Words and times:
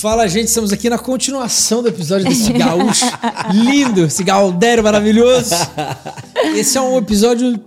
Fala, 0.00 0.28
gente, 0.28 0.48
estamos 0.48 0.72
aqui 0.72 0.90
na 0.90 0.98
continuação 0.98 1.82
do 1.82 1.88
episódio 1.88 2.28
desse 2.28 2.52
gaúcho 2.52 3.06
lindo, 3.52 4.04
esse 4.04 4.22
galdério 4.22 4.84
maravilhoso. 4.84 5.54
Esse 6.54 6.76
é 6.76 6.80
um 6.80 6.98
episódio 6.98 7.58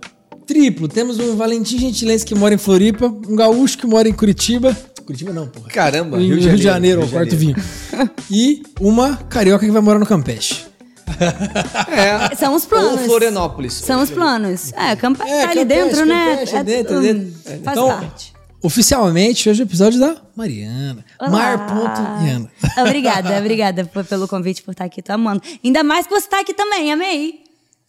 triplo. 0.46 0.86
Temos 0.86 1.18
um 1.18 1.34
Valentim 1.36 1.78
Gentilense 1.78 2.24
que 2.24 2.34
mora 2.34 2.54
em 2.54 2.58
Floripa, 2.58 3.06
um 3.06 3.34
gaúcho 3.34 3.78
que 3.78 3.86
mora 3.86 4.08
em 4.08 4.12
Curitiba. 4.12 4.76
Curitiba 5.04 5.32
não, 5.32 5.48
porra. 5.48 5.68
Caramba, 5.70 6.18
Em 6.20 6.26
Rio 6.28 6.38
de 6.38 6.48
Rio 6.48 6.56
de 6.56 6.62
Janeiro. 6.62 7.00
Janeiro, 7.00 7.04
o 7.04 7.08
quarto 7.08 7.36
vinho. 7.36 7.56
E 8.30 8.62
uma 8.80 9.16
carioca 9.28 9.64
que 9.64 9.72
vai 9.72 9.82
morar 9.82 9.98
no 9.98 10.06
Campeche. 10.06 10.66
É. 11.88 12.36
São 12.36 12.54
os 12.54 12.64
planos. 12.64 12.92
Ou 12.92 12.98
Florianópolis. 12.98 13.72
São 13.74 14.00
os 14.00 14.10
planos. 14.10 14.72
É, 14.74 14.94
campa 14.94 15.24
É, 15.26 15.46
tá 15.46 15.50
ali 15.50 15.60
Campeche, 15.62 15.64
dentro, 15.84 16.06
né? 16.06 16.30
Campeche, 16.36 16.56
é 16.56 16.64
dentro, 16.64 16.98
é 16.98 17.00
dentro. 17.00 17.32
Faz 17.44 17.58
Então, 17.76 17.88
parte. 17.88 18.32
Oficialmente, 18.62 19.48
hoje 19.48 19.62
é 19.62 19.64
o 19.64 19.66
episódio 19.66 19.98
da 19.98 20.16
Mariana. 20.36 21.04
Mar.Iana. 21.20 22.50
Obrigada, 22.86 23.38
obrigada 23.38 23.84
por- 23.86 24.04
pelo 24.04 24.28
convite 24.28 24.62
por 24.62 24.72
estar 24.72 24.84
aqui, 24.84 25.00
tô 25.02 25.12
amando. 25.12 25.42
Ainda 25.64 25.82
mais 25.82 26.06
que 26.06 26.12
você 26.12 26.28
tá 26.28 26.40
aqui 26.40 26.52
também, 26.52 26.92
amei. 26.92 27.40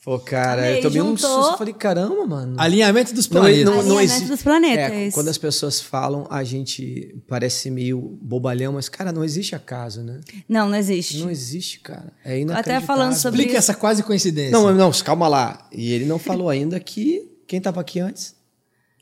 Pô, 0.04 0.18
cara, 0.18 0.62
Amei, 0.64 0.78
eu 0.80 0.82
tomei 0.82 1.02
um 1.02 1.16
juntou. 1.16 1.44
susto. 1.44 1.58
Falei, 1.60 1.74
caramba, 1.76 2.26
mano. 2.26 2.56
Alinhamento 2.60 3.14
dos 3.14 3.30
Não, 3.30 3.42
planetas. 3.42 3.66
não, 3.66 3.74
não 3.74 3.80
Alinhamento 3.82 4.14
existe. 4.14 4.28
dos 4.30 4.42
planetas. 4.42 4.92
É, 4.98 5.12
quando 5.12 5.28
as 5.28 5.38
pessoas 5.38 5.80
falam, 5.80 6.26
a 6.32 6.44
gente 6.44 7.16
parece 7.28 7.70
meio 7.70 8.18
bobalhão, 8.20 8.74
mas, 8.74 8.90
cara, 8.90 9.12
não 9.12 9.24
existe 9.24 9.54
acaso, 9.54 10.02
né? 10.02 10.20
Não, 10.50 10.68
não 10.70 10.76
existe. 10.76 11.20
Não 11.20 11.30
existe, 11.30 11.82
cara. 11.82 12.12
É 12.26 12.40
inacreditável. 12.40 12.78
até 12.78 12.86
falando 12.88 13.14
sobre 13.14 13.42
Explica 13.42 13.60
isso. 13.60 13.70
essa 13.72 13.80
quase 13.80 14.02
coincidência. 14.02 14.52
Não, 14.54 14.74
não, 14.74 14.92
calma 15.04 15.28
lá. 15.28 15.68
E 15.72 15.94
ele 15.94 16.06
não 16.06 16.18
falou 16.18 16.50
ainda 16.50 16.80
que 16.80 17.30
quem 17.46 17.62
tava 17.62 17.80
aqui 17.80 18.00
antes. 18.00 18.34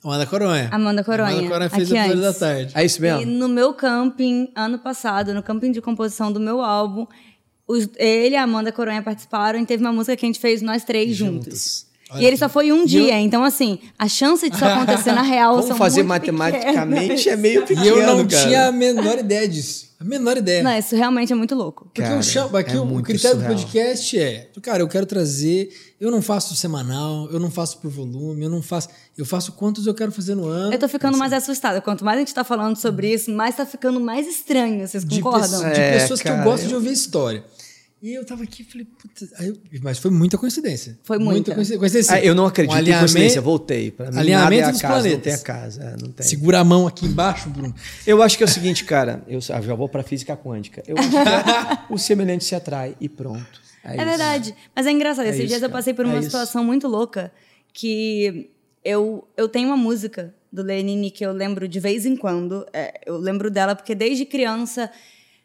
Amanda 0.03 0.25
Coronha. 0.25 0.69
Amanda 0.72 1.03
Coronha, 1.03 1.31
Amanda 1.33 1.47
Coronha 1.50 1.69
fez 1.69 1.92
aqui 1.92 2.11
o 2.14 2.22
da 2.22 2.33
tarde. 2.33 2.72
É 2.75 2.86
isso 2.86 3.00
E 3.00 3.02
mesmo? 3.02 3.31
no 3.33 3.47
meu 3.50 3.73
camping, 3.73 4.50
ano 4.55 4.80
passado, 4.80 5.33
no 5.33 5.44
camping 5.44 5.72
de 5.72 5.81
composição 5.81 6.31
do 6.31 6.39
meu 6.39 6.61
álbum, 6.61 7.05
os- 7.67 7.89
ele 7.97 8.36
e 8.36 8.38
a 8.38 8.44
Amanda 8.44 8.72
Coronha 8.72 9.02
participaram 9.03 9.59
e 9.59 9.66
teve 9.66 9.83
uma 9.83 9.92
música 9.92 10.16
que 10.16 10.25
a 10.25 10.30
gente 10.30 10.39
fez 10.39 10.61
nós 10.61 10.83
três 10.86 11.16
juntos. 11.16 11.86
Olha 12.11 12.21
E 12.21 12.25
ele 12.25 12.38
só 12.38 12.49
foi 12.49 12.71
um 12.71 12.85
dia, 12.85 13.19
então 13.19 13.43
assim, 13.43 13.79
a 13.97 14.07
chance 14.07 14.49
disso 14.49 14.63
acontecer 14.65 15.11
na 15.11 15.21
real 15.21 15.52
Vamos 15.53 15.67
são 15.67 15.77
fazer 15.77 16.02
muito 16.03 16.33
matematicamente, 16.33 17.02
pequenas. 17.02 17.27
é 17.27 17.35
meio 17.35 17.61
pequeno, 17.65 17.85
E 17.85 17.88
eu 17.88 18.07
não 18.17 18.27
cara. 18.27 18.43
tinha 18.47 18.67
a 18.67 18.71
menor 18.71 19.19
ideia 19.19 19.47
disso. 19.47 19.89
A 19.99 20.03
menor 20.05 20.37
ideia. 20.37 20.63
Não, 20.63 20.71
isso 20.77 20.95
realmente 20.95 21.33
é 21.33 21.35
muito 21.35 21.53
louco. 21.53 21.83
Porque 21.85 22.02
Cara, 22.02 22.15
eu 22.15 22.23
chamo, 22.23 22.55
aqui 22.55 22.71
é 22.71 22.80
o 22.80 23.02
critério 23.03 23.35
surreal. 23.37 23.53
do 23.53 23.55
podcast 23.57 24.17
é, 24.17 24.47
cara, 24.61 24.81
eu 24.81 24.87
quero 24.87 25.05
trazer, 25.05 25.69
eu 25.99 26.09
não 26.09 26.21
faço 26.21 26.55
semanal, 26.55 27.27
eu 27.31 27.37
não 27.39 27.52
faço 27.52 27.80
por 27.80 27.91
volume, 27.91 28.45
eu 28.45 28.49
não 28.49 28.61
faço, 28.61 28.87
eu 29.17 29.25
faço 29.25 29.52
quantos 29.52 29.85
eu 29.85 29.93
quero 29.93 30.09
fazer 30.13 30.35
no 30.35 30.47
ano. 30.47 30.71
Eu 30.73 30.80
tô 30.80 30.87
ficando 30.87 31.17
mais 31.17 31.33
assustada. 31.33 31.81
Quanto 31.81 32.05
mais 32.05 32.15
a 32.15 32.19
gente 32.21 32.33
tá 32.33 32.45
falando 32.45 32.77
sobre 32.77 33.13
isso, 33.13 33.30
mais 33.30 33.57
tá 33.57 33.65
ficando 33.65 33.99
mais 33.99 34.25
estranho. 34.25 34.87
Vocês 34.87 35.03
de, 35.03 35.19
concordam? 35.21 35.63
pe- 35.63 35.71
de 35.73 35.81
É, 35.81 35.99
pessoas 35.99 36.21
que 36.21 36.30
eu 36.30 36.31
cara, 36.31 36.43
gosto 36.45 36.63
eu- 36.63 36.69
de 36.69 36.75
ouvir 36.75 36.93
história. 36.93 37.43
E 38.02 38.14
eu 38.14 38.23
tava 38.25 38.44
aqui 38.44 38.61
e 38.61 38.66
falei, 38.66 38.86
puta, 38.86 39.28
aí 39.38 39.47
eu- 39.50 39.58
mas 39.81 39.97
foi 39.97 40.09
muita 40.09 40.38
coincidência. 40.38 40.97
Foi 41.03 41.17
muita. 41.17 41.53
coincidência. 41.53 41.80
coincidência 41.80 42.16
Ah, 42.16 42.22
eu 42.23 42.33
não 42.33 42.45
acredito 42.45 42.78
Um 42.78 42.80
em 42.81 42.97
coincidência, 42.97 43.42
voltei. 43.42 43.92
Pra 43.92 44.09
mim, 44.09 44.17
alinhamento 44.17 44.61
nada 44.61 44.69
é 44.69 44.72
dos 44.72 44.80
acaso, 44.83 44.94
planetas. 45.02 45.16
Não 45.17 45.22
tem 45.22 45.33
acaso, 45.33 45.81
é, 45.81 45.95
não 46.02 46.11
tem. 46.14 46.25
Segura 46.25 46.59
a 46.59 46.64
mão 46.64 46.88
aqui 46.88 47.05
embaixo, 47.05 47.50
Bruno. 47.50 47.75
Eu 48.08 48.22
acho 48.23 48.38
que 48.38 48.44
é 48.44 48.45
o 48.45 48.50
seguinte, 48.50 48.86
cara, 48.86 49.22
eu 49.27 49.42
já 49.42 49.75
vou 49.75 49.89
pra 49.89 50.02
física 50.02 50.38
quântica. 50.38 50.81
Eu 50.88 50.97
acho 50.97 51.09
que 51.09 51.17
é, 51.17 51.22
o 51.94 51.97
semelhante 51.97 52.45
se 52.45 52.55
atrai 52.55 52.95
e 53.02 53.09
pronto. 53.09 53.45
É, 53.83 53.92
É 53.92 53.95
isso. 53.97 54.05
verdade. 54.05 54.55
Mas 54.73 54.86
é 54.88 54.92
engraçado. 54.92 55.25
É 55.25 55.30
Esses 55.30 55.39
isso, 55.42 55.47
dias 55.50 55.61
eu 55.61 55.67
cara. 55.70 55.80
passei 55.80 55.94
por 55.94 56.05
É 56.05 56.08
uma 56.08 56.20
isso. 56.20 56.27
situação 56.27 56.64
muito 56.64 56.88
louca 56.88 57.31
que 57.73 58.50
eu, 58.83 59.27
eu 59.36 59.50
tenho 59.50 59.67
uma 59.67 59.77
música 59.77 60.33
do 60.52 60.64
Lenine 60.64 61.11
que 61.11 61.25
eu 61.25 61.33
lembro 61.33 61.67
de 61.67 61.80
vez 61.81 62.05
em 62.05 62.16
quando. 62.16 62.66
É, 62.72 63.02
eu 63.05 63.17
lembro 63.17 63.52
dela 63.52 63.75
porque 63.75 63.94
desde 63.94 64.23
criança. 64.26 64.89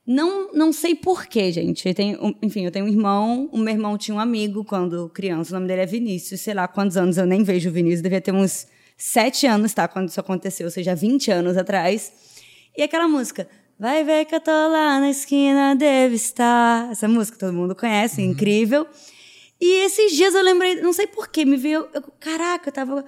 Não, 0.06 0.52
não 0.52 0.72
sei 0.72 0.94
porquê, 0.94 1.50
gente. 1.50 1.88
Eu 1.88 1.94
tenho, 1.94 2.36
enfim, 2.42 2.64
eu 2.64 2.70
tenho 2.70 2.84
um 2.84 2.88
irmão. 2.88 3.48
O 3.52 3.56
meu 3.58 3.72
irmão 3.72 3.96
tinha 3.96 4.14
um 4.14 4.20
amigo 4.20 4.62
quando 4.64 5.08
criança. 5.08 5.52
O 5.52 5.54
nome 5.54 5.66
dele 5.66 5.80
é 5.82 5.86
Vinícius. 5.86 6.40
Sei 6.42 6.52
lá 6.52 6.68
quantos 6.68 6.96
anos 6.96 7.16
eu 7.16 7.24
nem 7.26 7.42
vejo 7.42 7.70
o 7.70 7.72
Vinícius. 7.72 8.02
Devia 8.02 8.20
ter 8.20 8.32
uns 8.32 8.66
sete 8.98 9.46
anos, 9.46 9.72
tá? 9.72 9.88
Quando 9.88 10.08
isso 10.10 10.20
aconteceu. 10.20 10.66
Ou 10.66 10.70
seja, 10.70 10.94
20 10.94 11.30
anos 11.30 11.56
atrás. 11.56 12.12
E 12.76 12.82
aquela 12.82 13.08
música. 13.08 13.48
Vai 13.78 14.04
ver 14.04 14.24
que 14.26 14.34
eu 14.34 14.40
tô 14.40 14.50
lá 14.52 15.00
na 15.00 15.10
esquina, 15.10 15.74
deve 15.74 16.14
estar. 16.16 16.90
Essa 16.92 17.08
música 17.08 17.36
todo 17.38 17.52
mundo 17.52 17.74
conhece, 17.74 18.22
incrível. 18.22 18.86
E 19.60 19.84
esses 19.84 20.12
dias 20.12 20.34
eu 20.34 20.42
lembrei, 20.42 20.80
não 20.80 20.92
sei 20.92 21.06
porquê, 21.06 21.44
me 21.44 21.56
veio. 21.56 21.88
eu- 21.94 22.02
caraca, 22.20 22.68
eu 22.68 22.72
tava 22.72 23.04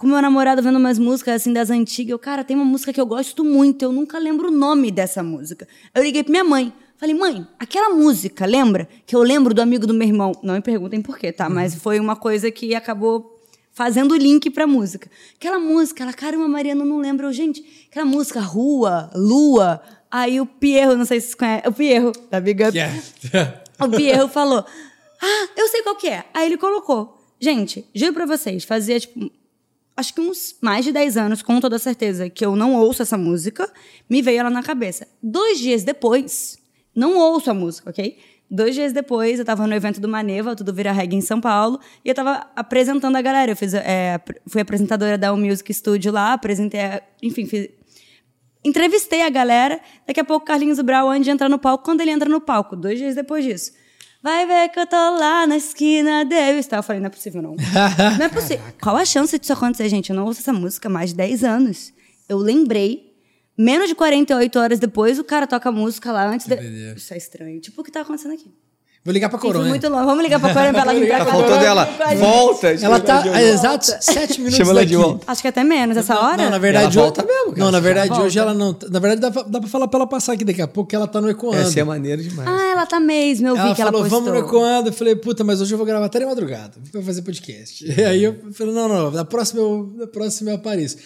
com 0.00 0.06
meu 0.06 0.22
namorado 0.22 0.62
vendo 0.62 0.78
umas 0.78 0.98
músicas 0.98 1.42
assim 1.42 1.52
das 1.52 1.68
antigas. 1.68 2.12
Eu, 2.12 2.18
cara, 2.18 2.42
tem 2.42 2.56
uma 2.56 2.64
música 2.64 2.90
que 2.90 2.98
eu 2.98 3.04
gosto 3.04 3.44
muito, 3.44 3.82
eu 3.82 3.92
nunca 3.92 4.18
lembro 4.18 4.48
o 4.48 4.50
nome 4.50 4.90
dessa 4.90 5.22
música. 5.22 5.68
Eu 5.94 6.02
liguei 6.02 6.24
pra 6.24 6.30
minha 6.30 6.42
mãe. 6.42 6.72
Falei, 6.96 7.14
mãe, 7.14 7.46
aquela 7.58 7.94
música, 7.94 8.46
lembra? 8.46 8.88
Que 9.04 9.14
eu 9.14 9.22
lembro 9.22 9.52
do 9.52 9.60
amigo 9.60 9.86
do 9.86 9.92
meu 9.92 10.08
irmão. 10.08 10.32
Não 10.42 10.54
me 10.54 10.62
perguntem 10.62 11.02
por 11.02 11.18
quê, 11.18 11.30
tá? 11.30 11.50
Mas 11.50 11.74
foi 11.74 12.00
uma 12.00 12.16
coisa 12.16 12.50
que 12.50 12.74
acabou 12.74 13.42
fazendo 13.72 14.16
link 14.16 14.48
pra 14.48 14.66
música. 14.66 15.10
Aquela 15.36 15.58
música, 15.58 16.02
ela, 16.02 16.14
caramba, 16.14 16.48
Mariana, 16.48 16.82
não 16.82 16.96
lembro. 16.96 17.26
Eu, 17.26 17.32
gente, 17.34 17.62
aquela 17.90 18.06
música, 18.06 18.40
Rua, 18.40 19.10
Lua. 19.14 19.82
Aí 20.10 20.40
o 20.40 20.46
Pierro, 20.46 20.96
não 20.96 21.04
sei 21.04 21.20
se 21.20 21.26
vocês 21.26 21.34
conhecem, 21.34 21.68
o 21.68 21.72
Pierro, 21.74 22.12
da 22.30 22.40
Big 22.40 22.64
Up. 22.64 22.78
É. 22.78 22.90
O 23.78 23.88
Pierro 23.88 24.28
falou: 24.28 24.64
Ah, 25.22 25.48
eu 25.56 25.68
sei 25.68 25.82
qual 25.82 25.96
que 25.96 26.06
é. 26.06 26.24
Aí 26.34 26.46
ele 26.46 26.56
colocou. 26.58 27.18
Gente, 27.38 27.86
juro 27.94 28.12
pra 28.12 28.26
vocês, 28.26 28.64
fazia 28.64 28.98
tipo. 28.98 29.30
Acho 30.00 30.14
que 30.14 30.20
uns 30.20 30.56
mais 30.62 30.84
de 30.84 30.92
10 30.92 31.16
anos, 31.18 31.42
com 31.42 31.60
toda 31.60 31.78
certeza, 31.78 32.30
que 32.30 32.44
eu 32.44 32.56
não 32.56 32.74
ouço 32.74 33.02
essa 33.02 33.18
música, 33.18 33.70
me 34.08 34.22
veio 34.22 34.40
ela 34.40 34.48
na 34.50 34.62
cabeça. 34.62 35.06
Dois 35.22 35.58
dias 35.58 35.84
depois, 35.84 36.58
não 36.94 37.18
ouço 37.18 37.50
a 37.50 37.54
música, 37.54 37.90
ok? 37.90 38.16
Dois 38.50 38.74
dias 38.74 38.92
depois, 38.94 39.38
eu 39.38 39.44
tava 39.44 39.66
no 39.66 39.74
evento 39.74 40.00
do 40.00 40.08
Maneva, 40.08 40.56
tudo 40.56 40.72
vira 40.72 40.90
reggae 40.90 41.16
em 41.16 41.20
São 41.20 41.38
Paulo, 41.38 41.78
e 42.02 42.08
eu 42.08 42.14
tava 42.14 42.50
apresentando 42.56 43.14
a 43.16 43.20
galera. 43.22 43.52
Eu 43.52 43.56
fiz, 43.56 43.74
é, 43.74 44.18
fui 44.48 44.62
apresentadora 44.62 45.18
da 45.18 45.32
Um 45.34 45.36
Music 45.36 45.72
Studio 45.72 46.10
lá, 46.10 46.32
apresentei, 46.32 46.80
a- 46.80 47.02
enfim, 47.22 47.44
fiz, 47.46 47.68
Entrevistei 48.64 49.22
a 49.22 49.30
galera. 49.30 49.80
Daqui 50.06 50.20
a 50.20 50.24
pouco 50.24 50.44
Carlinhos 50.46 50.80
Brau 50.80 51.08
antes 51.08 51.24
de 51.24 51.30
entrar 51.30 51.48
no 51.48 51.58
palco. 51.58 51.84
Quando 51.84 52.00
ele 52.02 52.10
entra 52.10 52.28
no 52.28 52.40
palco, 52.40 52.76
dois 52.76 52.98
dias 52.98 53.14
depois 53.14 53.44
disso. 53.44 53.72
Vai 54.22 54.46
ver 54.46 54.68
que 54.68 54.78
eu 54.78 54.86
tô 54.86 54.96
lá 54.96 55.46
na 55.46 55.56
esquina, 55.56 56.24
deve 56.24 56.58
estar. 56.58 56.76
Eu 56.76 56.82
falei, 56.82 57.00
não 57.00 57.06
é 57.06 57.10
possível, 57.10 57.40
não. 57.40 57.56
Não 58.18 58.24
é 58.26 58.28
possível. 58.28 58.64
Qual 58.80 58.96
a 58.96 59.04
chance 59.04 59.38
disso 59.38 59.52
acontecer, 59.52 59.88
gente? 59.88 60.10
Eu 60.10 60.16
não 60.16 60.26
ouço 60.26 60.40
essa 60.40 60.52
música 60.52 60.88
há 60.88 60.90
mais 60.90 61.10
de 61.10 61.16
10 61.16 61.42
anos. 61.44 61.92
Eu 62.28 62.36
lembrei. 62.36 63.10
Menos 63.56 63.88
de 63.88 63.94
48 63.94 64.58
horas 64.58 64.78
depois, 64.78 65.18
o 65.18 65.24
cara 65.24 65.46
toca 65.46 65.68
a 65.68 65.72
música 65.72 66.12
lá 66.12 66.26
antes 66.26 66.46
de... 66.46 66.54
Isso 66.96 67.12
é 67.12 67.16
estranho. 67.16 67.60
Tipo, 67.60 67.80
o 67.80 67.84
que 67.84 67.90
tá 67.90 68.00
acontecendo 68.00 68.32
aqui? 68.34 68.50
Vou 69.02 69.14
ligar 69.14 69.30
pra 69.30 69.38
Coronha. 69.38 69.66
muito 69.66 69.88
longe. 69.88 70.04
Vamos 70.04 70.22
ligar 70.22 70.38
pra 70.38 70.52
Coronha 70.52 70.72
pra 70.72 70.82
ela 70.82 70.92
vir 70.94 71.08
pra 71.08 71.18
Tá 71.20 71.24
cá. 71.24 71.30
faltando 71.32 71.64
ela. 71.64 71.86
com 71.86 72.02
a 72.02 72.08
gente. 72.10 72.18
Volta. 72.18 72.68
Ela 72.68 73.00
tá 73.00 73.22
a 73.34 73.42
exatos 73.42 73.94
sete 74.00 74.38
minutos 74.38 74.58
Chama 74.58 74.70
ela 74.72 74.84
de 74.84 74.94
volta. 74.94 75.24
Acho 75.26 75.40
que 75.40 75.48
até 75.48 75.64
menos 75.64 75.96
essa 75.96 76.20
hora. 76.20 76.36
Não, 76.36 76.50
na 76.50 76.58
verdade, 76.58 76.82
Ela 76.84 76.88
hoje- 76.88 76.98
volta 76.98 77.24
mesmo. 77.24 77.54
Não, 77.56 77.70
na 77.70 77.80
verdade, 77.80 78.20
hoje 78.20 78.38
ela 78.38 78.52
não. 78.52 78.76
Na 78.90 78.98
verdade, 78.98 79.20
dá 79.22 79.30
pra, 79.30 79.42
dá 79.44 79.58
pra 79.60 79.68
falar 79.70 79.88
pra 79.88 79.98
ela 80.00 80.06
passar 80.06 80.34
aqui 80.34 80.44
daqui 80.44 80.60
a 80.60 80.68
pouco, 80.68 80.90
que 80.90 80.94
ela 80.96 81.06
tá 81.08 81.18
no 81.18 81.30
Ecoando. 81.30 81.62
Essa 81.62 81.80
é 81.80 81.84
maneira 81.84 82.22
demais. 82.22 82.46
Ah, 82.46 82.72
ela 82.72 82.84
tá 82.86 83.00
mesmo. 83.00 83.48
Eu 83.48 83.54
vi 83.54 83.60
Ela 83.62 83.74
que 83.74 83.80
ela 83.80 83.90
falou, 83.90 84.06
postou. 84.06 84.22
vamos 84.22 84.38
no 84.38 84.46
Ecoando. 84.46 84.88
Eu 84.90 84.92
falei, 84.92 85.16
puta, 85.16 85.42
mas 85.44 85.62
hoje 85.62 85.72
eu 85.72 85.78
vou 85.78 85.86
gravar 85.86 86.04
até 86.04 86.18
de 86.18 86.26
madrugada. 86.26 86.72
Pra 86.92 87.00
fazer 87.00 87.22
podcast. 87.22 87.82
E 87.90 88.04
aí 88.04 88.22
eu 88.22 88.36
falei, 88.52 88.74
não, 88.74 88.86
não, 88.86 89.10
da 89.10 89.24
próxima 89.24 89.62
eu, 89.62 89.94
da 89.98 90.06
próxima 90.06 90.50
eu 90.50 90.56
apareço. 90.56 90.98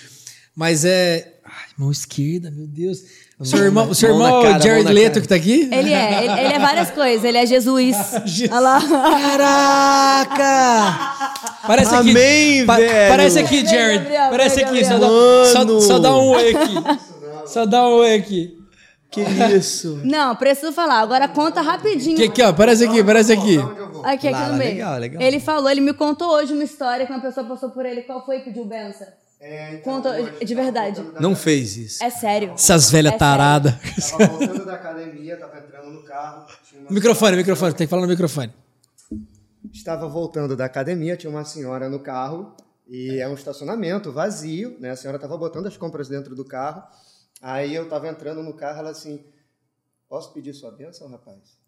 Mas 0.57 0.85
é. 0.85 1.33
Ai, 1.45 1.53
mão 1.79 1.93
esquerda, 1.93 2.51
meu 2.51 2.67
Deus. 2.67 2.99
Seu 3.45 3.59
irmão, 3.59 3.91
o 3.91 3.95
seu 3.95 4.11
irmão 4.11 4.45
é 4.45 4.57
o 4.57 4.61
Jared 4.63 4.93
Leto 4.93 5.21
que 5.21 5.29
tá 5.29 5.35
aqui? 5.35 5.69
Ele 5.71 5.93
é, 5.93 6.25
ele, 6.25 6.41
ele 6.41 6.53
é 6.55 6.59
várias 6.59 6.91
coisas. 6.91 7.25
Ele 7.25 7.39
é 7.39 7.47
Jesus. 7.47 7.95
Olha 8.51 8.61
lá. 8.61 8.81
Caraca! 10.29 10.95
Parece 11.67 11.95
aqui. 11.95 12.11
Amém, 12.11 12.67
velho. 12.67 13.09
Parece 13.09 13.39
aqui, 13.39 13.67
Jared. 13.67 13.99
Gabriel, 13.99 14.31
parece 14.31 14.65
aqui. 14.65 14.85
Só 14.85 14.99
dá, 14.99 15.07
só, 15.53 15.81
só 15.81 15.99
dá 15.99 16.17
um 16.17 16.29
oi 16.31 16.55
aqui. 16.55 16.75
Só 17.47 17.67
dá 17.67 17.87
um 17.87 17.97
oi 17.97 18.15
aqui. 18.15 18.57
Que 19.11 19.21
isso. 19.55 20.01
Não, 20.03 20.35
preciso 20.35 20.73
falar. 20.73 21.01
Agora 21.01 21.29
conta 21.29 21.61
rapidinho. 21.61 22.17
Aqui, 22.17 22.25
aqui, 22.25 22.43
ó. 22.43 22.53
Parece 22.55 22.85
aqui, 22.87 23.05
parece 23.05 23.33
aqui. 23.35 23.59
Aqui, 24.03 24.29
aqui 24.29 24.31
Lá, 24.31 24.49
no 24.49 24.55
meio. 24.55 24.71
legal, 24.73 24.99
legal. 24.99 25.23
Ele 25.23 25.39
falou, 25.39 25.71
ele 25.71 25.83
me 25.83 25.93
contou 25.93 26.31
hoje 26.31 26.55
uma 26.55 26.65
história 26.65 27.07
que 27.07 27.13
uma 27.13 27.21
pessoa 27.21 27.47
passou 27.47 27.69
por 27.71 27.85
ele. 27.85 28.01
Qual 28.03 28.25
foi 28.25 28.39
que 28.39 28.47
pediu 28.47 28.65
benção? 28.65 29.07
É, 29.47 29.75
então, 29.75 29.97
Conta 29.97 30.09
hoje 30.09 30.43
de 30.43 30.55
tava 30.55 30.65
verdade. 30.65 31.03
Não 31.21 31.37
fez 31.37 31.77
isso. 31.77 32.03
É 32.03 32.09
sério. 32.09 32.53
Essas 32.53 32.91
velhas 32.91 33.13
É 33.13 33.19
taradas. 33.19 33.75
Tava 34.11 34.27
voltando 34.27 34.65
da 34.65 34.73
academia, 34.73 35.37
tava 35.37 35.59
entrando 35.59 35.91
no 35.91 36.03
carro. 36.03 36.47
Microfone, 36.89 37.37
microfone. 37.37 37.75
Tem 37.75 37.87
que 37.87 37.91
falar 37.91 38.03
no 38.03 38.09
microfone. 38.09 38.55
Estava 39.71 40.09
voltando 40.09 40.57
da 40.57 40.65
academia, 40.65 41.15
tinha 41.15 41.29
uma 41.29 41.45
senhora 41.45 41.91
no 41.91 42.01
carro 42.01 42.57
e 42.89 43.21
é 43.21 43.29
um 43.29 43.35
estacionamento 43.35 44.11
vazio, 44.11 44.79
né? 44.81 44.93
A 44.93 44.97
senhora 44.97 45.17
estava 45.17 45.37
botando 45.37 45.67
as 45.67 45.77
compras 45.77 46.09
dentro 46.09 46.35
do 46.35 46.45
carro. 46.47 46.83
Aí 47.43 47.75
eu 47.75 47.85
estava 47.85 48.09
entrando 48.09 48.43
no 48.43 48.55
carro, 48.55 48.79
ela 48.79 48.91
assim, 48.91 49.23
posso 50.09 50.33
pedir 50.33 50.55
sua 50.55 50.71
bênção, 50.71 51.07
rapaz? 51.11 51.59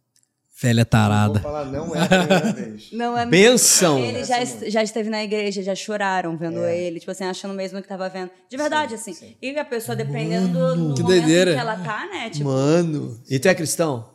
Velha 0.58 0.84
Vou 0.84 0.90
tarada. 0.90 1.40
falar, 1.40 1.66
não 1.66 1.94
é 1.94 2.00
a 2.00 2.06
primeira 2.08 2.52
vez. 2.54 2.88
Não 2.92 3.16
é 3.18 3.26
Benção. 3.26 3.98
Ele 3.98 4.24
já, 4.24 4.40
est- 4.42 4.70
já 4.70 4.82
esteve 4.82 5.10
na 5.10 5.22
igreja, 5.22 5.62
já 5.62 5.74
choraram 5.74 6.34
vendo 6.36 6.64
ele, 6.64 6.98
tipo 6.98 7.10
assim, 7.12 7.24
achando 7.24 7.52
mesmo 7.52 7.82
que 7.82 7.86
tava 7.88 8.08
vendo. 8.08 8.30
De 8.48 8.56
verdade, 8.56 8.94
assim. 8.94 9.36
E 9.42 9.58
a 9.58 9.64
pessoa, 9.66 9.94
dependendo 9.94 10.48
do, 10.48 10.88
do 10.88 10.94
que 10.94 11.02
momento 11.02 11.20
doideira. 11.20 11.52
que 11.52 11.58
ela 11.60 11.76
tá, 11.76 12.06
né? 12.06 12.30
Tipo, 12.30 12.44
Mano. 12.46 13.20
E 13.28 13.38
tu 13.38 13.48
é 13.48 13.54
cristão? 13.54 14.08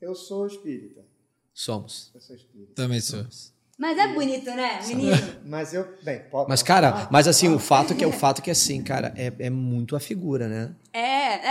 Eu 0.00 0.14
sou 0.14 0.46
espírita. 0.46 1.00
Somos. 1.52 2.10
Eu 2.14 2.20
sou 2.20 2.36
espírita. 2.36 2.72
Também 2.76 3.00
sou. 3.00 3.24
mas 3.76 3.98
é 3.98 4.06
bonito, 4.14 4.46
né, 4.52 4.80
menino? 4.86 5.16
Mas 5.44 5.74
eu, 5.74 5.86
bem, 6.04 6.20
po- 6.30 6.46
Mas, 6.48 6.62
cara, 6.62 7.08
mas 7.10 7.26
assim, 7.26 7.48
o 7.52 7.58
fato 7.58 7.92
que 7.94 8.04
é 8.04 8.06
o 8.06 8.12
fato 8.12 8.40
que 8.40 8.50
assim, 8.52 8.82
cara, 8.84 9.12
é, 9.16 9.32
é 9.38 9.50
muito 9.50 9.96
a 9.96 10.00
figura, 10.00 10.46
né? 10.48 10.70
É, 10.94 10.98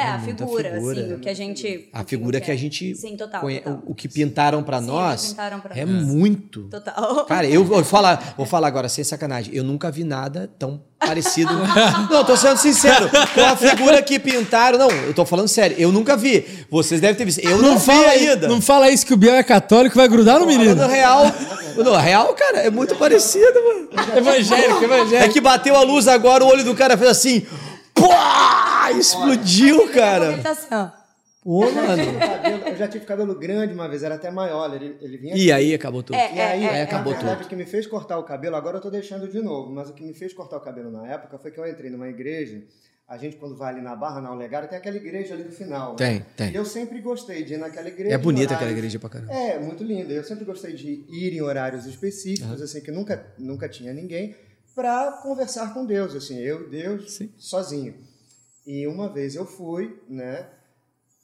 é, 0.04 0.08
a 0.08 0.18
muita 0.20 0.46
figura, 0.46 0.72
figura. 0.74 1.02
assim, 1.02 1.14
o 1.14 1.20
que 1.20 1.28
a 1.30 1.34
gente. 1.34 1.90
A 1.92 2.04
figura 2.04 2.40
que 2.40 2.52
a 2.52 2.56
gente 2.56 2.96
Sim, 2.96 3.18
total. 3.18 3.42
conhe- 3.42 3.60
total. 3.62 3.82
o, 3.88 3.92
o 3.92 3.96
que 3.96 4.08
pintaram 4.08 4.62
pra 4.62 4.80
Sim, 4.80 4.86
nós 4.86 5.20
o 5.20 5.24
que 5.24 5.30
pintaram 5.32 5.60
pra 5.60 5.76
é 5.76 5.84
nós. 5.84 6.06
muito. 6.06 6.64
Total. 6.70 7.26
Cara, 7.26 7.48
eu 7.48 7.66
vou 7.66 7.84
falar, 7.84 8.36
vou 8.38 8.46
falar 8.46 8.68
agora 8.68 8.88
sem 8.88 9.04
sacanagem. 9.04 9.52
Eu 9.56 9.64
nunca 9.64 9.90
vi 9.90 10.04
nada 10.04 10.48
tão 10.60 10.84
parecido. 11.00 11.52
Não, 12.12 12.24
tô 12.24 12.38
sendo 12.38 12.58
sincero. 12.58 13.10
Com 13.34 13.42
a 13.42 13.56
figura 13.56 14.00
que 14.04 14.20
pintaram, 14.20 14.78
não, 14.78 14.92
eu 14.92 15.14
tô 15.16 15.26
falando 15.26 15.48
sério. 15.48 15.76
Eu 15.80 15.92
nunca 15.92 16.16
vi. 16.16 16.46
Vocês 16.70 17.02
devem 17.02 17.16
ter 17.16 17.26
visto. 17.26 17.40
Eu 17.40 17.58
não, 17.60 17.80
vi 17.80 17.86
fala, 17.88 18.10
ainda. 18.10 18.48
não 18.48 18.62
fala 18.62 18.92
isso 18.92 19.04
que 19.06 19.14
o 19.14 19.18
Biel 19.18 19.34
é 19.34 19.42
católico 19.44 19.96
vai 19.96 20.08
grudar 20.08 20.40
no 20.40 20.46
menino. 20.46 20.76
Falando 20.76 20.92
real. 20.92 21.24
Não, 21.78 21.96
real, 21.96 22.34
cara, 22.36 22.60
é 22.60 22.70
muito 22.70 22.96
parecido, 22.96 23.54
mano. 23.64 23.90
Evangélico, 24.16 24.82
É 24.82 24.84
evangélico. 24.84 25.34
que 25.34 25.42
bateu 25.42 25.76
a 25.76 25.82
luz 25.82 26.08
agora, 26.08 26.44
o 26.44 26.48
olho 26.48 26.64
do 26.64 26.76
cara 26.76 26.96
fez 26.96 27.10
assim. 27.10 27.44
Pá! 28.08 28.92
Explodiu, 28.92 29.82
Ele 29.84 29.94
cara. 29.94 30.38
tá 30.40 30.52
assim, 30.52 30.68
ó. 30.72 30.90
Pô, 31.44 31.66
O 31.68 31.74
mano. 31.74 32.20
cabelo- 32.20 32.68
eu 32.68 32.76
já 32.78 32.88
tive 32.88 33.04
cabelo 33.06 33.34
grande 33.34 33.74
uma 33.74 33.88
vez, 33.90 34.04
era 34.04 34.14
até 34.16 34.30
maior. 34.30 34.74
Ele, 34.76 34.96
ele 35.02 35.18
vinha 35.18 35.36
E 35.36 35.52
aí 35.52 35.74
acabou 35.74 36.04
tudo. 36.04 36.16
É, 36.16 36.36
E 36.36 36.40
aí, 36.40 36.68
Aí 36.70 36.82
acabou 36.82 37.14
na 37.14 37.18
verdade, 37.20 37.38
tudo. 37.40 37.46
o 37.48 37.50
que 37.50 37.56
me 37.56 37.66
fez 37.66 37.88
cortar 37.88 38.20
o 38.20 38.24
cabelo, 38.24 38.56
agora 38.56 38.78
eu 38.78 38.82
tô 38.82 38.92
deixando 38.92 39.28
de 39.28 39.42
novo, 39.42 39.72
mas 39.72 39.90
o 39.90 39.94
que 39.94 40.04
me 40.04 40.14
fez 40.14 40.34
cortar 40.34 40.58
o 40.58 40.62
cabelo 40.62 40.92
na 40.92 41.08
época 41.08 41.40
foi 41.40 41.50
que 41.50 41.60
eu 41.60 41.68
entrei 41.68 41.90
numa 41.90 42.08
igreja. 42.10 42.62
A 43.08 43.18
gente, 43.18 43.36
quando 43.38 43.58
vai 43.58 43.74
ali 43.74 43.82
na 43.82 43.94
Barra, 43.96 44.22
na 44.22 44.32
Olegário, 44.32 44.70
tem 44.70 44.78
aquela 44.78 44.96
igreja 44.96 45.34
ali 45.34 45.44
no 45.44 45.52
final. 45.52 45.92
né? 45.92 45.96
Tem, 45.98 46.26
tem. 46.38 46.52
E 46.52 46.56
eu 46.56 46.64
sempre 46.64 47.02
gostei 47.02 47.44
de 47.44 47.56
ir 47.56 47.58
naquela 47.58 47.88
igreja. 47.90 48.14
É 48.14 48.18
bonita 48.18 48.54
aquela 48.54 48.72
igreja 48.72 49.00
pra 49.00 49.10
caramba. 49.10 49.34
É, 49.34 49.60
muito 49.60 49.84
linda. 49.84 50.14
Eu 50.14 50.24
sempre 50.24 50.46
gostei 50.46 50.74
de 50.74 51.06
ir 51.10 51.34
em 51.34 51.42
horários 51.42 51.86
específicos, 51.88 52.62
assim, 52.62 52.80
que 52.82 52.92
nunca, 52.92 53.26
nunca 53.38 53.68
tinha 53.68 53.92
ninguém, 53.94 54.34
para 54.76 55.12
conversar 55.24 55.74
com 55.74 55.86
Deus, 55.86 56.16
assim, 56.16 56.38
eu, 56.40 56.70
Deus, 56.70 57.12
sozinho. 57.38 57.96
E 58.66 58.86
uma 58.88 59.10
vez 59.10 59.36
eu 59.36 59.46
fui, 59.46 60.02
né, 60.08 60.50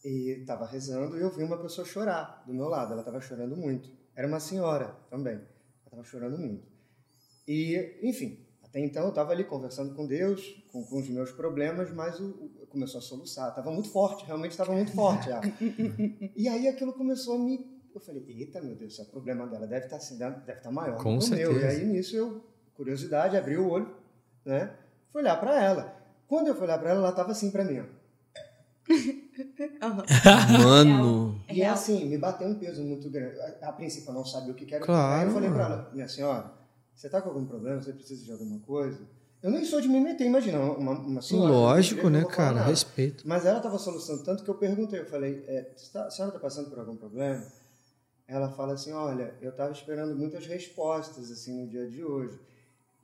e 0.03 0.37
estava 0.41 0.65
rezando 0.65 1.17
e 1.17 1.21
eu 1.21 1.29
vi 1.29 1.43
uma 1.43 1.57
pessoa 1.57 1.85
chorar 1.85 2.43
do 2.45 2.53
meu 2.53 2.67
lado. 2.67 2.91
Ela 2.93 3.01
estava 3.01 3.19
chorando 3.21 3.55
muito. 3.55 3.89
Era 4.15 4.27
uma 4.27 4.39
senhora 4.39 4.95
também. 5.09 5.33
Ela 5.35 5.45
estava 5.85 6.03
chorando 6.03 6.37
muito. 6.37 6.65
E, 7.47 7.99
enfim, 8.03 8.39
até 8.63 8.79
então 8.79 9.03
eu 9.03 9.09
estava 9.09 9.31
ali 9.31 9.43
conversando 9.43 9.93
com 9.95 10.05
Deus, 10.07 10.63
com, 10.71 10.83
com 10.83 10.99
os 10.99 11.09
meus 11.09 11.31
problemas, 11.31 11.91
mas 11.93 12.19
o, 12.19 12.25
o- 12.29 12.67
começou 12.69 12.99
a 12.99 13.01
soluçar. 13.01 13.49
Estava 13.49 13.71
muito 13.71 13.89
forte, 13.89 14.25
realmente 14.25 14.51
estava 14.51 14.73
muito 14.73 14.91
forte. 14.93 15.29
já. 15.29 15.41
e 16.35 16.47
aí 16.47 16.67
aquilo 16.67 16.93
começou 16.93 17.35
a 17.35 17.39
me. 17.39 17.77
Eu 17.93 18.01
falei, 18.01 18.23
eita, 18.27 18.61
meu 18.61 18.75
Deus, 18.75 18.93
esse 18.93 19.01
é 19.01 19.03
o 19.03 19.07
problema 19.07 19.47
dela 19.47 19.65
deve 19.65 19.85
estar 19.85 19.97
assim, 19.97 20.17
deve 20.17 20.51
estar 20.51 20.71
maior 20.71 21.01
Com 21.01 21.17
do 21.17 21.25
que 21.25 21.31
o 21.33 21.35
meu. 21.35 21.59
E 21.59 21.63
aí 21.65 21.85
nisso 21.85 22.15
eu, 22.15 22.43
curiosidade, 22.77 23.35
abri 23.35 23.57
o 23.57 23.67
olho, 23.69 23.93
né? 24.45 24.71
Fui 25.11 25.21
olhar 25.21 25.37
para 25.39 25.61
ela. 25.61 25.95
Quando 26.27 26.47
eu 26.47 26.55
fui 26.55 26.63
olhar 26.63 26.77
para 26.77 26.91
ela, 26.91 26.99
ela 26.99 27.09
estava 27.09 27.31
assim 27.31 27.51
para 27.51 27.63
mim, 27.65 27.79
ó. 27.81 27.97
Mano. 30.63 31.41
É 31.47 31.55
E 31.55 31.61
é 31.61 31.69
assim, 31.69 32.05
me 32.07 32.17
bateu 32.17 32.47
um 32.47 32.55
peso 32.55 32.81
muito 32.83 33.09
grande. 33.09 33.39
A, 33.61 33.69
a 33.69 33.71
princípio 33.73 34.09
eu 34.09 34.13
não 34.13 34.25
sabia 34.25 34.51
o 34.51 34.55
que 34.55 34.73
era. 34.73 34.83
Claro. 34.85 35.21
Aí 35.21 35.27
eu 35.27 35.33
falei 35.33 35.49
pra 35.49 35.63
ela, 35.65 35.91
minha 35.93 36.07
senhora, 36.07 36.51
você 36.95 37.09
tá 37.09 37.21
com 37.21 37.29
algum 37.29 37.45
problema? 37.45 37.81
Você 37.81 37.91
precisa 37.93 38.23
de 38.23 38.31
alguma 38.31 38.59
coisa? 38.59 38.99
Eu 39.41 39.51
nem 39.51 39.63
sou 39.63 39.79
de 39.79 39.87
me 39.87 39.99
meter, 39.99 40.25
imagina, 40.25 40.59
uma, 40.59 40.91
uma 40.93 41.21
senhora. 41.21 41.51
Lógico, 41.51 42.09
né, 42.09 42.25
cara? 42.25 42.55
nada. 42.55 42.69
Respeito. 42.69 43.27
Mas 43.27 43.45
ela 43.45 43.57
estava 43.57 43.77
solucionando 43.77 44.23
tanto 44.25 44.43
que 44.43 44.49
eu 44.49 44.55
perguntei, 44.55 44.99
eu 44.99 45.05
falei, 45.05 45.43
é, 45.47 45.71
"Você 45.75 45.91
tá- 45.91 46.05
a 46.07 46.09
senhora 46.09 46.31
está 46.35 46.39
passando 46.39 46.69
por 46.69 46.79
algum 46.79 46.95
problema? 46.95 47.45
Ela 48.27 48.49
fala 48.49 48.73
assim, 48.73 48.91
olha, 48.91 49.33
eu 49.41 49.51
estava 49.51 49.71
esperando 49.71 50.15
muitas 50.15 50.45
respostas 50.47 51.31
assim 51.31 51.61
no 51.61 51.67
dia 51.69 51.87
de 51.87 52.03
hoje. 52.03 52.37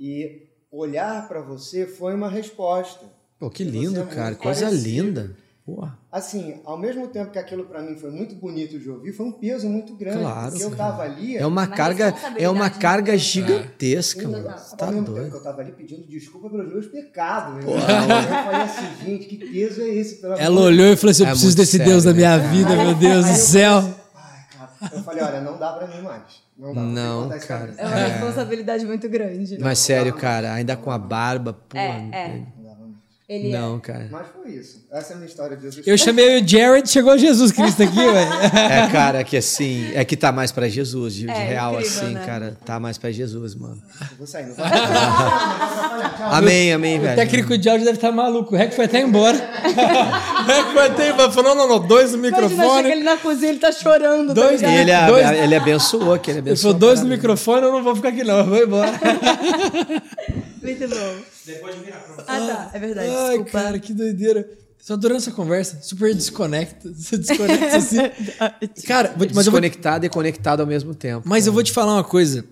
E 0.05 0.49
olhar 0.69 1.29
para 1.29 1.39
você 1.39 1.87
foi 1.87 2.13
uma 2.13 2.27
resposta. 2.29 3.05
Pô, 3.39 3.49
que 3.49 3.63
é 3.63 3.65
lindo, 3.65 4.01
muito 4.01 4.13
cara. 4.13 4.35
Coisa 4.35 4.69
linda. 4.69 5.33
Porra. 5.65 5.97
Assim, 6.11 6.59
ao 6.65 6.77
mesmo 6.77 7.07
tempo 7.07 7.31
que 7.31 7.39
aquilo 7.39 7.63
para 7.63 7.81
mim 7.81 7.95
foi 7.95 8.11
muito 8.11 8.35
bonito 8.35 8.77
de 8.77 8.89
ouvir, 8.89 9.13
foi 9.13 9.25
um 9.27 9.31
peso 9.31 9.69
muito 9.69 9.95
grande. 9.95 10.19
Claro, 10.19 10.49
Porque 10.49 10.63
eu 10.65 10.75
tava 10.75 11.03
ali. 11.03 11.37
É 11.37 11.45
uma 11.47 11.65
carga, 11.67 12.13
é 12.37 12.49
uma 12.49 12.69
carga 12.69 13.17
gigantesca, 13.17 14.23
eu- 14.23 14.29
mano. 14.31 14.49
ao 14.49 14.57
Você 14.57 14.75
tá 14.75 14.87
mesmo 14.87 15.05
tempo 15.05 15.13
que 15.13 15.19
doido. 15.21 15.37
eu 15.37 15.41
tava 15.43 15.61
ali 15.61 15.71
pedindo 15.71 16.05
desculpa 16.05 16.49
pelos 16.49 16.67
meus 16.69 16.87
pecados. 16.87 17.63
Eu, 17.63 17.71
eu 17.71 17.79
falei 17.79 18.61
assim, 18.61 19.05
gente, 19.05 19.25
que 19.25 19.37
peso 19.37 19.81
é 19.81 19.87
esse? 19.87 20.15
Pelo 20.17 20.33
Ela 20.33 20.57
de 20.59 20.67
olhou 20.67 20.87
e 20.87 20.97
falou 20.97 21.11
assim: 21.11 21.23
Eu 21.23 21.27
É 21.27 21.31
preciso 21.31 21.55
desse 21.55 21.77
sério, 21.77 21.85
Deus 21.93 22.03
na 22.03 22.11
né, 22.11 22.17
minha 22.17 22.37
vida, 22.39 22.75
meu 22.75 22.95
Deus 22.95 23.23
do 23.25 23.31
eu 23.31 23.35
céu. 23.37 23.81
falei 23.81 23.89
assim, 23.93 24.01
Ai, 24.15 24.45
cara. 24.79 24.95
Eu 24.97 25.03
falei, 25.03 25.23
olha, 25.23 25.39
não 25.41 25.57
dá 25.57 25.71
pra 25.71 25.87
mim 25.87 26.01
mais. 26.01 26.42
Não 26.57 26.73
dá. 26.73 26.81
Não, 26.81 27.29
cara. 27.39 27.73
É 27.77 27.85
uma 27.85 27.95
responsabilidade 27.95 28.85
muito 28.85 29.09
grande. 29.09 29.57
Mas 29.59 29.79
sério, 29.79 30.13
cara, 30.13 30.53
ainda 30.53 30.75
com 30.75 30.91
a 30.91 30.97
barba, 30.97 31.53
pô. 31.53 31.77
É, 31.77 32.09
é. 32.11 32.27
Não 32.57 32.63
dá 32.63 32.75
pra 32.75 32.85
mim. 32.85 32.95
Ele 33.27 33.49
Não, 33.49 33.79
cara. 33.79 34.09
Mas 34.11 34.27
foi 34.35 34.51
isso. 34.51 34.85
Essa 34.91 35.13
é 35.13 35.15
a 35.15 35.17
minha 35.17 35.29
história 35.29 35.55
de 35.55 35.63
Jesus. 35.63 35.87
Eu 35.87 35.97
chamei 35.97 36.41
o 36.41 36.47
Jared, 36.47 36.87
chegou 36.89 37.17
Jesus 37.17 37.53
Cristo 37.53 37.81
aqui, 37.81 37.97
ué. 37.97 38.27
É, 38.53 38.87
cara, 38.91 39.23
que 39.23 39.37
assim, 39.37 39.89
é 39.95 40.03
que 40.03 40.17
tá 40.17 40.29
mais 40.29 40.51
pra 40.51 40.67
Jesus, 40.67 41.13
de, 41.15 41.23
de 41.25 41.29
É, 41.31 41.47
real, 41.47 41.75
incrível, 41.75 42.01
assim, 42.03 42.13
né? 42.13 42.23
cara, 42.25 42.57
tá 42.65 42.79
mais 42.81 42.97
pra 42.97 43.11
Jesus, 43.11 43.55
mano. 43.55 43.81
Eu 44.11 44.17
vou 44.17 44.27
sair. 44.27 44.47
Não 44.47 44.55
vou. 44.55 44.65
Amém, 46.31 46.73
amém, 46.73 46.99
O 46.99 47.01
velho. 47.01 47.15
técnico 47.15 47.57
de 47.57 47.69
áudio 47.69 47.85
deve 47.85 47.97
estar 47.97 48.11
maluco. 48.11 48.53
O 48.53 48.57
Rec 48.57 48.73
foi 48.73 48.85
até 48.85 48.99
embora. 49.01 49.37
o 49.39 50.45
Rec 50.45 50.65
foi 50.73 50.85
até 50.87 51.09
embora. 51.11 51.31
Falou: 51.31 51.55
Não, 51.55 51.67
não, 51.67 51.79
não, 51.79 51.87
dois 51.87 52.11
no 52.11 52.17
microfone. 52.17 52.91
ele 52.91 53.03
na 53.03 53.15
cozinha, 53.17 53.51
ele 53.51 53.59
tá 53.59 53.71
chorando. 53.71 54.33
Dois 54.33 54.59
tá 54.61 54.67
E 54.67 54.77
ligado? 54.79 55.15
ele, 55.17 55.23
Dois- 55.27 55.39
ele 55.43 55.55
abençoou, 55.55 56.19
que 56.19 56.29
ele 56.29 56.39
Ele 56.39 56.49
abençoou. 56.49 56.73
falou: 56.73 56.87
Dois 56.89 57.01
no 57.01 57.07
microfone, 57.07 57.63
eu 57.65 57.71
não 57.71 57.81
vou 57.83 57.95
ficar 57.95 58.09
aqui, 58.09 58.23
não. 58.23 58.39
Eu 58.39 58.45
vou 58.45 58.57
embora. 58.63 58.91
Muito 60.63 60.87
bom. 60.87 61.21
Depois 61.45 61.75
de 61.75 61.83
virar 61.83 61.99
pra 61.99 62.23
Ah, 62.27 62.47
tá. 62.47 62.71
É 62.73 62.79
verdade. 62.79 63.09
Ai, 63.09 63.27
Desculpa. 63.29 63.51
cara, 63.51 63.79
que 63.79 63.93
doideira. 63.93 64.49
Tô 64.85 64.93
adorando 64.93 65.19
essa 65.19 65.31
conversa. 65.31 65.81
Super 65.81 66.13
desconecta. 66.13 66.91
Você 66.93 67.17
desconecta 67.17 67.77
assim. 67.77 67.97
Cara, 68.85 69.09
vou- 69.17 69.27
mas 69.33 69.45
eu, 69.45 69.51
vou, 69.51 69.61
Desconectado 69.61 70.05
e 70.05 70.09
conectado 70.09 70.59
ao 70.59 70.67
mesmo 70.67 70.93
tempo. 70.93 71.27
mas 71.27 71.47
eu 71.47 71.53
vou 71.53 71.63
te 71.63 71.71
falar 71.71 71.93
uma 71.93 72.03
coisa. 72.03 72.43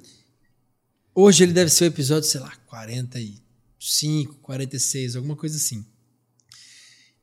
Hoje 1.14 1.44
ele 1.44 1.52
deve 1.52 1.70
ser 1.70 1.84
o 1.84 1.88
episódio, 1.88 2.30
sei 2.30 2.40
lá, 2.40 2.54
45, 2.68 4.36
46, 4.42 5.16
alguma 5.18 5.36
coisa 5.36 5.58
assim. 5.58 5.86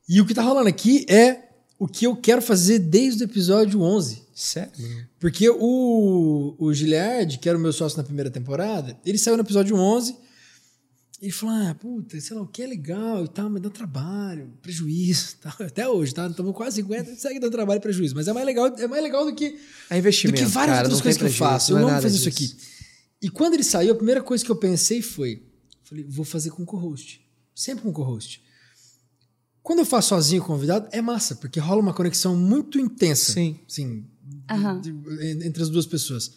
E 0.07 0.21
o 0.21 0.25
que 0.25 0.33
tá 0.33 0.41
rolando 0.43 0.69
aqui 0.69 1.05
é 1.09 1.39
o 1.79 1.87
que 1.87 2.05
eu 2.05 2.15
quero 2.15 2.41
fazer 2.41 2.77
desde 2.79 3.23
o 3.23 3.25
episódio 3.25 3.81
11. 3.81 4.23
Sério? 4.35 4.71
Porque 5.19 5.49
o, 5.49 6.55
o 6.59 6.73
Giliard, 6.73 7.37
que 7.39 7.49
era 7.49 7.57
o 7.57 7.61
meu 7.61 7.73
sócio 7.73 7.97
na 7.97 8.03
primeira 8.03 8.29
temporada, 8.29 8.95
ele 9.05 9.17
saiu 9.17 9.37
no 9.37 9.43
episódio 9.43 9.75
11. 9.75 10.15
Ele 11.21 11.31
falou: 11.31 11.55
Ah, 11.55 11.75
puta, 11.75 12.19
sei 12.21 12.35
lá, 12.35 12.41
o 12.41 12.47
que 12.47 12.61
é 12.61 12.67
legal 12.67 13.25
e 13.25 13.27
tal, 13.27 13.49
mas 13.49 13.61
dá 13.61 13.69
trabalho, 13.69 14.53
prejuízo. 14.61 15.35
Tal. 15.41 15.53
Até 15.67 15.87
hoje, 15.87 16.13
tá? 16.13 16.27
Estamos 16.27 16.55
quase 16.55 16.77
50, 16.77 17.15
segue 17.15 17.39
dando 17.39 17.51
trabalho 17.51 17.77
e 17.79 17.81
prejuízo. 17.81 18.15
Mas 18.15 18.27
é 18.27 18.33
mais 18.33 18.45
legal, 18.45 18.67
é 18.67 18.87
mais 18.87 19.03
legal 19.03 19.25
do 19.25 19.35
que, 19.35 19.57
É 19.89 19.95
do 19.95 19.99
investimento, 19.99 20.37
que 20.39 20.45
várias 20.45 20.75
cara, 20.77 20.87
outras 20.87 20.99
não 20.99 21.03
coisas 21.03 21.17
que 21.17 21.23
tem 21.25 21.33
eu 21.33 21.37
faço. 21.37 21.71
Eu 21.73 21.79
não 21.79 21.89
é 21.89 21.91
amo 21.93 22.01
fazer 22.01 22.15
isso 22.15 22.29
disso. 22.31 22.55
aqui. 22.55 22.69
E 23.21 23.29
quando 23.29 23.53
ele 23.55 23.63
saiu, 23.65 23.91
a 23.91 23.95
primeira 23.95 24.21
coisa 24.23 24.43
que 24.45 24.49
eu 24.51 24.55
pensei 24.55 25.01
foi: 25.01 25.43
falei, 25.83 26.05
vou 26.07 26.23
fazer 26.23 26.51
com 26.51 26.65
co-host. 26.65 27.21
Sempre 27.53 27.83
com 27.83 27.91
co-host. 27.91 28.41
Quando 29.61 29.79
eu 29.79 29.85
faço 29.85 30.09
sozinho 30.09 30.41
com 30.41 30.53
o 30.53 30.55
convidado, 30.55 30.87
é 30.91 31.01
massa, 31.01 31.35
porque 31.35 31.59
rola 31.59 31.81
uma 31.81 31.93
conexão 31.93 32.35
muito 32.35 32.79
intensa. 32.79 33.33
Sim. 33.33 33.59
Sim. 33.67 34.05
De- 34.81 34.91
de- 34.91 35.45
entre 35.47 35.61
as 35.61 35.69
duas 35.69 35.85
pessoas. 35.85 36.31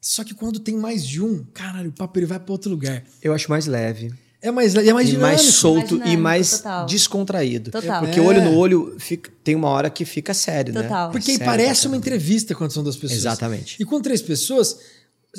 Só 0.00 0.22
que 0.24 0.34
quando 0.34 0.60
tem 0.60 0.76
mais 0.76 1.04
de 1.06 1.20
um, 1.22 1.44
caralho, 1.52 1.90
o 1.90 1.92
papo 1.92 2.18
ele 2.18 2.26
vai 2.26 2.38
pra 2.38 2.52
outro 2.52 2.70
lugar. 2.70 3.02
Eu 3.22 3.32
acho 3.34 3.50
mais 3.50 3.66
leve. 3.66 4.12
É 4.40 4.52
mais, 4.52 4.72
é 4.76 4.92
mais 4.92 5.08
e 5.08 5.10
dinâmico. 5.12 5.20
mais 5.36 5.40
solto 5.54 5.76
Mais 5.76 5.90
e 5.90 5.94
dinâmico, 5.96 6.22
mais 6.22 6.50
total. 6.58 6.86
descontraído. 6.86 7.70
Total. 7.72 8.00
Porque 8.04 8.20
É. 8.20 8.22
olho 8.22 8.40
no 8.44 8.54
olho 8.56 8.94
fica- 8.98 9.32
tem 9.42 9.56
uma 9.56 9.68
hora 9.68 9.90
que 9.90 10.04
fica 10.04 10.32
sério, 10.32 10.72
Total. 10.72 11.06
né? 11.08 11.12
Porque 11.12 11.32
aí 11.32 11.36
Sério, 11.38 11.50
parece 11.52 11.86
uma 11.88 11.96
entrevista 11.96 12.54
quando 12.54 12.70
são 12.70 12.84
duas 12.84 12.96
pessoas. 12.96 13.18
Exatamente. 13.18 13.76
E 13.80 13.84
com 13.84 14.00
três 14.00 14.22
pessoas, 14.22 14.78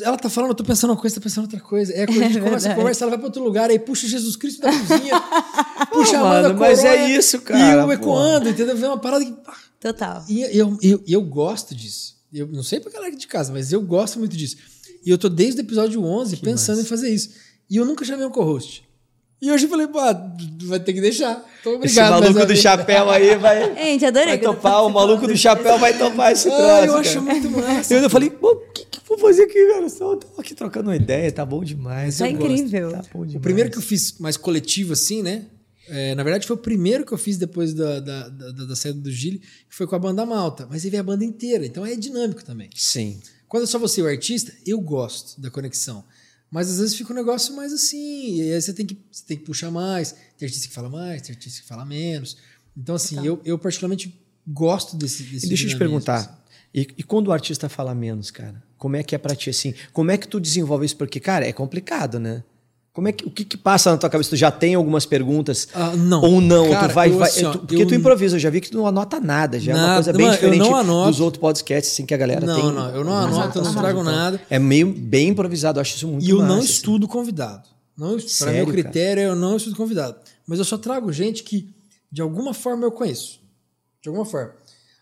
ela 0.02 0.18
tá 0.18 0.30
falando, 0.30 0.50
eu 0.52 0.56
tô 0.56 0.66
pensando 0.66 0.90
uma 0.90 0.98
coisa, 1.00 1.16
tá 1.16 1.22
pensando 1.22 1.46
outra 1.46 1.62
coisa. 1.62 1.94
É, 1.94 2.06
quando 2.06 2.22
a 2.22 2.26
gente 2.28 2.38
É 2.40 2.42
começa 2.42 2.56
a 2.56 2.60
verdade. 2.60 2.76
conversa, 2.76 3.04
ela 3.06 3.10
vai 3.12 3.20
pra 3.20 3.28
outro 3.28 3.42
lugar, 3.42 3.70
aí 3.70 3.80
puxa 3.80 4.06
Jesus 4.06 4.36
Cristo 4.36 4.62
da 4.62 4.70
cozinha, 4.70 5.14
puxa 5.94 6.18
a 6.18 6.20
Amanda 6.20 6.48
mano, 6.50 6.60
mas 6.60 6.84
é 6.84 7.10
isso, 7.10 7.40
cara, 7.40 7.82
E 7.84 7.86
o 7.86 7.92
ecoando, 7.94 8.50
entendeu? 8.50 8.76
Vem 8.76 8.90
uma 8.90 9.00
parada 9.00 9.24
que... 9.24 9.34
Total. 9.80 10.26
E 10.28 10.42
eu, 10.58 10.78
eu, 10.82 11.02
eu 11.08 11.22
gosto 11.22 11.74
disso. 11.74 12.19
Eu 12.34 12.48
não 12.48 12.64
sei 12.64 12.80
pra 12.80 12.92
galera 12.92 13.16
de 13.16 13.28
casa, 13.28 13.52
mas 13.52 13.72
eu 13.74 13.82
gosto 13.82 14.20
muito 14.20 14.36
disso. 14.38 14.58
E 15.06 15.10
eu 15.10 15.18
tô 15.18 15.30
desde 15.30 15.62
o 15.62 15.64
episódio 15.64 16.04
11 16.04 16.38
pensando 16.38 16.82
em 16.82 16.86
fazer 16.86 17.10
isso. 17.10 17.30
E 17.70 17.78
eu 17.78 17.86
nunca 17.86 18.04
chamei 18.06 18.26
um 18.26 18.30
co-host. 18.32 18.84
E 19.42 19.50
hoje 19.50 19.66
eu 19.66 19.70
falei, 19.70 19.88
pô, 19.88 20.00
vai 20.66 20.80
ter 20.82 20.92
que 20.92 21.00
deixar. 21.00 21.44
Então, 21.62 21.76
obrigado. 21.76 21.86
Esse 21.86 22.22
maluco 22.22 22.40
do 22.42 22.48
vez. 22.48 22.60
chapéu 22.60 23.10
aí 23.10 23.38
vai, 23.38 23.74
Gente, 23.86 24.06
adorei. 24.06 24.28
vai 24.28 24.38
que 24.38 24.46
eu 24.46 24.50
tô 24.50 24.56
topar. 24.56 24.86
O 24.86 24.90
maluco 24.90 25.26
do 25.28 25.38
chapéu 25.38 25.80
vai 25.80 25.98
topar 25.98 26.34
esse 26.34 26.50
Ah, 26.52 26.58
troço. 26.58 26.86
eu 26.86 26.96
acho 26.98 27.14
cara. 27.22 27.40
muito 27.40 27.50
massa. 27.52 27.94
Eu 27.94 27.98
ainda 28.00 28.10
falei, 28.10 28.30
pô, 28.30 28.52
o 28.52 28.72
que, 28.74 28.86
que 28.86 28.98
eu 29.00 29.04
vou 29.08 29.18
fazer 29.18 29.44
aqui, 29.44 29.66
cara? 29.72 29.88
Só 29.90 30.16
tô 30.18 30.28
aqui 30.42 30.54
trocando 30.54 30.90
uma 30.90 30.96
ideia, 30.96 31.32
tá 31.32 31.46
bom 31.46 31.64
demais. 31.64 32.18
Tá 32.18 32.30
eu 32.30 32.38
gosto. 32.38 32.52
incrível. 32.52 32.92
Tá 32.92 33.02
bom 33.14 33.20
demais. 33.26 33.36
O 33.36 33.40
primeiro 33.40 33.72
que 33.72 33.78
eu 33.78 33.82
fiz 33.82 34.16
mais 34.20 34.36
coletivo, 34.36 34.92
assim, 34.92 35.24
né? 35.24 35.46
É, 35.90 36.16
na 36.16 36.24
verdade, 36.24 36.46
foi 36.46 36.56
o 36.56 36.60
primeiro 36.60 37.06
que 37.06 37.12
eu 37.12 37.18
fiz 37.18 37.38
depois 37.38 37.74
da, 37.74 38.00
da, 38.00 38.30
da, 38.30 38.52
da 38.52 38.76
saída 38.76 39.00
do 39.00 39.12
Gile, 39.12 39.40
que 39.40 39.76
foi 39.76 39.88
com 39.88 39.96
a 39.96 40.00
banda 40.00 40.26
Malta. 40.26 40.68
Mas 40.70 40.84
aí 40.86 40.92
veio 40.92 41.02
a 41.02 41.06
banda 41.06 41.26
inteira, 41.26 41.66
então 41.66 41.86
é 41.86 41.96
dinâmico 41.96 42.44
também. 42.44 42.70
Sim. 42.76 43.20
Quando 43.48 43.64
é 43.64 43.66
só 43.68 43.80
você 43.80 44.02
e 44.02 44.04
o 44.04 44.08
artista, 44.08 44.54
eu 44.66 44.80
gosto 44.80 45.42
da 45.42 45.50
conexão. 45.50 46.04
Mas 46.52 46.70
às 46.70 46.80
vezes 46.80 46.96
fica 46.96 47.12
um 47.12 47.16
negócio 47.16 47.56
mais 47.56 47.72
assim, 47.74 48.36
e 48.36 48.54
aí 48.54 48.62
você 48.62 48.74
tem 48.74 48.86
que, 48.86 48.98
você 49.12 49.24
tem 49.26 49.38
que 49.38 49.44
puxar 49.44 49.72
mais. 49.72 50.16
Tem 50.38 50.46
artista 50.48 50.68
que 50.68 50.74
fala 50.74 50.90
mais, 50.90 51.22
tem 51.22 51.34
artista 51.34 51.62
que 51.62 51.68
fala 51.68 51.86
menos. 51.86 52.38
Então, 52.76 52.96
assim, 52.96 53.24
eu, 53.26 53.42
eu 53.44 53.58
particularmente 53.58 54.20
gosto 54.48 54.96
desse. 54.96 55.24
desse 55.24 55.46
E 55.46 55.50
deixa 55.50 55.66
eu 55.66 55.70
te 55.70 55.78
perguntar, 55.78 56.20
assim. 56.20 56.30
e, 56.74 56.88
e 56.98 57.04
quando 57.04 57.28
o 57.28 57.32
artista 57.32 57.70
fala 57.70 57.94
menos, 57.94 58.32
cara? 58.32 58.64
Como 58.78 58.96
é 58.96 59.04
que 59.04 59.14
é 59.14 59.18
pra 59.18 59.36
ti 59.36 59.50
assim? 59.50 59.74
Como 59.92 60.10
é 60.10 60.18
que 60.18 60.28
tu 60.28 60.40
desenvolve 60.40 60.86
isso? 60.86 60.96
Porque, 60.96 61.20
cara, 61.20 61.46
é 61.46 61.52
complicado, 61.52 62.20
né? 62.20 62.44
Como 62.92 63.08
é 63.08 63.12
que, 63.12 63.26
o 63.26 63.30
que, 63.32 63.46
que 63.46 63.56
passa 63.56 63.92
na 63.92 63.98
tua 63.98 64.10
cabeça? 64.10 64.32
Tu 64.32 64.36
já 64.36 64.52
tem 64.52 64.76
algumas 64.76 65.06
perguntas? 65.06 65.68
Ah, 65.74 65.96
não. 65.96 66.22
Ou 66.22 66.42
não? 66.42 66.70
Cara, 66.70 66.90
tu 66.90 66.94
vai, 66.96 67.10
eu, 67.10 67.18
vai- 67.18 67.30
assim, 67.30 67.46
ó, 67.46 67.52
tu- 67.52 67.60
porque 67.60 67.76
eu- 67.84 67.88
tu 67.88 67.96
improvisa, 67.96 68.36
eu 68.36 68.40
já 68.40 68.50
vi 68.50 68.60
que 68.60 68.70
tu 68.72 68.78
não 68.78 68.88
anota 68.88 69.20
nada, 69.20 69.60
já 69.60 69.72
é 69.72 69.76
uma 69.76 69.82
Nada. 69.82 69.94
coisa 69.96 70.14
bem 70.14 70.26
Mano, 70.26 70.34
eu 70.36 70.40
diferente 70.42 70.70
não 70.70 70.76
anoto. 70.76 71.12
dos 71.12 71.20
outros 71.22 71.40
podcasts 71.40 71.94
assim 71.94 72.06
que 72.06 72.14
a 72.14 72.18
galera 72.18 72.46
Não, 72.46 72.56
tem. 72.56 72.64
não, 72.74 72.90
eu 72.96 73.04
não 73.04 73.14
anoto, 73.14 73.30
eu 73.30 73.36
não 73.36 73.42
anotações, 73.44 73.76
trago 73.76 74.02
então. 74.02 74.12
nada. 74.12 74.42
É 74.50 74.60
meio 74.60 74.92
bem 74.92 75.30
improvisado, 75.30 75.78
eu 75.78 75.82
acho 75.82 75.96
isso 75.96 76.08
muito 76.08 76.26
E 76.26 76.30
eu 76.32 76.40
não 76.40 76.46
massa, 76.48 76.60
assim. 76.64 76.72
estudo 76.74 77.08
convidado. 77.08 77.70
Não, 77.98 78.18
para 78.18 78.52
meu 78.52 78.66
cara? 78.66 78.72
critério, 78.82 79.24
eu 79.24 79.36
não 79.36 79.56
estudo 79.58 79.76
convidado. 79.76 80.18
Mas 80.48 80.58
eu 80.60 80.66
só 80.66 80.78
trago 80.78 81.12
gente 81.14 81.44
que, 81.44 81.70
de 82.12 82.22
alguma 82.22 82.54
forma, 82.54 82.86
eu 82.86 82.92
conheço. 82.92 83.40
De 84.02 84.10
alguma 84.10 84.26
forma. 84.26 84.54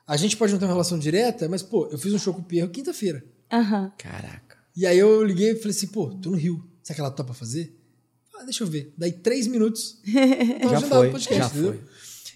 A 0.06 0.18
gente 0.18 0.36
pode 0.38 0.52
não 0.52 0.60
ter 0.60 0.66
uma 0.66 0.72
relação 0.74 1.00
direta, 1.00 1.48
mas, 1.50 1.62
pô, 1.64 1.88
eu 1.92 1.98
fiz 1.98 2.14
um 2.14 2.20
show 2.20 2.34
com 2.34 2.42
o 2.42 2.44
Pierro 2.44 2.70
quinta-feira. 2.70 3.24
Aham. 3.52 3.92
Caraca. 3.98 4.58
E 4.76 4.86
aí 4.86 4.98
eu 5.00 5.24
liguei 5.24 5.52
e 5.52 5.56
falei 5.56 5.72
assim, 5.72 5.88
pô, 5.88 6.08
tô 6.22 6.30
no 6.32 6.38
Rio. 6.38 6.64
Será 6.84 6.96
que 6.96 7.02
ela 7.02 7.12
topa 7.12 7.34
fazer? 7.34 7.77
Ah, 8.40 8.44
deixa 8.44 8.64
eu 8.64 8.68
ver. 8.68 8.94
Daí 8.98 9.12
três 9.12 9.48
minutos. 9.48 10.00
Já 10.70 10.82
foi, 10.82 11.08
o 11.08 11.12
podcast, 11.12 11.38
já 11.38 11.48
entendeu? 11.48 11.74
foi. 11.74 11.84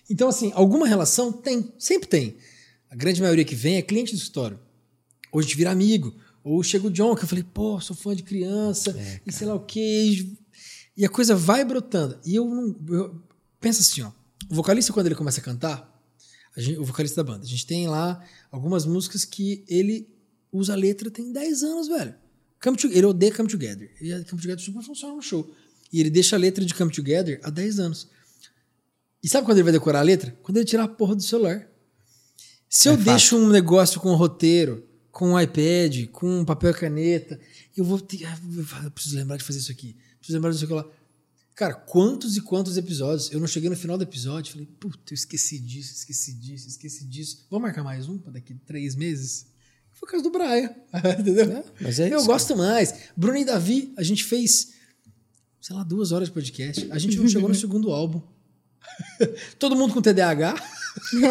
Então, 0.09 0.27
assim, 0.27 0.51
alguma 0.55 0.87
relação 0.87 1.31
tem, 1.31 1.71
sempre 1.77 2.07
tem. 2.07 2.35
A 2.89 2.95
grande 2.95 3.21
maioria 3.21 3.45
que 3.45 3.55
vem 3.55 3.77
é 3.77 3.81
cliente 3.81 4.11
do 4.13 4.17
escritório. 4.17 4.59
Ou 5.31 5.39
a 5.39 5.43
gente 5.43 5.55
vira 5.55 5.71
amigo. 5.71 6.13
Ou 6.43 6.61
chega 6.63 6.87
o 6.87 6.91
John, 6.91 7.15
que 7.15 7.23
eu 7.23 7.27
falei, 7.27 7.43
pô, 7.43 7.79
sou 7.79 7.95
fã 7.95 8.15
de 8.15 8.23
criança, 8.23 8.91
É, 8.97 9.21
e 9.25 9.31
sei 9.31 9.47
lá 9.47 9.53
o 9.55 9.59
quê. 9.59 10.27
E 10.97 11.05
a 11.05 11.09
coisa 11.09 11.35
vai 11.35 11.63
brotando. 11.63 12.19
E 12.25 12.35
eu 12.35 12.45
não. 12.45 12.75
Eu, 12.89 13.21
pensa 13.59 13.81
assim, 13.81 14.01
ó. 14.01 14.11
O 14.49 14.55
vocalista, 14.55 14.91
quando 14.91 15.05
ele 15.05 15.15
começa 15.15 15.39
a 15.39 15.43
cantar, 15.43 15.87
a 16.57 16.59
gente- 16.59 16.77
o 16.79 16.83
vocalista 16.83 17.23
da 17.23 17.31
banda, 17.31 17.45
a 17.45 17.47
gente 17.47 17.65
tem 17.65 17.87
lá 17.87 18.21
algumas 18.51 18.85
músicas 18.85 19.23
que 19.23 19.63
ele 19.69 20.09
usa 20.51 20.73
a 20.73 20.75
letra 20.75 21.09
tem 21.09 21.31
10 21.31 21.63
anos, 21.63 21.87
velho. 21.87 22.13
Come 22.61 22.75
to- 22.75 22.87
ele 22.91 23.05
odeia 23.05 23.33
Come 23.33 23.47
Together. 23.47 23.89
E 24.01 24.09
Come 24.25 24.41
Together 24.41 24.59
super 24.59 24.83
funciona 24.83 25.15
no 25.15 25.21
show. 25.21 25.49
E 25.91 25.99
ele 25.99 26.09
deixa 26.09 26.35
a 26.35 26.39
letra 26.39 26.63
de 26.63 26.73
Come 26.73 26.91
Together 26.91 27.39
há 27.43 27.49
10 27.49 27.79
anos. 27.79 28.07
E 29.23 29.27
sabe 29.29 29.45
quando 29.45 29.57
ele 29.57 29.63
vai 29.65 29.73
decorar 29.73 29.99
a 29.99 30.03
letra? 30.03 30.35
Quando 30.41 30.57
ele 30.57 30.65
tirar 30.65 30.83
a 30.85 30.87
porra 30.87 31.15
do 31.15 31.21
celular. 31.21 31.67
Se 32.69 32.87
eu 32.87 32.93
É 32.93 32.97
deixo 32.97 33.35
um 33.37 33.49
negócio 33.49 33.99
com 33.99 34.15
roteiro, 34.15 34.87
com 35.11 35.33
um 35.33 35.39
iPad, 35.39 36.07
com 36.11 36.39
um 36.39 36.45
papel 36.45 36.71
e 36.71 36.73
caneta, 36.73 37.39
eu 37.75 37.83
vou 37.83 37.99
ter. 37.99 38.25
ah, 38.25 38.39
Eu 38.83 38.91
preciso 38.91 39.17
lembrar 39.17 39.37
de 39.37 39.43
fazer 39.43 39.59
isso 39.59 39.71
aqui. 39.71 39.95
Preciso 40.17 40.37
lembrar 40.37 40.51
disso 40.51 40.63
aqui 40.63 40.73
lá. 40.73 40.85
Cara, 41.53 41.73
quantos 41.73 42.37
e 42.37 42.41
quantos 42.41 42.77
episódios? 42.77 43.29
Eu 43.31 43.39
não 43.39 43.45
cheguei 43.45 43.69
no 43.69 43.75
final 43.75 43.97
do 43.97 44.03
episódio 44.03 44.49
e 44.49 44.53
falei, 44.53 44.67
puta, 44.79 45.13
eu 45.13 45.15
esqueci 45.15 45.59
disso, 45.59 45.93
esqueci 45.93 46.33
disso, 46.33 46.67
esqueci 46.69 47.03
disso. 47.05 47.45
Vamos 47.51 47.63
marcar 47.63 47.83
mais 47.83 48.07
um 48.07 48.17
para 48.17 48.31
daqui 48.31 48.55
três 48.65 48.95
meses? 48.95 49.45
Foi 49.91 50.07
o 50.07 50.11
caso 50.11 50.23
do 50.23 50.31
Brian. 50.31 50.73
Entendeu? 51.19 51.63
mas 51.79 51.99
é 51.99 52.11
eu 52.11 52.17
isso, 52.17 52.25
gosto 52.25 52.55
mais. 52.55 52.93
Bruno 53.15 53.37
e 53.37 53.45
Davi, 53.45 53.93
a 53.97 54.01
gente 54.01 54.23
fez, 54.23 54.69
sei 55.61 55.75
lá, 55.75 55.83
duas 55.83 56.11
horas 56.11 56.27
de 56.27 56.33
podcast. 56.33 56.87
A 56.91 56.97
gente 56.97 57.17
não 57.17 57.27
chegou 57.29 57.47
no 57.47 57.55
segundo 57.55 57.91
álbum. 57.91 58.21
Todo 59.59 59.75
mundo 59.75 59.93
com 59.93 60.01
TDAH. 60.01 60.55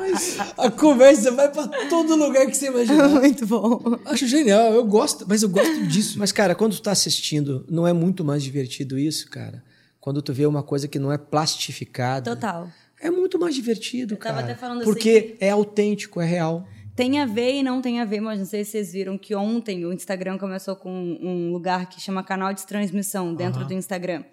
Mas 0.00 0.36
a 0.58 0.70
conversa 0.70 1.30
vai 1.30 1.50
pra 1.50 1.68
todo 1.88 2.16
lugar 2.16 2.46
que 2.46 2.56
você 2.56 2.66
imaginar. 2.66 3.08
Muito 3.08 3.46
bom. 3.46 3.80
Acho 4.04 4.26
genial, 4.26 4.72
eu 4.72 4.84
gosto, 4.84 5.24
mas 5.28 5.42
eu 5.42 5.48
gosto 5.48 5.86
disso. 5.86 6.18
Mas, 6.18 6.32
cara, 6.32 6.54
quando 6.54 6.74
tu 6.74 6.82
tá 6.82 6.90
assistindo, 6.90 7.64
não 7.68 7.86
é 7.86 7.92
muito 7.92 8.24
mais 8.24 8.42
divertido 8.42 8.98
isso, 8.98 9.30
cara? 9.30 9.62
Quando 10.00 10.20
tu 10.22 10.32
vê 10.32 10.44
uma 10.46 10.62
coisa 10.62 10.88
que 10.88 10.98
não 10.98 11.12
é 11.12 11.18
plastificada. 11.18 12.34
Total. 12.34 12.68
É 13.00 13.10
muito 13.10 13.38
mais 13.38 13.54
divertido, 13.54 14.14
Eu 14.14 14.18
tava 14.18 14.40
cara. 14.40 14.52
até 14.52 14.60
falando 14.60 14.82
porque 14.82 15.34
assim 15.36 15.36
é 15.40 15.50
autêntico, 15.50 16.20
é 16.20 16.26
real. 16.26 16.66
Tem 16.96 17.20
a 17.20 17.26
ver 17.26 17.56
e 17.56 17.62
não 17.62 17.82
tem 17.82 18.00
a 18.00 18.06
ver, 18.06 18.20
mas 18.20 18.38
não 18.38 18.46
sei 18.46 18.64
se 18.64 18.70
vocês 18.70 18.92
viram 18.92 19.18
que 19.18 19.34
ontem 19.34 19.84
o 19.84 19.92
Instagram 19.92 20.38
começou 20.38 20.74
com 20.74 20.90
um 20.90 21.52
lugar 21.52 21.90
que 21.90 22.00
chama 22.00 22.24
canal 22.24 22.54
de 22.54 22.66
transmissão 22.66 23.34
dentro 23.34 23.66
do 23.66 23.74
Instagram. 23.74 24.24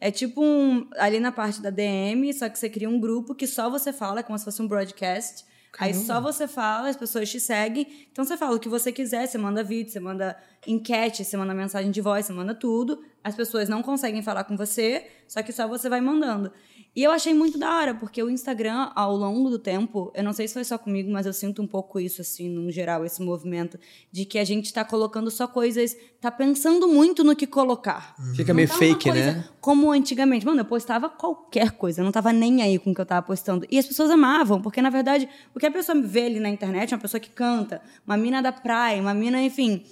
É 0.00 0.10
tipo 0.10 0.42
um. 0.44 0.88
Ali 0.98 1.20
na 1.20 1.30
parte 1.30 1.62
da 1.62 1.70
DM, 1.70 2.32
só 2.34 2.48
que 2.48 2.58
você 2.58 2.68
cria 2.68 2.90
um 2.90 2.98
grupo 2.98 3.32
que 3.32 3.46
só 3.46 3.70
você 3.70 3.92
fala, 3.92 4.20
é 4.20 4.22
como 4.24 4.36
se 4.36 4.44
fosse 4.44 4.60
um 4.60 4.66
broadcast. 4.66 5.44
Aí 5.78 5.94
só 5.94 6.20
você 6.20 6.48
fala, 6.48 6.88
as 6.88 6.96
pessoas 6.96 7.30
te 7.30 7.38
seguem. 7.38 7.86
Então 8.10 8.24
você 8.24 8.36
fala 8.36 8.56
o 8.56 8.58
que 8.58 8.68
você 8.68 8.90
quiser, 8.90 9.26
você 9.26 9.38
manda 9.38 9.62
vídeo, 9.62 9.92
você 9.92 10.00
manda 10.00 10.36
enquete, 10.66 11.24
você 11.24 11.36
manda 11.36 11.54
mensagem 11.54 11.92
de 11.92 12.00
voz, 12.00 12.26
você 12.26 12.32
manda 12.32 12.54
tudo. 12.54 13.04
As 13.22 13.36
pessoas 13.36 13.68
não 13.68 13.82
conseguem 13.82 14.20
falar 14.20 14.44
com 14.44 14.56
você, 14.56 15.06
só 15.28 15.42
que 15.42 15.52
só 15.52 15.68
você 15.68 15.88
vai 15.88 16.00
mandando. 16.00 16.50
E 16.94 17.04
eu 17.04 17.12
achei 17.12 17.32
muito 17.32 17.56
da 17.56 17.72
hora, 17.76 17.94
porque 17.94 18.20
o 18.20 18.28
Instagram, 18.28 18.90
ao 18.96 19.16
longo 19.16 19.48
do 19.48 19.60
tempo, 19.60 20.10
eu 20.12 20.24
não 20.24 20.32
sei 20.32 20.48
se 20.48 20.54
foi 20.54 20.64
só 20.64 20.76
comigo, 20.76 21.10
mas 21.10 21.24
eu 21.24 21.32
sinto 21.32 21.62
um 21.62 21.66
pouco 21.66 22.00
isso, 22.00 22.20
assim, 22.20 22.48
no 22.48 22.68
geral, 22.70 23.04
esse 23.04 23.22
movimento, 23.22 23.78
de 24.10 24.24
que 24.24 24.38
a 24.38 24.44
gente 24.44 24.72
tá 24.72 24.84
colocando 24.84 25.30
só 25.30 25.46
coisas, 25.46 25.96
tá 26.20 26.32
pensando 26.32 26.88
muito 26.88 27.22
no 27.22 27.36
que 27.36 27.46
colocar. 27.46 28.16
Fica 28.34 28.48
Não 28.48 28.56
meio 28.56 28.68
tá 28.68 28.74
fake, 28.74 29.12
né? 29.12 29.44
Como 29.60 29.92
antigamente. 29.92 30.44
Mano, 30.44 30.62
eu 30.62 30.64
postava 30.64 31.08
qualquer 31.08 31.70
coisa, 31.72 32.00
eu 32.00 32.04
não 32.04 32.12
tava 32.12 32.32
nem 32.32 32.60
aí 32.60 32.76
com 32.76 32.90
o 32.90 32.94
que 32.94 33.00
eu 33.00 33.06
tava 33.06 33.24
postando. 33.24 33.64
E 33.70 33.78
as 33.78 33.86
pessoas 33.86 34.10
amavam, 34.10 34.60
porque 34.60 34.82
na 34.82 34.90
verdade, 34.90 35.28
o 35.54 35.60
que 35.60 35.66
a 35.66 35.70
pessoa 35.70 36.00
vê 36.02 36.26
ali 36.26 36.40
na 36.40 36.48
internet 36.48 36.92
uma 36.92 37.00
pessoa 37.00 37.20
que 37.20 37.30
canta, 37.30 37.80
uma 38.04 38.16
mina 38.16 38.42
da 38.42 38.50
praia, 38.50 39.00
uma 39.00 39.14
mina, 39.14 39.40
enfim. 39.40 39.84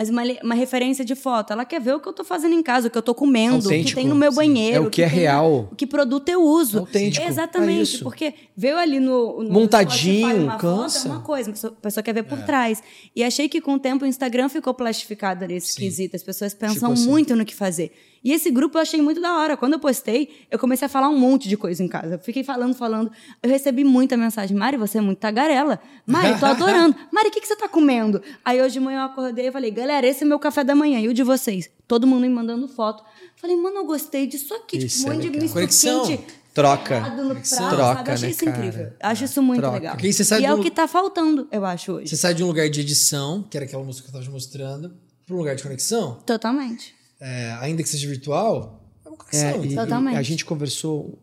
Mas 0.00 0.08
uma, 0.08 0.22
uma 0.42 0.54
referência 0.54 1.04
de 1.04 1.14
foto. 1.14 1.52
Ela 1.52 1.62
quer 1.66 1.78
ver 1.78 1.94
o 1.94 2.00
que 2.00 2.08
eu 2.08 2.12
tô 2.14 2.24
fazendo 2.24 2.54
em 2.54 2.62
casa, 2.62 2.88
o 2.88 2.90
que 2.90 2.96
eu 2.96 3.02
tô 3.02 3.14
comendo, 3.14 3.56
o 3.56 3.58
que 3.58 3.64
Autêntico, 3.66 4.00
tem 4.00 4.08
no 4.08 4.14
meu 4.14 4.30
sim. 4.32 4.36
banheiro. 4.36 4.76
É 4.76 4.80
o 4.80 4.88
que 4.88 5.02
é 5.02 5.06
tem 5.10 5.14
na- 5.16 5.20
real. 5.20 5.68
o 5.70 5.76
que 5.76 5.86
produto 5.86 6.26
eu 6.30 6.42
uso. 6.42 6.78
Autêntico, 6.78 7.22
é 7.22 7.28
Exatamente. 7.28 7.82
isso. 7.96 8.02
porque 8.02 8.32
veio 8.56 8.78
ali 8.78 8.98
no. 8.98 9.42
no 9.42 9.50
Montadinho, 9.52 10.44
uma 10.44 10.56
cansa. 10.56 11.00
Foto, 11.00 11.08
é 11.08 11.10
uma 11.16 11.20
coisa, 11.22 11.50
a 11.50 11.70
pessoa, 11.82 12.02
quer 12.02 12.14
ver 12.14 12.22
por 12.22 12.38
É. 12.38 12.42
trás. 12.42 12.82
E 13.14 13.22
achei 13.22 13.46
que 13.46 13.60
com 13.60 13.74
o 13.74 13.78
tempo 13.78 14.06
o 14.06 14.08
Instagram 14.08 14.48
ficou 14.48 14.72
plastificado 14.72 15.46
nesse 15.46 15.76
quesito. 15.76 16.16
As 16.16 16.22
pessoas 16.22 16.54
pensam 16.54 16.92
assim. 16.92 17.06
muito 17.06 17.36
no 17.36 17.44
que 17.44 17.54
fazer. 17.54 17.92
E 18.22 18.32
esse 18.32 18.50
grupo 18.50 18.76
eu 18.76 18.82
achei 18.82 19.00
muito 19.00 19.20
da 19.20 19.38
hora. 19.38 19.56
Quando 19.56 19.72
eu 19.74 19.78
postei, 19.78 20.44
eu 20.50 20.58
comecei 20.58 20.84
a 20.86 20.88
falar 20.88 21.08
um 21.08 21.18
monte 21.18 21.48
de 21.48 21.56
coisa 21.56 21.82
em 21.82 21.88
casa. 21.88 22.14
Eu 22.14 22.18
fiquei 22.18 22.44
falando, 22.44 22.74
falando. 22.74 23.10
Eu 23.42 23.48
recebi 23.48 23.82
muita 23.82 24.16
mensagem. 24.16 24.56
Mari, 24.56 24.76
você 24.76 24.98
é 24.98 25.00
muito 25.00 25.18
tagarela. 25.18 25.80
Mari, 26.06 26.38
tô 26.38 26.46
adorando. 26.46 26.94
Mari, 27.10 27.28
o 27.28 27.30
que, 27.30 27.40
que 27.40 27.46
você 27.48 27.56
tá 27.56 27.68
comendo? 27.68 28.22
Aí 28.44 28.60
hoje 28.60 28.74
de 28.74 28.80
manhã 28.80 29.00
eu 29.00 29.04
acordei 29.06 29.48
e 29.48 29.52
falei, 29.52 29.70
galera, 29.70 30.06
esse 30.06 30.22
é 30.22 30.26
meu 30.26 30.38
café 30.38 30.62
da 30.62 30.74
manhã. 30.74 31.00
E 31.00 31.08
o 31.08 31.14
de 31.14 31.22
vocês? 31.22 31.70
Todo 31.88 32.06
mundo 32.06 32.20
me 32.22 32.28
mandando 32.28 32.68
foto. 32.68 33.02
Falei, 33.36 33.56
mano, 33.56 33.78
eu 33.78 33.84
gostei 33.86 34.26
disso 34.26 34.52
aqui. 34.54 34.76
Isso 34.78 34.98
tipo, 34.98 35.08
um 35.08 35.12
é 35.12 35.14
monte 35.14 35.22
de 35.22 35.28
legal. 35.28 35.42
misto 35.42 35.54
Conexão. 35.54 36.06
quente. 36.06 36.40
Troca. 36.52 37.00
no 37.00 37.06
prato, 37.34 37.48
Troca, 37.48 37.94
sabe? 37.94 38.08
Eu 38.10 38.14
achei 38.14 38.28
né, 38.28 38.30
isso 38.34 38.44
cara? 38.44 38.56
incrível. 38.58 38.92
Acho 39.00 39.24
isso 39.24 39.42
muito 39.42 39.60
Troca. 39.60 39.76
legal. 39.76 39.96
E 40.00 40.44
é 40.44 40.48
do- 40.48 40.60
o 40.60 40.62
que 40.62 40.70
tá 40.70 40.86
faltando, 40.88 41.48
eu 41.50 41.64
acho, 41.64 41.92
hoje. 41.92 42.08
Você 42.08 42.16
sai 42.16 42.34
de 42.34 42.42
um 42.42 42.48
lugar 42.48 42.68
de 42.68 42.80
edição, 42.80 43.42
que 43.48 43.56
era 43.56 43.64
aquela 43.64 43.84
música 43.84 44.04
que 44.04 44.10
eu 44.10 44.12
tava 44.12 44.24
te 44.24 44.30
mostrando, 44.30 44.92
para 45.24 45.34
um 45.34 45.38
lugar 45.38 45.54
de 45.54 45.62
conexão, 45.62 46.18
Totalmente. 46.26 46.94
É, 47.20 47.52
ainda 47.60 47.82
que 47.82 47.88
seja 47.88 48.08
virtual, 48.08 48.82
é 49.04 49.08
uma 49.08 49.16
conexão. 49.18 49.48
É, 49.48 49.52
e- 49.52 49.58
entendeu? 49.58 49.84
Totalmente. 49.84 50.14
e 50.14 50.18
a 50.18 50.22
gente 50.22 50.44
conversou 50.44 51.18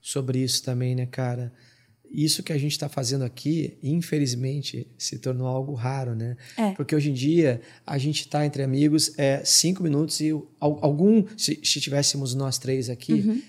sobre 0.00 0.38
isso 0.40 0.62
também, 0.62 0.94
né, 0.94 1.06
cara? 1.06 1.52
Isso 2.10 2.42
que 2.42 2.52
a 2.54 2.58
gente 2.58 2.72
está 2.72 2.88
fazendo 2.88 3.22
aqui, 3.22 3.76
infelizmente, 3.82 4.86
se 4.96 5.18
tornou 5.18 5.46
algo 5.46 5.74
raro, 5.74 6.14
né? 6.14 6.36
É. 6.56 6.70
Porque 6.72 6.96
hoje 6.96 7.10
em 7.10 7.14
dia 7.14 7.60
a 7.86 7.98
gente 7.98 8.20
está 8.22 8.46
entre 8.46 8.62
amigos 8.62 9.12
é 9.18 9.42
cinco 9.44 9.82
minutos 9.82 10.18
e 10.20 10.30
al- 10.58 10.78
algum, 10.82 11.24
se, 11.36 11.60
se 11.62 11.80
tivéssemos 11.80 12.34
nós 12.34 12.56
três 12.56 12.88
aqui, 12.88 13.42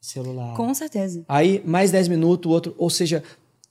celular. 0.00 0.50
Uhum. 0.50 0.56
Com 0.56 0.74
certeza. 0.74 1.24
Aí 1.26 1.62
mais 1.64 1.90
10 1.90 2.08
minutos, 2.08 2.50
o 2.50 2.52
outro, 2.54 2.74
ou 2.76 2.90
seja, 2.90 3.22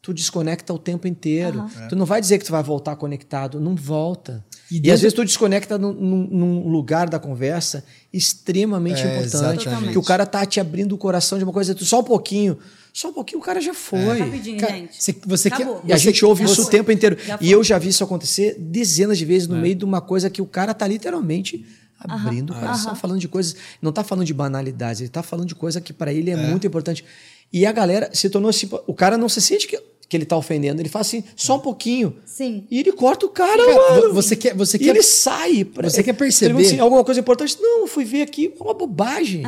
tu 0.04 0.14
desconecta 0.14 0.74
o 0.74 0.78
tempo 0.78 1.08
inteiro. 1.08 1.66
Tu 1.90 1.96
não 1.96 2.06
vai 2.06 2.20
dizer 2.22 2.38
que 2.38 2.44
tu 2.46 2.52
vai 2.52 2.62
voltar 2.62 2.96
conectado, 2.98 3.60
não 3.60 3.74
volta. 3.74 4.46
E 4.70 4.88
E, 4.88 4.92
às 4.92 5.00
vezes 5.02 5.14
tu 5.16 5.24
desconecta 5.24 5.78
num, 5.78 5.94
num- 5.94 6.68
lugar 6.68 7.08
da 7.10 7.18
conversa 7.20 7.84
extremamente 8.12 9.02
É, 9.02 9.06
importante, 9.18 9.68
exatamente. 9.68 9.92
que 9.94 9.98
o 9.98 10.04
cara 10.04 10.26
tá 10.26 10.46
te 10.46 10.60
abrindo 10.60 10.94
o 10.94 10.98
coração 10.98 11.38
de 11.38 11.44
uma 11.46 11.54
coisa, 11.54 11.74
tu 11.74 11.86
só 11.86 12.02
um 12.02 12.04
pouquinho, 12.04 12.58
só 12.92 13.10
um 13.10 13.14
pouquinho 13.14 13.40
o 13.40 13.44
cara 13.44 13.62
já 13.62 13.74
foi. 13.74 14.20
Rapidinho, 14.20 14.60
Cara, 14.60 14.74
gente. 14.74 15.02
você, 15.02 15.16
você 15.26 15.50
quer. 15.50 15.62
E 15.86 15.94
a 15.94 15.98
você- 15.98 16.04
gente 16.04 16.26
ouve 16.26 16.44
isso 16.44 16.56
você- 16.56 16.62
o 16.68 16.70
tempo 16.70 16.92
inteiro. 16.92 17.18
E 17.20 17.26
foi. 17.38 17.48
eu 17.48 17.64
já 17.64 17.78
vi 17.80 17.88
isso 17.90 18.04
acontecer 18.04 18.58
dezenas 18.60 19.18
de 19.18 19.24
vezes 19.26 19.48
no 19.48 19.56
meio 19.56 19.76
de 19.76 19.86
uma 19.86 20.02
coisa 20.02 20.30
que 20.30 20.42
o 20.42 20.46
cara 20.46 20.74
tá 20.74 20.86
literalmente 20.88 21.66
abrindo 21.98 22.52
o 22.52 22.56
coração, 22.60 22.94
falando 22.96 23.20
de 23.20 23.28
coisas. 23.30 23.56
Não 23.82 23.92
tá 23.94 24.04
falando 24.04 24.26
de 24.26 24.34
banalidades, 24.34 25.00
ele 25.00 25.10
tá 25.10 25.24
falando 25.24 25.48
de 25.48 25.56
coisa 25.56 25.80
que 25.80 25.94
para 25.94 26.12
ele 26.12 26.30
é, 26.30 26.36
muito 26.36 26.68
importante. 26.68 27.06
E 27.52 27.66
a 27.66 27.72
galera 27.72 28.10
se 28.14 28.30
tornou 28.30 28.50
assim. 28.50 28.68
O 28.88 28.94
cara 28.94 29.18
não 29.18 29.30
se 29.30 29.40
sente 29.40 29.68
que, 29.68 29.80
que 30.14 30.18
ele 30.18 30.26
tá 30.26 30.38
ofendendo, 30.38 30.80
ele 30.80 30.90
faz 30.90 31.08
assim, 31.08 31.24
só 31.36 31.56
um 31.56 31.60
pouquinho. 31.60 32.16
Sim. 32.24 32.68
E 32.70 32.80
ele 32.80 32.92
corta 32.92 33.26
o 33.26 33.30
cara, 33.30 33.58
Cara, 33.66 33.76
mano. 33.96 34.08
vo- 34.10 34.14
você 34.14 34.36
quer- 34.36 34.54
você 34.56 34.78
e 34.78 34.80
quer- 34.82 34.90
ele 34.92 35.02
sai. 35.02 35.66
pra- 35.66 35.90
você 35.90 36.04
quer 36.04 36.14
perceber- 36.14 36.62
assim, 36.62 36.78
alguma 36.80 37.04
coisa 37.04 37.20
importante? 37.20 37.58
Não, 37.60 37.82
eu 37.82 37.88
fui 37.88 38.06
ver 38.06 38.22
aqui, 38.22 38.54
é 38.60 38.64
uma 38.64 38.76
bobagem. 38.76 39.42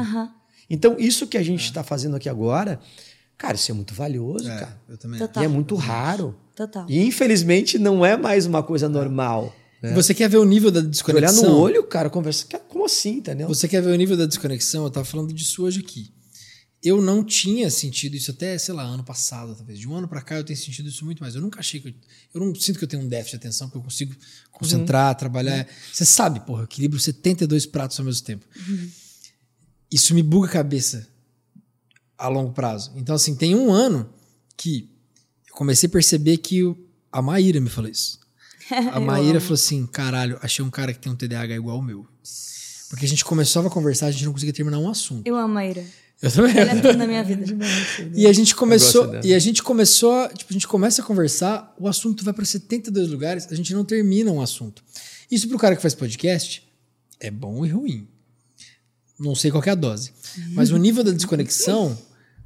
Então, 0.68 0.96
isso 0.98 1.28
que 1.28 1.38
a 1.38 1.44
gente 1.44 1.64
está 1.66 1.84
fazendo 1.84 2.16
aqui 2.16 2.28
agora, 2.28 2.80
cara, 3.38 3.54
isso 3.56 3.70
é 3.70 3.76
muito 3.76 3.94
valioso, 3.94 4.46
cara. 4.46 4.82
eu 4.90 4.98
também. 4.98 5.20
Total. 5.20 5.44
E 5.44 5.46
é 5.46 5.48
muito 5.50 5.76
raro. 5.76 6.36
Total. 6.56 6.86
E 6.90 7.06
infelizmente 7.06 7.78
não 7.78 8.04
é 8.04 8.18
mais 8.18 8.48
uma 8.48 8.64
coisa 8.64 8.90
normal. 8.90 9.54
Você 9.94 10.16
quer 10.16 10.28
ver 10.28 10.38
o 10.38 10.46
nível 10.46 10.72
da 10.72 10.80
Olhar 10.80 10.90
desconexão? 10.90 11.44
no 11.52 11.60
olho, 11.60 11.84
cara, 11.84 12.10
conversa. 12.10 12.48
Como 12.70 12.86
assim, 12.86 13.18
entendeu? 13.18 13.48
Você 13.48 13.68
quer 13.68 13.84
ver 13.84 13.92
o 13.92 13.96
nível 13.96 14.18
da 14.18 14.26
desconexão? 14.26 14.84
Eu 14.86 14.90
tava 14.90 15.06
falando 15.06 15.32
disso 15.32 15.64
hoje 15.64 15.82
aqui. 15.82 16.10
Eu 16.86 17.02
não 17.02 17.24
tinha 17.24 17.70
sentido 17.72 18.16
isso 18.16 18.30
até, 18.30 18.56
sei 18.60 18.74
lá, 18.76 18.84
ano 18.84 19.04
passado, 19.04 19.56
talvez. 19.56 19.80
De 19.80 19.88
um 19.90 19.96
ano 19.96 20.08
pra 20.08 20.22
cá 20.22 20.36
eu 20.36 20.44
tenho 20.44 20.58
sentido 20.58 20.88
isso 20.88 21.04
muito 21.04 21.20
mais. 21.20 21.34
Eu 21.34 21.42
nunca 21.42 21.60
achei 21.60 21.80
que. 21.80 21.88
Eu, 21.88 21.94
eu 22.36 22.42
não 22.46 22.54
sinto 22.54 22.78
que 22.78 22.84
eu 22.86 22.88
tenho 22.88 23.02
um 23.02 23.08
déficit 23.08 23.32
de 23.32 23.38
atenção, 23.38 23.70
que 23.70 23.76
eu 23.76 23.82
consigo 23.82 24.16
concentrar, 24.52 25.16
trabalhar. 25.16 25.68
Você 25.92 26.06
sabe, 26.06 26.40
porra, 26.42 26.62
eu 26.62 26.66
equilibro 26.66 27.00
72 27.00 27.66
pratos 27.66 28.00
ao 28.00 28.06
mesmo 28.06 28.24
tempo. 28.24 28.46
Isso 29.92 30.14
me 30.14 30.22
buga 30.24 30.48
a 30.48 30.52
cabeça 30.52 31.08
a 32.18 32.28
longo 32.28 32.52
prazo. 32.54 32.92
Então, 32.96 33.16
assim, 33.16 33.36
tem 33.36 33.56
um 33.56 33.72
ano 33.72 34.10
que 34.58 34.90
eu 35.50 35.56
comecei 35.56 35.88
a 35.88 35.92
perceber 35.92 36.38
que 36.38 36.64
o- 36.64 36.78
a 37.12 37.22
Maíra 37.22 37.60
me 37.60 37.70
falou 37.70 37.90
isso. 37.90 38.20
A 38.92 39.00
Maíra 39.00 39.40
falou 39.40 39.54
assim: 39.54 39.86
caralho, 39.86 40.40
achei 40.42 40.64
um 40.66 40.70
cara 40.72 40.92
que 40.94 41.00
tem 41.00 41.12
um 41.12 41.16
TDAH 41.16 41.56
igual 41.56 41.78
ao 41.78 41.84
meu. 41.84 42.06
Porque 42.90 43.06
a 43.06 43.08
gente 43.08 43.24
começava 43.24 43.68
a 43.68 43.72
conversar, 43.72 44.08
a 44.08 44.12
gente 44.12 44.26
não 44.26 44.34
conseguia 44.34 44.54
terminar 44.54 44.80
um 44.80 44.90
assunto. 44.90 45.26
Eu 45.28 45.36
amo 45.36 45.58
a 45.58 45.66
Ira. 45.66 45.86
Eu 46.22 46.32
também. 46.32 46.58
Ela 46.58 46.72
é 46.72 46.82
tudo 46.82 46.98
na 46.98 47.06
minha 47.08 47.24
vida. 47.24 47.46
E 48.16 48.26
a 48.28 48.34
gente 48.34 48.56
começou, 48.56 49.04
e 49.28 49.34
a 49.34 49.40
gente 49.40 49.62
começou, 49.62 50.12
a- 50.14 50.30
tipo, 50.30 50.52
a 50.52 50.54
gente 50.54 50.68
começa 50.68 51.02
a 51.02 51.06
conversar, 51.06 51.76
o 51.80 51.88
assunto 51.88 52.24
vai 52.24 52.34
para 52.34 52.46
72 52.46 53.10
lugares, 53.10 53.48
a 53.52 53.56
gente 53.56 53.74
não 53.74 53.84
termina 53.86 54.32
um 54.32 54.42
assunto. 54.42 54.84
Isso 55.30 55.48
pro 55.48 55.58
cara 55.58 55.76
que 55.76 55.82
faz 55.82 55.94
podcast 55.94 56.64
é 57.20 57.30
bom 57.30 57.66
e 57.66 57.70
ruim. 57.70 58.08
Não 59.20 59.36
sei 59.36 59.52
qual 59.52 59.62
que 59.62 59.70
é 59.70 59.72
a 59.72 59.76
dose. 59.76 60.12
Mas 60.52 60.72
o 60.72 60.78
nível 60.78 61.04
da 61.04 61.12
desconexão, 61.12 61.98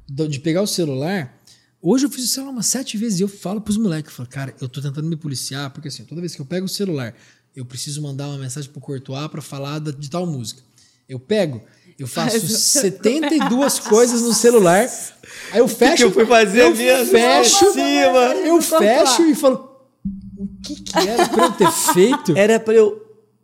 de 0.08 0.40
pegar 0.40 0.62
o 0.62 0.66
celular, 0.66 1.36
hoje 1.80 2.06
eu 2.06 2.10
fiz 2.10 2.24
o 2.24 2.28
celular 2.28 2.52
umas 2.52 2.66
sete 2.66 2.96
vezes 2.96 3.20
e 3.20 3.22
eu 3.22 3.28
falo 3.28 3.60
pros 3.60 3.76
moleques, 3.76 4.10
eu 4.12 4.16
falo, 4.16 4.28
cara, 4.28 4.54
eu 4.60 4.68
tô 4.68 4.80
tentando 4.80 5.08
me 5.08 5.16
policiar, 5.16 5.70
porque 5.70 5.88
assim, 5.88 6.04
toda 6.04 6.20
vez 6.20 6.34
que 6.34 6.40
eu 6.40 6.46
pego 6.46 6.66
o 6.66 6.68
celular, 6.68 7.14
eu 7.54 7.64
preciso 7.64 8.00
mandar 8.02 8.28
uma 8.28 8.38
mensagem 8.38 8.70
pro 8.70 8.80
Courtois 8.80 9.28
pra 9.28 9.40
falar 9.42 9.80
de 9.80 10.08
tal 10.10 10.26
música. 10.26 10.62
Eu 11.08 11.18
pego, 11.18 11.60
eu 12.00 12.06
faço 12.06 12.40
72 12.40 13.78
coisas 13.80 14.22
no 14.22 14.32
celular, 14.32 14.88
aí 15.52 15.58
eu 15.58 15.68
fecho. 15.68 15.96
que 15.96 16.04
eu 16.04 16.12
fui 16.12 16.26
fazer 16.26 16.62
eu 16.62 16.74
mesmo? 16.74 17.10
fecho, 17.12 17.72
cima. 17.72 18.34
eu 18.46 18.62
fecho 18.62 19.22
e 19.26 19.34
falo, 19.34 19.70
o 20.38 20.48
que 20.62 20.76
que 20.76 20.98
era 20.98 21.28
pra 21.28 21.44
eu 21.44 21.52
ter 21.52 21.70
feito? 21.70 22.36
Era 22.36 22.58
pra 22.58 22.72
eu. 22.74 23.02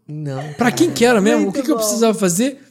Não. 0.09 0.53
Pra 0.55 0.73
quem 0.73 0.91
que 0.91 1.05
era 1.05 1.21
mesmo? 1.21 1.49
o 1.49 1.53
que, 1.53 1.63
que 1.63 1.71
eu 1.71 1.77
precisava 1.77 2.17
fazer? 2.17 2.63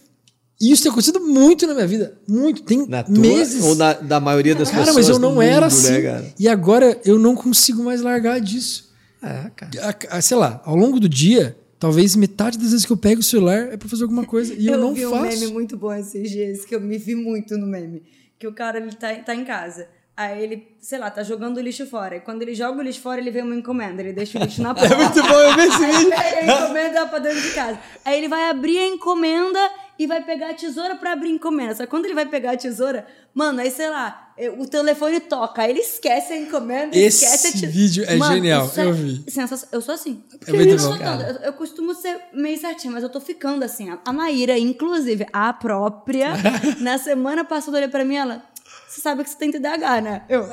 E 0.59 0.71
isso 0.71 0.83
tem 0.83 0.89
acontecido 0.91 1.19
muito 1.19 1.67
na 1.67 1.73
minha 1.73 1.85
vida. 1.85 2.17
Muito. 2.27 2.63
Tem 2.63 2.87
Na 2.87 3.03
tua, 3.03 3.19
meses. 3.19 3.61
Ou 3.63 3.75
na, 3.75 3.93
da 3.93 4.19
maioria 4.21 4.55
das 4.55 4.69
Cara, 4.69 4.85
pessoas. 4.85 5.07
mas 5.07 5.09
eu 5.09 5.19
não 5.19 5.41
era 5.41 5.55
mundo, 5.55 5.65
assim. 5.65 5.91
Né, 5.91 6.01
cara? 6.01 6.33
e 6.39 6.47
agora 6.47 6.99
eu 7.03 7.19
não 7.19 7.35
consigo 7.35 7.83
mais 7.83 8.01
largar 8.01 8.39
disso. 8.39 8.89
É, 9.21 9.51
cara. 9.55 10.21
Sei 10.21 10.37
lá, 10.37 10.61
ao 10.65 10.75
longo 10.75 10.99
do 10.99 11.09
dia, 11.09 11.57
talvez 11.85 12.15
metade 12.15 12.57
das 12.57 12.71
vezes 12.71 12.83
que 12.83 12.91
eu 12.91 12.97
pego 12.97 13.21
o 13.21 13.23
celular 13.23 13.71
é 13.71 13.77
pra 13.77 13.87
fazer 13.87 14.01
alguma 14.01 14.25
coisa. 14.25 14.55
E 14.57 14.65
eu, 14.65 14.75
não 14.79 14.91
vi 14.91 15.05
um 15.05 15.11
faço. 15.11 15.39
meme 15.39 15.47
muito 15.53 15.77
bom 15.77 15.93
esses 15.93 16.31
dias, 16.31 16.65
que 16.65 16.73
eu 16.73 16.81
me 16.81 16.97
vi 16.97 17.13
muito 17.13 17.55
no 17.59 17.67
meme. 17.67 18.01
Que 18.39 18.47
o 18.47 18.53
cara, 18.53 18.79
ele 18.79 18.91
tá, 18.93 19.13
tá 19.17 19.35
em 19.35 19.45
casa. 19.45 19.87
Aí 20.17 20.41
ele, 20.41 20.67
sei 20.79 20.97
lá, 20.97 21.11
tá 21.11 21.21
jogando 21.21 21.57
o 21.57 21.61
lixo 21.61 21.85
fora. 21.85 22.15
E 22.15 22.21
quando 22.21 22.41
ele 22.41 22.55
joga 22.55 22.79
o 22.79 22.81
lixo 22.81 23.01
fora, 23.01 23.21
ele 23.21 23.29
vê 23.29 23.43
uma 23.43 23.53
encomenda. 23.53 24.01
Ele 24.01 24.13
deixa 24.13 24.39
o 24.39 24.41
lixo 24.43 24.63
na 24.63 24.73
porta. 24.75 24.95
É 24.95 24.97
muito 24.97 25.21
bom 25.21 25.39
eu 25.39 25.55
ver 25.55 25.67
esse 25.67 25.77
vídeo. 25.85 26.09
pega 26.09 26.39
a 26.39 26.63
encomenda 26.63 27.05
pra 27.05 27.19
dentro 27.19 27.41
de 27.41 27.51
casa. 27.51 27.79
Aí 28.03 28.17
ele 28.17 28.27
vai 28.27 28.49
abrir 28.49 28.79
a 28.79 28.87
encomenda 28.87 29.59
e 29.97 30.05
vai 30.07 30.23
pegar 30.23 30.49
a 30.51 30.53
tesoura 30.53 30.95
pra 30.95 31.13
abrir 31.13 31.29
encomenda. 31.29 31.75
Só 31.75 31.87
quando 31.87 32.05
ele 32.05 32.13
vai 32.13 32.25
pegar 32.25 32.51
a 32.51 32.57
tesoura, 32.57 33.05
mano, 33.33 33.61
aí 33.61 33.71
sei 33.71 33.89
lá, 33.89 34.33
eh, 34.37 34.49
o 34.49 34.65
telefone 34.67 35.19
toca. 35.19 35.61
Aí 35.61 35.71
ele 35.71 35.79
esquece 35.79 36.33
a 36.33 36.37
encomenda, 36.37 36.97
Esse 36.97 37.23
esquece 37.25 37.47
a 37.47 37.51
tesoura. 37.51 37.71
vídeo 37.71 38.03
é 38.07 38.17
genial, 38.33 38.65
isso 38.65 38.81
eu 38.81 38.93
vi. 38.93 39.23
sensacional. 39.29 39.69
Eu 39.71 39.81
sou 39.81 39.93
assim. 39.95 40.23
É 40.47 40.51
muito 40.51 40.69
Eu 40.69 40.77
bom. 40.77 40.95
Eu, 40.97 41.35
eu 41.47 41.53
costumo 41.53 41.93
ser 41.95 42.19
meio 42.33 42.59
certinha, 42.59 42.91
mas 42.91 43.03
eu 43.03 43.09
tô 43.09 43.19
ficando 43.21 43.63
assim. 43.63 43.89
A 44.05 44.11
Maíra, 44.13 44.57
inclusive, 44.57 45.25
a 45.31 45.53
própria, 45.53 46.31
na 46.81 46.97
semana 46.97 47.43
passada 47.43 47.77
olhou 47.77 47.89
pra 47.89 48.03
mim 48.05 48.15
ela. 48.15 48.43
Você 48.87 49.01
sabe 49.01 49.23
que 49.23 49.29
você 49.29 49.37
tem 49.37 49.51
TDAH, 49.51 50.01
né? 50.01 50.21
Eu. 50.29 50.47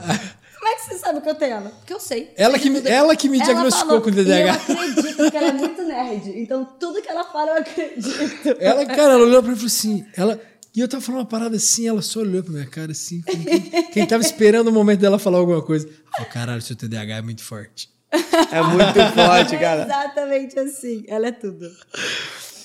Como 0.62 0.72
é 0.72 0.76
que 0.76 0.84
você 0.86 0.98
sabe 0.98 1.20
que 1.20 1.28
eu 1.28 1.34
tenho 1.34 1.54
ela? 1.56 1.70
Porque 1.70 1.92
eu 1.92 1.98
sei. 1.98 2.30
Ela 2.36 2.56
que 2.56 2.70
me- 2.70 2.86
ela 2.86 3.16
que 3.16 3.28
me 3.28 3.38
Ela 3.38 3.46
diagnosticou 3.46 3.88
falou, 3.88 4.00
com 4.02 4.12
TDAH. 4.12 4.60
E 4.68 4.72
eu 4.72 4.78
acredito 4.80 5.30
que 5.32 5.36
ela 5.36 5.46
é 5.48 5.52
muito 5.52 5.82
nerd. 5.82 6.30
Então 6.40 6.64
tudo 6.78 7.02
que 7.02 7.08
ela 7.08 7.24
fala 7.24 7.50
eu 7.50 7.56
acredito. 7.62 8.56
Ela, 8.60 8.86
cara, 8.86 9.14
ela 9.14 9.24
olhou 9.24 9.42
pra 9.42 9.50
mim 9.50 9.56
e 9.56 9.58
falou 9.58 9.66
assim. 9.66 10.06
Ela, 10.16 10.40
e 10.72 10.78
eu 10.78 10.86
tava 10.86 11.02
falando 11.02 11.22
uma 11.22 11.26
parada 11.26 11.56
assim, 11.56 11.88
ela 11.88 12.00
só 12.00 12.20
olhou 12.20 12.44
pra 12.44 12.52
minha 12.52 12.66
cara 12.66 12.92
assim. 12.92 13.22
como 13.22 13.44
quem, 13.44 13.82
quem 13.90 14.06
tava 14.06 14.22
esperando 14.22 14.68
o 14.68 14.72
momento 14.72 15.00
dela 15.00 15.18
falar 15.18 15.38
alguma 15.38 15.60
coisa. 15.62 15.88
Falou, 16.16 16.30
caralho, 16.30 16.62
seu 16.62 16.76
TDAH 16.76 17.16
é 17.16 17.22
muito 17.22 17.42
forte. 17.42 17.90
É 18.12 18.62
muito 18.62 18.94
forte, 19.16 19.56
É 19.56 19.58
cara. 19.58 19.82
exatamente 19.82 20.58
assim. 20.60 21.02
Ela 21.08 21.26
é 21.26 21.32
tudo. 21.32 21.68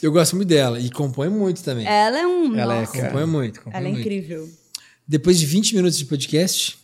Eu 0.03 0.11
gosto 0.11 0.35
muito 0.35 0.49
dela. 0.49 0.79
E 0.79 0.91
compõe 0.91 1.29
muito 1.29 1.63
também. 1.63 1.87
Ela 1.87 2.19
é 2.19 2.27
um. 2.27 2.55
Ela 2.55 2.75
é. 2.83 2.85
Compõe 2.85 3.25
muito. 3.25 3.61
Compõe 3.61 3.79
Ela 3.79 3.87
é 3.87 3.91
muito. 3.91 4.01
incrível. 4.01 4.47
Depois 5.07 5.39
de 5.39 5.47
20 5.47 5.75
minutos 5.75 5.97
de 5.97 6.05
podcast, 6.05 6.77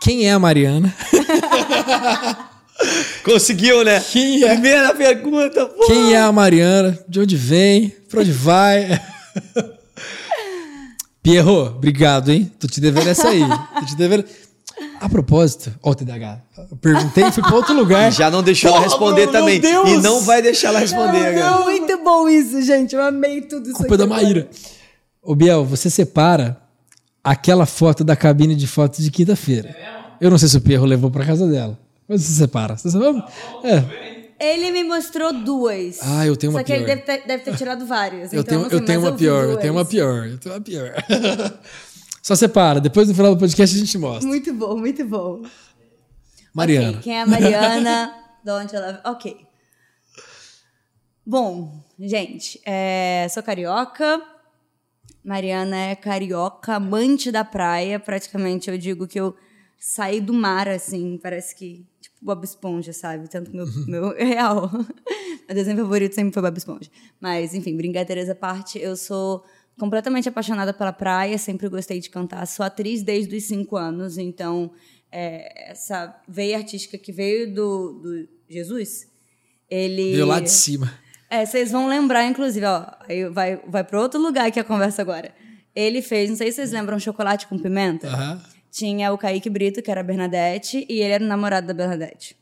quem 0.00 0.26
é 0.26 0.32
a 0.32 0.38
Mariana? 0.38 0.94
Conseguiu, 3.24 3.84
né? 3.84 4.00
Quem 4.00 4.42
é? 4.42 4.52
Primeira 4.52 4.94
pergunta, 4.94 5.66
pô. 5.66 5.86
Quem 5.86 6.14
é 6.14 6.20
a 6.20 6.32
Mariana? 6.32 6.98
De 7.08 7.20
onde 7.20 7.36
vem? 7.36 7.94
Pra 8.08 8.20
onde 8.20 8.32
vai? 8.32 9.00
Pierro, 11.22 11.66
obrigado, 11.66 12.32
hein? 12.32 12.50
Tô 12.58 12.66
te 12.66 12.80
devendo 12.80 13.08
essa 13.08 13.28
aí. 13.28 13.42
Tô 13.78 13.86
te 13.86 13.94
devendo. 13.96 14.24
A 15.00 15.08
propósito, 15.08 15.72
ó 15.82 15.90
o 15.90 15.94
TDAH. 15.94 16.40
Eu 16.70 16.76
perguntei 16.76 17.24
e 17.24 17.32
fui 17.32 17.42
pra 17.42 17.54
outro 17.54 17.74
lugar. 17.74 18.10
Já 18.10 18.30
não 18.30 18.42
deixou 18.42 18.70
ela 18.70 18.78
Porra, 18.80 18.88
responder 18.90 19.26
Bruno, 19.26 19.38
também. 19.38 19.60
meu! 19.60 19.86
E 19.86 19.98
não 19.98 20.20
vai 20.22 20.42
deixar 20.42 20.68
ela 20.68 20.80
responder, 20.80 21.34
cara. 21.38 21.60
Muito 21.60 21.98
bom 22.02 22.28
isso, 22.28 22.60
gente. 22.62 22.94
Eu 22.94 23.02
amei 23.02 23.42
tudo 23.42 23.68
isso. 23.68 23.78
Culpa 23.78 23.96
da. 23.96 24.06
Maíra. 24.06 24.48
Ô, 25.22 25.36
Biel, 25.36 25.64
você 25.64 25.88
separa 25.88 26.60
aquela 27.22 27.66
foto 27.66 28.02
da 28.02 28.16
cabine 28.16 28.54
de 28.54 28.66
fotos 28.66 29.04
de 29.04 29.10
quinta-feira. 29.10 29.76
Eu 30.20 30.30
não 30.30 30.38
sei 30.38 30.48
se 30.48 30.56
o 30.56 30.60
Pierro 30.60 30.84
levou 30.84 31.10
pra 31.10 31.24
casa 31.24 31.48
dela. 31.48 31.78
Mas 32.08 32.22
você 32.22 32.32
separa. 32.32 32.76
Você 32.76 32.90
separa? 32.90 33.26
É. 33.64 34.22
Ele 34.38 34.72
me 34.72 34.82
mostrou 34.82 35.32
duas. 35.32 36.00
Ah, 36.02 36.26
eu 36.26 36.36
tenho 36.36 36.52
uma 36.52 36.60
Só 36.60 36.64
que 36.64 36.72
ele 36.72 36.84
pior. 36.84 36.96
deve 36.96 37.02
ter, 37.02 37.26
deve 37.26 37.44
ter 37.44 37.56
tirado 37.56 37.86
várias. 37.86 38.32
Eu 38.32 38.40
então 38.40 38.44
tenho, 38.44 38.62
não 38.62 38.68
sei, 38.70 38.78
eu 38.78 38.84
tenho 38.84 39.00
uma 39.00 39.12
pior, 39.12 39.44
eu 39.44 39.56
tenho 39.56 39.72
uma 39.72 39.84
pior, 39.84 40.26
eu 40.26 40.38
tenho 40.38 40.54
uma 40.54 40.60
pior. 40.60 40.94
Só 42.20 42.34
separa, 42.34 42.80
depois 42.80 43.08
no 43.08 43.14
final 43.14 43.34
do 43.34 43.38
podcast 43.38 43.76
a 43.76 43.78
gente 43.78 43.98
mostra. 43.98 44.28
Muito 44.28 44.52
bom, 44.52 44.76
muito 44.76 45.04
bom. 45.04 45.42
Mariana. 46.52 46.90
Ok, 46.90 47.00
quem 47.02 47.16
é 47.16 47.22
a 47.22 47.26
Mariana? 47.26 48.14
de 48.44 48.50
onde 48.50 48.74
ela. 48.74 49.00
Ok. 49.04 49.36
Bom, 51.24 51.84
gente, 51.98 52.60
é, 52.66 53.28
sou 53.30 53.42
carioca. 53.44 54.20
Mariana 55.24 55.76
é 55.76 55.94
carioca, 55.94 56.74
amante 56.74 57.30
da 57.30 57.44
praia. 57.44 58.00
Praticamente 58.00 58.70
eu 58.70 58.76
digo 58.76 59.06
que 59.06 59.20
eu 59.20 59.34
saí 59.78 60.20
do 60.20 60.32
mar, 60.32 60.68
assim, 60.68 61.18
parece 61.22 61.54
que. 61.54 61.86
Tipo 62.00 62.16
Bob 62.20 62.44
Esponja, 62.44 62.92
sabe? 62.92 63.28
Tanto 63.28 63.50
que 63.50 63.56
meu, 63.56 63.66
meu 63.86 64.12
é 64.12 64.24
real. 64.24 64.70
Meu 64.72 65.54
desenho 65.54 65.76
favorito 65.76 66.14
sempre 66.14 66.32
foi 66.32 66.42
Bob 66.42 66.56
Esponja. 66.56 66.90
Mas, 67.20 67.54
enfim, 67.54 67.76
brincadeiras 67.76 68.28
à 68.28 68.34
parte, 68.34 68.78
eu 68.78 68.96
sou 68.96 69.44
completamente 69.78 70.28
apaixonada 70.28 70.72
pela 70.72 70.92
praia, 70.92 71.38
sempre 71.38 71.68
gostei 71.68 72.00
de 72.00 72.10
cantar. 72.10 72.46
Sou 72.46 72.64
atriz 72.64 73.02
desde 73.02 73.36
os 73.36 73.44
cinco 73.44 73.76
anos, 73.76 74.18
então 74.18 74.72
é, 75.10 75.70
essa 75.70 76.20
veia 76.28 76.58
artística 76.58 76.96
que 76.96 77.12
veio 77.12 77.52
do, 77.52 77.92
do 78.00 78.28
Jesus, 78.48 79.08
ele. 79.68 80.12
Veio 80.12 80.26
lá 80.26 80.40
de 80.40 80.50
cima. 80.50 80.92
É, 81.32 81.46
vocês 81.46 81.72
vão 81.72 81.88
lembrar, 81.88 82.26
inclusive, 82.26 82.66
ó, 82.66 82.84
aí 83.08 83.24
vai, 83.30 83.58
vai 83.66 83.82
para 83.82 83.98
outro 83.98 84.20
lugar 84.20 84.50
que 84.52 84.60
a 84.60 84.64
conversa 84.64 85.00
agora. 85.00 85.32
Ele 85.74 86.02
fez, 86.02 86.28
não 86.28 86.36
sei 86.36 86.52
se 86.52 86.56
vocês 86.56 86.72
lembram, 86.72 86.98
chocolate 86.98 87.46
com 87.46 87.58
pimenta. 87.58 88.06
Aham. 88.06 88.42
Tinha 88.70 89.10
o 89.10 89.16
Kaique 89.16 89.48
Brito, 89.48 89.80
que 89.80 89.90
era 89.90 90.02
a 90.02 90.04
Bernadette, 90.04 90.86
e 90.90 91.00
ele 91.00 91.14
era 91.14 91.24
o 91.24 91.26
namorado 91.26 91.66
da 91.66 91.72
Bernadette. 91.72 92.36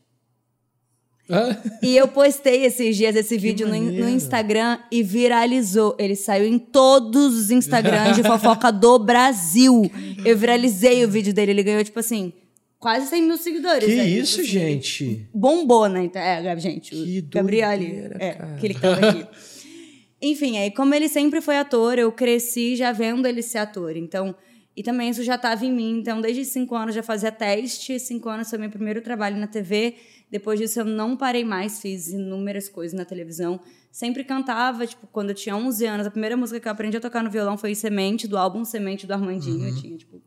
E 1.81 1.97
eu 1.97 2.09
postei 2.09 2.65
esses 2.65 2.97
dias 2.97 3.15
esse 3.15 3.39
vídeo 3.39 3.69
no, 3.69 3.79
no 3.79 4.09
Instagram 4.09 4.81
e 4.91 5.05
viralizou. 5.05 5.97
Ele 5.97 6.17
saiu 6.17 6.49
em 6.49 6.59
todos 6.59 7.37
os 7.37 7.53
Instagrams 7.53 8.17
de 8.17 8.25
fofoca 8.25 8.73
do 8.73 8.99
Brasil. 8.99 9.89
Eu 10.27 10.37
viralizei 10.37 11.05
o 11.05 11.09
vídeo 11.09 11.33
dele. 11.33 11.53
Ele 11.53 11.63
ganhou, 11.63 11.85
tipo 11.85 12.01
assim, 12.01 12.33
quase 12.81 13.07
100 13.07 13.23
mil 13.23 13.37
seguidores. 13.37 13.85
Que 13.85 14.01
aí, 14.01 14.19
isso, 14.19 14.43
tipo 14.43 14.49
assim. 14.49 14.51
gente? 14.59 15.29
bombou 15.33 15.89
na 15.89 16.03
internet. 16.03 16.47
É, 16.49 16.59
gente, 16.59 16.91
Que 16.91 17.19
o 17.21 17.29
Gabriel 17.29 17.79
doideira, 17.79 18.17
É, 18.19 18.33
cara. 18.33 18.55
aquele 18.55 18.75
que 18.75 18.81
tava 18.81 19.07
aqui. 19.09 19.27
Enfim, 20.23 20.59
aí 20.59 20.71
como 20.71 20.95
ele 20.95 21.09
sempre 21.09 21.41
foi 21.41 21.57
ator, 21.57 21.99
eu 21.99 22.11
cresci 22.11 22.75
já 22.77 22.91
vendo 22.93 23.27
ele 23.27 23.43
ser 23.43 23.59
ator. 23.59 23.97
Então, 23.97 24.35
e 24.77 24.83
também 24.83 25.11
isso 25.11 25.23
já 25.23 25.35
estava 25.37 25.65
em 25.65 25.73
mim. 25.73 25.99
Então, 26.01 26.21
desde 26.21 26.45
cinco 26.45 26.75
anos 26.75 26.95
já 26.95 27.03
fazia 27.03 27.31
teste. 27.31 27.99
Cinco 28.01 28.29
anos 28.29 28.49
foi 28.51 28.59
meu 28.59 28.71
primeiro 28.71 29.01
trabalho 29.03 29.37
na 29.37 29.47
TV. 29.47 29.95
Depois 30.31 30.59
disso, 30.61 30.81
eu 30.81 30.85
não 30.85 31.17
parei 31.17 31.45
mais. 31.45 31.81
Fiz 31.81 32.09
inúmeras 32.09 32.69
coisas 32.69 32.97
na 32.97 33.05
televisão. 33.05 33.61
Sempre 33.91 34.23
cantava, 34.23 34.87
tipo, 34.87 35.07
quando 35.07 35.31
eu 35.31 35.35
tinha 35.35 35.57
11 35.57 35.87
anos. 35.87 36.07
A 36.07 36.11
primeira 36.11 36.37
música 36.37 36.61
que 36.61 36.69
eu 36.69 36.73
aprendi 36.73 36.97
a 36.97 37.01
tocar 37.01 37.23
no 37.25 37.31
violão 37.31 37.57
foi 37.59 37.75
Semente, 37.75 38.29
do 38.29 38.37
álbum 38.39 38.65
Semente 38.65 39.07
do 39.07 39.13
Armandinho. 39.15 39.67
Eu 39.69 39.75
tinha, 39.75 39.97
tipo, 39.97 40.23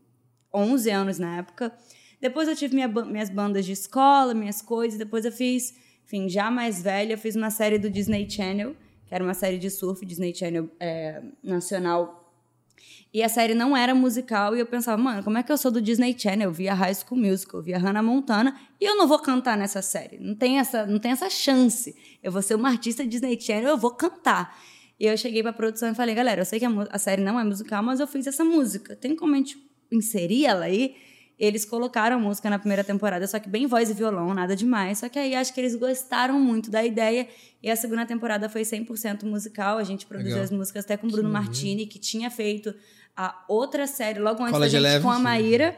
11 0.52 0.90
anos 0.90 1.18
na 1.18 1.38
época. 1.38 1.72
Depois 2.24 2.48
eu 2.48 2.56
tive 2.56 2.74
minha, 2.74 2.88
minhas 2.88 3.28
bandas 3.28 3.66
de 3.66 3.72
escola, 3.72 4.32
minhas 4.32 4.62
coisas. 4.62 4.98
Depois 4.98 5.26
eu 5.26 5.30
fiz, 5.30 5.74
enfim, 6.06 6.26
já 6.26 6.50
mais 6.50 6.80
velha, 6.80 7.12
eu 7.12 7.18
fiz 7.18 7.36
uma 7.36 7.50
série 7.50 7.78
do 7.78 7.90
Disney 7.90 8.26
Channel, 8.30 8.74
que 9.06 9.14
era 9.14 9.22
uma 9.22 9.34
série 9.34 9.58
de 9.58 9.68
surf, 9.68 10.06
Disney 10.06 10.34
Channel 10.34 10.70
é, 10.80 11.22
nacional. 11.42 12.34
E 13.12 13.22
a 13.22 13.28
série 13.28 13.52
não 13.52 13.76
era 13.76 13.94
musical 13.94 14.56
e 14.56 14.60
eu 14.60 14.64
pensava, 14.64 14.96
mano, 14.96 15.22
como 15.22 15.36
é 15.36 15.42
que 15.42 15.52
eu 15.52 15.58
sou 15.58 15.70
do 15.70 15.82
Disney 15.82 16.18
Channel? 16.18 16.48
Eu 16.48 16.52
via 16.54 16.72
High 16.72 16.94
School 16.94 17.20
Musical, 17.20 17.60
eu 17.60 17.64
via 17.64 17.78
Hannah 17.78 18.02
Montana 18.02 18.58
e 18.80 18.86
eu 18.86 18.96
não 18.96 19.06
vou 19.06 19.18
cantar 19.18 19.58
nessa 19.58 19.82
série. 19.82 20.16
Não 20.18 20.34
tem 20.34 20.58
essa, 20.58 20.86
não 20.86 20.98
tem 20.98 21.10
essa 21.10 21.28
chance. 21.28 21.94
Eu 22.22 22.32
vou 22.32 22.40
ser 22.40 22.54
uma 22.54 22.70
artista 22.70 23.06
Disney 23.06 23.38
Channel, 23.38 23.68
eu 23.68 23.76
vou 23.76 23.90
cantar. 23.90 24.58
E 24.98 25.04
eu 25.04 25.14
cheguei 25.18 25.42
pra 25.42 25.52
produção 25.52 25.90
e 25.90 25.94
falei, 25.94 26.14
galera, 26.14 26.40
eu 26.40 26.46
sei 26.46 26.58
que 26.58 26.64
a, 26.64 26.70
a 26.88 26.98
série 26.98 27.20
não 27.20 27.38
é 27.38 27.44
musical, 27.44 27.82
mas 27.82 28.00
eu 28.00 28.06
fiz 28.06 28.26
essa 28.26 28.42
música. 28.42 28.96
Tem 28.96 29.14
como 29.14 29.34
a 29.34 29.36
gente 29.36 29.62
inserir 29.92 30.46
ela 30.46 30.64
aí? 30.64 30.96
Eles 31.38 31.64
colocaram 31.64 32.16
a 32.16 32.18
música 32.18 32.48
na 32.48 32.58
primeira 32.58 32.84
temporada, 32.84 33.26
só 33.26 33.40
que 33.40 33.48
bem 33.48 33.66
voz 33.66 33.90
e 33.90 33.92
violão, 33.92 34.32
nada 34.32 34.54
demais. 34.54 34.98
Só 34.98 35.08
que 35.08 35.18
aí 35.18 35.34
acho 35.34 35.52
que 35.52 35.60
eles 35.60 35.74
gostaram 35.74 36.38
muito 36.38 36.70
da 36.70 36.84
ideia. 36.84 37.28
E 37.62 37.68
a 37.68 37.74
segunda 37.74 38.06
temporada 38.06 38.48
foi 38.48 38.62
100% 38.62 39.24
musical. 39.24 39.78
A 39.78 39.84
gente 39.84 40.06
produziu 40.06 40.32
Legal. 40.32 40.44
as 40.44 40.50
músicas 40.50 40.84
até 40.84 40.96
com 40.96 41.08
o 41.08 41.10
Bruno 41.10 41.28
Martini, 41.28 41.86
que 41.86 41.98
tinha 41.98 42.30
feito 42.30 42.72
a 43.16 43.44
outra 43.48 43.86
série 43.86 44.20
logo 44.20 44.42
antes 44.42 44.52
College 44.52 44.72
da 44.72 44.78
gente 44.78 44.88
Eleven, 44.90 45.02
com 45.02 45.10
a. 45.10 45.18
Maíra. 45.18 45.76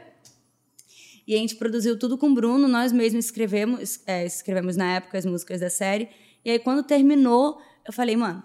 E 1.27 1.35
a 1.35 1.39
gente 1.39 1.57
produziu 1.57 1.99
tudo 1.99 2.17
com 2.17 2.29
o 2.29 2.35
Bruno, 2.35 2.69
nós 2.69 2.93
mesmos 2.93 3.25
escrevemos, 3.25 4.01
é, 4.07 4.25
escrevemos 4.25 4.77
na 4.77 4.95
época 4.95 5.19
as 5.19 5.27
músicas 5.27 5.61
da 5.61 5.69
série. 5.69 6.09
E 6.45 6.51
aí, 6.51 6.59
quando 6.59 6.85
terminou, 6.85 7.61
eu 7.85 7.93
falei, 7.93 8.17
mano, 8.17 8.43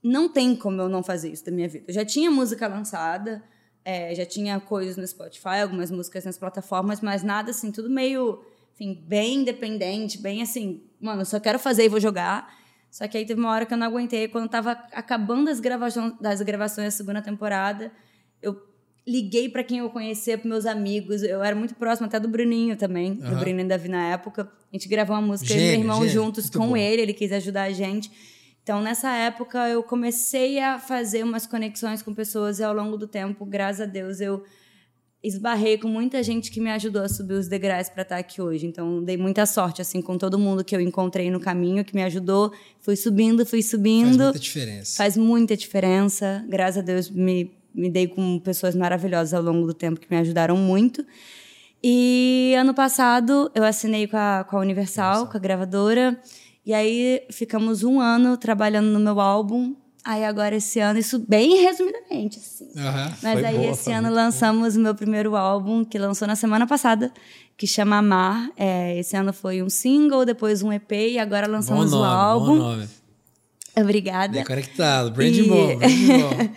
não 0.00 0.28
tem 0.28 0.54
como 0.54 0.80
eu 0.80 0.88
não 0.88 1.02
fazer 1.02 1.32
isso 1.32 1.44
da 1.44 1.50
minha 1.50 1.68
vida. 1.68 1.86
Eu 1.88 1.94
já 1.94 2.04
tinha 2.04 2.30
música 2.30 2.68
lançada, 2.68 3.42
é, 3.84 4.14
já 4.14 4.24
tinha 4.24 4.58
coisas 4.60 4.96
no 4.96 5.06
Spotify, 5.06 5.60
algumas 5.62 5.90
músicas 5.90 6.24
nas 6.24 6.38
plataformas, 6.38 7.00
mas 7.00 7.22
nada 7.22 7.50
assim, 7.50 7.70
tudo 7.70 7.90
meio, 7.90 8.42
enfim, 8.74 9.02
bem 9.06 9.36
independente, 9.36 10.18
bem 10.18 10.40
assim, 10.42 10.82
mano, 11.00 11.22
eu 11.22 11.26
só 11.26 11.38
quero 11.38 11.58
fazer 11.58 11.84
e 11.84 11.88
vou 11.88 12.00
jogar. 12.00 12.52
Só 12.90 13.08
que 13.08 13.18
aí 13.18 13.26
teve 13.26 13.40
uma 13.40 13.50
hora 13.50 13.66
que 13.66 13.74
eu 13.74 13.78
não 13.78 13.86
aguentei, 13.88 14.28
quando 14.28 14.48
tava 14.48 14.72
acabando 14.92 15.50
as 15.50 15.58
gravações, 15.58 16.14
das 16.20 16.40
gravações 16.42 16.86
da 16.86 16.90
segunda 16.92 17.20
temporada, 17.20 17.92
eu 18.40 18.56
liguei 19.06 19.48
para 19.48 19.62
quem 19.64 19.78
eu 19.78 19.90
conhecia, 19.90 20.38
para 20.38 20.48
meus 20.48 20.64
amigos. 20.64 21.22
Eu 21.22 21.42
era 21.42 21.54
muito 21.54 21.74
próxima 21.74 22.06
até 22.06 22.18
do 22.18 22.28
Bruninho 22.28 22.76
também, 22.76 23.14
do 23.14 23.26
Aham. 23.26 23.40
Bruninho 23.40 23.66
e 23.66 23.68
Davi 23.68 23.88
na 23.88 24.06
época. 24.12 24.42
A 24.72 24.76
gente 24.76 24.88
gravou 24.88 25.14
uma 25.16 25.22
música, 25.22 25.52
eu 25.52 25.56
e 25.56 25.60
Gênio, 25.60 25.72
meu 25.72 25.80
irmão 25.80 25.96
gênio. 26.06 26.12
juntos 26.12 26.44
Muito 26.44 26.58
com 26.58 26.68
bom. 26.68 26.76
ele, 26.76 27.02
ele 27.02 27.12
quis 27.12 27.32
ajudar 27.32 27.64
a 27.64 27.70
gente. 27.72 28.10
Então, 28.64 28.80
nessa 28.80 29.10
época, 29.10 29.68
eu 29.68 29.82
comecei 29.82 30.58
a 30.58 30.78
fazer 30.78 31.22
umas 31.22 31.46
conexões 31.46 32.00
com 32.00 32.14
pessoas 32.14 32.58
e 32.58 32.64
ao 32.64 32.72
longo 32.72 32.96
do 32.96 33.06
tempo, 33.06 33.44
graças 33.44 33.82
a 33.82 33.84
Deus, 33.84 34.22
eu 34.22 34.42
esbarrei 35.22 35.76
com 35.76 35.86
muita 35.86 36.22
gente 36.22 36.50
que 36.50 36.58
me 36.58 36.70
ajudou 36.70 37.02
a 37.02 37.08
subir 37.08 37.34
os 37.34 37.46
degraus 37.46 37.90
para 37.90 38.02
estar 38.02 38.16
aqui 38.16 38.40
hoje. 38.40 38.66
Então, 38.66 39.04
dei 39.04 39.18
muita 39.18 39.44
sorte 39.44 39.82
assim 39.82 40.00
com 40.00 40.16
todo 40.16 40.38
mundo 40.38 40.64
que 40.64 40.74
eu 40.74 40.80
encontrei 40.80 41.30
no 41.30 41.38
caminho, 41.38 41.84
que 41.84 41.94
me 41.94 42.02
ajudou. 42.04 42.52
Fui 42.80 42.96
subindo, 42.96 43.44
fui 43.44 43.60
Faz 43.60 43.70
subindo. 43.70 44.24
muita 44.24 44.38
diferença. 44.38 44.96
Faz 44.96 45.16
muita 45.18 45.56
diferença. 45.58 46.42
Graças 46.48 46.78
a 46.78 46.82
Deus 46.82 47.10
me, 47.10 47.54
me 47.74 47.90
dei 47.90 48.08
com 48.08 48.38
pessoas 48.38 48.74
maravilhosas 48.74 49.34
ao 49.34 49.42
longo 49.42 49.66
do 49.66 49.74
tempo 49.74 50.00
que 50.00 50.06
me 50.10 50.16
ajudaram 50.16 50.56
muito. 50.56 51.04
E 51.82 52.54
ano 52.58 52.72
passado 52.72 53.50
eu 53.54 53.62
assinei 53.62 54.06
com 54.06 54.16
a, 54.16 54.42
com 54.48 54.56
a 54.56 54.60
Universal, 54.60 55.26
com 55.26 55.36
a 55.36 55.40
gravadora. 55.40 56.18
E 56.66 56.72
aí 56.72 57.22
ficamos 57.30 57.82
um 57.82 58.00
ano 58.00 58.36
trabalhando 58.36 58.86
no 58.86 59.00
meu 59.00 59.20
álbum. 59.20 59.74
Aí 60.04 60.22
agora 60.24 60.56
esse 60.56 60.80
ano, 60.80 60.98
isso 60.98 61.18
bem 61.18 61.62
resumidamente, 61.62 62.38
assim. 62.38 62.68
Aham. 62.76 63.12
Mas 63.22 63.42
aí 63.44 63.56
boa, 63.56 63.70
esse 63.70 63.90
ano 63.90 64.10
lançamos 64.12 64.76
o 64.76 64.80
meu 64.80 64.94
primeiro 64.94 65.34
álbum, 65.34 65.82
que 65.84 65.98
lançou 65.98 66.28
na 66.28 66.36
semana 66.36 66.66
passada, 66.66 67.10
que 67.56 67.66
chama 67.66 67.96
Amar. 67.96 68.50
É, 68.56 68.98
esse 68.98 69.16
ano 69.16 69.32
foi 69.32 69.62
um 69.62 69.70
single, 69.70 70.24
depois 70.26 70.62
um 70.62 70.70
EP 70.72 70.92
e 70.92 71.18
agora 71.18 71.46
lançamos 71.46 71.90
nome, 71.90 72.02
o 72.02 72.06
álbum. 72.06 72.46
bom 72.46 72.54
nome. 72.76 72.88
Obrigada. 73.76 74.32
Bem 74.32 74.44
conectado. 74.44 75.10
Brand 75.10 75.34
E- 75.36 75.42
bom, 75.48 75.76
brand 75.76 75.90
bom. 76.20 76.54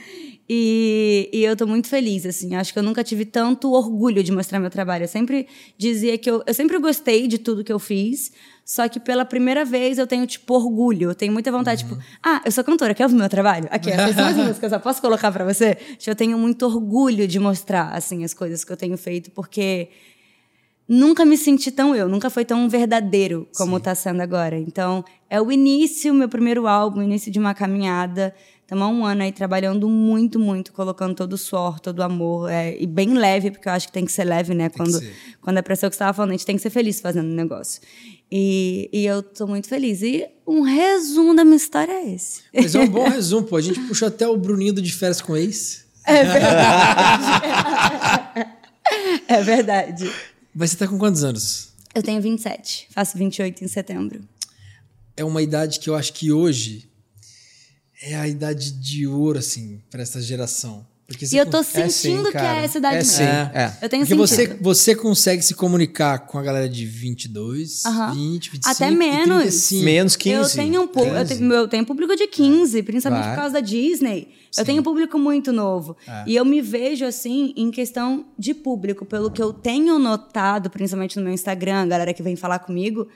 E, 0.49 1.29
e 1.33 1.43
eu 1.43 1.55
tô 1.57 1.67
muito 1.67 1.87
feliz, 1.87 2.25
assim. 2.25 2.55
Acho 2.55 2.71
que 2.71 2.79
eu 2.79 2.83
nunca 2.83 3.03
tive 3.03 3.25
tanto 3.25 3.71
orgulho 3.73 4.23
de 4.23 4.31
mostrar 4.31 4.59
meu 4.59 4.69
trabalho. 4.69 5.03
Eu 5.03 5.07
sempre 5.07 5.47
dizia 5.77 6.17
que 6.17 6.29
eu, 6.29 6.41
eu 6.45 6.53
sempre 6.53 6.77
gostei 6.79 7.27
de 7.27 7.37
tudo 7.37 7.63
que 7.63 7.73
eu 7.73 7.79
fiz, 7.79 8.31
só 8.69 8.89
que 8.89 8.99
pela 8.99 9.23
primeira 9.23 9.63
vez 9.63 9.97
eu 9.97 10.05
tenho, 10.05 10.27
tipo, 10.27 10.53
orgulho. 10.53 11.11
Eu 11.11 11.15
tenho 11.15 11.31
muita 11.31 11.49
vontade, 11.49 11.85
Uhum. 11.85 11.91
tipo, 11.91 12.03
ah, 12.21 12.41
eu 12.43 12.51
sou 12.51 12.65
cantora, 12.65 12.93
quer 12.93 13.03
ouvir 13.05 13.15
meu 13.15 13.29
trabalho? 13.29 13.65
Aqui, 13.71 13.89
essas 13.89 14.13
são 14.13 14.25
as 14.27 14.35
músicas, 14.35 14.73
eu 14.73 14.79
posso 14.81 15.01
colocar 15.01 15.31
pra 15.31 15.45
você? 15.45 15.75
Tipo, 15.75 16.11
Eu 16.11 16.15
tenho 16.15 16.37
muito 16.37 16.63
orgulho 16.65 17.25
de 17.25 17.39
mostrar, 17.39 17.91
assim, 17.93 18.25
as 18.25 18.33
coisas 18.33 18.65
que 18.65 18.71
eu 18.73 18.75
tenho 18.75 18.97
feito, 18.97 19.31
porque 19.31 19.87
nunca 20.87 21.23
me 21.23 21.37
senti 21.37 21.71
tão 21.71 21.95
eu, 21.95 22.09
nunca 22.09 22.29
foi 22.29 22.43
tão 22.43 22.67
verdadeiro 22.69 23.47
como 23.55 23.79
tá 23.79 23.95
sendo 23.95 24.21
agora. 24.21 24.57
Então, 24.59 25.03
é 25.29 25.39
o 25.41 25.49
início, 25.49 26.13
meu 26.13 26.27
primeiro 26.27 26.67
álbum, 26.67 26.99
o 26.99 27.03
início 27.03 27.31
de 27.31 27.39
uma 27.39 27.53
caminhada. 27.53 28.35
Estamos 28.61 28.83
há 28.83 28.87
um 28.89 29.05
ano 29.05 29.23
aí 29.23 29.31
trabalhando 29.31 29.87
muito, 29.87 30.37
muito, 30.37 30.73
colocando 30.73 31.15
todo 31.15 31.31
o 31.33 31.37
suor, 31.37 31.79
todo 31.79 31.99
o 31.99 32.03
amor. 32.03 32.49
é, 32.51 32.75
e 32.77 32.85
bem 32.85 33.13
leve, 33.13 33.49
porque 33.51 33.69
eu 33.69 33.71
acho 33.71 33.87
que 33.87 33.93
tem 33.93 34.03
que 34.03 34.11
ser 34.11 34.25
leve, 34.25 34.53
né? 34.53 34.67
Quando, 34.69 34.99
quando 35.41 35.57
é 35.57 35.61
pra 35.61 35.73
ser 35.73 35.87
o 35.87 35.89
que 35.89 35.95
você 35.95 36.03
estava 36.03 36.13
falando, 36.13 36.31
a 36.31 36.33
gente 36.33 36.45
tem 36.45 36.57
que 36.57 36.61
ser 36.61 36.69
feliz 36.69 36.99
fazendo 36.99 37.27
o 37.29 37.33
negócio. 37.33 37.81
E, 38.31 38.89
e 38.91 39.05
eu 39.05 39.23
tô 39.23 39.47
muito 39.47 39.67
feliz. 39.67 40.01
E 40.01 40.27
um 40.45 40.61
resumo 40.61 41.35
da 41.35 41.43
minha 41.45 41.57
história 41.57 41.91
é 41.91 42.13
esse. 42.13 42.41
Mas 42.53 42.75
é 42.75 42.79
um 42.79 42.87
bom 42.87 43.07
resumo, 43.07 43.47
pô. 43.47 43.55
A 43.55 43.61
gente 43.61 43.79
puxou 43.81 44.07
até 44.07 44.27
o 44.27 44.37
Bruninho 44.37 44.73
do 44.73 44.81
de 44.81 44.93
férias 44.93 45.21
com 45.21 45.35
ex. 45.35 45.85
É 46.07 46.23
verdade. 49.43 50.09
Mas 50.55 50.71
você 50.71 50.77
tá 50.77 50.87
com 50.87 50.97
quantos 50.97 51.23
anos? 51.23 51.73
Eu 51.93 52.01
tenho 52.01 52.21
27, 52.21 52.87
faço 52.91 53.17
28 53.17 53.63
em 53.63 53.67
setembro. 53.67 54.21
É 55.15 55.23
uma 55.23 55.41
idade 55.41 55.79
que 55.79 55.89
eu 55.89 55.95
acho 55.95 56.13
que 56.13 56.31
hoje 56.31 56.89
é 58.01 58.15
a 58.15 58.27
idade 58.27 58.71
de 58.71 59.07
ouro, 59.07 59.39
assim, 59.39 59.81
pra 59.89 60.01
essa 60.01 60.21
geração. 60.21 60.85
Porque 61.07 61.25
E 61.31 61.37
eu 61.37 61.45
tô 61.45 61.59
É 61.59 61.63
sentindo 61.63 62.25
sim, 62.25 62.31
que 62.31 62.37
é 62.37 62.65
essa 62.65 62.77
idade 62.79 62.95
É 62.95 62.97
mesmo. 62.99 63.13
sim, 63.13 63.23
é. 63.23 63.77
Eu 63.81 63.87
tenho 63.87 64.05
Porque 64.05 64.27
sentido. 64.27 64.57
você, 64.57 64.57
você 64.61 64.93
consegue 64.95 65.41
se 65.41 65.55
comunicar 65.55 66.19
com 66.27 66.37
a 66.37 66.43
galera 66.43 66.67
de 66.67 66.85
22, 66.85 67.85
Aham. 67.85 68.13
20, 68.13 68.51
25 68.51 68.69
Até 68.75 68.91
e 68.91 68.95
menos. 68.95 69.37
35. 69.43 69.83
Menos 69.85 70.15
15. 70.17 70.35
Eu 70.37 70.49
tenho, 70.65 70.81
um 70.81 70.87
pu- 70.87 70.99
eu, 70.99 71.13
15. 71.25 71.37
tenho, 71.37 71.53
eu 71.53 71.67
tenho 71.69 71.85
público 71.85 72.13
de 72.13 72.27
15, 72.27 72.83
principalmente 72.83 73.23
Vai. 73.23 73.33
por 73.35 73.39
causa 73.39 73.53
da 73.53 73.59
Disney. 73.61 74.27
Sim. 74.51 74.61
Eu 74.61 74.65
tenho 74.65 74.81
um 74.81 74.83
público 74.83 75.17
muito 75.17 75.53
novo. 75.53 75.95
É. 76.05 76.23
E 76.27 76.35
eu 76.35 76.43
me 76.43 76.61
vejo 76.61 77.05
assim 77.05 77.53
em 77.55 77.71
questão 77.71 78.25
de 78.37 78.53
público, 78.53 79.05
pelo 79.05 79.31
que 79.31 79.41
eu 79.41 79.53
tenho 79.53 79.97
notado, 79.97 80.69
principalmente 80.69 81.15
no 81.17 81.23
meu 81.23 81.33
Instagram, 81.33 81.83
a 81.83 81.85
galera 81.85 82.13
que 82.13 82.21
vem 82.21 82.35
falar 82.35 82.59
comigo, 82.59 83.07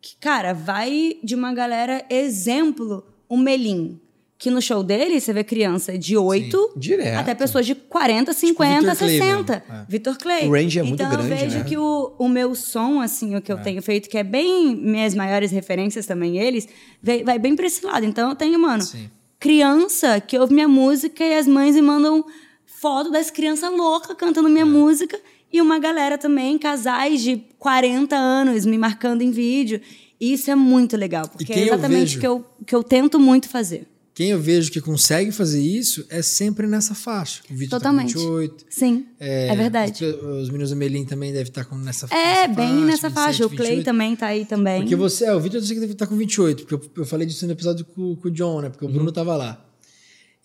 que, 0.00 0.14
cara, 0.20 0.52
vai 0.52 1.16
de 1.24 1.34
uma 1.34 1.52
galera 1.52 2.04
exemplo, 2.08 3.04
o 3.28 3.36
Melim. 3.36 4.00
Que 4.36 4.50
no 4.50 4.60
show 4.60 4.82
dele 4.82 5.20
você 5.20 5.32
vê 5.32 5.44
criança 5.44 5.96
de 5.96 6.16
8 6.16 6.72
Direto. 6.76 7.18
até 7.20 7.34
pessoas 7.34 7.64
de 7.64 7.74
40, 7.74 8.32
50, 8.32 8.80
Vitor 8.80 8.96
Clay 8.96 9.18
60. 9.18 9.52
mesmo, 9.52 9.74
é. 9.74 9.86
Vitor 9.88 10.18
Clay. 10.18 10.48
O 10.48 10.52
range 10.52 10.78
é 10.78 10.82
muito 10.82 10.94
então 11.02 11.10
grande, 11.10 11.30
eu 11.30 11.36
vejo 11.36 11.58
né? 11.58 11.64
que 11.64 11.78
o, 11.78 12.14
o 12.18 12.28
meu 12.28 12.54
som, 12.54 13.00
assim, 13.00 13.36
o 13.36 13.40
que 13.40 13.52
eu 13.52 13.58
tenho 13.62 13.80
feito, 13.80 14.08
que 14.08 14.18
é 14.18 14.24
bem 14.24 14.74
minhas 14.76 15.14
maiores 15.14 15.50
referências 15.52 16.04
também, 16.04 16.36
eles, 16.36 16.68
vai, 17.02 17.38
bem 17.38 17.54
pra 17.54 17.66
esse 17.66 17.86
lado. 17.86 18.04
Então 18.04 18.28
eu 18.28 18.34
tenho, 18.34 18.58
mano, 18.58 18.82
Sim. 18.82 19.08
criança 19.38 20.20
que 20.20 20.36
ouve 20.38 20.52
minha 20.52 20.68
música 20.68 21.24
e 21.24 21.34
as 21.38 21.46
mães 21.46 21.74
me 21.76 21.82
mandam 21.82 22.24
foto 22.66 23.10
das 23.10 23.30
crianças 23.30 23.70
loucas 23.70 24.16
cantando 24.16 24.48
É. 24.48 24.50
minha 24.50 24.66
música. 24.66 25.18
E 25.52 25.60
uma 25.62 25.78
galera 25.78 26.18
também, 26.18 26.58
casais 26.58 27.22
de 27.22 27.36
40 27.60 28.16
anos, 28.16 28.66
me 28.66 28.76
marcando 28.76 29.22
em 29.22 29.30
vídeo. 29.30 29.80
E 30.20 30.32
isso 30.32 30.50
é 30.50 30.54
muito 30.56 30.96
legal, 30.96 31.28
porque 31.28 31.52
é 31.52 31.60
exatamente 31.60 32.16
o 32.16 32.20
que 32.20 32.26
eu, 32.26 32.44
que 32.66 32.74
eu 32.74 32.82
tento 32.82 33.20
muito 33.20 33.48
fazer. 33.48 33.86
Quem 34.14 34.30
eu 34.30 34.40
vejo 34.40 34.70
que 34.70 34.80
consegue 34.80 35.32
fazer 35.32 35.60
isso 35.60 36.06
é 36.08 36.22
sempre 36.22 36.68
nessa 36.68 36.94
faixa. 36.94 37.42
O 37.50 37.54
Vitor 37.54 37.80
Totalmente. 37.80 38.14
tá 38.14 38.20
com 38.20 38.36
28. 38.38 38.66
Sim, 38.70 39.06
é, 39.18 39.56
verdade. 39.56 40.04
Os, 40.04 40.42
os 40.42 40.50
meninos 40.50 40.70
do 40.70 40.76
Melim 40.76 41.04
também 41.04 41.32
devem 41.32 41.48
estar 41.48 41.64
com 41.64 41.76
nessa 41.76 42.06
É, 42.14 42.46
nessa 42.46 42.54
bem 42.54 42.74
nessa 42.84 43.08
27, 43.08 43.12
faixa. 43.12 43.46
O 43.46 43.50
Clay 43.50 43.76
28. 43.76 43.84
também 43.84 44.14
tá 44.14 44.26
aí 44.28 44.44
também. 44.44 44.82
Porque 44.82 44.94
você, 44.94 45.24
é, 45.24 45.34
o 45.34 45.40
Vitor 45.40 45.58
eu 45.58 45.66
sei 45.66 45.74
que 45.74 45.80
deve 45.80 45.94
estar 45.94 46.06
com 46.06 46.16
28, 46.16 46.64
porque 46.64 46.74
eu, 46.74 46.90
eu 46.98 47.04
falei 47.04 47.26
disso 47.26 47.44
no 47.44 47.52
episódio 47.52 47.84
com, 47.86 48.14
com 48.14 48.28
o 48.28 48.30
John, 48.30 48.60
né? 48.60 48.68
Porque 48.70 48.84
o 48.84 48.88
Bruno 48.88 49.10
tava 49.10 49.36
lá. 49.36 49.68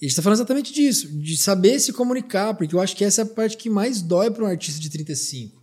E 0.02 0.06
a 0.06 0.08
gente 0.08 0.16
tá 0.16 0.24
falando 0.24 0.38
exatamente 0.38 0.74
disso, 0.74 1.08
de 1.20 1.38
saber 1.38 1.80
se 1.80 1.94
comunicar, 1.94 2.56
porque 2.56 2.74
eu 2.74 2.80
acho 2.80 2.96
que 2.96 3.04
essa 3.04 3.22
é 3.22 3.24
a 3.24 3.28
parte 3.28 3.56
que 3.56 3.70
mais 3.70 4.02
dói 4.02 4.32
para 4.32 4.46
um 4.46 4.48
artista 4.48 4.80
de 4.82 4.90
35. 4.90 5.62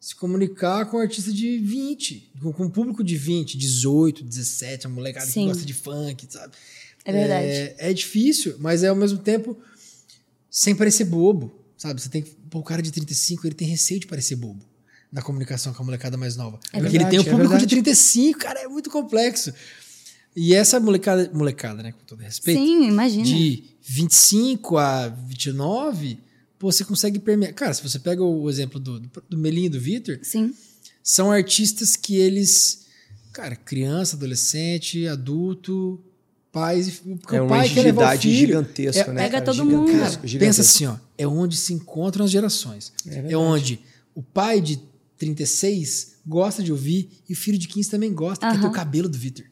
se 0.00 0.16
comunicar 0.16 0.86
com 0.86 0.96
um 0.96 1.00
artista 1.00 1.30
de 1.30 1.58
20, 1.58 2.32
com, 2.40 2.50
com 2.50 2.64
um 2.64 2.70
público 2.70 3.04
de 3.04 3.16
20, 3.16 3.58
18, 3.58 4.24
17, 4.24 4.86
uma 4.86 4.94
molecada 4.94 5.26
Sim. 5.26 5.42
que 5.42 5.46
gosta 5.48 5.66
de 5.66 5.74
funk, 5.74 6.26
sabe? 6.30 6.54
É 7.04 7.12
verdade. 7.12 7.46
É, 7.46 7.76
é 7.78 7.92
difícil, 7.92 8.56
mas 8.58 8.82
é 8.82 8.88
ao 8.88 8.96
mesmo 8.96 9.18
tempo 9.18 9.56
sem 10.50 10.74
parecer 10.74 11.04
bobo, 11.04 11.52
sabe? 11.76 12.00
Você 12.00 12.08
tem 12.08 12.22
que. 12.22 12.30
Pô, 12.50 12.58
o 12.58 12.64
cara 12.64 12.82
de 12.82 12.90
35, 12.90 13.46
ele 13.46 13.54
tem 13.54 13.68
receio 13.68 14.00
de 14.00 14.06
parecer 14.06 14.36
bobo 14.36 14.64
na 15.12 15.22
comunicação 15.22 15.72
com 15.72 15.82
a 15.82 15.86
molecada 15.86 16.16
mais 16.16 16.36
nova. 16.36 16.58
Porque 16.58 16.76
ele 16.78 16.88
verdade, 16.88 17.10
tem 17.10 17.18
o 17.20 17.22
é 17.22 17.24
público 17.24 17.54
de 17.54 17.60
verdade. 17.60 17.82
35, 17.82 18.38
cara, 18.38 18.60
é 18.60 18.68
muito 18.68 18.90
complexo. 18.90 19.52
E 20.34 20.54
essa 20.54 20.78
molecada, 20.78 21.30
molecada, 21.34 21.82
né, 21.82 21.92
com 21.92 22.04
todo 22.04 22.20
respeito, 22.20 22.60
Sim, 22.60 22.86
imagina. 22.86 23.24
de 23.24 23.64
25 23.82 24.78
a 24.78 25.08
29, 25.08 26.18
pô, 26.58 26.70
você 26.70 26.84
consegue 26.84 27.18
permear. 27.18 27.52
Cara, 27.52 27.74
se 27.74 27.82
você 27.82 27.98
pega 27.98 28.22
o 28.22 28.48
exemplo 28.48 28.78
do, 28.78 29.00
do, 29.00 29.10
do 29.28 29.38
Melinho 29.38 29.66
e 29.66 29.70
do 29.70 29.80
Vitor, 29.80 30.20
Sim. 30.22 30.54
são 31.02 31.32
artistas 31.32 31.96
que 31.96 32.16
eles. 32.16 32.86
Cara, 33.32 33.56
criança, 33.56 34.16
adolescente, 34.16 35.06
adulto, 35.06 36.00
pais. 36.52 36.88
e- 36.88 36.92
Porque 37.18 37.36
É 37.36 37.40
o 37.40 37.44
uma 37.44 37.56
pai 37.56 37.68
quer 37.68 37.82
levar 37.82 38.16
o 38.16 38.20
filho. 38.20 38.34
gigantesca, 38.36 39.00
É- 39.02 39.12
né? 39.12 39.22
Pega 39.22 39.32
cara? 39.40 39.44
todo 39.44 39.64
mundo. 39.64 39.86
Gigantesco, 39.86 40.16
Cara, 40.16 40.28
gigantesco. 40.28 40.38
pensa 40.38 40.60
assim, 40.62 40.86
ó, 40.86 40.96
é 41.18 41.26
onde 41.26 41.56
se 41.56 41.72
encontram 41.72 42.24
as 42.24 42.30
gerações. 42.30 42.92
É, 43.06 43.10
verdade. 43.10 43.36
onde 43.36 43.80
o 44.14 44.22
pai 44.22 44.60
de 44.60 44.80
36 45.18 46.16
gosta 46.26 46.62
de 46.62 46.72
ouvir 46.72 47.08
e 47.28 47.32
o 47.32 47.36
filho 47.36 47.58
de 47.58 47.68
15 47.68 47.90
também 47.90 48.12
gosta, 48.12 48.50
quer 48.50 48.60
ter 48.60 48.66
o 48.66 48.72
cabelo 48.72 49.08
do 49.08 49.18
Vitor. 49.18 49.44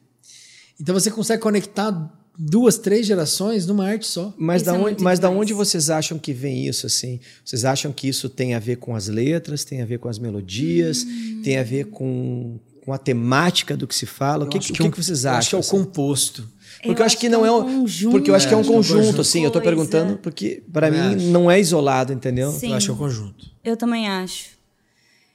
Então 0.79 0.93
você 0.93 1.11
consegue 1.11 1.41
conectar 1.41 1.91
duas, 2.37 2.77
três 2.77 3.05
gerações 3.05 3.65
numa 3.65 3.85
arte 3.85 4.07
só. 4.07 4.33
Mas, 4.37 4.61
Isso 4.61 4.71
da 4.71 4.77
é 4.77 4.79
onde, 4.79 5.03
mas 5.03 5.19
da 5.19 5.29
onde 5.29 5.53
vocês 5.53 5.89
acham 5.89 6.17
que 6.17 6.31
vem 6.33 6.67
isso, 6.67 6.85
assim? 6.87 7.19
Vocês 7.43 7.65
acham 7.65 7.91
que 7.91 8.07
isso 8.07 8.29
tem 8.29 8.53
a 8.55 8.59
ver 8.59 8.77
com 8.77 8.95
as 8.95 9.07
letras, 9.07 9.63
tem 9.65 9.81
a 9.81 9.85
ver 9.85 9.99
com 9.99 10.07
as 10.07 10.17
melodias, 10.17 11.03
Hum. 11.03 11.41
tem 11.43 11.57
a 11.57 11.63
ver 11.63 11.87
com, 11.87 12.57
com 12.85 12.93
a 12.93 12.97
temática 12.97 13.75
do 13.75 13.85
que 13.85 13.93
se 13.93 14.05
fala? 14.05 14.45
O 14.45 14.47
que, 14.47 14.57
o 14.57 14.61
que, 14.61 14.83
um- 14.83 14.89
que 14.91 15.03
vocês 15.03 15.25
acham? 15.25 15.37
Acho 15.39 15.49
que 15.49 15.55
é 15.55 15.57
o 15.57 15.59
assim? 15.59 15.69
composto. 15.71 16.49
Porque 16.83 17.01
eu, 17.01 17.05
acho 17.05 17.17
que 17.17 17.27
não 17.29 17.45
é 17.45 17.51
um 17.51 17.63
conjunto 17.81 18.11
porque 18.11 18.29
eu 18.31 18.35
acho 18.35 18.47
que 18.47 18.53
é 18.53 18.57
um 18.57 18.61
É, 18.61 18.63
que 18.63 18.69
é 18.69 18.71
um 18.71 18.75
conjunto, 18.77 18.97
conjunto. 18.99 19.21
assim. 19.21 19.43
Eu 19.43 19.51
tô 19.51 19.59
perguntando 19.61 20.17
porque 20.17 20.63
para 20.71 20.89
mim 20.89 21.15
acho. 21.15 21.25
não 21.27 21.49
é 21.51 21.59
isolado, 21.59 22.13
entendeu? 22.13 22.51
Sim. 22.51 22.69
Eu 22.71 22.75
acho 22.75 22.85
que 22.87 22.91
é 22.91 22.93
o 22.93 22.97
conjunto. 22.97 23.45
Eu 23.63 23.75
também 23.75 24.07
acho. 24.07 24.57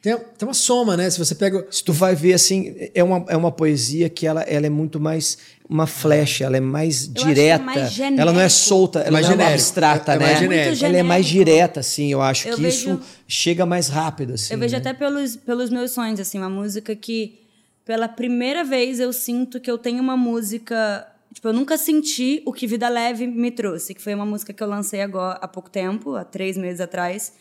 Tem, 0.01 0.15
tem 0.17 0.47
uma 0.49 0.53
soma, 0.55 0.97
né? 0.99 1.09
Se 1.09 1.19
você 1.19 1.35
pega. 1.35 1.67
Se 1.71 1.83
tu 1.83 1.93
vai 1.93 2.15
ver 2.15 2.35
assim, 2.35 2.75
é 2.95 3.03
uma, 3.03 3.25
é 3.29 3.37
uma 3.37 3.51
poesia 3.51 4.09
que 4.11 4.27
ela, 4.27 4.43
ela 4.43 4.67
é 4.67 4.71
muito 4.71 5.01
mais 5.01 5.39
uma 5.69 5.87
flecha, 5.87 6.45
ela 6.45 6.59
é 6.59 6.61
mais 6.61 7.05
acho 7.05 7.13
que 7.13 7.21
é 7.23 7.35
direta. 7.35 7.65
mais 7.65 7.99
ela 8.01 8.33
não 8.33 8.41
é 8.41 8.49
solta, 8.51 8.99
ela 9.01 9.13
mais 9.13 9.25
não 9.27 9.33
é 9.33 9.37
genérico. 9.37 9.55
abstrata, 9.55 10.13
É- 10.13 10.15
é 10.15 10.19
né? 10.19 10.27
mais 10.27 10.39
genérico. 10.39 10.85
Ela 10.85 10.97
é 10.99 11.03
mais 11.03 11.27
direta, 11.27 11.81
assim. 11.81 12.13
Eu 12.13 12.21
acho 12.21 12.49
Eu 12.49 12.57
que 12.57 12.63
vejo- 12.63 12.77
isso 12.95 13.01
chega 13.27 13.65
mais 13.65 13.89
rápido, 13.89 14.35
assim. 14.35 14.53
Eu 14.53 14.59
vejo 14.59 14.73
né? 14.73 14.79
até 14.79 14.93
pelos, 14.93 15.37
pelos 15.37 15.71
meus 15.71 15.91
sonhos, 15.93 16.21
assim, 16.21 16.37
uma 16.39 16.51
música 16.51 16.95
que, 16.95 17.39
pela 17.87 18.07
primeira 18.07 18.63
vez, 18.63 19.01
eu 19.01 19.11
sinto 19.11 19.59
que 19.59 19.71
eu 19.71 19.79
tenho 19.79 20.03
uma 20.03 20.17
música. 20.19 21.07
Tipo, 21.35 21.49
eu 21.49 21.53
nunca 21.53 21.77
senti 21.77 22.41
o 22.47 22.53
que 22.53 22.65
Vida 22.65 22.89
Leve 22.89 23.27
me 23.27 23.51
trouxe, 23.51 23.93
que 23.93 24.01
foi 24.01 24.15
uma 24.15 24.25
música 24.25 24.53
que 24.53 24.63
eu 24.63 24.69
lancei 24.69 25.01
agora 25.01 25.37
há 25.43 25.49
pouco 25.49 25.69
tempo, 25.69 26.15
há 26.15 26.25
três 26.25 26.57
meses 26.57 26.81
atrás. 26.81 27.35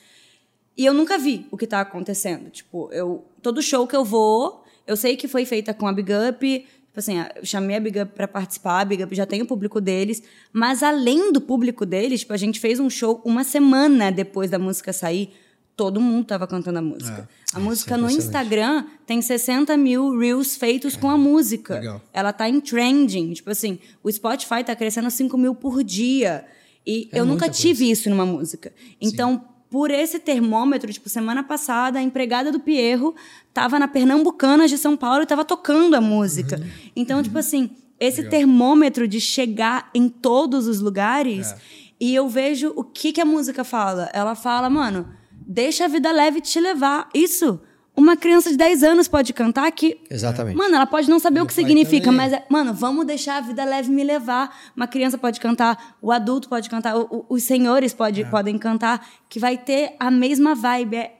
E 0.76 0.84
eu 0.84 0.96
nunca 0.96 1.16
vi 1.20 1.46
o 1.52 1.58
que 1.58 1.68
tá 1.68 1.80
acontecendo. 1.80 2.50
Tipo, 2.50 2.90
eu. 2.92 3.24
Todo 3.40 3.62
show 3.62 3.86
que 3.86 3.96
eu 3.96 4.04
vou, 4.04 4.64
eu 4.88 4.98
sei 4.98 5.16
que 5.16 5.28
foi 5.28 5.46
feita 5.46 5.76
com 5.76 5.88
a 5.88 5.94
Big 5.94 6.12
Up. 6.12 6.60
Tipo 6.60 7.00
assim, 7.00 7.20
eu 7.36 7.46
chamei 7.46 7.76
a 7.76 7.80
Big 7.80 8.02
Up 8.02 8.14
pra 8.14 8.28
participar, 8.28 8.80
a 8.80 8.86
Big 8.86 9.04
Up 9.04 9.14
já 9.14 9.28
tem 9.28 9.44
o 9.44 9.46
público 9.46 9.80
deles. 9.80 10.24
Mas 10.52 10.82
além 10.82 11.32
do 11.32 11.40
público 11.40 11.86
deles, 11.86 12.22
tipo, 12.22 12.34
a 12.34 12.38
gente 12.38 12.60
fez 12.60 12.80
um 12.80 12.90
show 12.90 13.22
uma 13.24 13.44
semana 13.44 14.12
depois 14.12 14.50
da 14.50 14.58
música 14.58 14.92
sair. 14.92 15.32
Todo 15.76 16.00
mundo 16.00 16.26
tava 16.26 16.46
cantando 16.46 16.78
a 16.80 16.82
música. 16.82 17.28
a 17.54 17.60
música 17.60 17.98
no 17.98 18.04
impressionante. 18.04 18.26
Instagram 18.28 18.86
tem 19.08 19.22
60 19.22 19.76
mil 19.76 20.18
reels 20.18 20.56
feitos 20.56 20.96
com 20.96 21.10
a 21.10 21.18
música. 21.18 21.76
legal. 21.76 22.02
Ela 22.14 22.32
tá 22.32 22.48
em 22.48 22.60
trending. 22.60 23.34
Tipo 23.34 23.50
assim, 23.50 23.80
o 24.04 24.12
Spotify 24.12 24.64
tá 24.64 24.76
crescendo 24.76 25.10
5 25.10 25.36
mil 25.38 25.56
por 25.56 25.84
dia. 25.84 26.46
E 26.86 27.10
É 27.12 27.20
eu 27.20 27.26
nunca 27.26 27.50
tive 27.50 27.90
isso 27.90 28.08
numa 28.10 28.26
música. 28.26 28.72
Então, 29.02 29.46
por 29.70 29.90
esse 29.90 30.20
termômetro, 30.20 30.94
tipo, 30.94 31.10
semana 31.10 31.42
passada, 31.44 31.98
a 31.98 32.04
empregada 32.04 32.52
do 32.52 32.60
Pierro 32.60 33.16
tava 33.52 33.80
na 33.80 33.88
Pernambucanas 33.88 34.70
de 34.70 34.78
São 34.78 34.96
Paulo 34.96 35.24
e 35.24 35.26
tava 35.26 35.44
tocando 35.44 35.96
a 35.96 36.02
música. 36.02 36.58
Uhum. 36.60 36.68
Então, 36.96 37.24
tipo 37.24 37.38
assim, 37.40 37.72
esse 38.00 38.30
termômetro 38.30 39.08
de 39.08 39.20
chegar 39.20 39.90
em 39.96 40.08
todos 40.08 40.68
os 40.68 40.80
lugares, 40.82 41.52
É. 41.52 41.58
e 42.00 42.14
eu 42.14 42.30
vejo 42.30 42.72
o 42.76 42.84
que, 42.84 43.12
que 43.14 43.22
a 43.22 43.26
música 43.26 43.64
fala. 43.64 44.12
Ela 44.14 44.36
fala, 44.36 44.70
mano, 44.70 45.08
deixa 45.48 45.86
a 45.86 45.88
vida 45.88 46.12
leve 46.12 46.42
te 46.42 46.60
levar. 46.60 47.10
Isso. 47.14 47.60
Uma 47.96 48.18
criança 48.18 48.50
de 48.50 48.58
10 48.58 48.82
anos 48.82 49.08
pode 49.08 49.32
cantar 49.34 49.72
que 49.72 50.00
Exatamente. 50.10 50.58
Mano, 50.58 50.76
ela 50.76 50.86
pode 50.88 51.08
não 51.08 51.20
saber 51.20 51.42
o 51.42 51.46
que 51.46 51.54
significa, 51.54 52.06
também. 52.06 52.18
mas, 52.18 52.34
é, 52.34 52.44
mano, 52.50 52.74
vamos 52.74 53.06
deixar 53.06 53.38
a 53.38 53.42
vida 53.42 53.64
leve 53.64 53.92
me 53.92 54.04
levar. 54.04 54.56
Uma 54.76 54.88
criança 54.88 55.16
pode 55.16 55.40
cantar, 55.40 55.96
o 56.02 56.12
adulto 56.12 56.50
pode 56.50 56.68
cantar, 56.72 56.98
o- 56.98 57.08
o- 57.12 57.26
os 57.36 57.44
senhores 57.44 57.94
pode, 57.94 58.26
podem 58.26 58.58
cantar, 58.58 59.08
que 59.30 59.40
vai 59.40 59.58
ter 59.60 59.96
a 60.00 60.10
mesma 60.10 60.56
vibe. 60.56 60.96
É- 60.96 61.12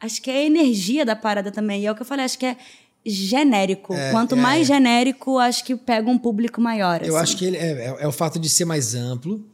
acho 0.00 0.22
que 0.22 0.30
é 0.30 0.38
a 0.38 0.44
energia 0.44 1.04
da 1.04 1.14
parada 1.14 1.50
também. 1.50 1.82
E 1.82 1.86
é 1.86 1.92
o 1.92 1.94
que 1.94 2.00
eu 2.00 2.06
falei, 2.06 2.24
acho 2.24 2.38
que 2.38 2.46
é 2.46 2.56
genérico. 3.04 3.94
Quanto 4.10 4.34
é. 4.34 4.38
mais 4.38 4.66
genérico, 4.66 5.38
acho 5.38 5.64
que 5.64 5.76
pega 5.76 6.08
um 6.08 6.16
público 6.18 6.60
maior. 6.60 7.02
Eu 7.02 7.14
assim. 7.16 7.22
acho 7.22 7.36
que 7.36 7.44
ele 7.44 7.56
é, 7.58 7.72
é- 7.88 7.96
é 8.00 8.08
o 8.08 8.12
fato 8.12 8.38
de 8.38 8.48
ser 8.48 8.64
mais 8.64 8.94
amplo, 8.94 9.44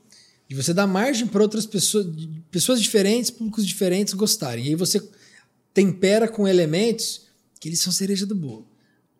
de 0.49 0.55
você 0.55 0.73
dar 0.73 0.87
margem 0.87 1.27
para 1.27 1.43
outras 1.43 1.67
pessoas, 1.67 2.07
pessoas 2.51 2.81
diferentes, 2.81 3.31
públicos 3.31 3.67
diferentes 3.67 4.15
gostarem. 4.15 4.65
E 4.65 4.69
aí 4.69 4.75
você 4.75 5.07
tempera 5.75 6.27
com 6.27 6.49
elementos 6.49 7.27
que 7.61 7.69
eles 7.69 7.81
são 7.81 7.93
cereja 7.93 8.25
do 8.25 8.35
bolo. 8.35 8.67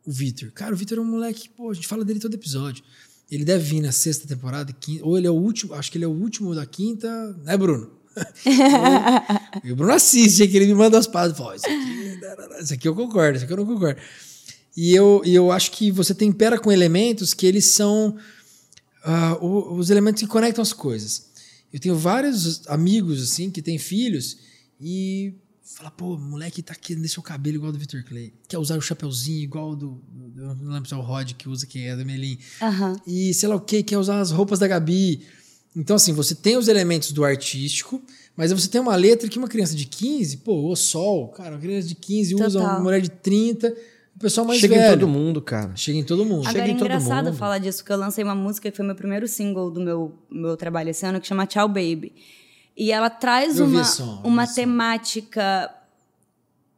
O 0.07 0.11
Vitor. 0.11 0.51
Cara, 0.53 0.73
o 0.73 0.77
Vitor 0.77 0.97
é 0.97 1.01
um 1.01 1.05
moleque, 1.05 1.51
pô, 1.51 1.71
a 1.71 1.75
gente 1.75 1.87
fala 1.87 2.05
dele 2.05 2.19
todo 2.19 2.33
episódio. 2.35 2.83
Ele 3.31 3.45
deve 3.45 3.63
vir 3.63 3.83
na 3.83 3.93
sexta 3.93 4.27
temporada, 4.27 4.73
quinta, 4.73 5.05
ou 5.05 5.19
ele 5.19 5.27
é 5.27 5.31
o 5.31 5.35
último, 5.35 5.75
acho 5.75 5.93
que 5.93 5.99
ele 5.99 6.07
é 6.07 6.09
o 6.09 6.13
último 6.13 6.55
da 6.55 6.65
quinta, 6.65 7.09
né, 7.45 7.59
Bruno? 7.59 7.91
e 9.63 9.71
o 9.71 9.77
Bruno 9.77 9.93
assiste, 9.93 10.43
é 10.43 10.47
que 10.47 10.57
ele 10.57 10.67
me 10.67 10.75
manda 10.75 10.99
as 10.99 11.07
padas. 11.07 11.37
Fala, 11.37 11.51
"Ó, 11.51 11.55
isso 11.55 11.67
aqui, 11.67 12.63
isso 12.63 12.75
aqui 12.75 12.89
eu 12.89 12.95
concordo, 12.95 13.37
isso 13.37 13.45
aqui 13.45 13.53
eu 13.53 13.59
não 13.59 13.67
concordo. 13.67 14.01
E 14.75 14.95
eu, 14.95 15.21
e 15.27 15.35
eu 15.35 15.53
acho 15.53 15.73
que 15.73 15.91
você 15.91 16.15
tempera 16.15 16.59
com 16.59 16.73
elementos 16.73 17.35
que 17.35 17.47
eles 17.47 17.67
são 17.67 18.17
o- 19.41 19.75
os 19.77 19.91
elementos 19.91 20.23
que 20.23 20.29
conectam 20.29 20.63
as 20.63 20.73
coisas. 20.73 21.29
Eu 21.73 21.79
tenho 21.79 21.97
vários 21.97 22.67
amigos 22.69 23.23
assim 23.23 23.51
que 23.51 23.61
têm 23.63 23.79
filhos 23.79 24.39
e 24.81 25.35
fala, 25.63 25.91
pô, 25.91 26.17
moleque 26.17 26.63
tá 26.63 26.75
querendo 26.75 27.03
deixar 27.03 27.21
o 27.21 27.23
cabelo 27.25 27.57
igual 27.57 27.73
do 27.73 27.79
Victor 27.79 28.03
Clay. 28.05 28.33
Quer 28.49 28.59
usar 28.59 28.77
o 28.77 28.81
chapeuzinho 28.81 29.43
igual 29.43 29.77
do, 29.77 30.01
do. 30.11 30.41
Eu 30.43 30.55
não 30.57 30.73
lembro 30.73 30.89
se 30.89 30.95
é 30.95 30.97
o 30.97 31.01
Rod 31.03 31.33
que 31.35 31.49
usa, 31.49 31.67
que 31.67 31.81
é 31.87 31.95
do 31.95 32.05
Melim. 32.07 32.39
Aham. 32.63 32.97
E 33.07 33.35
sei 33.35 33.49
lá 33.49 33.57
o 33.57 33.61
que, 33.61 33.83
quer 33.83 33.99
usar 33.99 34.21
as 34.21 34.31
roupas 34.31 34.59
da 34.59 34.67
Gabi. 34.67 35.23
Então, 35.77 35.95
assim, 35.97 36.13
você 36.13 36.35
tem 36.35 36.57
os 36.57 36.67
elementos 36.67 37.13
do 37.13 37.23
artístico, 37.25 38.03
mas 38.35 38.51
você 38.51 38.67
tem 38.69 38.81
uma 38.81 38.97
letra 38.97 39.29
que 39.29 39.39
uma 39.39 39.47
criança 39.47 39.77
de 39.77 39.85
15, 39.85 40.39
pô, 40.39 40.71
o 40.73 40.75
sol, 40.75 41.29
cara, 41.29 41.55
uma 41.55 41.61
criança 41.61 41.87
de 41.87 41.95
15 41.95 42.35
usa 42.35 42.59
uma 42.59 42.69
Total. 42.69 42.83
mulher 42.83 43.01
de 43.03 43.11
30, 43.11 43.77
o 44.19 44.21
pessoal 44.21 44.45
mais 44.45 44.59
Chega 44.59 44.75
velho. 44.75 44.89
em 44.89 44.99
todo 44.99 45.09
mundo, 45.09 45.41
cara. 45.41 45.77
Chega 45.77 45.97
em 45.97 46.03
todo 46.03 46.25
mundo. 46.25 46.45
Chega 46.45 46.59
Agora 46.59 46.67
é 46.67 46.75
em 46.75 46.77
todo 46.77 46.87
engraçado 46.87 47.27
mundo. 47.27 47.37
falar 47.37 47.59
disso, 47.59 47.79
porque 47.79 47.93
eu 47.93 47.97
lancei 47.97 48.25
uma 48.25 48.35
música 48.35 48.69
que 48.69 48.77
foi 48.77 48.85
meu 48.85 48.97
primeiro 48.97 49.29
single 49.29 49.71
do 49.71 49.81
meu, 49.81 50.13
meu 50.29 50.57
trabalho 50.57 50.91
esse 50.91 51.07
ano, 51.07 51.21
que 51.21 51.27
chama 51.29 51.47
Tchau 51.47 51.69
Baby. 51.69 52.13
E 52.77 52.91
ela 52.91 53.09
traz 53.09 53.61
Eu 53.61 53.67
uma, 53.67 53.85
som, 53.85 54.21
uma 54.25 54.45
temática, 54.45 55.73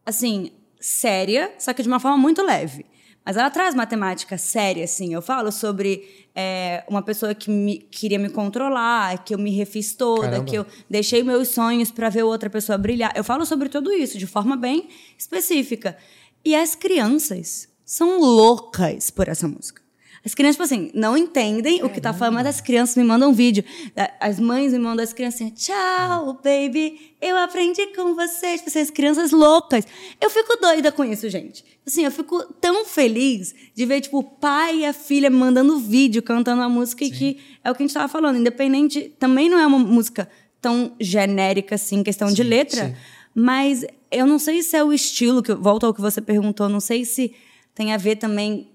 assim, 0.05 0.53
séria, 0.79 1.50
só 1.59 1.72
que 1.72 1.83
de 1.83 1.88
uma 1.88 1.98
forma 1.98 2.18
muito 2.18 2.42
leve. 2.42 2.85
Mas 3.24 3.37
ela 3.37 3.48
traz 3.50 3.74
uma 3.74 3.87
temática 3.87 4.37
séria, 4.37 4.85
assim. 4.85 5.14
Eu 5.14 5.22
falo 5.22 5.50
sobre 5.50 6.26
é, 6.35 6.85
uma 6.88 7.00
pessoa 7.03 7.35
que 7.35 7.50
me, 7.50 7.79
queria 7.79 8.18
me 8.18 8.29
controlar, 8.29 9.24
que 9.24 9.35
eu 9.35 9.38
me 9.38 9.50
refiz 9.50 9.94
toda, 9.94 10.22
Caramba. 10.22 10.44
que 10.44 10.57
eu 10.57 10.66
deixei 10.88 11.22
meus 11.22 11.48
sonhos 11.48 11.90
para 11.90 12.09
ver 12.11 12.22
outra 12.22 12.50
pessoa 12.50 12.76
brilhar. 12.76 13.12
Eu 13.14 13.24
falo 13.24 13.46
sobre 13.46 13.68
tudo 13.70 13.92
isso 13.92 14.18
de 14.18 14.26
forma 14.26 14.57
bem 14.57 14.88
específica. 15.16 15.96
E 16.44 16.55
as 16.55 16.74
crianças 16.74 17.68
são 17.85 18.18
loucas 18.20 19.11
por 19.11 19.29
essa 19.29 19.46
música. 19.48 19.81
As 20.22 20.35
crianças, 20.35 20.57
tipo 20.57 20.64
assim, 20.64 20.90
não 20.94 21.16
entendem 21.16 21.83
o 21.83 21.88
que 21.88 21.98
tá 21.98 22.12
falando, 22.12 22.35
mas 22.35 22.46
as 22.46 22.61
crianças 22.61 22.94
me 22.94 23.03
mandam 23.05 23.33
vídeo. 23.33 23.64
A- 23.96 24.29
As 24.29 24.38
mães 24.38 24.70
me 24.70 24.79
mandam 24.79 25.03
as 25.03 25.14
crianças 25.14 25.40
assim, 25.40 25.50
tchau, 25.50 26.35
baby, 26.44 27.14
eu 27.22 27.38
aprendi 27.38 27.87
com 27.96 28.14
você. 28.14 28.59
Tipo 28.59 28.68
assim, 28.68 28.81
as 28.81 28.90
crianças 28.90 29.33
loucas. 29.33 29.87
Eu 30.20 30.29
fico 30.29 30.59
doida 30.61 30.92
com 30.92 31.03
isso, 31.07 31.26
gente. 31.31 31.64
Assim, 31.87 32.05
eu 32.05 32.11
fico 32.11 32.42
tão 32.61 32.85
feliz 32.85 33.55
de 33.74 33.87
ver, 33.87 34.03
tipo, 34.03 34.18
o 34.18 34.22
pai 34.22 34.81
e 34.81 34.85
a 34.85 34.92
filha 34.92 35.31
mandando 35.31 35.79
vídeo, 35.79 36.22
cantando 36.22 36.61
a 36.61 36.68
música, 36.68 37.03
e 37.03 37.11
que 37.11 37.38
é 37.64 37.70
o 37.70 37.74
que 37.74 37.83
a 37.83 37.87
gente 37.87 37.94
tava 37.94 38.07
falando. 38.09 38.37
Independente, 38.38 39.14
também 39.18 39.48
não 39.48 39.59
é 39.59 39.66
uma 39.66 39.79
música 39.79 40.29
tão 40.61 40.94
genérica, 41.00 41.76
assim, 41.76 42.03
questão 42.03 42.31
de 42.31 42.42
letra, 42.42 42.94
mas 43.35 43.87
eu 44.11 44.27
não 44.27 44.38
sei 44.38 44.62
se 44.62 44.77
é 44.77 44.85
o 44.85 44.92
estilo, 44.92 45.42
que 45.42 45.55
volta 45.55 45.87
ao 45.87 45.94
que 45.94 46.01
você 46.01 46.20
perguntou, 46.20 46.68
não 46.68 46.81
sei 46.81 47.05
se 47.05 47.35
tem 47.75 47.92
a 47.92 47.96
ver 47.96 48.16
também 48.16 48.70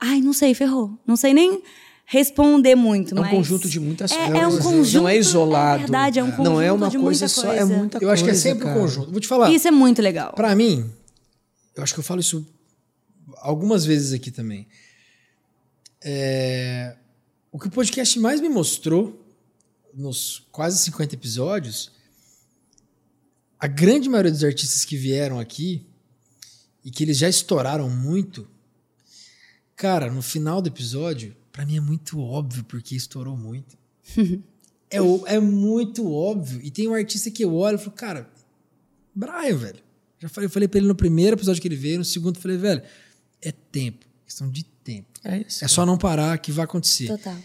Ai, 0.00 0.20
não 0.22 0.32
sei, 0.32 0.54
ferrou. 0.54 0.98
Não 1.06 1.14
sei 1.14 1.34
nem 1.34 1.62
responder 2.06 2.74
muito, 2.74 3.16
É 3.16 3.20
um 3.20 3.28
conjunto 3.28 3.68
de 3.68 3.78
muitas 3.78 4.10
é, 4.10 4.16
coisas. 4.16 4.42
É 4.42 4.46
um 4.46 4.58
conjunto... 4.58 5.02
Não 5.02 5.08
é 5.08 5.16
isolado. 5.16 5.74
É 5.76 5.78
verdade, 5.80 6.18
é 6.18 6.24
um 6.24 6.30
conjunto 6.30 6.44
Não 6.44 6.60
é 6.60 6.72
uma 6.72 6.88
de 6.88 6.98
coisa 6.98 7.26
muita 7.26 7.28
só, 7.28 7.46
coisa. 7.46 7.60
é 7.60 7.64
muita 7.64 7.98
Eu 8.00 8.10
acho 8.10 8.24
que 8.24 8.30
é 8.30 8.32
coisa, 8.32 8.42
sempre 8.42 8.64
cara. 8.64 8.78
um 8.78 8.82
conjunto. 8.82 9.10
Vou 9.12 9.20
te 9.20 9.28
falar. 9.28 9.50
Isso 9.52 9.68
é 9.68 9.70
muito 9.70 10.00
legal. 10.00 10.32
Pra 10.32 10.56
mim, 10.56 10.90
eu 11.76 11.82
acho 11.82 11.92
que 11.92 12.00
eu 12.00 12.04
falo 12.04 12.20
isso 12.20 12.44
algumas 13.36 13.84
vezes 13.84 14.12
aqui 14.12 14.30
também. 14.30 14.66
É, 16.02 16.96
o 17.52 17.58
que 17.58 17.68
o 17.68 17.70
podcast 17.70 18.18
mais 18.18 18.40
me 18.40 18.48
mostrou 18.48 19.22
nos 19.94 20.48
quase 20.50 20.78
50 20.78 21.14
episódios, 21.14 21.92
a 23.60 23.66
grande 23.66 24.08
maioria 24.08 24.32
dos 24.32 24.42
artistas 24.42 24.84
que 24.86 24.96
vieram 24.96 25.38
aqui 25.38 25.86
e 26.82 26.90
que 26.90 27.04
eles 27.04 27.18
já 27.18 27.28
estouraram 27.28 27.90
muito, 27.90 28.48
cara, 29.76 30.10
no 30.10 30.22
final 30.22 30.62
do 30.62 30.68
episódio, 30.68 31.36
pra 31.52 31.66
mim 31.66 31.76
é 31.76 31.80
muito 31.80 32.18
óbvio 32.18 32.64
porque 32.64 32.96
estourou 32.96 33.36
muito. 33.36 33.76
é, 34.90 34.96
é 35.26 35.38
muito 35.38 36.10
óbvio. 36.10 36.60
E 36.62 36.70
tem 36.70 36.88
um 36.88 36.94
artista 36.94 37.30
que 37.30 37.44
eu 37.44 37.54
olho 37.54 37.74
e 37.74 37.78
falo, 37.78 37.92
cara, 37.92 38.30
Brian, 39.14 39.56
velho. 39.56 39.82
Já 40.18 40.28
falei, 40.28 40.46
eu 40.46 40.50
falei 40.50 40.68
pra 40.68 40.78
ele 40.78 40.88
no 40.88 40.94
primeiro 40.94 41.36
episódio 41.36 41.60
que 41.60 41.68
ele 41.68 41.76
veio, 41.76 41.98
no 41.98 42.04
segundo 42.04 42.36
eu 42.36 42.42
falei, 42.42 42.56
velho, 42.56 42.82
é 43.42 43.52
tempo, 43.52 44.06
questão 44.24 44.50
de 44.50 44.64
tempo. 44.64 45.08
É 45.22 45.38
isso. 45.38 45.62
É 45.62 45.68
só 45.68 45.84
não 45.84 45.98
parar 45.98 46.38
que 46.38 46.50
vai 46.50 46.64
acontecer. 46.64 47.08
Total. 47.08 47.36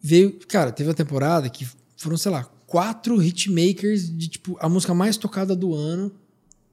Veio, 0.00 0.38
cara, 0.46 0.72
teve 0.72 0.88
uma 0.88 0.94
temporada 0.94 1.48
que 1.50 1.66
foram, 1.96 2.16
sei 2.16 2.30
lá, 2.30 2.50
quatro 2.66 3.22
hitmakers 3.22 4.08
de 4.16 4.28
tipo 4.28 4.56
a 4.60 4.68
música 4.68 4.92
mais 4.94 5.16
tocada 5.16 5.54
do 5.54 5.74
ano 5.74 6.12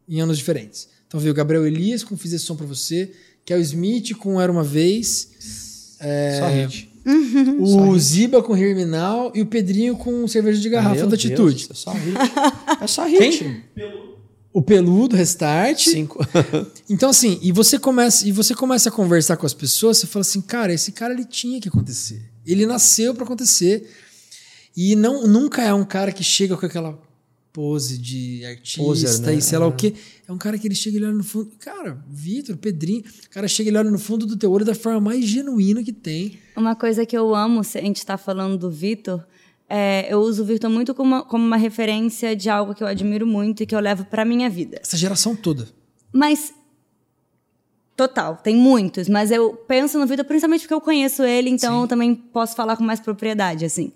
em 0.08 0.20
anos 0.22 0.38
diferentes. 0.38 0.88
Então 1.08 1.20
veio 1.20 1.32
o 1.32 1.36
Gabriel 1.36 1.66
Elias 1.68 2.04
com 2.04 2.18
Fiz 2.18 2.34
esse 2.34 2.46
som 2.46 2.56
pra 2.56 2.66
você, 2.66 3.12
Kel 3.46 3.60
Smith 3.62 4.16
com 4.16 4.42
Era 4.42 4.52
uma 4.52 4.64
vez, 4.64 5.30
Só 6.40 6.48
hit. 6.48 6.90
o 7.60 8.00
Ziba 8.00 8.42
com 8.42 8.56
Hear 8.58 8.76
Me 8.76 8.86
Now 8.86 9.32
e 9.36 9.42
o 9.42 9.46
Pedrinho 9.46 9.96
com 9.96 10.28
Cerveja 10.28 10.60
de 10.60 10.70
Garrafa 10.70 10.96
Meu 10.96 11.08
da 11.08 11.16
Deus, 11.16 11.26
Atitude. 11.26 11.68
é 11.70 11.74
só 11.76 11.92
hit. 11.92 12.18
É 12.82 12.88
só 12.88 13.06
hit. 13.06 13.64
O 14.52 14.62
Peludo, 14.62 15.16
Restart. 15.16 15.80
Cinco. 15.80 16.20
Então, 16.90 17.10
assim, 17.10 17.40
e 17.42 17.52
você 17.52 17.80
começa 17.80 18.28
e 18.28 18.32
você 18.32 18.54
começa 18.54 18.90
a 18.90 18.92
conversar 18.92 19.36
com 19.38 19.46
as 19.46 19.54
pessoas, 19.54 19.98
você 19.98 20.06
fala 20.08 20.22
assim, 20.22 20.42
cara, 20.42 20.74
esse 20.74 20.92
cara 20.92 21.14
ele 21.14 21.26
tinha 21.26 21.60
que 21.60 21.68
acontecer. 21.68 22.22
Ele 22.46 22.66
nasceu 22.66 23.16
pra 23.16 23.24
acontecer. 23.24 23.90
E 24.76 24.96
não 24.96 25.28
nunca 25.28 25.62
é 25.62 25.74
um 25.74 25.86
cara 25.86 26.12
que 26.12 26.24
chega 26.24 26.58
com 26.58 26.66
aquela 26.66 27.00
pose 27.54 28.00
de 28.00 28.44
artista 28.46 28.82
Poser, 28.82 29.22
né? 29.22 29.36
e 29.36 29.42
sei 29.42 29.60
lá 29.60 29.68
o 29.68 29.72
quê. 29.72 29.94
É 30.28 30.32
um 30.32 30.38
cara 30.40 30.58
que 30.58 30.68
ele 30.68 30.74
chega 30.74 30.98
e 30.98 31.04
olha 31.04 31.14
no 31.14 31.24
fundo. 31.24 31.52
Cara, 31.60 32.04
Vitor, 32.10 32.58
Pedrinho, 32.58 33.02
o 33.02 33.30
cara 33.30 33.48
chega 33.48 33.70
e 33.70 33.78
olha 33.78 33.92
no 33.92 34.00
fundo 34.00 34.26
do 34.26 34.36
teu 34.36 34.52
olho 34.52 34.66
da 34.66 34.74
forma 34.74 35.00
mais 35.00 35.24
genuína 35.24 35.84
que 35.84 35.94
tem. 35.94 36.40
Uma 36.58 36.76
coisa 36.76 37.06
que 37.06 37.16
eu 37.16 37.36
amo, 37.36 37.64
se 37.64 37.78
a 37.78 37.82
gente 37.82 37.98
está 37.98 38.18
falando 38.18 38.58
do 38.58 38.72
Vitor, 38.72 39.24
é, 39.70 40.08
eu 40.12 40.20
uso 40.20 40.42
o 40.42 40.46
Vitor 40.46 40.70
muito 40.70 40.96
como 40.96 41.16
uma, 41.16 41.24
como 41.24 41.46
uma 41.46 41.58
referência 41.58 42.36
de 42.36 42.50
algo 42.50 42.74
que 42.74 42.84
eu 42.84 42.88
admiro 42.88 43.28
muito 43.28 43.62
e 43.62 43.66
que 43.68 43.76
eu 43.76 43.80
levo 43.80 44.06
para 44.06 44.26
minha 44.26 44.50
vida. 44.50 44.80
Essa 44.82 44.98
geração 44.98 45.36
toda. 45.36 45.68
Mas. 46.12 46.54
Total, 47.96 48.36
tem 48.38 48.56
muitos, 48.56 49.08
mas 49.08 49.30
eu 49.30 49.54
penso 49.54 50.00
no 50.00 50.08
Vitor 50.08 50.26
principalmente 50.26 50.62
porque 50.62 50.74
eu 50.74 50.82
conheço 50.82 51.22
ele, 51.22 51.52
então 51.52 51.82
eu 51.82 51.88
também 51.88 52.16
posso 52.16 52.56
falar 52.56 52.76
com 52.76 52.84
mais 52.84 53.00
propriedade, 53.00 53.66
assim. 53.66 53.92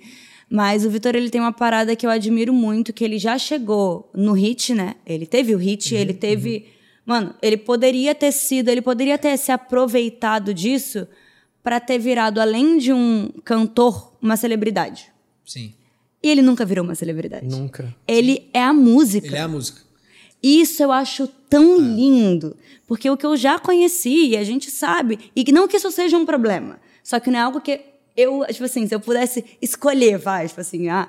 Mas 0.50 0.86
o 0.86 0.90
Vitor, 0.90 1.16
ele 1.16 1.30
tem 1.30 1.42
uma 1.42 1.52
parada 1.52 1.96
que 1.96 2.06
eu 2.06 2.10
admiro 2.10 2.54
muito, 2.54 2.94
que 2.94 3.04
ele 3.04 3.20
já 3.20 3.38
chegou 3.38 4.10
no 4.16 4.32
hit, 4.32 4.74
né? 4.74 4.96
Ele 5.06 5.26
teve 5.26 5.54
o 5.54 5.58
hit, 5.58 5.94
ele 5.94 6.14
teve. 6.14 6.68
Mano, 7.06 7.36
ele 7.42 7.58
poderia 7.58 8.16
ter 8.16 8.32
sido, 8.32 8.70
ele 8.70 8.82
poderia 8.82 9.18
ter 9.18 9.38
se 9.38 9.52
aproveitado 9.52 10.54
disso 10.54 11.08
para 11.62 11.80
ter 11.80 12.00
virado, 12.00 12.40
além 12.40 12.78
de 12.78 12.94
um 12.94 13.30
cantor, 13.44 14.14
uma 14.22 14.38
celebridade. 14.38 15.12
Sim. 15.46 15.74
E 16.24 16.30
ele 16.30 16.42
nunca 16.42 16.66
virou 16.66 16.84
uma 16.84 16.96
celebridade. 16.96 17.46
Nunca. 17.46 17.94
Ele 18.08 18.50
é 18.54 18.62
a 18.62 18.74
música. 18.74 19.28
Ele 19.28 19.36
é 19.36 19.42
a 19.42 19.48
música. 19.48 19.82
Isso 20.42 20.82
eu 20.82 20.92
acho 20.92 21.28
tão 21.50 21.78
lindo, 21.78 22.56
porque 22.86 23.10
o 23.10 23.18
que 23.18 23.26
eu 23.26 23.36
já 23.36 23.60
conheci, 23.60 24.28
e 24.30 24.38
a 24.38 24.44
gente 24.44 24.70
sabe, 24.70 25.32
e 25.36 25.52
não 25.52 25.68
que 25.68 25.78
isso 25.78 25.92
seja 25.92 26.18
um 26.18 26.26
problema, 26.26 26.80
só 27.04 27.20
que 27.20 27.32
não 27.32 27.40
é 27.40 27.42
algo 27.42 27.60
que 27.60 27.82
eu, 28.18 28.44
tipo 28.48 28.64
assim, 28.66 28.86
se 28.88 28.94
eu 28.96 29.00
pudesse 29.00 29.46
escolher, 29.62 30.18
vai, 30.18 30.48
tipo 30.48 30.60
assim, 30.60 30.90
ah, 30.90 31.08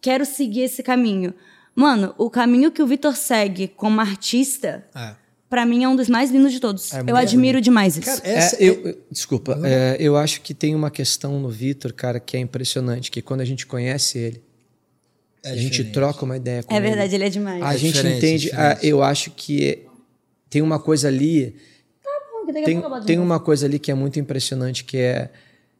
quero 0.00 0.24
seguir 0.24 0.62
esse 0.62 0.82
caminho. 0.82 1.32
Mano, 1.74 2.14
o 2.18 2.28
caminho 2.30 2.72
que 2.72 2.82
o 2.82 2.86
Vitor 2.86 3.14
segue 3.14 3.68
como 3.68 4.00
artista, 4.00 4.84
É. 4.96 5.14
pra 5.48 5.64
mim 5.64 5.84
é 5.84 5.88
um 5.88 5.94
dos 5.94 6.08
mais 6.08 6.30
lindos 6.30 6.50
de 6.52 6.58
todos. 6.58 6.92
É 6.92 7.02
eu 7.06 7.14
admiro 7.16 7.60
demais 7.60 7.96
isso. 7.96 8.06
Cara, 8.06 8.20
É, 8.24 8.34
Essa 8.34 8.56
eu, 8.62 8.74
eu- 8.84 8.98
desculpa, 9.10 9.60
é, 9.64 9.96
eu 10.00 10.16
acho 10.16 10.40
que 10.40 10.52
tem 10.54 10.74
uma 10.74 10.90
questão 10.90 11.38
no 11.38 11.48
Vitor, 11.50 11.92
cara, 11.92 12.18
que 12.18 12.36
é 12.36 12.40
impressionante, 12.40 13.10
que 13.10 13.22
quando 13.22 13.42
a 13.42 13.44
gente 13.44 13.64
conhece 13.66 14.18
ele, 14.18 14.42
É 15.44 15.50
a 15.50 15.54
gente 15.56 15.70
diferente. 15.70 15.92
troca 15.92 16.24
uma 16.24 16.36
ideia 16.36 16.62
com 16.64 16.74
é 16.74 16.78
ele. 16.78 16.86
verdade, 16.88 17.14
ele 17.14 17.24
é 17.24 17.28
demais. 17.28 17.62
A 17.62 17.74
É 17.74 17.78
gente 17.78 18.04
é 18.04 18.16
entende, 18.16 18.50
ah, 18.54 18.76
eu 18.82 19.02
acho 19.02 19.30
que 19.30 19.64
é- 19.68 19.78
tem 20.50 20.62
uma 20.62 20.80
coisa 20.80 21.06
ali, 21.06 21.54
tem, 22.64 22.82
tem 23.06 23.18
uma 23.18 23.38
coisa 23.38 23.66
ali 23.66 23.78
que 23.78 23.90
é 23.90 23.94
muito 23.94 24.18
impressionante, 24.18 24.82
que 24.82 24.96
é 24.96 25.30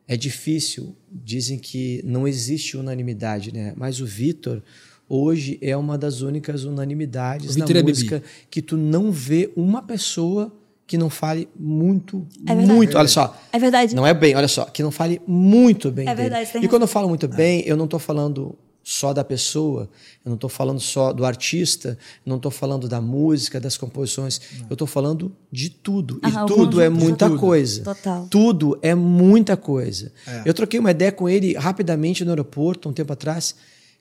é 0.09 0.17
difícil. 0.17 0.97
Dizem 1.13 1.59
que 1.59 2.03
não 2.05 2.27
existe 2.27 2.77
unanimidade, 2.77 3.53
né? 3.53 3.75
Mas 3.77 4.01
o 4.01 4.07
Vitor 4.07 4.63
hoje 5.09 5.59
é 5.61 5.77
uma 5.77 5.97
das 5.99 6.23
únicas 6.23 6.65
unanimidades 6.65 7.55
na 7.57 7.65
é 7.67 7.83
música 7.83 8.23
que 8.51 8.61
tu 8.63 8.77
não 8.77 9.13
vê 9.13 9.53
uma 9.55 9.83
pessoa 9.83 10.53
que 10.87 10.97
não 10.97 11.11
fale 11.11 11.47
muito, 11.55 12.27
É 12.47 12.55
verdade. 12.55 12.73
muito. 12.73 12.97
Olha 12.97 13.09
só, 13.09 13.39
É 13.53 13.59
verdade. 13.59 13.95
não 13.95 14.07
é 14.07 14.15
bem, 14.15 14.35
olha 14.35 14.49
só, 14.49 14.65
que 14.65 14.83
não 14.83 14.91
fale 14.91 15.21
muito 15.27 15.91
bem 15.91 16.09
É 16.09 16.15
dele. 16.15 16.31
verdade, 16.31 16.51
tem 16.53 16.65
E 16.65 16.69
quando 16.69 16.83
eu 16.83 16.89
falo 16.89 17.09
muito 17.09 17.29
bem, 17.29 17.63
eu 17.67 17.77
não 17.77 17.85
estou 17.85 18.01
falando 18.01 18.57
só 18.91 19.13
da 19.13 19.23
pessoa, 19.23 19.83
eu 20.25 20.31
não 20.31 20.37
estou 20.37 20.49
falando 20.49 20.81
só 20.81 21.13
do 21.13 21.27
artista, 21.27 21.99
não 22.25 22.37
estou 22.37 22.51
falando 22.51 22.89
da 22.89 23.03
música, 23.03 23.61
das 23.61 23.77
composições, 23.77 24.41
eu 24.71 24.73
estou 24.73 24.87
falando 24.87 25.31
de 25.53 25.69
tudo. 25.69 26.19
Ah, 26.23 26.31
e 26.31 26.47
tudo 26.47 26.81
é 26.81 26.89
muita 26.89 27.29
Tudo. 27.29 27.39
coisa. 27.39 27.83
Total. 27.85 28.27
Tudo 28.31 28.79
é 28.81 28.95
muita 28.95 29.59
coisa. 29.59 30.11
É. 30.27 30.43
Eu 30.47 30.55
troquei 30.55 30.81
uma 30.81 30.91
ideia 30.91 31.13
com 31.13 31.29
ele 31.29 31.53
rapidamente 31.53 32.25
no 32.25 32.31
aeroporto, 32.31 32.89
um 32.89 32.93
tempo 32.95 33.13
atrás. 33.13 33.55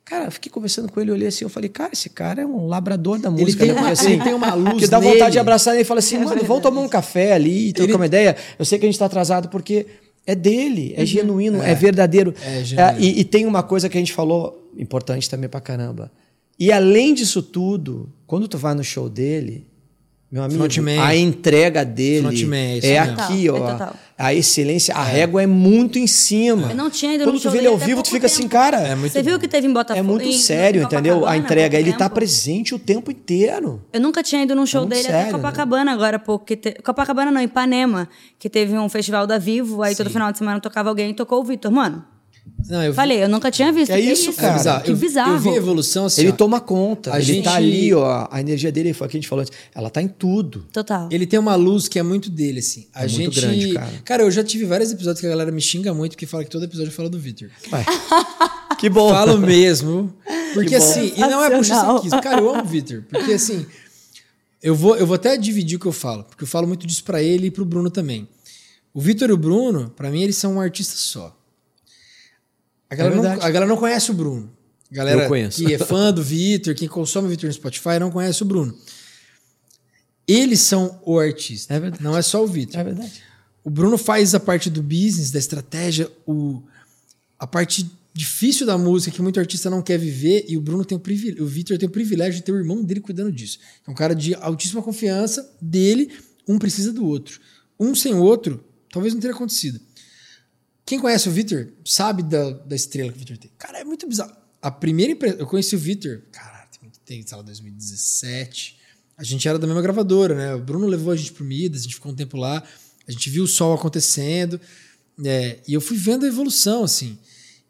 Cara, 0.05 0.31
fiquei 0.31 0.49
conversando 0.49 0.89
com 0.89 1.01
ele, 1.01 1.11
olhei 1.11 1.27
assim, 1.27 1.43
eu 1.43 1.49
falei, 1.49 1.67
cara, 1.67 1.89
esse 1.91 2.09
cara 2.09 2.41
é 2.41 2.45
um 2.45 2.65
labrador 2.65 3.19
da 3.19 3.29
música. 3.29 3.65
tem 3.65 3.75
né? 3.75 3.91
assim, 3.91 4.13
ele 4.13 4.23
tem 4.23 4.33
uma 4.33 4.53
luz 4.53 4.79
Que 4.79 4.87
dá 4.87 4.99
vontade 5.01 5.19
nele. 5.19 5.31
de 5.31 5.39
abraçar 5.39 5.73
ele 5.73 5.81
e 5.81 5.85
falar 5.85 5.99
assim, 5.99 6.17
mano, 6.19 6.41
vamos 6.45 6.63
tomar 6.63 6.79
um 6.79 6.87
café 6.87 7.33
ali 7.33 7.67
e 7.67 7.73
trocar 7.73 7.89
Ele- 7.89 7.95
uma 7.97 8.05
ideia. 8.05 8.37
Eu 8.57 8.63
sei 8.63 8.79
que 8.79 8.85
a 8.85 8.87
gente 8.87 8.95
está 8.95 9.05
atrasado 9.05 9.49
porque 9.49 9.85
é 10.27 10.35
dele, 10.35 10.93
é 10.97 11.05
genuíno, 11.05 11.63
é, 11.63 11.73
verdadeiro. 11.73 12.35
É 12.45 12.63
genuíno. 12.63 12.99
e, 12.99 13.21
e 13.21 13.23
tem 13.23 13.45
uma 13.45 13.63
coisa 13.63 13.87
que 13.87 13.97
a 13.97 13.99
gente 13.99 14.11
falou, 14.11 14.69
importante 14.77 15.29
também 15.29 15.49
pra 15.49 15.61
caramba. 15.61 16.11
E 16.59 16.71
além 16.71 17.13
disso 17.13 17.41
tudo, 17.41 18.11
quando 18.25 18.47
tu 18.47 18.57
vai 18.57 18.75
no 18.75 18.83
show 18.83 19.07
dele, 19.07 19.66
meu 20.29 20.43
amigo, 20.43 20.59
Frontman. 20.59 20.99
a 20.99 21.15
entrega 21.15 21.85
dele 21.85 22.21
Frontman, 22.27 22.79
é 22.83 22.87
é 22.87 22.99
aqui, 22.99 23.49
ó. 23.49 23.69
é. 23.69 23.89
A 24.19 24.33
excelência, 24.33 24.95
a 24.95 25.03
régua 25.03 25.43
é 25.43 25.45
muito 25.47 25.99
em 25.99 26.07
cima. 26.07 26.71
Eu 26.71 26.75
não 26.75 26.89
tinha 26.89 27.13
ido 27.13 27.23
Quando 27.23 27.39
tu 27.39 27.51
vê 27.51 27.59
ele 27.59 27.67
ao 27.67 27.77
vivo, 27.77 28.01
tu 28.01 28.09
fica 28.09 28.25
assim, 28.25 28.41
tempo. 28.43 28.53
cara, 28.53 28.77
É 28.79 28.95
muito 28.95 29.11
Você 29.13 29.21
viu 29.21 29.33
bom. 29.35 29.39
que 29.39 29.47
teve 29.47 29.67
em 29.67 29.71
Botafogo? 29.71 29.99
é 29.99 30.01
muito 30.01 30.25
em- 30.27 30.33
sério, 30.33 30.81
em 30.81 30.85
entendeu? 30.85 31.25
A 31.27 31.37
entrega, 31.37 31.79
ele 31.79 31.91
tá 31.93 32.05
tempo? 32.05 32.15
presente 32.15 32.73
o 32.73 32.79
tempo 32.79 33.11
inteiro. 33.11 33.79
Eu 33.93 34.01
nunca 34.01 34.23
tinha 34.23 34.41
ido 34.41 34.55
num 34.55 34.65
show 34.65 34.85
dele 34.87 35.03
sério, 35.03 35.17
até 35.19 35.25
né? 35.27 35.31
Copacabana 35.33 35.91
agora, 35.93 36.17
porque 36.17 36.55
te... 36.55 36.71
Copacabana 36.83 37.31
não, 37.31 37.39
Ipanema, 37.39 38.09
que 38.39 38.49
teve 38.49 38.75
um 38.77 38.89
festival 38.89 39.27
da 39.27 39.37
Vivo, 39.37 39.83
aí 39.83 39.95
todo 39.95 40.09
final 40.09 40.31
de 40.31 40.39
semana 40.39 40.59
tocava 40.59 40.89
alguém 40.89 41.11
e 41.11 41.13
tocou 41.13 41.39
o 41.39 41.43
Vitor. 41.43 41.71
Mano, 41.71 42.03
Não, 42.69 42.83
eu 42.83 42.91
vi- 42.91 42.95
falei, 42.95 43.23
eu 43.23 43.29
nunca 43.29 43.49
tinha 43.51 43.71
visto. 43.71 43.91
É 43.91 43.99
isso, 43.99 44.31
É 44.31 44.33
cara. 44.33 44.53
bizarro. 44.57 44.83
Que 44.83 44.91
eu, 44.91 44.95
bizarro. 44.97 45.33
Eu 45.33 45.39
vi 45.39 45.49
a 45.49 45.55
evolução 45.55 46.05
assim. 46.05 46.21
Ele 46.21 46.31
ó. 46.31 46.35
toma 46.35 46.59
conta, 46.59 47.13
A 47.13 47.19
gente- 47.19 47.43
tá 47.45 47.55
ali, 47.55 47.93
ó, 47.93 48.27
a 48.29 48.39
energia 48.41 48.71
dele, 48.71 48.93
foi 48.93 49.07
o 49.07 49.09
que 49.09 49.17
a 49.17 49.19
gente 49.19 49.27
falou 49.29 49.41
antes, 49.43 49.53
ela 49.73 49.89
tá 49.89 50.01
em 50.01 50.07
tudo. 50.07 50.65
Total. 50.73 51.07
Ele 51.11 51.25
tem 51.25 51.39
uma 51.39 51.55
luz 51.55 51.87
que 51.87 51.97
é 51.99 52.03
muito 52.03 52.29
dele, 52.29 52.59
assim. 52.59 52.87
A 52.93 53.05
É 53.05 53.07
muito 53.07 53.17
gente. 53.39 53.39
grande, 53.73 53.73
cara. 54.03 54.23
eu 54.23 54.31
já 54.31 54.43
tive 54.43 54.65
vários 54.65 54.91
episódios 54.91 55.21
que 55.21 55.27
a 55.27 55.29
galera 55.29 55.51
me 55.51 55.61
xinga 55.61 55.93
muito 55.93 56.11
porque 56.13 56.25
fala 56.25 56.43
que 56.43 56.49
todo 56.49 56.63
episódio 56.65 56.91
fala 56.91 57.09
do 57.09 57.19
Victor. 57.19 57.49
Que 58.79 58.89
bom. 58.89 59.09
Falo 59.09 59.39
mesmo. 59.39 60.13
Porque 60.53 60.69
Que 60.69 60.77
bom. 60.79 60.85
assim, 60.85 61.11
e 61.15 61.19
não 61.21 61.43
é 61.43 61.49
puxa 61.49 61.73
saquismo. 61.73 62.21
Cara, 62.21 62.41
eu 62.41 62.49
amo 62.53 62.61
o 62.61 62.65
Victor. 62.65 63.03
Porque 63.09 63.33
assim, 63.33 63.65
eu 64.61 64.75
vou, 64.75 64.95
eu 64.95 65.07
vou 65.07 65.15
até 65.15 65.35
dividir 65.35 65.77
o 65.77 65.79
que 65.79 65.87
eu 65.87 65.91
falo. 65.91 66.23
Porque 66.23 66.43
eu 66.43 66.47
falo 66.47 66.67
muito 66.67 66.85
disso 66.85 67.03
pra 67.03 67.21
ele 67.21 67.47
e 67.47 67.51
pro 67.51 67.65
Bruno 67.65 67.89
também. 67.89 68.27
O 68.93 69.01
Victor 69.01 69.29
e 69.29 69.33
o 69.33 69.37
Bruno, 69.37 69.91
pra 69.95 70.11
mim, 70.11 70.21
eles 70.21 70.37
são 70.37 70.55
um 70.55 70.61
artista 70.61 70.93
só. 70.95 71.35
A 72.89 72.95
galera, 72.95 73.15
não, 73.15 73.21
verdade. 73.21 73.45
a 73.45 73.51
galera 73.51 73.69
não 73.69 73.77
conhece 73.77 74.11
o 74.11 74.13
Bruno. 74.13 74.51
A 74.91 74.95
galera 74.95 75.23
Eu 75.23 75.27
conheço. 75.27 75.63
que 75.63 75.73
é 75.73 75.77
fã 75.77 76.13
do 76.13 76.23
Victor, 76.23 76.73
quem 76.73 76.87
consome 76.87 77.27
o 77.27 77.29
Victor 77.29 77.47
no 77.47 77.53
Spotify, 77.53 77.99
não 77.99 78.09
conhece 78.09 78.41
o 78.41 78.45
Bruno. 78.45 78.75
Eles 80.27 80.61
são 80.61 80.99
o 81.05 81.19
artista. 81.19 81.73
É 81.73 81.79
verdade. 81.79 82.03
Não 82.03 82.17
é 82.17 82.21
só 82.21 82.43
o 82.43 82.47
Victor. 82.47 82.79
É 82.79 82.83
verdade. 82.83 83.23
O 83.63 83.69
Bruno 83.69 83.97
faz 83.97 84.33
a 84.33 84.39
parte 84.39 84.69
do 84.69 84.81
business, 84.81 85.31
da 85.31 85.39
estratégia, 85.39 86.09
o, 86.25 86.61
a 87.37 87.45
parte 87.45 87.89
difícil 88.13 88.65
da 88.65 88.77
música 88.77 89.15
que 89.15 89.21
muito 89.21 89.39
artista 89.39 89.69
não 89.69 89.81
quer 89.81 89.99
viver, 89.99 90.45
e 90.47 90.57
o 90.57 90.61
Bruno 90.61 90.83
tem 90.83 90.97
o 90.97 90.99
privilégio, 90.99 91.43
o 91.43 91.47
Victor 91.47 91.77
tem 91.77 91.87
o 91.87 91.91
privilégio 91.91 92.39
de 92.39 92.43
ter 92.43 92.51
o 92.51 92.57
irmão 92.57 92.83
dele 92.83 92.99
cuidando 92.99 93.31
disso. 93.31 93.59
É 93.85 93.91
um 93.91 93.93
cara 93.93 94.15
de 94.15 94.33
altíssima 94.35 94.81
confiança 94.81 95.47
dele, 95.61 96.11
um 96.47 96.57
precisa 96.57 96.91
do 96.91 97.05
outro. 97.05 97.39
Um 97.79 97.93
sem 97.93 98.13
o 98.15 98.21
outro, 98.21 98.63
talvez 98.91 99.13
não 99.13 99.21
teria 99.21 99.35
acontecido. 99.35 99.79
Quem 100.87 101.01
conhece 101.01 101.27
o 101.27 101.31
Victor 101.33 101.67
sabe 101.83 102.23
da, 102.23 102.49
da 102.49 102.73
estrela 102.73 103.11
que 103.11 103.17
o 103.17 103.19
Victor 103.19 103.37
tem. 103.37 103.51
Cara, 103.57 103.79
é 103.79 103.83
muito 103.83 104.07
bizarro. 104.07 104.31
A 104.61 104.71
primeira 104.71 105.11
impressão. 105.11 105.37
Eu 105.37 105.45
conheci 105.45 105.75
o 105.75 105.79
Victor, 105.79 106.23
caralho, 106.31 106.69
tem 106.71 106.79
muito 106.81 106.99
tempo, 107.01 107.27
sei 107.27 107.37
lá, 107.37 107.43
2017. 107.43 108.79
a 109.17 109.23
gente 109.23 109.45
era 109.49 109.59
da 109.59 109.67
mesma 109.67 109.81
gravadora, 109.81 110.33
né? 110.33 110.55
O 110.55 110.59
Bruno 110.59 110.87
levou 110.87 111.11
a 111.11 111.15
gente 111.17 111.33
pro 111.33 111.43
Midas, 111.43 111.81
a 111.81 111.83
gente 111.83 111.95
ficou 111.95 112.13
um 112.13 112.15
tempo 112.15 112.37
lá, 112.37 112.63
a 113.05 113.11
gente 113.11 113.29
viu 113.29 113.43
o 113.43 113.47
sol 113.47 113.73
acontecendo, 113.73 114.61
é, 115.25 115.59
e 115.67 115.73
eu 115.73 115.81
fui 115.81 115.97
vendo 115.97 116.23
a 116.23 116.27
evolução, 116.29 116.85
assim. 116.85 117.19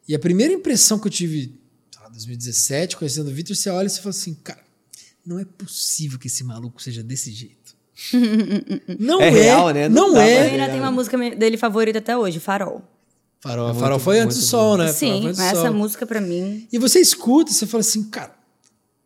E 0.06 0.14
a 0.14 0.18
primeira 0.18 0.54
impressão 0.54 0.96
que 0.96 1.08
eu 1.08 1.12
tive, 1.12 1.58
sei 1.90 2.00
lá, 2.00 2.08
2017, 2.10 2.96
conhecendo 2.96 3.30
o 3.30 3.34
Vitor, 3.34 3.56
você 3.56 3.68
olha 3.68 3.88
e 3.88 3.90
você 3.90 4.00
fala 4.00 4.10
assim, 4.10 4.34
cara, 4.34 4.62
não 5.26 5.40
é 5.40 5.44
possível 5.44 6.20
que 6.20 6.28
esse 6.28 6.44
maluco 6.44 6.80
seja 6.80 7.02
desse 7.02 7.32
jeito. 7.32 7.76
não 8.96 9.20
é, 9.20 9.26
é 9.26 9.30
real, 9.30 9.70
né? 9.70 9.88
Não, 9.88 10.12
não 10.12 10.20
é. 10.20 10.52
Ainda 10.52 10.68
tem 10.68 10.78
uma 10.78 10.92
música 10.92 11.18
dele 11.34 11.56
favorita 11.56 11.98
até 11.98 12.16
hoje, 12.16 12.38
Farol. 12.38 12.96
Farol, 13.40 13.68
muito, 13.68 13.80
Farol 13.80 13.98
foi 13.98 14.20
antes 14.20 14.36
do 14.36 14.42
sol, 14.42 14.76
né? 14.76 14.92
Sim, 14.92 15.22
mas 15.22 15.38
essa 15.38 15.70
música 15.70 16.04
para 16.04 16.20
mim. 16.20 16.66
E 16.72 16.78
você 16.78 17.00
escuta, 17.00 17.52
você 17.52 17.66
fala 17.66 17.82
assim, 17.82 18.04
cara, 18.04 18.34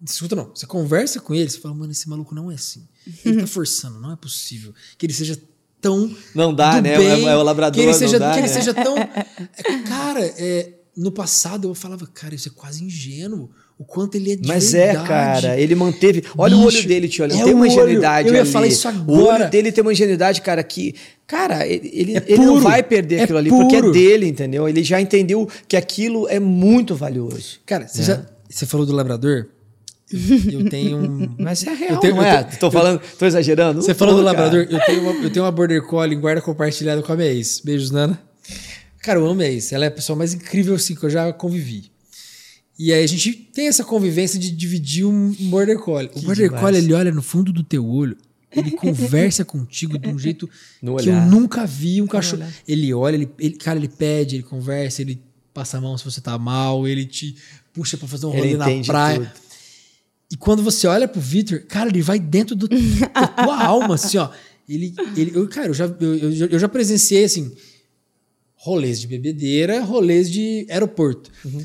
escuta 0.03 0.35
não, 0.35 0.51
você 0.55 0.67
conversa 0.67 1.21
com 1.21 1.35
ele, 1.35 1.51
você 1.51 1.59
fala, 1.59 1.75
mano, 1.75 1.93
esse 1.93 2.09
maluco 2.09 2.35
não 2.35 2.51
é 2.51 2.55
assim. 2.55 2.89
Ele 3.25 3.41
tá 3.41 3.47
forçando, 3.49 4.01
não 4.01 4.13
é 4.13 4.17
possível 4.17 4.75
que 4.97 5.05
ele 5.07 5.13
seja 5.13 5.39
tão 5.81 6.15
Não 6.35 6.55
dá, 6.55 6.81
né? 6.81 6.97
Bem, 6.97 7.29
é, 7.29 7.37
o 7.37 7.43
labrador, 7.43 7.75
que 7.75 7.81
ele 7.81 7.95
seja, 7.95 8.19
dá, 8.19 8.31
que 8.31 8.41
né? 8.41 8.47
ele 8.47 8.53
seja 8.53 8.73
tão 8.73 8.97
é, 8.97 9.83
cara, 9.87 10.25
é, 10.25 10.79
no 10.97 11.11
passado 11.13 11.69
eu 11.69 11.75
falava, 11.75 12.07
cara, 12.07 12.35
isso 12.35 12.49
é 12.49 12.53
quase 12.55 12.85
ingênuo. 12.85 13.51
O 13.83 13.85
quanto 13.85 14.15
ele 14.15 14.33
é 14.33 14.37
de 14.37 14.47
Mas 14.47 14.71
verdade. 14.71 15.05
é, 15.05 15.09
cara, 15.09 15.59
ele 15.59 15.75
manteve. 15.75 16.23
Olha 16.39 16.55
Bicho, 16.55 16.65
o 16.65 16.67
olho 16.69 16.87
dele, 16.87 17.09
tio. 17.09 17.25
Ele 17.25 17.35
é 17.35 17.43
tem 17.43 17.53
uma 17.53 17.67
ingenuidade. 17.67 18.29
Eu 18.29 18.35
ia 18.35 18.43
ali. 18.43 18.51
falar 18.51 18.69
isso 18.69 18.87
agora. 18.87 19.21
O 19.21 19.27
olho 19.27 19.51
dele 19.51 19.73
tem 19.73 19.83
uma 19.83 19.93
ingenuidade, 19.93 20.41
cara, 20.41 20.63
que. 20.63 20.95
Cara, 21.27 21.67
ele, 21.67 22.17
é 22.17 22.23
ele 22.29 22.47
não 22.47 22.61
vai 22.61 22.81
perder 22.81 23.17
é 23.17 23.23
aquilo 23.25 23.39
ali, 23.39 23.51
puro. 23.51 23.63
porque 23.63 23.77
é 23.77 23.91
dele, 23.91 24.29
entendeu? 24.29 24.69
Ele 24.69 24.85
já 24.85 25.01
entendeu 25.01 25.49
que 25.67 25.77
aquilo 25.77 26.29
é 26.29 26.39
muito 26.39 26.95
valioso. 26.95 27.59
Cara, 27.67 27.89
você, 27.89 28.05
já, 28.05 28.25
você 28.49 28.67
falou 28.67 28.87
do 28.87 28.93
labrador? 28.93 29.47
Eu, 30.13 30.61
eu 30.61 30.71
tenho 30.71 30.99
um. 30.99 31.35
Mas 31.41 31.67
é 31.67 31.75
real, 31.75 31.99
tenho, 31.99 32.15
não 32.15 32.23
é? 32.23 32.45
Tô 32.45 32.71
falando, 32.71 33.01
tô 33.19 33.27
exagerando. 33.27 33.83
Você 33.83 33.95
falou 33.95 34.15
do 34.15 34.23
labrador, 34.23 34.65
eu 34.71 34.79
tenho, 34.87 35.01
uma, 35.03 35.25
eu 35.25 35.31
tenho 35.33 35.45
uma 35.45 35.51
border 35.51 35.83
collie 35.83 36.17
em 36.17 36.21
guarda 36.21 36.41
compartilhada 36.41 37.03
com 37.03 37.13
a 37.13 37.17
minha 37.17 37.33
ex. 37.33 37.61
Beijos, 37.65 37.91
Nana. 37.91 38.17
Cara, 39.03 39.19
eu 39.19 39.27
amo 39.27 39.41
a 39.41 39.47
ex. 39.47 39.73
Ela 39.73 39.87
é 39.87 39.89
a 39.89 39.91
pessoa 39.91 40.17
mais 40.17 40.33
incrível 40.33 40.77
assim 40.77 40.95
que 40.95 41.03
eu 41.03 41.11
já 41.11 41.33
convivi. 41.33 41.92
E 42.83 42.93
aí 42.93 43.05
a 43.05 43.07
gente 43.07 43.33
tem 43.33 43.69
essa 43.69 43.85
convivência 43.85 44.41
de 44.41 44.51
dividir 44.51 45.05
um, 45.05 45.33
border 45.51 45.79
collie. 45.79 46.11
O 46.17 46.21
border 46.23 46.47
demais. 46.47 46.61
collie, 46.61 46.79
ele 46.81 46.93
olha 46.93 47.13
no 47.13 47.23
fundo 47.23 47.53
do 47.53 47.63
teu 47.63 47.87
olho, 47.87 48.17
ele 48.51 48.73
conversa 48.77 49.45
contigo 49.45 49.97
de 49.97 50.09
um 50.09 50.19
jeito 50.19 50.51
no 50.83 50.97
que 50.97 51.09
eu 51.09 51.21
nunca 51.27 51.65
vi 51.65 52.03
um 52.03 52.09
cachorro. 52.09 52.45
Ele 52.67 52.93
olha, 52.93 53.15
ele, 53.15 53.31
ele, 53.39 53.55
cara, 53.55 53.79
ele 53.79 53.87
pede, 53.87 54.35
ele 54.35 54.43
conversa, 54.43 55.01
ele 55.01 55.23
passa 55.55 55.79
a 55.79 55.81
mão 55.81 55.97
se 55.97 56.05
você 56.05 56.21
tá 56.21 56.37
mal, 56.37 56.89
ele 56.89 57.07
te 57.07 57.37
puxa 57.73 57.97
para 57.97 58.09
fazer 58.09 58.27
um 58.27 58.31
rolê 58.31 58.57
na 58.57 58.67
praia. 58.85 59.21
Tudo. 59.21 59.31
E 60.33 60.37
quando 60.37 60.61
você 60.61 60.89
olha 60.89 61.07
pro 61.07 61.21
Victor, 61.21 61.61
cara, 61.61 61.89
ele 61.89 62.03
vai 62.03 62.19
dentro 62.19 62.57
do, 62.57 62.67
da 63.15 63.29
tua 63.29 63.65
alma, 63.65 63.95
assim, 63.95 64.19
ó. 64.19 64.29
Ele, 64.69 64.93
ele, 65.17 65.31
eu, 65.37 65.47
cara, 65.47 65.69
eu 65.69 65.75
já, 65.75 65.85
eu, 65.85 66.49
eu 66.49 66.59
já 66.59 66.69
presenciei, 66.69 67.23
assim, 67.23 67.53
rolês 68.57 69.01
de 69.01 69.07
bebedeira, 69.07 69.83
rolês 69.83 70.29
de 70.29 70.67
aeroporto. 70.69 71.31
Uhum. 71.45 71.65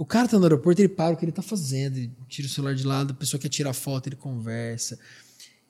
O 0.00 0.06
cara 0.06 0.26
tá 0.26 0.38
no 0.38 0.44
aeroporto, 0.44 0.80
ele 0.80 0.88
para 0.88 1.12
o 1.12 1.16
que 1.18 1.26
ele 1.26 1.30
tá 1.30 1.42
fazendo, 1.42 1.98
ele 1.98 2.10
tira 2.26 2.48
o 2.48 2.50
celular 2.50 2.74
de 2.74 2.86
lado, 2.86 3.10
a 3.10 3.14
pessoa 3.14 3.38
quer 3.38 3.50
tirar 3.50 3.74
foto, 3.74 4.06
ele 4.08 4.16
conversa. 4.16 4.98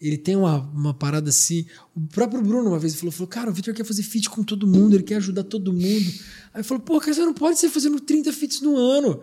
Ele 0.01 0.17
tem 0.17 0.37
uma, 0.37 0.61
uma 0.73 0.95
parada 0.95 1.31
assim. 1.31 1.67
O 1.97 2.01
próprio 2.03 2.41
Bruno, 2.41 2.69
uma 2.71 2.79
vez, 2.79 2.95
falou: 2.95 3.11
falou 3.11 3.27
Cara, 3.27 3.51
o 3.51 3.53
Victor 3.53 3.75
quer 3.75 3.83
fazer 3.83 4.05
feat 4.05 4.31
com 4.31 4.45
todo 4.45 4.69
mundo, 4.69 4.95
ele 4.95 5.03
quer 5.03 5.17
ajudar 5.17 5.43
todo 5.43 5.73
mundo. 5.73 6.13
Aí 6.55 6.63
falou: 6.63 6.81
Pô, 6.81 7.01
cara, 7.01 7.13
você 7.13 7.23
não 7.23 7.35
pode 7.35 7.59
ser 7.59 7.71
fazendo 7.71 7.99
30 7.99 8.33
feats 8.33 8.61
no 8.61 8.77
ano. 8.77 9.21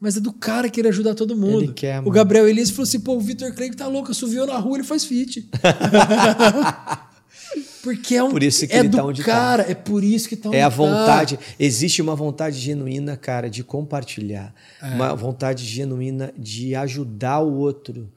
Mas 0.00 0.16
é 0.16 0.20
do 0.20 0.32
cara 0.32 0.68
querer 0.68 0.90
ajudar 0.90 1.16
todo 1.16 1.36
mundo. 1.36 1.64
Ele 1.64 1.72
quer, 1.72 2.00
o 2.06 2.10
Gabriel 2.12 2.48
Elias 2.48 2.70
falou 2.70 2.84
assim: 2.84 3.00
Pô, 3.00 3.16
o 3.16 3.20
Victor 3.20 3.52
Clay 3.56 3.72
tá 3.72 3.88
louco, 3.88 4.14
subiu 4.14 4.46
na 4.46 4.56
rua, 4.56 4.76
ele 4.76 4.84
faz 4.84 5.04
feat. 5.04 5.50
Porque 7.84 8.14
é 8.16 8.24
um 8.24 8.30
por 8.30 8.42
isso 8.42 8.66
que 8.66 8.72
é 8.72 8.78
ele 8.78 8.88
do 8.88 8.96
tá 8.96 9.04
onde 9.04 9.22
cara, 9.22 9.62
tá. 9.62 9.70
é 9.70 9.74
por 9.74 10.02
isso 10.02 10.26
que 10.28 10.34
tá 10.36 10.48
onde 10.48 10.56
É 10.58 10.62
a 10.62 10.70
tá. 10.70 10.74
vontade, 10.76 11.38
existe 11.58 12.00
uma 12.00 12.16
vontade 12.16 12.58
genuína, 12.58 13.14
cara, 13.16 13.48
de 13.50 13.62
compartilhar, 13.62 14.54
É. 14.82 14.86
uma 14.86 15.14
vontade 15.14 15.64
genuína 15.64 16.32
de 16.36 16.74
ajudar 16.74 17.40
o 17.40 17.52
outro. 17.54 18.10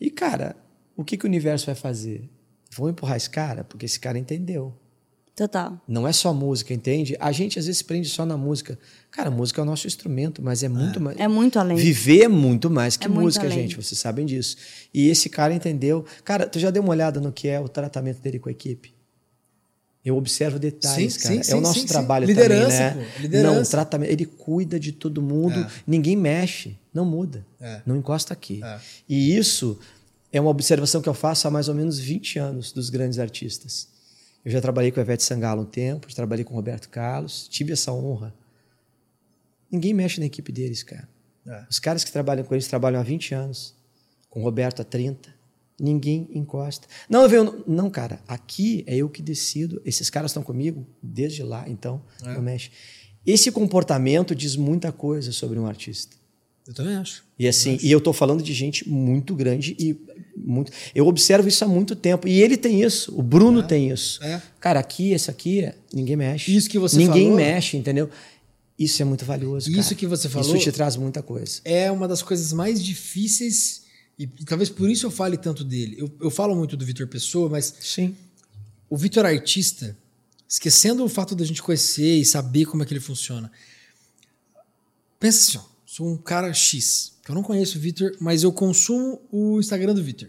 E 0.00 0.10
cara, 0.10 0.56
o 0.96 1.04
que 1.04 1.16
que 1.16 1.24
o 1.24 1.28
universo 1.28 1.66
vai 1.66 1.74
fazer? 1.76 2.28
Vão 2.74 2.88
empurrar 2.88 3.16
esse 3.16 3.30
cara, 3.30 3.62
porque 3.64 3.86
esse 3.86 4.00
cara 4.00 4.18
entendeu. 4.18 4.74
Total. 5.34 5.80
Não 5.88 6.06
é 6.06 6.12
só 6.12 6.32
música, 6.34 6.74
entende? 6.74 7.16
A 7.18 7.32
gente 7.32 7.58
às 7.58 7.64
vezes 7.64 7.80
prende 7.80 8.06
só 8.08 8.26
na 8.26 8.36
música. 8.36 8.78
Cara, 9.10 9.28
a 9.28 9.30
música 9.30 9.60
é 9.60 9.62
o 9.62 9.64
nosso 9.64 9.86
instrumento, 9.86 10.42
mas 10.42 10.62
é 10.62 10.68
muito 10.68 11.00
mais. 11.00 11.18
É 11.18 11.26
muito 11.26 11.58
além. 11.58 11.74
Viver 11.76 12.24
é 12.24 12.28
muito 12.28 12.68
mais 12.68 12.98
que 12.98 13.06
É 13.06 13.08
música, 13.08 13.48
gente. 13.48 13.74
Vocês 13.76 13.98
sabem 13.98 14.26
disso. 14.26 14.56
E 14.92 15.08
esse 15.08 15.30
cara 15.30 15.54
entendeu. 15.54 16.04
Cara, 16.22 16.46
tu 16.46 16.58
já 16.58 16.70
deu 16.70 16.82
uma 16.82 16.90
olhada 16.90 17.18
no 17.18 17.32
que 17.32 17.48
é 17.48 17.58
o 17.58 17.66
tratamento 17.66 18.20
dele 18.20 18.38
com 18.38 18.50
a 18.50 18.52
equipe? 18.52 18.91
Eu 20.04 20.16
observo 20.16 20.58
detalhes, 20.58 21.14
Sim, 21.14 21.20
cara. 21.20 21.34
sim, 21.34 21.40
é 21.40 21.42
sim, 21.44 21.54
o 21.54 21.60
nosso 21.60 21.86
trabalho. 21.86 22.26
Liderança, 22.26 22.90
também, 22.90 23.04
né? 23.04 23.12
pô, 23.14 23.22
liderança. 23.22 23.54
Não, 23.54 23.64
tratamento. 23.64 24.10
Ele 24.10 24.26
cuida 24.26 24.80
de 24.80 24.90
todo 24.90 25.22
mundo. 25.22 25.60
É. 25.60 25.70
Ninguém 25.86 26.16
mexe, 26.16 26.76
não 26.92 27.04
muda. 27.04 27.46
É. 27.60 27.82
Não 27.86 27.96
encosta 27.96 28.32
aqui. 28.32 28.60
É. 28.64 28.80
E 29.08 29.36
isso 29.36 29.78
é 30.32 30.40
uma 30.40 30.50
observação 30.50 31.00
que 31.00 31.08
eu 31.08 31.14
faço 31.14 31.46
há 31.46 31.50
mais 31.50 31.68
ou 31.68 31.74
menos 31.74 32.00
20 32.00 32.38
anos 32.38 32.72
dos 32.72 32.90
grandes 32.90 33.20
artistas. 33.20 33.86
Eu 34.44 34.50
já 34.50 34.60
trabalhei 34.60 34.90
com 34.90 34.98
a 34.98 35.02
Ivete 35.04 35.22
Sangalo 35.22 35.62
um 35.62 35.66
tempo, 35.66 36.08
já 36.08 36.16
trabalhei 36.16 36.44
com 36.44 36.52
o 36.52 36.56
Roberto 36.56 36.88
Carlos, 36.88 37.46
tive 37.48 37.72
essa 37.72 37.92
honra. 37.92 38.34
Ninguém 39.70 39.94
mexe 39.94 40.18
na 40.18 40.26
equipe 40.26 40.50
deles, 40.50 40.82
cara. 40.82 41.08
É. 41.46 41.64
Os 41.70 41.78
caras 41.78 42.02
que 42.02 42.10
trabalham 42.10 42.44
com 42.44 42.54
eles 42.54 42.66
trabalham 42.66 43.00
há 43.00 43.04
20 43.04 43.34
anos, 43.34 43.74
com 44.28 44.40
o 44.40 44.42
Roberto 44.42 44.82
há 44.82 44.84
30. 44.84 45.32
Ninguém 45.82 46.28
encosta. 46.32 46.86
Não, 47.10 47.22
eu 47.22 47.28
venho. 47.28 47.64
Não, 47.66 47.90
cara, 47.90 48.20
aqui 48.28 48.84
é 48.86 48.94
eu 48.96 49.08
que 49.08 49.20
decido. 49.20 49.82
Esses 49.84 50.08
caras 50.08 50.30
estão 50.30 50.42
comigo 50.42 50.86
desde 51.02 51.42
lá, 51.42 51.68
então 51.68 52.00
É. 52.24 52.34
não 52.34 52.40
mexe. 52.42 52.70
Esse 53.26 53.50
comportamento 53.50 54.32
diz 54.34 54.54
muita 54.54 54.92
coisa 54.92 55.32
sobre 55.32 55.58
um 55.58 55.66
artista. 55.66 56.16
Eu 56.68 56.72
também 56.72 56.94
acho. 56.94 57.24
E 57.36 57.48
assim, 57.48 57.76
e 57.82 57.90
eu 57.90 58.00
tô 58.00 58.12
falando 58.12 58.40
de 58.40 58.52
gente 58.54 58.88
muito 58.88 59.34
grande 59.34 59.74
e 59.76 59.96
muito. 60.36 60.70
Eu 60.94 61.08
observo 61.08 61.48
isso 61.48 61.64
há 61.64 61.68
muito 61.68 61.96
tempo. 61.96 62.28
E 62.28 62.40
ele 62.40 62.56
tem 62.56 62.80
isso, 62.80 63.12
o 63.18 63.22
Bruno 63.22 63.64
tem 63.64 63.90
isso. 63.90 64.22
É. 64.22 64.40
Cara, 64.60 64.78
aqui, 64.78 65.10
esse 65.10 65.28
aqui, 65.28 65.68
ninguém 65.92 66.14
mexe. 66.14 66.54
Isso 66.54 66.70
que 66.70 66.78
você 66.78 66.96
Ninguém 66.96 67.24
falou- 67.30 67.36
mexe, 67.38 67.76
entendeu? 67.76 68.08
Isso 68.78 69.02
é 69.02 69.04
muito 69.04 69.24
valioso. 69.24 69.68
Isso 69.70 69.82
cara. 69.90 69.94
que 69.96 70.06
você 70.06 70.28
falou- 70.28 70.54
Isso 70.54 70.64
te 70.64 70.70
traz 70.70 70.94
muita 70.96 71.20
coisa. 71.22 71.60
é 71.64 71.90
uma 71.90 72.06
das 72.06 72.22
coisas 72.22 72.52
mais 72.52 72.82
difíceis 72.82 73.81
e, 74.18 74.24
e 74.24 74.44
talvez 74.44 74.68
por 74.68 74.90
isso 74.90 75.06
eu 75.06 75.10
fale 75.10 75.36
tanto 75.36 75.64
dele. 75.64 75.96
Eu, 75.98 76.12
eu 76.20 76.30
falo 76.30 76.54
muito 76.54 76.76
do 76.76 76.84
Vitor 76.84 77.06
Pessoa, 77.06 77.48
mas 77.48 77.74
Sim. 77.80 78.16
o 78.88 78.96
Vitor 78.96 79.24
artista, 79.24 79.96
esquecendo 80.48 81.04
o 81.04 81.08
fato 81.08 81.34
da 81.34 81.44
gente 81.44 81.62
conhecer 81.62 82.18
e 82.18 82.24
saber 82.24 82.66
como 82.66 82.82
é 82.82 82.86
que 82.86 82.92
ele 82.92 83.00
funciona. 83.00 83.50
Pensa 85.18 85.38
assim, 85.38 85.58
ó, 85.58 85.70
sou 85.86 86.08
um 86.08 86.16
cara 86.16 86.52
X, 86.52 87.14
que 87.24 87.30
eu 87.30 87.34
não 87.34 87.42
conheço 87.42 87.78
o 87.78 87.80
Vitor, 87.80 88.14
mas 88.20 88.42
eu 88.42 88.52
consumo 88.52 89.20
o 89.30 89.58
Instagram 89.60 89.94
do 89.94 90.02
Vitor. 90.02 90.28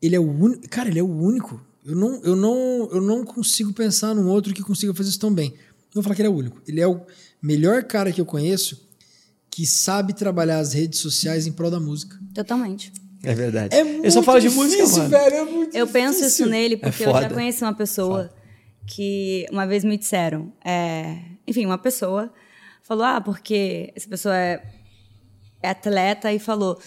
Ele 0.00 0.16
é 0.16 0.20
o 0.20 0.30
único, 0.30 0.68
cara, 0.68 0.88
ele 0.88 0.98
é 0.98 1.02
o 1.02 1.10
único. 1.10 1.64
Eu 1.84 1.94
não, 1.94 2.22
eu 2.22 2.36
não, 2.36 2.88
eu 2.90 3.00
não 3.00 3.24
consigo 3.24 3.72
pensar 3.72 4.14
num 4.14 4.28
outro 4.28 4.52
que 4.52 4.62
consiga 4.62 4.92
fazer 4.92 5.10
isso 5.10 5.20
tão 5.20 5.32
bem. 5.32 5.50
Não 5.50 5.94
vou 5.94 6.02
falar 6.02 6.14
que 6.14 6.22
ele 6.22 6.28
é 6.28 6.30
o 6.30 6.34
único. 6.34 6.60
Ele 6.66 6.80
é 6.80 6.86
o 6.86 7.00
melhor 7.40 7.84
cara 7.84 8.12
que 8.12 8.20
eu 8.20 8.26
conheço 8.26 8.85
que 9.56 9.64
sabe 9.64 10.12
trabalhar 10.12 10.58
as 10.58 10.74
redes 10.74 10.98
sociais 10.98 11.46
em 11.46 11.52
prol 11.52 11.70
da 11.70 11.80
música. 11.80 12.14
Totalmente. 12.34 12.92
É 13.22 13.34
verdade. 13.34 13.74
É 13.74 13.80
eu 14.06 14.10
só 14.10 14.22
falo 14.22 14.38
de 14.38 14.48
difícil, 14.50 14.80
música, 14.82 14.98
mano. 14.98 15.08
velho. 15.08 15.34
É 15.34 15.44
muito 15.46 15.74
Eu 15.74 15.86
penso 15.86 16.18
difícil. 16.18 16.44
isso 16.44 16.46
nele 16.50 16.76
porque 16.76 17.04
eu 17.04 17.10
foda. 17.10 17.22
já 17.22 17.30
conheci 17.30 17.64
uma 17.64 17.72
pessoa 17.72 18.30
que 18.86 19.46
uma 19.50 19.66
vez 19.66 19.82
me 19.82 19.96
disseram, 19.96 20.52
é, 20.62 21.20
enfim, 21.46 21.64
uma 21.64 21.78
pessoa 21.78 22.30
falou, 22.82 23.04
ah, 23.04 23.18
porque 23.18 23.94
essa 23.96 24.06
pessoa 24.06 24.36
é, 24.36 24.62
é 25.62 25.70
atleta 25.70 26.30
e 26.30 26.38
falou, 26.38 26.78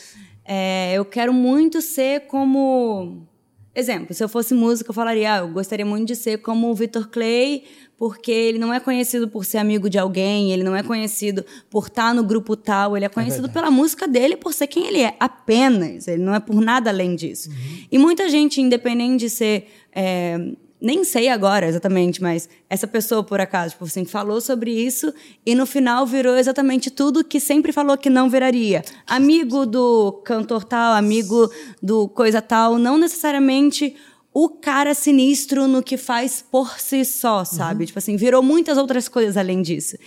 é, 0.46 0.94
eu 0.94 1.04
quero 1.04 1.34
muito 1.34 1.82
ser 1.82 2.28
como, 2.28 3.28
exemplo, 3.74 4.14
se 4.14 4.24
eu 4.24 4.30
fosse 4.30 4.54
música 4.54 4.92
eu 4.92 4.94
falaria, 4.94 5.34
ah, 5.34 5.38
eu 5.40 5.50
gostaria 5.50 5.88
muito 5.88 6.06
de 6.08 6.16
ser 6.16 6.38
como 6.38 6.70
o 6.70 6.76
Victor 6.76 7.08
Clay, 7.08 7.64
porque 8.00 8.32
ele 8.32 8.58
não 8.58 8.74
é 8.74 8.80
conhecido 8.80 9.28
por 9.28 9.44
ser 9.44 9.58
amigo 9.58 9.90
de 9.90 10.00
alguém, 10.00 10.54
ele 10.54 10.64
não 10.64 10.74
é 10.74 10.82
conhecido 10.82 11.46
por 11.70 11.88
estar 11.88 12.16
no 12.16 12.24
grupo 12.24 12.56
tal, 12.56 12.96
ele 12.96 13.06
é 13.06 13.10
conhecido 13.10 13.50
pela 13.50 13.70
música 13.70 14.08
dele 14.08 14.38
por 14.38 14.54
ser 14.54 14.68
quem 14.68 14.88
ele 14.88 15.02
é, 15.02 15.18
apenas. 15.20 16.08
Ele 16.08 16.24
não 16.24 16.34
é 16.34 16.40
por 16.40 16.62
nada 16.62 16.90
além 16.90 17.14
disso. 17.14 17.50
E 17.92 17.98
muita 17.98 18.30
gente, 18.30 18.62
independente 18.62 19.26
de 19.26 19.30
ser. 19.30 19.68
é, 19.94 20.40
nem 20.82 21.04
sei 21.04 21.28
agora 21.28 21.68
exatamente, 21.68 22.22
mas 22.22 22.48
essa 22.70 22.88
pessoa, 22.88 23.22
por 23.22 23.42
acaso, 23.42 23.72
tipo 23.72 23.84
assim, 23.84 24.06
falou 24.06 24.40
sobre 24.40 24.72
isso 24.72 25.14
e 25.46 25.54
no 25.54 25.66
final 25.66 26.06
virou 26.06 26.38
exatamente 26.38 26.90
tudo 26.90 27.22
que 27.22 27.38
sempre 27.38 27.74
falou 27.74 27.98
que 27.98 28.10
não 28.10 28.30
viraria. 28.30 28.82
Amigo 29.06 29.66
do 29.66 30.14
cantor 30.24 30.64
tal, 30.64 30.94
amigo 30.94 31.52
do 31.84 32.08
coisa 32.08 32.42
tal, 32.42 32.78
não 32.78 32.98
necessariamente 32.98 33.94
o 34.34 34.50
cara 34.50 34.94
sinistro 34.94 35.68
no 35.68 35.82
que 35.82 35.98
faz 35.98 36.44
por 36.50 36.80
si 36.80 37.04
só, 37.04 37.44
sabe? 37.44 37.86
Tipo 37.86 38.00
assim, 38.00 38.16
virou 38.16 38.44
muitas 38.44 38.78
outras 38.78 39.08
coisas 39.08 39.38
além 39.38 39.62
disso. 39.62 39.98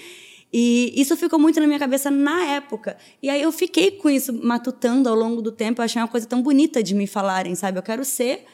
E 0.52 0.92
isso 0.94 1.16
ficou 1.16 1.38
muito 1.38 1.58
na 1.58 1.66
minha 1.66 1.78
cabeça 1.78 2.10
na 2.10 2.44
época. 2.44 2.96
E 3.22 3.30
aí 3.30 3.40
eu 3.40 3.50
fiquei 3.50 3.90
com 3.90 4.10
isso 4.10 4.32
matutando 4.44 5.08
ao 5.08 5.14
longo 5.14 5.40
do 5.40 5.50
tempo. 5.50 5.80
Eu 5.80 5.84
achei 5.84 6.00
uma 6.00 6.08
coisa 6.08 6.26
tão 6.26 6.42
bonita 6.42 6.82
de 6.82 6.94
me 6.94 7.06
falarem, 7.06 7.54
sabe? 7.54 7.78
Eu 7.78 7.82
quero 7.82 8.04
ser 8.04 8.44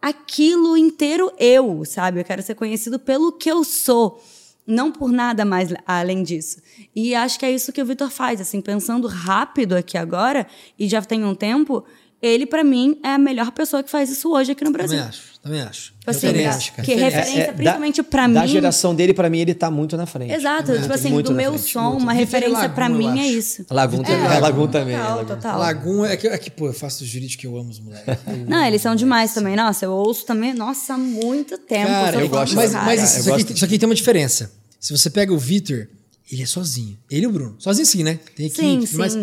aquilo 0.00 0.76
inteiro 0.76 1.32
eu, 1.38 1.84
sabe? 1.84 2.20
Eu 2.20 2.24
quero 2.24 2.42
ser 2.42 2.54
conhecido 2.54 2.98
pelo 2.98 3.32
que 3.32 3.50
eu 3.50 3.64
sou, 3.64 4.22
não 4.66 4.90
por 4.90 5.12
nada 5.12 5.44
mais 5.44 5.72
além 5.86 6.22
disso. 6.22 6.60
E 6.94 7.14
acho 7.14 7.38
que 7.38 7.46
é 7.46 7.52
isso 7.52 7.72
que 7.72 7.82
o 7.82 7.86
Vitor 7.86 8.10
faz, 8.10 8.40
assim, 8.40 8.60
pensando 8.60 9.06
rápido 9.06 9.74
aqui 9.74 9.98
agora, 9.98 10.46
e 10.78 10.88
já 10.88 11.02
tem 11.02 11.24
um 11.24 11.34
tempo, 11.34 11.84
ele, 12.22 12.46
para 12.46 12.62
mim, 12.62 12.96
é 13.02 13.08
a 13.08 13.18
melhor 13.18 13.50
pessoa 13.50 13.82
que 13.82 13.90
faz 13.90 14.08
isso 14.08 14.32
hoje 14.32 14.52
aqui 14.52 14.62
no 14.62 14.70
Brasil. 14.70 14.96
Também 14.96 15.08
acho, 15.08 15.22
também 15.42 15.60
acho. 15.60 15.92
Tipo 15.98 16.10
assim, 16.10 16.26
também 16.28 16.46
acho, 16.46 16.72
cara. 16.72 16.82
Que 16.84 16.94
referência, 16.94 17.32
é, 17.32 17.40
é, 17.40 17.52
principalmente 17.52 18.02
para 18.04 18.28
mim. 18.28 18.34
Da 18.34 18.46
geração 18.46 18.94
dele, 18.94 19.12
para 19.12 19.28
mim, 19.28 19.40
ele 19.40 19.54
tá 19.54 19.72
muito 19.72 19.96
na 19.96 20.06
frente. 20.06 20.32
Exato, 20.32 20.70
é, 20.70 20.80
tipo 20.80 20.92
assim, 20.92 21.20
do 21.20 21.32
meu 21.32 21.54
frente, 21.54 21.72
som, 21.72 21.90
muito. 21.90 22.02
uma 22.02 22.12
referência 22.12 22.68
para 22.68 22.88
mim 22.88 23.18
é 23.18 23.26
isso. 23.26 23.66
Lagum 23.68 24.04
também. 24.04 24.24
É, 24.24 24.38
Lagum 24.38 24.68
também. 24.68 24.96
Total, 24.96 25.16
Lagum. 25.16 25.34
total. 25.34 25.58
Lagum 25.58 26.04
é 26.04 26.16
que, 26.16 26.28
é 26.28 26.38
que, 26.38 26.48
pô, 26.48 26.68
eu 26.68 26.72
faço 26.72 27.04
jurídico 27.04 27.40
que 27.40 27.46
eu 27.48 27.56
amo 27.56 27.70
os 27.70 27.80
moleques. 27.80 28.16
Não, 28.46 28.64
eles 28.64 28.80
são 28.80 28.94
demais 28.94 29.34
também. 29.34 29.56
Nossa, 29.56 29.84
eu 29.84 29.90
ouço 29.90 30.24
também, 30.24 30.54
nossa, 30.54 30.94
há 30.94 30.98
muito 30.98 31.58
tempo. 31.58 31.88
Cara, 31.88 32.20
eu, 32.20 32.28
gosto. 32.28 32.54
Mas, 32.54 32.72
mas 32.72 33.18
isso, 33.18 33.34
aqui, 33.34 33.52
isso 33.52 33.64
aqui 33.64 33.78
tem 33.80 33.88
uma 33.88 33.96
diferença. 33.96 34.52
Se 34.78 34.96
você 34.96 35.10
pega 35.10 35.32
o 35.32 35.38
Vitor, 35.38 35.88
ele 36.30 36.42
é 36.42 36.46
sozinho. 36.46 36.96
Ele 37.10 37.24
e 37.24 37.26
o 37.26 37.32
Bruno. 37.32 37.56
Sozinho 37.58 37.84
sim, 37.84 38.04
né? 38.04 38.20
Tem 38.36 38.46
equipe, 38.46 38.86
sim, 38.86 38.96
mas... 38.96 39.16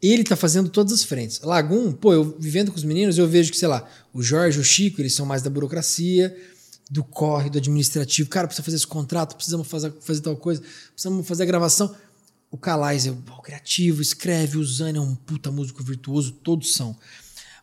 Ele 0.00 0.22
tá 0.22 0.36
fazendo 0.36 0.68
todas 0.68 0.92
as 0.92 1.02
frentes. 1.02 1.40
Lagum, 1.40 1.92
pô, 1.92 2.12
eu 2.12 2.36
vivendo 2.38 2.70
com 2.70 2.76
os 2.76 2.84
meninos, 2.84 3.18
eu 3.18 3.26
vejo 3.28 3.50
que, 3.50 3.58
sei 3.58 3.68
lá, 3.68 3.88
o 4.12 4.22
Jorge, 4.22 4.60
o 4.60 4.64
Chico, 4.64 5.00
eles 5.00 5.14
são 5.14 5.26
mais 5.26 5.42
da 5.42 5.50
burocracia, 5.50 6.36
do 6.90 7.02
corre, 7.02 7.50
do 7.50 7.58
administrativo. 7.58 8.28
Cara, 8.28 8.46
precisa 8.46 8.64
fazer 8.64 8.76
esse 8.76 8.86
contrato, 8.86 9.34
precisamos 9.34 9.66
fazer, 9.66 9.92
fazer 10.00 10.20
tal 10.20 10.36
coisa, 10.36 10.62
precisamos 10.92 11.26
fazer 11.26 11.42
a 11.42 11.46
gravação. 11.46 11.94
O 12.50 12.56
Calais 12.56 13.06
é 13.06 13.10
o 13.10 13.42
criativo, 13.42 14.00
escreve, 14.00 14.56
o 14.56 14.64
Zane 14.64 14.98
é 14.98 15.00
um 15.00 15.14
puta 15.14 15.50
músico 15.50 15.82
virtuoso, 15.82 16.32
todos 16.32 16.74
são. 16.74 16.96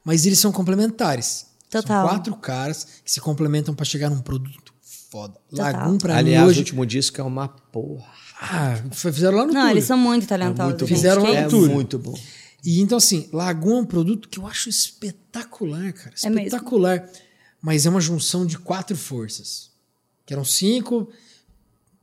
Mas 0.04 0.26
eles 0.26 0.38
são 0.38 0.52
complementares. 0.52 1.48
Total. 1.70 2.08
São 2.08 2.16
quatro 2.16 2.36
caras 2.36 2.86
que 3.04 3.12
se 3.12 3.20
complementam 3.20 3.74
para 3.74 3.86
chegar 3.86 4.10
num 4.10 4.22
produto 4.22 4.74
foda. 5.16 5.36
Total. 5.50 5.74
Lagum, 5.74 5.98
pra 5.98 6.18
Aliás, 6.18 6.44
mim 6.44 6.50
hoje... 6.50 6.60
o 6.60 6.62
último 6.62 6.86
disco 6.86 7.20
é 7.20 7.24
uma 7.24 7.48
porra. 7.48 8.25
Ah, 8.40 8.76
fizeram 8.92 9.38
lá 9.38 9.46
no 9.46 9.54
Não, 9.54 9.62
Túlio. 9.62 9.74
eles 9.74 9.86
são 9.86 9.98
muito 9.98 10.28
talentosos. 10.28 10.60
É 10.60 10.78
muito. 10.78 10.88
Fizeram 10.88 11.24
lá 11.24 11.30
no 11.30 11.36
É 11.36 11.48
Túlio. 11.48 11.74
muito 11.74 11.98
bom. 11.98 12.18
E 12.64 12.82
então, 12.82 12.98
assim, 12.98 13.30
Lagoon 13.32 13.78
é 13.78 13.82
um 13.82 13.86
produto 13.86 14.28
que 14.28 14.40
eu 14.40 14.48
acho 14.48 14.70
espetacular, 14.70 15.94
cara. 15.94 16.14
É 16.24 16.30
mesmo. 16.30 16.46
Espetacular. 16.48 17.10
Mas 17.62 17.86
é 17.86 17.90
uma 17.90 18.02
junção 18.02 18.46
de 18.46 18.58
quatro 18.58 18.96
forças. 18.98 19.70
Que 20.26 20.34
eram 20.34 20.44
cinco. 20.44 21.10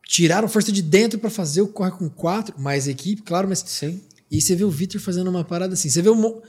Tiraram 0.06 0.48
força 0.48 0.70
de 0.72 0.82
dentro 0.82 1.18
para 1.18 1.30
fazer 1.30 1.62
o 1.62 1.68
corre 1.68 1.90
com 1.92 2.08
quatro, 2.08 2.58
mais 2.60 2.86
equipe, 2.88 3.22
claro, 3.22 3.48
mas. 3.48 3.62
Sim. 3.66 4.00
E 4.30 4.36
aí 4.36 4.40
você 4.40 4.54
vê 4.56 4.64
o 4.64 4.70
Victor 4.70 5.00
fazendo 5.00 5.28
uma 5.28 5.44
parada 5.44 5.74
assim. 5.74 5.88
Você 5.90 6.00
vê 6.02 6.10
mo- 6.10 6.42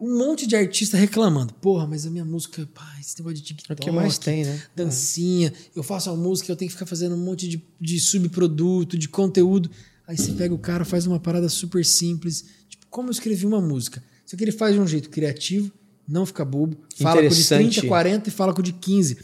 um 0.00 0.18
monte 0.18 0.46
de 0.46 0.54
artista 0.54 0.96
reclamando. 0.96 1.52
Porra, 1.54 1.86
mas 1.86 2.06
a 2.06 2.10
minha 2.10 2.24
música, 2.24 2.68
pá, 2.72 2.96
esse 3.00 3.18
negócio 3.18 3.36
de 3.36 3.42
É 3.42 3.46
TikTok. 3.46 3.80
o 3.82 3.84
que 3.84 3.90
mais 3.90 4.16
tem, 4.18 4.44
né? 4.44 4.62
Dancinha. 4.74 5.52
Eu 5.74 5.82
faço 5.82 6.10
uma 6.10 6.16
música, 6.16 6.50
eu 6.52 6.56
tenho 6.56 6.68
que 6.68 6.74
ficar 6.74 6.86
fazendo 6.86 7.14
um 7.14 7.18
monte 7.24 7.48
de, 7.48 7.62
de 7.80 7.98
subproduto, 8.00 8.96
de 8.96 9.08
conteúdo. 9.08 9.70
Aí 10.06 10.16
você 10.16 10.32
pega 10.32 10.54
o 10.54 10.58
cara, 10.58 10.84
faz 10.84 11.06
uma 11.06 11.18
parada 11.18 11.48
super 11.48 11.84
simples. 11.84 12.44
Tipo, 12.68 12.86
como 12.88 13.08
eu 13.08 13.12
escrevi 13.12 13.44
uma 13.44 13.60
música? 13.60 14.02
Só 14.24 14.36
que 14.36 14.44
ele 14.44 14.52
faz 14.52 14.74
de 14.74 14.80
um 14.80 14.86
jeito 14.86 15.10
criativo, 15.10 15.70
não 16.06 16.24
fica 16.24 16.44
bobo. 16.44 16.76
Fala 16.96 17.20
com 17.20 17.26
o 17.26 17.28
de 17.28 17.34
Interessante. 17.34 17.80
30, 17.80 17.88
40 17.88 18.28
e 18.28 18.32
fala 18.32 18.54
com 18.54 18.60
o 18.60 18.62
de 18.62 18.72
15. 18.72 19.18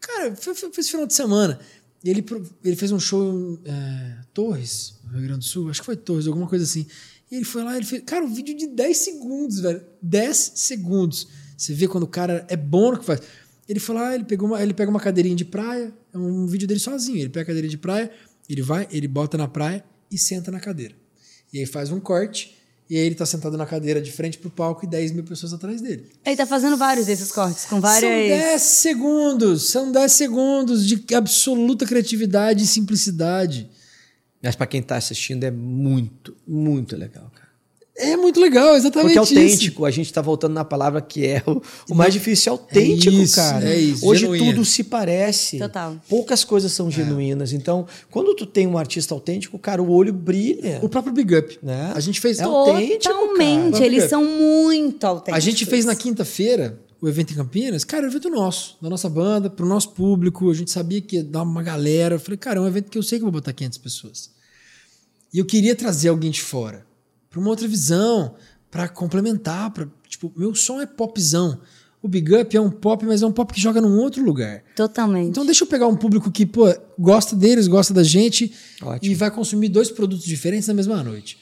Cara, 0.00 0.36
foi, 0.36 0.54
foi, 0.54 0.70
foi 0.72 0.80
esse 0.80 0.90
final 0.90 1.06
de 1.06 1.14
semana. 1.14 1.58
Ele, 2.04 2.24
ele 2.62 2.76
fez 2.76 2.92
um 2.92 3.00
show 3.00 3.32
em 3.34 3.58
é, 3.64 4.18
Torres, 4.32 4.94
no 5.04 5.12
Rio 5.18 5.22
Grande 5.22 5.40
do 5.40 5.44
Sul. 5.44 5.68
Acho 5.68 5.80
que 5.80 5.86
foi 5.86 5.96
Torres, 5.96 6.26
alguma 6.26 6.46
coisa 6.46 6.64
assim. 6.64 6.86
E 7.30 7.36
ele 7.36 7.44
foi 7.44 7.62
lá, 7.62 7.76
ele 7.76 7.84
fez. 7.84 8.02
Cara, 8.04 8.24
um 8.24 8.32
vídeo 8.32 8.56
de 8.56 8.66
10 8.66 8.96
segundos, 8.96 9.60
velho. 9.60 9.82
10 10.00 10.52
segundos. 10.54 11.28
Você 11.56 11.72
vê 11.74 11.88
quando 11.88 12.04
o 12.04 12.08
cara 12.08 12.44
é 12.48 12.56
bom 12.56 12.92
no 12.92 12.98
que 12.98 13.04
faz. 13.04 13.20
Ele 13.68 13.80
foi 13.80 13.94
lá, 13.94 14.14
ele, 14.14 14.24
pegou 14.24 14.48
uma, 14.48 14.62
ele 14.62 14.72
pega 14.72 14.90
uma 14.90 15.00
cadeirinha 15.00 15.34
de 15.34 15.44
praia, 15.44 15.92
é 16.14 16.18
um 16.18 16.46
vídeo 16.46 16.68
dele 16.68 16.78
sozinho. 16.78 17.18
Ele 17.18 17.28
pega 17.28 17.42
a 17.42 17.46
cadeirinha 17.46 17.70
de 17.70 17.78
praia, 17.78 18.10
ele 18.48 18.62
vai, 18.62 18.86
ele 18.92 19.08
bota 19.08 19.36
na 19.36 19.48
praia 19.48 19.84
e 20.10 20.16
senta 20.16 20.52
na 20.52 20.60
cadeira. 20.60 20.94
E 21.52 21.58
aí 21.58 21.66
faz 21.66 21.90
um 21.90 21.98
corte, 21.98 22.56
e 22.88 22.96
aí 22.96 23.04
ele 23.04 23.16
tá 23.16 23.26
sentado 23.26 23.56
na 23.56 23.66
cadeira 23.66 24.00
de 24.00 24.12
frente 24.12 24.38
pro 24.38 24.50
palco 24.50 24.84
e 24.84 24.88
10 24.88 25.10
mil 25.12 25.24
pessoas 25.24 25.52
atrás 25.52 25.80
dele. 25.80 26.06
Ele 26.24 26.36
tá 26.36 26.46
fazendo 26.46 26.76
vários 26.76 27.06
desses 27.06 27.32
cortes, 27.32 27.64
com 27.64 27.80
várias. 27.80 28.02
São 28.02 28.38
10 28.38 28.62
segundos, 28.62 29.70
são 29.70 29.92
10 29.92 30.12
segundos 30.12 30.86
de 30.86 31.14
absoluta 31.14 31.84
criatividade 31.84 32.62
e 32.62 32.66
simplicidade. 32.66 33.68
Mas 34.46 34.54
pra 34.56 34.66
quem 34.66 34.80
tá 34.80 34.96
assistindo 34.96 35.44
é 35.44 35.50
muito, 35.50 36.34
muito 36.46 36.96
legal, 36.96 37.30
cara. 37.34 37.46
É 37.98 38.14
muito 38.14 38.38
legal, 38.38 38.76
exatamente 38.76 39.14
Porque 39.14 39.18
é 39.18 39.22
isso. 39.22 39.34
autêntico, 39.54 39.84
a 39.86 39.90
gente 39.90 40.12
tá 40.12 40.20
voltando 40.20 40.52
na 40.52 40.64
palavra 40.66 41.00
que 41.00 41.26
é 41.26 41.42
o, 41.46 41.62
o 41.90 41.94
mais 41.94 42.12
difícil, 42.12 42.50
é 42.50 42.52
autêntico, 42.52 43.14
É 43.16 43.18
isso, 43.22 43.34
cara. 43.36 43.68
é 43.70 43.78
isso, 43.78 44.06
Hoje 44.06 44.20
genuíno. 44.20 44.44
tudo 44.44 44.64
se 44.66 44.84
parece. 44.84 45.58
Total. 45.58 45.96
Poucas 46.06 46.44
coisas 46.44 46.70
são 46.72 46.90
genuínas. 46.90 47.54
Então, 47.54 47.86
quando 48.10 48.34
tu 48.36 48.44
tem 48.44 48.66
um 48.66 48.76
artista 48.76 49.14
autêntico, 49.14 49.58
cara, 49.58 49.82
o 49.82 49.90
olho 49.90 50.12
brilha. 50.12 50.78
O 50.82 50.90
próprio 50.90 51.14
Big 51.14 51.34
Up. 51.36 51.58
Né? 51.62 51.90
A 51.94 52.00
gente 52.00 52.20
fez. 52.20 52.38
É 52.38 52.42
autêntico, 52.44 53.14
Totalmente. 53.14 53.72
cara. 53.72 53.86
Eles 53.86 54.04
são 54.10 54.22
muito 54.24 55.02
autênticos. 55.04 55.34
A 55.34 55.40
gente 55.40 55.64
fez 55.64 55.86
na 55.86 55.94
quinta-feira 55.96 56.78
o 57.00 57.08
evento 57.08 57.32
em 57.32 57.36
Campinas. 57.36 57.82
Cara, 57.82 58.02
é 58.04 58.06
um 58.08 58.10
evento 58.10 58.28
nosso, 58.28 58.76
da 58.82 58.90
nossa 58.90 59.08
banda, 59.08 59.48
pro 59.48 59.64
nosso 59.64 59.88
público. 59.92 60.50
A 60.50 60.54
gente 60.54 60.70
sabia 60.70 61.00
que 61.00 61.16
ia 61.16 61.24
dar 61.24 61.42
uma 61.44 61.62
galera. 61.62 62.16
Eu 62.16 62.20
falei, 62.20 62.36
cara, 62.36 62.58
é 62.58 62.60
um 62.60 62.66
evento 62.68 62.90
que 62.90 62.98
eu 62.98 63.02
sei 63.02 63.18
que 63.18 63.22
eu 63.22 63.26
vou 63.30 63.32
botar 63.40 63.54
500 63.54 63.78
pessoas. 63.78 64.35
E 65.32 65.38
eu 65.38 65.44
queria 65.44 65.74
trazer 65.76 66.08
alguém 66.08 66.30
de 66.30 66.40
fora, 66.40 66.86
pra 67.28 67.38
uma 67.40 67.48
outra 67.50 67.66
visão, 67.68 68.34
pra 68.70 68.88
complementar. 68.88 69.70
Pra, 69.70 69.86
tipo, 70.08 70.32
meu 70.36 70.54
som 70.54 70.80
é 70.80 70.86
popzão. 70.86 71.60
O 72.02 72.08
Big 72.08 72.32
Up 72.34 72.56
é 72.56 72.60
um 72.60 72.70
pop, 72.70 73.04
mas 73.04 73.22
é 73.22 73.26
um 73.26 73.32
pop 73.32 73.52
que 73.52 73.60
joga 73.60 73.80
num 73.80 73.98
outro 73.98 74.22
lugar. 74.22 74.62
Totalmente. 74.76 75.28
Então 75.30 75.44
deixa 75.44 75.64
eu 75.64 75.68
pegar 75.68 75.88
um 75.88 75.96
público 75.96 76.30
que, 76.30 76.46
pô, 76.46 76.64
gosta 76.98 77.34
deles, 77.34 77.66
gosta 77.66 77.92
da 77.92 78.04
gente 78.04 78.52
Ótimo. 78.80 79.10
e 79.12 79.14
vai 79.14 79.30
consumir 79.30 79.68
dois 79.68 79.90
produtos 79.90 80.24
diferentes 80.24 80.68
na 80.68 80.74
mesma 80.74 81.02
noite. 81.02 81.36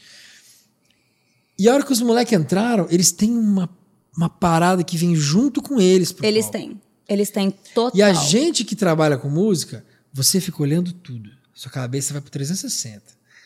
E 1.58 1.68
a 1.68 1.74
hora 1.74 1.84
que 1.84 1.92
os 1.92 2.00
moleques 2.00 2.32
entraram, 2.38 2.86
eles 2.90 3.12
têm 3.12 3.30
uma, 3.36 3.68
uma 4.16 4.28
parada 4.28 4.82
que 4.82 4.96
vem 4.96 5.14
junto 5.14 5.60
com 5.60 5.80
eles. 5.80 6.10
pro 6.12 6.24
Eles 6.24 6.46
palco. 6.46 6.58
têm. 6.58 6.80
Eles 7.08 7.30
têm 7.30 7.50
total. 7.74 7.92
E 7.96 8.02
a 8.02 8.12
gente 8.14 8.64
que 8.64 8.74
trabalha 8.74 9.18
com 9.18 9.28
música, 9.28 9.84
você 10.12 10.40
fica 10.40 10.62
olhando 10.62 10.92
tudo. 10.92 11.28
Sua 11.52 11.70
cabeça 11.70 12.12
vai 12.12 12.22
pro 12.22 12.30
360. 12.30 13.02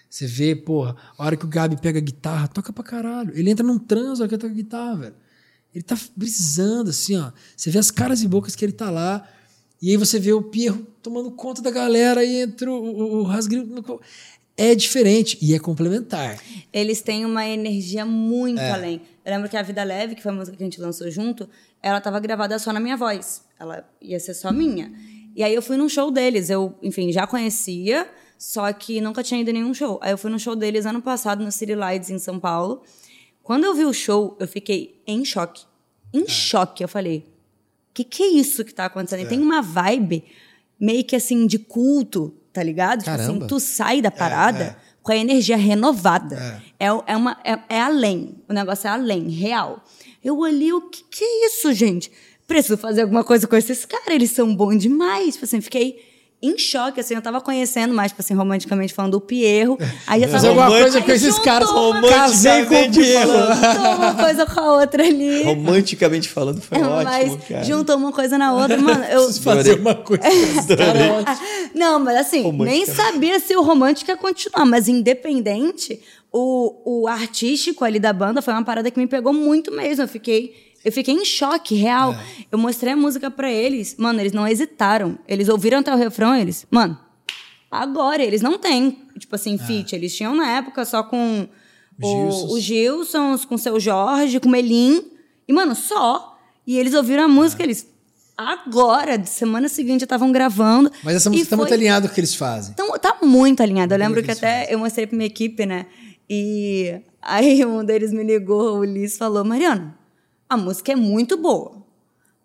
Você 0.08 0.26
vê, 0.26 0.54
porra, 0.56 0.96
a 1.18 1.24
hora 1.24 1.36
que 1.36 1.44
o 1.44 1.48
Gabi 1.48 1.76
pega 1.80 1.98
a 1.98 2.02
guitarra, 2.02 2.48
toca 2.48 2.72
pra 2.72 2.82
caralho. 2.84 3.32
Ele 3.36 3.50
entra 3.50 3.66
num 3.66 3.78
transe 3.78 4.20
a 4.20 4.24
hora 4.24 4.28
que 4.28 4.34
ele 4.34 4.40
toca 4.40 4.52
a 4.52 4.56
guitarra, 4.56 4.96
velho. 4.96 5.14
Ele 5.74 5.84
tá 5.84 5.96
brisando, 6.16 6.90
assim, 6.90 7.16
ó. 7.18 7.30
Você 7.56 7.70
vê 7.70 7.78
as 7.78 7.90
caras 7.90 8.22
e 8.22 8.28
bocas 8.28 8.56
que 8.56 8.64
ele 8.64 8.72
tá 8.72 8.90
lá. 8.90 9.26
E 9.82 9.90
aí 9.90 9.96
você 9.96 10.18
vê 10.18 10.32
o 10.32 10.42
Pierro 10.42 10.86
tomando 11.02 11.30
conta 11.30 11.60
da 11.62 11.70
galera 11.70 12.24
e 12.24 12.40
entra 12.42 12.70
o, 12.70 12.74
o, 12.74 13.18
o 13.18 13.22
Rasgrilo. 13.22 13.66
no- 13.66 14.00
É 14.56 14.74
diferente 14.74 15.38
e 15.40 15.54
é 15.54 15.58
complementar. 15.58 16.40
Eles 16.72 17.00
têm 17.02 17.24
uma 17.26 17.46
energia 17.46 18.04
muito 18.04 18.58
É. 18.60 18.70
além. 18.72 19.02
Eu 19.24 19.32
lembro 19.34 19.48
que 19.48 19.56
a 19.56 19.62
Vida 19.62 19.84
Leve, 19.84 20.14
que 20.14 20.22
foi 20.22 20.32
a 20.32 20.34
música 20.34 20.56
que 20.56 20.62
a 20.62 20.66
gente 20.66 20.80
lançou 20.80 21.08
junto, 21.10 21.48
ela 21.82 22.00
tava 22.00 22.18
gravada 22.18 22.58
só 22.58 22.72
na 22.72 22.80
minha 22.80 22.96
voz. 22.96 23.42
Ela 23.60 23.88
ia 24.00 24.18
ser 24.18 24.34
só 24.34 24.50
minha. 24.50 24.90
E 25.36 25.42
aí 25.44 25.54
eu 25.54 25.62
fui 25.62 25.76
num 25.76 25.88
show 25.88 26.10
deles. 26.10 26.48
Eu, 26.50 26.74
enfim, 26.82 27.12
já 27.12 27.24
conhecia, 27.26 28.08
só 28.38 28.72
que 28.72 29.00
nunca 29.00 29.22
tinha 29.22 29.40
ido 29.40 29.50
em 29.50 29.54
nenhum 29.54 29.74
show. 29.74 29.98
Aí 30.00 30.12
eu 30.12 30.18
fui 30.18 30.30
no 30.30 30.38
show 30.38 30.54
deles 30.54 30.86
ano 30.86 31.02
passado, 31.02 31.44
no 31.44 31.50
City 31.50 31.74
Lights, 31.74 32.08
em 32.08 32.20
São 32.20 32.38
Paulo. 32.38 32.82
Quando 33.42 33.64
eu 33.64 33.74
vi 33.74 33.84
o 33.84 33.92
show, 33.92 34.36
eu 34.38 34.46
fiquei 34.46 35.02
em 35.04 35.24
choque. 35.24 35.64
Em 36.14 36.26
choque. 36.28 36.84
Eu 36.84 36.88
falei, 36.88 37.26
o 37.90 37.94
que, 37.94 38.04
que 38.04 38.22
é 38.22 38.28
isso 38.28 38.64
que 38.64 38.72
tá 38.72 38.84
acontecendo? 38.84 39.24
E 39.24 39.28
tem 39.28 39.40
uma 39.40 39.60
vibe 39.60 40.24
meio 40.78 41.02
que 41.04 41.16
assim 41.16 41.46
de 41.48 41.58
culto, 41.58 42.32
tá 42.52 42.62
ligado? 42.62 43.00
Tipo 43.00 43.10
assim, 43.10 43.26
Caramba. 43.26 43.46
tu 43.48 43.58
sai 43.58 44.00
da 44.00 44.10
parada 44.10 44.78
com 45.02 45.10
a 45.10 45.16
energia 45.16 45.56
renovada. 45.56 46.62
É, 46.78 46.86
é, 46.86 47.16
uma, 47.16 47.40
é, 47.42 47.58
é 47.68 47.80
além. 47.80 48.36
O 48.48 48.52
negócio 48.52 48.86
é 48.86 48.90
além, 48.90 49.28
real. 49.30 49.82
Eu 50.22 50.38
olhei, 50.38 50.72
o 50.72 50.82
que, 50.82 51.02
que 51.02 51.24
é 51.24 51.46
isso, 51.46 51.72
gente? 51.72 52.12
Preciso 52.46 52.76
fazer 52.76 53.02
alguma 53.02 53.24
coisa 53.24 53.48
com 53.48 53.56
esses 53.56 53.84
caras, 53.84 54.08
eles 54.08 54.30
são 54.30 54.54
bons 54.54 54.78
demais. 54.78 55.34
Tipo 55.34 55.44
assim, 55.44 55.60
fiquei 55.60 55.98
em 56.40 56.56
choque, 56.56 57.00
assim, 57.00 57.14
eu 57.14 57.22
tava 57.22 57.40
conhecendo 57.40 57.92
mais, 57.92 58.12
tipo 58.12 58.22
assim, 58.22 58.32
romanticamente 58.32 58.94
falando 58.94 59.12
do 59.12 59.20
Pierro. 59.20 59.76
Aí 60.06 60.24
Fazer 60.28 60.48
tava 60.48 60.62
alguma 60.62 60.80
coisa 60.80 61.02
com 61.02 61.10
esses 61.10 61.38
caras. 61.40 61.68
Casei 61.68 62.64
com 62.64 62.74
o 62.74 62.78
romanticamente 62.78 63.00
Pierro. 63.00 63.32
Juntou 63.32 63.94
uma 63.96 64.14
coisa 64.14 64.46
com 64.46 64.60
a 64.60 64.76
outra 64.78 65.02
ali. 65.04 65.42
Romanticamente 65.42 66.28
falando, 66.28 66.60
foi 66.60 66.78
mas 66.78 67.30
ótimo, 67.30 67.38
cara. 67.48 67.64
juntou 67.64 67.96
uma 67.96 68.12
coisa 68.12 68.38
na 68.38 68.54
outra, 68.54 68.78
mano. 68.78 69.04
Eu, 69.04 69.24
Preciso 69.24 69.42
fazer 69.42 69.72
Adorei. 69.72 69.80
uma 69.80 69.94
coisa. 69.96 70.22
é 70.24 71.10
ótimo. 71.10 71.46
Não, 71.74 71.98
mas 71.98 72.16
assim, 72.18 72.42
Romântica. 72.42 72.76
nem 72.76 72.86
sabia 72.86 73.40
se 73.40 73.56
o 73.56 73.62
romântico 73.62 74.10
ia 74.10 74.16
continuar, 74.16 74.64
mas 74.64 74.86
independente, 74.86 76.00
o, 76.32 77.02
o 77.02 77.08
artístico 77.08 77.84
ali 77.84 77.98
da 77.98 78.12
banda 78.12 78.40
foi 78.40 78.54
uma 78.54 78.64
parada 78.64 78.90
que 78.90 78.98
me 78.98 79.06
pegou 79.06 79.32
muito 79.32 79.72
mesmo. 79.72 80.04
Eu 80.04 80.08
fiquei, 80.08 80.54
eu 80.84 80.92
fiquei 80.92 81.14
em 81.14 81.24
choque, 81.24 81.74
real. 81.74 82.16
Eu 82.50 82.58
mostrei 82.58 82.92
a 82.92 82.96
música 82.96 83.30
pra 83.30 83.50
eles, 83.50 83.96
mano, 83.98 84.20
eles 84.20 84.32
não 84.32 84.46
hesitaram. 84.46 85.18
Eles 85.26 85.48
ouviram 85.48 85.78
até 85.78 85.92
o 85.92 85.96
refrão, 85.96 86.34
eles, 86.34 86.66
mano, 86.70 86.98
agora. 87.70 88.22
Eles 88.22 88.40
não 88.40 88.58
têm, 88.58 88.98
tipo 89.18 89.34
assim, 89.34 89.58
ah. 89.60 89.64
feat. 89.64 89.94
Eles 89.94 90.14
tinham 90.14 90.34
na 90.34 90.50
época 90.56 90.84
só 90.84 91.02
com 91.02 91.48
o, 92.00 92.54
o 92.54 92.60
Gilson, 92.60 93.36
com 93.48 93.56
o 93.56 93.58
seu 93.58 93.78
Jorge, 93.80 94.40
com 94.40 94.48
o 94.48 94.52
Melim. 94.52 95.02
E, 95.46 95.52
mano, 95.52 95.74
só. 95.74 96.38
E 96.66 96.78
eles 96.78 96.94
ouviram 96.94 97.24
a 97.24 97.28
música, 97.28 97.62
ah. 97.62 97.66
eles 97.66 97.88
agora, 98.36 99.18
de 99.18 99.28
semana 99.28 99.68
seguinte, 99.68 100.00
já 100.00 100.04
estavam 100.04 100.30
gravando. 100.30 100.92
Mas 101.02 101.16
essa 101.16 101.28
música 101.28 101.50
tá 101.50 101.56
foi... 101.56 101.64
muito 101.64 101.74
alinhada 101.74 102.06
com 102.06 102.12
o 102.12 102.14
que 102.14 102.20
eles 102.20 102.36
fazem. 102.36 102.72
Então, 102.72 102.96
tá 102.98 103.18
muito 103.20 103.60
alinhada. 103.60 103.96
Eu 103.96 103.98
lembro 103.98 104.20
que, 104.20 104.26
que 104.26 104.32
até 104.32 104.60
fazem. 104.60 104.72
eu 104.72 104.78
mostrei 104.78 105.06
pra 105.08 105.16
minha 105.16 105.26
equipe, 105.26 105.66
né? 105.66 105.86
E 106.30 107.00
aí 107.20 107.64
um 107.64 107.84
deles 107.84 108.12
me 108.12 108.22
ligou, 108.22 108.76
o 108.76 108.80
Ulisses 108.80 109.18
falou, 109.18 109.44
Mariana, 109.44 109.97
a 110.48 110.56
música 110.56 110.92
é 110.92 110.96
muito 110.96 111.36
boa. 111.36 111.86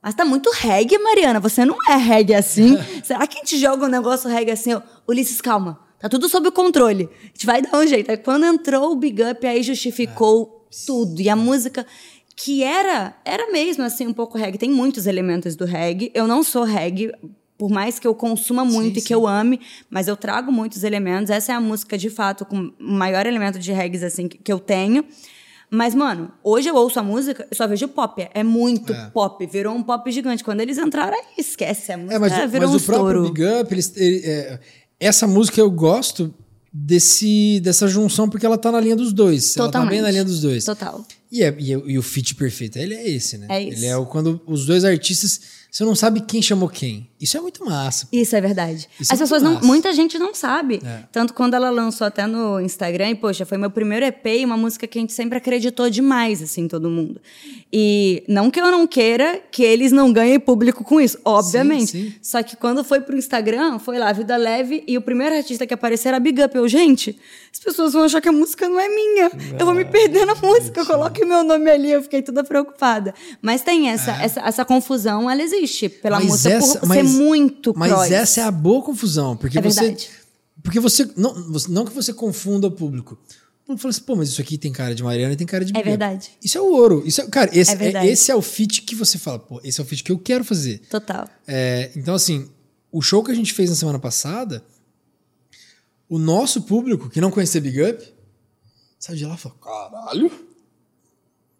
Mas 0.02 0.14
tá 0.14 0.26
muito 0.26 0.52
reggae, 0.52 0.98
Mariana. 0.98 1.40
Você 1.40 1.64
não 1.64 1.78
é 1.88 1.96
reggae 1.96 2.36
assim. 2.36 2.78
Será 3.04 3.26
que 3.26 3.38
a 3.38 3.40
gente 3.40 3.58
joga 3.58 3.86
um 3.86 3.90
negócio 3.90 4.30
reggae 4.30 4.52
assim? 4.52 4.72
Ulisses, 5.08 5.40
calma. 5.40 5.80
Tá 5.98 6.10
tudo 6.10 6.28
sob 6.28 6.52
controle. 6.52 7.10
A 7.24 7.28
gente 7.28 7.46
vai 7.46 7.62
dar 7.62 7.78
um 7.78 7.88
jeito. 7.88 8.12
Aí 8.12 8.18
quando 8.18 8.46
entrou 8.46 8.92
o 8.92 8.96
Big 8.98 9.24
Up, 9.24 9.48
aí 9.48 9.64
justificou 9.64 10.68
é. 10.70 10.76
tudo. 10.86 11.22
E 11.22 11.30
a 11.30 11.36
música 11.36 11.86
que 12.36 12.62
era, 12.64 13.16
era 13.24 13.50
mesmo 13.50 13.86
assim 13.86 14.06
um 14.06 14.14
pouco 14.14 14.38
reggae. 14.38 14.58
Tem 14.58 14.70
muitos 14.70 15.08
elementos 15.08 15.56
do 15.56 15.64
reggae. 15.64 16.12
Eu 16.14 16.28
não 16.28 16.44
sou 16.44 16.64
reggae, 16.64 17.14
por 17.58 17.70
mais 17.70 17.98
que 18.00 18.06
eu 18.06 18.14
consuma 18.14 18.66
muito 18.66 18.96
sim, 18.96 19.00
e 19.00 19.02
que 19.02 19.08
sim. 19.08 19.14
eu 19.14 19.26
ame, 19.26 19.62
mas 19.90 20.10
eu 20.10 20.18
trago 20.18 20.52
muitos 20.52 20.84
elementos. 20.84 21.30
Essa 21.30 21.54
é 21.54 21.56
a 21.56 21.62
música 21.62 21.98
de 21.98 22.10
fato 22.10 22.44
com 22.44 22.74
o 22.78 22.92
maior 22.92 23.26
elemento 23.26 23.58
de 23.58 23.72
reggae 23.72 24.04
assim 24.04 24.28
que, 24.28 24.38
que 24.38 24.52
eu 24.52 24.60
tenho. 24.60 25.06
Mas, 25.74 25.96
mano, 25.96 26.32
hoje 26.44 26.70
eu 26.70 26.76
ouço 26.76 27.00
a 27.00 27.04
música, 27.04 27.48
eu 27.50 27.58
só 27.58 27.66
vejo 27.66 27.88
pop. 27.88 28.30
É 28.32 28.44
muito 28.44 28.94
é. 28.94 29.10
pop. 29.12 29.44
Virou 29.48 29.74
um 29.74 29.82
pop 29.82 30.12
gigante. 30.12 30.44
Quando 30.44 30.62
eles 30.62 30.78
entraram, 30.78 31.18
aí 31.18 31.24
esquece. 31.36 31.92
A 31.92 31.98
música 31.98 32.16
é, 32.16 32.20
mas, 32.20 32.52
virou 32.52 32.70
mas 32.70 32.80
um 32.80 32.84
o 32.84 32.86
próprio 32.86 33.24
Big 33.24 33.44
Up, 33.44 33.74
eles, 33.74 33.92
ele, 33.98 34.22
é, 34.24 34.60
essa 35.00 35.26
música 35.26 35.60
eu 35.60 35.72
gosto 35.72 36.32
desse, 36.72 37.60
dessa 37.60 37.88
junção 37.88 38.30
porque 38.30 38.46
ela 38.46 38.56
tá 38.56 38.72
na 38.72 38.80
linha 38.80 38.96
dos 38.96 39.12
dois. 39.12 39.56
Totalmente. 39.56 39.76
Ela 39.76 39.84
tá 39.84 39.90
bem 39.90 40.02
na 40.02 40.12
linha 40.12 40.24
dos 40.24 40.42
dois. 40.42 40.64
Total. 40.64 41.04
E, 41.34 41.42
é, 41.42 41.56
e, 41.58 41.74
é, 41.74 41.82
e 41.88 41.98
o 41.98 42.04
fit 42.04 42.36
perfeito, 42.36 42.78
ele 42.78 42.94
é 42.94 43.10
esse, 43.10 43.40
né? 43.40 43.48
É 43.50 43.60
isso. 43.60 43.80
Ele 43.80 43.88
é 43.88 43.98
o, 43.98 44.06
quando 44.06 44.40
os 44.46 44.68
dois 44.68 44.86
artistas 44.86 45.42
você 45.74 45.84
não 45.84 45.96
sabe 45.96 46.22
quem 46.22 46.40
chamou 46.40 46.70
quem. 46.70 47.10
Isso 47.20 47.36
é 47.36 47.42
muito 47.42 47.66
massa. 47.66 48.08
Isso 48.12 48.36
é 48.36 48.40
verdade. 48.40 48.88
Isso 49.00 49.12
As 49.12 49.20
é 49.20 49.24
pessoas 49.24 49.42
não, 49.42 49.60
muita 49.62 49.92
gente 49.92 50.20
não 50.20 50.32
sabe. 50.32 50.80
É. 50.86 51.06
Tanto 51.12 51.34
quando 51.34 51.56
ela 51.56 51.72
lançou 51.72 52.06
até 52.06 52.28
no 52.28 52.62
Instagram, 52.62 53.10
e 53.10 53.16
poxa, 53.16 53.44
foi 53.44 53.58
meu 53.58 53.72
primeiro 53.72 54.06
EP 54.06 54.24
e 54.24 54.46
uma 54.46 54.56
música 54.56 54.86
que 54.86 55.00
a 55.00 55.02
gente 55.02 55.14
sempre 55.14 55.40
acreditou 55.40 55.90
demais, 55.90 56.44
assim, 56.44 56.68
todo 56.68 56.92
mundo. 56.92 57.20
E 57.72 58.24
não 58.28 58.52
que 58.52 58.62
eu 58.62 58.70
não 58.70 58.86
queira 58.86 59.42
que 59.52 59.64
eles 59.64 59.92
não 59.92 60.14
ganhem 60.14 60.40
público 60.40 60.84
com 60.84 61.02
isso, 61.02 61.18
obviamente. 61.26 61.90
Sim, 61.90 62.10
sim. 62.12 62.16
Só 62.22 62.44
que 62.44 62.56
quando 62.56 62.84
foi 62.84 63.02
pro 63.02 63.18
Instagram, 63.18 63.80
foi 63.80 63.98
lá, 63.98 64.14
Vida 64.14 64.38
Leve, 64.38 64.84
e 64.88 64.96
o 64.96 65.02
primeiro 65.02 65.36
artista 65.36 65.66
que 65.66 65.74
apareceu 65.74 66.10
era 66.10 66.20
Big 66.20 66.40
Up. 66.40 66.56
Eu, 66.56 66.68
gente, 66.68 67.18
as 67.54 67.60
pessoas 67.60 67.94
vão 67.94 68.04
achar 68.04 68.20
que 68.20 68.28
a 68.28 68.32
música 68.32 68.68
não 68.68 68.80
é 68.80 68.90
minha. 68.90 69.30
Não, 69.30 69.60
eu 69.60 69.66
vou 69.66 69.76
me 69.76 69.86
perder 69.86 70.26
na 70.26 70.34
música. 70.34 70.84
Coloque 70.84 71.24
meu 71.24 71.44
nome 71.44 71.70
ali. 71.70 71.92
Eu 71.92 72.02
fiquei 72.02 72.24
toda 72.24 72.44
preocupada. 72.44 73.14
Mas 73.44 73.62
tem 73.62 73.90
essa, 73.90 74.12
é. 74.20 74.26
essa, 74.26 74.42
essa 74.42 74.66
confusão, 74.66 75.30
ela 75.30 75.42
existe 75.42 75.88
pela 75.88 76.18
mas 76.20 76.28
música 76.28 76.56
essa, 76.56 76.80
por 76.80 76.88
mas, 76.88 76.98
ser 76.98 77.18
muito 77.18 77.74
Mas 77.78 77.92
cross. 77.92 78.12
essa 78.12 78.42
é 78.42 78.44
a 78.44 78.52
boa 78.52 78.82
confusão. 78.82 79.38
Porque 79.38 79.60
é 79.60 79.62
você. 79.62 79.82
Verdade. 79.82 80.10
Porque 80.64 80.80
você 80.80 81.08
não, 81.16 81.34
não 81.70 81.86
que 81.86 81.94
você 81.94 82.12
confunda 82.12 82.66
o 82.68 82.72
público. 82.72 83.20
Não 83.68 83.78
fala 83.78 83.92
assim, 83.92 84.02
pô, 84.02 84.16
mas 84.16 84.30
isso 84.30 84.42
aqui 84.42 84.58
tem 84.58 84.72
cara 84.72 84.96
de 84.96 85.04
Mariana 85.04 85.34
e 85.34 85.36
tem 85.38 85.48
cara 85.48 85.64
de 85.64 85.72
Miguel. 85.72 85.82
É 85.82 85.90
verdade. 85.90 86.32
Isso 86.44 86.58
é 86.58 86.62
o 86.62 86.66
ouro. 86.66 87.04
Isso 87.06 87.22
é, 87.22 87.28
cara, 87.28 87.52
esse 87.54 87.72
é, 87.72 87.94
é, 87.94 88.08
esse 88.08 88.32
é 88.32 88.36
o 88.36 88.42
fit 88.42 88.82
que 88.82 88.96
você 88.96 89.18
fala, 89.18 89.38
pô, 89.40 89.62
esse 89.64 89.80
é 89.80 89.84
o 89.84 89.86
fit 89.86 90.04
que 90.04 90.12
eu 90.12 90.18
quero 90.18 90.44
fazer. 90.44 90.80
Total. 90.90 91.30
É, 91.48 91.92
então, 91.96 92.16
assim, 92.16 92.50
o 92.92 93.02
show 93.02 93.24
que 93.24 93.32
a 93.32 93.36
gente 93.36 93.54
fez 93.54 93.70
na 93.70 93.76
semana 93.76 94.00
passada, 94.00 94.64
o 96.10 96.20
nosso 96.20 96.64
público, 96.64 97.10
que 97.10 97.22
não 97.22 97.32
conhecia 97.32 97.62
Big 97.62 97.82
Up, 97.82 98.14
saiu 99.00 99.18
de 99.18 99.26
lá 99.26 99.36
e 99.36 99.38
falou, 99.38 99.58
caralho. 99.58 100.32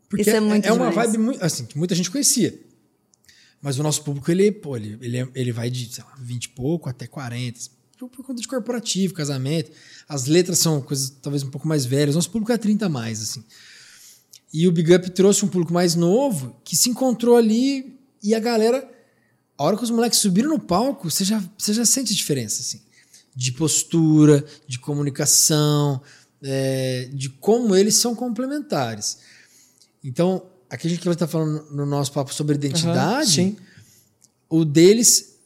Porque 0.10 0.30
é, 0.30 0.40
muito 0.40 0.68
é 0.68 0.72
uma 0.72 0.92
vibe 0.92 1.38
assim, 1.42 1.66
que 1.66 1.78
muita 1.78 1.96
gente 1.96 2.12
conhecia. 2.12 2.58
Mas 3.62 3.80
o 3.80 3.84
nosso 3.84 4.04
público, 4.04 4.30
ele, 4.30 4.52
pô, 4.52 4.76
ele, 4.76 4.98
ele, 5.02 5.32
ele 5.34 5.52
vai 5.52 5.70
de, 5.70 5.92
sei 5.94 6.04
lá, 6.04 6.16
20 6.20 6.44
e 6.44 6.50
pouco 6.50 6.90
até 6.90 7.08
40. 7.08 7.60
Por, 7.98 8.10
por 8.10 8.26
conta 8.26 8.42
de 8.42 8.48
corporativo, 8.48 9.14
casamento. 9.14 9.72
As 10.08 10.26
letras 10.26 10.60
são 10.60 10.82
coisas 10.82 11.10
talvez 11.22 11.44
um 11.44 11.50
pouco 11.50 11.68
mais 11.68 11.86
velhas. 11.86 12.16
Nosso 12.16 12.30
público 12.30 12.52
é 12.52 12.58
30 12.58 12.86
a 12.86 12.90
mais, 12.90 13.22
assim. 13.22 13.44
E 14.54 14.68
o 14.68 14.72
Big 14.72 14.94
Up 14.94 15.10
trouxe 15.12 15.46
um 15.46 15.48
público 15.48 15.74
mais 15.74 15.96
novo 15.96 16.56
que 16.64 16.76
se 16.76 16.90
encontrou 16.90 17.38
ali 17.38 18.00
e 18.22 18.36
a 18.36 18.40
galera. 18.40 18.88
A 19.58 19.64
hora 19.64 19.78
que 19.78 19.84
os 19.84 19.90
moleques 19.90 20.20
subiram 20.20 20.50
no 20.50 20.60
palco, 20.60 21.10
você 21.10 21.24
já, 21.24 21.44
você 21.58 21.74
já 21.74 21.86
sente 21.86 22.12
a 22.12 22.16
diferença, 22.16 22.62
assim. 22.62 22.82
De 23.36 23.52
postura, 23.52 24.46
de 24.68 24.78
comunicação, 24.80 26.02
é, 26.42 27.10
de 27.14 27.30
como 27.30 27.76
eles 27.76 27.96
são 27.96 28.16
complementares. 28.16 29.20
Então, 30.04 30.46
aqui 30.70 30.88
a 30.88 30.90
gente 30.90 31.04
vai 31.04 31.14
estar 31.14 31.28
falando 31.28 31.72
no 31.72 31.86
nosso 31.86 32.12
papo 32.12 32.34
sobre 32.34 32.56
identidade. 32.56 33.42
Uhum, 33.42 33.56
o 34.50 34.66
deles 34.66 35.40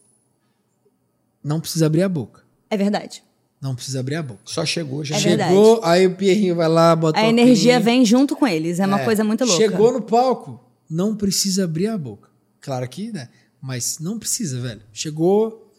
não 1.43 1.61
precisa 1.61 1.85
abrir 1.85 2.01
a 2.01 2.09
boca. 2.09 2.43
É 2.69 2.75
verdade. 2.75 3.23
Não 3.61 3.73
precisa 3.73 3.99
abrir 3.99 4.15
a 4.15 4.23
boca. 4.23 4.41
Só 4.45 4.65
chegou, 4.65 5.03
já 5.03 5.15
é 5.15 5.19
chegou. 5.19 5.75
Verdade. 5.75 5.93
Aí 5.93 6.07
o 6.07 6.15
Pierrinho 6.15 6.55
vai 6.55 6.67
lá, 6.67 6.95
bota 6.95 7.19
a 7.19 7.27
energia 7.27 7.79
vem 7.79 8.05
junto 8.05 8.35
com 8.35 8.45
eles. 8.47 8.79
É 8.79 8.85
uma 8.85 9.01
é, 9.01 9.05
coisa 9.05 9.23
muito 9.23 9.45
louca. 9.45 9.57
Chegou 9.57 9.91
no 9.91 10.01
palco, 10.01 10.63
não 10.89 11.15
precisa 11.15 11.63
abrir 11.63 11.87
a 11.87 11.97
boca. 11.97 12.29
Claro 12.59 12.87
que, 12.87 13.11
né? 13.11 13.29
Mas 13.61 13.97
não 13.99 14.19
precisa, 14.19 14.59
velho. 14.59 14.81
Chegou, 14.93 15.71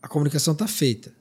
a 0.00 0.08
comunicação 0.08 0.54
tá 0.54 0.66
feita. 0.66 1.12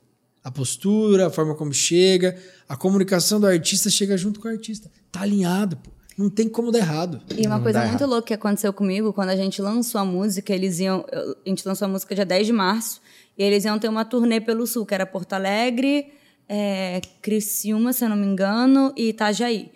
A 0.49 0.51
postura, 0.51 1.27
a 1.27 1.29
forma 1.29 1.53
como 1.53 1.71
chega, 1.71 2.35
a 2.67 2.75
comunicação 2.75 3.39
do 3.39 3.45
artista 3.45 3.87
chega 3.87 4.17
junto 4.17 4.39
com 4.39 4.47
o 4.47 4.51
artista. 4.51 4.89
Tá 5.11 5.21
alinhado, 5.21 5.77
pô. 5.77 5.91
Não 6.17 6.27
tem 6.27 6.49
como 6.49 6.71
dar 6.71 6.79
errado. 6.79 7.21
E 7.37 7.45
uma 7.45 7.57
não 7.57 7.63
coisa 7.63 7.81
muito 7.81 8.01
errado. 8.01 8.09
louca 8.09 8.25
que 8.29 8.33
aconteceu 8.33 8.73
comigo, 8.73 9.13
quando 9.13 9.29
a 9.29 9.35
gente 9.35 9.61
lançou 9.61 10.01
a 10.01 10.03
música, 10.03 10.51
eles 10.51 10.79
iam. 10.79 11.05
A 11.45 11.47
gente 11.47 11.67
lançou 11.67 11.85
a 11.85 11.87
música 11.87 12.15
dia 12.15 12.25
10 12.25 12.47
de 12.47 12.51
março, 12.51 12.99
e 13.37 13.43
eles 13.43 13.63
iam 13.63 13.77
ter 13.77 13.89
uma 13.89 14.03
turnê 14.03 14.41
pelo 14.41 14.65
sul, 14.65 14.87
que 14.87 14.95
era 14.95 15.05
Porto 15.05 15.33
Alegre, 15.33 16.11
é, 16.47 16.99
Criciúma, 17.21 17.93
se 17.93 18.03
eu 18.03 18.09
não 18.09 18.17
me 18.17 18.25
engano, 18.25 18.91
e 18.97 19.09
Itajaí. 19.09 19.71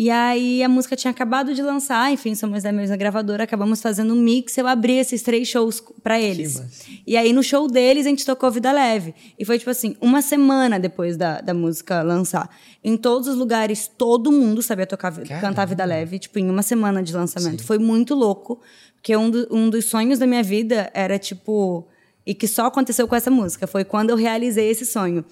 E 0.00 0.08
aí 0.08 0.62
a 0.62 0.68
música 0.68 0.96
tinha 0.96 1.10
acabado 1.10 1.52
de 1.52 1.60
lançar, 1.60 2.10
enfim, 2.10 2.34
somos 2.34 2.62
da 2.62 2.72
mesma 2.72 2.96
gravadora, 2.96 3.44
acabamos 3.44 3.82
fazendo 3.82 4.14
um 4.14 4.16
mix, 4.16 4.56
eu 4.56 4.66
abri 4.66 4.94
esses 4.94 5.20
três 5.20 5.46
shows 5.46 5.78
para 6.02 6.18
eles. 6.18 7.02
E 7.06 7.18
aí 7.18 7.34
no 7.34 7.42
show 7.42 7.68
deles 7.68 8.06
a 8.06 8.08
gente 8.08 8.24
tocou 8.24 8.50
Vida 8.50 8.72
Leve. 8.72 9.14
E 9.38 9.44
foi 9.44 9.58
tipo 9.58 9.68
assim, 9.68 9.94
uma 10.00 10.22
semana 10.22 10.80
depois 10.80 11.18
da, 11.18 11.42
da 11.42 11.52
música 11.52 12.00
lançar. 12.00 12.48
Em 12.82 12.96
todos 12.96 13.28
os 13.28 13.36
lugares, 13.36 13.88
todo 13.88 14.32
mundo 14.32 14.62
sabia 14.62 14.86
tocar, 14.86 15.12
cantar 15.38 15.66
Vida 15.66 15.84
Leve, 15.84 16.18
tipo, 16.18 16.38
em 16.38 16.48
uma 16.48 16.62
semana 16.62 17.02
de 17.02 17.12
lançamento. 17.12 17.60
Sim. 17.60 17.66
Foi 17.66 17.78
muito 17.78 18.14
louco, 18.14 18.58
porque 18.94 19.14
um, 19.14 19.28
do, 19.28 19.48
um 19.50 19.68
dos 19.68 19.84
sonhos 19.84 20.18
da 20.18 20.26
minha 20.26 20.42
vida 20.42 20.90
era 20.94 21.18
tipo. 21.18 21.86
E 22.24 22.32
que 22.32 22.48
só 22.48 22.64
aconteceu 22.64 23.06
com 23.06 23.16
essa 23.16 23.30
música. 23.30 23.66
Foi 23.66 23.84
quando 23.84 24.08
eu 24.08 24.16
realizei 24.16 24.70
esse 24.70 24.86
sonho 24.86 25.26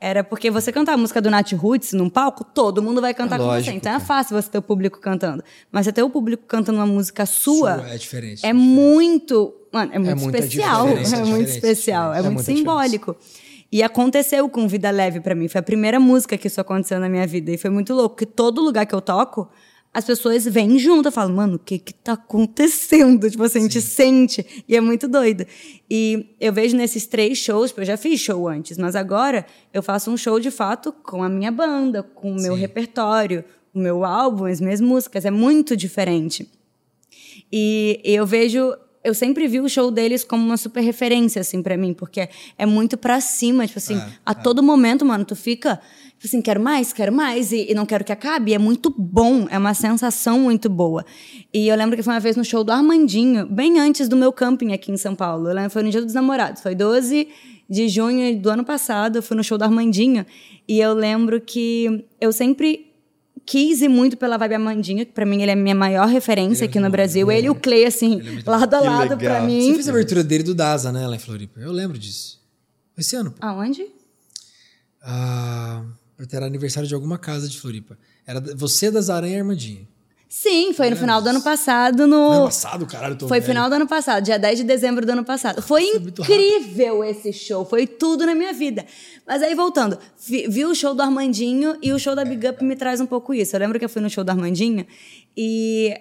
era 0.00 0.22
porque 0.22 0.50
você 0.50 0.70
cantar 0.70 0.94
a 0.94 0.96
música 0.96 1.20
do 1.20 1.28
Nat 1.28 1.52
Roots 1.52 1.92
num 1.92 2.08
palco, 2.08 2.44
todo 2.44 2.80
mundo 2.80 3.00
vai 3.00 3.12
cantar 3.12 3.36
é 3.36 3.38
com 3.38 3.46
você. 3.46 3.72
Então 3.72 3.92
é 3.92 3.98
fácil 3.98 4.40
você 4.40 4.48
ter 4.48 4.58
o 4.58 4.62
público 4.62 5.00
cantando. 5.00 5.42
Mas 5.72 5.86
você 5.86 5.92
ter 5.92 6.02
o 6.02 6.10
público 6.10 6.44
cantando 6.46 6.78
uma 6.78 6.86
música 6.86 7.26
sua. 7.26 7.78
sua 7.78 7.88
é 7.88 7.98
diferente. 7.98 8.46
É, 8.46 8.50
é 8.50 8.52
muito. 8.52 9.54
Mano, 9.72 9.92
é 9.92 9.98
muito 9.98 10.36
é 10.36 10.38
especial. 10.38 10.88
É, 10.88 11.24
muito 11.24 11.48
especial. 11.48 12.14
É, 12.18 12.22
muito 12.22 12.42
simbólico. 12.42 13.16
E 13.70 13.82
aconteceu 13.82 14.48
com 14.48 14.66
Vida 14.68 14.90
Leve 14.90 15.20
para 15.20 15.34
mim. 15.34 15.48
Foi 15.48 15.58
a 15.58 15.62
primeira 15.62 16.00
música 16.00 16.38
que 16.38 16.46
isso 16.46 16.60
aconteceu 16.60 16.98
na 17.00 17.08
minha 17.08 17.26
vida. 17.26 17.50
E 17.50 17.58
foi 17.58 17.68
muito 17.68 17.92
louco, 17.92 18.14
porque 18.14 18.24
todo 18.24 18.62
lugar 18.62 18.86
que 18.86 18.94
eu 18.94 19.00
toco, 19.00 19.48
as 19.98 20.04
pessoas 20.04 20.44
vêm 20.44 20.78
junto 20.78 21.08
e 21.08 21.12
falam, 21.12 21.34
mano, 21.34 21.56
o 21.56 21.58
que 21.58 21.76
que 21.76 21.92
tá 21.92 22.12
acontecendo? 22.12 23.28
Tipo 23.28 23.42
assim, 23.42 23.58
a 23.58 23.62
gente 23.62 23.80
sente. 23.80 24.64
E 24.68 24.76
é 24.76 24.80
muito 24.80 25.08
doido. 25.08 25.44
E 25.90 26.36
eu 26.40 26.52
vejo 26.52 26.76
nesses 26.76 27.04
três 27.04 27.36
shows, 27.38 27.72
porque 27.72 27.80
eu 27.80 27.86
já 27.86 27.96
fiz 27.96 28.20
show 28.20 28.46
antes, 28.46 28.78
mas 28.78 28.94
agora 28.94 29.44
eu 29.74 29.82
faço 29.82 30.08
um 30.08 30.16
show 30.16 30.38
de 30.38 30.52
fato 30.52 30.92
com 30.92 31.20
a 31.20 31.28
minha 31.28 31.50
banda, 31.50 32.04
com 32.04 32.30
o 32.30 32.40
meu 32.40 32.54
Sim. 32.54 32.60
repertório, 32.60 33.44
o 33.74 33.78
meu 33.80 34.04
álbum, 34.04 34.44
as 34.44 34.60
minhas 34.60 34.80
músicas. 34.80 35.24
É 35.24 35.32
muito 35.32 35.76
diferente. 35.76 36.48
E 37.52 38.00
eu 38.04 38.24
vejo 38.24 38.72
eu 39.02 39.14
sempre 39.14 39.48
vi 39.48 39.58
o 39.58 39.68
show 39.68 39.90
deles 39.90 40.22
como 40.22 40.44
uma 40.44 40.56
super 40.56 40.82
referência, 40.82 41.40
assim, 41.40 41.62
para 41.62 41.76
mim, 41.76 41.94
porque 41.94 42.28
é 42.58 42.66
muito 42.66 42.96
pra 42.96 43.20
cima, 43.20 43.66
tipo 43.66 43.78
assim, 43.78 43.96
é, 43.96 44.12
a 44.26 44.32
é. 44.32 44.34
todo 44.34 44.62
momento, 44.62 45.04
mano, 45.04 45.24
tu 45.24 45.34
fica 45.34 45.80
assim, 46.26 46.42
quero 46.42 46.60
mais, 46.60 46.92
quero 46.92 47.12
mais, 47.12 47.52
e, 47.52 47.70
e, 47.70 47.74
não 47.74 47.86
quero 47.86 48.04
que 48.04 48.12
acabe. 48.12 48.52
É 48.52 48.58
muito 48.58 48.92
bom, 48.96 49.46
é 49.50 49.58
uma 49.58 49.74
sensação 49.74 50.40
muito 50.40 50.68
boa. 50.68 51.04
E 51.52 51.68
eu 51.68 51.76
lembro 51.76 51.96
que 51.96 52.02
foi 52.02 52.12
uma 52.12 52.20
vez 52.20 52.36
no 52.36 52.44
show 52.44 52.64
do 52.64 52.72
Armandinho, 52.72 53.46
bem 53.46 53.78
antes 53.78 54.08
do 54.08 54.16
meu 54.16 54.32
camping 54.32 54.72
aqui 54.72 54.90
em 54.90 54.96
São 54.96 55.14
Paulo. 55.14 55.48
Eu 55.48 55.54
lembro, 55.54 55.70
foi 55.70 55.82
no 55.82 55.90
Dia 55.90 56.02
dos 56.02 56.14
Namorados, 56.14 56.62
foi 56.62 56.74
12 56.74 57.28
de 57.70 57.88
junho 57.88 58.38
do 58.40 58.50
ano 58.50 58.64
passado, 58.64 59.16
eu 59.16 59.22
fui 59.22 59.36
no 59.36 59.44
show 59.44 59.58
do 59.58 59.64
Armandinho. 59.64 60.24
E 60.66 60.80
eu 60.80 60.94
lembro 60.94 61.40
que 61.40 62.04
eu 62.20 62.32
sempre 62.32 62.88
quis 63.48 63.80
ir 63.80 63.88
muito 63.88 64.16
pela 64.16 64.36
vibe 64.36 64.54
Armandinho, 64.54 65.06
que 65.06 65.12
pra 65.12 65.24
mim 65.24 65.40
ele 65.40 65.50
é 65.50 65.54
a 65.54 65.56
minha 65.56 65.74
maior 65.74 66.06
referência 66.06 66.64
ele 66.64 66.70
aqui 66.70 66.80
no 66.80 66.90
Brasil. 66.90 67.30
Ele 67.30 67.46
e 67.46 67.50
o 67.50 67.54
Clay, 67.54 67.86
assim, 67.86 68.20
é 68.20 68.50
lado 68.50 68.74
a 68.74 68.80
lado 68.80 69.16
pra 69.16 69.40
mim. 69.40 69.68
Você 69.68 69.74
fez 69.74 69.88
a 69.88 69.92
abertura 69.92 70.24
dele 70.24 70.44
do 70.44 70.54
Daza, 70.54 70.92
né, 70.92 71.06
lá 71.06 71.16
em 71.16 71.18
Floripa? 71.18 71.58
Eu 71.60 71.72
lembro 71.72 71.98
disso. 71.98 72.38
Esse 72.96 73.16
ano. 73.16 73.30
Pô. 73.30 73.46
Aonde? 73.46 73.86
Ah, 75.02 75.82
ter 76.26 76.42
aniversário 76.42 76.88
de 76.88 76.94
alguma 76.94 77.18
casa 77.18 77.48
de 77.48 77.60
Floripa. 77.60 77.98
Era 78.26 78.40
você 78.56 78.90
das 78.90 79.08
Aranha 79.10 79.38
Armandinho. 79.38 79.86
Sim, 80.28 80.74
foi 80.74 80.90
no 80.90 80.96
final 80.96 81.22
do 81.22 81.28
ano 81.30 81.40
passado. 81.40 82.06
No... 82.06 82.30
Ano 82.30 82.44
passado, 82.44 82.86
caralho, 82.86 83.16
tô 83.16 83.26
Foi 83.26 83.40
velho. 83.40 83.50
final 83.50 83.70
do 83.70 83.76
ano 83.76 83.86
passado, 83.86 84.22
dia 84.22 84.38
10 84.38 84.58
de 84.58 84.64
dezembro 84.64 85.06
do 85.06 85.10
ano 85.10 85.24
passado. 85.24 85.62
Foi 85.62 85.82
Foi 85.82 86.00
muito 86.00 86.20
incrível 86.20 87.02
esse 87.02 87.32
show, 87.32 87.64
foi 87.64 87.86
tudo 87.86 88.26
na 88.26 88.34
minha 88.34 88.52
vida. 88.52 88.84
Mas 89.26 89.42
aí, 89.42 89.54
voltando, 89.54 89.98
vi, 90.26 90.46
vi 90.46 90.66
o 90.66 90.74
show 90.74 90.94
do 90.94 91.00
Armandinho 91.00 91.78
e 91.82 91.92
o 91.92 91.98
show 91.98 92.14
da 92.14 92.26
Big 92.26 92.46
Up 92.46 92.62
me 92.62 92.76
traz 92.76 93.00
um 93.00 93.06
pouco 93.06 93.32
isso. 93.32 93.56
Eu 93.56 93.60
lembro 93.60 93.78
que 93.78 93.84
eu 93.86 93.88
fui 93.88 94.02
no 94.02 94.10
show 94.10 94.22
do 94.22 94.28
Armandinho 94.28 94.86
e 95.34 95.98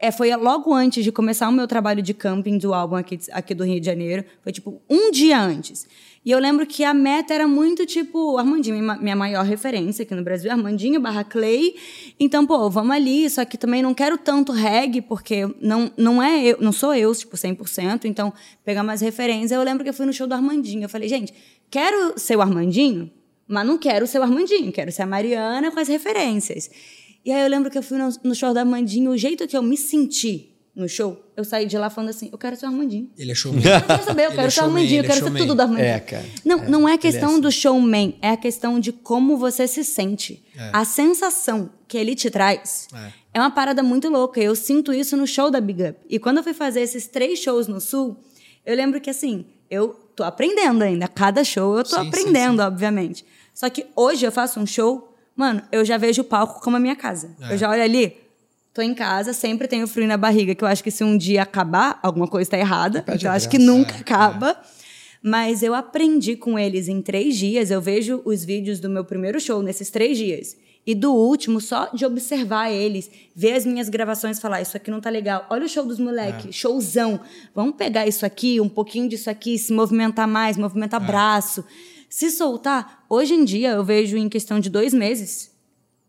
é, 0.00 0.12
foi 0.12 0.34
logo 0.36 0.72
antes 0.72 1.02
de 1.02 1.10
começar 1.10 1.48
o 1.48 1.52
meu 1.52 1.66
trabalho 1.66 2.02
de 2.02 2.14
camping 2.14 2.58
do 2.58 2.72
álbum 2.72 2.94
aqui, 2.94 3.18
aqui 3.32 3.52
do 3.52 3.64
Rio 3.64 3.80
de 3.80 3.86
Janeiro. 3.86 4.24
Foi 4.42 4.52
tipo 4.52 4.80
um 4.88 5.10
dia 5.10 5.40
antes. 5.40 5.88
E 6.26 6.32
eu 6.32 6.40
lembro 6.40 6.66
que 6.66 6.82
a 6.82 6.92
meta 6.92 7.32
era 7.32 7.46
muito 7.46 7.86
tipo, 7.86 8.36
Armandinho, 8.36 8.76
minha- 9.00 9.14
maior 9.14 9.44
referência 9.44 10.02
aqui 10.02 10.12
no 10.12 10.24
Brasil, 10.24 10.50
Armandinho 10.50 11.00
barra 11.00 11.22
Clay. 11.22 11.76
Então, 12.18 12.44
pô, 12.44 12.68
vamos 12.68 12.96
ali, 12.96 13.30
só 13.30 13.44
que 13.44 13.56
também 13.56 13.80
não 13.80 13.94
quero 13.94 14.18
tanto 14.18 14.50
reggae, 14.50 15.00
porque 15.00 15.46
não, 15.60 15.88
não 15.96 16.20
é 16.20 16.42
eu, 16.44 16.56
não 16.60 16.72
sou 16.72 16.92
eu, 16.96 17.14
tipo, 17.14 17.36
100%, 17.36 18.06
então 18.06 18.32
pegar 18.64 18.82
mais 18.82 19.00
referências. 19.02 19.52
Eu 19.52 19.62
lembro 19.62 19.84
que 19.84 19.90
eu 19.90 19.94
fui 19.94 20.04
no 20.04 20.12
show 20.12 20.26
do 20.26 20.34
Armandinho. 20.34 20.82
Eu 20.82 20.88
falei, 20.88 21.08
gente, 21.08 21.32
quero 21.70 22.18
ser 22.18 22.34
o 22.34 22.40
Armandinho, 22.42 23.08
mas 23.46 23.64
não 23.64 23.78
quero 23.78 24.04
ser 24.04 24.18
o 24.18 24.24
Armandinho, 24.24 24.72
quero 24.72 24.90
ser 24.90 25.02
a 25.02 25.06
Mariana 25.06 25.70
com 25.70 25.78
as 25.78 25.86
referências. 25.86 26.68
E 27.24 27.30
aí 27.30 27.40
eu 27.40 27.48
lembro 27.48 27.70
que 27.70 27.78
eu 27.78 27.82
fui 27.84 27.98
no, 27.98 28.08
no 28.24 28.34
show 28.34 28.52
do 28.52 28.58
Armandinho, 28.58 29.12
o 29.12 29.16
jeito 29.16 29.46
que 29.46 29.56
eu 29.56 29.62
me 29.62 29.76
senti 29.76 30.55
no 30.76 30.86
show, 30.86 31.18
eu 31.34 31.42
saí 31.42 31.64
de 31.64 31.78
lá 31.78 31.88
falando 31.88 32.10
assim, 32.10 32.28
eu 32.30 32.36
quero 32.36 32.54
ser 32.54 32.66
o 32.66 32.68
Armandinho. 32.68 33.10
Ele 33.16 33.32
é 33.32 33.34
showman. 33.34 33.62
Eu 33.64 33.80
quero 33.80 34.04
saber, 34.04 34.26
eu 34.26 34.30
quero 34.30 34.42
é 34.42 34.50
ser 34.50 34.56
showman, 34.60 34.76
Armandinho, 34.76 34.98
eu 35.00 35.04
é 35.04 35.06
quero 35.08 35.24
ser 35.24 35.38
tudo 35.38 35.54
do 35.54 35.62
Armandinho. 35.62 35.86
É, 35.88 36.00
cara. 36.00 36.24
Não, 36.44 36.58
não 36.68 36.88
é 36.88 36.98
questão 36.98 37.30
assim. 37.30 37.40
do 37.40 37.50
showman, 37.50 38.18
é 38.20 38.30
a 38.30 38.36
questão 38.36 38.78
de 38.78 38.92
como 38.92 39.38
você 39.38 39.66
se 39.66 39.82
sente. 39.82 40.44
É. 40.54 40.70
A 40.74 40.84
sensação 40.84 41.70
que 41.88 41.96
ele 41.96 42.14
te 42.14 42.30
traz 42.30 42.88
É. 42.92 43.12
é. 43.38 43.40
uma 43.40 43.50
parada 43.50 43.82
muito 43.82 44.10
louca. 44.10 44.38
Eu 44.38 44.54
sinto 44.54 44.92
isso 44.92 45.16
no 45.16 45.26
show 45.26 45.50
da 45.50 45.60
Big 45.62 45.82
Up. 45.82 45.98
E 46.10 46.18
quando 46.18 46.36
eu 46.38 46.44
fui 46.44 46.52
fazer 46.52 46.82
esses 46.82 47.06
três 47.06 47.38
shows 47.38 47.66
no 47.66 47.80
Sul, 47.80 48.18
eu 48.64 48.76
lembro 48.76 49.00
que 49.00 49.08
assim, 49.08 49.46
eu 49.70 49.88
tô 50.14 50.24
aprendendo 50.24 50.82
ainda. 50.82 51.08
Cada 51.08 51.42
show 51.42 51.78
eu 51.78 51.84
tô 51.84 51.96
Sim, 51.96 52.02
sim, 52.02 52.08
aprendendo, 52.08 52.60
sim. 52.60 52.66
obviamente. 52.68 53.24
Só 53.54 53.70
que 53.70 53.86
hoje 53.96 54.26
eu 54.26 54.30
faço 54.32 54.60
um 54.60 54.66
show, 54.66 55.16
mano, 55.34 55.62
eu 55.72 55.84
já 55.86 55.96
vejo 55.96 56.20
o 56.20 56.24
palco 56.24 56.60
como 56.60 56.76
a 56.76 56.80
minha 56.80 56.96
casa. 56.96 57.34
É. 57.40 57.54
Eu 57.54 57.56
já 57.58 57.70
olho 57.70 57.82
ali, 57.82 58.14
tô 58.76 58.82
em 58.82 58.92
casa, 58.94 59.32
sempre 59.32 59.66
tenho 59.66 59.86
frio 59.88 60.06
na 60.06 60.18
barriga, 60.18 60.54
que 60.54 60.62
eu 60.62 60.68
acho 60.68 60.84
que 60.84 60.90
se 60.90 61.02
um 61.02 61.16
dia 61.16 61.42
acabar, 61.42 61.98
alguma 62.02 62.28
coisa 62.28 62.50
tá 62.50 62.58
errada. 62.58 62.98
Então 63.08 63.30
eu 63.30 63.30
acho 63.30 63.48
que 63.48 63.58
nunca 63.58 63.94
É, 63.96 64.00
acaba. 64.00 64.54
Mas 65.22 65.62
eu 65.62 65.74
aprendi 65.74 66.36
com 66.36 66.58
eles 66.58 66.86
em 66.86 67.00
três 67.00 67.36
dias. 67.36 67.70
Eu 67.70 67.80
vejo 67.80 68.20
os 68.24 68.44
vídeos 68.44 68.78
do 68.78 68.90
meu 68.90 69.02
primeiro 69.02 69.40
show 69.40 69.62
nesses 69.62 69.90
três 69.90 70.18
dias. 70.18 70.56
E 70.86 70.94
do 70.94 71.12
último, 71.12 71.58
só 71.60 71.88
de 71.92 72.04
observar 72.04 72.70
eles, 72.70 73.10
ver 73.34 73.54
as 73.54 73.64
minhas 73.64 73.88
gravações 73.88 74.38
falar: 74.38 74.60
Isso 74.60 74.76
aqui 74.76 74.90
não 74.90 75.00
tá 75.00 75.10
legal. 75.10 75.46
Olha 75.50 75.64
o 75.64 75.68
show 75.68 75.84
dos 75.84 75.98
moleques, 75.98 76.54
showzão. 76.54 77.18
Vamos 77.54 77.76
pegar 77.76 78.06
isso 78.06 78.24
aqui, 78.26 78.60
um 78.60 78.68
pouquinho 78.68 79.08
disso 79.08 79.30
aqui, 79.30 79.58
se 79.58 79.72
movimentar 79.72 80.28
mais, 80.28 80.56
movimentar 80.56 81.04
braço. 81.04 81.64
Se 82.08 82.30
soltar, 82.30 83.04
hoje 83.08 83.34
em 83.34 83.44
dia 83.44 83.70
eu 83.70 83.82
vejo 83.82 84.16
em 84.16 84.28
questão 84.28 84.60
de 84.60 84.70
dois 84.70 84.94
meses, 84.94 85.50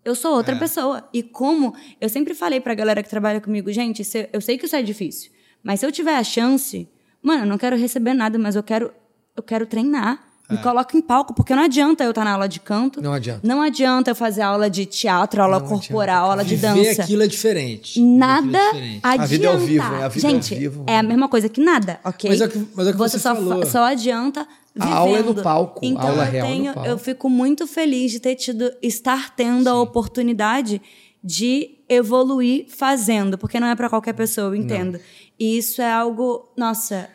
eu 0.08 0.16
sou 0.16 0.34
outra 0.36 0.56
pessoa. 0.56 1.08
E 1.14 1.22
como 1.22 1.74
eu 2.00 2.10
sempre 2.10 2.34
falei 2.34 2.60
pra 2.60 2.74
galera 2.74 3.04
que 3.04 3.10
trabalha 3.10 3.40
comigo, 3.42 3.72
gente, 3.72 4.04
se- 4.04 4.30
eu 4.32 4.42
sei 4.42 4.58
que 4.58 4.66
isso 4.66 4.76
é 4.76 4.82
difícil, 4.82 5.32
mas 5.64 5.80
se 5.80 5.86
eu 5.86 5.92
tiver 5.92 6.16
a 6.16 6.24
chance, 6.24 6.88
mano, 7.22 7.44
eu 7.44 7.48
não 7.48 7.58
quero 7.58 7.76
receber 7.78 8.14
nada, 8.14 8.38
mas 8.40 8.56
eu 8.56 8.64
quero 8.64 8.92
eu 9.36 9.44
quero 9.44 9.66
treinar. 9.68 10.24
Me 10.50 10.58
coloca 10.60 10.98
em 10.98 11.02
palco, 11.02 11.34
porque 11.34 11.54
não 11.54 11.62
adianta 11.64 12.06
eu 12.06 12.12
estar 12.12 12.24
na 12.24 12.32
aula 12.32 12.48
de 12.48 12.58
canto. 12.62 13.02
Não 13.02 13.12
adianta. 13.12 13.42
Não 13.46 13.62
adianta 13.62 14.12
eu 14.12 14.16
fazer 14.16 14.42
aula 14.44 14.70
de 14.70 14.86
teatro, 14.86 15.44
aula 15.44 15.60
Não 15.60 15.68
corporal, 15.68 16.32
aula 16.32 16.42
de 16.46 16.56
Viver 16.56 16.86
dança. 16.86 17.04
aquilo 17.04 17.22
é 17.24 17.28
diferente. 17.28 18.00
Viver 18.00 18.18
Nada 18.18 18.58
é 18.58 18.66
diferente. 18.72 19.00
adianta. 19.04 19.24
A 19.24 19.26
vida 19.28 19.46
é 19.46 19.50
ao 19.50 19.58
vivo, 19.60 19.90
né? 19.92 20.04
A 20.06 20.08
vida 20.08 20.26
é 20.26 20.30
ao 20.30 20.34
Gente, 20.36 20.56
vivo. 20.56 20.84
é 20.88 20.98
a 20.98 21.04
mesma 21.04 21.28
coisa 21.28 21.50
que 21.50 21.60
nada, 21.62 22.00
ok? 22.02 22.30
Mas 22.30 22.40
é 22.40 22.46
o 22.46 22.50
que- 22.50 22.66
mas 22.74 22.88
é 22.88 22.92
que 22.94 22.98
você 22.98 23.20
só, 23.20 23.36
falou. 23.36 23.66
só 23.66 23.84
adianta 23.84 24.48
A 24.80 24.86
vivendo. 24.86 24.98
aula 24.98 25.18
é 25.20 25.24
no 25.24 25.36
palco, 25.36 25.86
a 25.86 25.88
Então 25.88 26.08
aula 26.08 26.26
eu 26.26 26.32
real 26.32 26.46
é 26.48 26.50
no 26.50 26.56
tenho, 26.56 26.74
palco. 26.74 26.90
eu 26.90 26.98
fico 26.98 27.30
muito 27.30 27.68
feliz 27.68 28.12
de 28.12 28.20
ter 28.20 28.36
tido, 28.36 28.72
estar 28.82 29.36
tendo 29.36 29.68
a 29.68 29.82
oportunidade 29.82 30.82
de 31.24 31.78
evoluir 31.90 32.66
fazendo, 32.70 33.38
porque 33.38 33.60
não 33.60 33.68
é 33.68 33.76
para 33.76 33.90
qualquer 33.90 34.14
pessoa, 34.14 34.48
eu 34.48 34.56
entendo. 34.56 35.00
E 35.40 35.58
isso 35.58 35.82
é 35.82 35.92
algo, 35.92 36.50
nossa, 36.58 37.10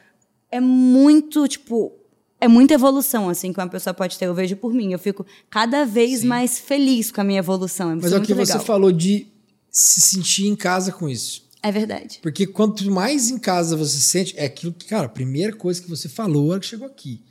é 0.51 0.61
muito, 0.61 1.47
tipo, 1.49 1.93
é 2.41 2.49
muita 2.49 2.75
evolução, 2.75 3.29
assim, 3.29 3.53
que 3.53 3.61
uma 3.61 3.69
pessoa 3.69 3.95
pode 3.95 4.19
ter. 4.19 4.27
Eu 4.27 4.35
vejo 4.35 4.57
por 4.57 4.75
mim. 4.75 4.93
Eu 4.93 4.99
fico 4.99 5.25
cada 5.49 5.85
vez 5.85 6.25
mais 6.25 6.59
feliz 6.59 7.11
com 7.11 7.21
a 7.21 7.25
minha 7.25 7.39
evolução. 7.39 7.93
É 7.93 7.95
Mas 7.95 8.13
é 8.13 8.19
o 8.19 8.23
que 8.23 8.35
você 8.35 8.59
falou 8.59 8.91
de 8.93 9.29
se 9.71 10.01
sentir 10.01 10.47
em 10.49 10.57
casa 10.57 10.93
com 10.93 11.09
isso. 11.09 11.49
É 11.63 11.71
verdade. 11.71 12.19
Porque 12.21 12.45
quanto 12.45 12.85
mais 12.91 13.31
em 13.31 13.39
casa 13.39 13.77
você 13.77 13.97
se 13.97 14.03
sente, 14.03 14.35
é 14.37 14.45
aquilo 14.45 14.73
que, 14.73 14.87
cara, 14.87 15.07
a 15.07 15.09
primeira 15.09 15.55
coisa 15.55 15.81
que 15.81 15.89
você 15.89 16.09
falou 16.09 16.49
hora 16.49 16.59
que 16.59 16.67
chegou 16.67 16.87
aqui. 16.87 17.23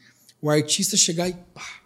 O 0.41 0.49
artista 0.49 0.97
chegar 0.97 1.29
e 1.29 1.33
pá, 1.33 1.81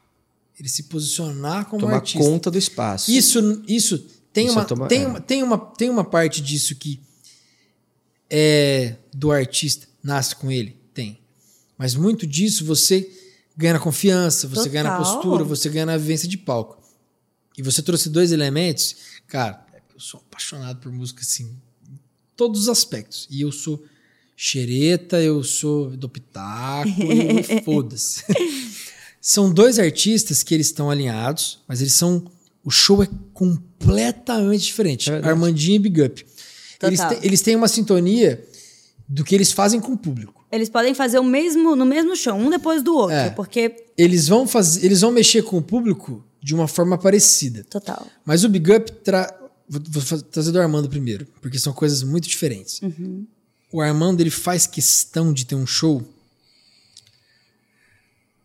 ele 0.60 0.70
se 0.70 0.84
posicionar 0.84 1.66
como 1.66 1.82
Tomar 1.82 1.96
artista. 1.96 2.20
conta 2.20 2.50
do 2.50 2.58
espaço. 2.58 3.12
Isso, 3.12 3.64
isso 3.68 3.98
tem, 4.32 4.46
Isso 4.48 4.56
uma, 4.56 4.62
é 4.62 4.66
tomar- 4.66 4.88
tem, 4.88 5.04
é. 5.04 5.08
uma, 5.08 5.22
tem, 5.22 5.44
uma, 5.44 5.58
tem 5.58 5.90
uma 5.90 6.04
parte 6.04 6.42
disso 6.42 6.76
que 6.76 7.00
é 8.30 8.96
do 9.14 9.32
artista, 9.32 9.88
nasce 10.04 10.36
com 10.36 10.52
ele? 10.52 10.80
Tem. 10.94 11.20
Mas 11.78 11.96
muito 11.96 12.26
disso 12.26 12.66
você 12.66 13.10
ganha 13.56 13.74
na 13.74 13.80
confiança, 13.80 14.48
você 14.48 14.70
ganha 14.70 14.84
na 14.86 14.98
Total. 14.98 15.14
postura, 15.14 15.44
você 15.44 15.70
ganha 15.70 15.86
na 15.86 15.98
vivência 15.98 16.28
de 16.28 16.38
palco. 16.38 16.82
E 17.58 17.62
você 17.62 17.82
trouxe 17.82 18.10
dois 18.10 18.32
elementos, 18.32 18.96
cara, 19.28 19.66
é 19.74 19.82
eu 19.94 20.00
sou 20.00 20.20
apaixonado 20.30 20.80
por 20.80 20.92
música 20.92 21.22
assim, 21.22 21.56
em 21.90 22.00
todos 22.36 22.62
os 22.64 22.70
aspectos. 22.70 23.28
E 23.30 23.42
eu 23.42 23.52
sou 23.52 23.82
xereta, 24.36 25.22
eu 25.22 25.44
sou 25.44 25.92
do 25.96 26.10
pitaco, 26.10 26.90
e 26.90 27.62
foda-se. 27.64 28.24
São 29.22 29.52
dois 29.52 29.80
artistas 29.80 30.44
que 30.44 30.54
eles 30.54 30.68
estão 30.68 30.90
alinhados, 30.90 31.60
mas 31.68 31.82
eles 31.82 31.94
são. 31.94 32.26
O 32.64 32.70
show 32.72 33.02
é 33.04 33.08
completamente 33.34 34.64
diferente. 34.66 35.12
É. 35.12 35.16
Armandinho 35.28 35.76
e 35.76 35.80
Big 35.80 36.02
Up. 36.02 36.26
Eles, 36.82 37.00
têm- 37.00 37.20
eles 37.22 37.42
têm 37.42 37.56
uma 37.56 37.68
sintonia 37.68 38.44
do 39.08 39.24
que 39.24 39.34
eles 39.36 39.52
fazem 39.52 39.80
com 39.80 39.94
o 39.94 39.98
público. 39.98 40.46
Eles 40.52 40.70
podem 40.70 40.94
fazer 40.94 41.20
o 41.20 41.24
mesmo 41.24 41.76
no 41.76 41.86
mesmo 41.86 42.16
show, 42.16 42.34
um 42.36 42.50
depois 42.50 42.82
do 42.84 42.96
outro, 42.96 43.16
É. 43.16 43.30
porque 43.30 43.76
Eles 43.98 44.28
vão 44.28 44.48
fazer, 44.48 44.86
eles 44.86 45.02
vão 45.02 45.12
mexer 45.12 45.44
com 45.44 45.58
o 45.58 45.62
público 45.62 46.24
de 46.42 46.54
uma 46.54 46.68
forma 46.68 46.98
parecida. 46.98 47.64
total. 47.70 48.06
Mas 48.26 48.44
o 48.44 48.50
Big 48.50 48.72
Up 48.72 48.92
tra... 49.04 49.34
vou, 49.68 49.82
vou 49.88 50.22
trazer 50.24 50.52
do 50.52 50.60
Armando 50.60 50.88
primeiro, 50.90 51.28
porque 51.42 51.58
são 51.60 51.72
coisas 51.74 52.04
muito 52.04 52.28
diferentes. 52.28 52.82
O 53.76 53.82
Armando 53.82 54.22
ele 54.22 54.30
faz 54.30 54.66
questão 54.66 55.34
de 55.34 55.46
ter 55.46 55.56
um 55.56 55.68
show 55.68 56.02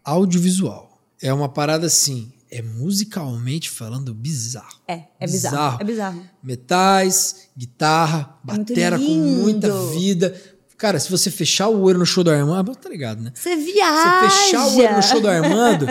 audiovisual. 0.02 1.00
É 1.22 1.32
uma 1.32 1.48
parada 1.48 1.86
assim, 1.86 2.32
é 2.50 2.60
musicalmente 2.60 3.70
falando 3.70 4.12
bizarro. 4.12 4.80
É, 4.88 5.04
é 5.20 5.26
bizarro. 5.28 5.80
É 5.80 5.84
bizarro. 5.84 6.28
Metais, 6.42 7.48
guitarra, 7.56 8.40
É 8.42 8.56
batera 8.56 8.98
com 8.98 9.04
muita 9.04 9.92
vida. 9.92 10.34
Cara, 10.80 10.98
se 10.98 11.10
você 11.10 11.30
fechar 11.30 11.68
o 11.68 11.82
olho 11.82 11.98
no 11.98 12.06
show 12.06 12.24
do 12.24 12.30
Armando, 12.30 12.74
tá 12.74 12.88
ligado, 12.88 13.22
né? 13.22 13.30
Você 13.34 13.50
Você 13.54 13.56
viaja. 13.72 14.30
fechar 14.30 14.66
o 14.66 14.76
olho 14.78 14.96
no 14.96 15.02
show 15.02 15.20
do 15.20 15.28
Armando, 15.28 15.86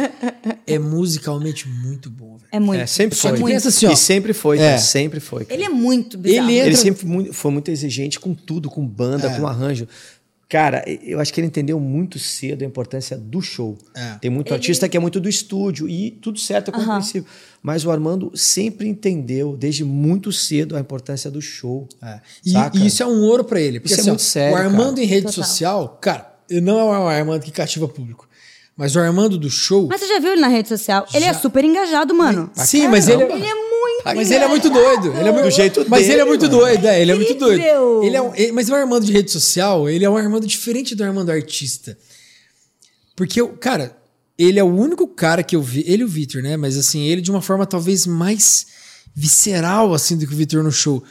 é 0.66 0.80
musicalmente 0.80 1.68
muito 1.70 2.10
bom, 2.10 2.38
velho. 2.38 2.50
É 2.52 2.60
muito. 2.60 2.82
É, 2.82 2.88
sempre 2.88 3.16
Só 3.16 3.30
foi. 3.30 3.38
que 3.38 3.44
pensa 3.46 3.70
assim, 3.70 3.86
ó. 3.86 3.92
E 3.92 3.96
sempre 3.96 4.34
foi, 4.34 4.58
É. 4.58 4.62
cara, 4.70 4.78
sempre 4.80 5.20
foi. 5.20 5.46
cara. 5.46 5.54
Ele 5.54 5.64
é 5.64 5.70
muito 5.70 6.18
bizarro. 6.18 6.50
Ele 6.50 6.58
entra- 6.58 6.68
Ele 6.70 6.76
sempre 6.76 7.34
foi 7.34 7.52
muito 7.52 7.70
exigente 7.70 8.20
com 8.20 8.34
tudo, 8.34 8.68
com 8.68 8.84
banda, 8.84 9.28
É. 9.28 9.38
com 9.40 9.46
arranjo. 9.48 9.88
Cara, 10.50 10.84
eu 10.88 11.20
acho 11.20 11.32
que 11.32 11.40
ele 11.40 11.46
entendeu 11.46 11.80
muito 11.80 12.18
cedo 12.18 12.64
a 12.64 12.66
importância 12.66 13.16
do 13.16 13.40
show. 13.40 13.78
É. 13.96 14.16
Tem 14.16 14.32
muito 14.32 14.52
artista 14.52 14.90
que 14.90 14.98
é 14.98 15.00
muito 15.00 15.20
do 15.20 15.30
estúdio 15.30 15.88
e 15.88 16.10
tudo 16.10 16.40
certo 16.40 16.70
é 16.70 16.72
compreensível. 16.72 17.30
Mas 17.62 17.86
o 17.86 17.92
Armando 17.92 18.32
sempre 18.34 18.88
entendeu, 18.88 19.56
desde 19.56 19.84
muito 19.84 20.32
cedo, 20.32 20.76
a 20.76 20.80
importância 20.80 21.30
do 21.30 21.40
show. 21.40 21.88
É. 22.02 22.20
E, 22.44 22.54
e 22.80 22.88
isso 22.88 23.04
é 23.04 23.06
um 23.06 23.22
ouro 23.22 23.44
pra 23.44 23.62
ele. 23.62 23.80
Porque, 23.80 23.94
Isso 23.94 24.00
é 24.00 24.02
assim, 24.02 24.10
ó, 24.10 24.14
muito 24.14 24.24
sério, 24.24 24.58
O 24.58 24.60
Armando 24.60 24.96
cara. 24.96 25.04
em 25.04 25.06
rede 25.06 25.28
Total. 25.28 25.44
social, 25.44 26.00
cara, 26.02 26.34
ele 26.50 26.62
não 26.62 26.80
é 26.80 26.84
o 26.84 27.08
Armando 27.08 27.44
que 27.44 27.52
cativa 27.52 27.88
público. 27.88 28.28
Mas 28.76 28.96
o 28.96 29.00
Armando 29.00 29.38
do 29.38 29.50
show. 29.52 29.88
Mas 29.88 30.02
você 30.02 30.08
já 30.08 30.20
viu 30.20 30.32
ele 30.32 30.42
na 30.42 30.48
rede 30.48 30.70
social? 30.70 31.06
Ele 31.14 31.26
é 31.26 31.34
super 31.34 31.64
engajado, 31.64 32.16
mano. 32.16 32.50
sim, 32.56 32.88
mas 32.88 33.08
ele. 33.08 33.24
Ele 33.24 33.46
é 33.46 33.54
muito 33.54 33.69
Mas 34.06 34.32
ele 34.32 34.44
é 34.44 34.48
muito 34.48 34.70
doido. 34.70 35.08
Ele 35.18 35.28
é 35.30 35.32
muito, 35.32 35.44
Do 35.46 35.52
jeito 35.52 35.86
mas 35.88 36.02
dele, 36.02 36.14
ele 36.14 36.22
é 36.22 36.26
muito 36.26 36.42
mano. 36.46 36.58
doido, 36.58 36.88
é, 36.88 37.02
ele 37.02 37.12
é 37.12 37.16
muito 37.16 37.34
doido. 37.36 37.60
Ele 37.62 38.16
é 38.16 38.22
um- 38.22 38.36
ele- 38.36 38.52
mas 38.52 38.70
o 38.70 38.76
Armando 38.76 39.06
de 39.06 39.12
rede 39.12 39.30
social, 39.32 39.90
ele 39.90 40.06
é 40.06 40.10
um 40.10 40.16
Armando 40.18 40.48
diferente 40.48 40.96
do 40.96 41.04
Armando 41.04 41.30
artista. 41.32 41.98
Porque, 43.16 43.42
eu, 43.42 43.50
cara, 43.50 43.98
ele 44.38 44.58
é 44.60 44.64
o 44.64 44.68
único 44.74 45.08
cara 45.08 45.44
que 45.44 45.56
eu 45.56 45.62
vi, 45.62 45.84
ele 45.86 46.04
e 46.04 46.06
o 46.06 46.08
Vitor, 46.08 46.42
né? 46.42 46.56
Mas 46.56 46.78
assim, 46.78 47.02
ele 47.08 47.22
de 47.22 47.30
uma 47.30 47.42
forma 47.42 47.66
talvez 47.66 48.06
mais 48.08 48.68
visceral 49.14 49.94
assim 49.94 50.18
do 50.18 50.26
que 50.26 50.34
o 50.34 50.38
Vitor 50.38 50.64
no 50.64 50.72
show. 50.72 51.04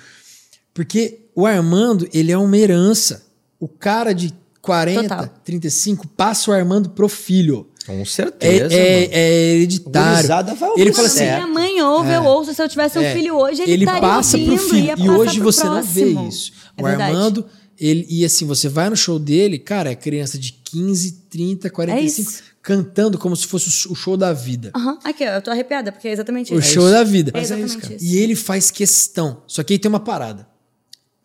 Porque 0.72 1.26
o 1.34 1.46
Armando, 1.46 2.08
ele 2.12 2.32
é 2.32 2.38
uma 2.38 2.56
herança. 2.56 3.26
O 3.60 3.68
cara 3.68 4.14
de 4.14 4.32
40, 4.62 5.02
Total. 5.02 5.28
35 5.44 6.06
passa 6.08 6.50
o 6.50 6.54
Armando 6.54 6.90
pro 6.90 7.08
filho. 7.08 7.68
Com 7.88 8.04
certeza. 8.04 8.74
É, 8.74 8.76
é, 8.76 9.08
é 9.10 9.54
hereditário. 9.54 10.54
Vai 10.56 10.68
ouvir 10.68 10.82
ele 10.82 10.92
fala 10.92 11.06
assim: 11.08 11.24
minha 11.24 11.46
mãe 11.46 11.80
ouve, 11.80 12.12
eu 12.12 12.22
ouço. 12.22 12.52
Se 12.52 12.62
eu 12.62 12.68
tivesse 12.68 12.98
um 12.98 13.02
é, 13.02 13.14
filho 13.14 13.34
hoje, 13.34 13.62
ele, 13.62 13.72
ele 13.72 13.84
estaria 13.84 14.00
passa 14.02 14.36
ouvindo, 14.36 14.56
pro 14.56 14.68
filho. 14.68 14.94
E 14.98 15.08
hoje 15.08 15.40
você 15.40 15.62
próximo. 15.62 15.74
não 15.74 16.22
vê 16.22 16.28
isso. 16.28 16.52
É 16.76 16.82
o. 16.82 16.86
Armando, 16.86 17.46
ele, 17.78 18.06
e 18.10 18.26
assim, 18.26 18.44
você 18.44 18.68
vai 18.68 18.90
no 18.90 18.96
show 18.96 19.18
dele, 19.18 19.58
cara, 19.58 19.90
é 19.90 19.94
criança 19.94 20.38
de 20.38 20.52
15, 20.52 21.12
30, 21.30 21.70
45, 21.70 22.30
isso. 22.30 22.42
cantando 22.60 23.16
como 23.16 23.34
se 23.34 23.46
fosse 23.46 23.88
o 23.88 23.94
show 23.94 24.18
da 24.18 24.34
vida. 24.34 24.70
Aham. 24.76 24.98
Aqui, 25.02 25.24
ó, 25.26 25.30
eu 25.36 25.40
tô 25.42 25.50
arrepiada, 25.50 25.90
porque 25.90 26.08
é 26.08 26.12
exatamente 26.12 26.52
O 26.52 26.58
isso. 26.58 26.74
show 26.74 26.90
da 26.90 27.02
vida. 27.02 27.30
É 27.32 27.40
Mas 27.40 27.50
é 27.50 27.54
exatamente 27.54 27.70
isso, 27.70 27.80
cara. 27.80 27.94
isso. 27.94 28.04
E 28.04 28.18
ele 28.18 28.36
faz 28.36 28.70
questão. 28.70 29.42
Só 29.46 29.62
que 29.62 29.72
aí 29.72 29.78
tem 29.78 29.88
uma 29.88 30.00
parada. 30.00 30.46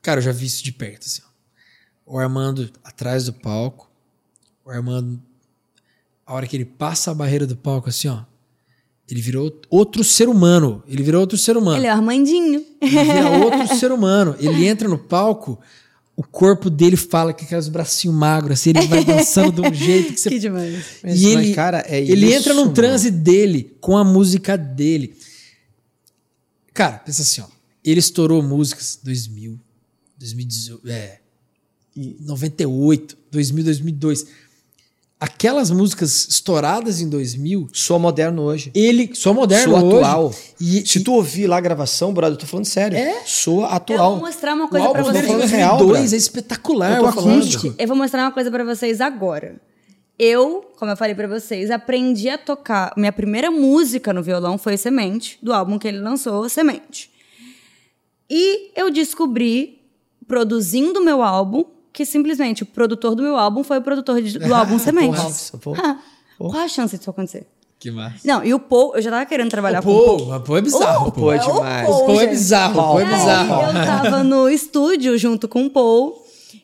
Cara, 0.02 0.20
eu 0.20 0.24
já 0.24 0.32
vi 0.32 0.46
isso 0.46 0.64
de 0.64 0.72
perto, 0.72 1.08
assim. 1.08 1.22
ó. 1.28 2.14
O 2.16 2.18
Armando 2.20 2.72
atrás 2.86 3.26
do 3.26 3.34
palco. 3.34 3.92
O 4.66 4.70
Armando, 4.70 5.22
a 6.26 6.34
hora 6.34 6.48
que 6.48 6.56
ele 6.56 6.66
passa 6.66 7.12
a 7.12 7.14
barreira 7.14 7.46
do 7.46 7.56
palco, 7.56 7.90
assim, 7.90 8.08
ó. 8.08 8.22
Ele 9.10 9.22
virou 9.22 9.60
outro 9.70 10.04
ser 10.04 10.30
humano. 10.30 10.82
Ele 10.88 11.04
virou 11.04 11.22
outro 11.22 11.38
ser 11.38 11.58
humano. 11.58 11.78
Ele 11.78 11.88
é 11.88 11.94
o 11.94 11.98
Armandinho. 11.98 12.66
Ele 12.82 13.04
vira 13.04 13.30
outro 13.44 13.78
ser 13.78 13.92
humano. 13.92 14.36
Ele 14.40 14.66
entra 14.66 14.88
no 14.88 14.98
palco, 14.98 15.60
o 16.16 16.24
corpo 16.24 16.70
dele 16.70 16.96
fala 16.96 17.34
com 17.34 17.44
aqueles 17.44 17.68
bracinhos 17.68 18.16
magros, 18.16 18.60
assim, 18.60 18.70
ele 18.70 18.88
vai 18.88 19.04
dançando 19.04 19.62
de 19.62 19.68
um 19.68 19.74
jeito 19.74 20.14
que 20.14 20.20
você 20.20 20.30
Que 20.30 20.40
demais. 20.40 20.74
E 20.74 20.82
mas, 21.04 21.24
ele, 21.24 21.54
cara, 21.54 21.84
é 21.88 22.00
ele 22.00 22.28
isso, 22.28 22.36
entra 22.36 22.54
num 22.54 22.62
mano. 22.62 22.74
transe 22.74 23.10
dele, 23.10 23.76
com 23.82 23.98
a 23.98 24.04
música 24.04 24.58
dele. 24.58 25.16
Cara, 26.74 27.00
pensa 27.00 27.24
assim, 27.24 27.42
ó. 27.42 27.48
Ele 27.84 28.00
estourou 28.00 28.42
músicas 28.42 28.98
2000, 29.04 29.60
2018, 30.18 30.88
é, 30.88 31.20
e 31.96 32.16
98, 32.22 33.18
2000, 33.32 33.64
2002. 33.66 34.26
Aquelas 35.26 35.72
músicas 35.72 36.28
estouradas 36.30 37.00
em 37.00 37.08
2000, 37.08 37.70
Sou 37.72 37.98
moderno 37.98 38.42
hoje. 38.42 38.70
ele 38.76 39.10
só 39.16 39.34
moderno 39.34 39.74
Sou 39.80 39.86
hoje. 39.86 39.98
atual. 39.98 40.36
E, 40.60 40.86
Se 40.86 41.00
tu 41.02 41.14
ouvir 41.14 41.48
lá 41.48 41.58
a 41.58 41.62
gravação, 41.62 42.14
brother, 42.14 42.34
eu 42.36 42.40
tô 42.40 42.46
falando 42.46 42.66
sério. 42.66 42.98
É? 42.98 43.22
Sou 43.26 43.62
Eu 43.62 43.66
atual. 43.68 44.12
vou 44.18 44.26
mostrar 44.28 44.54
uma 44.54 44.66
o 44.66 44.68
coisa 44.68 44.86
de 44.92 45.02
vocês. 45.02 45.52
real, 45.52 45.78
2002 45.78 46.10
bro. 46.10 46.14
é 46.16 46.18
espetacular, 46.18 46.98
Eu 46.98 47.04
o 47.04 47.06
tô 47.08 47.12
falando. 47.14 47.38
acústico. 47.40 47.74
Eu 47.78 47.88
vou 47.88 47.96
mostrar 47.96 48.24
uma 48.24 48.32
coisa 48.34 48.52
pra 48.52 48.66
vocês 48.66 49.00
agora. 49.00 49.62
Eu, 50.20 50.66
como 50.78 50.92
eu 50.92 50.98
falei 50.98 51.16
pra 51.16 51.28
vocês, 51.28 51.72
aprendi 51.72 52.28
a 52.28 52.38
tocar. 52.38 52.94
Minha 52.98 53.14
primeira 53.14 53.50
música 53.50 54.12
no 54.12 54.22
violão 54.22 54.58
foi 54.58 54.76
Semente, 54.76 55.40
do 55.42 55.54
álbum 55.54 55.80
que 55.80 55.88
ele 55.88 56.00
lançou, 56.00 56.50
Semente. 56.50 57.10
E 58.30 58.72
eu 58.76 58.92
descobri, 58.92 59.80
produzindo 60.28 61.00
o 61.00 61.04
meu 61.06 61.24
álbum, 61.24 61.64
que 61.94 62.06
simplesmente 62.06 62.64
o 62.64 62.66
produtor 62.66 63.14
do 63.16 63.22
meu 63.24 63.38
álbum 63.38 63.64
foi 63.64 63.78
o 63.78 63.82
produtor 63.82 64.22
de- 64.22 64.40
do 64.40 64.54
álbum 64.54 64.78
Semente. 64.80 65.16
Nossa, 65.16 65.58
pô. 65.58 65.74
Ah, 65.78 65.98
Qual 66.38 66.56
a 66.58 66.68
chance 66.68 66.98
disso 66.98 67.10
acontecer? 67.10 67.48
Que 67.80 67.92
massa. 67.92 68.20
Não, 68.26 68.44
e 68.44 68.54
o 68.54 68.60
Paul, 68.60 68.96
eu 68.96 69.02
já 69.02 69.12
tava 69.12 69.26
querendo 69.26 69.50
trabalhar 69.50 69.82
O 69.82 69.84
com 69.84 69.92
o 69.92 69.94
Paul. 70.06 70.18
Paul, 70.18 70.36
o 70.38 70.42
Paul 70.42 70.58
é 70.58 70.62
bizarro. 70.62 71.08
O 71.08 71.12
Paul. 71.12 71.24
Pô, 71.26 71.32
é 71.32 71.36
É 71.36 71.40
demais. 71.40 71.88
Paul, 71.88 72.02
O 72.02 72.06
Paul 72.06 72.22
é 72.22 72.28
bizarro, 72.28 72.72
o 72.74 72.76
Paul 72.84 73.00
é 73.00 73.06
Paul. 73.06 73.16
bizarro. 73.18 73.54
Aí 73.54 73.66
eu 73.68 73.86
tava 73.86 74.24
no 74.24 74.50
estúdio 74.50 75.18
junto 75.18 75.48
com 75.50 75.66
o 75.66 75.70
Paul 75.70 76.23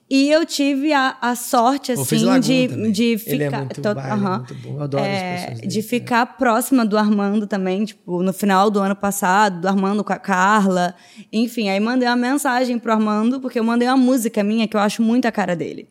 e 0.10 0.30
eu 0.32 0.46
tive 0.46 0.92
a, 0.92 1.16
a 1.22 1.36
sorte, 1.36 1.92
assim, 1.92 2.40
de, 2.40 2.68
também. 2.68 2.92
de 2.92 3.18
ficar. 3.18 3.34
Ele 3.36 3.44
é 3.44 3.50
muito 3.52 3.82
to- 3.82 3.94
baile, 3.96 4.10
é 4.10 4.14
aham. 4.14 4.38
muito 4.40 4.56
bom. 4.56 4.74
Eu 4.78 4.82
adoro 4.84 5.04
as 5.04 5.10
É, 5.10 5.36
pessoas 5.36 5.56
dele. 5.60 5.68
De 5.68 5.82
ficar 5.84 6.26
próxima 6.38 6.86
do 6.86 6.98
Armando 6.98 7.46
também, 7.46 7.86
tipo, 7.86 8.24
no 8.24 8.34
final 8.34 8.72
do 8.72 8.80
ano 8.80 8.96
passado, 8.96 9.62
do 9.62 9.68
Armando 9.68 10.04
com 10.04 10.12
a 10.12 10.18
Carla. 10.18 10.96
Enfim, 11.32 11.70
aí 11.70 11.80
mandei 11.80 12.08
uma 12.08 12.16
mensagem 12.16 12.80
pro 12.80 12.92
Armando, 12.92 13.40
porque 13.40 13.60
eu 13.60 13.64
mandei 13.64 13.88
uma 13.88 13.98
música 13.98 14.44
minha 14.44 14.68
que 14.68 14.76
eu 14.76 14.80
acho 14.82 15.02
muito 15.04 15.26
a 15.28 15.32
cara 15.32 15.56
dele. 15.56 15.88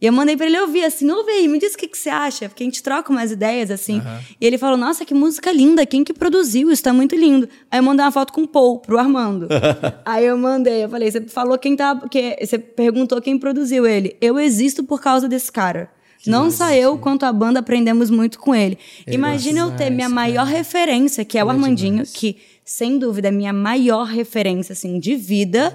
E 0.00 0.06
eu 0.06 0.12
mandei 0.12 0.36
pra 0.36 0.46
ele 0.46 0.58
ouvir, 0.58 0.82
assim, 0.84 1.08
ouve 1.10 1.30
aí, 1.30 1.46
me 1.46 1.58
diz 1.58 1.74
o 1.74 1.76
que, 1.78 1.86
que 1.86 1.96
você 1.98 2.08
acha, 2.10 2.48
porque 2.48 2.62
a 2.64 2.66
gente 2.66 2.82
troca 2.82 3.12
umas 3.12 3.30
ideias, 3.30 3.70
assim. 3.70 4.02
E 4.40 4.46
ele 4.46 4.58
falou, 4.58 4.76
nossa, 4.76 5.04
que 5.04 5.14
música 5.14 5.52
linda, 5.52 5.84
quem 5.86 6.02
que 6.02 6.12
produziu? 6.12 6.70
Isso 6.70 6.82
tá 6.82 6.92
muito 6.92 7.14
lindo. 7.14 7.48
Aí 7.70 7.78
eu 7.78 7.82
mandei 7.82 8.04
uma 8.04 8.10
foto 8.10 8.32
com 8.32 8.42
o 8.42 8.48
Paul 8.48 8.78
pro 8.80 8.98
Armando. 8.98 9.46
aí 10.04 10.24
eu 10.26 10.36
mandei, 10.36 10.84
eu 10.84 10.88
falei, 10.88 11.10
você 11.10 11.20
falou 11.28 11.56
quem 11.58 11.76
tá. 11.76 11.94
Que, 12.10 12.36
você 12.40 12.58
perguntou 12.58 13.20
quem 13.20 13.38
produziu 13.38 13.59
ele. 13.86 14.16
Eu 14.20 14.38
existo 14.38 14.84
por 14.84 15.00
causa 15.00 15.28
desse 15.28 15.50
cara. 15.50 15.90
Não 16.26 16.50
só 16.50 16.70
eu, 16.70 16.98
quanto 16.98 17.24
a 17.24 17.32
banda 17.32 17.60
aprendemos 17.60 18.10
muito 18.10 18.38
com 18.38 18.54
ele. 18.54 18.78
Imagina 19.06 19.60
eu 19.60 19.70
ter 19.70 19.90
minha 19.90 20.08
maior 20.08 20.46
referência, 20.46 21.24
que 21.24 21.38
é 21.38 21.44
o 21.44 21.48
Armandinho, 21.48 22.04
que, 22.04 22.36
sem 22.64 22.98
dúvida, 22.98 23.28
é 23.28 23.30
minha 23.30 23.52
maior 23.52 24.04
referência, 24.04 24.74
assim, 24.74 24.98
de 24.98 25.16
vida, 25.16 25.74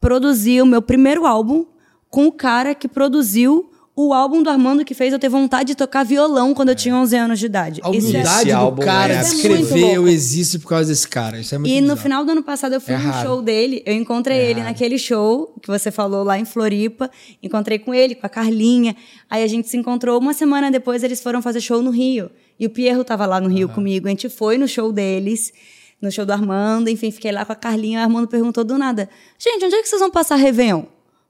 produzir 0.00 0.62
o 0.62 0.66
meu 0.66 0.80
primeiro 0.80 1.26
álbum 1.26 1.66
com 2.08 2.26
o 2.26 2.32
cara 2.32 2.74
que 2.74 2.86
produziu 2.86 3.70
o 4.00 4.12
álbum 4.14 4.42
do 4.44 4.48
Armando 4.48 4.84
que 4.84 4.94
fez 4.94 5.12
eu 5.12 5.18
ter 5.18 5.28
vontade 5.28 5.68
de 5.68 5.74
tocar 5.74 6.04
violão 6.04 6.54
quando 6.54 6.68
eu 6.68 6.74
tinha 6.76 6.94
11 6.94 7.16
anos 7.16 7.38
de 7.40 7.46
idade. 7.46 7.80
A 7.82 7.88
é- 7.88 7.90
humildade 7.90 8.36
Esse 8.36 8.44
do 8.46 8.52
álbum 8.54 8.82
cara 8.82 9.12
é 9.14 9.18
de 9.20 9.24
escrever 9.26 9.94
eu 9.94 10.06
existo 10.06 10.60
por 10.60 10.68
causa 10.68 10.88
desse 10.90 11.08
cara. 11.08 11.40
Isso 11.40 11.52
é 11.54 11.58
muito 11.58 11.70
E 11.72 11.76
no 11.80 11.82
bizarro. 11.88 12.00
final 12.00 12.24
do 12.24 12.30
ano 12.30 12.42
passado 12.44 12.74
eu 12.74 12.80
fui 12.80 12.94
É 12.94 12.98
num 12.98 13.10
raro. 13.10 13.28
show 13.28 13.42
dele. 13.42 13.82
Eu 13.84 13.94
encontrei 13.94 14.38
ele 14.38 14.62
naquele 14.62 14.98
show 14.98 15.52
que 15.60 15.66
você 15.66 15.90
falou 15.90 16.22
lá 16.22 16.38
em 16.38 16.44
Floripa. 16.44 17.10
Encontrei 17.42 17.78
com 17.80 17.92
ele, 17.92 18.14
com 18.14 18.24
a 18.24 18.28
Carlinha. 18.28 18.94
Aí 19.28 19.42
a 19.42 19.46
gente 19.48 19.68
se 19.68 19.76
encontrou 19.76 20.18
uma 20.20 20.32
semana 20.32 20.70
depois, 20.70 21.02
eles 21.02 21.20
foram 21.20 21.42
fazer 21.42 21.60
show 21.60 21.82
no 21.82 21.90
Rio. 21.90 22.30
E 22.60 22.66
o 22.66 22.70
Pierro 22.70 23.02
tava 23.02 23.26
lá 23.26 23.40
no 23.40 23.48
Rio 23.48 23.68
comigo. 23.68 24.06
A 24.06 24.10
gente 24.10 24.28
foi 24.28 24.58
no 24.58 24.68
show 24.68 24.92
deles, 24.92 25.52
no 26.00 26.12
show 26.12 26.24
do 26.24 26.32
Armando. 26.32 26.88
Enfim, 26.88 27.10
fiquei 27.10 27.32
lá 27.32 27.44
com 27.44 27.52
a 27.52 27.56
Carlinha. 27.56 27.98
O 27.98 28.02
Armando 28.04 28.28
perguntou 28.28 28.62
do 28.62 28.78
nada: 28.78 29.08
Gente, 29.38 29.64
onde 29.64 29.74
é 29.74 29.82
que 29.82 29.88
vocês 29.88 30.00
vão 30.00 30.10
passar 30.10 30.36
Réveillon? 30.36 30.84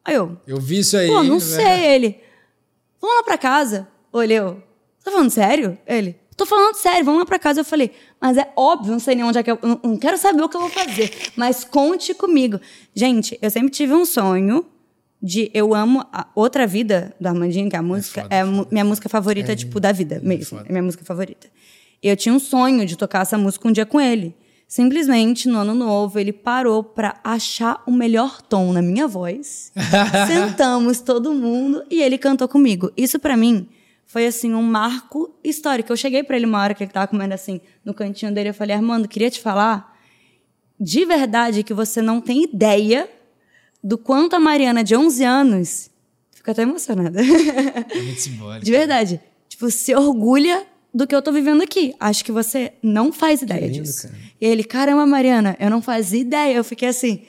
Aí 0.05 0.15
eu, 0.15 0.37
Eu 0.47 0.59
vi 0.61 0.79
isso 0.81 0.97
aí. 0.99 1.07
Pô, 1.07 1.23
não 1.23 1.35
né? 1.37 1.41
sei. 1.41 1.85
Ele, 1.95 2.17
vamos 3.01 3.17
lá 3.19 3.23
pra 3.23 3.39
casa. 3.39 3.89
Olha, 4.13 4.35
eu, 4.35 4.63
tá 5.05 5.11
falando 5.11 5.31
sério? 5.31 5.79
Ele, 5.87 6.17
tô 6.37 6.45
falando 6.47 6.75
sério, 6.77 7.05
vamos 7.05 7.21
lá 7.21 7.27
pra 7.27 7.39
casa. 7.39 7.61
Eu 7.61 7.65
falei, 7.65 7.91
mas 8.21 8.37
é 8.37 8.51
óbvio, 8.57 8.93
não 8.93 8.99
sei 8.99 9.15
nem 9.15 9.25
onde 9.25 9.39
é 9.39 9.43
que 9.43 9.51
eu. 9.51 9.59
Não, 9.63 9.81
não 9.83 9.97
quero 9.97 10.17
saber 10.19 10.43
o 10.43 10.49
que 10.49 10.57
eu 10.57 10.61
vou 10.61 10.71
fazer, 10.71 11.13
mas 11.37 11.65
conte 11.65 12.15
comigo. 12.15 12.61
Gente, 12.95 13.39
eu 13.43 13.51
sempre 13.51 13.71
tive 13.71 13.93
um 13.93 14.05
sonho 14.05 14.65
de. 15.23 15.51
Eu 15.53 15.75
amo 15.75 16.05
a 16.13 16.27
Outra 16.35 16.67
Vida 16.67 17.15
do 17.21 17.27
Armandinho, 17.29 17.69
que 17.69 17.77
é 17.77 17.79
a 17.79 17.83
música. 17.83 18.23
foda, 18.23 18.35
É, 18.35 18.41
a 18.41 18.47
mu- 18.47 18.67
minha 18.71 18.85
música 18.85 19.09
favorita, 19.09 19.55
tipo, 19.57 19.79
da 19.81 19.93
vida 19.93 20.21
mesmo. 20.23 20.59
foda. 20.59 20.69
É 20.69 20.73
minha 20.73 20.83
música 20.83 21.05
favorita. 21.05 21.49
Eu 22.03 22.17
tinha 22.17 22.33
um 22.35 22.39
sonho 22.39 22.87
de 22.87 22.97
tocar 22.97 23.23
essa 23.23 23.37
música 23.37 23.67
um 23.69 23.73
dia 23.73 23.85
com 23.85 24.01
ele. 24.01 24.35
Simplesmente, 24.69 25.49
no 25.49 25.61
ano 25.61 25.73
novo, 25.75 26.19
ele 26.19 26.31
parou 26.31 26.85
pra 26.85 27.19
achar 27.25 27.83
o 27.87 27.91
melhor 27.91 28.43
tom 28.43 28.71
na 28.71 28.83
minha 28.83 29.09
voz. 29.09 29.73
Sentamos 30.29 31.01
todo 31.01 31.33
mundo 31.33 31.83
e 31.91 32.03
ele 32.03 32.19
cantou 32.19 32.47
comigo. 32.47 32.93
Isso 32.95 33.19
pra 33.19 33.35
mim 33.35 33.67
foi 34.05 34.27
assim 34.27 34.53
um 34.53 34.63
marco 34.63 35.35
histórico. 35.43 35.91
Eu 35.91 35.97
cheguei 35.97 36.23
pra 36.23 36.37
ele 36.37 36.45
uma 36.45 36.61
hora 36.61 36.75
que 36.75 36.85
ele 36.85 36.93
tava 36.93 37.07
comendo 37.07 37.33
assim 37.33 37.63
no 37.83 37.95
cantinho 37.95 38.31
dele, 38.31 38.51
eu 38.51 38.55
falei: 38.55 38.77
"Armando, 38.77 39.09
queria 39.09 39.31
te 39.31 39.41
falar 39.41 39.99
de 40.79 41.03
verdade 41.07 41.63
que 41.63 41.73
você 41.73 42.03
não 42.03 42.21
tem 42.21 42.45
ideia 42.45 43.09
do 43.83 43.97
quanto 43.97 44.37
a 44.37 44.39
Mariana 44.39 44.85
de 44.85 44.95
11 44.95 45.25
anos 45.25 45.91
fica 46.31 46.53
até 46.53 46.63
emocionada. 46.63 47.23
É 47.23 48.03
muito 48.03 48.21
simbólico. 48.21 48.65
De 48.67 48.71
verdade. 48.71 49.21
Tipo, 49.49 49.71
se 49.71 49.95
orgulha 49.95 50.67
do 50.99 51.07
que 51.07 51.15
eu 51.15 51.23
tô 51.23 51.31
vivendo 51.33 51.63
aqui. 51.63 51.95
Acho 52.01 52.25
que 52.25 52.33
você 52.33 52.73
não 52.83 53.13
faz 53.13 53.41
ideia 53.43 53.67
lindo, 53.67 53.83
disso. 53.85 54.09
cara. 54.09 54.15
E 54.41 54.45
ele, 54.47 54.65
caramba, 54.65 55.07
Mariana, 55.07 55.57
eu 55.61 55.71
não 55.71 55.81
fazia 55.81 56.21
ideia. 56.21 56.55
Eu 56.57 56.65
fiquei 56.65 56.89
assim, 56.89 57.23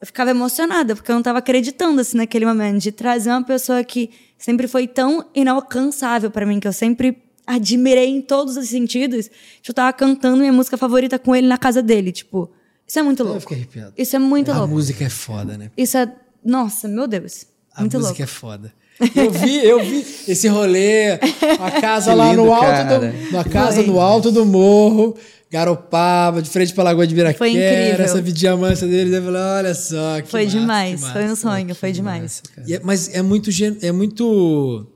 eu 0.00 0.06
ficava 0.06 0.30
emocionada, 0.30 0.94
porque 0.94 1.10
eu 1.10 1.14
não 1.16 1.22
tava 1.22 1.38
acreditando, 1.40 2.00
assim, 2.00 2.16
naquele 2.16 2.46
momento, 2.46 2.78
de 2.80 2.92
trazer 2.92 3.30
uma 3.30 3.42
pessoa 3.42 3.82
que 3.82 4.10
sempre 4.38 4.68
foi 4.68 4.86
tão 4.86 5.26
inalcançável 5.34 6.30
pra 6.30 6.46
mim, 6.46 6.60
que 6.60 6.68
eu 6.68 6.72
sempre 6.72 7.18
admirei 7.46 8.08
em 8.08 8.20
todos 8.22 8.56
os 8.56 8.68
sentidos. 8.68 9.28
que 9.62 9.70
Eu 9.70 9.74
tava 9.74 9.92
cantando 9.92 10.36
minha 10.38 10.52
música 10.52 10.76
favorita 10.76 11.18
com 11.18 11.34
ele 11.34 11.46
na 11.46 11.58
casa 11.58 11.82
dele, 11.82 12.12
tipo. 12.12 12.50
Isso 12.86 12.98
é 12.98 13.02
muito 13.02 13.20
Eu 13.22 13.26
louco. 13.26 13.40
fiquei 13.40 13.56
arrepiado. 13.58 13.92
Isso 13.98 14.14
é 14.16 14.18
muito 14.18 14.50
a 14.52 14.58
louco. 14.58 14.72
música 14.74 15.04
é 15.04 15.10
foda, 15.10 15.58
né? 15.58 15.70
Isso 15.76 15.96
é. 15.98 16.10
Nossa, 16.44 16.86
meu 16.88 17.06
Deus. 17.08 17.46
A 17.74 17.80
Muito 17.80 17.94
música 17.96 18.08
louco. 18.10 18.22
é 18.22 18.26
foda. 18.26 18.72
Eu 19.14 19.30
vi, 19.30 19.56
eu 19.64 19.80
vi 19.84 20.04
esse 20.26 20.48
rolê, 20.48 21.12
a 21.12 21.70
casa 21.80 22.10
Que 22.10 22.16
lá 22.16 22.30
lindo, 22.30 22.44
no 22.44 22.52
alto 22.52 22.66
cara. 22.66 22.98
do, 23.12 23.32
na 23.32 23.44
casa 23.44 23.76
Foi. 23.76 23.86
no 23.86 24.00
alto 24.00 24.32
do 24.32 24.44
morro, 24.44 25.16
Garopaba, 25.50 26.42
de 26.42 26.50
frente 26.50 26.72
pra 26.74 26.84
Lagoa 26.84 27.06
de 27.06 27.14
Viraquera, 27.14 27.38
Foi 27.38 27.50
incrível. 27.50 28.04
essa 28.04 28.20
videamância 28.20 28.86
dele, 28.86 29.16
eu 29.16 29.22
falei, 29.22 29.40
olha 29.40 29.74
só, 29.74 30.20
que 30.20 30.28
Foi 30.30 30.44
massa, 30.44 30.58
demais, 30.58 30.94
que 30.96 31.00
massa. 31.00 31.12
foi 31.14 31.24
um 31.32 31.36
sonho, 31.36 31.74
foi 31.74 31.92
demais. 31.92 32.42
E 32.66 32.74
é- 32.74 32.80
mas 32.82 33.08
é 33.14 33.22
muito, 33.22 33.50
é 33.82 33.92
muito, 33.92 34.86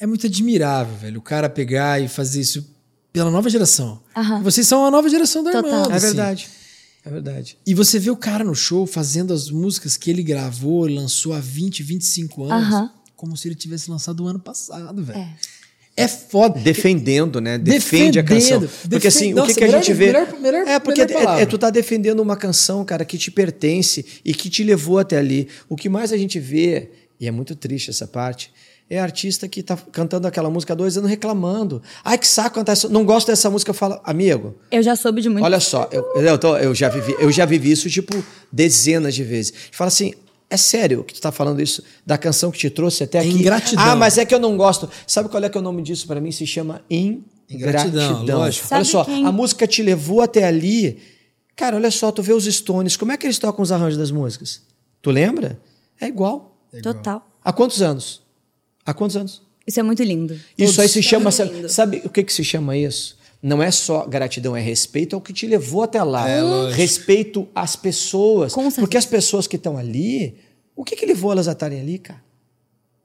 é 0.00 0.06
muito 0.06 0.26
admirável, 0.26 0.94
velho, 0.96 1.18
o 1.18 1.22
cara 1.22 1.48
pegar 1.48 2.00
e 2.02 2.08
fazer 2.08 2.40
isso 2.40 2.66
pela 3.12 3.30
nova 3.30 3.48
geração. 3.48 4.00
Aham. 4.16 4.42
Vocês 4.42 4.66
são 4.66 4.84
a 4.84 4.90
nova 4.90 5.08
geração 5.08 5.42
da 5.44 5.52
Total. 5.52 5.70
Armando, 5.70 5.92
É 5.92 5.96
assim. 5.96 6.06
verdade. 6.06 6.48
É 7.04 7.10
verdade. 7.10 7.56
E 7.66 7.72
você 7.74 7.98
vê 7.98 8.10
o 8.10 8.16
cara 8.16 8.44
no 8.44 8.54
show 8.54 8.86
fazendo 8.86 9.32
as 9.32 9.48
músicas 9.50 9.96
que 9.96 10.10
ele 10.10 10.22
gravou, 10.22 10.86
lançou 10.86 11.32
há 11.32 11.38
20, 11.40 11.82
25 11.82 12.44
anos, 12.44 12.66
Aham. 12.74 12.90
Como 13.18 13.36
se 13.36 13.48
ele 13.48 13.56
tivesse 13.56 13.90
lançado 13.90 14.22
o 14.22 14.28
ano 14.28 14.38
passado, 14.38 15.02
velho. 15.02 15.18
É. 15.18 15.28
É 15.96 16.06
foda. 16.06 16.60
Defendendo, 16.60 17.40
né? 17.40 17.58
Defende 17.58 18.20
a 18.20 18.22
canção. 18.22 18.60
Defendendo. 18.60 18.88
Porque 18.90 19.08
assim, 19.08 19.18
Defen- 19.18 19.32
o 19.32 19.34
que, 19.34 19.40
Nossa, 19.48 19.54
que 19.58 19.64
a 19.64 19.66
melhor- 19.66 19.82
gente 19.82 19.92
vê. 19.94 20.06
melhor- 20.06 20.40
melhor- 20.40 20.68
é 20.68 20.78
porque 20.78 21.00
é- 21.00 21.42
é, 21.42 21.44
tu 21.46 21.58
tá 21.58 21.70
defendendo 21.70 22.20
uma 22.20 22.36
canção, 22.36 22.84
cara, 22.84 23.04
que 23.04 23.18
te 23.18 23.32
pertence 23.32 24.06
e 24.24 24.32
que 24.32 24.48
te 24.48 24.62
levou 24.62 25.00
até 25.00 25.18
ali. 25.18 25.48
O 25.68 25.74
que 25.74 25.88
mais 25.88 26.12
a 26.12 26.16
gente 26.16 26.38
vê, 26.38 26.90
e 27.18 27.26
é 27.26 27.32
muito 27.32 27.56
triste 27.56 27.90
essa 27.90 28.06
parte, 28.06 28.52
é 28.88 28.96
artista 29.00 29.48
que 29.48 29.60
tá 29.60 29.76
cantando 29.90 30.28
aquela 30.28 30.48
música 30.48 30.72
há 30.72 30.76
dois 30.76 30.96
anos 30.96 31.10
reclamando. 31.10 31.82
Ai, 32.04 32.16
que 32.16 32.28
saco 32.28 32.54
cantar 32.54 32.74
isso. 32.74 32.88
Não 32.88 33.04
gosto 33.04 33.26
dessa 33.26 33.50
música. 33.50 33.70
Eu 33.70 33.74
falo, 33.74 34.00
amigo. 34.04 34.54
Eu 34.70 34.82
já 34.84 34.94
soube 34.94 35.20
de 35.20 35.28
muito. 35.28 35.44
Olha 35.44 35.58
só, 35.58 35.88
eu, 35.90 36.04
eu, 36.14 36.38
tô, 36.38 36.56
eu, 36.58 36.72
já 36.76 36.88
vivi, 36.88 37.16
eu 37.18 37.32
já 37.32 37.44
vivi 37.44 37.72
isso, 37.72 37.90
tipo, 37.90 38.24
dezenas 38.52 39.16
de 39.16 39.24
vezes. 39.24 39.52
Fala 39.72 39.88
assim. 39.88 40.14
É 40.50 40.56
sério 40.56 41.04
que 41.04 41.12
tu 41.14 41.20
tá 41.20 41.30
falando 41.30 41.60
isso 41.60 41.82
da 42.06 42.16
canção 42.16 42.50
que 42.50 42.58
te 42.58 42.70
trouxe 42.70 43.04
até 43.04 43.18
aqui? 43.18 43.28
ingratidão. 43.28 43.84
Ah, 43.84 43.94
mas 43.94 44.16
é 44.16 44.24
que 44.24 44.34
eu 44.34 44.38
não 44.40 44.56
gosto. 44.56 44.88
Sabe 45.06 45.28
qual 45.28 45.42
é 45.44 45.48
que 45.48 45.58
é 45.58 45.60
o 45.60 45.64
nome 45.64 45.82
disso 45.82 46.06
para 46.06 46.20
mim? 46.20 46.32
Se 46.32 46.46
chama 46.46 46.80
ingratidão. 46.88 48.02
Ingratidão, 48.10 48.38
lógico. 48.38 48.68
Olha 48.70 48.84
só, 48.84 49.04
quem- 49.04 49.26
a 49.26 49.32
música 49.32 49.66
te 49.66 49.82
levou 49.82 50.20
até 50.22 50.44
ali. 50.44 50.98
Cara, 51.54 51.76
olha 51.76 51.90
só, 51.90 52.10
tu 52.10 52.22
vê 52.22 52.32
os 52.32 52.44
Stones, 52.44 52.96
como 52.96 53.12
é 53.12 53.16
que 53.16 53.26
eles 53.26 53.38
tocam 53.38 53.62
os 53.62 53.70
arranjos 53.72 53.98
das 53.98 54.10
músicas? 54.10 54.62
Tu 55.02 55.10
lembra? 55.10 55.60
É 56.00 56.06
igual. 56.06 56.56
Total. 56.82 57.26
Há 57.44 57.52
quantos 57.52 57.82
anos? 57.82 58.22
Há 58.86 58.94
quantos 58.94 59.16
anos? 59.16 59.42
Isso 59.66 59.78
é 59.80 59.82
muito 59.82 60.02
lindo. 60.02 60.38
Isso 60.56 60.80
aí 60.80 60.88
se 60.88 61.02
chama. 61.02 61.24
muito 61.30 61.36
Sabe, 61.36 61.68
sabe 61.68 62.02
o 62.04 62.08
que, 62.08 62.22
que 62.24 62.32
se 62.32 62.42
chama 62.42 62.74
isso? 62.76 63.17
Não 63.40 63.62
é 63.62 63.70
só 63.70 64.04
gratidão, 64.04 64.56
é 64.56 64.60
respeito 64.60 65.14
ao 65.14 65.22
que 65.22 65.32
te 65.32 65.46
levou 65.46 65.82
até 65.82 66.02
lá. 66.02 66.28
respeito 66.74 67.48
às 67.54 67.76
pessoas. 67.76 68.52
Porque 68.80 68.96
as 68.96 69.06
pessoas 69.06 69.46
que 69.46 69.56
estão 69.56 69.78
ali, 69.78 70.36
o 70.74 70.84
que, 70.84 70.96
que 70.96 71.06
levou 71.06 71.30
elas 71.30 71.46
a 71.46 71.52
estarem 71.52 71.80
ali, 71.80 71.98
cara? 71.98 72.22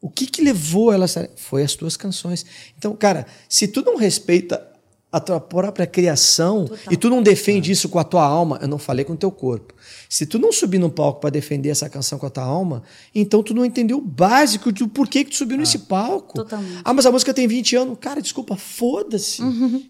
O 0.01 0.09
que, 0.09 0.25
que 0.25 0.41
levou 0.41 0.91
elas 0.91 1.15
a 1.15 1.21
estarem? 1.21 1.38
Foi 1.38 1.63
as 1.63 1.75
tuas 1.75 1.95
canções. 1.95 2.45
Então, 2.77 2.95
cara, 2.95 3.27
se 3.47 3.67
tu 3.67 3.84
não 3.84 3.95
respeita 3.95 4.72
a 5.14 5.20
tua 5.20 5.39
própria 5.39 5.86
criação 5.86 6.68
e 6.89 6.97
tu 6.97 7.07
não 7.07 7.22
defende 7.22 7.72
isso 7.72 7.88
com 7.88 7.99
a 7.99 8.03
tua 8.03 8.26
alma, 8.26 8.57
eu 8.59 8.68
não 8.68 8.80
falei 8.80 9.05
com 9.05 9.14
o 9.14 9.16
teu 9.16 9.30
corpo. 9.30 9.72
Se 10.09 10.26
tu 10.26 10.39
não 10.39 10.51
subir 10.51 10.80
no 10.80 10.89
palco 10.89 11.22
para 11.22 11.30
defender 11.30 11.70
essa 11.70 11.88
canção 11.88 12.18
com 12.18 12.26
a 12.26 12.32
tua 12.32 12.43
alma, 12.43 12.82
então 13.14 13.43
tu 13.43 13.53
não 13.53 13.64
entendeu 13.64 13.99
o 13.99 14.01
básico 14.01 14.72
do 14.72 14.88
porquê 14.88 15.24
que 15.24 15.30
tu 15.30 15.36
subiu 15.36 15.55
nesse 15.55 15.78
palco. 15.78 16.34
Totalmente. 16.34 16.82
Ah, 16.84 16.93
mas 16.95 17.05
a 17.05 17.11
música 17.11 17.32
tem 17.32 17.47
20 17.47 17.76
anos. 17.76 17.97
Cara, 18.01 18.20
desculpa, 18.24 18.55
foda-se. 18.55 19.43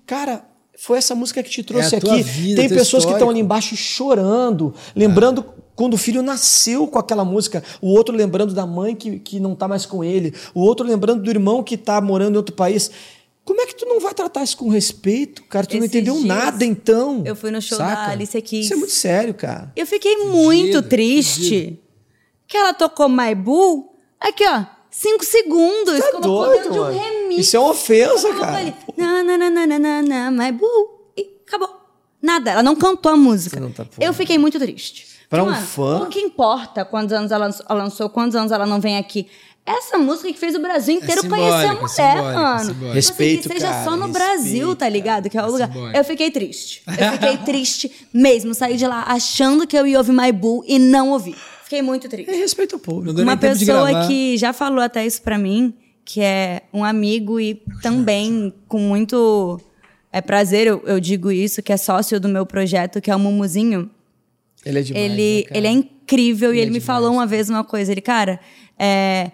Cara, 0.06 0.44
foi 0.78 0.98
essa 0.98 1.16
música 1.16 1.42
que 1.42 1.50
te 1.50 1.64
trouxe 1.64 1.96
É 1.96 2.00
aqui. 2.00 2.22
vida, 2.22 2.60
tem 2.60 2.68
teu 2.68 2.78
pessoas 2.78 3.06
que 3.06 3.12
estão 3.12 3.28
histórico. 3.28 3.30
ali 3.30 3.40
embaixo 3.40 3.78
chorando, 3.78 4.74
lembrando 4.94 5.46
quando 5.74 5.94
o 5.94 5.98
filho 5.98 6.22
nasceu 6.22 6.86
com 6.86 7.00
aquela 7.00 7.24
música, 7.24 7.64
o 7.82 7.88
outro 7.88 8.14
lembrando 8.14 8.54
da 8.54 8.66
mãe 8.66 8.94
que, 8.94 9.20
que 9.20 9.40
não 9.40 9.56
tá 9.56 9.70
mais 9.70 9.86
com 9.86 10.04
ele, 10.04 10.34
o 10.54 10.60
outro 10.62 10.86
lembrando 10.86 11.24
do 11.24 11.30
irmão 11.30 11.64
que 11.64 11.78
tá 11.78 12.02
morando 12.02 12.34
em 12.34 12.38
outro 12.38 12.54
país. 12.54 12.92
Como 13.46 13.60
é 13.62 13.66
que 13.66 13.76
tu 13.76 13.86
não 13.86 14.00
vai 14.00 14.14
tratar 14.14 14.42
isso 14.44 14.56
com 14.58 14.70
respeito, 14.70 15.44
cara? 15.44 15.66
Tu 15.66 15.74
não 15.78 15.84
Esses 15.84 15.90
entendeu 15.96 16.14
dias, 16.16 16.26
nada, 16.26 16.64
então. 16.64 17.24
eu 17.26 17.36
fui 17.36 17.52
no 17.52 17.62
show 17.62 17.78
da 17.78 18.08
Alicia 18.10 18.42
Keys. 18.42 18.66
Isso 18.66 18.74
é 18.74 18.78
muito 18.78 18.94
sério, 18.94 19.34
cara. 19.34 19.72
Eu 19.76 19.86
fiquei 19.86 20.18
muito 20.26 20.82
triste 20.82 21.80
que 22.48 22.56
ela 22.56 22.74
tocou 22.74 23.10
My 23.10 23.36
Boo. 23.36 23.96
Aqui, 24.20 24.46
ó. 24.48 24.64
Cinco 24.90 25.26
segundos. 25.26 26.00
Tá 26.00 26.12
colocou 26.12 26.46
doido, 26.46 26.54
dentro 26.56 26.72
de 26.74 26.80
um 26.80 26.84
mano. 26.84 26.98
remix. 27.00 27.42
Isso 27.48 27.58
é 27.58 27.60
uma 27.60 27.72
ofensa, 27.72 28.34
cara. 28.36 28.74
na, 28.96 29.24
na, 29.24 29.38
na, 29.38 29.50
na, 29.68 29.80
na, 29.80 30.02
na, 30.02 30.32
My 30.32 30.52
Boo. 30.52 31.12
E 31.18 31.28
acabou. 31.46 31.82
Nada. 32.22 32.52
Ela 32.52 32.64
não 32.64 32.76
cantou 32.76 33.12
a 33.12 33.18
música. 33.18 33.58
Você 33.58 33.60
não 33.62 33.72
tá- 33.72 33.86
eu 34.00 34.14
fiquei 34.14 34.38
muito 34.38 34.58
triste. 34.60 35.08
Pra 35.30 35.40
Porque, 35.40 35.52
um 35.52 35.56
mano, 35.56 35.68
fã- 35.68 36.04
O 36.04 36.08
que 36.10 36.20
importa 36.20 36.86
quantos 36.86 37.12
anos 37.12 37.32
ela 37.32 37.50
lançou, 37.72 38.08
quantos 38.10 38.36
anos 38.36 38.52
ela 38.52 38.66
não 38.68 38.80
vem 38.80 38.98
aqui? 38.98 39.28
Essa 39.66 39.98
música 39.98 40.32
que 40.32 40.38
fez 40.38 40.56
o 40.56 40.60
Brasil 40.60 40.96
inteiro 40.96 41.22
simbólica, 41.22 41.48
conhecer 41.50 41.68
a 41.68 41.72
é 41.72 41.76
mulher, 41.76 41.88
simbólica, 41.90 42.40
mano. 42.42 42.60
simbólica. 42.60 42.74
Tipo 42.74 42.86
assim, 42.86 42.94
Respeito, 42.96 43.42
que 43.50 43.54
seja 43.54 43.68
cara, 43.72 43.84
só 43.86 43.92
no 43.92 44.06
respeito, 44.08 44.12
Brasil, 44.14 44.76
tá 44.76 44.90
ligado? 44.90 45.30
Que 45.30 45.38
é 45.38 45.44
o 45.44 45.52
lugar. 45.52 45.68
simbólica. 45.72 45.98
Eu 46.00 46.04
fiquei 46.04 46.32
triste. 46.32 46.82
Eu 46.88 47.12
fiquei 47.14 47.38
triste 47.46 47.92
mesmo. 48.14 48.54
Saí 48.54 48.76
de 48.76 48.86
lá 48.86 49.04
achando 49.08 49.66
que 49.66 49.78
eu 49.78 49.88
ia 49.88 49.98
ouvir 49.98 50.12
My 50.12 50.32
Boo 50.34 50.64
e 50.68 50.78
não 50.78 51.12
ouvi. 51.12 51.34
Fiquei 51.64 51.82
muito 51.82 52.08
É 52.08 52.10
triste. 52.10 52.32
respeito 52.32 52.76
ao 52.76 52.80
público. 52.80 53.22
Uma 53.22 53.38
pessoa 53.38 54.06
que 54.08 54.38
já 54.38 54.52
falou 54.52 54.82
até 54.82 55.06
isso 55.06 55.22
pra 55.22 55.38
mim, 55.38 55.74
que 56.04 56.20
é 56.20 56.64
um 56.74 56.84
amigo 56.84 57.40
e 57.40 57.64
também 57.82 58.54
com 58.68 58.80
muito 58.80 59.62
é, 60.12 60.20
prazer, 60.20 60.68
eu, 60.68 60.84
eu 60.86 61.00
digo 61.00 61.32
isso, 61.32 61.64
que 61.64 61.72
é 61.72 61.78
sócio 61.78 62.20
do 62.20 62.28
meu 62.28 62.46
projeto, 62.46 63.00
que 63.00 63.10
é 63.10 63.16
o 63.16 63.20
Mumuzinho. 63.20 63.90
Ele 64.66 64.80
é 64.80 64.82
demais. 64.82 65.04
ele, 65.06 65.48
né, 65.50 65.58
ele 65.58 65.68
é 65.68 65.72
incrível 65.72 66.54
e 66.54 66.58
Ele 66.58 66.62
ele 66.64 66.70
é 66.70 66.74
me 66.74 66.80
demais. 66.80 66.86
falou 66.86 67.14
uma 67.14 67.26
vez 67.26 67.50
uma 67.50 67.64
coisa. 67.64 67.92
Ele, 67.92 68.02
cara, 68.02 68.40
é, 68.78 69.32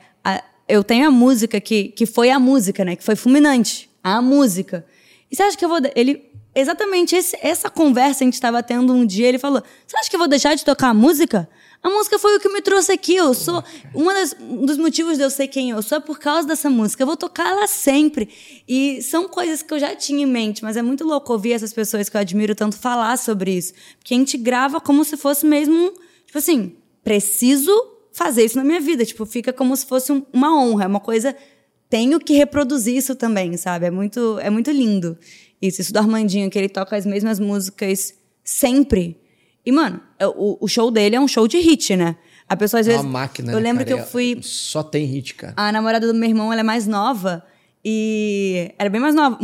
eu 0.70 0.84
tenho 0.84 1.08
a 1.08 1.12
música 1.12 1.60
que, 1.60 1.90
que 1.90 2.06
foi 2.06 2.30
a 2.30 2.40
música, 2.40 2.86
né? 2.86 2.96
Que 2.96 3.04
foi 3.04 3.16
fulminante. 3.16 3.90
A 4.04 4.22
música. 4.22 4.86
E 5.32 5.36
você 5.36 5.44
acha 5.44 5.58
que 5.58 5.66
eu 5.66 5.70
vou. 5.70 5.80
Ele. 5.96 6.28
Exatamente 6.56 7.16
esse- 7.16 7.38
essa 7.42 7.70
conversa 7.70 8.24
a 8.24 8.26
gente 8.26 8.34
estava 8.34 8.62
tendo 8.64 8.92
um 8.94 9.06
dia. 9.06 9.28
Ele 9.28 9.38
falou: 9.38 9.62
Você 9.86 9.98
acha 9.98 10.10
que 10.10 10.16
eu 10.16 10.20
vou 10.20 10.28
deixar 10.28 10.56
de 10.56 10.64
tocar 10.66 10.90
a 10.90 10.94
música? 10.94 11.48
A 11.82 11.90
música 11.90 12.18
foi 12.20 12.36
o 12.36 12.40
que 12.40 12.50
me 12.50 12.62
trouxe 12.62 12.92
aqui. 12.92 13.16
Eu 13.16 13.34
sou. 13.34 13.64
Uma 13.94 14.14
das, 14.14 14.36
um 14.40 14.66
dos 14.66 14.78
motivos 14.78 15.18
de 15.18 15.24
eu 15.24 15.30
ser 15.30 15.48
quem 15.48 15.70
eu 15.70 15.82
sou 15.82 15.98
é 16.00 16.02
por 16.02 16.20
causa 16.20 16.48
dessa 16.48 16.70
música. 16.70 17.04
Eu 17.04 17.08
vou 17.08 17.16
tocar 17.16 17.50
ela 17.52 17.68
sempre. 17.68 18.30
E 18.68 19.02
são 19.02 19.30
coisas 19.30 19.62
que 19.62 19.74
eu 19.74 19.80
já 19.80 19.96
tinha 19.96 20.24
em 20.24 20.26
mente, 20.26 20.64
mas 20.64 20.76
é 20.76 20.82
muito 20.82 21.06
louco 21.06 21.32
ouvir 21.32 21.54
essas 21.54 21.72
pessoas 21.72 22.10
que 22.10 22.18
eu 22.18 22.22
admiro 22.22 22.54
tanto 22.56 22.76
falar 22.78 23.16
sobre 23.18 23.56
isso. 23.56 23.74
Porque 24.00 24.14
a 24.14 24.18
gente 24.18 24.38
grava 24.38 24.82
como 24.82 25.04
se 25.06 25.16
fosse 25.16 25.46
mesmo. 25.46 25.74
um- 25.76 25.94
Tipo 26.26 26.38
assim, 26.38 26.76
preciso 27.04 27.72
fazer 28.14 28.44
isso 28.46 28.58
na 28.58 28.64
minha 28.64 28.80
vida. 28.82 29.06
Tipo, 29.06 29.26
fica 29.26 29.52
como 29.54 29.76
se 29.76 29.86
fosse 29.86 30.12
um- 30.12 30.26
uma 30.34 30.58
honra. 30.62 30.86
É 30.86 30.88
uma 30.88 31.00
coisa. 31.00 31.36
Tenho 31.90 32.20
que 32.20 32.34
reproduzir 32.34 32.96
isso 32.96 33.16
também, 33.16 33.58
sabe? 33.58 33.86
É 33.88 33.92
muito, 33.92 34.38
é 34.40 34.50
muito 34.50 34.70
lindo. 34.72 35.18
Isso, 35.62 35.82
isso 35.82 35.92
do 35.94 35.98
Armandinho, 35.98 36.50
que 36.50 36.58
ele 36.58 36.70
toca 36.70 36.96
as 36.96 37.06
mesmas 37.06 37.40
músicas 37.40 38.14
sempre. 38.44 39.18
E, 39.66 39.72
mano, 39.72 40.00
é- 40.18 40.28
o, 40.28 40.58
o 40.62 40.68
show 40.68 40.90
dele 40.92 41.16
é 41.16 41.20
um 41.20 41.28
show 41.28 41.48
de 41.48 41.58
hit, 41.60 41.96
né? 41.96 42.16
A 42.48 42.56
pessoa 42.56 42.80
às 42.80 42.88
É 42.88 42.92
vezes. 42.92 43.06
uma 43.06 43.12
máquina. 43.20 43.52
Eu 43.52 43.58
né, 43.58 43.64
lembro 43.64 43.86
cara? 43.86 43.96
que 43.98 44.02
eu 44.04 44.08
fui. 44.08 44.38
Só 44.42 44.82
tem 44.84 45.06
hit, 45.06 45.36
cara. 45.36 45.54
A 45.58 45.72
namorada 45.72 46.08
do 46.08 46.14
meu 46.14 46.28
irmão, 46.30 46.52
ela 46.52 46.62
é 46.62 46.64
mais 46.64 46.88
nova. 46.88 47.44
E 47.84 48.72
era 48.78 48.90
bem 48.90 49.00
mais 49.02 49.14
nova. 49.16 49.38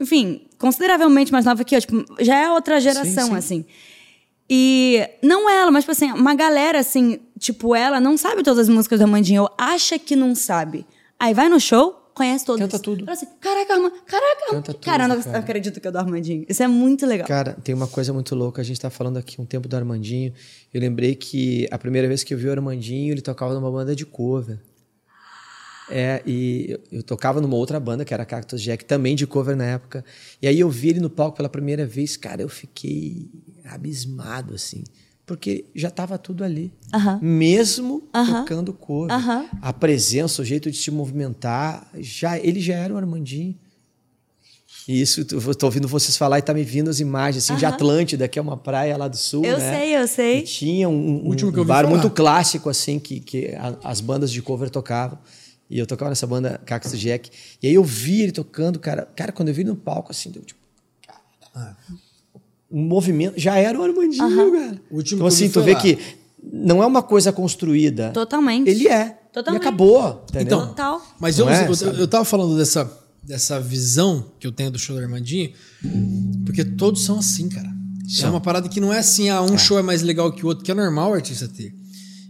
Enfim, 0.00 0.46
consideravelmente 0.58 1.32
mais 1.32 1.44
nova 1.44 1.64
que 1.64 1.74
eu. 1.74 1.80
Tipo, 1.80 2.04
já 2.20 2.36
é 2.36 2.50
outra 2.50 2.80
geração, 2.80 3.26
Sim, 3.26 3.30
sim. 3.30 3.36
assim. 3.36 3.64
E 4.48 5.08
não 5.22 5.48
ela, 5.48 5.70
mas, 5.70 5.84
tipo 5.84 5.92
assim, 5.92 6.12
uma 6.12 6.34
galera, 6.34 6.78
assim, 6.78 7.18
tipo, 7.38 7.74
ela 7.74 7.98
não 8.00 8.16
sabe 8.16 8.42
todas 8.42 8.60
as 8.60 8.68
músicas 8.68 8.98
do 8.98 9.02
Armandinho, 9.02 9.42
ou 9.42 9.50
acha 9.56 9.98
que 9.98 10.14
não 10.14 10.34
sabe. 10.34 10.86
Aí 11.18 11.32
vai 11.32 11.48
no 11.48 11.58
show, 11.58 12.04
conhece 12.14 12.44
todas. 12.44 12.60
Canta 12.60 12.78
tudo. 12.78 13.04
Fala 13.04 13.16
assim, 13.16 13.26
caraca, 13.40 13.74
Armand, 13.74 13.92
caraca. 14.06 14.46
Canta 14.50 14.72
tudo, 14.74 14.84
cara, 14.84 15.04
eu 15.04 15.08
não 15.08 15.22
cara. 15.22 15.38
acredito 15.38 15.80
que 15.80 15.88
é 15.88 15.90
do 15.90 15.98
Armandinho. 15.98 16.44
Isso 16.48 16.62
é 16.62 16.68
muito 16.68 17.06
legal. 17.06 17.26
Cara, 17.26 17.56
tem 17.64 17.74
uma 17.74 17.88
coisa 17.88 18.12
muito 18.12 18.34
louca. 18.34 18.60
A 18.60 18.64
gente 18.64 18.78
tá 18.80 18.90
falando 18.90 19.16
aqui 19.16 19.40
um 19.40 19.46
tempo 19.46 19.66
do 19.66 19.76
Armandinho. 19.76 20.32
Eu 20.72 20.80
lembrei 20.80 21.14
que 21.14 21.66
a 21.70 21.78
primeira 21.78 22.06
vez 22.06 22.22
que 22.22 22.34
eu 22.34 22.38
vi 22.38 22.46
o 22.46 22.52
Armandinho, 22.52 23.12
ele 23.12 23.22
tocava 23.22 23.54
numa 23.54 23.70
banda 23.70 23.96
de 23.96 24.04
cover. 24.04 24.58
É, 25.90 26.22
e 26.26 26.66
eu, 26.70 26.80
eu 26.98 27.02
tocava 27.02 27.40
numa 27.40 27.56
outra 27.56 27.78
banda, 27.78 28.04
que 28.04 28.14
era 28.14 28.24
Cactus 28.24 28.60
Jack, 28.62 28.84
também 28.84 29.14
de 29.14 29.26
cover 29.26 29.54
na 29.56 29.64
época. 29.64 30.04
E 30.40 30.48
aí 30.48 30.58
eu 30.58 30.70
vi 30.70 30.88
ele 30.90 31.00
no 31.00 31.10
palco 31.10 31.36
pela 31.36 31.48
primeira 31.48 31.84
vez, 31.86 32.16
cara, 32.16 32.40
eu 32.40 32.48
fiquei 32.48 33.30
abismado, 33.64 34.54
assim. 34.54 34.82
Porque 35.26 35.64
já 35.74 35.90
tava 35.90 36.18
tudo 36.18 36.44
ali. 36.44 36.72
Aham. 36.92 37.18
Mesmo 37.22 38.02
Aham. 38.14 38.40
tocando 38.42 38.72
cover. 38.72 39.14
Aham. 39.14 39.46
A 39.62 39.72
presença, 39.72 40.42
o 40.42 40.44
jeito 40.44 40.70
de 40.70 40.76
se 40.76 40.90
movimentar, 40.90 41.88
já, 41.98 42.38
ele 42.38 42.60
já 42.60 42.74
era 42.74 42.92
o 42.92 42.96
Armandinho. 42.96 43.54
E 44.86 45.00
isso, 45.00 45.20
eu 45.30 45.54
tô 45.54 45.64
ouvindo 45.66 45.88
vocês 45.88 46.14
falar 46.16 46.38
e 46.38 46.42
tá 46.42 46.52
me 46.52 46.62
vindo 46.62 46.90
as 46.90 47.00
imagens 47.00 47.44
assim, 47.44 47.56
de 47.56 47.64
Aham. 47.64 47.74
Atlântida, 47.74 48.28
que 48.28 48.38
é 48.38 48.42
uma 48.42 48.56
praia 48.56 48.96
lá 48.98 49.08
do 49.08 49.16
sul. 49.16 49.42
Eu 49.44 49.56
né? 49.58 49.72
sei, 49.78 49.96
eu 49.96 50.06
sei. 50.06 50.38
E 50.40 50.42
tinha 50.42 50.88
um, 50.90 51.26
um, 51.26 51.30
um 51.30 51.64
bar 51.64 51.84
falar. 51.84 51.88
muito 51.88 52.10
clássico, 52.10 52.68
assim, 52.68 52.98
que, 52.98 53.18
que 53.20 53.54
a- 53.54 53.78
as 53.82 54.02
bandas 54.02 54.30
de 54.30 54.42
cover 54.42 54.68
tocavam. 54.68 55.18
E 55.68 55.78
eu 55.78 55.86
tocava 55.86 56.10
nessa 56.10 56.26
banda 56.26 56.60
Cactus 56.64 56.98
Jack. 56.98 57.30
E 57.62 57.66
aí 57.66 57.74
eu 57.74 57.82
vi 57.82 58.22
ele 58.22 58.32
tocando, 58.32 58.78
cara. 58.78 59.08
Cara, 59.16 59.32
quando 59.32 59.48
eu 59.48 59.54
vi 59.54 59.64
no 59.64 59.74
palco, 59.74 60.10
assim, 60.10 60.30
deu 60.30 60.42
tipo. 60.42 60.60
cara, 61.52 61.76
um 62.70 62.82
movimento. 62.82 63.38
Já 63.38 63.56
era 63.56 63.78
o 63.78 63.82
Armandinho, 63.82 64.52
cara. 64.52 64.80
O 64.90 64.96
último 64.96 65.18
então, 65.18 65.26
assim, 65.26 65.48
tu 65.48 65.62
vê 65.62 65.74
lá. 65.74 65.80
que 65.80 65.98
não 66.52 66.82
é 66.82 66.86
uma 66.86 67.02
coisa 67.02 67.32
construída. 67.32 68.10
Totalmente. 68.10 68.68
Ele 68.68 68.88
é. 68.88 69.18
Totalmente. 69.32 69.62
E 69.62 69.66
acabou. 69.66 70.24
Entendeu? 70.30 70.58
Então, 70.58 70.68
Total. 70.68 71.02
Mas 71.18 71.38
eu, 71.38 71.48
é, 71.48 71.66
eu, 71.66 71.92
eu 71.94 72.08
tava 72.08 72.24
falando 72.24 72.56
dessa, 72.56 72.90
dessa 73.22 73.58
visão 73.60 74.30
que 74.38 74.46
eu 74.46 74.52
tenho 74.52 74.70
do 74.70 74.78
show 74.78 74.94
do 74.94 75.02
Armandinho, 75.02 75.52
porque 76.44 76.64
todos 76.64 77.04
são 77.04 77.18
assim, 77.18 77.48
cara. 77.48 77.68
É 78.06 78.20
São. 78.20 78.30
uma 78.30 78.40
parada 78.40 78.68
que 78.68 78.80
não 78.80 78.92
é 78.92 78.98
assim, 78.98 79.30
ah, 79.30 79.40
um 79.40 79.56
show 79.56 79.78
é 79.78 79.82
mais 79.82 80.02
legal 80.02 80.30
que 80.30 80.44
o 80.44 80.48
outro, 80.48 80.62
que 80.62 80.70
é 80.70 80.74
normal 80.74 81.10
o 81.10 81.14
artista 81.14 81.48
ter. 81.48 81.74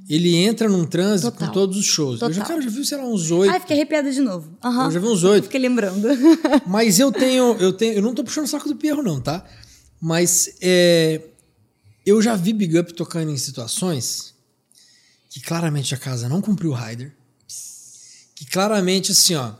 Ele 0.08 0.36
entra 0.36 0.68
num 0.68 0.84
transe 0.84 1.22
Total. 1.22 1.46
com 1.48 1.52
todos 1.54 1.78
os 1.78 1.86
shows. 1.86 2.20
Eu 2.20 2.30
já, 2.32 2.42
Total. 2.42 2.56
cara, 2.58 2.62
já 2.70 2.76
vi, 2.78 2.84
sei 2.84 2.98
lá, 2.98 3.04
uns 3.04 3.30
oito. 3.30 3.50
Ai, 3.50 3.58
fiquei 3.60 3.76
arrepiada 3.76 4.12
de 4.12 4.20
novo. 4.20 4.56
Aham. 4.62 4.84
Eu 4.86 4.90
já 4.90 5.00
vi 5.00 5.06
uns 5.06 5.24
oito. 5.24 5.44
Fiquei 5.44 5.60
lembrando. 5.60 6.06
Mas 6.66 6.98
eu 6.98 7.10
tenho, 7.10 7.56
eu 7.58 7.72
tenho, 7.72 7.94
eu 7.94 8.02
não 8.02 8.14
tô 8.14 8.22
puxando 8.22 8.44
o 8.44 8.48
saco 8.48 8.68
do 8.68 8.76
Pierro 8.76 9.02
não, 9.02 9.18
tá? 9.20 9.42
Mas 10.00 10.56
é, 10.60 11.22
eu 12.04 12.20
já 12.20 12.36
vi 12.36 12.52
Big 12.52 12.78
Up 12.78 12.92
tocando 12.92 13.30
em 13.30 13.36
situações 13.38 14.34
que 15.30 15.40
claramente 15.40 15.94
a 15.94 15.98
casa 15.98 16.28
não 16.28 16.40
cumpriu 16.42 16.70
o 16.72 16.74
rider, 16.74 17.12
que 18.36 18.44
claramente 18.46 19.10
assim, 19.12 19.34
ó, 19.34 19.52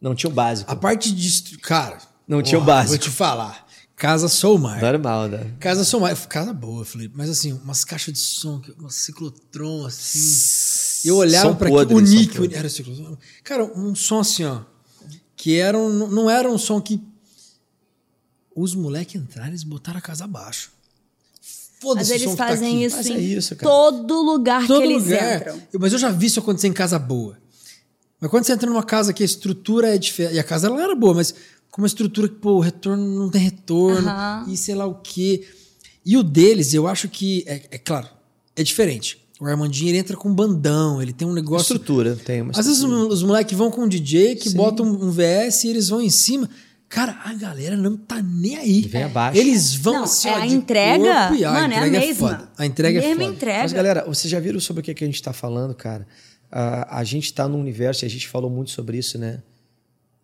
Não 0.00 0.14
tinha 0.14 0.30
o 0.30 0.32
básico. 0.32 0.70
a 0.70 0.74
parte 0.74 1.12
de 1.14 1.58
cara, 1.58 1.98
Não 2.26 2.42
tinha 2.42 2.58
o 2.58 2.64
básico. 2.64 2.90
Vou 2.90 2.98
te 2.98 3.10
falar. 3.10 3.61
Casa 4.02 4.26
Soulmar. 4.26 4.80
Normal, 4.80 5.28
né? 5.28 5.54
Casa 5.60 5.84
Soulmar, 5.84 6.16
casa 6.26 6.52
boa, 6.52 6.84
Felipe, 6.84 7.14
mas 7.16 7.30
assim, 7.30 7.52
umas 7.52 7.84
caixas 7.84 8.12
de 8.12 8.18
som, 8.18 8.60
umas 8.76 8.96
ciclotron 8.96 9.86
assim, 9.86 11.08
Eu 11.08 11.18
olhava 11.18 11.54
para 11.54 11.70
o 11.70 12.00
Nick, 12.00 12.40
o, 12.40 12.52
era 12.52 12.66
assim, 12.66 12.82
cara, 13.44 13.62
um 13.62 13.94
som 13.94 14.18
assim, 14.18 14.44
ó, 14.44 14.62
que 15.36 15.56
era 15.56 15.78
um, 15.78 16.08
não 16.08 16.28
era 16.28 16.50
um 16.50 16.58
som 16.58 16.80
que 16.80 17.00
os 18.56 18.74
moleques 18.74 19.14
entraram, 19.22 19.50
eles 19.50 19.62
botaram 19.62 19.98
a 19.98 20.02
casa 20.02 20.24
abaixo. 20.24 20.72
Foda-se 21.80 22.10
Mas 22.12 22.22
eles 22.22 22.34
tá 22.34 22.48
fazem 22.48 22.80
tá 22.80 22.86
isso 22.86 22.96
Mas 22.96 23.06
em 23.06 23.14
é 23.14 23.20
isso, 23.20 23.54
todo 23.54 24.20
lugar 24.20 24.66
todo 24.66 24.80
que 24.80 24.84
eles 24.88 25.04
lugar. 25.04 25.36
entram. 25.42 25.62
Mas 25.78 25.92
eu 25.92 25.98
já 26.00 26.10
vi 26.10 26.26
isso 26.26 26.40
acontecer 26.40 26.66
em 26.66 26.72
casa 26.72 26.98
boa. 26.98 27.38
Mas 28.20 28.30
quando 28.30 28.44
você 28.44 28.52
entra 28.52 28.68
numa 28.68 28.82
casa 28.84 29.12
que 29.12 29.22
a 29.22 29.26
estrutura 29.26 29.94
é 29.94 29.98
diferente, 29.98 30.34
e 30.34 30.40
a 30.40 30.44
casa 30.44 30.66
ela 30.66 30.82
era 30.82 30.94
boa, 30.96 31.14
mas 31.14 31.34
com 31.72 31.80
uma 31.80 31.86
estrutura 31.86 32.28
que, 32.28 32.34
pô, 32.34 32.52
o 32.52 32.60
retorno 32.60 33.18
não 33.18 33.30
tem 33.30 33.40
retorno, 33.40 34.08
e 34.46 34.56
sei 34.58 34.74
lá 34.74 34.86
o 34.86 34.96
quê. 34.96 35.42
E 36.04 36.16
o 36.18 36.22
deles, 36.22 36.74
eu 36.74 36.86
acho 36.86 37.08
que, 37.08 37.42
é, 37.46 37.62
é 37.70 37.78
claro, 37.78 38.06
é 38.54 38.62
diferente. 38.62 39.18
O 39.40 39.46
Armandinho 39.46 39.88
ele 39.88 39.98
entra 39.98 40.16
com 40.16 40.32
bandão, 40.32 41.00
ele 41.00 41.12
tem 41.12 41.26
um 41.26 41.32
negócio. 41.32 41.62
Estrutura, 41.62 42.14
tem 42.14 42.42
uma 42.42 42.52
Às 42.52 42.66
vezes 42.66 42.82
os 42.82 43.22
moleques 43.22 43.56
vão 43.56 43.70
com 43.70 43.82
um 43.82 43.88
DJ 43.88 44.36
que 44.36 44.50
Sim. 44.50 44.56
botam 44.56 44.86
um 44.86 45.10
VS 45.10 45.64
e 45.64 45.68
eles 45.68 45.88
vão 45.88 46.00
em 46.00 46.10
cima. 46.10 46.48
Cara, 46.88 47.18
a 47.24 47.32
galera 47.32 47.74
não 47.74 47.96
tá 47.96 48.22
nem 48.22 48.56
aí. 48.56 48.82
Vem 48.82 49.04
abaixo. 49.04 49.40
Eles 49.40 49.74
vão 49.74 49.94
não, 49.94 50.04
assim, 50.04 50.28
é 50.28 50.34
a 50.34 50.46
entrega, 50.46 51.28
corpo, 51.28 51.44
a 51.44 51.52
mano, 51.52 51.72
entrega 51.72 51.96
é 51.96 52.00
a 52.00 52.06
mesma. 52.06 52.50
É 52.58 52.62
a 52.62 52.66
entrega 52.66 52.98
é 52.98 53.12
foda. 53.14 53.24
entrega. 53.24 53.62
Mas 53.62 53.72
galera, 53.72 54.04
vocês 54.06 54.30
já 54.30 54.38
viram 54.38 54.60
sobre 54.60 54.82
o 54.82 54.84
que, 54.84 54.92
que 54.92 55.02
a 55.02 55.06
gente 55.06 55.22
tá 55.22 55.32
falando, 55.32 55.74
cara? 55.74 56.06
Uh, 56.52 56.84
a 56.90 57.02
gente 57.02 57.24
está 57.24 57.48
num 57.48 57.58
universo, 57.58 58.04
e 58.04 58.06
a 58.06 58.10
gente 58.10 58.28
falou 58.28 58.50
muito 58.50 58.70
sobre 58.70 58.98
isso, 58.98 59.18
né? 59.18 59.42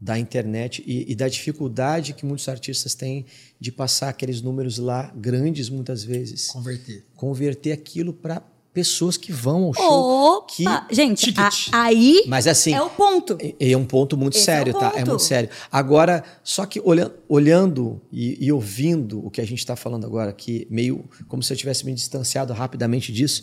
Da 0.01 0.17
internet 0.17 0.83
e, 0.87 1.11
e, 1.11 1.15
da 1.17 1.29
dificuldade 1.29 2.13
que 2.13 2.25
muitos 2.25 2.49
artistas 2.49 2.95
têm 2.95 3.27
de 3.59 3.73
passar 3.73 4.11
aqueles 4.11 4.41
números 4.41 4.79
lá 4.79 5.13
grandes, 5.17 5.69
muitas 5.69 6.05
vezes. 6.05 6.47
Converter. 6.47 7.05
Converter 7.17 7.73
aquilo 7.73 8.13
para 8.13 8.41
pessoas 8.79 9.17
que 9.17 9.33
vão 9.33 9.65
ao 9.65 9.75
show. 9.75 10.37
Opa! 10.37 10.87
Que... 10.87 10.95
Gente, 10.95 11.35
a, 11.37 11.51
aí 11.73 12.23
Mas, 12.29 12.47
assim, 12.47 12.73
é 12.73 12.81
o 12.81 12.89
ponto. 12.89 13.37
É, 13.41 13.73
é 13.73 13.77
um 13.77 13.85
ponto 13.85 14.17
muito 14.17 14.37
Esse 14.37 14.45
sério, 14.45 14.71
é 14.71 14.79
tá? 14.79 14.93
É 14.95 15.05
muito 15.05 15.23
sério. 15.23 15.51
Agora, 15.71 16.23
só 16.45 16.65
que 16.65 16.81
olhando, 16.85 17.15
olhando 17.29 18.01
e, 18.13 18.47
e 18.47 18.53
ouvindo 18.53 19.25
o 19.27 19.31
que 19.31 19.41
a 19.41 19.45
gente 19.45 19.59
está 19.59 19.75
falando 19.75 20.07
agora 20.07 20.31
aqui, 20.31 20.65
meio 20.71 21.05
como 21.27 21.43
se 21.43 21.53
eu 21.53 21.57
tivesse 21.57 21.85
me 21.85 21.93
distanciado 21.93 22.53
rapidamente 22.53 23.13
disso, 23.13 23.43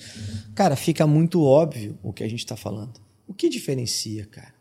cara, 0.56 0.78
fica 0.78 1.06
muito 1.06 1.44
óbvio 1.44 1.98
o 2.02 2.14
que 2.14 2.24
a 2.24 2.30
gente 2.30 2.40
está 2.40 2.56
falando. 2.56 2.94
O 3.28 3.34
que 3.34 3.50
diferencia, 3.50 4.26
cara? 4.26 4.54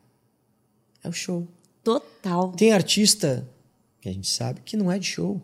É 1.04 1.08
o 1.08 1.12
show. 1.12 1.46
Total. 1.84 2.52
Tem 2.52 2.72
artista 2.72 3.46
que 4.00 4.08
a 4.08 4.12
gente 4.12 4.28
sabe 4.28 4.60
que 4.64 4.76
não 4.76 4.90
é 4.90 4.98
de 4.98 5.06
show. 5.06 5.40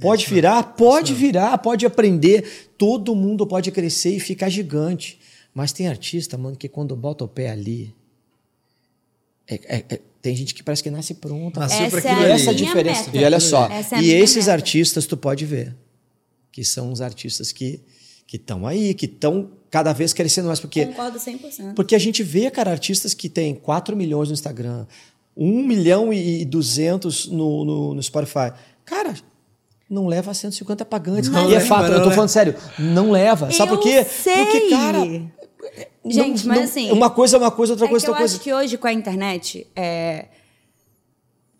Pode 0.00 0.26
virar? 0.26 0.62
Pode 0.62 1.14
virar, 1.14 1.58
pode 1.58 1.84
aprender. 1.84 2.70
Todo 2.78 3.14
mundo 3.14 3.46
pode 3.46 3.70
crescer 3.70 4.10
e 4.10 4.20
ficar 4.20 4.48
gigante. 4.48 5.18
Mas 5.54 5.72
tem 5.72 5.88
artista, 5.88 6.36
mano, 6.36 6.56
que 6.56 6.68
quando 6.68 6.94
bota 6.94 7.24
o 7.24 7.28
pé 7.28 7.50
ali. 7.50 7.94
É, 9.48 9.54
é, 9.54 9.84
é, 9.88 10.00
tem 10.20 10.36
gente 10.36 10.54
que 10.54 10.62
parece 10.62 10.82
que 10.82 10.90
nasce 10.90 11.14
pronta. 11.14 11.60
Nasceu 11.60 11.86
essa 11.86 12.08
é 12.08 12.30
essa 12.30 12.54
diferença. 12.54 13.06
Meta. 13.06 13.16
E 13.16 13.24
olha 13.24 13.40
só, 13.40 13.68
é 13.68 14.02
e 14.02 14.10
esses 14.10 14.46
meta. 14.46 14.52
artistas 14.52 15.06
tu 15.06 15.16
pode 15.16 15.46
ver. 15.46 15.74
Que 16.52 16.64
são 16.64 16.92
os 16.92 17.00
artistas 17.00 17.52
que 17.52 17.80
que 18.26 18.36
estão 18.36 18.66
aí, 18.66 18.92
que 18.92 19.06
estão 19.06 19.52
cada 19.70 19.92
vez 19.92 20.12
crescendo 20.12 20.48
mais. 20.48 20.58
Porque, 20.58 20.86
Concordo 20.86 21.18
100%. 21.18 21.74
Porque 21.74 21.94
a 21.94 21.98
gente 21.98 22.22
vê, 22.22 22.50
cara, 22.50 22.70
artistas 22.70 23.14
que 23.14 23.28
têm 23.28 23.54
4 23.54 23.96
milhões 23.96 24.28
no 24.28 24.34
Instagram, 24.34 24.86
1 25.36 25.62
milhão 25.62 26.12
e 26.12 26.44
200 26.44 27.28
no, 27.28 27.64
no, 27.64 27.94
no 27.94 28.02
Spotify. 28.02 28.52
Cara, 28.84 29.14
não 29.88 30.06
leva 30.06 30.32
150 30.32 30.84
pagantes. 30.84 31.28
Não, 31.28 31.50
e 31.50 31.54
é 31.54 31.60
fato, 31.60 31.92
eu 31.92 32.02
tô 32.02 32.10
falando 32.10 32.28
sério, 32.28 32.54
não 32.78 33.10
leva. 33.10 33.50
Sabe 33.52 33.72
por 33.72 33.80
quê? 33.80 34.04
Sei. 34.04 34.44
Porque, 34.44 34.70
cara. 34.70 35.00
Gente, 36.04 36.46
não, 36.46 36.54
mas 36.54 36.58
não, 36.58 36.64
assim. 36.64 36.90
Uma 36.92 37.10
coisa 37.10 37.36
é 37.36 37.40
uma 37.40 37.50
coisa, 37.50 37.72
outra 37.72 37.86
é 37.86 37.90
coisa 37.90 38.06
é 38.06 38.08
outra 38.08 38.20
coisa. 38.20 38.34
Eu 38.34 38.38
acho 38.38 38.44
que 38.44 38.52
hoje 38.52 38.78
com 38.78 38.86
a 38.86 38.92
internet, 38.92 39.66
é, 39.74 40.26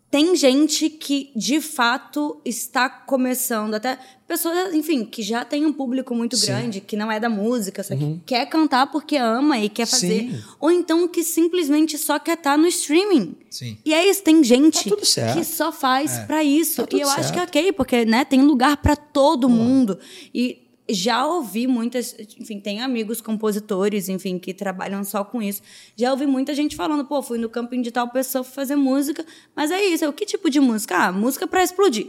tem 0.09 0.35
gente 0.35 0.89
que 0.89 1.31
de 1.35 1.59
fato 1.59 2.41
está 2.45 2.89
começando, 2.89 3.75
até 3.75 3.99
pessoas, 4.27 4.73
enfim, 4.73 5.05
que 5.05 5.23
já 5.23 5.45
tem 5.45 5.65
um 5.65 5.71
público 5.71 6.13
muito 6.13 6.35
Sim. 6.35 6.47
grande, 6.47 6.81
que 6.81 6.97
não 6.97 7.11
é 7.11 7.19
da 7.19 7.29
música, 7.29 7.81
só 7.81 7.93
uhum. 7.93 8.19
que 8.19 8.35
quer 8.35 8.45
cantar 8.47 8.87
porque 8.91 9.15
ama 9.15 9.57
e 9.57 9.69
quer 9.69 9.85
fazer. 9.85 10.29
Sim. 10.29 10.43
Ou 10.59 10.69
então 10.69 11.07
que 11.07 11.23
simplesmente 11.23 11.97
só 11.97 12.19
quer 12.19 12.33
estar 12.33 12.51
tá 12.51 12.57
no 12.57 12.67
streaming. 12.67 13.35
Sim. 13.49 13.77
E 13.85 13.93
é 13.93 14.07
isso, 14.07 14.21
tem 14.23 14.43
gente 14.43 14.89
tá 14.89 15.33
que 15.33 15.43
só 15.43 15.71
faz 15.71 16.17
é. 16.17 16.25
para 16.25 16.43
isso. 16.43 16.85
Tá 16.85 16.95
e 16.95 17.01
eu 17.01 17.07
certo. 17.07 17.19
acho 17.19 17.33
que 17.33 17.39
é 17.39 17.43
ok, 17.43 17.71
porque 17.71 18.05
né, 18.05 18.25
tem 18.25 18.41
lugar 18.41 18.77
para 18.77 18.95
todo 18.95 19.47
mundo. 19.47 19.97
E 20.33 20.67
já 20.89 21.25
ouvi 21.25 21.67
muitas, 21.67 22.15
enfim, 22.39 22.59
tem 22.59 22.81
amigos 22.81 23.19
compositores, 23.21 24.07
enfim, 24.07 24.39
que 24.39 24.53
trabalham 24.53 25.03
só 25.03 25.23
com 25.23 25.41
isso. 25.41 25.61
Já 25.95 26.11
ouvi 26.11 26.25
muita 26.25 26.53
gente 26.53 26.75
falando, 26.75 27.05
pô, 27.05 27.21
fui 27.21 27.37
no 27.37 27.49
camping 27.49 27.81
de 27.81 27.91
tal 27.91 28.09
pessoa 28.09 28.43
fazer 28.43 28.75
música, 28.75 29.25
mas 29.55 29.71
é 29.71 29.83
isso, 29.85 30.05
é 30.05 30.09
o 30.09 30.13
que 30.13 30.25
tipo 30.25 30.49
de 30.49 30.59
música? 30.59 30.97
Ah, 30.97 31.11
música 31.11 31.47
para 31.47 31.63
explodir. 31.63 32.07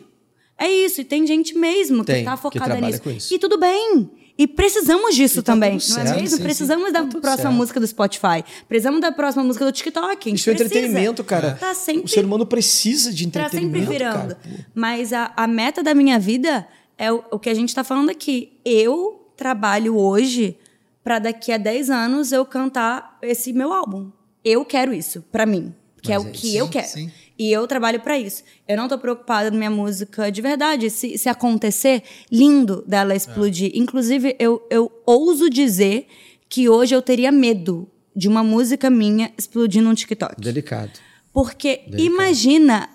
É 0.58 0.68
isso, 0.68 1.00
e 1.00 1.04
tem 1.04 1.26
gente 1.26 1.56
mesmo 1.56 2.04
tem, 2.04 2.18
que 2.18 2.24
tá 2.24 2.36
focada 2.36 2.74
que 2.74 2.82
nisso. 2.82 3.10
Isso. 3.10 3.34
E 3.34 3.38
tudo 3.38 3.58
bem. 3.58 4.10
E 4.36 4.46
precisamos 4.46 5.16
disso 5.16 5.42
tá 5.42 5.52
também, 5.52 5.72
não 5.72 5.80
certo, 5.80 6.12
é 6.12 6.20
mesmo? 6.20 6.36
Sim, 6.36 6.42
precisamos 6.42 6.86
sim. 6.86 6.92
da 6.92 7.02
tá 7.02 7.20
próxima 7.20 7.36
certo. 7.36 7.54
música 7.54 7.80
do 7.80 7.86
Spotify. 7.86 8.44
Precisamos 8.68 9.00
da 9.00 9.10
próxima 9.10 9.42
música 9.42 9.64
do 9.64 9.72
TikTok. 9.72 10.32
Isso 10.32 10.50
é 10.50 10.52
entretenimento, 10.52 11.24
cara. 11.24 11.56
Tá 11.58 11.74
sempre, 11.74 12.04
o 12.04 12.08
ser 12.08 12.24
humano 12.24 12.46
precisa 12.46 13.12
de 13.12 13.26
entretenimento. 13.26 13.72
Tá 13.72 13.80
sempre 13.80 13.98
virando. 13.98 14.36
Cara. 14.36 14.66
Mas 14.74 15.12
a, 15.12 15.32
a 15.36 15.46
meta 15.46 15.82
da 15.82 15.92
minha 15.92 16.20
vida 16.20 16.68
é 16.96 17.12
o, 17.12 17.24
o 17.32 17.38
que 17.38 17.50
a 17.50 17.54
gente 17.54 17.70
está 17.70 17.82
falando 17.82 18.10
aqui. 18.10 18.52
Eu 18.64 19.28
trabalho 19.36 19.96
hoje 19.96 20.56
para 21.02 21.18
daqui 21.18 21.50
a 21.50 21.56
10 21.56 21.90
anos 21.90 22.32
eu 22.32 22.44
cantar 22.44 23.18
esse 23.22 23.52
meu 23.52 23.72
álbum. 23.72 24.10
Eu 24.44 24.64
quero 24.64 24.92
isso 24.92 25.24
para 25.32 25.46
mim, 25.46 25.74
que 26.00 26.12
é 26.12 26.14
é 26.14 26.18
o 26.18 26.30
que 26.30 26.56
eu 26.56 26.68
quero. 26.68 26.86
Sim. 26.86 27.10
E 27.38 27.52
eu 27.52 27.66
trabalho 27.68 28.00
para 28.00 28.18
isso. 28.18 28.42
Eu 28.66 28.76
não 28.76 28.88
tô 28.88 28.98
preocupada 28.98 29.50
na 29.50 29.56
minha 29.56 29.70
música 29.70 30.30
de 30.30 30.42
verdade. 30.42 30.90
Se, 30.90 31.16
se 31.16 31.28
acontecer, 31.28 32.02
lindo 32.32 32.82
dela 32.86 33.14
explodir. 33.14 33.70
É. 33.72 33.78
Inclusive, 33.78 34.34
eu, 34.40 34.66
eu 34.68 34.90
ouso 35.06 35.48
dizer 35.48 36.08
que 36.48 36.68
hoje 36.68 36.94
eu 36.94 37.00
teria 37.00 37.30
medo 37.30 37.88
de 38.16 38.26
uma 38.26 38.42
música 38.42 38.90
minha 38.90 39.32
explodir 39.38 39.80
no 39.80 39.94
TikTok. 39.94 40.40
Delicado. 40.40 40.98
Porque 41.32 41.82
Delicado. 41.86 42.02
imagina 42.02 42.88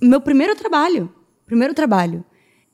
meu 0.00 0.20
primeiro 0.20 0.56
trabalho. 0.56 1.12
Primeiro 1.46 1.72
trabalho 1.72 2.24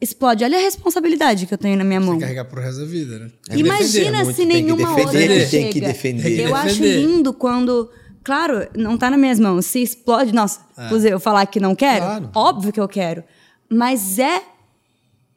explode. 0.01 0.43
Olha 0.45 0.57
a 0.57 0.63
responsabilidade 0.63 1.45
que 1.47 1.53
eu 1.53 1.59
tenho 1.59 1.77
na 1.77 1.85
minha 1.85 2.01
mão. 2.01 2.15
Você 2.15 2.21
carregar 2.21 2.45
pro 2.47 2.63
resto 2.63 2.81
da 2.81 2.87
vida, 2.87 3.19
né? 3.19 3.31
É 3.51 3.59
Imagina 3.59 4.25
se 4.33 4.47
nenhuma 4.47 4.95
defender, 4.95 5.01
outra 5.01 5.19
tem 5.19 5.47
chega. 5.47 5.73
Que 5.73 5.81
defender. 5.81 6.41
Eu 6.41 6.55
acho 6.55 6.83
lindo 6.83 7.35
quando... 7.35 7.91
Claro, 8.25 8.69
não 8.75 8.97
tá 8.99 9.11
nas 9.11 9.19
minhas 9.19 9.41
mãos. 9.41 9.67
Se 9.67 9.83
explode, 9.83 10.33
nossa, 10.33 10.61
é. 10.77 11.13
eu 11.13 11.21
falar 11.21 11.47
que 11.47 11.61
não 11.61 11.75
quero, 11.75 12.05
claro. 12.05 12.31
óbvio 12.35 12.73
que 12.73 12.81
eu 12.81 12.89
quero. 12.89 13.25
Mas 13.71 14.19
é 14.19 14.43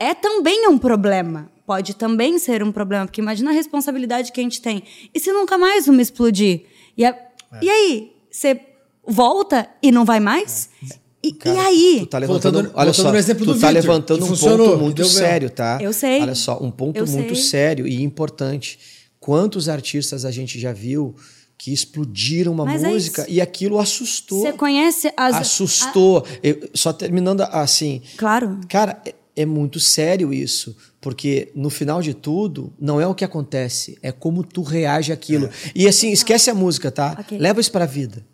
é 0.02 0.16
também 0.16 0.68
um 0.68 0.80
problema. 0.80 1.52
Pode 1.66 1.96
também 1.96 2.40
ser 2.40 2.64
um 2.64 2.72
problema, 2.72 3.06
porque 3.06 3.22
imagina 3.22 3.52
a 3.52 3.54
responsabilidade 3.54 4.32
que 4.32 4.40
a 4.40 4.44
gente 4.44 4.60
tem. 4.60 4.84
E 5.14 5.20
se 5.20 5.32
nunca 5.32 5.60
mais 5.60 5.88
uma 5.88 6.02
explodir? 6.02 6.64
E, 6.98 7.06
a, 7.06 7.10
é. 7.10 7.60
e 7.62 7.70
aí, 7.70 8.12
você 8.30 8.60
volta 9.08 9.70
e 9.82 9.92
não 9.92 10.04
vai 10.04 10.20
mais? 10.20 10.70
É. 10.92 10.96
E, 11.24 11.32
Cara, 11.34 11.56
e 11.56 11.60
aí? 11.60 12.00
Tu 12.00 12.08
tá 12.08 12.18
levantando, 12.18 12.54
voltando, 12.56 12.72
olha 12.76 12.94
só, 12.94 13.16
exemplo 13.16 13.46
tu 13.46 13.50
tá 13.50 13.68
Victor, 13.68 13.74
levantando 13.74 14.26
um 14.26 14.36
ponto 14.36 14.78
muito 14.78 15.06
sério, 15.06 15.52
tá? 15.52 15.78
Eu 15.80 15.94
sei. 15.94 16.20
Olha 16.20 16.34
só, 16.34 16.58
um 16.60 16.72
ponto 16.72 16.98
Eu 16.98 17.06
muito 17.06 17.36
sei. 17.36 17.46
sério 17.46 17.88
e 17.88 18.01
importante. 18.01 18.80
Quantos 19.20 19.70
artistas 19.70 20.26
a 20.26 20.32
gente 20.32 20.60
já 20.60 20.74
viu 20.74 21.16
que 21.62 21.71
explodiram 21.71 22.54
uma 22.54 22.66
Mas 22.66 22.82
música 22.82 23.21
é 23.21 23.33
e 23.33 23.39
aquilo 23.39 23.78
assustou. 23.78 24.42
Você 24.42 24.51
conhece 24.51 25.13
as 25.16 25.36
assustou. 25.36 26.25
A... 26.25 26.39
Eu, 26.42 26.67
só 26.74 26.92
terminando 26.92 27.42
assim. 27.42 28.01
Claro. 28.17 28.59
Cara, 28.67 29.00
é, 29.05 29.13
é 29.36 29.46
muito 29.46 29.79
sério 29.79 30.33
isso, 30.33 30.75
porque 31.00 31.51
no 31.54 31.70
final 31.70 32.01
de 32.01 32.16
tudo 32.16 32.74
não 32.79 33.00
é 33.00 33.05
o 33.05 33.13
que 33.13 33.24
acontece, 33.24 33.96
é 34.01 34.12
como 34.12 34.43
tu 34.43 34.63
reage 34.63 35.12
àquilo. 35.12 35.46
É. 35.46 35.51
E 35.75 35.88
assim, 35.88 36.12
esquece 36.12 36.50
a 36.50 36.55
música, 36.55 36.89
tá? 36.89 37.16
Okay. 37.20 37.38
Leva 37.38 37.62
isso 37.62 37.71
para 37.71 37.83
a 37.83 37.88
vida. 37.88 38.25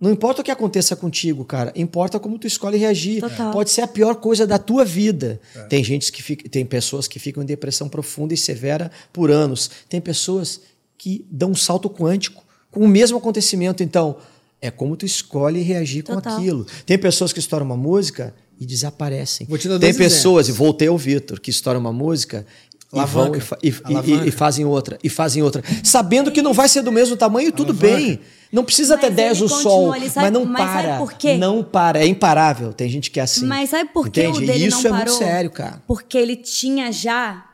Não 0.00 0.10
importa 0.10 0.40
o 0.40 0.44
que 0.44 0.50
aconteça 0.50 0.96
contigo, 0.96 1.44
cara. 1.44 1.72
Importa 1.76 2.18
como 2.18 2.40
tu 2.40 2.48
escolhe 2.48 2.76
reagir. 2.76 3.20
Total. 3.20 3.52
Pode 3.52 3.70
ser 3.70 3.82
a 3.82 3.86
pior 3.86 4.16
coisa 4.16 4.44
da 4.44 4.58
tua 4.58 4.84
vida. 4.84 5.40
É. 5.54 5.60
Tem 5.66 5.84
gente 5.84 6.10
que 6.10 6.24
fica, 6.24 6.48
tem 6.48 6.66
pessoas 6.66 7.06
que 7.06 7.20
ficam 7.20 7.40
em 7.40 7.46
depressão 7.46 7.88
profunda 7.88 8.34
e 8.34 8.36
severa 8.36 8.90
por 9.12 9.30
anos. 9.30 9.70
Tem 9.88 10.00
pessoas 10.00 10.60
que 10.98 11.24
dão 11.30 11.52
um 11.52 11.54
salto 11.54 11.88
quântico 11.88 12.47
o 12.78 12.88
mesmo 12.88 13.18
acontecimento. 13.18 13.82
Então, 13.82 14.16
é 14.60 14.70
como 14.70 14.96
tu 14.96 15.06
escolhe 15.06 15.62
reagir 15.62 16.02
Total. 16.02 16.20
com 16.20 16.40
aquilo. 16.40 16.66
Tem 16.84 16.98
pessoas 16.98 17.32
que 17.32 17.38
estouram 17.38 17.66
uma 17.66 17.76
música 17.76 18.34
e 18.60 18.66
desaparecem. 18.66 19.46
Tem 19.46 19.94
pessoas, 19.94 20.46
exemplos. 20.46 20.48
e 20.48 20.52
voltei 20.52 20.88
ao 20.88 20.98
Vitor, 20.98 21.40
que 21.40 21.50
estouram 21.50 21.80
uma 21.80 21.92
música 21.92 22.44
e 22.92 23.04
vão 23.04 23.32
e, 23.62 23.68
e, 23.68 24.28
e, 24.28 24.30
fazem 24.30 24.64
outra, 24.64 24.98
e 25.04 25.08
fazem 25.08 25.42
outra. 25.42 25.62
Sabendo 25.84 26.32
que 26.32 26.40
não 26.40 26.54
vai 26.54 26.68
ser 26.68 26.82
do 26.82 26.90
mesmo 26.90 27.16
tamanho, 27.16 27.52
tudo 27.52 27.74
bem. 27.74 28.18
Não 28.50 28.64
precisa 28.64 28.94
mas 28.96 29.04
ter 29.04 29.10
10 29.10 29.42
o 29.42 29.48
sol, 29.48 29.92
sabe, 29.92 30.10
mas 30.16 30.32
não 30.32 30.44
mas 30.46 30.64
para. 30.64 30.96
por 30.96 31.12
quê? 31.12 31.36
Não 31.36 31.62
para, 31.62 32.00
é 32.00 32.06
imparável. 32.06 32.72
Tem 32.72 32.88
gente 32.88 33.10
que 33.10 33.20
é 33.20 33.24
assim. 33.24 33.44
Mas 33.44 33.70
sabe 33.70 33.90
por 33.92 34.08
que 34.08 34.26
o 34.26 34.40
dele 34.40 34.66
Isso 34.66 34.88
não 34.88 34.96
é 34.96 35.04
muito 35.04 35.12
sério, 35.12 35.50
cara. 35.50 35.82
Porque 35.86 36.16
ele 36.16 36.34
tinha 36.34 36.90
já 36.90 37.44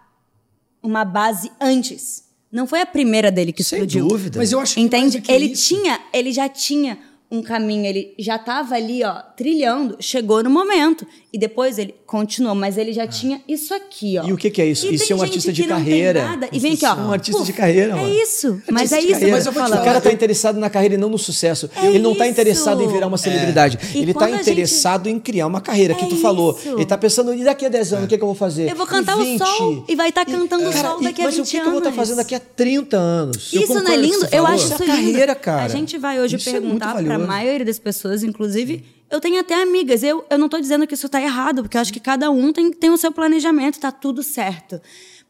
uma 0.81 1.05
base 1.05 1.51
antes. 1.61 2.24
Não 2.55 2.67
foi 2.69 2.81
a 2.81 2.87
primeira 2.87 3.31
dele 3.33 3.53
que 3.53 3.65
Sem 3.65 3.81
explodiu. 3.81 4.07
dúvida. 4.07 4.39
Mas 4.39 4.53
eu 4.53 4.61
acho 4.61 4.75
que 4.77 4.81
Entende? 4.81 5.21
que 5.21 5.31
Ele 5.33 5.47
isso. 5.47 5.67
tinha, 5.75 5.99
ele 6.13 6.33
já 6.33 6.49
tinha 6.49 6.97
um 7.31 7.43
caminho, 7.43 7.85
ele 7.85 8.15
já 8.17 8.37
estava 8.37 8.77
ali, 8.77 9.03
ó, 9.03 9.15
trilhando, 9.37 9.97
chegou 9.99 10.41
no 10.43 10.51
momento 10.51 11.05
e 11.35 11.39
depois 11.39 11.79
ele 11.79 11.95
continuou, 12.07 12.55
mas 12.55 12.79
ele 12.79 12.93
já 12.93 13.09
tinha 13.09 13.41
isso 13.49 13.75
aqui, 13.75 14.17
ó. 14.19 14.25
E 14.25 14.33
o 14.33 14.37
que 14.37 14.49
que 14.51 14.63
é 14.63 14.67
isso? 14.67 14.87
E 14.87 14.95
Isso 14.95 15.13
é 15.13 15.17
um 15.17 15.21
artista 15.23 15.53
de 15.53 15.63
que 15.63 15.69
carreira. 15.69 16.23
nada, 16.25 16.49
e 16.53 16.61
vem 16.61 16.75
aqui, 16.75 16.87
ó. 16.87 16.91
É 16.91 16.95
um 16.95 17.13
artista 17.13 17.39
puf, 17.41 17.51
de 17.53 17.59
carreira, 17.59 17.97
mano. 17.97 18.07
É 18.09 18.23
isso, 18.23 18.63
mas 18.71 18.93
Artista 18.93 18.97
é 18.97 19.01
isso 19.11 19.19
que 19.19 19.25
eu 19.27 19.31
vou 19.43 19.53
te 19.53 19.55
falando. 19.71 19.81
O 19.81 19.85
cara 19.85 20.01
tá 20.01 20.13
interessado 20.13 20.61
na 20.61 20.71
carreira 20.71 20.95
e 20.95 20.99
não 20.99 21.09
no 21.09 21.19
sucesso. 21.19 21.69
É 21.77 21.87
ele 21.89 21.99
não 21.99 22.15
tá 22.15 22.25
isso. 22.25 22.33
interessado 22.35 22.83
em 22.83 22.87
virar 22.89 23.09
uma 23.09 23.19
celebridade. 23.19 23.79
E 23.95 23.99
Ele 23.99 24.15
tá 24.15 24.27
a 24.27 24.31
gente- 24.31 24.43
interessado 24.43 25.09
em 25.09 25.19
criar 25.19 25.49
uma 25.49 25.61
carreira, 25.61 25.93
que 25.95 26.05
É 26.05 26.09
tu 26.09 26.17
falou. 26.19 26.57
isso. 26.57 26.69
Ele 26.75 26.87
tá 26.87 26.97
pensando, 26.97 27.35
e 27.35 27.43
daqui 27.43 27.67
a 27.67 27.69
10 27.69 27.93
anos, 27.95 28.05
o 28.05 28.09
que, 28.09 28.17
que 28.17 28.23
eu 28.23 28.29
vou 28.29 28.37
fazer? 28.37 28.71
Eu 28.71 28.77
vou 28.77 28.87
cantar 28.87 29.19
o 29.19 29.39
sol 29.39 29.85
e 29.89 29.97
vai 29.97 30.11
estar 30.11 30.25
cantando 30.25 30.69
o 30.69 30.73
sol 30.73 31.03
daqui 31.03 31.21
a 31.21 31.25
Mas 31.25 31.35
20 31.37 31.47
o 31.47 31.51
que, 31.51 31.61
que 31.61 31.67
eu 31.67 31.71
vou 31.71 31.79
estar 31.79 31.89
anos. 31.89 31.97
fazendo 31.97 32.17
daqui 32.19 32.35
a 32.37 32.41
30 32.41 32.97
anos? 32.97 33.53
Isso 33.53 33.75
não 33.75 33.81
é 33.83 33.85
que 33.91 33.97
lindo? 33.97 34.29
Eu 34.31 34.47
acho 34.47 34.65
Isso 34.67 34.75
é 34.75 34.87
lindo. 34.87 34.87
carreira, 34.97 35.35
cara. 35.35 35.65
A 35.65 35.69
gente 35.69 35.99
vai 35.99 36.21
hoje 36.21 36.37
é 36.37 36.39
perguntar 36.39 36.91
para 36.93 37.01
a 37.01 37.03
valioso. 37.03 37.27
maioria 37.27 37.65
das 37.67 37.79
pessoas, 37.81 38.23
inclusive, 38.23 38.85
eu 39.15 39.21
tenho 39.21 39.41
até 39.41 39.61
amigas. 39.63 40.03
Eu, 40.03 40.25
eu 40.29 40.39
não 40.39 40.49
tô 40.49 40.61
dizendo 40.61 40.87
que 40.87 40.95
isso 40.95 41.09
tá 41.09 41.21
errado, 41.21 41.63
porque 41.63 41.77
eu 41.77 41.81
acho 41.81 41.93
que 41.93 42.01
cada 42.01 42.31
um 42.31 42.53
tem, 42.53 42.71
tem 42.71 42.91
o 42.91 42.97
seu 42.97 43.13
planejamento, 43.13 43.79
tá 43.79 43.93
tudo 43.93 44.23
certo. 44.23 44.81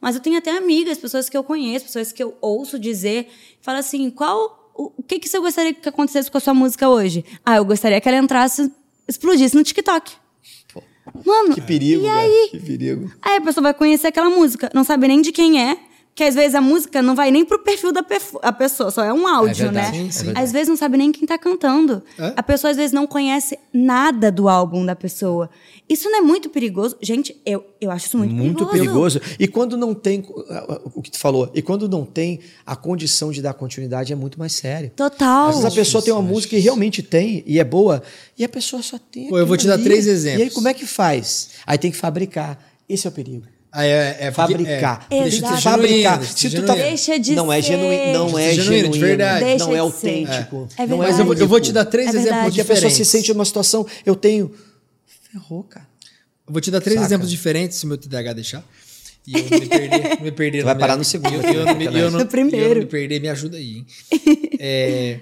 Mas 0.00 0.16
eu 0.16 0.20
tenho 0.20 0.38
até 0.38 0.56
amigas, 0.56 0.98
pessoas 0.98 1.28
que 1.28 1.36
eu 1.36 1.44
conheço, 1.44 1.86
pessoas 1.86 2.12
que 2.12 2.22
eu 2.22 2.36
ouço 2.40 2.78
dizer, 2.78 3.28
fala 3.60 3.78
assim, 3.78 4.10
qual 4.10 4.70
o, 4.74 4.92
o 4.96 5.02
que 5.02 5.18
que 5.18 5.28
você 5.28 5.38
gostaria 5.38 5.72
que 5.72 5.88
acontecesse 5.88 6.30
com 6.30 6.38
a 6.38 6.40
sua 6.40 6.54
música 6.54 6.88
hoje? 6.88 7.24
Ah, 7.44 7.56
eu 7.56 7.64
gostaria 7.64 8.00
que 8.00 8.08
ela 8.08 8.18
entrasse, 8.18 8.70
explodisse 9.08 9.54
no 9.54 9.62
TikTok. 9.62 10.12
Mano, 11.24 11.54
Que 11.54 11.60
perigo, 11.60 12.02
e 12.02 12.08
aí? 12.08 12.48
Que 12.50 12.58
perigo. 12.58 13.12
Aí 13.20 13.36
a 13.36 13.40
pessoa 13.40 13.62
vai 13.62 13.74
conhecer 13.74 14.08
aquela 14.08 14.30
música, 14.30 14.70
não 14.74 14.82
sabe 14.84 15.06
nem 15.06 15.20
de 15.20 15.32
quem 15.32 15.62
é, 15.62 15.78
que 16.14 16.22
às 16.22 16.34
vezes 16.34 16.54
a 16.54 16.60
música 16.60 17.02
não 17.02 17.14
vai 17.16 17.30
nem 17.32 17.44
pro 17.44 17.58
perfil 17.58 17.92
da 17.92 18.04
a 18.42 18.52
pessoa, 18.52 18.90
só 18.90 19.02
é 19.02 19.12
um 19.12 19.26
áudio, 19.26 19.64
verdade, 19.64 19.98
né? 19.98 20.08
é 20.08 20.12
verdade. 20.12 20.38
Às 20.38 20.52
vezes 20.52 20.68
não 20.68 20.76
sabe 20.76 20.96
nem 20.96 21.10
quem 21.10 21.26
tá 21.26 21.36
cantando. 21.36 22.02
É? 22.16 22.34
A 22.36 22.42
pessoa 22.42 22.70
às 22.70 22.76
vezes 22.76 22.92
não 22.92 23.04
conhece 23.06 23.58
nada 23.72 24.30
do 24.30 24.48
álbum 24.48 24.86
da 24.86 24.94
pessoa. 24.94 25.50
Isso 25.88 26.08
não 26.08 26.18
é 26.18 26.20
muito 26.20 26.48
perigoso? 26.48 26.96
Gente, 27.02 27.36
eu, 27.44 27.66
eu 27.80 27.90
acho 27.90 28.06
isso 28.06 28.16
muito, 28.16 28.32
Muito 28.32 28.66
perigoso. 28.66 29.20
E 29.38 29.48
quando 29.48 29.76
não 29.76 29.92
tem, 29.92 30.24
o 30.94 31.02
que 31.02 31.10
tu 31.10 31.18
falou, 31.18 31.50
e 31.52 31.60
quando 31.60 31.88
não 31.88 32.04
tem 32.04 32.40
a 32.64 32.76
condição 32.76 33.32
de 33.32 33.42
dar 33.42 33.52
continuidade, 33.52 34.12
é 34.12 34.16
muito 34.16 34.38
mais 34.38 34.52
sério. 34.52 34.92
Total. 34.94 35.48
Às 35.48 35.56
vezes 35.56 35.72
a 35.72 35.74
pessoa 35.74 36.02
tem 36.02 36.12
uma 36.12 36.22
música 36.22 36.56
e 36.56 36.60
realmente 36.60 37.02
tem, 37.02 37.42
e 37.44 37.58
é 37.58 37.64
boa, 37.64 38.02
e 38.38 38.44
a 38.44 38.48
pessoa 38.48 38.82
só 38.82 38.98
tem. 38.98 39.28
Pô, 39.28 39.36
eu 39.36 39.46
vou 39.46 39.56
te 39.56 39.66
dar 39.66 39.74
ali. 39.74 39.84
três 39.84 40.06
exemplos. 40.06 40.40
E 40.40 40.44
aí, 40.44 40.50
como 40.50 40.68
é 40.68 40.74
que 40.74 40.86
faz? 40.86 41.50
Aí 41.66 41.76
tem 41.76 41.90
que 41.90 41.96
fabricar. 41.96 42.58
Esse 42.88 43.06
é 43.06 43.10
o 43.10 43.12
perigo. 43.12 43.53
Ah, 43.76 43.84
é, 43.84 44.16
é 44.20 44.30
Fabricar. 44.30 45.04
É, 45.10 45.22
deixa 45.22 45.42
de 45.42 45.48
ser 45.48 45.60
Fabricar. 45.60 46.12
genuíno, 46.22 46.24
Se 46.36 46.42
deixa 46.42 46.56
tu 46.56 46.60
de 46.60 46.66
tá-. 46.66 46.74
Deixa 46.74 47.18
de 47.18 47.34
não 47.34 47.52
é 47.52 47.60
ser. 47.60 47.68
genuíno, 47.68 48.12
não 48.12 48.38
é 48.38 48.54
Genuíno, 48.54 48.62
genuíno, 48.62 48.92
de 48.92 48.98
verdade. 49.00 49.44
Deixa 49.44 49.64
não 49.66 49.74
é 49.74 49.78
autêntico. 49.80 50.68
É 50.78 50.86
não 50.86 50.98
Mas 50.98 51.18
eu, 51.18 51.24
vou- 51.24 51.34
eu 51.34 51.48
vou 51.48 51.60
te 51.60 51.72
dar 51.72 51.84
três 51.84 52.06
É 52.06 52.10
exemplos 52.10 52.24
verdade. 52.30 52.48
Porque 52.50 52.60
a 52.60 52.64
pessoa 52.64 52.88
se 52.88 52.96
diferentes. 52.98 53.08
sente 53.10 53.32
numa 53.34 53.44
situação, 53.44 53.84
eu 54.06 54.14
tenho. 54.14 54.52
Ferrou, 55.32 55.64
cara. 55.64 55.86
Eu 56.46 56.52
vou 56.52 56.60
te 56.60 56.70
dar 56.70 56.80
três 56.80 56.94
Saca? 57.00 57.06
exemplos 57.08 57.28
diferentes, 57.30 57.78
se 57.78 57.84
o 57.84 57.88
meu 57.88 57.98
TDAH 57.98 58.32
deixar. 58.34 58.64
E 59.26 59.32
eu 59.38 59.42
me 59.42 59.66
perder, 59.66 60.20
me 60.22 60.30
perder. 60.30 60.58
Tu 60.60 60.64
vai 60.66 60.78
parar 60.78 60.96
no 60.96 61.02
segundo 61.04 61.34
eu, 61.34 61.42
eu 61.52 61.66
não 61.66 61.74
me, 61.74 61.84
e 61.84 61.98
eu 61.98 62.10
não, 62.12 62.20
No 62.20 62.26
primeiro. 62.26 62.64
eu 62.66 62.74
não 62.74 62.80
me 62.82 62.86
perder, 62.86 63.20
me 63.20 63.28
ajuda 63.28 63.56
aí, 63.56 63.78
hein? 63.78 63.86
É... 64.60 65.18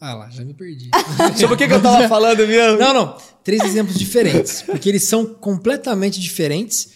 Ah 0.00 0.14
lá, 0.14 0.30
já 0.30 0.44
me 0.44 0.52
perdi. 0.54 0.90
Sobre 1.38 1.54
o 1.54 1.56
que, 1.58 1.66
que 1.66 1.74
eu 1.74 1.80
tava 1.82 2.08
falando 2.08 2.46
mesmo? 2.46 2.78
Não, 2.78 2.92
não. 2.94 3.16
Três 3.44 3.62
exemplos 3.64 3.98
diferentes. 3.98 4.62
Porque 4.62 4.88
eles 4.88 5.02
são 5.04 5.24
completamente 5.26 6.20
diferentes, 6.20 6.88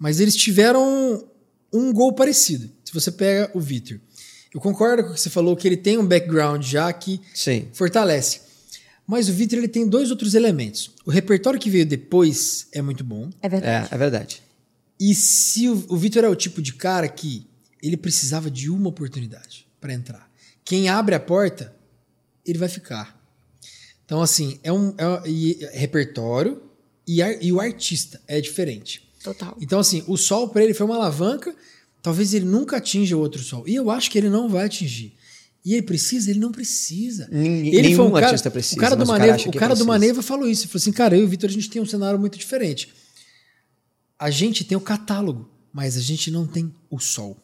mas 0.00 0.18
eles 0.18 0.34
tiveram 0.34 1.24
um 1.72 1.92
gol 1.92 2.12
parecido. 2.14 2.68
Se 2.84 2.92
você 2.92 3.12
pega 3.12 3.50
o 3.54 3.60
Vitor. 3.60 4.00
Eu 4.52 4.60
concordo 4.60 5.04
com 5.04 5.10
o 5.10 5.14
que 5.14 5.20
você 5.20 5.30
falou, 5.30 5.54
que 5.54 5.68
ele 5.68 5.76
tem 5.76 5.96
um 5.96 6.04
background 6.04 6.64
já 6.64 6.92
que 6.92 7.20
Sim. 7.32 7.68
fortalece. 7.72 8.40
Mas 9.06 9.28
o 9.28 9.32
Vitor 9.32 9.58
ele 9.58 9.68
tem 9.68 9.86
dois 9.88 10.10
outros 10.10 10.34
elementos. 10.34 10.90
O 11.04 11.10
repertório 11.10 11.60
que 11.60 11.70
veio 11.70 11.86
depois 11.86 12.66
é 12.72 12.82
muito 12.82 13.04
bom. 13.04 13.30
É 13.42 13.48
verdade. 13.48 13.88
É, 13.92 13.94
é 13.94 13.98
verdade. 13.98 14.42
E 14.98 15.14
se 15.14 15.68
o, 15.68 15.84
o 15.90 15.96
Vitor 15.96 16.24
é 16.24 16.28
o 16.28 16.34
tipo 16.34 16.60
de 16.60 16.72
cara 16.74 17.08
que 17.08 17.46
ele 17.82 17.96
precisava 17.96 18.50
de 18.50 18.68
uma 18.70 18.88
oportunidade 18.88 19.66
para 19.80 19.92
entrar. 19.94 20.28
Quem 20.64 20.88
abre 20.88 21.14
a 21.14 21.20
porta, 21.20 21.74
ele 22.44 22.58
vai 22.58 22.68
ficar. 22.68 23.18
Então, 24.04 24.20
assim, 24.20 24.58
é 24.64 24.72
um, 24.72 24.92
é 24.98 25.06
um- 25.08 25.20
é 25.24 25.78
repertório 25.78 26.60
e, 27.06 27.22
ar- 27.22 27.40
e 27.42 27.52
o 27.52 27.60
artista 27.60 28.20
é 28.26 28.40
diferente. 28.40 29.08
Total. 29.22 29.56
Então, 29.60 29.78
assim, 29.80 30.02
o 30.06 30.16
sol 30.16 30.48
para 30.48 30.62
ele 30.64 30.74
foi 30.74 30.86
uma 30.86 30.96
alavanca. 30.96 31.54
Talvez 32.02 32.32
ele 32.32 32.46
nunca 32.46 32.78
atinja 32.78 33.16
o 33.16 33.20
outro 33.20 33.42
sol. 33.42 33.66
E 33.68 33.74
eu 33.74 33.90
acho 33.90 34.10
que 34.10 34.16
ele 34.18 34.30
não 34.30 34.48
vai 34.48 34.64
atingir. 34.66 35.14
E 35.62 35.74
ele 35.74 35.82
precisa? 35.82 36.30
Ele 36.30 36.38
não 36.40 36.50
precisa. 36.50 37.28
Ninguém- 37.30 37.74
ele 37.74 37.88
nenhum 37.88 38.06
um 38.06 38.12
cara, 38.12 38.26
artista 38.28 38.50
precisa, 38.50 38.76
O 38.76 38.80
cara 38.80 38.96
do 38.96 39.02
o 39.02 39.06
cara 39.06 39.18
Maneva, 39.18 39.34
acha 39.36 39.48
o 39.48 39.52
cara 39.52 39.74
do. 39.74 39.84
Maneva 39.84 40.22
falou 40.22 40.48
isso. 40.48 40.62
Ele 40.62 40.68
falou 40.72 40.80
assim, 40.80 40.92
cara, 40.92 41.14
eu 41.16 41.20
e 41.22 41.24
o 41.24 41.28
Vitor, 41.28 41.50
a 41.50 41.52
gente 41.52 41.68
tem 41.68 41.82
um 41.82 41.86
cenário 41.86 42.18
muito 42.18 42.38
diferente. 42.38 42.94
A 44.18 44.30
gente 44.30 44.64
tem 44.64 44.76
o 44.76 44.80
catálogo, 44.80 45.50
mas 45.70 45.98
a 45.98 46.00
gente 46.00 46.30
não 46.30 46.46
tem 46.46 46.74
o 46.88 46.98
sol. 46.98 47.36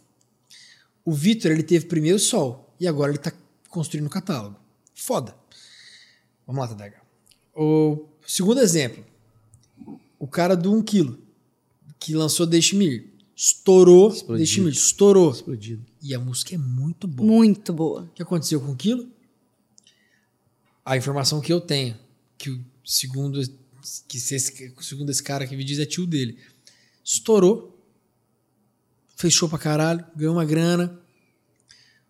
O 1.04 1.12
Vitor, 1.12 1.50
ele 1.50 1.62
teve 1.62 1.84
primeiro 1.86 2.16
o 2.16 2.20
sol 2.20 2.74
e 2.80 2.88
agora 2.88 3.10
ele 3.12 3.18
tá 3.18 3.32
construindo 3.68 4.06
o 4.06 4.10
catálogo. 4.10 4.56
Foda. 4.94 5.34
Vamos 6.46 6.62
lá, 6.62 6.68
Tadaga. 6.68 6.96
O 7.54 8.06
segundo 8.26 8.60
exemplo. 8.60 9.04
O 10.18 10.26
cara 10.26 10.56
do 10.56 10.72
1 10.72 10.82
quilo, 10.82 11.18
que 11.98 12.14
lançou 12.14 12.46
Deixe-me. 12.46 13.10
Estourou. 13.34 14.10
Deixe-me. 14.36 14.70
Estourou. 14.70 15.30
Explodido. 15.30 15.84
E 16.02 16.14
a 16.14 16.18
música 16.18 16.54
é 16.54 16.58
muito 16.58 17.06
boa. 17.06 17.26
Muito 17.26 17.72
boa. 17.72 18.02
O 18.02 18.08
que 18.08 18.22
aconteceu 18.22 18.60
com 18.60 18.72
o 18.72 18.76
Quilo? 18.76 19.10
A 20.84 20.96
informação 20.96 21.40
que 21.40 21.52
eu 21.52 21.60
tenho, 21.60 21.98
que 22.38 22.50
o 22.50 22.64
segundo, 22.84 23.40
que 24.08 24.18
se 24.20 24.34
esse, 24.36 24.74
segundo 24.80 25.10
esse 25.10 25.22
cara 25.22 25.46
que 25.46 25.56
me 25.56 25.64
diz 25.64 25.78
é 25.78 25.84
tio 25.84 26.06
dele, 26.06 26.38
estourou, 27.04 27.76
fechou 29.16 29.48
pra 29.48 29.58
caralho, 29.58 30.04
ganhou 30.14 30.34
uma 30.34 30.44
grana, 30.44 30.98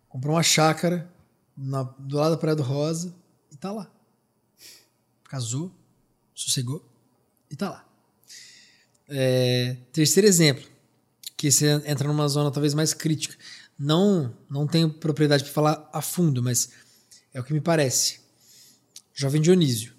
comprou 0.07 0.35
uma 0.35 0.43
chácara 0.43 1.11
na- 1.57 1.83
do 1.83 2.17
lado 2.17 2.31
da 2.31 2.37
Praia 2.37 2.55
do 2.55 2.61
Rosa 2.63 3.13
e 3.51 3.57
tá 3.57 3.71
lá. 3.71 3.91
Casou, 5.23 5.71
sossegou 6.35 6.87
e 7.49 7.55
tá 7.55 7.69
lá. 7.69 7.86
É, 9.09 9.77
terceiro 9.91 10.27
exemplo, 10.27 10.63
que 11.35 11.51
você 11.51 11.81
entra 11.85 12.07
numa 12.07 12.27
zona 12.27 12.51
talvez 12.51 12.73
mais 12.73 12.93
crítica. 12.93 13.35
Não, 13.77 14.33
não 14.49 14.65
tenho 14.65 14.89
propriedade 14.89 15.43
para 15.43 15.53
falar 15.53 15.89
a 15.93 16.01
fundo, 16.01 16.41
mas 16.41 16.69
é 17.33 17.39
o 17.39 17.43
que 17.43 17.53
me 17.53 17.61
parece. 17.61 18.19
Jovem 19.13 19.41
Dionísio. 19.41 19.93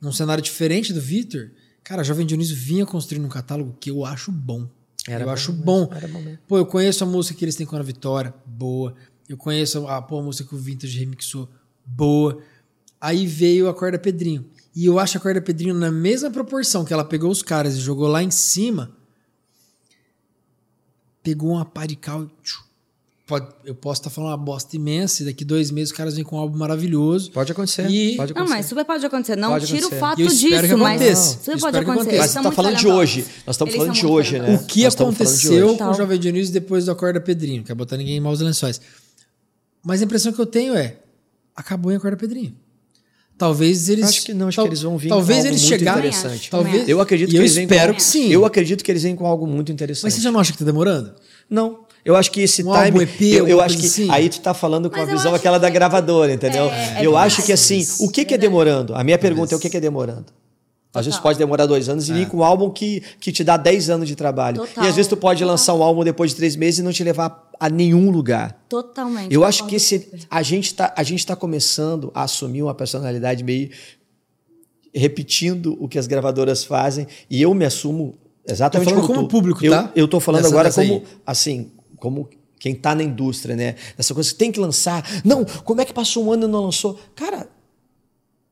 Num 0.00 0.12
cenário 0.12 0.42
diferente 0.42 0.92
do 0.92 1.00
Vitor, 1.00 1.50
cara, 1.84 2.02
Jovem 2.02 2.26
Dionísio 2.26 2.56
vinha 2.56 2.86
construindo 2.86 3.24
um 3.24 3.28
catálogo 3.28 3.76
que 3.78 3.90
eu 3.90 4.04
acho 4.04 4.32
bom. 4.32 4.68
Era 5.06 5.22
eu 5.22 5.26
bom 5.26 5.32
acho 5.32 5.52
bom. 5.52 5.86
bom. 5.86 6.36
Pô, 6.48 6.58
eu 6.58 6.66
conheço 6.66 7.04
a 7.04 7.06
música 7.06 7.38
que 7.38 7.44
eles 7.44 7.54
têm 7.54 7.66
com 7.66 7.76
a 7.76 7.82
Vitória, 7.82 8.34
boa. 8.44 8.94
Eu 9.28 9.36
conheço 9.36 9.86
a, 9.86 10.02
pô, 10.02 10.18
a 10.18 10.22
música 10.22 10.48
que 10.48 10.54
o 10.54 10.58
Vintage 10.58 10.98
remixou, 10.98 11.48
boa. 11.86 12.42
Aí 13.00 13.26
veio 13.26 13.68
a 13.68 13.74
Corda 13.74 13.98
Pedrinho. 13.98 14.44
E 14.74 14.86
eu 14.86 14.98
acho 14.98 15.18
a 15.18 15.20
Corda 15.20 15.40
Pedrinho 15.40 15.74
na 15.74 15.90
mesma 15.90 16.30
proporção 16.30 16.84
que 16.84 16.92
ela 16.92 17.04
pegou 17.04 17.30
os 17.30 17.42
caras 17.42 17.76
e 17.76 17.80
jogou 17.80 18.06
lá 18.08 18.22
em 18.22 18.30
cima, 18.30 18.90
pegou 21.22 21.50
uma 21.50 21.64
pá 21.64 21.86
de 21.86 21.96
cal 21.96 22.28
pode, 23.26 23.46
eu 23.64 23.74
posso 23.76 24.00
estar 24.00 24.10
falando 24.10 24.30
uma 24.30 24.36
bosta 24.36 24.74
imensa 24.74 25.22
e 25.22 25.26
daqui 25.26 25.44
dois 25.44 25.70
meses 25.70 25.90
os 25.92 25.96
caras 25.96 26.14
vêm 26.16 26.24
com 26.24 26.34
um 26.36 26.40
álbum 26.40 26.58
maravilhoso. 26.58 27.30
Pode 27.30 27.52
acontecer. 27.52 27.88
E- 27.88 28.16
Pode 28.16 28.32
Não, 28.34 28.40
acontecer. 28.42 28.56
mas 28.58 28.66
super 28.66 28.84
pode 28.84 29.06
acontecer. 29.06 29.36
Não 29.36 29.50
Pode 29.50 29.66
tira 29.66 29.76
o 29.76 29.86
acontecer. 29.86 30.00
fato 30.00 30.20
Eu 30.20 30.26
espero 30.26 30.62
disso, 30.62 30.74
que 30.74 30.80
mas 30.82 31.18
super 31.18 31.60
pode 31.60 31.76
acontecer. 31.78 32.04
Mas 32.06 32.14
Eles 32.14 32.26
tu 32.26 32.32
são 32.32 32.42
tá 32.42 32.48
muito 32.48 32.56
falando 32.56 32.76
de 32.76 32.88
hoje. 32.88 33.24
Nós 33.46 33.54
estamos 33.54 33.74
falando 33.76 33.92
de 33.92 34.06
hoje, 34.06 34.38
né? 34.40 34.54
O 34.56 34.66
que 34.66 34.82
Nós 34.84 34.94
aconteceu 34.94 35.76
com 35.76 35.84
o. 35.90 35.94
Jovem 35.94 36.18
Dionísio 36.18 36.52
depois 36.52 36.84
do 36.86 36.90
Acorda 36.90 37.20
Pedrinho? 37.20 37.58
Não 37.58 37.64
quer 37.64 37.74
botar 37.74 37.96
ninguém 37.96 38.16
em 38.16 38.20
maus 38.20 38.40
lençóis. 38.40 38.80
Mas 39.82 40.02
a 40.02 40.04
impressão 40.04 40.32
que 40.32 40.40
eu 40.40 40.46
tenho 40.46 40.74
é: 40.74 40.98
acabou 41.54 41.92
em 41.92 41.96
Acorda 41.96 42.16
Pedrinho. 42.16 42.56
Talvez 43.40 43.88
eles. 43.88 44.04
Acho 44.08 44.22
que 44.26 44.34
não, 44.34 44.48
acho 44.48 44.56
tal- 44.56 44.64
que 44.66 44.68
eles 44.68 44.82
vão 44.82 44.98
vir 44.98 45.08
Talvez 45.08 45.38
com 45.38 45.44
algo 45.44 45.48
eles 45.48 45.62
muito 45.62 45.78
chegaram. 45.78 45.98
interessante. 46.00 46.50
Talvez, 46.50 46.86
Eu 46.88 47.00
acredito 47.00 47.28
e 47.28 47.32
que 47.32 47.36
eu 47.38 47.40
eles 47.40 47.54
vêm 47.54 47.64
espero 47.64 47.92
com... 47.92 47.96
que 47.96 48.02
sim. 48.02 48.28
Eu 48.28 48.44
acredito 48.44 48.84
que 48.84 48.90
eles 48.92 49.02
vêm 49.02 49.16
com 49.16 49.26
algo 49.26 49.46
muito 49.46 49.72
interessante. 49.72 50.04
Mas 50.04 50.12
você 50.14 50.20
já 50.20 50.30
não 50.30 50.38
acha 50.38 50.52
que 50.52 50.58
tá 50.58 50.64
demorando? 50.64 51.12
Não. 51.48 51.78
Eu 52.04 52.16
acho 52.16 52.30
que 52.30 52.42
esse 52.42 52.62
Um 52.62 52.72
time. 52.72 53.02
EP, 53.04 53.20
eu, 53.22 53.48
eu 53.48 53.60
acho 53.60 53.78
que 53.78 53.86
assim? 53.86 54.10
aí 54.10 54.28
tu 54.28 54.40
tá 54.40 54.52
falando 54.54 54.90
com 54.90 54.96
Mas 54.98 55.08
a 55.08 55.12
visão 55.12 55.26
acho 55.32 55.36
aquela 55.36 55.56
que- 55.58 55.62
da 55.62 55.70
gravadora, 55.70 56.32
entendeu? 56.32 56.64
É, 56.66 57.00
é 57.00 57.06
eu 57.06 57.16
acho 57.16 57.42
verdade. 57.42 57.46
que 57.46 57.52
assim, 57.52 57.86
o 58.04 58.10
que, 58.10 58.24
que 58.26 58.34
é 58.34 58.38
demorando? 58.38 58.94
A 58.94 59.02
minha 59.02 59.18
pergunta 59.18 59.54
é 59.54 59.56
o 59.56 59.60
que, 59.60 59.68
que 59.70 59.76
é 59.76 59.80
demorando? 59.80 60.26
Às 60.92 61.06
vezes 61.06 61.20
pode 61.20 61.38
demorar 61.38 61.66
dois 61.66 61.88
anos 61.88 62.08
e 62.08 62.12
vir 62.12 62.28
com 62.28 62.38
um 62.38 62.42
álbum 62.44 62.68
que, 62.68 63.00
que 63.20 63.30
te 63.30 63.44
dá 63.44 63.56
10 63.56 63.90
anos 63.90 64.08
de 64.08 64.16
trabalho. 64.16 64.56
Total. 64.66 64.84
E 64.84 64.88
às 64.88 64.96
vezes 64.96 65.08
tu 65.08 65.16
pode 65.16 65.44
lançar 65.44 65.72
um 65.74 65.82
álbum 65.84 66.02
depois 66.02 66.32
de 66.32 66.36
três 66.36 66.56
meses 66.56 66.80
e 66.80 66.82
não 66.82 66.92
te 66.92 67.04
levar 67.04 67.48
a 67.60 67.68
nenhum 67.68 68.10
lugar. 68.10 68.64
Totalmente. 68.68 69.32
Eu 69.32 69.44
acho 69.44 69.66
que 69.66 69.76
esse, 69.76 70.10
a 70.28 70.42
gente 70.42 70.74
tá, 70.74 70.92
a 70.96 71.02
gente 71.04 71.24
tá 71.24 71.36
começando 71.36 72.10
a 72.12 72.24
assumir 72.24 72.62
uma 72.64 72.74
personalidade 72.74 73.44
meio 73.44 73.70
repetindo 74.92 75.76
o 75.80 75.88
que 75.88 75.98
as 75.98 76.06
gravadoras 76.08 76.64
fazem 76.64 77.06
e 77.28 77.40
eu 77.40 77.54
me 77.54 77.64
assumo 77.64 78.18
exatamente 78.44 78.88
falando 78.88 79.06
como, 79.06 79.14
como 79.14 79.28
tu. 79.28 79.30
público, 79.30 79.64
eu, 79.64 79.70
tá? 79.70 79.92
Eu 79.94 80.08
tô 80.08 80.18
falando 80.18 80.42
Dessa- 80.42 80.54
agora 80.54 80.72
como 80.72 80.94
aí. 80.94 81.02
assim, 81.24 81.70
como 81.98 82.28
quem 82.58 82.72
está 82.72 82.94
na 82.96 83.04
indústria, 83.04 83.54
né? 83.54 83.76
Essa 83.96 84.12
coisa 84.12 84.28
que 84.30 84.36
tem 84.36 84.50
que 84.50 84.58
lançar. 84.58 85.04
Não, 85.24 85.44
como 85.44 85.80
é 85.80 85.84
que 85.84 85.92
passou 85.92 86.24
um 86.24 86.32
ano 86.32 86.46
e 86.46 86.50
não 86.50 86.64
lançou? 86.64 86.98
Cara, 87.14 87.48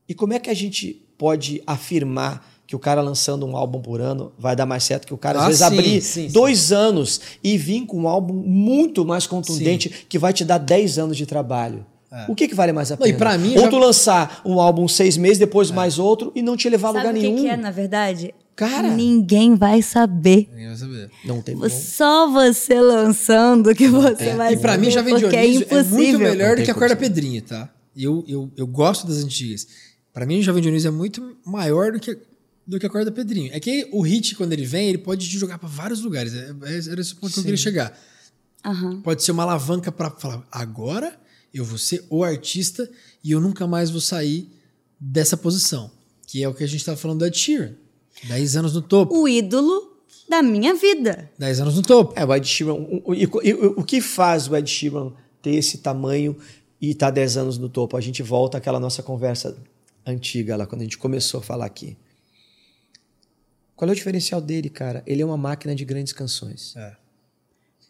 e 0.07 0.13
como 0.13 0.31
é 0.33 0.39
que 0.39 0.49
a 0.49 0.53
gente 0.53 1.05
pode 1.19 1.61
afirmar 1.67 2.47
que 2.65 2.75
o 2.75 2.79
cara 2.79 3.01
lançando 3.01 3.45
um 3.45 3.55
álbum 3.57 3.81
por 3.81 3.99
ano 3.99 4.31
vai 4.39 4.55
dar 4.55 4.65
mais 4.65 4.83
certo 4.83 5.05
que 5.07 5.13
o 5.13 5.17
cara, 5.17 5.39
às 5.39 5.43
Ah, 5.43 5.47
vezes, 5.47 5.59
sim, 5.59 5.65
abrir 5.73 6.01
sim, 6.01 6.27
sim. 6.27 6.33
dois 6.33 6.71
anos 6.71 7.19
e 7.43 7.57
vir 7.57 7.85
com 7.85 7.97
um 8.01 8.07
álbum 8.07 8.33
muito 8.33 9.03
mais 9.05 9.27
contundente 9.27 9.89
que 10.07 10.17
vai 10.17 10.31
te 10.33 10.45
dar 10.45 10.57
10 10.59 10.97
anos 10.97 11.17
de 11.17 11.25
trabalho? 11.25 11.85
O 12.27 12.33
que, 12.33 12.47
que 12.47 12.55
vale 12.55 12.71
mais 12.71 12.91
a 12.91 12.95
Não, 12.95 13.05
e 13.05 13.09
pena? 13.13 13.17
pra 13.19 13.37
mim, 13.37 13.53
Ou 13.55 13.61
já- 13.65 13.67
tu 13.67 13.77
lançar 13.77 14.41
um 14.43 14.59
álbum 14.59 14.87
seis 14.87 15.15
meses, 15.15 15.37
depois 15.37 15.69
mais 15.69 15.99
outro 15.99 16.31
e 16.33 16.41
não 16.41 16.57
te 16.57 16.67
levar 16.67 16.89
a 16.89 16.93
Sabe 16.93 17.05
lugar 17.07 17.17
o 17.17 17.21
que, 17.21 17.27
nenhum. 17.31 17.43
que 17.43 17.49
é, 17.49 17.55
na 17.57 17.69
verdade? 17.69 18.33
Cara. 18.55 18.89
Ninguém 18.95 19.55
vai 19.55 19.81
saber. 19.83 20.47
Ninguém 20.51 20.67
vai 20.69 20.77
saber. 20.77 21.11
Não 21.23 21.41
tem 21.41 21.55
como. 21.55 21.69
Só 21.69 22.29
você 22.31 22.79
lançando 22.81 23.73
que 23.75 23.87
você 23.87 24.33
vai 24.33 24.53
E 24.53 24.57
pra 24.57 24.77
mim, 24.77 24.91
saber, 24.91 24.91
já 24.91 25.01
vem 25.01 25.15
Dionísio 25.17 25.67
é 25.69 25.79
é, 25.79 25.83
muito 25.83 26.19
melhor 26.19 26.55
do 26.55 26.63
que 26.63 26.71
a 26.71 26.73
Corda. 26.75 26.95
Pedrinha, 26.95 27.41
tá? 27.41 27.69
Eu, 27.95 28.23
eu, 28.27 28.49
eu 28.57 28.65
gosto 28.67 29.05
das 29.07 29.17
antigas. 29.23 29.67
Pra 30.19 30.25
mim, 30.25 30.39
o 30.39 30.43
Jovem 30.43 30.61
Dionísio 30.61 30.89
é 30.89 30.91
muito 30.91 31.37
maior 31.45 31.93
do 31.93 31.99
que, 31.99 32.17
do 32.67 32.77
que 32.77 32.85
a 32.85 32.89
Corda 32.89 33.09
Pedrinho. 33.09 33.53
É 33.53 33.59
que 33.61 33.87
o 33.89 34.01
hit, 34.01 34.35
quando 34.35 34.51
ele 34.51 34.65
vem, 34.65 34.89
ele 34.89 34.97
pode 34.97 35.25
te 35.29 35.37
jogar 35.39 35.57
pra 35.57 35.69
vários 35.69 36.01
lugares. 36.01 36.33
É, 36.33 36.49
é, 36.63 36.91
era 36.91 36.99
esse 36.99 37.15
ponto 37.15 37.31
que 37.33 37.39
eu 37.39 37.43
queria 37.43 37.55
chegar. 37.57 37.97
Aham. 38.65 38.99
Pode 39.01 39.23
ser 39.23 39.31
uma 39.31 39.43
alavanca 39.43 39.93
pra 39.93 40.11
falar, 40.11 40.45
agora 40.51 41.17
eu 41.53 41.63
vou 41.63 41.77
ser 41.77 42.03
o 42.09 42.21
artista 42.21 42.89
e 43.23 43.31
eu 43.31 43.39
nunca 43.39 43.65
mais 43.65 43.89
vou 43.89 44.01
sair 44.01 44.51
dessa 44.99 45.37
posição. 45.37 45.89
Que 46.27 46.43
é 46.43 46.49
o 46.49 46.53
que 46.53 46.65
a 46.65 46.67
gente 46.67 46.83
tava 46.83 46.97
falando 46.97 47.19
do 47.19 47.25
Ed 47.25 47.37
Sheeran. 47.37 47.71
10 48.27 48.57
anos 48.57 48.73
no 48.73 48.81
topo. 48.81 49.17
O 49.17 49.25
ídolo 49.25 50.01
da 50.27 50.43
minha 50.43 50.73
vida. 50.75 51.31
10 51.39 51.61
anos 51.61 51.75
no 51.77 51.81
topo. 51.81 52.13
É, 52.19 52.25
o 52.25 52.35
Ed 52.35 52.45
Sheeran. 52.45 52.73
O, 52.73 53.11
o- 53.11 53.15
e- 53.15 53.23
e- 53.23 53.53
o 53.53 53.83
que 53.85 54.01
faz 54.01 54.49
o 54.49 54.55
Ed 54.57 54.69
Sheeran 54.69 55.13
ter 55.41 55.51
esse 55.55 55.77
tamanho 55.77 56.35
e 56.81 56.89
estar 56.91 57.09
10 57.09 57.37
anos 57.37 57.57
no 57.57 57.69
topo? 57.69 57.95
A 57.95 58.01
gente 58.01 58.21
volta 58.21 58.57
àquela 58.57 58.81
nossa 58.81 59.01
conversa 59.01 59.55
antiga 60.09 60.55
lá, 60.55 60.65
quando 60.65 60.81
a 60.81 60.83
gente 60.83 60.97
começou 60.97 61.39
a 61.39 61.43
falar 61.43 61.65
aqui. 61.65 61.97
Qual 63.75 63.87
é 63.87 63.91
o 63.91 63.95
diferencial 63.95 64.41
dele, 64.41 64.69
cara? 64.69 65.01
Ele 65.07 65.21
é 65.21 65.25
uma 65.25 65.37
máquina 65.37 65.73
de 65.73 65.85
grandes 65.85 66.11
canções. 66.11 66.75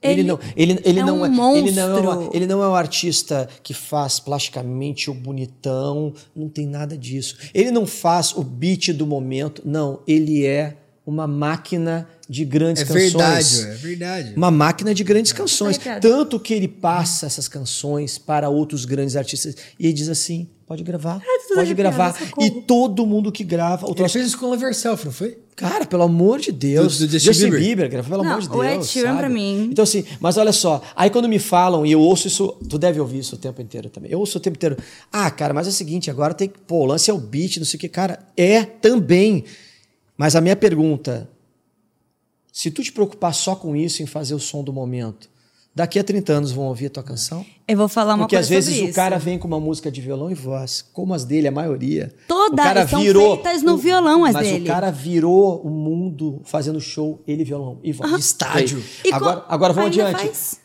Ele, 0.01 0.21
Ele 0.21 0.23
não, 0.23 0.39
ele, 0.55 0.79
ele 0.85 0.99
é 0.99 1.03
não 1.03 1.21
um 1.21 1.25
é, 1.25 1.57
ele 1.57 1.71
não 1.71 1.97
é, 1.97 1.99
uma- 1.99 2.29
ele 2.33 2.47
não 2.47 2.63
é 2.63 2.69
um 2.69 2.75
artista 2.75 3.49
que 3.61 3.73
faz 3.73 4.17
plasticamente 4.19 5.09
o 5.09 5.13
bonitão, 5.13 6.13
não 6.35 6.47
tem 6.47 6.65
nada 6.65 6.97
disso. 6.97 7.37
Ele 7.53 7.69
não 7.71 7.85
faz 7.85 8.31
o 8.33 8.41
beat 8.43 8.93
do 8.93 9.05
momento, 9.05 9.61
não. 9.65 10.01
Ele 10.07 10.45
é 10.45 10.77
uma 11.05 11.27
máquina 11.27 12.07
de 12.29 12.45
grandes 12.45 12.83
É 12.83 12.85
canções. 12.85 13.11
verdade, 13.11 13.61
é 13.61 13.75
verdade. 13.75 14.33
Uma 14.37 14.51
máquina 14.51 14.93
de 14.93 15.03
grandes 15.03 15.33
canções. 15.33 15.77
Aí, 15.79 15.83
cara. 15.83 15.99
Tanto 15.99 16.39
que 16.39 16.53
ele 16.53 16.67
passa 16.67 17.25
essas 17.25 17.47
canções 17.49 18.17
para 18.17 18.47
outros 18.47 18.85
grandes 18.85 19.15
artistas 19.17 19.55
e 19.77 19.85
ele 19.87 19.93
diz 19.93 20.07
assim: 20.07 20.47
pode 20.69 20.83
gravar, 20.83 21.19
tudo 21.47 21.55
pode 21.55 21.73
gravar. 21.73 22.13
socorro. 22.15 22.47
E 22.47 22.61
todo 22.61 23.05
mundo 23.05 23.31
que 23.31 23.43
grava. 23.43 23.87
O 23.87 23.95
Ele 23.97 24.07
fez 24.07 24.27
isso 24.27 24.37
com 24.37 24.45
o 24.45 24.49
Love 24.51 24.65
Yourself, 24.65 25.03
não 25.05 25.11
foi? 25.11 25.37
Cara, 25.55 25.85
pelo 25.85 26.03
amor 26.03 26.39
de 26.39 26.51
Deus. 26.53 26.99
Do- 26.99 27.07
do 27.07 27.19
Justin 27.19 27.49
Bieber. 27.49 27.89
grava, 27.89 28.07
pelo 28.07 28.23
Não, 28.23 28.29
amor 28.31 28.41
de 28.43 28.47
Deus. 28.47 28.59
o 28.59 28.63
Ed 28.63 28.85
Sheeran, 28.85 29.17
pra 29.17 29.27
mim- 29.27 29.67
Então, 29.71 29.83
assim, 29.83 30.05
mas 30.19 30.37
olha 30.37 30.53
só. 30.53 30.81
Aí 30.95 31.09
quando 31.09 31.27
me 31.27 31.39
falam, 31.39 31.85
e 31.85 31.91
eu 31.91 31.99
ouço 31.99 32.27
isso, 32.27 32.55
tu 32.69 32.77
deve 32.77 32.99
ouvir 32.99 33.17
isso 33.19 33.35
o 33.35 33.37
tempo 33.37 33.61
inteiro 33.61 33.89
também. 33.89 34.11
Eu 34.11 34.19
ouço 34.19 34.37
o 34.37 34.41
tempo 34.41 34.55
inteiro. 34.57 34.77
Ah, 35.11 35.29
cara, 35.31 35.53
mas 35.53 35.65
é 35.67 35.71
o 35.71 35.73
seguinte, 35.73 36.09
agora 36.11 36.33
tem 36.33 36.47
que. 36.47 36.59
Pô, 36.59 36.81
o 36.81 36.85
lance 36.85 37.09
é 37.09 37.13
o 37.13 37.17
beat, 37.17 37.57
não 37.57 37.65
sei 37.65 37.77
o 37.77 37.81
que. 37.81 37.89
Cara, 37.89 38.19
é 38.37 38.63
também. 38.63 39.43
Mas 40.15 40.35
a 40.35 40.39
minha 40.41 40.55
pergunta. 40.55 41.27
Se 42.53 42.69
tu 42.71 42.83
te 42.83 42.91
preocupar 42.91 43.33
só 43.33 43.55
com 43.55 43.75
isso, 43.75 44.03
em 44.03 44.05
fazer 44.05 44.33
o 44.35 44.39
som 44.39 44.63
do 44.63 44.71
momento, 44.71 45.29
daqui 45.79 45.97
a 45.97 46.03
30 46.03 46.33
anos 46.33 46.51
vão 46.51 46.65
ouvir 46.65 46.87
a 46.87 46.89
tua 46.89 47.03
canção? 47.03 47.45
Eu 47.65 47.77
vou 47.77 47.87
falar 47.87 48.15
uma 48.15 48.25
Porque 48.25 48.35
coisa 48.35 48.45
às 48.45 48.49
vezes 48.49 48.73
sobre 48.73 48.87
o 48.87 48.89
isso. 48.89 48.95
cara 48.95 49.17
vem 49.17 49.39
com 49.39 49.47
uma 49.47 49.59
música 49.61 49.89
de 49.89 50.01
violão 50.01 50.29
e 50.29 50.33
voz, 50.33 50.83
como 50.91 51.13
as 51.13 51.23
dele, 51.23 51.47
a 51.47 51.51
maioria. 51.51 52.13
Todas 52.27 52.51
o 52.51 52.55
cara 52.67 52.85
são 52.85 52.99
virou, 53.01 53.35
feitas 53.37 53.63
no 53.63 53.77
violão, 53.77 54.25
as 54.25 54.33
mas 54.33 54.45
dele. 54.45 54.65
o 54.65 54.67
cara 54.67 54.91
virou 54.91 55.61
o 55.61 55.69
mundo 55.69 56.41
fazendo 56.43 56.81
show, 56.81 57.21
ele 57.25 57.45
violão 57.45 57.79
e 57.81 57.93
voz. 57.93 58.11
Estádio. 58.19 58.83
E 59.05 59.13
Agora, 59.13 59.45
agora 59.47 59.71
vamos 59.71 59.89
adiante. 59.97 60.19
faz. 60.21 60.59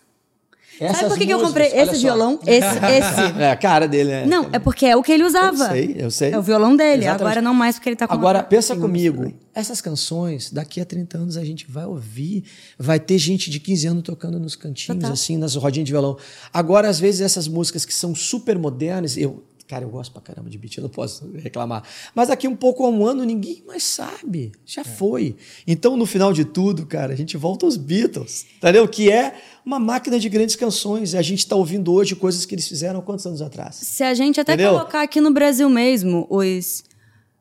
Essas 0.80 0.96
Sabe 0.96 1.08
por 1.10 1.18
que, 1.18 1.26
que 1.26 1.32
eu 1.32 1.40
comprei 1.40 1.68
esse 1.68 1.94
só. 1.96 2.00
violão? 2.02 2.38
Esse, 2.46 2.66
esse. 2.66 3.40
É 3.40 3.50
a 3.50 3.56
cara 3.56 3.86
dele, 3.86 4.10
né? 4.10 4.26
Não, 4.26 4.48
é 4.52 4.58
porque 4.58 4.86
é 4.86 4.96
o 4.96 5.02
que 5.02 5.12
ele 5.12 5.22
usava. 5.24 5.64
Eu 5.66 5.70
sei, 5.70 5.96
eu 5.98 6.10
sei. 6.10 6.30
É 6.32 6.38
o 6.38 6.42
violão 6.42 6.74
dele. 6.76 7.02
Exatamente. 7.04 7.20
Agora 7.22 7.42
não 7.42 7.54
mais 7.54 7.76
porque 7.76 7.88
ele 7.90 7.96
tá 7.96 8.06
com 8.08 8.14
Agora, 8.14 8.38
uma- 8.38 8.44
pensa 8.44 8.74
uma 8.74 8.82
comigo. 8.82 9.32
Essas 9.54 9.80
canções, 9.80 10.50
daqui 10.50 10.80
a 10.80 10.84
30 10.84 11.16
anos 11.18 11.36
a 11.36 11.44
gente 11.44 11.64
vai 11.70 11.84
ouvir. 11.84 12.44
Vai 12.78 12.98
ter 12.98 13.18
gente 13.18 13.50
de 13.50 13.60
15 13.60 13.86
anos 13.86 14.02
tocando 14.02 14.38
nos 14.40 14.56
cantinhos, 14.56 14.98
Total. 15.00 15.12
assim, 15.12 15.36
nas 15.36 15.54
rodinhas 15.54 15.86
de 15.86 15.92
violão. 15.92 16.16
Agora, 16.52 16.88
às 16.88 16.98
vezes, 16.98 17.20
essas 17.20 17.46
músicas 17.46 17.84
que 17.84 17.94
são 17.94 18.14
super 18.14 18.58
modernas, 18.58 19.16
eu. 19.16 19.44
Cara, 19.66 19.82
eu 19.84 19.88
gosto 19.88 20.12
pra 20.12 20.20
caramba 20.20 20.50
de 20.50 20.58
beat, 20.58 20.76
eu 20.76 20.82
não 20.82 20.90
posso 20.90 21.30
reclamar. 21.36 21.82
Mas 22.14 22.28
daqui 22.28 22.46
um 22.46 22.54
pouco 22.54 22.84
a 22.84 22.90
um 22.90 23.06
ano 23.06 23.24
ninguém 23.24 23.62
mais 23.66 23.82
sabe. 23.82 24.52
Já 24.66 24.82
É. 24.82 24.84
foi. 24.84 25.36
Então, 25.66 25.96
no 25.96 26.04
final 26.04 26.34
de 26.34 26.44
tudo, 26.44 26.84
cara, 26.84 27.14
a 27.14 27.16
gente 27.16 27.34
volta 27.38 27.64
aos 27.64 27.78
Beatles, 27.78 28.44
entendeu? 28.58 28.86
Que 28.86 29.10
é 29.10 29.34
uma 29.64 29.78
máquina 29.78 30.20
de 30.20 30.28
grandes 30.28 30.54
canções. 30.54 31.14
E 31.14 31.16
a 31.16 31.22
gente 31.22 31.46
tá 31.48 31.56
ouvindo 31.56 31.90
hoje 31.92 32.14
coisas 32.14 32.44
que 32.44 32.54
eles 32.54 32.68
fizeram 32.68 33.00
há 33.00 33.02
quantos 33.02 33.26
anos 33.26 33.40
atrás? 33.40 33.76
Se 33.76 34.02
a 34.02 34.12
gente 34.12 34.38
até 34.38 34.52
Entendeu? 34.52 34.72
colocar 34.74 35.00
aqui 35.02 35.18
no 35.20 35.32
Brasil 35.32 35.68
mesmo 35.70 36.26
os. 36.28 36.84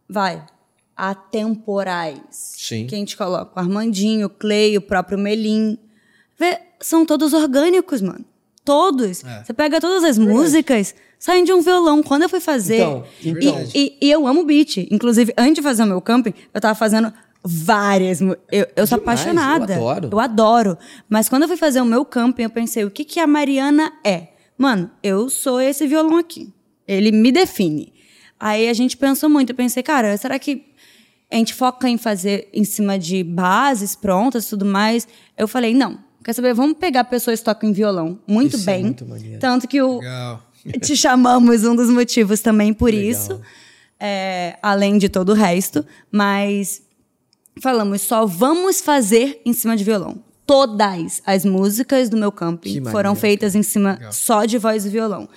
Vai. 0.07 0.45
Atemporais. 0.95 2.21
Sim. 2.57 2.87
Que 2.87 2.95
a 2.95 2.97
gente 2.97 3.17
coloca 3.17 3.51
o 3.55 3.59
Armandinho, 3.59 4.27
o 4.27 4.29
Clay, 4.29 4.77
o 4.77 4.81
próprio 4.81 5.17
Melim. 5.17 5.77
Vê, 6.39 6.59
são 6.79 7.05
todos 7.05 7.33
orgânicos, 7.33 8.01
mano. 8.01 8.23
Todos. 8.63 9.23
É. 9.23 9.43
Você 9.43 9.53
pega 9.53 9.81
todas 9.81 10.03
as 10.03 10.17
músicas, 10.17 10.95
saem 11.23 11.45
de 11.45 11.53
um 11.53 11.61
violão. 11.61 12.03
Quando 12.03 12.23
eu 12.23 12.29
fui 12.29 12.41
fazer. 12.41 12.75
Então, 12.81 13.03
e- 13.21 13.29
então. 13.29 13.67
E, 13.73 13.97
e 14.01 14.11
eu 14.11 14.27
amo 14.27 14.43
beat. 14.43 14.77
Inclusive, 14.91 15.33
antes 15.37 15.55
de 15.55 15.61
fazer 15.61 15.83
o 15.83 15.85
meu 15.87 16.01
camping, 16.01 16.33
eu 16.53 16.59
tava 16.59 16.75
fazendo 16.75 17.13
várias. 17.41 18.19
Eu, 18.21 18.35
eu 18.75 18.85
sou 18.85 18.99
Demais, 18.99 19.21
apaixonada. 19.21 19.73
eu 19.75 19.89
adoro. 19.89 20.09
Eu 20.11 20.19
adoro. 20.19 20.77
Mas 21.07 21.29
quando 21.29 21.43
eu 21.43 21.47
fui 21.47 21.55
fazer 21.55 21.79
o 21.79 21.85
meu 21.85 22.03
camping, 22.03 22.43
eu 22.43 22.49
pensei, 22.49 22.83
o 22.83 22.91
que, 22.91 23.05
que 23.05 23.21
a 23.21 23.27
Mariana 23.27 23.93
é? 24.03 24.27
Mano, 24.57 24.91
eu 25.01 25.29
sou 25.29 25.61
esse 25.61 25.87
violão 25.87 26.17
aqui. 26.17 26.51
Ele 26.85 27.11
me 27.11 27.31
define. 27.31 27.93
Aí 28.37 28.67
a 28.67 28.73
gente 28.73 28.97
pensou 28.97 29.29
muito. 29.29 29.51
Eu 29.51 29.55
pensei, 29.55 29.81
cara, 29.81 30.17
será 30.17 30.37
que 30.37 30.65
a 31.31 31.35
gente 31.37 31.53
foca 31.53 31.87
em 31.87 31.97
fazer 31.97 32.49
em 32.53 32.65
cima 32.65 32.99
de 32.99 33.23
bases 33.23 33.95
prontas 33.95 34.45
e 34.45 34.49
tudo 34.49 34.65
mais? 34.65 35.07
Eu 35.37 35.47
falei, 35.47 35.73
não. 35.73 35.99
Quer 36.23 36.33
saber? 36.33 36.53
Vamos 36.53 36.77
pegar 36.77 37.05
pessoas 37.05 37.39
que 37.39 37.45
tocam 37.45 37.69
em 37.69 37.73
violão 37.73 38.19
muito 38.27 38.55
Isso 38.57 38.69
é 38.69 38.73
bem. 38.73 38.83
muito 38.83 39.05
maneiro. 39.05 39.39
Tanto 39.39 39.67
que 39.67 39.81
o, 39.81 39.99
Legal. 39.99 40.41
te 40.81 40.95
chamamos 40.95 41.63
um 41.63 41.75
dos 41.75 41.89
motivos 41.89 42.41
também 42.41 42.73
por 42.73 42.91
Legal. 42.91 43.09
isso, 43.09 43.41
é, 43.99 44.57
além 44.61 44.97
de 44.97 45.09
todo 45.09 45.29
o 45.29 45.33
resto, 45.33 45.85
mas 46.11 46.81
falamos 47.61 48.01
só 48.01 48.25
vamos 48.25 48.81
fazer 48.81 49.41
em 49.45 49.53
cima 49.53 49.75
de 49.75 49.83
violão. 49.83 50.23
Todas 50.45 51.21
as 51.25 51.45
músicas 51.45 52.09
do 52.09 52.17
meu 52.17 52.31
camping 52.31 52.83
foram 52.91 53.15
feitas 53.15 53.55
em 53.55 53.63
cima 53.63 53.99
só 54.11 54.43
de 54.43 54.57
voz 54.57 54.85
e 54.85 54.89
violão. 54.89 55.29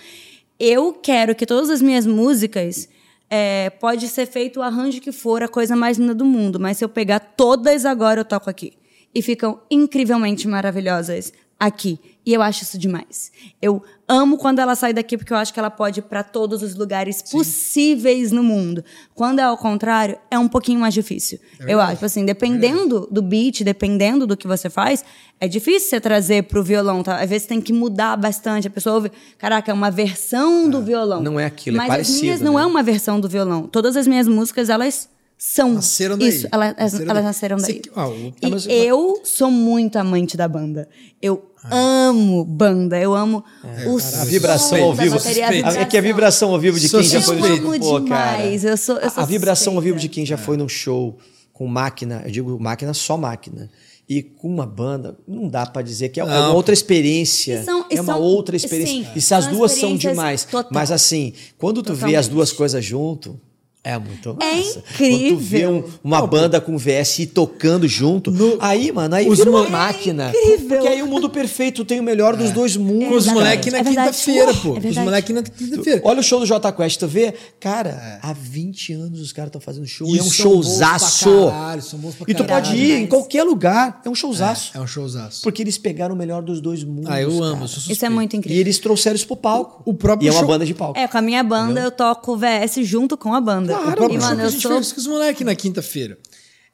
Eu 0.59 0.93
quero 0.93 1.35
que 1.35 1.47
todas 1.47 1.70
as 1.70 1.81
minhas 1.81 2.07
músicas 2.07 2.89
é, 3.31 3.70
pode 3.70 4.09
ser 4.09 4.27
feito 4.27 4.61
o 4.61 4.62
arranjo 4.62 5.01
que 5.01 5.12
for, 5.12 5.43
a 5.43 5.48
coisa 5.48 5.77
mais 5.77 5.98
linda 5.98 6.15
do 6.15 6.24
mundo, 6.24 6.59
mas 6.59 6.78
se 6.78 6.85
eu 6.85 6.89
pegar 6.89 7.20
todas 7.20 7.85
agora 7.85 8.20
eu 8.20 8.24
toco 8.24 8.51
aqui 8.51 8.73
e 9.15 9.23
ficam 9.23 9.61
incrivelmente 9.70 10.48
maravilhosas 10.48 11.32
aqui. 11.59 11.98
E 12.27 12.35
eu 12.35 12.43
acho 12.43 12.65
isso 12.65 12.77
demais. 12.77 13.31
Eu 13.62 13.81
amo 14.09 14.36
quando 14.36 14.59
ela 14.59 14.74
sai 14.74 14.93
daqui 14.93 15.16
porque 15.16 15.32
eu 15.32 15.36
acho 15.36 15.55
que 15.55 15.61
ela 15.61 15.70
pode 15.70 16.01
ir 16.01 16.03
para 16.03 16.24
todos 16.24 16.61
os 16.61 16.74
lugares 16.74 17.23
possíveis 17.23 18.32
no 18.32 18.43
mundo. 18.43 18.85
Quando 19.15 19.39
é 19.39 19.44
ao 19.44 19.57
contrário, 19.57 20.19
é 20.28 20.36
um 20.36 20.48
pouquinho 20.48 20.81
mais 20.81 20.93
difícil. 20.93 21.39
eu 21.61 21.81
acho 21.81 22.05
assim, 22.05 22.24
dependendo 22.24 23.07
do 23.12 23.23
beat, 23.23 23.62
dependendo 23.62 24.27
do 24.27 24.36
que 24.36 24.48
você 24.48 24.69
faz, 24.69 25.05
é 25.40 25.47
difícil 25.47 25.89
você 25.89 26.01
trazer 26.01 26.43
pro 26.44 26.65
violão, 26.65 27.01
tá? 27.01 27.20
Às 27.20 27.31
vezes 27.31 27.47
tem 27.47 27.61
que 27.61 27.73
mudar 27.73 28.16
bastante. 28.16 28.66
A 28.66 28.70
pessoa 28.70 28.97
ouve, 28.97 29.12
caraca, 29.39 29.70
é 29.70 29.74
uma 29.74 29.90
versão 29.90 30.69
do 30.69 30.82
violão. 30.82 31.23
não 31.23 31.39
é 31.39 31.44
aquilo, 31.44 31.77
é 31.77 31.78
Mas 31.78 31.89
parecido, 31.89 32.16
as 32.16 32.23
minhas 32.23 32.40
não 32.40 32.55
né? 32.55 32.62
é 32.62 32.66
uma 32.66 32.82
versão 32.82 33.20
do 33.20 33.28
violão. 33.28 33.69
Todas 33.69 33.97
as 33.97 34.07
minhas 34.07 34.27
músicas, 34.27 34.69
elas 34.69 35.09
são 35.38 35.74
Nasceram 35.74 36.16
daí. 36.16 36.28
isso. 36.28 36.48
Elas, 36.50 36.74
Nasceram 36.78 37.02
elas 37.04 37.14
daí. 37.14 37.22
nasceram 37.24 37.56
daí. 37.58 37.72
Você- 37.74 37.82
ah, 37.94 38.08
o- 38.08 38.34
E 38.42 38.50
mas- 38.50 38.66
eu 38.68 39.20
sou 39.24 39.50
muito 39.50 39.96
amante 39.96 40.36
da 40.36 40.48
banda. 40.48 40.88
Eu 41.20 41.50
Ah. 41.64 42.06
amo 42.08 42.44
banda. 42.44 42.98
Eu 42.98 43.14
amo 43.14 43.44
o 43.86 43.98
A 44.20 44.24
vibração 44.24 44.82
ao 44.82 44.94
vivo. 44.94 45.16
bateria. 45.16 45.46
É 45.80 45.84
que 45.84 45.96
a 45.98 46.00
vibração 46.00 46.52
ao 46.52 46.58
vivo 46.60 46.78
de 46.80 46.88
quem 46.88 47.02
já 47.02 47.20
foi 47.20 47.36
no 47.36 47.44
amo 47.44 47.78
Pô, 47.80 48.02
cara. 48.04 48.36
demais. 48.38 48.64
Eu 48.64 48.76
sou, 48.76 48.96
eu 48.96 49.10
sou 49.10 49.22
a 49.22 49.26
vibração 49.26 49.74
ao 49.76 49.80
vivo 49.82 49.98
de 49.98 50.08
quem 50.08 50.24
já 50.24 50.36
foi 50.38 50.56
num 50.56 50.68
show 50.68 51.18
com 51.52 51.66
máquina, 51.66 52.22
eu 52.24 52.30
digo 52.30 52.58
máquina 52.60 52.92
só 52.94 53.16
máquina. 53.16 53.70
E 54.08 54.22
com 54.22 54.46
uma 54.48 54.64
banda, 54.66 55.18
não 55.26 55.48
dá 55.48 55.66
pra 55.66 55.82
dizer 55.82 56.10
que 56.10 56.20
é, 56.20 56.22
é 56.22 56.26
uma 56.26 56.48
Não. 56.48 56.54
outra 56.54 56.72
experiência. 56.72 57.64
São- 57.64 57.84
é 57.90 58.00
uma 58.00 58.12
são- 58.12 58.22
outra 58.22 58.54
experiência. 58.54 59.04
sim, 59.04 59.06
e 59.16 59.20
se 59.20 59.34
as 59.34 59.46
duas 59.48 59.72
são 59.72 59.96
demais. 59.96 60.44
total. 60.44 60.70
Mas 60.72 60.92
assim, 60.92 61.32
quando 61.58 61.82
tu 61.82 61.92
vê 61.92 62.14
as 62.14 62.26
Totalmente. 62.26 62.30
duas 62.30 62.52
coisas 62.52 62.84
junto, 62.84 63.40
É 63.88 63.98
muito 63.98 64.36
É 64.40 64.56
massa. 64.56 64.78
incrível. 64.90 65.18
Quando 65.28 65.38
tu 65.38 65.44
vê 65.44 65.66
um- 65.68 65.84
uma 66.02 66.26
banda 66.26 66.60
com 66.60 66.76
VSI 66.76 67.26
tocando 67.26 67.86
junto, 67.86 68.30
No- 68.32 68.56
aí, 68.60 68.90
mano, 68.90 69.14
aí 69.14 69.28
os 69.28 69.38
vira 69.38 69.50
uma 69.50 69.62
mo- 69.62 69.70
máquina. 69.70 70.32
É 70.34 70.38
incrível. 70.54 70.68
Porque 70.68 70.88
aí 70.88 71.02
o 71.02 71.06
mundo 71.06 71.30
perfeito 71.30 71.84
tem 71.84 72.00
o 72.00 72.02
melhor 72.02 72.36
dos 72.36 72.50
dois 72.50 72.76
mundos. 72.76 73.08
Com 73.08 73.14
os 73.14 73.26
moleques 73.28 73.72
na 73.72 73.78
É 73.78 73.84
quinta-feira, 73.84 74.50
Uh, 74.50 74.56
pô. 74.56 74.76
é 74.76 74.80
Com 74.80 74.88
os 74.88 74.96
moleques 74.96 75.34
na 75.34 75.42
quinta-feira. 75.42 76.00
Olha 76.04 76.18
o 76.20 76.22
show 76.22 76.40
do 76.40 76.46
Jota 76.46 76.72
Quest, 76.72 76.98
tu 76.98 77.06
vê? 77.06 77.32
Cara, 77.60 78.18
há 78.22 78.32
20 78.32 78.92
anos 78.92 79.20
os 79.20 79.32
caras 79.32 79.48
estão 79.50 79.60
fazendo 79.60 79.86
show. 79.86 80.08
E 80.08 80.18
é 80.18 80.22
um 80.22 80.30
showzaço. 80.30 81.24
pra 81.30 81.50
caralho, 81.52 81.82
são 81.82 81.98
bons 81.98 82.14
pra 82.16 82.26
E 82.28 82.34
tu 82.34 82.44
pode 82.44 82.74
ir 82.76 82.82
em 82.82 82.86
demais. 82.94 83.08
qualquer 83.10 83.44
lugar. 83.44 84.00
É 84.04 84.08
um 84.10 84.14
showzaço. 84.14 84.72
É 84.76 84.80
um 84.80 84.86
showzaço. 84.86 85.42
Porque 85.42 85.62
eles 85.62 85.78
pegaram 85.78 86.14
o 86.14 86.18
melhor 86.18 86.42
dos 86.42 86.60
dois 86.60 86.82
mundos. 86.82 87.08
Ah, 87.10 87.20
eu 87.20 87.30
amo. 87.30 87.52
cara. 87.52 87.52
eu 87.54 87.58
sou 87.58 87.64
Isso 87.66 87.80
suspeito. 87.82 88.04
é 88.04 88.08
muito 88.08 88.34
E 88.34 88.36
incrível. 88.38 88.60
eles 88.60 88.78
trouxeram 88.78 89.14
isso 89.16 89.26
pro 89.26 89.36
palco. 89.36 89.82
O 89.84 89.94
próprio 89.94 90.26
e 90.26 90.28
é 90.28 90.32
uma 90.32 90.40
show- 90.40 90.48
banda 90.48 90.66
de 90.66 90.74
palco. 90.74 90.98
É, 90.98 91.06
com 91.06 91.18
a 91.18 91.22
minha 91.22 91.42
banda 91.44 91.80
eu 91.80 91.90
toco 91.90 92.36
VS 92.36 92.82
junto 92.84 93.16
com 93.16 93.32
a 93.32 93.40
banda. 93.40 93.76
O 93.85 93.90
e, 93.90 93.94
próprio 93.94 94.20
show 94.20 94.28
mano, 94.31 94.40
que 94.40 94.47
a 94.47 94.51
gente 94.51 94.62
sou. 94.62 94.73
fez 94.73 94.93
com 94.93 95.01
os 95.01 95.07
moleques 95.07 95.44
na 95.47 95.55
quinta-feira. 95.55 96.19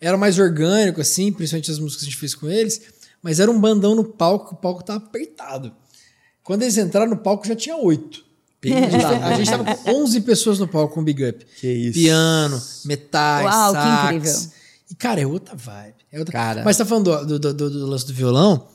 Era 0.00 0.16
mais 0.16 0.38
orgânico, 0.38 1.00
assim, 1.00 1.32
principalmente 1.32 1.70
as 1.70 1.78
músicas 1.78 2.02
que 2.02 2.08
a 2.08 2.10
gente 2.10 2.20
fez 2.20 2.34
com 2.34 2.48
eles, 2.48 2.80
mas 3.22 3.38
era 3.40 3.50
um 3.50 3.60
bandão 3.60 3.94
no 3.94 4.04
palco, 4.04 4.48
que 4.48 4.54
o 4.54 4.56
palco 4.56 4.82
tava 4.82 5.04
apertado. 5.04 5.72
Quando 6.42 6.62
eles 6.62 6.76
entraram 6.76 7.08
no 7.10 7.16
palco, 7.18 7.46
já 7.46 7.54
tinha 7.54 7.76
oito. 7.76 8.24
A 8.64 9.34
gente, 9.36 9.50
tava 9.50 9.74
com 9.76 9.90
11 10.02 10.20
pessoas 10.20 10.58
no 10.60 10.68
palco 10.68 10.94
com 10.94 11.00
o 11.00 11.04
Big 11.04 11.24
Up. 11.28 11.44
Que 11.60 11.66
isso. 11.68 11.98
Piano, 11.98 12.62
metais, 12.84 13.44
Uau, 13.46 13.72
que 13.72 13.80
sax. 13.80 14.04
incrível. 14.14 14.50
E, 14.90 14.94
cara, 14.94 15.20
é 15.20 15.26
outra 15.26 15.56
vibe. 15.56 15.94
É 16.12 16.18
outra... 16.20 16.32
Cara. 16.32 16.62
Mas 16.64 16.76
tá 16.76 16.84
falando 16.84 17.26
do, 17.26 17.38
do, 17.40 17.54
do- 17.54 17.70
do 17.70 17.86
lance 17.86 18.06
do 18.06 18.12
violão, 18.14 18.68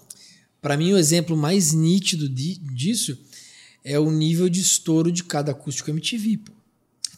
pra 0.61 0.75
mim 0.75 0.91
o 0.91 0.97
exemplo 0.97 1.37
mais 1.37 1.71
nítido 1.71 2.27
di- 2.27 2.59
disso 2.73 3.17
é 3.83 3.97
o 3.97 4.11
nível 4.11 4.49
de 4.49 4.59
estouro 4.59 5.09
de 5.09 5.23
cada 5.23 5.51
acústico 5.51 5.89
MTV, 5.89 6.37
pô. 6.37 6.51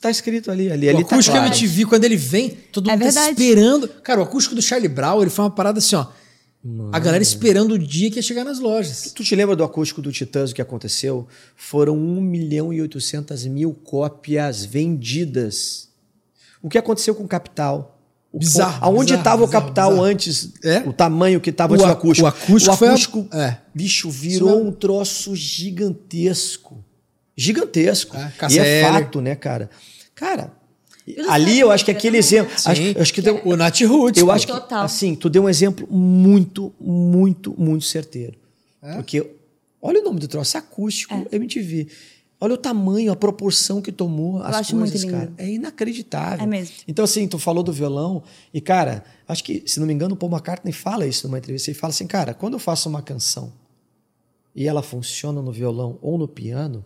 Tá 0.01 0.09
escrito 0.09 0.49
ali. 0.49 0.71
ali, 0.71 0.87
O 0.87 0.89
ali 0.91 1.03
tá 1.03 1.13
acústico 1.15 1.35
claro. 1.37 1.51
MTV, 1.53 1.85
quando 1.85 2.03
ele 2.05 2.15
vem, 2.15 2.49
todo 2.71 2.89
É 2.89 2.93
mundo 2.93 2.99
tá 3.01 3.05
verdade. 3.05 3.29
esperando. 3.43 3.87
Cara, 4.01 4.19
o 4.21 4.23
acústico 4.23 4.55
do 4.55 4.61
Charlie 4.61 4.87
Brown, 4.87 5.21
ele 5.21 5.29
foi 5.29 5.43
uma 5.45 5.51
parada 5.51 5.79
assim, 5.79 5.95
ó. 5.95 6.05
A 6.91 6.99
galera 6.99 7.23
esperando 7.23 7.71
o 7.73 7.79
dia 7.79 8.09
que 8.11 8.17
ia 8.17 8.21
chegar 8.21 8.43
nas 8.43 8.59
lojas. 8.59 9.13
Tu 9.15 9.23
te 9.23 9.33
lembra 9.35 9.55
do 9.55 9.63
acústico 9.63 10.01
do 10.01 10.11
Titãs, 10.11 10.51
o 10.51 10.55
que 10.55 10.61
aconteceu? 10.61 11.25
Foram 11.55 11.97
1 11.97 12.19
milhão 12.21 12.73
e 12.73 12.81
800 12.81 13.45
mil 13.45 13.73
cópias 13.73 14.65
vendidas. 14.65 15.87
O 16.61 16.67
que 16.69 16.77
aconteceu 16.77 17.15
com 17.15 17.23
o 17.23 17.27
Capital? 17.27 17.97
O, 18.31 18.39
Bizarro, 18.39 18.85
Aonde 18.85 19.13
estava 19.15 19.43
o 19.43 19.47
Capital 19.47 19.89
bizarro. 19.91 20.05
antes? 20.05 20.49
É? 20.63 20.79
O 20.79 20.91
tamanho 20.93 21.39
que 21.41 21.49
estava 21.49 21.71
O 21.73 21.75
antes 21.75 21.85
do 21.87 21.91
acústico. 21.91 22.25
o 22.25 22.29
acústico 22.29 22.69
O 22.69 22.71
a- 22.71 22.89
acústico, 22.89 23.27
é. 23.33 23.57
bicho, 23.73 24.09
virou 24.09 24.61
um 24.67 24.71
troço 24.71 25.35
gigantesco. 25.35 26.83
Gigantesco. 27.39 28.17
É, 28.17 28.33
e 28.51 28.59
é 28.59 28.83
fato, 28.83 29.21
né, 29.21 29.35
cara? 29.35 29.69
Cara, 30.13 30.51
ali 31.29 31.59
eu 31.59 31.71
acho 31.71 31.85
que 31.85 31.91
aquele 31.91 32.17
exemplo... 32.17 32.51
Acho, 32.53 32.81
acho 32.99 33.13
que 33.13 33.21
deu, 33.21 33.41
O 33.45 33.55
Nat 33.55 33.79
Roots. 33.81 34.19
eu 34.19 34.27
pô. 34.27 34.31
acho 34.33 34.45
que, 34.45 34.51
Total. 34.53 34.83
assim, 34.83 35.15
tu 35.15 35.29
deu 35.29 35.43
um 35.43 35.49
exemplo 35.49 35.87
muito, 35.89 36.73
muito, 36.79 37.55
muito 37.57 37.85
certeiro. 37.85 38.37
É? 38.81 38.95
Porque, 38.95 39.25
olha 39.81 40.01
o 40.01 40.03
nome 40.03 40.19
do 40.19 40.27
troço, 40.27 40.57
acústico 40.57 41.25
MTV. 41.31 41.87
Olha 42.41 42.53
o 42.53 42.57
tamanho, 42.57 43.11
a 43.11 43.15
proporção 43.15 43.81
que 43.81 43.91
tomou 43.91 44.41
as 44.41 44.55
acho 44.57 44.75
coisas, 44.75 45.03
muito 45.03 45.13
lindo. 45.13 45.33
cara. 45.33 45.33
É 45.37 45.49
inacreditável. 45.49 46.43
É 46.43 46.47
mesmo. 46.47 46.75
Então, 46.87 47.03
assim, 47.03 47.27
tu 47.27 47.37
falou 47.37 47.63
do 47.63 47.71
violão 47.73 48.23
e, 48.53 48.61
cara, 48.61 49.03
acho 49.27 49.43
que, 49.43 49.63
se 49.65 49.79
não 49.79 49.85
me 49.87 49.93
engano, 49.93 50.13
o 50.13 50.17
Paul 50.17 50.31
McCartney 50.31 50.71
fala 50.73 51.05
isso 51.05 51.27
numa 51.27 51.37
entrevista. 51.37 51.69
Ele 51.69 51.77
fala 51.77 51.91
assim, 51.91 52.07
cara, 52.07 52.33
quando 52.33 52.53
eu 52.53 52.59
faço 52.59 52.87
uma 52.87 53.01
canção 53.01 53.51
e 54.55 54.67
ela 54.67 54.81
funciona 54.81 55.41
no 55.41 55.51
violão 55.51 55.97
ou 56.01 56.17
no 56.17 56.27
piano, 56.29 56.83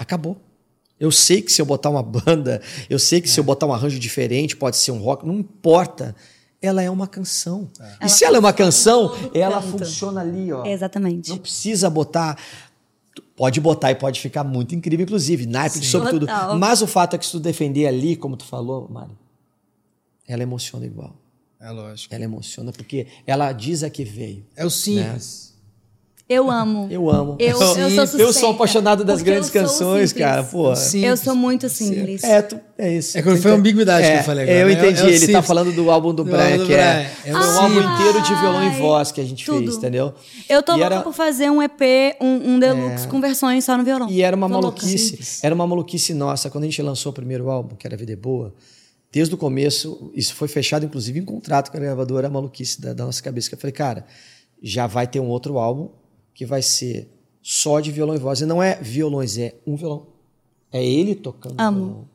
acabou. 0.00 0.36
Eu 0.98 1.10
sei 1.10 1.40
que 1.40 1.50
se 1.50 1.62
eu 1.62 1.66
botar 1.66 1.88
uma 1.88 2.02
banda, 2.02 2.60
eu 2.88 2.98
sei 2.98 3.20
que 3.20 3.28
se 3.28 3.38
eu 3.38 3.44
botar 3.44 3.66
um 3.66 3.72
arranjo 3.72 3.98
diferente, 3.98 4.56
pode 4.56 4.76
ser 4.76 4.90
um 4.90 4.98
rock, 4.98 5.26
não 5.26 5.38
importa. 5.38 6.14
Ela 6.60 6.82
é 6.82 6.90
uma 6.90 7.06
canção. 7.06 7.70
E 8.02 8.08
se 8.08 8.22
ela 8.24 8.36
é 8.36 8.40
uma 8.40 8.52
canção, 8.52 9.14
ela 9.32 9.62
canto. 9.62 9.78
funciona 9.78 10.20
ali, 10.20 10.52
ó. 10.52 10.64
Exatamente. 10.66 11.30
Não 11.30 11.38
precisa 11.38 11.88
botar. 11.88 12.38
Pode 13.34 13.58
botar 13.60 13.90
e 13.90 13.94
pode 13.94 14.20
ficar 14.20 14.44
muito 14.44 14.74
incrível, 14.74 15.04
inclusive, 15.04 15.46
naipe, 15.46 15.84
sobretudo. 15.86 16.26
Total. 16.26 16.58
Mas 16.58 16.82
o 16.82 16.86
fato 16.86 17.14
é 17.14 17.18
que 17.18 17.24
se 17.24 17.32
tu 17.32 17.40
defender 17.40 17.86
ali, 17.86 18.14
como 18.14 18.36
tu 18.36 18.44
falou, 18.44 18.86
Mari, 18.90 19.12
ela 20.28 20.42
emociona 20.42 20.84
igual. 20.84 21.16
É 21.58 21.70
lógico. 21.70 22.14
Ela 22.14 22.24
emociona 22.24 22.72
porque 22.72 23.06
ela 23.26 23.52
diz 23.52 23.82
a 23.82 23.88
que 23.88 24.04
veio. 24.04 24.44
É 24.54 24.66
o 24.66 24.70
simples. 24.70 25.49
Eu 26.32 26.48
amo. 26.48 26.86
Eu 26.88 27.10
amo. 27.10 27.34
Eu, 27.40 27.48
eu 27.60 28.06
sou 28.06 28.20
Eu 28.20 28.32
sou 28.32 28.50
apaixonado 28.52 29.02
das 29.04 29.16
porque 29.18 29.30
grandes 29.32 29.50
canções, 29.50 30.10
simples. 30.10 30.24
cara. 30.24 30.44
Pô. 30.44 30.76
Sim. 30.76 31.04
Eu 31.04 31.16
sou 31.16 31.34
muito 31.34 31.68
simples. 31.68 32.22
É, 32.22 32.40
tu, 32.40 32.60
é 32.78 32.96
isso. 32.96 33.18
É 33.18 33.22
quando 33.22 33.42
foi 33.42 33.50
a 33.50 33.54
ambiguidade 33.54 34.08
que 34.08 34.18
eu 34.18 34.22
falei 34.22 34.44
agora, 34.44 34.58
É, 34.58 34.62
eu 34.62 34.66
né? 34.68 34.72
entendi. 34.74 35.00
É 35.00 35.06
Ele 35.06 35.18
tá 35.18 35.26
simples. 35.26 35.46
falando 35.46 35.72
do 35.72 35.90
álbum 35.90 36.14
do 36.14 36.22
Do 36.22 36.30
Brian, 36.30 36.56
do 36.58 36.66
que 36.66 36.72
é. 36.74 37.10
É 37.24 37.34
um 37.34 37.36
álbum 37.60 37.80
inteiro 37.80 38.22
de 38.22 38.34
violão 38.36 38.62
e 38.64 38.70
voz 38.78 39.10
que 39.10 39.20
a 39.20 39.24
gente 39.24 39.44
tudo. 39.44 39.58
fez, 39.64 39.76
entendeu? 39.76 40.14
Eu 40.48 40.62
tô 40.62 40.74
E 40.74 40.76
louca 40.76 40.94
era- 40.94 41.02
por 41.02 41.12
fazer 41.12 41.50
um 41.50 41.60
EP, 41.60 41.80
um, 42.20 42.52
um 42.54 42.58
deluxe 42.60 43.08
com 43.08 43.20
versões 43.20 43.64
só 43.64 43.76
no 43.76 43.82
violão. 43.82 44.08
E 44.08 44.22
era 44.22 44.36
uma 44.36 44.46
Tô 44.48 44.52
louca. 44.60 44.82
maluquice. 44.82 45.40
Era 45.42 45.52
uma 45.52 45.66
maluquice 45.66 46.14
nossa. 46.14 46.48
Quando 46.48 46.62
a 46.62 46.66
gente 46.68 46.80
lançou 46.80 47.10
o 47.10 47.12
primeiro 47.12 47.50
álbum, 47.50 47.74
que 47.74 47.84
era 47.88 47.96
Vida 47.96 48.12
é 48.12 48.16
Boa, 48.16 48.54
desde 49.10 49.34
o 49.34 49.36
começo, 49.36 50.12
isso 50.14 50.32
foi 50.36 50.46
fechado, 50.46 50.86
inclusive, 50.86 51.18
em 51.18 51.24
contrato 51.24 51.72
com 51.72 51.76
a 51.76 51.80
gravadora, 51.80 52.28
a 52.28 52.30
maluquice 52.30 52.80
da, 52.80 52.92
da 52.92 53.04
nossa 53.04 53.20
cabeça. 53.20 53.48
Que 53.48 53.56
eu 53.56 53.58
falei, 53.58 53.72
cara, 53.72 54.06
já 54.62 54.86
vai 54.86 55.08
ter 55.08 55.18
um 55.18 55.26
outro 55.26 55.58
álbum 55.58 55.88
que 56.40 56.46
vai 56.46 56.62
ser 56.62 57.06
só 57.42 57.80
de 57.80 57.92
violão 57.92 58.14
e 58.14 58.18
voz. 58.18 58.40
E 58.40 58.46
não 58.46 58.62
é 58.62 58.80
violões, 58.80 59.36
é 59.36 59.56
um 59.66 59.76
violão. 59.76 60.06
É 60.72 60.82
ele 60.82 61.14
tocando 61.14 61.60
Amo. 61.60 61.84
violão. 61.84 62.08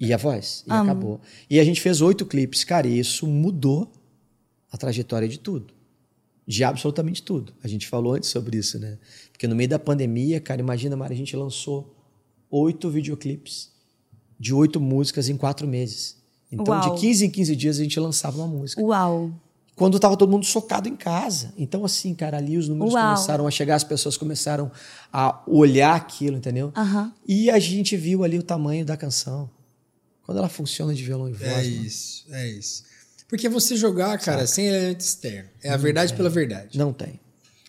E 0.00 0.10
a 0.10 0.16
voz. 0.16 0.64
E 0.66 0.72
Amo. 0.72 0.84
acabou. 0.84 1.20
E 1.50 1.60
a 1.60 1.64
gente 1.64 1.78
fez 1.78 2.00
oito 2.00 2.24
clipes. 2.24 2.64
Cara, 2.64 2.88
e 2.88 2.98
isso 2.98 3.26
mudou 3.26 3.92
a 4.72 4.78
trajetória 4.78 5.28
de 5.28 5.38
tudo. 5.38 5.74
De 6.46 6.64
absolutamente 6.64 7.22
tudo. 7.22 7.52
A 7.62 7.68
gente 7.68 7.86
falou 7.86 8.14
antes 8.14 8.30
sobre 8.30 8.56
isso, 8.56 8.78
né? 8.78 8.96
Porque 9.32 9.46
no 9.46 9.54
meio 9.54 9.68
da 9.68 9.78
pandemia, 9.78 10.40
cara, 10.40 10.62
imagina, 10.62 10.96
Mari, 10.96 11.12
a 11.12 11.18
gente 11.18 11.36
lançou 11.36 11.94
oito 12.50 12.88
videoclipes 12.88 13.70
de 14.40 14.54
oito 14.54 14.80
músicas 14.80 15.28
em 15.28 15.36
quatro 15.36 15.68
meses. 15.68 16.16
Então, 16.50 16.74
Uau. 16.74 16.94
de 16.94 17.00
15 17.02 17.26
em 17.26 17.30
15 17.30 17.54
dias, 17.54 17.78
a 17.78 17.82
gente 17.82 18.00
lançava 18.00 18.38
uma 18.38 18.46
música. 18.46 18.80
Uau. 18.80 19.30
Quando 19.78 19.96
estava 19.96 20.16
todo 20.16 20.28
mundo 20.28 20.44
socado 20.44 20.88
em 20.88 20.96
casa. 20.96 21.54
Então, 21.56 21.84
assim, 21.84 22.12
cara, 22.12 22.36
ali 22.36 22.58
os 22.58 22.68
números 22.68 22.94
Uau. 22.94 23.14
começaram 23.14 23.46
a 23.46 23.50
chegar, 23.50 23.76
as 23.76 23.84
pessoas 23.84 24.16
começaram 24.16 24.72
a 25.12 25.40
olhar 25.46 25.94
aquilo, 25.94 26.36
entendeu? 26.36 26.72
E 27.26 27.48
a 27.48 27.60
gente 27.60 27.96
viu 27.96 28.24
ali 28.24 28.36
o 28.36 28.42
tamanho 28.42 28.84
da 28.84 28.96
canção. 28.96 29.48
Quando 30.24 30.38
ela 30.38 30.48
funciona 30.48 30.92
de 30.92 31.02
violão 31.02 31.28
e 31.28 31.32
voz. 31.32 31.50
É 31.50 31.54
mano. 31.54 31.86
isso, 31.86 32.24
é 32.30 32.48
isso. 32.48 32.82
Porque 33.28 33.48
você 33.48 33.76
jogar, 33.76 34.18
cara, 34.18 34.46
sem 34.48 34.66
elemento 34.66 35.00
externo. 35.00 35.48
É 35.62 35.70
a 35.70 35.76
verdade 35.76 36.12
pela 36.12 36.28
verdade. 36.28 36.76
Não 36.76 36.92
tem. 36.92 37.20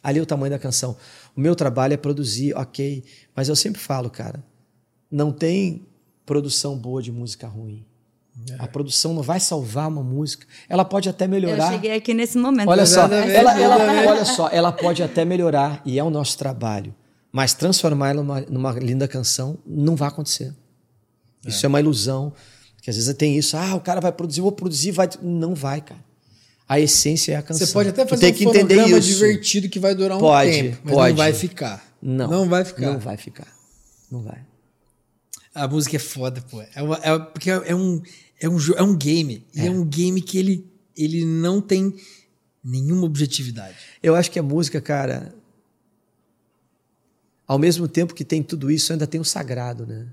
Ali 0.02 0.18
é 0.18 0.22
o 0.22 0.26
tamanho 0.26 0.50
da 0.50 0.58
canção. 0.58 0.98
O 1.36 1.40
meu 1.40 1.56
trabalho 1.56 1.94
é 1.94 1.98
produzir, 1.98 2.56
ok. 2.56 3.04
Mas 3.36 3.50
eu 3.50 3.56
sempre 3.56 3.80
falo, 3.80 4.10
cara, 4.10 4.44
não 5.12 5.32
tem 5.32 5.86
produção 6.26 6.76
boa 6.76 7.04
de 7.04 7.12
música 7.12 7.48
ruim. 7.48 7.86
A 8.58 8.68
produção 8.68 9.14
não 9.14 9.22
vai 9.22 9.40
salvar 9.40 9.88
uma 9.88 10.02
música. 10.04 10.46
Ela 10.68 10.84
pode 10.84 11.08
até 11.10 11.26
Eu 11.26 11.30
melhorar. 11.30 11.72
cheguei 11.72 11.94
aqui 11.94 12.14
nesse 12.14 12.38
momento. 12.38 12.68
Olha 12.70 12.86
só, 12.86 13.02
ela, 13.06 13.60
ela- 13.60 14.10
olha 14.12 14.26
só, 14.26 14.50
ela 14.50 14.72
pode 14.72 15.04
até 15.04 15.24
melhorar 15.26 15.82
e 15.86 16.00
é 16.00 16.04
o 16.04 16.10
nosso 16.10 16.38
trabalho. 16.38 16.94
Mas 17.32 17.54
transformar 17.54 18.10
ela 18.10 18.24
numa, 18.24 18.42
numa 18.42 18.72
linda 18.72 19.08
canção 19.08 19.58
não 19.66 19.96
vai 19.96 20.08
acontecer. 20.08 20.54
Isso 21.46 21.66
é. 21.66 21.70
uma 21.70 21.80
ilusão. 21.80 22.34
Porque 22.76 22.90
às 22.90 22.96
vezes 22.96 23.14
tem 23.16 23.38
isso, 23.38 23.56
ah, 23.58 23.76
o 23.76 23.82
cara 23.82 24.00
vai 24.02 24.12
produzir, 24.12 24.40
eu 24.40 24.44
vou 24.44 24.52
produzir, 24.52 24.92
vai. 24.92 25.08
Não 25.22 25.54
vai, 25.54 25.82
cara. 25.82 26.00
A 26.68 26.80
essência 26.80 27.34
é 27.34 27.36
a 27.36 27.42
canção. 27.42 27.66
Você 27.68 27.74
pode 27.74 27.90
até 27.90 28.06
fazer 28.06 28.34
um 28.34 28.98
isso. 28.98 29.02
divertido 29.02 29.68
que 29.70 29.80
vai 29.80 29.94
durar 29.94 30.18
um 30.18 30.22
Pode, 30.22 30.52
tempo, 30.52 30.78
mas 30.84 30.94
pode. 30.94 31.10
não 31.10 31.18
vai 31.18 31.34
ficar. 31.34 31.84
Não. 32.02 32.28
Não 32.30 32.48
vai 32.50 32.64
ficar. 32.64 32.82
Não 32.82 33.00
vai 33.00 33.18
ficar. 33.18 33.48
Não 34.12 34.22
vai. 34.22 34.40
A 35.54 35.68
música 35.68 35.96
é 35.96 36.00
foda, 36.00 36.42
pô. 36.50 36.62
É, 36.74 36.82
uma- 36.82 37.00
é- 37.04 37.20
porque 37.20 37.50
é 37.52 37.76
um, 37.76 38.02
é, 38.40 38.48
um, 38.48 38.58
é 38.76 38.84
um 38.84 38.96
game. 38.96 39.46
E 39.54 39.62
é 39.62 39.72
um 39.72 39.86
game 39.86 40.22
que 40.22 40.38
ele, 40.38 40.66
ele 40.96 41.26
não 41.26 41.62
tem 41.62 41.96
nenhuma 42.64 43.06
objetividade. 43.06 43.76
Eu 44.02 44.16
acho 44.16 44.32
que 44.32 44.40
a 44.40 44.44
música, 44.44 44.80
cara, 44.80 45.34
ao 47.48 47.58
mesmo 47.58 47.88
tempo 47.88 48.14
que 48.14 48.24
tem 48.24 48.44
tudo 48.44 48.70
isso, 48.70 48.92
ainda 48.92 49.08
tem 49.08 49.20
o 49.20 49.26
sagrado, 49.26 49.86
né? 49.86 50.08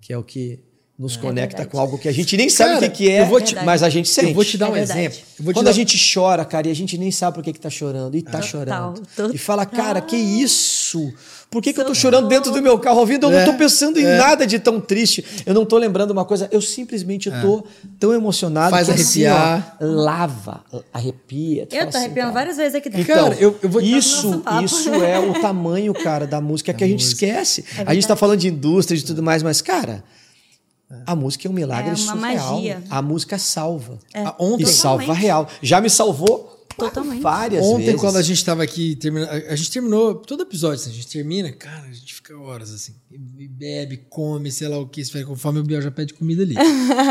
Que 0.00 0.12
é 0.12 0.18
o 0.18 0.22
que 0.22 0.60
nos 1.00 1.16
conecta 1.16 1.56
verdade. 1.56 1.70
com 1.70 1.78
algo 1.80 1.96
que 1.98 2.06
a 2.08 2.12
gente 2.12 2.36
nem 2.36 2.50
sabe 2.50 2.74
Cara, 2.74 2.86
o 2.86 2.90
que, 2.90 2.96
que 3.04 3.10
é, 3.10 3.22
eu 3.22 3.26
vou 3.26 3.40
te- 3.40 3.54
mas 3.64 3.82
a 3.82 3.88
gente 3.88 4.08
sente. 4.08 4.28
Eu 4.28 4.34
vou 4.34 4.44
te 4.44 4.58
dar 4.58 4.66
É 4.66 4.68
um 4.68 4.72
verdade. 4.74 5.00
exemplo. 5.00 5.18
Eu 5.38 5.44
vou 5.46 5.52
te 5.52 5.56
Quando 5.56 5.64
dar- 5.64 5.70
a 5.70 5.74
gente 5.74 6.12
chora, 6.14 6.44
cara, 6.44 6.68
e 6.68 6.70
a 6.70 6.74
gente 6.74 6.98
nem 6.98 7.10
sabe 7.10 7.34
por 7.36 7.42
que, 7.42 7.52
que 7.54 7.58
tá 7.60 7.70
chorando, 7.70 8.14
e 8.16 8.20
tá 8.22 8.32
Total, 8.32 8.46
chorando. 8.46 9.00
total. 9.16 9.34
E 9.34 9.38
fala, 9.38 9.64
cara, 9.64 10.00
que 10.02 10.14
isso? 10.16 11.10
Por 11.50 11.60
que, 11.62 11.72
que 11.72 11.80
eu 11.80 11.84
tô 11.84 11.94
chorando 11.94 12.28
dentro 12.28 12.52
do 12.52 12.62
meu 12.62 12.78
carro 12.78 13.00
ouvindo? 13.00 13.26
Eu 13.26 13.32
É, 13.32 13.44
não 13.44 13.52
tô 13.52 13.58
pensando 13.58 13.98
em 13.98 14.04
nada 14.04 14.46
de 14.46 14.58
tão 14.60 14.78
triste. 14.80 15.24
Eu 15.44 15.52
não 15.54 15.64
tô 15.66 15.78
lembrando 15.78 16.10
uma 16.12 16.24
coisa. 16.24 16.48
Eu 16.52 16.60
simplesmente 16.60 17.28
tô 17.42 17.64
tão 17.98 18.12
emocionado 18.12 18.70
Faz 18.70 18.86
que 18.86 18.92
assim, 19.00 19.26
ó, 19.26 19.34
arrepiar. 19.34 19.76
lava, 19.80 20.64
arrepia. 20.92 21.62
Eu 21.62 21.66
tô 21.82 21.88
assim, 21.88 21.98
arrepiando 21.98 22.28
cara, 22.32 22.32
várias 22.32 22.56
vezes 22.56 22.74
aqui 22.76 22.88
dentro. 22.88 23.06
Cara, 23.06 23.34
eu- 23.40 23.58
eu 23.62 23.68
vou 23.68 23.82
te 23.82 23.90
dar 23.90 23.98
isso, 23.98 24.42
isso 24.64 24.94
é 24.94 25.18
o 25.18 25.40
tamanho, 25.40 25.92
cara, 25.92 26.26
da 26.26 26.40
música 26.40 26.72
que 26.74 26.84
a 26.84 26.86
gente 26.86 27.04
esquece. 27.04 27.64
a 27.84 27.94
gente 27.94 28.06
tá 28.06 28.14
falando 28.14 28.38
de 28.38 28.46
indústria 28.48 28.96
e 28.96 29.00
de 29.00 29.06
tudo 29.06 29.22
mais, 29.22 29.42
mas, 29.42 29.60
cara, 29.60 30.04
A 31.06 31.14
música 31.14 31.46
é 31.46 31.50
um 31.50 31.54
milagre 31.54 31.90
É 31.90 31.94
uma 31.94 31.96
surreal. 31.96 32.52
magia. 32.54 32.82
A 32.90 33.00
música 33.02 33.38
salva. 33.38 33.98
Ah, 34.12 34.34
Ontem, 34.38 34.64
E 34.64 34.66
salva 34.66 35.02
Totalmente. 35.04 35.22
real. 35.22 35.48
Já 35.62 35.80
me 35.80 35.88
salvou 35.88 36.66
Totalmente. 36.76 37.20
várias 37.20 37.64
Ontem, 37.64 37.86
vezes. 37.86 38.00
quando 38.00 38.16
a 38.16 38.22
gente 38.22 38.44
tava 38.44 38.62
aqui, 38.62 38.96
termina, 38.96 39.26
a 39.26 39.52
a 39.52 39.56
gente 39.56 39.70
terminou 39.70 40.14
todo 40.14 40.42
episódio, 40.42 40.76
assim, 40.80 40.90
a 40.90 40.94
gente 40.94 41.06
termina, 41.08 41.52
cara, 41.52 41.86
a 41.86 41.92
gente 41.92 42.14
fica 42.14 42.36
horas 42.38 42.72
assim, 42.72 42.94
bebe, 43.10 43.98
come, 44.08 44.50
sei 44.50 44.66
lá 44.68 44.78
o 44.78 44.88
que, 44.88 45.04
se 45.04 45.12
fome, 45.36 45.58
o 45.60 45.62
Biel 45.62 45.82
já 45.82 45.90
pede 45.90 46.14
comida 46.14 46.42
ali. 46.42 46.54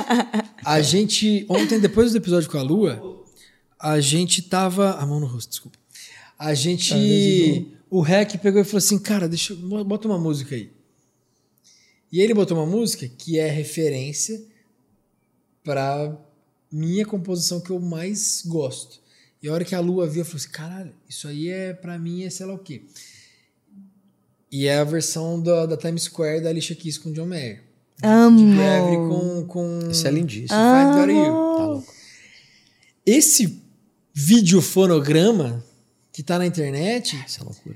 a 0.65 0.81
gente, 0.81 1.45
ontem, 1.47 1.80
depois 1.80 2.11
do 2.11 2.18
episódio 2.18 2.49
com 2.49 2.57
a 2.57 2.61
Lua, 2.64 3.23
a 3.80 3.99
gente 3.99 4.41
tava. 4.41 4.91
A 4.93 5.06
mão 5.06 5.19
no 5.19 5.26
rosto, 5.27 5.49
desculpa. 5.49 5.77
A 6.38 6.53
gente. 6.53 7.73
O 7.89 8.01
Rec 8.01 8.38
pegou 8.38 8.61
e 8.61 8.64
falou 8.64 8.77
assim, 8.77 8.99
cara, 8.99 9.27
deixa 9.27 9.53
eu. 9.53 9.84
Bota 9.85 10.07
uma 10.07 10.18
música 10.18 10.56
aí. 10.56 10.72
E 12.11 12.19
ele 12.22 12.34
botou 12.34 12.57
uma 12.57 12.65
música 12.65 13.07
que 13.07 13.38
é 13.38 13.48
referência 13.48 14.41
pra 15.64 16.18
minha 16.72 17.06
composição 17.06 17.61
que 17.61 17.69
eu 17.69 17.80
mais 17.80 18.44
gosto. 18.45 18.99
E 19.41 19.48
a 19.48 19.53
hora 19.53 19.64
que 19.64 19.76
a 19.76 19.80
lua 19.80 20.07
viu, 20.07 20.22
eu 20.22 20.26
falei 20.26 20.38
assim: 20.38 20.52
caralho, 20.52 20.94
isso 21.07 21.27
aí 21.27 21.49
é 21.49 21.73
pra 21.73 21.98
mim, 21.98 22.23
é 22.23 22.30
sei 22.30 22.45
lá 22.45 22.53
o 22.53 22.60
quê. 22.60 22.84
E 24.52 24.65
é 24.65 24.77
a 24.77 24.84
versão 24.84 25.41
da, 25.41 25.65
da 25.65 25.77
Times 25.77 26.03
Square 26.03 26.41
da 26.41 26.49
Alicia 26.49 26.76
Keys 26.76 26.98
com 26.98 27.11
John 27.11 27.27
Mayer. 27.27 27.64
De 27.98 28.07
Amo. 28.07 28.56
Gravity 28.56 28.95
com, 28.95 29.45
com. 29.45 29.90
Isso 29.91 30.07
é 30.07 30.11
lindíssimo. 30.11 30.60
You. 31.11 31.57
Tá 31.57 31.65
louco. 31.65 31.94
Esse 33.06 33.61
videofonograma 34.14 35.64
que 36.11 36.23
tá 36.23 36.38
na 36.38 36.45
internet, 36.45 37.23
Isso 37.26 37.41
é 37.41 37.44
loucura. 37.44 37.76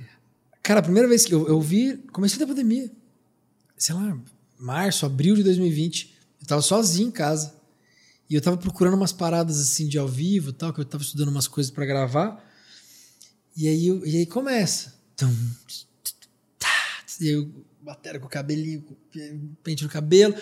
cara, 0.61 0.79
a 0.79 0.83
primeira 0.83 1.07
vez 1.07 1.25
que 1.25 1.33
eu, 1.33 1.47
eu 1.47 1.61
vi, 1.61 1.97
comecei 2.11 2.39
da 2.39 2.47
pandemia. 2.47 2.91
Sei 3.77 3.93
lá, 3.93 4.17
março, 4.59 5.05
abril 5.05 5.35
de 5.35 5.43
2020. 5.43 6.13
Eu 6.41 6.47
tava 6.47 6.61
sozinho 6.61 7.07
em 7.07 7.11
casa. 7.11 7.53
E 8.29 8.35
eu 8.35 8.41
tava 8.41 8.57
procurando 8.57 8.95
umas 8.95 9.11
paradas 9.11 9.59
assim 9.59 9.87
de 9.87 9.97
ao 9.97 10.07
vivo 10.07 10.53
tal, 10.53 10.73
que 10.73 10.79
eu 10.79 10.85
tava 10.85 11.03
estudando 11.03 11.29
umas 11.29 11.47
coisas 11.47 11.71
pra 11.71 11.85
gravar. 11.85 12.43
E 13.55 13.67
aí, 13.67 13.87
eu- 13.87 14.05
e 14.05 14.17
aí 14.17 14.25
começa. 14.25 14.93
Tá, 15.15 16.67
E 17.21 17.27
eu, 17.27 17.49
bateria 17.81 18.19
com 18.19 18.25
o 18.25 18.29
cabelinho, 18.29 18.83
pente 19.63 19.83
no 19.83 19.89
cabelo. 19.89 20.33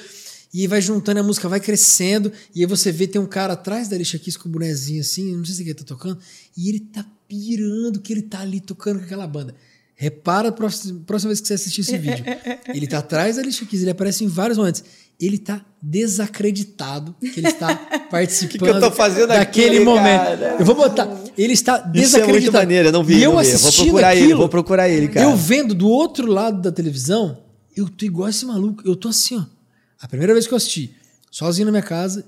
E 0.53 0.67
vai 0.67 0.81
juntando, 0.81 1.19
a 1.19 1.23
música 1.23 1.47
vai 1.49 1.59
crescendo. 1.59 2.31
E 2.53 2.61
aí 2.61 2.65
você 2.65 2.91
vê, 2.91 3.07
tem 3.07 3.19
um 3.21 3.25
cara 3.25 3.53
atrás 3.53 3.87
da 3.87 3.95
Alicia 3.95 4.19
Keys 4.19 4.37
com 4.37 4.47
o 4.47 4.51
bonezinho 4.51 5.01
assim, 5.01 5.35
não 5.35 5.43
sei 5.45 5.55
se 5.55 5.61
ele 5.63 5.73
tá 5.73 5.83
tocando. 5.83 6.19
E 6.55 6.69
ele 6.69 6.79
tá 6.79 7.05
pirando 7.27 7.99
que 8.01 8.11
ele 8.13 8.21
tá 8.21 8.39
ali 8.41 8.59
tocando 8.61 8.99
com 8.99 9.05
aquela 9.05 9.27
banda. 9.27 9.55
Repara 10.01 10.49
a 10.49 10.51
próxima, 10.51 10.99
vez 11.27 11.39
que 11.39 11.47
você 11.47 11.53
assistir 11.53 11.81
esse 11.81 11.95
vídeo. 11.95 12.25
Ele 12.73 12.87
tá 12.87 12.97
atrás 12.97 13.35
da 13.35 13.43
Alicia 13.43 13.67
Keys, 13.67 13.83
ele 13.83 13.91
aparece 13.91 14.23
em 14.23 14.27
vários 14.27 14.57
momentos. 14.57 14.83
Ele 15.19 15.37
tá 15.37 15.63
desacreditado 15.79 17.15
que 17.19 17.39
ele 17.39 17.47
está 17.47 17.75
participando 18.09 18.67
eu 18.67 18.79
tô 18.79 18.89
fazendo 18.89 19.27
daquele 19.27 19.75
aqui, 19.75 19.85
momento. 19.85 20.23
cara? 20.23 20.55
Eu 20.57 20.65
vou 20.65 20.73
botar. 20.73 21.07
Ele 21.37 21.53
está 21.53 21.77
Isso 21.77 21.85
é 21.85 21.91
desacreditado. 21.91 22.31
muito 22.31 22.51
maneiro, 22.51 22.87
eu 22.87 22.91
não 22.91 23.03
vi. 23.03 23.17
E 23.17 23.21
eu 23.21 23.33
não 23.33 23.43
vi. 23.43 23.51
Vou 23.51 23.71
procurar 23.71 24.15
ele, 24.15 24.23
aquilo, 24.23 24.39
vou 24.39 24.49
procurar 24.49 24.89
ele, 24.89 25.07
cara. 25.07 25.23
eu 25.27 25.35
vendo 25.35 25.75
do 25.75 25.87
outro 25.87 26.25
lado 26.25 26.59
da 26.63 26.71
televisão, 26.71 27.37
eu 27.77 27.87
tô 27.87 28.03
igual 28.03 28.27
esse 28.27 28.43
maluco. 28.43 28.81
Eu 28.83 28.95
tô 28.95 29.09
assim, 29.09 29.37
ó. 29.37 29.45
A 30.01 30.07
primeira 30.07 30.33
vez 30.33 30.47
que 30.47 30.53
eu 30.53 30.57
assisti, 30.57 30.95
sozinho 31.29 31.67
na 31.67 31.71
minha 31.71 31.83
casa, 31.83 32.25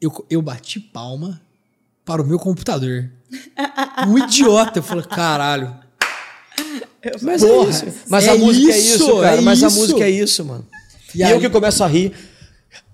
eu, 0.00 0.24
eu 0.30 0.40
bati 0.40 0.78
palma 0.78 1.42
para 2.04 2.22
o 2.22 2.24
meu 2.24 2.38
computador. 2.38 3.10
Um 4.06 4.18
idiota. 4.18 4.78
Eu 4.78 4.82
falei, 4.84 5.04
caralho. 5.04 5.81
Mas 7.22 7.42
Porra, 7.42 7.66
é 7.66 7.70
isso. 7.70 7.86
Mas 8.08 8.24
é 8.26 8.30
a 8.30 8.34
música 8.36 8.72
é 8.72 8.78
isso, 8.78 8.94
isso, 8.94 9.20
cara. 9.20 9.36
é 9.36 9.40
mas 9.40 9.62
a 9.62 9.66
isso. 9.66 9.76
música 9.76 10.04
é 10.04 10.10
isso, 10.10 10.44
mano. 10.44 10.66
E 11.14 11.18
E, 11.18 11.22
aí- 11.22 11.32
eu 11.32 11.40
que 11.40 11.50
começo 11.50 11.82
a 11.82 11.86
rir. 11.86 12.12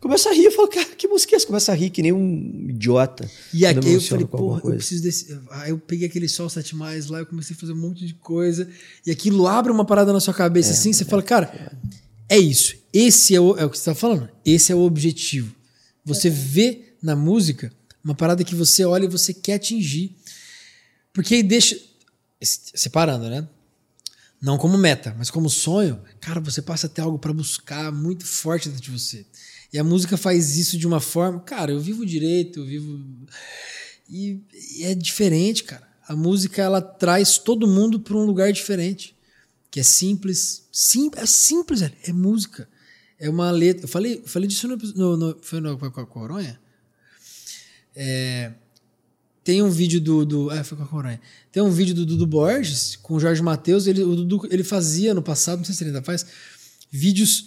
Começo 0.01 0.29
a 0.29 0.33
rir, 0.33 0.45
eu 0.45 0.53
falo, 0.53 0.69
cara, 0.69 0.87
que 0.97 1.07
música 1.09 1.35
é 1.35 1.37
essa? 1.37 1.47
Começo 1.47 1.71
a 1.71 1.75
rir 1.75 1.91
que 1.91 2.03
nem 2.03 2.13
um 2.13 2.67
idiota. 2.69 3.29
E 3.53 3.67
aqui 3.67 3.93
eu 3.93 4.01
falei, 4.01 4.27
porra, 4.27 4.61
eu 4.65 4.71
preciso 4.71 5.03
desse. 5.03 5.39
Aí 5.51 5.71
eu 5.71 5.79
peguei 5.79 6.07
aquele 6.07 6.29
sol 6.29 6.49
7 6.49 6.75
mais 6.77 7.07
lá, 7.09 7.19
eu 7.19 7.27
comecei 7.27 7.55
a 7.55 7.59
fazer 7.59 7.73
um 7.73 7.77
monte 7.77 8.07
de 8.07 8.15
coisa. 8.15 8.69
E 9.07 9.11
aquilo 9.11 9.47
abre 9.47 9.71
uma 9.73 9.85
parada 9.85 10.13
na 10.13 10.21
sua 10.21 10.33
cabeça 10.35 10.71
assim, 10.73 10.93
você 10.93 11.05
fala, 11.05 11.23
cara, 11.23 11.77
é 12.29 12.39
isso. 12.39 12.75
Esse 12.93 13.35
é 13.35 13.41
o, 13.41 13.57
é 13.57 13.65
o 13.65 13.71
que 13.71 13.77
você 13.79 13.85
tá 13.87 13.95
falando. 13.95 14.29
Esse 14.45 14.73
é 14.73 14.75
o 14.75 14.81
objetivo. 14.81 15.55
Você 16.05 16.31
vê 16.31 16.95
na 17.03 17.15
música 17.17 17.73
uma 18.03 18.15
parada 18.15 18.43
que 18.45 18.55
você 18.55 18.85
olha 18.85 19.05
e 19.05 19.09
você 19.09 19.35
quer 19.35 19.55
atingir. 19.55 20.17
Porque 21.13 21.35
aí 21.37 21.43
deixa. 21.43 21.77
Separando, 22.41 23.29
né? 23.29 23.47
Não 24.41 24.57
como 24.57 24.79
meta, 24.79 25.15
mas 25.19 25.31
como 25.31 25.51
sonho, 25.51 26.01
cara, 26.21 26.41
você 26.41 26.63
passa 26.63 26.87
a 26.87 26.91
ter 26.91 27.01
algo 27.01 27.19
pra 27.19 27.33
buscar 27.33 27.91
muito 27.91 28.25
forte 28.25 28.69
dentro 28.69 28.83
de 28.83 28.91
você. 28.91 29.27
E 29.73 29.79
a 29.79 29.85
música 29.85 30.17
faz 30.17 30.57
isso 30.57 30.79
de 30.79 30.87
uma 30.87 31.01
forma, 31.01 31.41
cara, 31.41 31.73
eu 31.73 31.81
vivo 31.81 32.07
direito, 32.07 32.61
eu 32.61 32.67
vivo 32.67 33.05
e, 34.09 34.41
e 34.77 34.85
é 34.85 34.95
diferente, 34.95 35.65
cara. 35.65 35.87
A 36.07 36.17
música 36.17 36.63
ela 36.63 36.81
traz 36.81 37.37
todo 37.37 37.69
mundo 37.69 38.01
para 38.01 38.17
um 38.17 38.25
lugar 38.25 38.51
diferente, 38.53 39.15
que 39.71 39.81
é 39.81 39.83
simples, 39.83 40.67
sim, 40.73 41.11
é 41.17 41.27
simples, 41.27 41.81
velho, 41.81 41.95
é 42.03 42.13
música. 42.13 42.69
É 43.19 43.29
uma 43.29 43.51
letra. 43.51 43.85
Eu 43.85 43.89
falei, 43.89 44.19
eu 44.19 44.29
falei 44.29 44.49
disso 44.49 44.69
no, 44.69 44.77
no, 44.77 45.17
no 45.17 45.39
foi 45.43 45.61
no, 45.61 45.77
com 45.77 46.01
a 46.01 46.07
Coronha. 46.07 46.59
É, 47.95 48.53
tem 49.49 49.63
um 49.63 49.71
vídeo 49.71 49.99
do, 49.99 50.27
do 50.27 50.51
é, 50.51 50.63
foi 50.63 50.77
com 50.77 50.85
a 50.85 50.87
Coronha. 50.87 51.19
Tem 51.51 51.63
um 51.63 51.71
vídeo 51.71 51.95
do 51.95 52.05
Dudu 52.05 52.27
Borges 52.27 52.97
com 52.97 53.15
o 53.15 53.19
Jorge 53.19 53.41
Matheus. 53.41 53.87
Ele, 53.87 54.03
o 54.03 54.15
Dudu, 54.15 54.47
ele 54.51 54.63
fazia 54.63 55.15
no 55.15 55.23
passado, 55.23 55.57
não 55.57 55.65
sei 55.65 55.75
se 55.75 55.83
ele 55.83 55.89
ainda 55.89 56.03
faz, 56.03 56.27
vídeos 56.91 57.47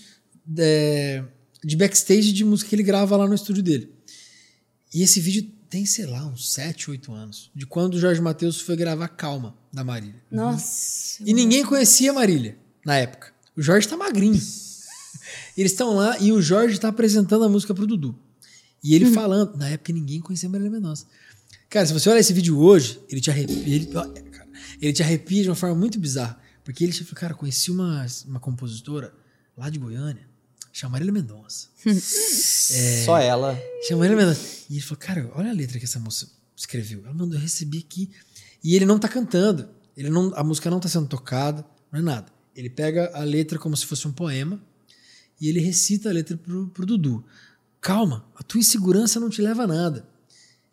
é, 0.57 1.23
de 1.64 1.78
backstage 1.78 2.34
de 2.34 2.44
música 2.44 2.68
que 2.69 2.76
ele 2.76 2.82
grava 2.82 3.15
lá 3.15 3.28
no 3.28 3.36
estúdio 3.36 3.61
dele. 3.61 3.94
E 4.91 5.03
esse 5.03 5.19
vídeo 5.19 5.48
tem, 5.69 5.86
sei 5.86 6.07
lá, 6.07 6.26
uns 6.26 6.52
7, 6.52 6.90
8 6.90 7.14
anos. 7.14 7.52
De 7.53 7.68
quando 7.68 7.94
o 7.94 7.99
Jorge 7.99 8.19
Matheus 8.19 8.60
foi 8.60 8.76
gravar 8.76 9.07
Calma, 9.10 9.56
da 9.72 9.84
Marília. 9.84 10.23
Nossa. 10.32 11.22
E 11.23 11.32
ninguém 11.36 11.64
conhecia 11.64 12.10
a 12.10 12.15
Marília 12.15 12.57
na 12.84 12.98
época. 12.98 13.32
O 13.56 13.61
Jorge 13.61 13.88
tá 13.88 13.95
magrinho. 13.95 14.41
Eles 15.56 15.72
estão 15.72 15.94
lá 15.94 16.18
e 16.18 16.32
o 16.32 16.41
Jorge 16.41 16.80
tá 16.80 16.88
apresentando 16.88 17.44
a 17.44 17.49
música 17.49 17.76
pro 17.76 17.86
Dudu. 17.86 18.18
E 18.84 18.95
ele 18.95 19.11
falando. 19.11 19.56
Na 19.56 19.69
época 19.69 19.94
ninguém 19.94 20.19
conhecia 20.19 20.49
a 20.49 20.52
Marília 20.52 20.72
Mendonça. 20.72 21.06
Cara, 21.72 21.85
se 21.85 21.93
você 21.93 22.10
olhar 22.10 22.19
esse 22.19 22.34
vídeo 22.34 22.60
hoje, 22.60 22.99
ele 23.07 23.22
te 23.22 23.31
arrepia. 23.31 23.76
Ele, 23.76 23.85
cara, 23.85 24.11
ele 24.81 24.91
te 24.91 25.02
arrepia 25.02 25.41
de 25.41 25.49
uma 25.49 25.56
forma 25.56 25.73
muito 25.73 25.98
bizarra. 25.98 26.38
Porque 26.65 26.84
ele 26.84 26.91
falou, 26.91 27.14
cara, 27.14 27.34
conheci 27.34 27.72
uma, 27.72 28.06
uma 28.27 28.41
compositora 28.41 29.14
lá 29.56 29.69
de 29.69 29.80
Goiânia, 29.80 30.27
chama 30.73 30.91
Marília 30.91 31.14
Mendonça. 31.14 31.69
Só 33.06 33.18
ela. 33.18 33.57
Chama 33.88 33.99
Marília 34.02 34.18
Mendonça. 34.18 34.65
E 34.69 34.73
ele 34.73 34.81
falou, 34.81 34.99
cara, 34.99 35.31
olha 35.34 35.49
a 35.49 35.53
letra 35.53 35.80
que 35.80 35.85
essa 35.85 35.98
moça 35.98 36.30
escreveu. 36.57 37.06
Ela 37.06 37.14
mandou, 37.14 37.38
eu 37.38 37.41
recebi 37.41 37.77
aqui. 37.77 38.11
E 38.61 38.76
ele 38.76 38.85
não 38.85 38.99
tá 38.99 39.07
cantando. 39.07 39.69
Ele 39.95 40.10
não, 40.10 40.34
a 40.35 40.43
música 40.43 40.69
não 40.69 40.80
tá 40.80 40.89
sendo 40.89 41.07
tocada, 41.07 41.65
não 41.89 42.02
é 42.02 42.03
nada. 42.03 42.34
Ele 42.53 42.69
pega 42.69 43.11
a 43.14 43.23
letra 43.23 43.57
como 43.57 43.77
se 43.77 43.85
fosse 43.85 44.06
um 44.10 44.11
poema 44.11 44.61
e 45.39 45.48
ele 45.48 45.61
recita 45.61 46.10
a 46.10 46.11
letra 46.11 46.35
pro, 46.35 46.68
pro 46.68 46.85
Dudu. 46.85 47.23
Calma, 47.80 48.26
a 48.35 48.43
tua 48.43 48.60
insegurança 48.60 49.22
não 49.22 49.30
te 49.30 49.41
leva 49.41 49.64
a 49.64 49.68
nada. 49.68 50.11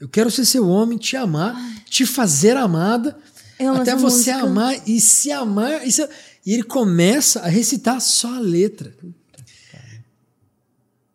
Eu 0.00 0.08
quero 0.08 0.30
ser 0.30 0.44
seu 0.44 0.68
homem, 0.68 0.96
te 0.98 1.16
amar, 1.16 1.56
te 1.86 2.06
fazer 2.06 2.56
amada, 2.56 3.18
Eu 3.58 3.74
até 3.74 3.94
você 3.96 4.32
música. 4.32 4.36
amar 4.36 4.88
e 4.88 5.00
se 5.00 5.32
amar. 5.32 5.86
E, 5.86 5.90
se- 5.90 6.08
e 6.46 6.52
ele 6.54 6.62
começa 6.62 7.40
a 7.40 7.48
recitar 7.48 8.00
só 8.00 8.34
a 8.34 8.38
letra. 8.38 8.94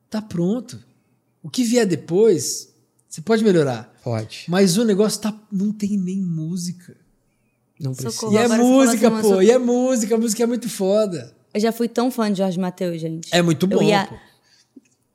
Tá 0.10 0.22
pronto. 0.22 0.80
O 1.42 1.50
que 1.50 1.64
vier 1.64 1.86
depois, 1.86 2.70
você 3.10 3.22
pode 3.22 3.44
melhorar. 3.44 3.92
Pode. 4.04 4.46
Mas 4.48 4.78
o 4.78 4.84
negócio 4.86 5.20
tá, 5.22 5.34
não 5.52 5.72
tem 5.72 5.98
nem 5.98 6.22
música. 6.22 6.96
Não 7.80 7.92
precisa. 7.94 8.12
Socorro. 8.12 8.34
E 8.34 8.38
é 8.38 8.48
música, 8.48 9.08
assim, 9.08 9.22
pô. 9.30 9.42
E 9.42 9.52
é 9.52 9.58
música. 9.58 10.16
A 10.16 10.18
música 10.18 10.44
é 10.44 10.46
muito 10.46 10.70
foda. 10.70 11.36
Eu 11.54 11.60
já 11.60 11.72
fui 11.72 11.88
tão 11.88 12.12
fã 12.12 12.32
de 12.32 12.38
Jorge 12.40 12.60
Mateus, 12.60 13.00
gente. 13.02 13.30
É 13.34 13.42
muito 13.42 13.66
Eu 13.66 13.80
bom, 13.80 13.84
ia- 13.84 14.08
pô. 14.08 14.16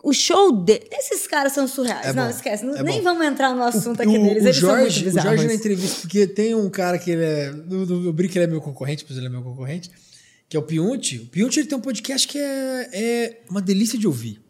O 0.02 0.12
show 0.12 0.52
de... 0.64 0.80
Esses 0.92 1.26
caras 1.26 1.52
são 1.52 1.66
surreais. 1.66 2.06
É 2.06 2.12
não, 2.12 2.30
esquece. 2.30 2.64
É 2.64 2.82
nem 2.82 2.98
bom. 2.98 3.04
vamos 3.04 3.26
entrar 3.26 3.54
no 3.54 3.62
assunto 3.62 4.00
aqui 4.00 4.16
o, 4.16 4.22
deles. 4.22 4.44
o 4.44 4.46
Eles 4.46 4.56
são 4.56 4.76
muito 4.76 4.90
Jorge, 4.90 5.08
o. 5.08 5.22
Jorge 5.22 5.46
na 5.46 5.54
entrevista, 5.54 6.00
porque 6.02 6.26
tem 6.26 6.54
um 6.54 6.70
cara 6.70 6.98
que 6.98 7.10
ele 7.10 7.24
é. 7.24 7.48
Eu 7.48 8.12
brinco 8.12 8.32
que 8.32 8.38
ele 8.38 8.44
é 8.44 8.48
meu 8.48 8.60
concorrente, 8.60 9.04
pois 9.04 9.16
ele 9.18 9.26
é 9.26 9.30
meu 9.30 9.42
concorrente, 9.42 9.90
que 10.48 10.56
é 10.56 10.60
o 10.60 10.62
Piunti. 10.62 11.18
O 11.18 11.26
Piunti 11.26 11.58
ele 11.58 11.66
tem 11.68 11.76
um 11.76 11.80
podcast 11.80 12.28
que 12.28 12.38
é, 12.38 12.88
é 12.92 13.40
uma 13.50 13.60
delícia 13.60 13.98
de 13.98 14.06
ouvir. 14.06 14.40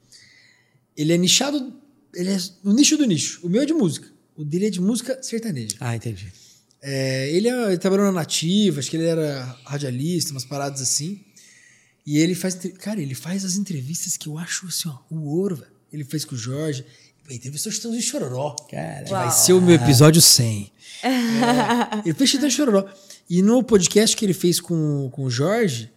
Ele 0.96 1.12
é 1.12 1.16
nichado. 1.16 1.72
Ele 2.14 2.30
é 2.30 2.36
no 2.62 2.74
nicho 2.74 2.96
do 2.96 3.06
nicho. 3.06 3.40
O 3.42 3.48
meu 3.48 3.62
é 3.62 3.66
de 3.66 3.72
música. 3.72 4.08
O 4.36 4.44
dele 4.44 4.66
é 4.66 4.70
de 4.70 4.80
música 4.80 5.18
sertaneja. 5.22 5.76
Ah, 5.80 5.96
entendi. 5.96 6.30
É, 6.80 7.30
ele, 7.32 7.48
é- 7.48 7.68
ele 7.68 7.78
trabalhou 7.78 8.06
na 8.06 8.12
Nativa, 8.12 8.78
acho 8.80 8.90
que 8.90 8.96
ele 8.96 9.06
era 9.06 9.56
radialista, 9.64 10.30
umas 10.30 10.44
paradas 10.44 10.80
assim. 10.80 11.20
E 12.08 12.16
ele 12.16 12.34
faz. 12.34 12.54
Cara, 12.78 13.02
ele 13.02 13.14
faz 13.14 13.44
as 13.44 13.56
entrevistas 13.56 14.16
que 14.16 14.30
eu 14.30 14.38
acho 14.38 14.66
assim, 14.66 14.88
ó, 14.88 14.96
o 15.10 15.28
ouro, 15.28 15.56
velho. 15.56 15.70
Ele 15.92 16.04
fez 16.04 16.24
com 16.24 16.34
o 16.34 16.38
Jorge. 16.38 16.82
Ele 17.26 17.36
entrevistou 17.36 17.70
o 17.70 17.74
Chitãozinho 17.74 18.02
Chororó. 18.02 18.56
Cara, 18.70 19.04
vai 19.04 19.26
Uau. 19.26 19.30
ser 19.30 19.52
o 19.52 19.60
meu 19.60 19.74
episódio 19.74 20.22
100. 20.22 20.72
É, 21.02 21.10
ele 22.06 22.14
fez 22.14 22.30
Chitãozinho 22.30 22.50
Chororó. 22.50 22.90
E 23.28 23.42
no 23.42 23.62
podcast 23.62 24.16
que 24.16 24.24
ele 24.24 24.32
fez 24.32 24.58
com, 24.58 25.10
com 25.12 25.24
o 25.24 25.30
Jorge, 25.30 25.92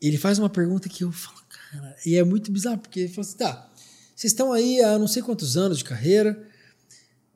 ele 0.00 0.18
faz 0.18 0.40
uma 0.40 0.50
pergunta 0.50 0.88
que 0.88 1.04
eu 1.04 1.12
falo, 1.12 1.38
cara, 1.48 1.96
e 2.04 2.16
é 2.16 2.24
muito 2.24 2.50
bizarro, 2.50 2.78
porque 2.78 2.98
ele 2.98 3.08
falou 3.08 3.28
assim: 3.28 3.36
tá, 3.36 3.70
Vocês 4.16 4.32
estão 4.32 4.52
aí 4.52 4.80
há 4.80 4.98
não 4.98 5.06
sei 5.06 5.22
quantos 5.22 5.56
anos 5.56 5.78
de 5.78 5.84
carreira. 5.84 6.48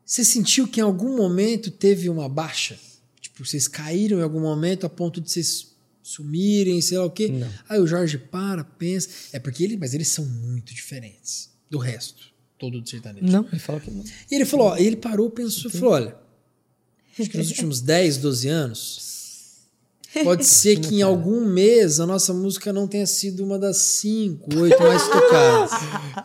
Você 0.04 0.24
sentiu 0.24 0.66
que 0.66 0.80
em 0.80 0.82
algum 0.82 1.16
momento 1.16 1.70
teve 1.70 2.10
uma 2.10 2.28
baixa? 2.28 2.76
Tipo, 3.20 3.44
vocês 3.44 3.68
caíram 3.68 4.18
em 4.18 4.22
algum 4.24 4.40
momento 4.40 4.84
a 4.84 4.88
ponto 4.88 5.20
de 5.20 5.30
vocês 5.30 5.75
sumirem, 6.08 6.80
sei 6.80 6.98
lá 6.98 7.04
o 7.04 7.10
quê? 7.10 7.28
Não. 7.28 7.48
Aí 7.68 7.80
o 7.80 7.86
Jorge 7.86 8.16
para, 8.18 8.62
pensa. 8.64 9.08
É 9.32 9.38
porque 9.38 9.64
ele, 9.64 9.76
mas 9.76 9.92
eles 9.94 10.08
são 10.08 10.24
muito 10.24 10.72
diferentes 10.74 11.50
do 11.70 11.78
resto, 11.78 12.22
todo 12.58 12.80
do 12.80 12.88
sertanejo. 12.88 13.26
Não, 13.26 13.44
ele 13.50 13.58
fala 13.58 13.80
que 13.80 13.90
não. 13.90 14.04
E 14.30 14.34
ele 14.34 14.44
falou, 14.44 14.68
ó, 14.68 14.76
ele 14.76 14.96
parou, 14.96 15.28
pensou, 15.30 15.70
falou, 15.70 15.92
olha, 15.94 16.16
acho 17.18 17.28
que 17.28 17.36
nos 17.38 17.48
últimos 17.50 17.80
10, 17.80 18.18
12 18.18 18.48
anos, 18.48 19.16
pode 20.24 20.46
ser 20.46 20.78
que 20.80 20.94
em 20.94 21.02
algum 21.02 21.44
mês 21.44 21.98
a 22.00 22.06
nossa 22.06 22.32
música 22.32 22.72
não 22.72 22.86
tenha 22.86 23.06
sido 23.06 23.44
uma 23.44 23.58
das 23.58 23.76
5, 23.78 24.58
8 24.58 24.82
mais 24.82 25.02
tocadas. 25.08 25.70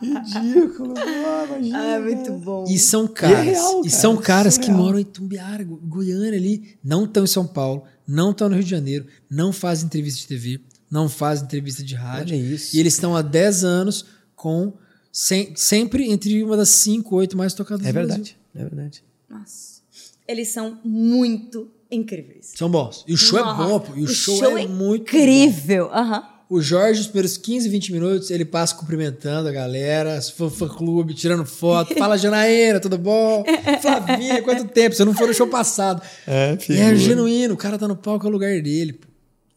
Ridículo, 0.00 0.94
imagina. 0.96 1.78
Ah, 1.78 1.86
é 1.96 1.98
muito 2.00 2.32
bom. 2.34 2.64
E 2.68 2.78
são 2.78 3.06
caras, 3.06 3.44
real, 3.44 3.80
e 3.80 3.88
cara, 3.90 4.00
são 4.00 4.16
caras 4.16 4.56
que 4.58 4.64
surreal. 4.66 4.82
moram 4.84 4.98
em 4.98 5.04
Tumbiara, 5.04 5.64
Go- 5.64 5.76
Goiânia 5.82 6.38
ali, 6.38 6.76
não 6.82 7.04
estão 7.04 7.24
em 7.24 7.26
São 7.26 7.46
Paulo, 7.46 7.84
não 8.06 8.30
estão 8.32 8.48
no 8.48 8.54
Rio 8.56 8.64
de 8.64 8.70
Janeiro, 8.70 9.06
não 9.30 9.52
fazem 9.52 9.86
entrevista 9.86 10.20
de 10.20 10.26
TV, 10.28 10.60
não 10.90 11.08
fazem 11.08 11.44
entrevista 11.44 11.82
de 11.82 11.94
rádio. 11.94 12.36
Olha 12.36 12.42
isso. 12.54 12.76
E 12.76 12.80
eles 12.80 12.94
estão 12.94 13.16
há 13.16 13.22
10 13.22 13.64
anos 13.64 14.04
com 14.36 14.72
sem- 15.10 15.54
sempre 15.56 16.10
entre 16.10 16.42
uma 16.42 16.56
das 16.56 16.68
5, 16.70 17.14
8 17.14 17.36
mais 17.36 17.54
tocadas 17.54 17.84
É 17.86 17.90
do 17.90 17.92
Brasil. 17.94 18.08
verdade, 18.16 18.36
é 18.54 18.58
verdade. 18.64 19.04
Nossa. 19.28 19.82
Eles 20.26 20.48
são 20.48 20.78
muito 20.84 21.70
incríveis. 21.90 22.52
São 22.56 22.70
bons. 22.70 23.04
E 23.06 23.12
o 23.12 23.16
show 23.16 23.38
é 23.38 23.42
bom, 23.42 23.80
pô. 23.80 23.94
E 23.96 24.02
o, 24.02 24.08
show, 24.08 24.56
é, 24.58 24.66
muito 24.66 24.72
bom. 24.78 24.94
incrível. 24.96 25.90
Aham. 25.92 26.28
O 26.54 26.60
Jorge, 26.60 27.00
os 27.00 27.06
primeiros 27.06 27.38
15, 27.38 27.66
20 27.68 27.92
minutos, 27.92 28.30
ele 28.30 28.44
passa 28.44 28.74
cumprimentando 28.74 29.48
a 29.48 29.52
galera, 29.52 30.20
fã, 30.20 30.50
fã 30.50 30.68
clube, 30.68 31.14
tirando 31.14 31.46
foto. 31.46 31.94
Fala, 31.94 32.16
Janaína, 32.18 32.78
tudo 32.78 32.98
bom? 32.98 33.42
Flavinha, 33.80 34.42
quanto 34.42 34.68
tempo? 34.68 34.94
Você 34.94 35.02
não 35.04 35.14
foi 35.14 35.28
no 35.28 35.32
show 35.34 35.46
passado. 35.46 36.02
É, 36.26 36.58
E 36.68 36.74
é 36.74 36.94
genuíno, 36.94 37.54
o 37.54 37.56
cara 37.56 37.78
tá 37.78 37.88
no 37.88 37.96
palco, 37.96 38.26
é 38.26 38.28
o 38.28 38.32
lugar 38.32 38.60
dele, 38.60 38.92
pô. 38.92 39.08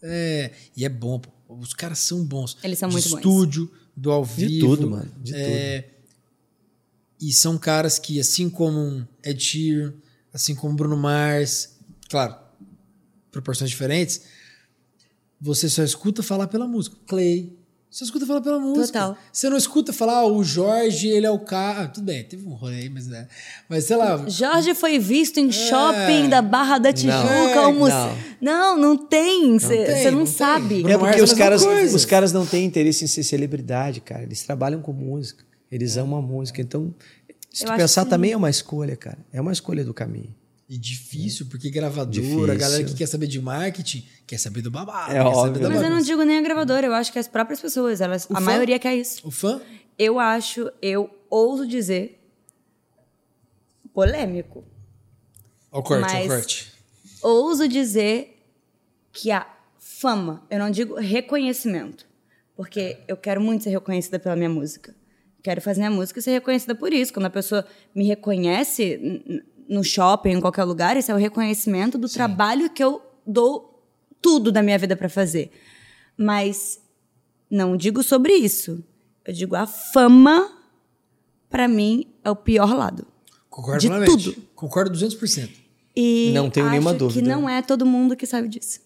É, 0.02 0.52
e 0.78 0.86
é 0.86 0.90
bom, 0.90 1.20
pô. 1.20 1.30
Os 1.50 1.74
caras 1.74 2.00
são 2.00 2.24
bons. 2.24 2.56
Eles 2.64 2.80
são 2.80 2.88
De 2.88 2.94
muito 2.94 3.10
bons. 3.10 3.18
estúdio, 3.18 3.72
do 3.96 4.12
ao 4.12 4.24
De 4.26 4.46
vivo. 4.48 4.68
tudo, 4.68 4.90
mano, 4.90 5.12
de 5.22 5.36
é, 5.36 5.90
E 7.20 7.34
são 7.34 7.58
caras 7.58 8.00
que, 8.00 8.22
assim 8.22 8.50
como 8.50 8.80
um 8.80 9.06
Ed 9.22 9.44
Sheeran, 9.44 9.94
assim 10.34 10.56
como 10.56 10.74
Bruno 10.76 10.96
Mars, 10.96 11.76
claro, 12.10 12.36
proporções 13.32 13.70
diferentes, 13.70 14.22
você 15.46 15.70
só 15.70 15.84
escuta 15.84 16.24
falar 16.24 16.48
pela 16.48 16.68
música. 16.68 16.96
Clay, 17.08 17.54
você 17.90 18.04
escuta 18.04 18.26
falar 18.26 18.42
pela 18.42 18.60
música. 18.60 19.00
Total. 19.00 19.18
Você 19.32 19.48
não 19.50 19.56
escuta 19.56 19.94
falar, 19.94 20.14
ah, 20.18 20.26
o 20.26 20.44
Jorge, 20.44 21.08
ele 21.08 21.26
é 21.26 21.30
o 21.32 21.38
cara. 21.40 21.84
Ah, 21.84 21.88
tudo 21.88 22.06
bem, 22.06 22.24
teve 22.24 22.46
um 22.48 22.54
rolê 22.54 22.78
aí, 22.78 22.90
mas, 22.90 23.06
né? 23.08 23.28
mas 23.70 23.84
sei 23.86 23.96
lá. 23.96 24.28
Jorge 24.28 24.74
foi 24.74 24.98
visto 24.98 25.40
em 25.40 25.52
shopping 25.52 26.28
da 26.28 26.42
Barra 26.42 26.80
da 26.80 26.92
Tijuca. 26.92 27.14
É, 27.30 27.58
almoç- 27.58 27.94
não. 27.94 28.18
Não, 28.42 28.78
não 28.78 28.98
tem. 28.98 29.58
Você 29.60 29.86
tem, 29.86 30.06
não, 30.06 30.12
não 30.20 30.26
tem. 30.26 30.34
sabe. 30.34 30.80
Bruno 30.82 30.90
É 30.90 30.98
porque 30.98 31.20
é 31.20 31.24
os 31.24 31.30
mesma 31.30 31.38
caras, 31.46 31.64
coisa. 31.64 31.96
os 31.96 32.06
caras 32.06 32.34
não 32.34 32.46
têm 32.46 32.66
interesse 32.66 33.06
em 33.06 33.08
ser 33.08 33.24
celebridade, 33.24 34.02
cara. 34.02 34.24
Eles 34.24 34.42
trabalham 34.44 34.82
com 34.82 34.92
música. 34.92 35.46
Eles 35.72 35.96
amam 35.96 36.18
a 36.20 36.22
música. 36.22 36.62
Então, 36.62 36.94
se 37.52 37.64
Eu 37.64 37.70
tu 37.72 37.76
pensar, 37.78 38.04
também 38.06 38.32
é 38.32 38.38
uma 38.38 38.50
escolha, 38.50 38.96
cara. 38.98 39.20
É 39.32 39.40
uma 39.40 39.54
escolha 39.54 39.84
do 39.86 39.94
caminho. 39.94 40.34
E 40.68 40.80
difícil, 40.80 41.46
porque 41.46 41.70
gravadora, 41.70 42.10
Difícil. 42.10 42.52
a 42.52 42.56
galera 42.56 42.84
que 42.84 42.96
quer 42.96 43.06
saber 43.06 43.28
de 43.28 43.40
marketing, 43.40 44.04
quer 44.26 44.40
saber 44.40 44.62
do 44.62 44.72
babado. 44.72 45.12
É 45.12 45.16
quer 45.16 45.22
óbvio. 45.24 45.70
Mas 45.70 45.82
eu 45.82 45.90
não 45.92 46.02
digo 46.02 46.24
nem 46.24 46.40
a 46.40 46.42
gravadora, 46.42 46.88
eu 46.88 46.94
acho 46.94 47.12
que 47.14 47.20
as 47.20 47.28
próprias 47.28 47.62
pessoas, 47.62 48.02
elas, 48.02 48.26
a 48.26 48.34
fã? 48.36 48.40
maioria 48.40 48.80
quer 48.80 48.96
isso. 48.96 49.28
O 49.28 49.30
fã? 49.30 49.62
Eu 49.98 50.20
acho, 50.20 50.72
eu 50.82 51.10
ouso 51.30 51.68
dizer, 51.68 52.20
polêmico. 53.94 54.66
Ó 55.72 55.80
o 55.80 55.84
corte, 55.84 56.16
ó 56.16 56.24
o 56.24 56.28
corte. 56.28 56.74
Ouso 57.22 57.68
dizer 57.68 58.42
que 59.14 59.30
a 59.30 59.48
fama, 59.78 60.44
eu 60.50 60.58
não 60.58 60.72
digo 60.72 60.96
reconhecimento, 60.96 62.08
porque 62.56 62.98
eu 63.08 63.16
quero 63.16 63.40
muito 63.40 63.64
ser 63.64 63.70
reconhecida 63.70 64.18
pela 64.18 64.36
minha 64.36 64.50
música. 64.50 64.96
Quero 65.44 65.62
fazer 65.62 65.80
minha 65.82 65.92
música 65.92 66.20
e 66.20 66.24
ser 66.24 66.32
reconhecida 66.32 66.74
por 66.74 66.92
isso. 66.92 67.14
Quando 67.14 67.28
a 67.28 67.30
pessoa 67.30 67.64
me 67.94 68.04
reconhece 68.08 69.44
no 69.68 69.84
shopping, 69.84 70.32
em 70.32 70.42
qualquer 70.42 70.64
lugar, 70.64 70.96
isso 70.98 71.12
é 71.12 71.16
o 71.16 71.18
reconhecimento 71.18 71.98
do 71.98 72.08
trabalho 72.10 72.70
que 72.70 72.84
eu 72.84 73.02
dou 73.26 73.84
tudo 74.22 74.52
da 74.52 74.62
minha 74.62 74.78
vida 74.78 74.96
para 74.96 75.10
fazer. 75.10 75.52
Mas 76.18 76.80
não 77.50 77.76
digo 77.76 78.02
sobre 78.04 78.34
isso. 78.34 78.84
Eu 79.26 79.34
digo 79.34 79.56
a 79.56 79.66
fama, 79.66 80.52
para 81.50 81.68
mim, 81.68 82.08
é 82.24 82.30
o 82.30 82.36
pior 82.36 82.76
lado. 82.76 83.08
Concordo 83.50 83.80
de 83.80 84.06
tudo. 84.06 84.36
Concordo 84.54 84.98
200%. 84.98 85.50
E 85.96 86.32
Não 86.34 86.50
tenho 86.50 86.66
acho 86.66 86.72
nenhuma 86.74 86.92
que 86.94 87.00
dúvida. 87.00 87.28
não 87.28 87.48
é 87.48 87.62
todo 87.62 87.86
mundo 87.86 88.16
que 88.16 88.26
sabe 88.26 88.48
disso. 88.50 88.82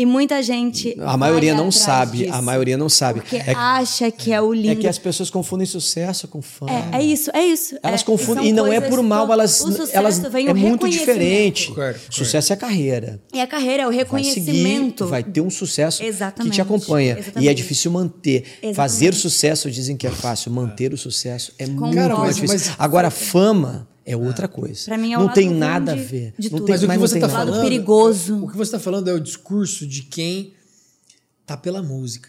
E 0.00 0.06
muita 0.06 0.42
gente. 0.42 0.96
A 1.00 1.16
maioria 1.16 1.54
vai 1.54 1.62
não 1.62 1.70
sabe. 1.70 2.18
disso, 2.18 2.32
A 2.32 2.40
maioria 2.40 2.76
não 2.78 2.88
sabe. 2.88 3.20
Porque 3.20 3.36
É, 3.36 3.52
acha 3.54 4.10
que 4.10 4.32
é 4.32 4.40
o 4.40 4.52
lindo. 4.52 4.70
é 4.72 4.74
que 4.76 4.86
as 4.88 4.98
pessoas 4.98 5.28
confundem 5.28 5.66
sucesso 5.66 6.26
com 6.26 6.40
fama. 6.40 6.72
É, 6.92 6.98
é 6.98 7.02
isso, 7.02 7.30
é 7.34 7.44
isso. 7.44 7.76
Elas 7.82 8.00
É, 8.00 8.04
confundem. 8.04 8.48
E 8.48 8.52
não 8.52 8.72
é 8.72 8.80
por 8.80 9.02
mal, 9.02 9.30
elas, 9.32 9.60
o 9.60 9.66
sucesso 9.72 9.90
elas 9.96 10.18
vem 10.18 10.48
é 10.48 10.52
o 10.52 10.56
muito 10.56 10.88
diferente. 10.88 11.68
Concordo, 11.68 11.98
concordo. 11.98 12.14
Sucesso 12.16 12.52
é 12.52 12.56
carreira. 12.56 13.20
E 13.34 13.40
a 13.40 13.46
carreira 13.46 13.82
é 13.82 13.86
o 13.86 13.90
Vai 13.90 13.98
reconhecimento. 13.98 15.04
seguir, 15.04 15.10
vai 15.10 15.22
ter 15.22 15.40
um 15.42 15.50
sucesso 15.50 16.00
que 16.00 16.06
Exatamente, 16.06 16.54
te 16.54 16.60
acompanha. 16.62 17.12
E 17.14 17.16
é 17.16 17.20
exatamente. 17.20 17.54
difícil 17.56 17.90
manter. 17.90 18.36
Exatamente. 18.62 18.76
Fazer 18.76 19.14
sucesso 19.14 19.70
dizem 19.70 19.96
que 19.96 20.06
é 20.06 20.10
fácil, 20.10 20.50
manter 20.50 20.94
o 20.94 20.96
sucesso 20.96 21.52
é 21.58 21.66
muito 21.66 21.94
mais 22.18 22.36
difícil. 22.36 22.56
mas- 22.68 22.74
Agora, 22.78 23.10
fama 23.10 23.86
é 24.12 24.16
outra 24.16 24.48
coisa. 24.48 24.84
Pra 24.86 24.98
mim 24.98 25.12
é 25.12 25.16
o 25.16 25.20
não 25.20 25.26
lado 25.26 25.34
tem 25.34 25.50
nada 25.50 25.94
de- 25.94 26.00
a 26.00 26.04
ver. 26.04 26.34
de 26.38 26.50
não 26.50 26.58
tudo. 26.58 26.66
tem, 26.66 26.74
Mas 26.74 26.82
o 26.82 26.88
que 26.88 26.98
você 26.98 27.20
tá. 27.20 27.26
Lado 27.26 27.50
falando. 27.52 27.62
perigoso. 27.62 28.44
O 28.44 28.48
que 28.50 28.56
você 28.56 28.70
tá 28.72 28.78
falando 28.80 29.08
é 29.08 29.12
o 29.12 29.20
discurso 29.20 29.86
de 29.86 30.02
quem 30.02 30.54
tá 31.46 31.56
pela 31.56 31.82
música. 31.82 32.28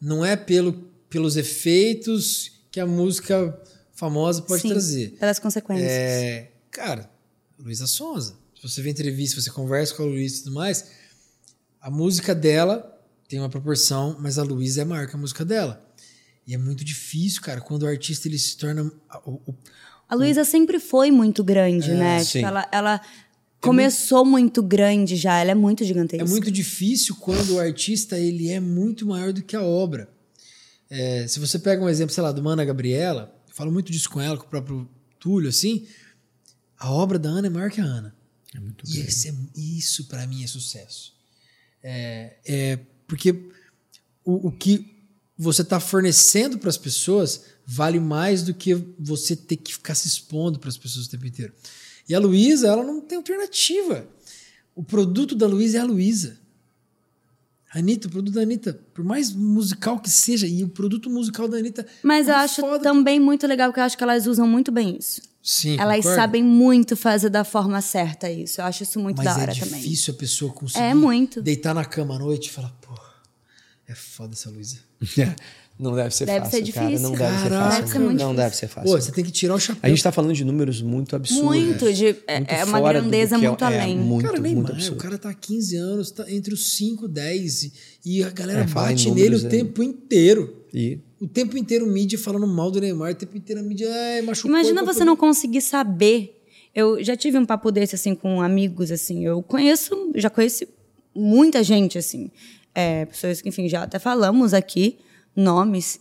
Não 0.00 0.24
é 0.24 0.36
pelo, 0.36 0.72
pelos 1.08 1.36
efeitos 1.36 2.52
que 2.70 2.80
a 2.80 2.86
música 2.86 3.58
famosa 3.92 4.42
pode 4.42 4.62
Sim, 4.62 4.68
trazer. 4.70 5.10
Pelas 5.18 5.38
consequências. 5.38 5.90
É, 5.90 6.50
cara, 6.70 7.10
Luísa 7.58 7.86
Sonza. 7.86 8.34
Se 8.56 8.62
você 8.68 8.82
vê 8.82 8.90
entrevista, 8.90 9.40
você 9.40 9.50
conversa 9.50 9.94
com 9.94 10.02
a 10.02 10.06
Luísa 10.06 10.36
e 10.36 10.42
tudo 10.44 10.54
mais, 10.54 10.86
a 11.80 11.90
música 11.90 12.34
dela 12.34 12.98
tem 13.28 13.38
uma 13.38 13.48
proporção, 13.48 14.16
mas 14.20 14.38
a 14.38 14.42
Luísa 14.42 14.82
é 14.82 14.84
maior 14.84 15.06
que 15.06 15.14
a 15.16 15.18
música 15.18 15.44
dela. 15.44 15.86
E 16.46 16.54
é 16.54 16.58
muito 16.58 16.84
difícil, 16.84 17.40
cara, 17.42 17.60
quando 17.60 17.82
o 17.84 17.86
artista 17.86 18.26
ele 18.26 18.38
se 18.38 18.56
torna. 18.56 18.90
o- 19.24 19.40
o- 19.46 19.54
A 20.10 20.14
Luísa 20.16 20.44
sempre 20.44 20.78
foi 20.80 21.10
muito 21.10 21.42
É, 21.42 21.44
grande, 21.44 21.90
né? 21.92 22.22
sim. 22.24 22.38
Tipo, 22.38 22.46
ela, 22.48 22.68
ela 22.72 23.00
começou 23.60 24.24
muito 24.24 24.62
grande 24.62 25.16
já, 25.16 25.38
ela 25.38 25.52
é 25.52 25.54
muito 25.54 25.84
gigantesca. 25.84 26.24
É 26.24 26.28
muito 26.28 26.50
difícil 26.50 27.14
quando 27.16 27.54
o 27.54 27.60
artista 27.60 28.18
ele 28.18 28.48
é 28.50 28.58
muito 28.58 29.06
maior 29.06 29.32
do 29.32 29.42
que 29.42 29.54
a 29.54 29.62
obra. 29.62 30.08
É, 30.90 31.26
se 31.28 31.38
você 31.38 31.58
pega 31.58 31.82
um 31.82 31.88
exemplo, 31.88 32.12
sei 32.12 32.22
lá, 32.22 32.32
do 32.32 32.42
Mana 32.42 32.64
Gabriela, 32.64 33.32
eu 33.48 33.54
falo 33.54 33.70
muito 33.70 33.92
disso 33.92 34.10
com 34.10 34.20
ela, 34.20 34.36
com 34.36 34.44
o 34.46 34.48
próprio 34.48 34.88
Túlio, 35.20 35.48
assim, 35.48 35.86
a 36.78 36.90
obra 36.90 37.18
da 37.18 37.28
Ana 37.28 37.46
é 37.46 37.50
maior 37.50 37.70
que 37.70 37.80
a 37.80 37.84
Ana. 37.84 38.14
É 38.54 38.58
muito 38.58 38.84
E 38.88 38.98
esse 39.00 39.28
é- 39.28 39.34
isso 39.54 40.08
para 40.08 40.26
mim 40.26 40.42
é 40.42 40.46
sucesso. 40.48 41.12
É, 41.82 42.36
é 42.44 42.78
porque 43.06 43.30
o, 44.24 44.48
o 44.48 44.52
que 44.52 44.96
você 45.38 45.62
está 45.62 45.78
fornecendo 45.78 46.58
para 46.58 46.68
as 46.68 46.76
pessoas 46.76 47.44
vale 47.72 48.00
mais 48.00 48.42
do 48.42 48.52
que 48.52 48.74
você 48.98 49.36
ter 49.36 49.56
que 49.56 49.72
ficar 49.74 49.94
se 49.94 50.08
expondo 50.08 50.58
para 50.58 50.68
as 50.68 50.76
pessoas 50.76 51.06
o 51.06 51.10
tempo 51.10 51.26
inteiro. 51.26 51.52
E 52.08 52.14
a 52.14 52.18
Luísa, 52.18 52.66
ela 52.66 52.82
não 52.82 53.00
tem 53.00 53.16
alternativa. 53.16 54.06
O 54.74 54.82
produto 54.82 55.34
da 55.36 55.46
Luísa 55.46 55.78
é 55.78 55.80
a 55.80 55.84
Luísa. 55.84 56.36
A 57.72 57.78
Anitta, 57.78 58.08
o 58.08 58.10
produto 58.10 58.34
da 58.34 58.40
Anitta, 58.42 58.72
por 58.92 59.04
mais 59.04 59.30
musical 59.32 60.00
que 60.00 60.10
seja, 60.10 60.44
e 60.48 60.64
o 60.64 60.68
produto 60.68 61.08
musical 61.08 61.46
da 61.46 61.58
Anitta. 61.58 61.86
Mas 62.02 62.26
eu 62.26 62.34
é 62.34 62.38
acho 62.38 62.60
foda. 62.60 62.82
também 62.82 63.20
muito 63.20 63.46
legal, 63.46 63.68
porque 63.68 63.78
eu 63.78 63.84
acho 63.84 63.96
que 63.96 64.02
elas 64.02 64.26
usam 64.26 64.48
muito 64.48 64.72
bem 64.72 64.96
isso. 64.98 65.22
Sim, 65.42 65.78
Elas 65.78 65.98
concordo. 65.98 66.16
sabem 66.16 66.42
muito 66.42 66.96
fazer 66.96 67.30
da 67.30 67.44
forma 67.44 67.80
certa 67.80 68.28
isso. 68.30 68.60
Eu 68.60 68.64
acho 68.66 68.82
isso 68.82 68.98
muito 68.98 69.16
Mas 69.18 69.24
da 69.26 69.38
é 69.38 69.42
hora 69.42 69.54
também. 69.54 69.80
difícil 69.80 70.12
a 70.12 70.16
pessoa 70.16 70.52
conseguir 70.52 70.84
É 70.84 70.92
muito. 70.94 71.40
deitar 71.40 71.72
na 71.72 71.84
cama 71.84 72.16
à 72.16 72.18
noite 72.18 72.48
e 72.48 72.50
falar, 72.50 72.70
pô, 72.82 72.92
é 73.86 73.94
foda 73.94 74.34
essa 74.34 74.50
Luísa. 74.50 74.78
Não 75.80 75.94
deve 75.94 76.14
ser 76.14 76.26
Deve 76.26 76.40
fácil, 76.44 76.66
ser 76.66 76.72
cara. 76.72 76.86
difícil. 76.88 77.08
Não 77.08 77.16
deve 77.16 77.36
ser 77.38 77.48
Caraca. 77.48 77.64
fácil. 77.64 77.80
Deve 77.80 77.92
ser 77.92 77.98
muito 77.98 78.10
não 78.10 78.16
difícil. 78.16 78.36
deve 78.36 78.56
ser 78.56 78.68
fácil. 78.68 78.90
Pô, 78.92 79.00
você 79.00 79.12
tem 79.12 79.24
que 79.24 79.30
tirar 79.30 79.54
o 79.54 79.58
chapéu. 79.58 79.80
A 79.82 79.88
gente 79.88 80.02
tá 80.02 80.12
falando 80.12 80.34
de 80.34 80.44
números 80.44 80.82
muito 80.82 81.16
absurdos. 81.16 81.42
Muito, 81.44 81.92
de, 81.92 82.06
é, 82.26 82.36
Muito 82.38 82.50
é 82.52 82.64
uma 82.64 82.78
do 82.80 82.88
grandeza 82.88 83.34
é- 83.34 83.38
muito 83.38 83.64
é 83.64 83.66
além. 83.66 83.96
muito, 83.98 84.26
cara, 84.26 84.40
muito 84.40 84.72
Neymar, 84.74 84.92
o 84.92 84.96
cara 84.96 85.16
tá 85.18 85.30
há 85.30 85.34
15 85.34 85.76
anos, 85.76 86.10
tá 86.10 86.30
entre 86.30 86.52
os 86.52 86.72
5 86.76 87.06
e 87.06 87.08
10 87.08 87.62
e, 87.62 87.72
e 88.04 88.22
a 88.22 88.30
galera 88.30 88.60
É, 88.60 88.64
bate 88.66 89.10
nele 89.10 89.36
o 89.36 89.46
é- 89.46 89.48
tempo 89.48 89.82
inteiro. 89.82 90.64
E 90.74 90.98
O 91.20 91.26
tempo 91.26 91.56
inteiro 91.58 91.86
mídia 91.86 92.18
falando 92.18 92.46
mal 92.46 92.70
do 92.70 92.80
Neymar, 92.80 93.12
o 93.12 93.14
tempo 93.14 93.36
inteiro 93.36 93.60
a 93.60 93.64
mídia 93.64 93.88
ai, 93.92 94.22
machucou. 94.22 94.50
Imagina 94.50 94.82
e 94.82 94.84
você 94.84 95.04
não 95.04 95.16
conseguir 95.16 95.60
saber. 95.62 96.36
Eu 96.74 97.02
já 97.02 97.16
tive 97.16 97.36
um 97.38 97.44
papo 97.44 97.70
desse 97.72 97.94
assim 97.94 98.14
com 98.14 98.40
amigos 98.40 98.90
assim. 98.90 99.24
Eu 99.26 99.42
conheço, 99.42 100.12
já 100.14 100.30
conheci 100.30 100.68
muita 101.14 101.62
gente 101.64 101.98
assim, 101.98 102.30
é, 102.74 103.04
pessoas 103.06 103.42
que 103.42 103.48
enfim 103.48 103.68
já 103.68 103.82
até 103.82 103.98
falamos 103.98 104.54
aqui 104.54 104.98
nomes 105.40 106.00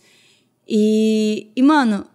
E, 0.67 1.51
e, 1.55 1.63
mano, 1.63 2.05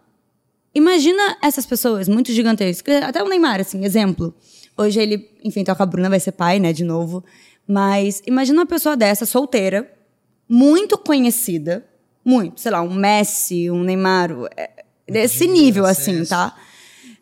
imagina 0.73 1.37
essas 1.43 1.67
pessoas 1.67 2.09
muito 2.09 2.31
gigantescas. 2.33 3.03
Até 3.03 3.23
o 3.23 3.29
Neymar, 3.29 3.61
assim, 3.61 3.85
exemplo. 3.85 4.33
Hoje 4.77 5.01
ele, 5.01 5.29
enfim, 5.43 5.65
toca 5.65 5.83
a 5.83 5.87
Bruna, 5.87 6.09
vai 6.09 6.21
ser 6.21 6.33
pai, 6.33 6.61
né, 6.61 6.73
de 6.73 6.85
novo. 6.85 7.25
Mas 7.67 8.23
imagina 8.27 8.61
uma 8.61 8.67
pessoa 8.67 8.97
dessa, 8.97 9.27
solteira, 9.27 9.91
muito 10.49 10.97
conhecida, 10.99 11.85
muito, 12.25 12.61
sei 12.61 12.71
lá, 12.71 12.83
um 12.83 12.95
Messi, 12.95 13.71
um 13.71 13.83
Neymar, 13.83 14.31
é, 14.57 14.85
desse 15.07 15.47
nível, 15.47 15.85
assim, 15.85 16.25
tá? 16.25 16.57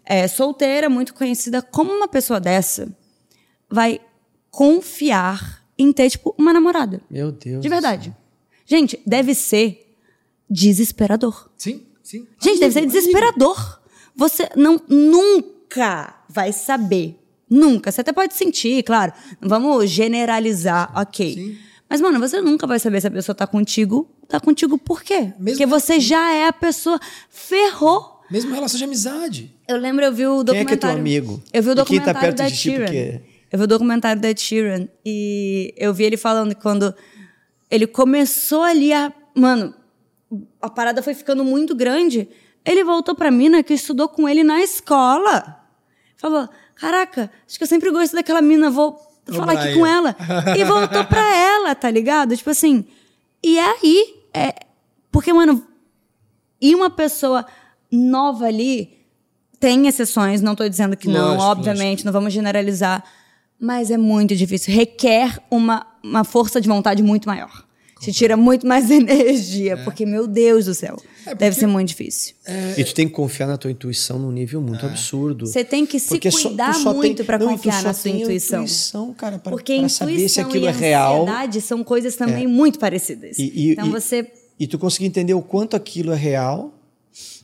É, 0.04 0.26
solteira, 0.28 0.90
muito 0.90 1.14
conhecida, 1.14 1.62
como 1.62 1.92
uma 1.92 2.08
pessoa 2.08 2.40
dessa 2.40 2.94
vai 3.70 4.00
confiar 4.50 5.64
em 5.78 5.92
ter, 5.92 6.10
tipo, 6.10 6.34
uma 6.38 6.52
namorada? 6.52 7.00
Meu 7.10 7.32
Deus. 7.32 7.62
De 7.62 7.68
verdade. 7.68 8.14
Gente, 8.66 9.00
deve 9.06 9.34
ser 9.34 9.81
desesperador. 10.52 11.48
Sim, 11.56 11.82
sim. 12.02 12.26
Gente, 12.40 12.60
deve 12.60 12.72
ser 12.72 12.86
desesperador. 12.86 13.80
Você 14.14 14.48
não 14.54 14.80
nunca 14.88 16.14
vai 16.28 16.52
saber. 16.52 17.18
Nunca. 17.48 17.90
Você 17.90 18.00
até 18.02 18.12
pode 18.12 18.34
sentir, 18.34 18.82
claro. 18.82 19.12
Vamos 19.40 19.90
generalizar, 19.90 20.92
ok. 20.98 21.34
Sim. 21.34 21.56
Mas, 21.88 22.00
mano, 22.00 22.18
você 22.18 22.40
nunca 22.40 22.66
vai 22.66 22.78
saber 22.78 23.00
se 23.00 23.06
a 23.06 23.10
pessoa 23.10 23.34
tá 23.34 23.46
contigo. 23.46 24.08
Tá 24.28 24.40
contigo 24.40 24.78
por 24.78 25.02
quê? 25.02 25.32
Mesmo- 25.38 25.58
Porque 25.58 25.66
você 25.66 26.00
já 26.00 26.32
é 26.32 26.46
a 26.48 26.52
pessoa. 26.52 26.98
Ferrou. 27.28 28.20
Mesmo 28.30 28.54
relação 28.54 28.78
de 28.78 28.84
amizade. 28.84 29.54
Eu 29.68 29.76
lembro, 29.76 30.02
eu 30.04 30.12
vi 30.12 30.26
o 30.26 30.42
Quem 30.44 30.60
é 30.60 30.64
documentário. 30.64 30.66
que 30.66 30.72
é 30.72 30.76
teu 30.76 30.90
amigo? 30.90 31.42
Eu 31.52 31.62
vi 31.62 31.68
o 31.68 31.72
E 31.72 31.74
quem 31.74 31.76
tá 31.76 31.82
documentário 31.82 32.20
perto 32.20 32.38
da 32.38 32.48
de 32.48 32.54
ti 32.56 32.60
Sheeran. 32.62 32.84
porque- 32.86 33.20
Eu 33.52 33.58
vi 33.58 33.64
o 33.64 33.68
documentário 33.68 34.22
da 34.22 34.30
Ed 34.30 34.40
Sheeran 34.40 34.88
e 35.04 35.74
eu 35.76 35.92
vi 35.92 36.04
ele 36.04 36.16
falando 36.16 36.54
que 36.54 36.62
quando 36.62 36.94
ele 37.70 37.86
começou 37.86 38.62
ali 38.62 38.90
a. 38.94 39.12
Mano, 39.34 39.74
a 40.60 40.70
parada 40.70 41.02
foi 41.02 41.14
ficando 41.14 41.44
muito 41.44 41.74
grande. 41.74 42.28
Ele 42.64 42.84
voltou 42.84 43.14
pra 43.14 43.30
mina 43.30 43.62
que 43.62 43.74
estudou 43.74 44.08
com 44.08 44.28
ele 44.28 44.44
na 44.44 44.62
escola. 44.62 45.60
Falou: 46.16 46.48
Caraca, 46.74 47.30
acho 47.46 47.58
que 47.58 47.64
eu 47.64 47.68
sempre 47.68 47.90
gosto 47.90 48.14
daquela 48.14 48.42
mina, 48.42 48.70
vou 48.70 49.00
falar 49.26 49.52
aqui 49.52 49.74
com 49.74 49.86
ela. 49.86 50.16
E 50.56 50.64
voltou 50.64 51.04
pra 51.04 51.36
ela, 51.36 51.74
tá 51.74 51.90
ligado? 51.90 52.36
Tipo 52.36 52.50
assim. 52.50 52.84
E 53.42 53.58
aí. 53.58 54.22
É, 54.34 54.54
porque, 55.10 55.32
mano, 55.32 55.66
e 56.60 56.74
uma 56.74 56.88
pessoa 56.88 57.44
nova 57.90 58.46
ali 58.46 59.02
tem 59.60 59.86
exceções, 59.86 60.40
não 60.40 60.52
estou 60.52 60.68
dizendo 60.68 60.96
que 60.96 61.06
não, 61.06 61.36
Lógico, 61.36 61.44
obviamente, 61.44 62.04
não 62.04 62.12
vamos 62.12 62.32
generalizar, 62.32 63.04
mas 63.60 63.90
é 63.90 63.96
muito 63.96 64.34
difícil, 64.34 64.74
requer 64.74 65.38
uma, 65.48 65.86
uma 66.02 66.24
força 66.24 66.60
de 66.60 66.68
vontade 66.68 67.02
muito 67.02 67.28
maior. 67.28 67.64
Te 68.02 68.12
tira 68.12 68.36
muito 68.36 68.66
mais 68.66 68.90
energia, 68.90 69.76
porque, 69.84 70.04
meu 70.04 70.26
Deus 70.26 70.64
do 70.66 70.74
céu, 70.74 70.96
É, 71.24 71.34
deve 71.34 71.36
porque- 71.36 71.52
ser 71.60 71.66
muito 71.66 71.88
difícil. 71.88 72.34
E 72.76 72.82
tu 72.84 72.92
tem 72.94 73.06
que 73.06 73.14
confiar 73.14 73.46
na 73.46 73.56
tua 73.56 73.70
intuição 73.70 74.18
num 74.18 74.32
nível 74.32 74.60
muito 74.60 74.84
absurdo. 74.84 75.46
Você 75.46 75.64
tem 75.64 75.86
que 75.86 76.00
se 76.00 76.18
cuidar 76.18 76.74
só 76.74 76.92
muito 76.92 77.22
tu 77.24 77.38
confiar 77.38 77.80
só 77.80 77.88
na 77.88 77.94
sua 77.94 78.10
intuição. 78.10 78.62
intuição, 78.62 79.14
cara, 79.14 79.38
pra, 79.38 79.50
Porque 79.50 79.72
pra 79.74 79.76
intuição 79.84 80.08
saber 80.08 80.28
se 80.28 80.40
aquilo 80.40 80.64
e 80.64 80.68
é 80.68 80.72
real. 80.72 81.22
ansiedade 81.22 81.60
são 81.60 81.84
coisas 81.84 82.16
também 82.16 82.46
muito 82.46 82.78
parecidas. 82.78 83.38
E- 83.38 83.52
e- 83.54 83.72
então 83.72 83.86
e- 83.86 83.90
você 83.90 84.26
E 84.58 84.66
tu 84.66 84.78
conseguir 84.78 85.06
entender 85.06 85.34
o 85.34 85.42
quanto 85.42 85.74
aquilo 85.76 86.12
é 86.12 86.16
real 86.16 86.72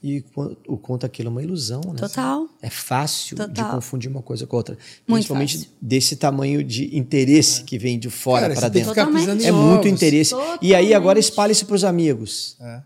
e 0.02 0.24
o 0.66 0.76
quanto 0.76 1.04
aquilo 1.04 1.28
é 1.28 1.32
uma 1.32 1.42
ilusão, 1.42 1.80
né? 1.86 1.94
Total. 1.98 2.48
É 2.62 2.70
fácil 2.70 3.36
de 3.36 3.46
Total. 3.46 3.74
confundir 3.74 4.10
uma 4.10 4.22
coisa 4.22 4.46
com 4.46 4.56
outra. 4.56 4.74
Muito 5.06 5.18
Principalmente 5.18 5.58
fácil. 5.58 5.70
desse 5.80 6.16
tamanho 6.16 6.62
de 6.62 6.96
interesse 6.96 7.64
que 7.64 7.78
vem 7.78 7.98
de 7.98 8.10
fora 8.10 8.46
para 8.46 8.54
você 8.54 8.70
tem 8.70 8.84
que 8.84 8.94
dentro. 8.94 9.46
É 9.46 9.52
muito 9.52 9.88
interesse. 9.88 10.34
E 10.34 10.36
Totalmente. 10.36 10.74
aí 10.74 10.94
agora 10.94 11.18
espalhe 11.18 11.52
isso 11.52 11.66
pros 11.66 11.84
amigos. 11.84 12.56
É. 12.60 12.80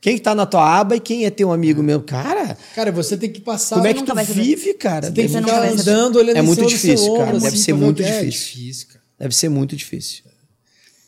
Quem 0.00 0.18
tá 0.18 0.34
na 0.34 0.44
tua 0.44 0.80
aba 0.80 0.96
e 0.96 1.00
quem 1.00 1.24
é 1.26 1.30
teu 1.30 1.52
amigo 1.52 1.80
mesmo? 1.80 2.02
Cara, 2.02 2.58
Cara, 2.74 2.90
você 2.90 3.16
tem 3.16 3.30
que 3.30 3.40
passar. 3.40 3.76
como 3.76 3.86
é 3.86 3.94
que 3.94 4.02
tu 4.02 4.14
vive, 4.32 4.74
cara? 4.74 5.06
Você 5.06 5.12
tem 5.12 5.28
que 5.28 5.34
ficar 5.38 5.62
andando, 5.62 6.16
olhando 6.16 6.36
É 6.36 6.40
em 6.40 6.42
muito 6.42 6.62
do 6.64 6.68
seu 6.68 6.76
difícil, 6.76 7.14
cara. 7.14 7.32
Deve 7.34 7.46
assim, 7.46 7.56
ser 7.58 7.72
muito 7.74 8.02
é. 8.02 8.24
difícil. 8.24 8.88
deve 9.16 9.34
ser 9.34 9.48
muito 9.48 9.76
difícil. 9.76 10.24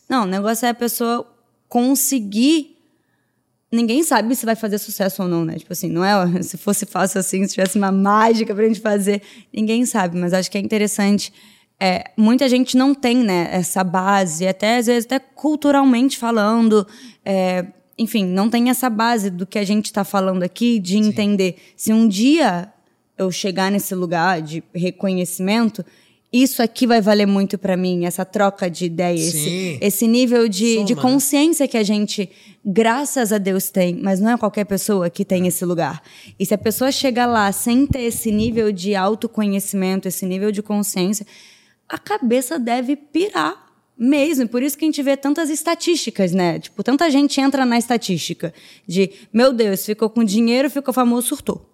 Não, 0.09 0.23
o 0.23 0.27
negócio 0.27 0.65
é 0.67 0.69
a 0.69 0.75
pessoa 0.75 1.27
conseguir. 1.69 2.74
Ninguém 3.75 4.05
sabe 4.05 4.37
se 4.37 4.47
vai 4.47 4.55
fazer 4.55 4.79
sucesso 4.79 5.23
ou 5.23 5.29
não, 5.29 5.45
né? 5.45 5.57
Tipo 5.57 5.73
assim, 5.73 5.89
não 5.89 6.05
é 6.05 6.43
se 6.43 6.57
fosse 6.57 6.87
fácil 6.87 7.19
assim, 7.19 7.45
se 7.45 7.55
tivesse 7.55 7.77
uma 7.77 7.91
mágica 7.91 8.55
pra 8.55 8.65
gente 8.67 8.81
fazer, 8.81 9.21
ninguém 9.53 9.85
sabe, 9.85 10.17
mas 10.17 10.33
acho 10.33 10.49
que 10.49 10.57
é 10.57 10.61
interessante. 10.61 11.33
É, 11.81 12.05
muita 12.17 12.49
gente 12.49 12.77
não 12.77 12.95
tem, 12.95 13.17
né, 13.17 13.49
essa 13.51 13.83
base, 13.83 14.47
até 14.47 14.77
às 14.79 14.87
vezes 14.87 15.07
até 15.07 15.19
culturalmente 15.19 16.17
falando, 16.17 16.87
é, 17.25 17.67
enfim, 17.99 18.25
não 18.25 18.49
tem 18.49 18.71
essa 18.71 18.89
base 18.89 19.29
do 19.29 19.45
que 19.45 19.59
a 19.59 19.65
gente 19.65 19.87
está 19.87 20.05
falando 20.05 20.45
aqui 20.45 20.79
de 20.79 20.97
entender 20.97 21.57
se 21.77 21.93
um 21.93 22.07
dia 22.07 22.73
eu 23.19 23.31
chegar 23.33 23.73
nesse 23.73 23.93
lugar 23.95 24.41
de 24.41 24.63
reconhecimento, 24.73 25.85
isso 26.43 26.61
aqui 26.61 26.85
vai 26.85 27.01
valer 27.01 27.27
muito 27.27 27.57
pra 27.57 27.77
mim, 27.77 28.07
essa 28.07 28.25
troca 28.25 28.69
de 28.69 28.87
ideia, 28.87 29.15
esse, 29.15 29.79
esse 29.81 30.09
nível 30.09 30.49
de, 30.49 30.75
Soma, 30.75 30.85
de 30.87 30.95
né? 30.97 31.01
consciência 31.03 31.69
que 31.69 31.77
a 31.77 31.83
gente, 31.85 32.29
graças 32.65 33.33
a 33.33 33.39
Deus, 33.39 33.71
tem, 33.71 33.95
mas 33.95 34.19
não 34.19 34.33
é 34.33 34.37
qualquer 34.37 34.65
pessoa 34.65 35.09
que 35.09 35.25
tem 35.25 35.47
esse 35.47 35.65
lugar. 35.65 36.03
E 36.37 36.45
se 36.45 36.53
a 36.53 36.59
pessoa 36.59 36.91
chega 36.91 37.25
lá 37.25 37.53
sem 37.53 37.87
ter 37.87 38.03
esse 38.03 38.33
nível 38.33 38.73
de 38.73 38.97
autoconhecimento, 38.97 40.09
esse 40.09 40.27
nível 40.27 40.51
de 40.51 40.61
consciência, 40.61 41.25
a 41.89 41.99
cabeça 41.99 42.59
deve 42.59 42.97
pirar 42.97 43.65
mesmo. 43.97 44.45
E 44.45 44.49
Por 44.49 44.61
isso 44.63 44.77
que 44.77 44.85
a 44.85 44.89
gente 44.89 45.03
vê 45.03 45.17
tantas 45.17 45.51
estatísticas, 45.51 46.33
né? 46.33 46.59
Tipo, 46.59 46.83
tanta 46.83 47.09
gente 47.11 47.41
entra 47.41 47.65
na 47.65 47.79
estatística 47.79 48.53
de, 48.87 49.11
meu 49.33 49.53
Deus, 49.53 49.87
ficou 49.87 50.11
com 50.11 50.25
dinheiro, 50.25 50.69
ficou 50.69 50.93
famoso, 50.93 51.29
surtou. 51.29 51.71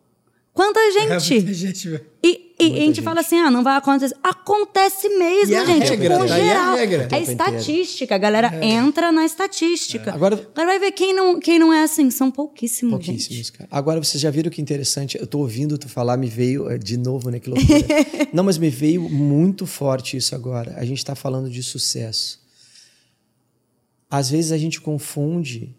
Quanta 0.53 0.81
É, 0.81 0.91
gente! 0.91 1.35
muita 1.35 1.55
gente, 1.55 1.89
velho. 1.89 2.05
E, 2.61 2.73
a 2.83 2.85
gente 2.87 3.03
fala 3.03 3.21
assim, 3.21 3.39
ah, 3.39 3.51
não 3.51 3.63
vai 3.63 3.77
acontecer. 3.77 4.15
Acontece 4.23 5.09
mesmo, 5.09 5.53
E 5.53 5.55
é 5.55 5.59
a 5.61 5.65
gente. 5.65 5.89
regra, 5.89 6.19
com 6.19 6.27
tá? 6.27 6.39
É 6.39 6.45
geral. 6.45 6.77
É 6.77 6.85
inteiro. 6.85 7.23
estatística. 7.31 8.15
A 8.15 8.19
galera 8.19 8.65
entra 8.65 9.11
na 9.11 9.25
estatística. 9.25 10.13
Agora- 10.13 10.37
Agora 10.55 10.67
vai 10.67 10.79
ver 10.79 10.93
quem 10.93 11.15
não, 11.15 11.39
quem 11.41 11.59
não 11.59 11.73
é 11.73 11.83
assim. 11.83 12.11
São 12.11 12.31
pouquíssimos, 12.31 12.91
Pouquíssimos, 12.93 13.37
gente. 13.37 13.53
cara. 13.53 13.69
Agora, 13.71 14.03
vocês 14.03 14.21
já 14.21 14.31
viram 14.31 14.51
que 14.51 14.61
interessante? 14.61 15.19
Eu 15.19 15.27
tô 15.27 15.39
ouvindo 15.41 15.79
tu 15.79 15.89
falar, 15.89 16.17
me 16.17 16.29
veio 16.29 16.71
eh, 16.71 16.79
de 16.79 16.97
novo, 16.97 17.31
né? 17.31 17.39
Que 17.41 17.49
loucura. 17.51 17.69
Não, 18.33 18.45
mas 18.45 18.59
me 18.59 18.71
veio 18.71 19.03
muito 19.09 19.67
forte 19.67 20.17
isso 20.17 20.35
agora. 20.35 20.75
A 20.77 20.85
gente 20.85 21.05
tá 21.05 21.15
falando 21.15 21.49
de 21.51 21.63
sucesso. 21.63 22.41
Às 24.11 24.31
vezes 24.31 24.53
a 24.53 24.59
gente 24.59 24.81
confunde 24.81 25.75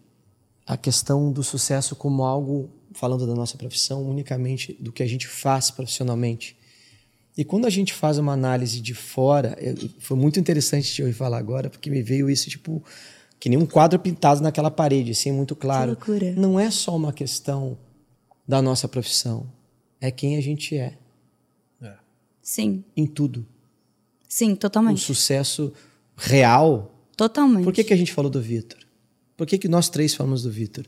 a 0.66 0.76
questão 0.76 1.30
do 1.30 1.42
sucesso 1.42 1.94
como 1.94 2.22
algo, 2.24 2.70
falando 2.94 3.26
da 3.26 3.34
nossa 3.34 3.56
profissão, 3.58 4.08
unicamente 4.08 4.76
do 4.80 4.90
que 4.92 5.02
a 5.02 5.06
gente 5.06 5.26
faz 5.26 5.70
profissionalmente. 5.70 6.56
E 7.36 7.44
quando 7.44 7.64
a 7.66 7.70
gente 7.70 7.92
faz 7.94 8.18
uma 8.18 8.32
análise 8.32 8.80
de 8.80 8.92
fora, 8.94 9.56
eu- 9.60 9.74
foi 9.98 10.16
muito 10.16 10.38
interessante 10.38 10.92
te 10.92 11.02
ouvir 11.02 11.14
falar 11.14 11.38
agora, 11.38 11.70
porque 11.70 11.88
me 11.90 12.02
veio 12.02 12.28
isso, 12.28 12.50
tipo, 12.50 12.82
que 13.40 13.48
nem 13.48 13.58
um 13.58 13.64
quadro 13.66 13.98
pintado 13.98 14.42
naquela 14.42 14.70
parede, 14.70 15.12
assim, 15.12 15.32
muito 15.32 15.56
claro. 15.56 15.96
Que 15.96 16.10
loucura. 16.10 16.32
Não 16.38 16.60
é 16.60 16.70
só 16.70 16.94
uma 16.94 17.12
questão 17.12 17.78
da 18.46 18.60
nossa 18.60 18.86
profissão, 18.86 19.46
é 20.00 20.10
quem 20.10 20.36
a 20.36 20.40
gente 20.42 20.76
é, 20.76 20.94
Sim, 22.42 22.84
em 22.96 23.06
tudo. 23.06 23.46
sim, 24.28 24.52
O 24.52 24.56
totalmente. 24.56 25.00
sucesso 25.00 25.72
real. 26.16 26.92
Totalmente. 27.16 27.62
Por 27.64 27.72
que, 27.72 27.84
que 27.84 27.92
a 27.92 27.96
gente 27.96 28.12
falou 28.12 28.30
do 28.30 28.40
Vitor? 28.42 28.80
Por 29.36 29.46
que, 29.46 29.56
que 29.58 29.68
nós 29.68 29.88
três 29.88 30.12
falamos 30.14 30.42
do 30.42 30.50
Vitor? 30.50 30.84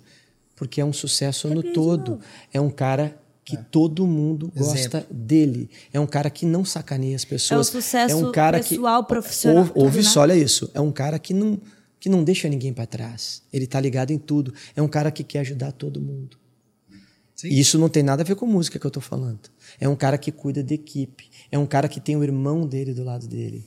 Porque 0.56 0.80
é 0.80 0.84
um 0.84 0.92
sucesso 0.92 1.48
no 1.48 1.62
todo. 1.72 2.18
É 2.52 2.60
um 2.60 2.70
cara 2.70 3.16
que 3.44 3.56
todo 3.56 4.06
mundo 4.06 4.50
gosta 4.56 5.06
dele. 5.10 5.68
É 5.92 6.00
um 6.00 6.06
cara 6.06 6.30
que 6.30 6.46
não 6.46 6.64
sacaneia 6.64 7.14
as 7.14 7.24
pessoas. 7.24 7.58
É 7.58 7.60
o 7.60 7.64
sucesso 7.64 8.16
um 8.16 8.32
cara 8.32 8.58
pessoal, 8.58 9.02
que, 9.02 9.08
profissional, 9.08 9.58
Ouve, 9.58 9.72
ouve 9.74 9.96
né? 9.98 10.02
só, 10.02 10.20
olha 10.20 10.34
isso. 10.34 10.70
É 10.72 10.80
um 10.80 10.90
cara 10.90 11.18
que 11.18 11.34
não, 11.34 11.60
que 12.00 12.08
não 12.08 12.24
deixa 12.24 12.48
ninguém 12.48 12.72
para 12.72 12.86
trás. 12.86 13.42
Ele 13.52 13.66
tá 13.66 13.78
ligado 13.78 14.12
em 14.12 14.18
tudo. 14.18 14.54
É 14.74 14.80
um 14.80 14.88
cara 14.88 15.10
que 15.10 15.22
quer 15.22 15.40
ajudar 15.40 15.72
todo 15.72 16.00
mundo. 16.00 16.38
Sim. 17.34 17.48
E 17.48 17.60
isso 17.60 17.78
não 17.78 17.88
tem 17.88 18.02
nada 18.02 18.22
a 18.22 18.24
ver 18.24 18.36
com 18.36 18.46
música 18.46 18.78
que 18.78 18.86
eu 18.86 18.90
tô 18.90 19.00
falando. 19.00 19.40
É 19.78 19.88
um 19.88 19.96
cara 19.96 20.16
que 20.16 20.32
cuida 20.32 20.62
de 20.62 20.74
equipe. 20.74 21.28
É 21.52 21.58
um 21.58 21.66
cara 21.66 21.88
que 21.88 22.00
tem 22.00 22.16
o 22.16 22.24
irmão 22.24 22.66
dele 22.66 22.94
do 22.94 23.04
lado 23.04 23.26
dele 23.26 23.64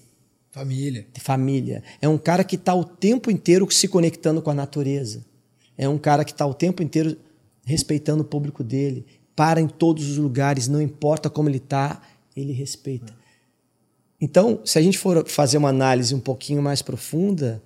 Família. 0.51 1.05
família. 1.19 1.83
É 2.01 2.07
um 2.09 2.17
cara 2.17 2.43
que 2.43 2.55
está 2.55 2.73
o 2.73 2.83
tempo 2.83 3.29
inteiro 3.29 3.69
se 3.71 3.87
conectando 3.87 4.41
com 4.41 4.49
a 4.49 4.55
natureza. 4.55 5.23
É 5.77 5.87
um 5.87 5.99
cara 5.99 6.25
que 6.25 6.31
está 6.31 6.47
o 6.47 6.53
tempo 6.53 6.81
inteiro 6.81 7.15
respeitando 7.63 8.23
o 8.23 8.25
público 8.25 8.63
dele. 8.63 9.05
Para 9.37 9.61
em 9.61 9.67
todos 9.67 10.09
os 10.09 10.17
lugares, 10.17 10.67
não 10.67 10.81
importa 10.81 11.29
como 11.29 11.47
ele 11.47 11.57
está, 11.59 12.01
ele 12.35 12.51
respeita. 12.51 13.15
Então, 14.19 14.59
se 14.65 14.79
a 14.79 14.81
gente 14.81 14.97
for 14.97 15.25
fazer 15.29 15.57
uma 15.59 15.69
análise 15.69 16.13
um 16.15 16.19
pouquinho 16.19 16.59
mais 16.61 16.81
profunda, 16.81 17.61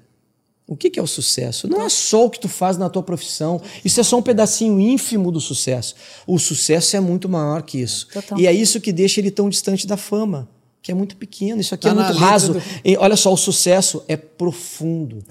o 0.67 0.75
que 0.75 0.89
que 0.89 0.99
é 0.99 1.01
o 1.01 1.07
sucesso? 1.07 1.69
Não 1.69 1.81
é 1.81 1.87
só 1.87 2.25
o 2.25 2.29
que 2.29 2.39
tu 2.41 2.49
faz 2.49 2.77
na 2.77 2.89
tua 2.89 3.01
profissão. 3.01 3.61
Isso 3.85 4.01
é 4.01 4.03
só 4.03 4.17
um 4.17 4.21
pedacinho 4.21 4.79
ínfimo 4.81 5.31
do 5.31 5.39
sucesso. 5.39 5.95
O 6.27 6.37
sucesso 6.37 6.95
é 6.97 6.99
muito 6.99 7.29
maior 7.29 7.61
que 7.63 7.79
isso. 7.79 8.07
Total. 8.09 8.37
E 8.37 8.45
é 8.47 8.51
isso 8.53 8.81
que 8.81 8.91
deixa 8.91 9.21
ele 9.21 9.31
tão 9.31 9.49
distante 9.49 9.87
da 9.87 9.95
fama, 9.95 10.49
que 10.81 10.91
é 10.91 10.93
muito 10.93 11.15
pequeno. 11.15 11.61
Isso 11.61 11.73
aqui 11.73 11.83
Tá 11.83 11.91
é 11.91 11.93
muito 11.93 12.13
raso. 12.19 12.53
do- 12.55 12.61
E 12.83 12.97
olha 12.97 13.15
só, 13.15 13.31
o 13.31 13.37
sucesso 13.37 14.03
é 14.09 14.17
profundo. 14.17 15.23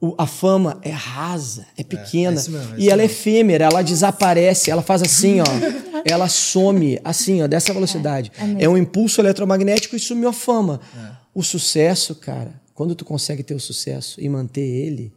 O, 0.00 0.14
a 0.18 0.26
fama 0.26 0.78
é 0.82 0.90
rasa, 0.90 1.66
é 1.76 1.82
pequena. 1.82 2.40
É, 2.40 2.48
mesmo, 2.48 2.58
é 2.58 2.78
e 2.78 2.90
ela 2.90 3.02
é 3.02 3.06
efêmera, 3.06 3.64
ela 3.64 3.82
desaparece, 3.82 4.70
ela 4.70 4.82
faz 4.82 5.02
assim, 5.02 5.40
ó. 5.40 5.44
ela 6.04 6.28
some, 6.28 7.00
assim, 7.02 7.42
ó, 7.42 7.46
dessa 7.46 7.72
velocidade. 7.72 8.30
É, 8.58 8.64
é 8.64 8.68
um 8.68 8.76
impulso 8.76 9.20
eletromagnético 9.20 9.96
e 9.96 9.98
sumiu 9.98 10.28
a 10.28 10.32
fama. 10.32 10.80
O 11.34 11.42
sucesso, 11.42 12.14
cara, 12.14 12.52
quando 12.74 12.94
tu 12.94 13.04
consegue 13.04 13.42
ter 13.42 13.54
o 13.54 13.60
sucesso 13.60 14.20
e 14.20 14.28
manter 14.28 14.60
ele, 14.60 15.12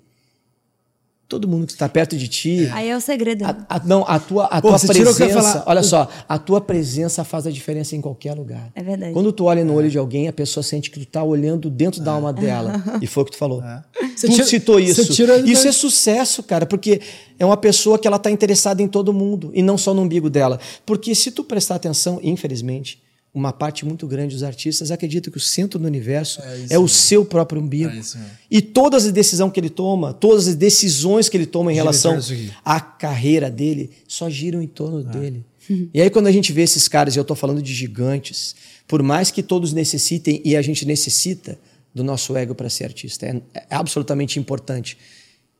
todo 1.29 1.47
mundo 1.47 1.67
que 1.67 1.73
está 1.73 1.87
perto 1.87 2.17
de 2.17 2.27
ti. 2.27 2.65
É. 2.65 2.71
Aí 2.71 2.89
é 2.89 2.97
o 2.97 2.99
segredo. 2.99 3.45
A, 3.45 3.55
a, 3.69 3.79
não, 3.85 4.03
a 4.07 4.19
tua, 4.19 4.45
a 4.45 4.59
Pô, 4.59 4.69
tua 4.69 4.79
presença. 4.79 5.63
Olha 5.67 5.83
só, 5.83 6.09
a 6.27 6.39
tua 6.39 6.59
presença 6.59 7.23
faz 7.23 7.45
a 7.45 7.51
diferença 7.51 7.95
em 7.95 8.01
qualquer 8.01 8.33
lugar. 8.33 8.71
É 8.73 8.81
verdade. 8.81 9.13
Quando 9.13 9.31
tu 9.31 9.45
olha 9.45 9.63
no 9.63 9.75
olho 9.75 9.89
de 9.89 9.97
alguém, 9.97 10.27
a 10.27 10.33
pessoa 10.33 10.63
sente 10.63 10.89
que 10.89 10.99
tu 10.99 11.03
está 11.03 11.23
olhando 11.23 11.69
dentro 11.69 12.01
da 12.01 12.13
alma 12.13 12.33
dela. 12.33 12.83
e 12.99 13.05
foi 13.05 13.23
o 13.23 13.25
que 13.27 13.33
tu 13.33 13.37
falou. 13.37 13.63
É. 13.63 13.83
Tu 14.27 14.33
tira, 14.33 14.45
citou 14.45 14.79
isso. 14.79 15.01
Isso 15.45 15.67
é 15.67 15.71
sucesso, 15.71 16.43
cara, 16.43 16.65
porque 16.65 17.01
é 17.37 17.45
uma 17.45 17.57
pessoa 17.57 17.97
que 17.97 18.07
ela 18.07 18.17
está 18.17 18.29
interessada 18.29 18.81
em 18.81 18.87
todo 18.87 19.13
mundo 19.13 19.51
e 19.53 19.61
não 19.61 19.77
só 19.77 19.93
no 19.93 20.01
umbigo 20.01 20.29
dela. 20.29 20.59
Porque 20.85 21.15
se 21.15 21.31
tu 21.31 21.43
prestar 21.43 21.75
atenção, 21.75 22.19
infelizmente, 22.21 23.01
uma 23.33 23.53
parte 23.53 23.85
muito 23.85 24.07
grande 24.07 24.33
dos 24.33 24.43
artistas 24.43 24.91
acredita 24.91 25.29
que 25.29 25.37
o 25.37 25.39
centro 25.39 25.79
do 25.79 25.85
universo 25.85 26.41
é, 26.41 26.75
é 26.75 26.79
o 26.79 26.87
seu 26.87 27.23
próprio 27.23 27.61
umbigo. 27.61 27.91
É 27.91 28.01
e 28.49 28.61
todas 28.61 29.05
as 29.05 29.11
decisões 29.11 29.51
que 29.51 29.59
ele 29.59 29.69
toma, 29.69 30.13
todas 30.13 30.47
as 30.47 30.55
decisões 30.55 31.29
que 31.29 31.37
ele 31.37 31.45
toma 31.45 31.71
em 31.71 31.75
Gira 31.75 31.83
relação 31.83 32.19
à 32.65 32.79
carreira 32.81 33.49
dele, 33.49 33.91
só 34.07 34.29
giram 34.29 34.61
em 34.61 34.67
torno 34.67 35.01
é. 35.01 35.03
dele. 35.03 35.45
E 35.93 36.01
aí, 36.01 36.09
quando 36.09 36.25
a 36.25 36.31
gente 36.31 36.51
vê 36.51 36.63
esses 36.63 36.87
caras, 36.87 37.15
e 37.15 37.19
eu 37.19 37.21
estou 37.21 37.35
falando 37.35 37.61
de 37.61 37.71
gigantes, 37.75 38.55
por 38.87 39.03
mais 39.03 39.29
que 39.29 39.43
todos 39.43 39.71
necessitem, 39.71 40.41
e 40.43 40.55
a 40.55 40.63
gente 40.63 40.83
necessita 40.83 41.59
do 41.99 42.03
nosso 42.03 42.35
ego 42.35 42.55
para 42.55 42.69
ser 42.69 42.85
artista, 42.85 43.25
é, 43.25 43.41
é, 43.53 43.65
absolutamente 43.69 44.39
importante, 44.39 44.97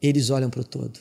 eles 0.01 0.29
olham 0.29 0.49
para 0.49 0.61
o 0.61 0.63
todo. 0.63 0.99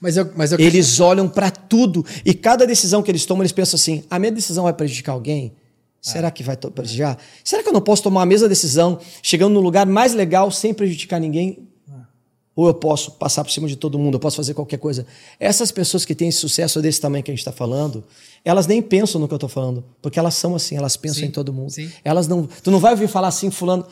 Mas 0.00 0.16
eu, 0.16 0.30
mas 0.36 0.52
eu... 0.52 0.60
Eles 0.60 1.00
olham 1.00 1.28
para 1.28 1.50
tudo. 1.50 2.04
E 2.24 2.32
cada 2.32 2.66
decisão 2.66 3.02
que 3.02 3.10
eles 3.10 3.26
tomam, 3.26 3.42
eles 3.42 3.52
pensam 3.52 3.76
assim: 3.76 4.04
a 4.08 4.18
minha 4.18 4.32
decisão 4.32 4.64
vai 4.64 4.72
prejudicar 4.72 5.12
alguém? 5.12 5.52
Será 6.00 6.30
que 6.30 6.42
vai 6.42 6.54
prestigiar? 6.56 7.16
Será 7.42 7.62
que 7.62 7.68
eu 7.70 7.72
não 7.72 7.80
posso 7.80 8.02
tomar 8.02 8.22
a 8.22 8.26
mesma 8.26 8.46
decisão, 8.46 8.98
chegando 9.22 9.54
no 9.54 9.60
lugar 9.60 9.86
mais 9.86 10.12
legal, 10.12 10.50
sem 10.50 10.74
prejudicar 10.74 11.18
ninguém? 11.18 11.66
Ou 12.54 12.68
eu 12.68 12.74
posso 12.74 13.12
passar 13.12 13.42
por 13.42 13.50
cima 13.50 13.66
de 13.66 13.74
todo 13.74 13.98
mundo, 13.98 14.14
eu 14.14 14.20
posso 14.20 14.36
fazer 14.36 14.54
qualquer 14.54 14.78
coisa. 14.78 15.06
Essas 15.40 15.72
pessoas 15.72 16.04
que 16.04 16.14
têm 16.14 16.28
esse 16.28 16.38
sucesso 16.38 16.80
desse 16.80 17.00
tamanho 17.00 17.24
que 17.24 17.30
a 17.30 17.34
gente 17.34 17.40
está 17.40 17.50
falando, 17.50 18.04
elas 18.44 18.66
nem 18.66 18.80
pensam 18.80 19.20
no 19.20 19.26
que 19.26 19.34
eu 19.34 19.36
estou 19.36 19.48
falando, 19.48 19.82
porque 20.00 20.18
elas 20.18 20.34
são 20.34 20.54
assim, 20.54 20.76
elas 20.76 20.96
pensam 20.96 21.20
sim, 21.20 21.26
em 21.26 21.30
todo 21.30 21.52
mundo. 21.52 21.70
Sim. 21.70 21.90
Elas 22.04 22.28
não, 22.28 22.46
tu 22.62 22.70
não 22.70 22.78
vai 22.78 22.92
ouvir 22.92 23.08
falar 23.08 23.28
assim, 23.28 23.50
fulano. 23.50 23.86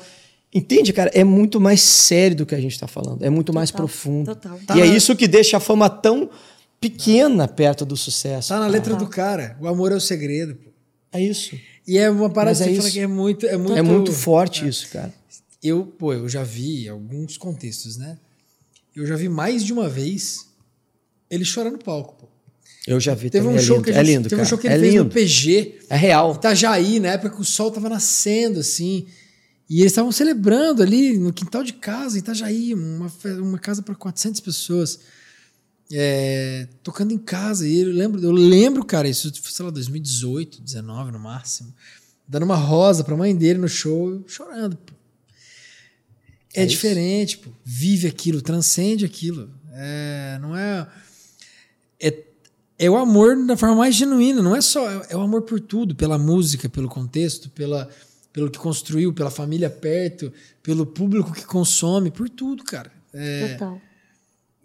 Entende, 0.55 0.93
cara? 0.93 1.11
É 1.15 1.25
muito 1.25 1.61
mais 1.61 1.81
sério 1.81 2.37
do 2.37 2.47
que 2.47 2.55
a 2.55 2.61
gente 2.61 2.73
está 2.73 2.87
falando, 2.87 3.25
é 3.25 3.31
muito 3.31 3.47
total, 3.47 3.61
mais 3.61 3.71
profundo. 3.71 4.35
Total. 4.35 4.59
Tá 4.67 4.77
e 4.77 4.83
é 4.83 4.87
isso 4.87 5.17
que 5.17 5.27
deixa 5.27 5.57
a 5.57 5.61
fama 5.61 5.89
tão 5.89 6.29
pequena 6.79 7.49
perto 7.49 7.87
do 7.87 7.97
sucesso. 7.97 8.51
Tá 8.51 8.59
na 8.59 8.67
letra 8.67 8.95
do 8.95 9.07
cara. 9.07 9.57
O 9.61 9.67
amor 9.67 9.93
é 9.93 9.95
o 9.95 10.01
segredo. 10.01 10.59
É 11.11 11.21
isso. 11.21 11.57
E 11.87 11.97
é 11.97 12.11
uma 12.11 12.29
parada 12.29 12.63
que 12.63 12.71
é 12.71 12.77
fala 12.77 12.91
que 12.91 13.01
é 13.01 13.07
muito, 13.07 13.47
é 13.47 13.57
muito. 13.57 13.77
É 13.77 13.83
muito 13.83 14.13
forte 14.13 14.65
é. 14.65 14.69
isso, 14.69 14.89
cara. 14.89 15.13
Eu, 15.63 15.87
pô, 15.87 16.13
eu 16.13 16.29
já 16.29 16.43
vi 16.43 16.89
alguns 16.89 17.37
contextos, 17.37 17.97
né? 17.97 18.19
Eu 18.95 19.07
já 19.07 19.17
vi 19.17 19.29
mais 19.29 19.65
de 19.65 19.73
uma 19.73 19.89
vez 19.89 20.49
ele 21.31 21.45
chorar 21.45 21.71
no 21.71 21.79
palco, 21.79 22.15
pô. 22.15 22.29
Eu 22.87 22.99
já 22.99 23.15
vi 23.15 23.31
teve 23.31 23.47
um 23.47 23.55
é 23.55 23.59
show 23.59 23.77
lindo. 23.77 23.85
que 23.85 23.91
é 23.91 23.95
gente, 23.95 24.03
é 24.03 24.13
lindo, 24.13 24.29
teve 24.29 24.37
cara. 24.37 24.43
um 24.43 24.49
show 24.49 24.59
que 24.59 24.67
ele 24.67 24.75
é 24.75 24.79
fez 24.79 24.93
lindo. 24.93 25.05
no 25.05 25.11
PG. 25.11 25.79
É 25.89 25.97
real. 25.97 26.35
Itajaí, 26.35 26.99
na 26.99 27.09
época 27.11 27.37
que 27.37 27.41
o 27.41 27.45
sol 27.45 27.71
tava 27.71 27.89
nascendo, 27.89 28.61
assim. 28.61 29.07
E 29.73 29.81
eles 29.81 29.93
estavam 29.93 30.13
celebrando 30.13 30.83
ali 30.83 31.17
no 31.17 31.33
quintal 31.33 31.65
de 31.65 31.73
casa, 31.73 32.19
em 32.19 32.21
Itajaí, 32.21 32.75
uma, 32.75 33.11
uma 33.41 33.59
casa 33.59 33.81
para 33.81 33.95
400 33.95 34.39
pessoas 34.43 35.01
é, 35.91 36.69
tocando 36.83 37.11
em 37.15 37.17
casa. 37.17 37.67
E 37.67 37.81
eu 37.81 37.91
lembro, 37.91 38.23
eu 38.23 38.33
lembro, 38.33 38.85
cara, 38.85 39.09
isso 39.09 39.33
foi, 39.41 39.51
sei 39.51 39.65
lá, 39.65 39.71
2018, 39.71 40.61
19 40.61 41.13
no 41.13 41.19
máximo, 41.19 41.73
dando 42.29 42.43
uma 42.43 42.55
rosa 42.55 43.03
pra 43.03 43.17
mãe 43.17 43.35
dele 43.35 43.61
no 43.61 43.69
show, 43.69 44.23
chorando. 44.27 44.77
Pô. 44.77 44.93
É, 46.55 46.65
é 46.65 46.67
diferente, 46.67 47.39
pô. 47.39 47.49
Vive 47.65 48.07
aquilo, 48.07 48.43
transcende 48.43 49.07
aquilo. 49.07 49.49
É, 49.73 50.39
não 50.43 50.55
é, 50.55 50.87
é. 51.99 52.25
É 52.79 52.91
o 52.91 52.97
amor 52.97 53.47
da 53.47 53.57
forma 53.57 53.77
mais 53.77 53.95
genuína, 53.95 54.43
não 54.43 54.55
é 54.55 54.61
só. 54.61 54.87
É, 54.91 55.07
é 55.11 55.17
o 55.17 55.21
amor 55.23 55.43
por 55.43 55.59
tudo, 55.61 55.95
pela 55.95 56.19
música, 56.19 56.69
pelo 56.69 56.91
contexto, 56.91 57.49
pela, 57.49 57.89
pelo 58.33 58.51
que 58.51 58.59
construiu, 58.59 59.13
pela 59.13 59.31
família 59.31 59.69
perto, 59.69 60.33
pelo 60.63 60.87
público 60.87 61.33
que 61.33 61.45
consome, 61.45 62.11
por 62.11 62.29
tudo, 62.29 62.65
cara. 62.65 62.91
É, 63.13 63.49
Total. 63.49 63.81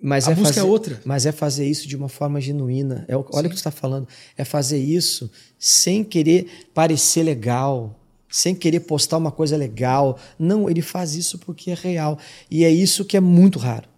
Mas 0.02 0.27
a 0.27 0.31
é 0.31 0.35
busca 0.35 0.53
fazer, 0.53 0.60
é 0.60 0.64
outra. 0.64 1.02
Mas 1.03 1.26
é 1.26 1.31
fazer 1.31 1.68
isso 1.68 1.88
de 1.88 1.95
uma 1.95 2.07
forma 2.07 2.39
genuína. 2.39 3.03
É, 3.07 3.15
olha 3.15 3.26
Sim. 3.26 3.39
o 3.39 3.49
que 3.49 3.56
você 3.56 3.56
está 3.56 3.72
falando. 3.72 4.07
É 4.38 4.45
fazer 4.45 4.77
isso 4.77 5.30
sem 5.57 6.03
querer 6.03 6.69
parecer 6.73 7.23
legal, 7.23 7.99
sem 8.30 8.53
querer 8.53 8.81
postar 8.81 9.18
uma 9.18 9.31
coisa 9.31 9.57
legal. 9.57 10.19
Não, 10.38 10.69
ele 10.69 10.81
faz 10.81 11.15
isso 11.15 11.39
porque 11.39 11.72
é 11.72 11.73
real. 11.73 12.19
E 12.49 12.64
é 12.64 12.69
isso 12.69 13.03
que 13.03 13.18
é 13.18 13.19
muito 13.19 13.57
raro. 13.57 13.89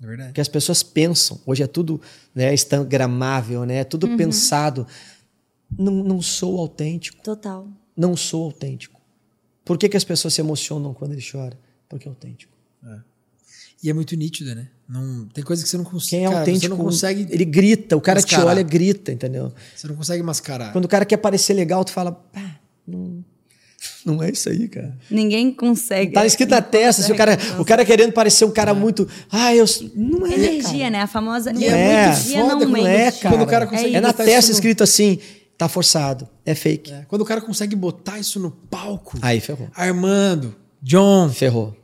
É 0.00 0.06
verdade. 0.06 0.28
Porque 0.30 0.40
as 0.40 0.48
pessoas 0.48 0.82
pensam. 0.82 1.40
Hoje 1.44 1.62
é 1.62 1.66
tudo 1.66 2.00
né, 2.34 2.54
instagramável, 2.54 3.64
né? 3.64 3.78
É 3.78 3.84
tudo 3.84 4.06
uhum. 4.06 4.16
pensado. 4.16 4.86
Não, 5.76 5.92
não 5.92 6.22
sou 6.22 6.58
autêntico. 6.58 7.22
Total. 7.22 7.66
Não 7.96 8.16
sou 8.16 8.44
autêntico. 8.44 8.99
Por 9.70 9.78
que, 9.78 9.88
que 9.88 9.96
as 9.96 10.02
pessoas 10.02 10.34
se 10.34 10.40
emocionam 10.40 10.92
quando 10.92 11.12
ele 11.12 11.22
chora? 11.22 11.56
Porque 11.88 12.08
é 12.08 12.10
autêntico. 12.10 12.52
É. 12.84 12.98
E 13.84 13.88
é 13.88 13.92
muito 13.92 14.16
nítido, 14.16 14.52
né? 14.52 14.66
Não, 14.88 15.26
tem 15.26 15.44
coisa 15.44 15.62
que 15.62 15.68
você 15.68 15.76
não 15.76 15.84
consegue. 15.84 16.10
Quem 16.10 16.24
é 16.24 16.28
cara, 16.28 16.40
autêntico, 16.40 16.76
não 16.76 16.84
consegue. 16.84 17.28
Ele 17.30 17.44
grita, 17.44 17.96
o 17.96 18.00
cara 18.00 18.16
mascarar. 18.16 18.42
te 18.42 18.48
olha, 18.48 18.62
grita, 18.64 19.12
entendeu? 19.12 19.52
Você 19.76 19.86
não 19.86 19.94
consegue 19.94 20.24
mascarar. 20.24 20.72
Quando 20.72 20.86
o 20.86 20.88
cara 20.88 21.04
quer 21.04 21.18
parecer 21.18 21.54
legal, 21.54 21.84
tu 21.84 21.92
fala, 21.92 22.10
pá, 22.10 22.58
não, 22.84 23.24
não 24.04 24.20
é 24.20 24.30
isso 24.30 24.48
aí, 24.48 24.66
cara. 24.66 24.92
Ninguém 25.08 25.52
consegue. 25.52 26.14
Tá 26.14 26.26
escrito 26.26 26.50
na 26.50 26.60
testa, 26.60 27.02
se 27.02 27.12
o 27.12 27.14
cara, 27.14 27.38
o 27.56 27.64
cara 27.64 27.84
querendo 27.84 28.12
parecer 28.12 28.44
um 28.44 28.50
cara 28.50 28.72
é. 28.72 28.74
muito. 28.74 29.06
Ah, 29.30 29.54
eu. 29.54 29.66
Não 29.94 30.26
é. 30.26 30.34
Energia, 30.34 30.78
cara. 30.78 30.90
né? 30.90 31.02
A 31.02 31.06
famosa. 31.06 31.52
Não 31.52 31.62
é. 31.62 32.06
Energia 32.06 32.40
Foda, 32.42 32.64
não, 32.64 32.72
não 32.72 32.86
é, 32.88 33.12
cara. 33.12 33.36
Quando 33.36 33.42
o 33.42 33.46
cara 33.46 33.66
consegue 33.68 33.94
é, 33.94 33.98
é 33.98 34.00
na 34.00 34.12
testa 34.12 34.50
escrito 34.50 34.82
assim. 34.82 35.20
Tá 35.60 35.68
forçado, 35.68 36.26
é 36.46 36.54
fake. 36.54 36.90
É. 36.90 37.04
Quando 37.06 37.20
o 37.20 37.24
cara 37.26 37.38
consegue 37.42 37.76
botar 37.76 38.18
isso 38.18 38.40
no 38.40 38.50
palco. 38.50 39.18
Aí 39.20 39.40
ferrou. 39.40 39.68
Armando, 39.74 40.56
John. 40.80 41.28
Ferrou. 41.28 41.76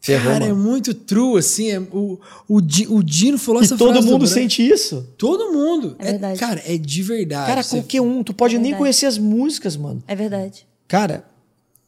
Ferrou, 0.00 0.32
cara, 0.32 0.46
é 0.46 0.48
mano. 0.48 0.60
é 0.60 0.70
muito 0.70 0.92
true, 0.92 1.38
assim. 1.38 1.70
É, 1.70 1.78
o, 1.78 2.18
o, 2.48 2.56
o 2.56 3.02
Dino 3.04 3.38
falou 3.38 3.62
e 3.62 3.64
essa 3.64 3.76
todo 3.76 4.02
mundo 4.02 4.26
sente 4.26 4.68
isso. 4.68 5.06
Todo 5.16 5.52
mundo. 5.52 5.94
É 6.00 6.10
verdade. 6.10 6.34
É, 6.34 6.36
cara, 6.40 6.62
é 6.66 6.76
de 6.76 7.02
verdade. 7.04 7.46
Cara, 7.46 7.62
qualquer 7.62 8.00
um. 8.00 8.24
Tu 8.24 8.34
pode 8.34 8.56
é 8.56 8.58
nem 8.58 8.74
conhecer 8.74 9.06
as 9.06 9.16
músicas, 9.16 9.76
mano. 9.76 10.02
É 10.08 10.16
verdade. 10.16 10.66
Cara, 10.88 11.24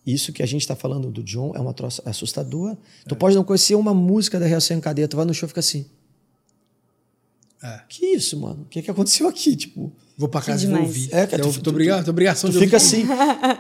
isso 0.07 0.33
que 0.33 0.41
a 0.41 0.47
gente 0.47 0.65
tá 0.69 0.77
falando 0.77 1.11
do 1.11 1.25
John 1.25 1.51
é 1.57 1.59
uma 1.59 1.75
troça 1.75 2.01
assustadora. 2.07 2.79
Tu 3.09 3.17
pode 3.17 3.35
não 3.35 3.43
conhecer 3.43 3.75
uma 3.75 3.93
música 3.93 4.39
da 4.39 4.47
Reação 4.47 4.77
em 4.77 4.81
Cadeia. 4.81 5.09
Tu 5.09 5.17
vai 5.17 5.27
no 5.27 5.35
show 5.35 5.49
e 5.49 5.49
fica 5.49 5.59
assim. 5.59 5.85
É. 7.63 7.81
Que 7.89 8.07
isso, 8.07 8.39
mano? 8.41 8.63
O 8.63 8.65
que, 8.65 8.83
que 8.83 8.91
aconteceu 8.91 9.29
aqui? 9.29 9.55
Tipo. 9.55 9.93
Vou 10.17 10.29
pra 10.29 10.41
casa 10.41 10.65
e 10.65 10.69
vou 10.69 10.81
ouvir. 10.81 11.09
É, 11.13 11.27
cara, 11.27 11.43
tu, 11.43 11.61
tu, 11.61 11.71
obrigado, 11.71 12.09
obrigação 12.09 12.51
tu 12.51 12.55
de 12.55 12.65
fica 12.65 12.77
assim. 12.77 13.07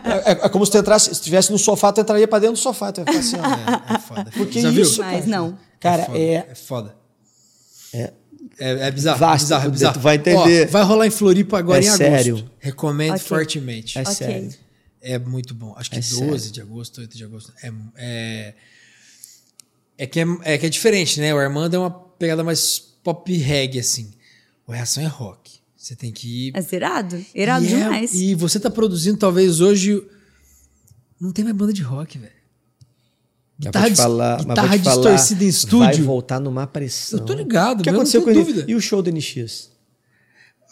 É, 0.04 0.30
é, 0.30 0.32
é, 0.32 0.48
como 0.48 0.66
se 0.66 0.72
tu 0.72 0.78
entrasse, 0.78 1.06
se 1.06 1.12
estivesse 1.12 1.50
no 1.50 1.58
sofá, 1.58 1.92
tu 1.92 2.00
entraria 2.00 2.26
pra 2.26 2.38
dentro 2.38 2.54
do 2.54 2.58
sofá. 2.58 2.92
Tu 2.92 3.00
ia 3.00 3.06
ficar 3.06 3.18
assim, 3.18 3.36
ó. 3.36 3.92
É, 3.92 3.94
é 3.94 3.98
foda. 3.98 4.30
Porque 4.36 4.60
Já 4.60 4.70
isso, 4.70 5.02
viu? 5.02 5.12
Mas 5.12 5.26
não. 5.26 5.58
Cara, 5.80 6.08
é. 6.14 6.34
É, 6.34 6.46
é 6.50 6.54
foda. 6.54 6.96
É. 7.92 8.12
É, 8.58 8.88
é 8.88 8.90
bizarro. 8.90 9.18
Vasto, 9.18 9.44
bizarro, 9.44 9.66
é 9.66 9.70
bizarro. 9.70 9.94
Tu 9.94 10.00
vai 10.00 10.16
entender. 10.16 10.68
Ó, 10.68 10.70
vai 10.70 10.82
rolar 10.82 11.06
em 11.06 11.10
Floripa 11.10 11.58
agora 11.58 11.78
é 11.78 11.84
em 11.84 11.88
agosto. 11.88 11.98
sério. 11.98 12.50
Recomendo 12.58 13.14
okay. 13.14 13.26
fortemente. 13.26 13.98
É 13.98 14.02
okay. 14.02 14.14
sério. 14.14 14.54
É 15.00 15.18
muito 15.18 15.54
bom. 15.54 15.74
Acho 15.76 15.90
que 15.90 15.96
É 15.96 16.00
12 16.00 16.16
sério. 16.16 16.50
de 16.52 16.60
agosto, 16.60 17.00
8 17.00 17.16
de 17.16 17.24
agosto. 17.24 17.52
É, 17.62 17.72
é, 17.96 18.54
é, 19.98 20.06
que 20.06 20.20
é, 20.20 20.24
é 20.42 20.58
que 20.58 20.66
é 20.66 20.68
diferente, 20.68 21.18
né? 21.20 21.34
O 21.34 21.38
Armando 21.38 21.74
é 21.74 21.78
uma 21.78 21.90
pegada 21.90 22.44
mais 22.44 22.91
pop 23.02 23.32
reggae, 23.36 23.78
assim. 23.78 24.12
O 24.66 24.72
Reação 24.72 25.02
é 25.02 25.06
rock. 25.06 25.60
Você 25.76 25.96
tem 25.96 26.12
que 26.12 26.48
ir. 26.48 26.52
É 26.56 26.74
irado. 26.76 27.24
Irado 27.34 27.64
e 27.64 27.68
demais. 27.68 28.14
É, 28.14 28.16
e 28.16 28.34
você 28.34 28.60
tá 28.60 28.70
produzindo, 28.70 29.18
talvez 29.18 29.60
hoje. 29.60 30.02
Não 31.20 31.32
tem 31.32 31.44
mais 31.44 31.56
banda 31.56 31.72
de 31.72 31.82
rock, 31.82 32.18
velho. 32.18 32.32
Guitarra, 33.58 33.90
te 33.90 33.96
falar, 33.96 34.38
guitarra 34.44 34.78
te 34.78 34.84
falar, 34.84 34.94
distorcida 34.96 35.44
em 35.44 35.48
estúdio. 35.48 35.78
Vai 35.78 36.00
voltar 36.02 36.40
numa 36.40 36.66
pressão. 36.66 37.18
Eu 37.20 37.24
tô 37.24 37.32
ligado, 37.32 37.80
O 37.80 37.82
que 37.82 37.88
eu 37.88 37.94
aconteceu 37.94 38.20
não 38.20 38.26
com 38.26 38.32
tenho 38.32 38.44
ele? 38.44 38.52
dúvida. 38.52 38.70
E 38.70 38.74
o 38.74 38.80
show 38.80 39.02
do 39.02 39.10
NX? 39.10 39.70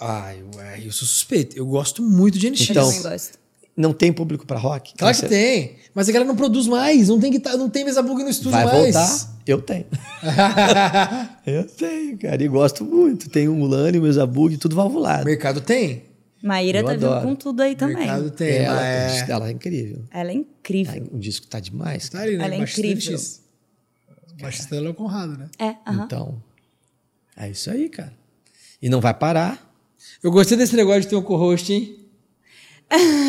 Ah, 0.01 0.35
eu, 0.35 0.48
eu 0.85 0.93
sou 0.93 1.07
suspeito. 1.07 1.57
Eu 1.57 1.66
gosto 1.66 2.02
muito 2.02 2.39
de 2.39 2.51
NX. 2.51 2.70
Então, 2.70 2.82
Eu 2.85 2.89
também 2.97 3.12
gosto. 3.12 3.39
Não 3.77 3.93
tem 3.93 4.13
público 4.13 4.47
pra 4.47 4.59
rock? 4.59 4.95
Claro 4.97 5.17
que 5.17 5.27
tem. 5.29 5.77
Mas 5.95 6.09
a 6.09 6.13
galera 6.13 6.29
não 6.29 6.37
produz 6.37 6.67
mais. 6.67 7.09
Não 7.09 7.19
tem, 7.19 7.31
guitarra, 7.33 7.57
não 7.57 7.71
tem 7.71 7.85
mesa 7.85 8.03
bug 8.03 8.23
no 8.23 8.29
estúdio 8.29 8.51
Vai 8.53 8.65
mais. 8.67 8.95
voltar? 8.95 9.41
Eu 9.47 9.63
tenho. 9.63 9.87
eu 11.47 11.65
tenho, 11.67 12.19
cara. 12.19 12.43
E 12.43 12.49
gosto 12.49 12.85
muito. 12.85 13.29
Tem 13.31 13.49
o 13.49 13.55
Mulane, 13.55 13.99
o 13.99 14.03
Mezabug, 14.03 14.57
tudo 14.59 14.77
valvulado. 14.77 15.25
Mercado 15.25 15.61
tem. 15.61 16.05
Maíra 16.43 16.81
Eu 16.81 16.85
tá 16.85 16.93
vindo 16.93 17.07
adoro. 17.07 17.29
com 17.29 17.35
tudo 17.35 17.61
aí 17.63 17.75
também. 17.75 17.97
Mercado 17.97 18.31
tem. 18.31 18.59
ela, 18.59 18.77
mas- 18.81 19.29
ela 19.29 19.49
é 19.49 19.53
incrível. 19.53 20.05
Ela 20.11 20.31
é 20.31 20.35
incrível. 20.35 21.09
O 21.13 21.19
disco 21.19 21.47
tá 21.47 21.61
demais. 21.61 22.09
Tá 22.09 22.21
ali, 22.23 22.37
né? 22.37 22.45
Ela 22.47 22.55
é 22.55 22.59
Bastante 22.59 22.81
incrível. 22.89 23.21
Dela 24.71 24.87
é 24.87 24.91
o 24.91 24.95
Conrado, 24.95 25.37
né? 25.37 25.49
É, 25.59 25.75
aham. 25.87 26.05
Então, 26.05 26.43
é 27.37 27.51
isso 27.51 27.71
aí, 27.71 27.89
cara. 27.91 28.13
E 28.81 28.89
não 28.89 29.01
vai 29.01 29.13
parar. 29.13 29.71
Eu 30.23 30.31
gostei 30.31 30.57
desse 30.57 30.75
negócio 30.75 31.03
de 31.03 31.09
ter 31.09 31.17
um 31.17 31.23
co-host, 31.23 31.71
hein? 31.71 31.99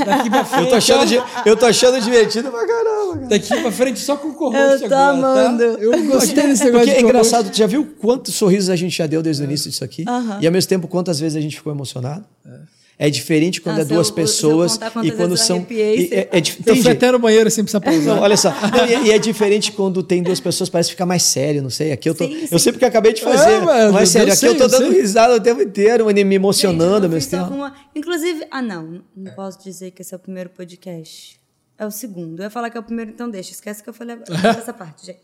Daqui 0.05 0.29
pra 0.29 0.43
frente. 0.45 0.63
Eu 0.63 0.69
tô 0.69 0.75
achando, 0.75 1.05
di- 1.05 1.21
eu 1.45 1.55
tô 1.57 1.65
achando 1.67 2.01
divertido 2.01 2.49
pra 2.49 2.65
caramba, 2.65 3.13
cara. 3.15 3.27
Daqui 3.27 3.61
pra 3.61 3.71
frente 3.71 3.99
só 3.99 4.17
com 4.17 4.29
o 4.29 4.33
co-host 4.33 4.83
Eu 4.83 4.89
tô 4.89 4.95
agora, 4.95 5.09
amando. 5.47 5.77
tá? 5.77 5.83
Eu 5.83 6.03
gostei 6.05 6.47
desse 6.47 6.63
negócio 6.65 6.85
Porque 6.87 6.91
de 6.91 6.97
é 6.97 7.01
engraçado, 7.01 7.49
tu 7.51 7.57
já 7.57 7.67
viu 7.67 7.85
quantos 8.01 8.33
sorrisos 8.33 8.69
a 8.69 8.75
gente 8.75 8.97
já 8.97 9.05
deu 9.05 9.21
desde 9.21 9.43
o 9.43 9.45
início 9.45 9.69
disso 9.69 9.83
aqui? 9.83 10.03
E 10.39 10.47
ao 10.47 10.51
mesmo 10.51 10.67
tempo, 10.69 10.87
quantas 10.87 11.19
vezes 11.19 11.37
a 11.37 11.41
gente 11.41 11.55
ficou 11.57 11.71
emocionado? 11.71 12.25
É 12.45 12.80
diferente 13.09 13.59
quando 13.59 13.77
Ah, 13.77 13.79
é 13.79 13.83
eu- 13.83 13.87
duas 13.87 14.09
eu 14.09 14.13
pessoas 14.13 14.79
e 15.03 15.11
quando 15.11 15.31
eu 15.31 15.37
são. 15.37 15.57
arrepiei, 15.57 16.07
e- 16.09 16.13
é, 16.13 16.29
é, 16.31 16.39
Eu 16.39 16.43
fui 16.45 16.75
gente- 16.75 16.89
até 16.89 17.11
no 17.11 17.17
banheiro 17.19 17.49
sem 17.49 17.63
precisar 17.63 17.81
pausar. 17.81 18.15
Não, 18.15 18.21
olha 18.21 18.37
só. 18.37 18.51
Não, 18.51 18.85
e, 19.03 19.07
e 19.07 19.11
é 19.11 19.17
diferente 19.17 19.71
quando 19.71 20.03
tem 20.03 20.21
duas 20.21 20.39
pessoas, 20.39 20.69
parece 20.69 20.91
ficar 20.91 21.05
mais 21.05 21.23
sério, 21.23 21.63
não 21.63 21.69
sei. 21.71 21.91
Aqui 21.91 22.07
eu 22.09 22.13
tô. 22.13 22.25
Sim, 22.27 22.41
Eu 22.43 22.47
sim. 22.47 22.59
sei 22.59 22.71
porque 22.73 22.85
eu 22.85 22.89
acabei 22.89 23.13
de 23.13 23.21
fazer. 23.21 23.49
É, 23.53 23.59
mas 23.61 23.91
mas 23.91 24.01
eu 24.01 24.07
sério, 24.07 24.33
aqui 24.33 24.39
sei, 24.39 24.49
eu 24.49 24.57
tô 24.57 24.63
eu 24.65 24.69
dando 24.69 24.91
sei. 24.91 25.01
risada 25.01 25.35
o 25.35 25.39
tempo 25.39 25.61
inteiro, 25.61 26.05
me 26.05 26.35
emocionando 26.35 26.93
Gente, 26.93 27.03
eu 27.05 27.09
mesmo 27.09 27.21
fiz 27.21 27.29
só 27.29 27.37
tempo. 27.37 27.49
com 27.49 27.55
uma- 27.55 27.75
Inclusive, 27.95 28.45
ah, 28.51 28.61
não, 28.61 29.01
não 29.15 29.33
posso 29.33 29.63
dizer 29.63 29.91
que 29.91 30.01
esse 30.03 30.13
é 30.13 30.17
o 30.17 30.19
primeiro 30.19 30.49
podcast. 30.51 31.39
É 31.79 31.85
o 31.87 31.89
segundo. 31.91 32.39
Eu 32.41 32.43
ia 32.43 32.49
falar 32.51 32.69
que 32.69 32.77
é 32.77 32.79
o 32.79 32.83
primeiro, 32.83 33.09
então 33.09 33.27
deixa. 33.27 33.51
Esquece 33.51 33.81
que 33.81 33.89
eu 33.89 33.93
falei 33.93 34.15
agora 34.15 34.27
essa 34.63 34.71
parte, 34.73 35.07
gente. 35.07 35.19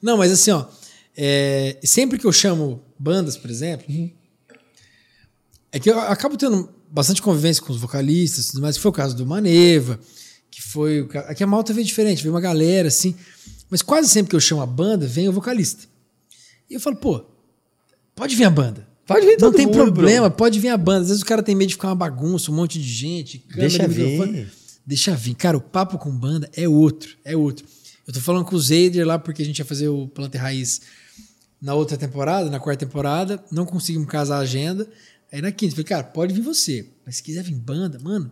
Não, 0.00 0.16
mas 0.16 0.32
assim, 0.32 0.50
ó. 0.52 0.64
é, 1.14 1.76
sempre 1.82 2.18
que 2.18 2.24
eu 2.26 2.32
chamo 2.32 2.80
bandas, 2.98 3.36
por 3.36 3.50
exemplo, 3.50 3.84
é 5.70 5.78
que 5.78 5.90
eu 5.90 5.98
acabo 6.00 6.36
tendo 6.36 6.72
bastante 6.90 7.22
convivência 7.22 7.62
com 7.62 7.72
os 7.72 7.80
vocalistas, 7.80 8.48
tudo 8.48 8.60
mais, 8.60 8.76
que 8.76 8.82
foi 8.82 8.90
o 8.90 8.94
caso 8.94 9.16
do 9.16 9.26
Maneva, 9.26 9.98
que 10.50 10.62
foi. 10.62 11.02
o 11.02 11.08
Aqui 11.26 11.42
a 11.42 11.46
malta 11.46 11.72
veio 11.72 11.86
diferente, 11.86 12.22
veio 12.22 12.34
uma 12.34 12.40
galera, 12.40 12.88
assim. 12.88 13.14
Mas 13.70 13.82
quase 13.82 14.08
sempre 14.08 14.30
que 14.30 14.36
eu 14.36 14.40
chamo 14.40 14.62
a 14.62 14.66
banda, 14.66 15.06
vem 15.06 15.28
o 15.28 15.32
vocalista. 15.32 15.84
E 16.70 16.74
eu 16.74 16.80
falo, 16.80 16.96
pô, 16.96 17.24
pode 18.14 18.34
vir 18.34 18.44
a 18.44 18.50
banda. 18.50 18.86
Pode 19.06 19.24
vir 19.24 19.32
Não 19.32 19.48
todo 19.48 19.56
tem 19.56 19.66
mundo, 19.66 19.74
problema, 19.74 20.30
pode 20.30 20.60
vir 20.60 20.68
a 20.68 20.76
banda. 20.76 21.02
Às 21.02 21.08
vezes 21.08 21.22
o 21.22 21.26
cara 21.26 21.42
tem 21.42 21.54
medo 21.54 21.68
de 21.68 21.74
ficar 21.74 21.88
uma 21.88 21.94
bagunça, 21.94 22.50
um 22.50 22.54
monte 22.54 22.78
de 22.78 22.88
gente, 22.88 23.38
câmera, 23.38 23.68
Deixa 23.68 23.88
vir. 23.88 24.52
Deixa 24.86 25.14
vir. 25.14 25.34
Cara, 25.34 25.56
o 25.56 25.60
papo 25.60 25.96
com 25.96 26.10
banda 26.10 26.50
é 26.54 26.68
outro, 26.68 27.16
é 27.24 27.34
outro. 27.36 27.64
Eu 28.06 28.12
tô 28.12 28.20
falando 28.20 28.44
com 28.44 28.56
o 28.56 28.60
Zeider 28.60 29.06
lá 29.06 29.18
porque 29.18 29.42
a 29.42 29.44
gente 29.44 29.58
ia 29.58 29.64
fazer 29.64 29.88
o 29.88 30.08
Planta 30.08 30.36
e 30.36 30.40
Raiz 30.40 30.82
na 31.60 31.74
outra 31.74 31.96
temporada, 31.96 32.48
na 32.48 32.60
quarta 32.60 32.86
temporada, 32.86 33.42
não 33.50 33.66
conseguimos 33.66 34.08
casar 34.08 34.36
a 34.36 34.40
agenda. 34.40 34.88
Aí 35.32 35.42
na 35.42 35.52
quinta, 35.52 35.72
eu 35.72 35.76
falei, 35.76 35.84
cara, 35.84 36.04
pode 36.04 36.32
vir 36.34 36.40
você. 36.42 36.86
Mas 37.04 37.16
se 37.16 37.22
quiser 37.22 37.42
vir 37.42 37.54
banda, 37.54 37.98
mano, 38.02 38.30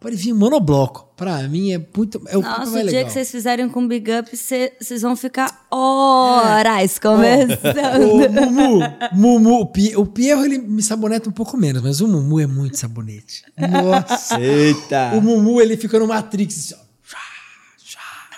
pode 0.00 0.16
vir 0.16 0.32
monobloco. 0.32 1.12
Pra 1.16 1.46
mim 1.48 1.72
é 1.72 1.78
muito. 1.96 2.20
É 2.28 2.36
o 2.36 2.42
Nossa, 2.42 2.70
o 2.70 2.72
mais 2.72 2.84
dia 2.84 2.92
legal. 2.98 3.04
que 3.06 3.12
vocês 3.12 3.30
fizerem 3.30 3.68
com 3.68 3.86
Big 3.86 4.10
Up, 4.12 4.36
cê- 4.36 4.72
vocês 4.80 5.02
vão 5.02 5.14
ficar 5.14 5.66
horas 5.70 6.98
conversando. 6.98 8.10
O 8.12 8.30
Mumu, 8.32 8.80
Mumu, 9.12 9.62
o 9.62 10.00
o 10.00 10.06
Pierro 10.06 10.44
ele 10.44 10.58
me 10.58 10.82
saboneta 10.82 11.28
um 11.28 11.32
pouco 11.32 11.56
menos, 11.56 11.82
mas 11.82 12.00
o 12.00 12.08
Mumu 12.08 12.40
é 12.40 12.46
muito 12.46 12.76
sabonete. 12.78 13.44
Nossa. 13.56 14.40
Eita! 14.40 15.12
O 15.14 15.20
Mumu 15.20 15.60
ele 15.60 15.76
fica 15.76 15.98
no 15.98 16.06
Matrix, 16.06 16.58
assim, 16.58 16.74
ó. 16.80 16.91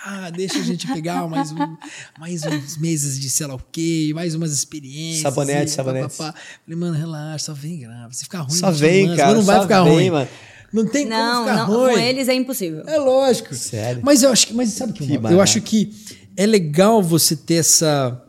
Ah, 0.06 0.28
deixa 0.30 0.58
a 0.58 0.62
gente 0.62 0.86
pegar 0.86 1.26
mais, 1.28 1.50
um, 1.52 1.76
mais 2.18 2.44
uns 2.44 2.76
meses 2.76 3.18
de 3.18 3.30
sei 3.30 3.46
lá 3.46 3.54
o 3.54 3.60
quê, 3.72 4.12
mais 4.14 4.34
umas 4.34 4.52
experiências. 4.52 5.22
Sabonete, 5.22 5.70
e 5.70 5.74
sabonete. 5.74 6.16
pá, 6.16 6.24
pá, 6.26 6.32
pá. 6.34 6.38
Falei, 6.64 6.78
mano, 6.78 6.94
relaxa, 6.94 7.46
só 7.46 7.54
vem 7.54 7.78
grava. 7.80 8.12
Se 8.12 8.24
ficar 8.24 8.40
ruim, 8.40 8.50
Só 8.58 8.70
vem, 8.70 9.06
lança, 9.06 9.16
cara, 9.16 9.28
mas 9.28 9.38
não 9.38 9.44
vai 9.44 9.62
ficar 9.62 9.84
vem, 9.84 9.92
ruim. 9.94 10.10
mano. 10.10 10.28
Não 10.72 10.86
tem 10.86 11.06
Não, 11.06 11.18
como 11.44 11.48
ficar 11.48 11.56
não, 11.56 11.66
ruim. 11.66 11.92
com 11.94 11.98
eles 12.00 12.28
é 12.28 12.34
impossível. 12.34 12.82
É 12.86 12.98
lógico. 12.98 13.54
Sério? 13.54 14.02
Mas 14.04 14.22
eu 14.22 14.30
acho 14.30 14.48
que, 14.48 14.54
mas 14.54 14.70
sabe 14.70 14.92
o 14.92 14.94
que, 14.94 15.06
Que 15.06 15.14
eu 15.14 15.40
acho 15.40 15.60
que 15.62 15.94
é 16.36 16.44
legal 16.46 17.00
você 17.02 17.36
ter 17.36 17.54
essa 17.54 18.23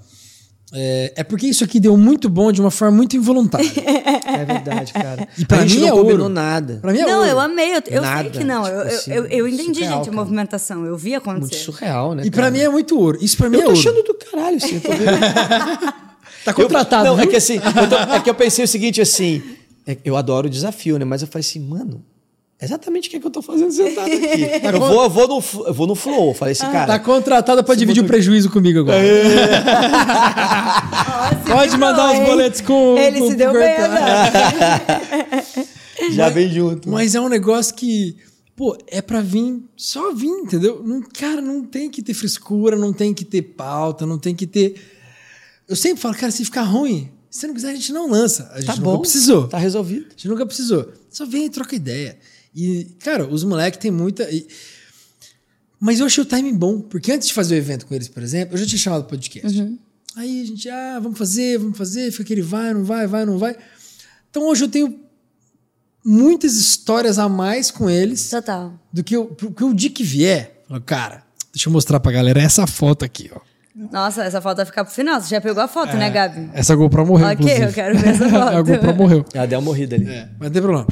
é, 0.73 1.13
é 1.17 1.23
porque 1.23 1.45
isso 1.47 1.63
aqui 1.63 1.79
deu 1.79 1.95
muito 1.95 2.27
bom 2.27 2.51
de 2.51 2.59
uma 2.59 2.71
forma 2.71 2.97
muito 2.97 3.15
involuntária. 3.15 3.65
É 4.35 4.43
verdade, 4.43 4.91
cara. 4.91 5.29
E 5.37 5.45
pra 5.45 5.59
a 5.61 5.65
mim 5.65 5.79
não 5.79 5.87
é 5.87 5.91
combinou 5.91 6.21
ouro. 6.23 6.29
nada. 6.29 6.79
Pra 6.81 6.91
mim 6.91 6.99
é 6.99 7.05
não, 7.05 7.19
ouro. 7.19 7.29
eu 7.29 7.39
amei. 7.39 7.73
Eu, 7.75 7.81
eu 7.87 8.03
sei 8.03 8.29
que 8.31 8.43
não. 8.43 8.67
eu, 8.67 8.81
tipo 8.81 8.91
eu- 8.91 8.97
assim, 8.97 9.11
eu, 9.13 9.25
eu 9.27 9.47
entendi, 9.47 9.75
surreal, 9.75 9.93
gente, 9.97 10.01
a 10.01 10.11
cara. 10.11 10.15
movimentação. 10.17 10.85
Eu 10.85 10.97
vi 10.97 11.11
Muito 11.11 11.29
acontecer. 11.29 11.55
surreal, 11.63 12.13
né? 12.15 12.23
E 12.25 12.29
pra 12.31 12.41
cara? 12.43 12.51
mim 12.51 12.59
é 12.59 12.67
muito 12.69 12.99
ouro. 12.99 13.17
Isso 13.21 13.37
pra 13.37 13.49
mim 13.49 13.55
Eu 13.57 13.61
é 13.61 13.63
tô 13.63 13.69
ouro. 13.69 13.79
achando 13.79 14.03
do 14.03 14.13
caralho, 14.15 14.57
assim. 14.57 14.75
eu 14.75 14.81
tô 14.81 14.89
vendo. 14.91 15.93
Tá 16.43 16.53
contratado. 16.53 17.07
Eu, 17.07 17.13
não, 17.13 17.19
é 17.19 17.21
viu? 17.23 17.31
que 17.31 17.37
assim, 17.37 17.55
eu 17.55 17.89
tô- 17.89 17.95
é 18.13 18.19
que 18.19 18.29
eu 18.29 18.35
pensei 18.35 18.65
o 18.65 18.67
seguinte, 18.67 18.99
assim, 19.01 19.41
é 19.87 19.97
eu 20.03 20.15
adoro 20.17 20.47
o 20.47 20.49
desafio, 20.49 20.99
né? 20.99 21.05
Mas 21.05 21.21
eu 21.21 21.27
falei 21.27 21.39
assim, 21.41 21.59
mano, 21.59 22.03
exatamente 22.61 23.07
o 23.07 23.11
que, 23.11 23.18
é 23.18 23.19
que 23.19 23.27
eu 23.27 23.32
tô 23.32 23.41
fazendo 23.41 23.72
sentado 23.72 24.06
aqui? 24.07 24.41
eu, 24.64 24.80
vou, 24.80 25.03
eu, 25.03 25.10
vou 25.10 25.27
no, 25.27 25.44
eu 25.68 25.73
vou 25.73 25.88
no 25.88 25.95
flow. 25.95 26.34
Falei 26.34 26.53
assim, 26.53 26.65
cara. 26.72 26.88
Tá 26.88 26.99
contratada 26.99 27.64
pra 27.64 27.76
dividir 27.76 28.03
o 28.03 28.07
prejuízo 28.07 28.49
comigo 28.49 28.80
agora. 28.80 28.98
Ó, 31.15 31.30
se 31.45 31.52
Pode 31.52 31.77
mandar 31.77 32.14
os 32.14 32.19
boletos 32.27 32.61
com. 32.61 32.98
Ele 32.98 33.19
com- 33.19 33.30
se 33.30 33.36
deu 33.36 33.52
bem, 33.53 33.61
né? 33.61 34.32
já 36.11 36.30
vem 36.30 36.49
junto. 36.52 36.90
Mas 36.90 37.15
é 37.15 37.22
um 37.22 37.30
negócio 37.30 37.73
que, 37.76 38.15
pô, 38.56 38.77
é 38.88 39.02
pra 39.02 39.22
vir, 39.22 39.64
só 39.76 40.14
vir, 40.14 40.27
entendeu? 40.27 40.82
Não, 40.84 41.02
cara, 41.02 41.41
não 41.41 41.64
tem 41.64 41.90
que 41.90 42.02
ter 42.02 42.14
frescura, 42.14 42.76
não 42.76 42.91
tem 42.94 43.14
que 43.14 43.26
ter 43.26 43.41
pauta, 43.41 44.06
não 44.06 44.18
tem 44.18 44.36
que 44.36 44.45
ter. 44.48 44.76
Eu 45.68 45.76
sempre 45.76 46.02
falo, 46.02 46.15
cara, 46.15 46.32
se 46.32 46.45
ficar 46.45 46.61
ruim, 46.64 47.10
se 47.30 47.48
não 47.48 47.53
quiser, 47.53 47.69
a 47.69 47.76
gente 47.76 47.91
não 47.91 48.10
lança. 48.10 48.49
A 48.53 48.57
gente 48.60 48.68
Tá 48.68 48.76
nunca 48.76 48.91
bom. 48.91 48.99
precisou. 48.99 49.48
Tá 49.48 49.57
resolvido. 49.57 50.06
A 50.07 50.11
gente 50.11 50.27
nunca 50.27 50.45
precisou. 50.45 50.88
Só 51.10 51.26
vem 51.26 51.45
e 51.45 51.49
troca 51.49 51.76
ideia. 51.76 52.18
E, 52.56 52.86
cara, 53.03 53.26
os 53.27 53.44
moleques 53.44 53.80
têm 53.80 53.91
muita. 53.91 54.23
e- 54.32 54.48
Mas 55.80 55.99
eu 55.99 56.06
achei 56.06 56.22
o 56.23 56.26
timing 56.26 56.56
bom, 56.56 56.80
porque 56.82 57.11
antes 57.11 57.27
de 57.27 57.34
fazer 57.34 57.56
o 57.56 57.57
evento 57.57 57.86
com 57.86 57.94
eles, 57.94 58.07
por 58.07 58.23
exemplo, 58.23 58.56
eu 58.56 58.60
já 58.60 58.65
tinha 58.65 58.80
chamado 58.80 59.02
o 59.02 59.06
podcast. 59.06 59.77
Aí 60.15 60.41
a 60.41 60.45
gente, 60.45 60.69
ah, 60.69 60.99
vamos 61.02 61.18
fazer, 61.18 61.57
vamos 61.57 61.77
fazer, 61.77 62.10
fica 62.11 62.23
aquele 62.23 62.41
vai, 62.41 62.73
não 62.73 62.86
vai, 62.86 63.06
vai, 63.06 63.26
não 63.26 63.38
vai. 63.38 63.56
Então 64.30 64.48
hoje 64.48 64.64
eu 64.64 64.69
tenho 64.69 64.98
muitas 66.03 66.56
histórias 66.56 67.19
a 67.19 67.27
mais 67.27 67.72
com 67.72 67.90
eles 67.90 68.30
Total. 68.30 68.73
do 68.94 69.03
que 69.03 69.18
o, 69.18 69.26
porque 69.26 69.64
o 69.64 69.73
dia 69.73 69.90
que 69.90 70.03
vier. 70.03 70.61
fala, 70.68 70.80
Cara, 70.82 71.23
deixa 71.53 71.68
eu 71.68 71.73
mostrar 71.73 71.99
pra 71.99 72.11
galera 72.11 72.41
essa 72.41 72.65
foto 72.65 73.03
aqui, 73.03 73.30
ó. 73.36 73.40
Nossa, 73.91 74.23
essa 74.23 74.40
foto 74.41 74.56
vai 74.57 74.65
ficar 74.65 74.86
pro 74.86 74.94
final. 74.94 75.19
Você 75.19 75.30
já 75.36 75.41
pegou 75.41 75.61
a 75.61 75.68
foto, 75.68 75.98
né, 75.98 76.10
Gabi? 76.10 76.49
Essa 76.53 76.73
GoPro 76.76 77.06
morreu, 77.06 77.27
Ok, 77.27 77.36
inclusive. 77.44 77.65
eu 77.65 77.73
quero 77.73 77.98
ver 77.99 78.07
essa 78.07 78.23
foto. 78.32 78.56
a 78.56 78.61
GoPro 78.61 78.95
morreu. 78.95 79.26
Ela 79.34 79.45
deu 79.45 79.60
uma 79.60 79.65
morrida 79.65 79.98
ali. 79.98 80.07
É, 80.07 80.30
mas 80.40 80.48
não 80.48 80.49
tem 80.52 80.61
problema. 80.61 80.88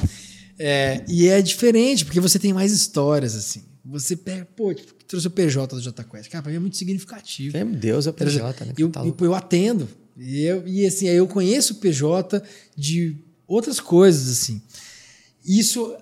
É, 0.57 1.03
e 1.07 1.27
é 1.27 1.41
diferente, 1.41 2.05
porque 2.05 2.19
você 2.19 2.37
tem 2.37 2.53
mais 2.53 2.71
histórias, 2.71 3.35
assim. 3.35 3.63
Você 3.85 4.15
pega, 4.15 4.45
pô, 4.55 4.73
tipo, 4.73 4.93
trouxe 5.05 5.27
o 5.27 5.31
PJ 5.31 5.75
do 5.75 5.81
Jota 5.81 6.03
Quest. 6.03 6.29
Cara, 6.29 6.41
pra 6.41 6.51
mim 6.51 6.57
é 6.57 6.59
muito 6.59 6.77
significativo. 6.77 7.57
Meu 7.57 7.65
Deus, 7.67 8.07
é 8.07 8.11
o 8.11 8.13
PJ, 8.13 8.65
né? 8.65 8.73
Eu, 8.77 8.89
Tá 8.89 9.01
eu, 9.01 9.05
louco. 9.05 9.25
eu 9.25 9.35
atendo. 9.35 9.89
E, 10.17 10.43
eu, 10.43 10.67
e 10.67 10.85
assim, 10.85 11.09
aí 11.09 11.15
eu 11.15 11.27
conheço 11.27 11.73
o 11.73 11.75
PJ 11.77 12.41
de 12.77 13.17
outras 13.47 13.79
coisas, 13.79 14.29
assim. 14.29 14.61
Isso, 15.45 15.95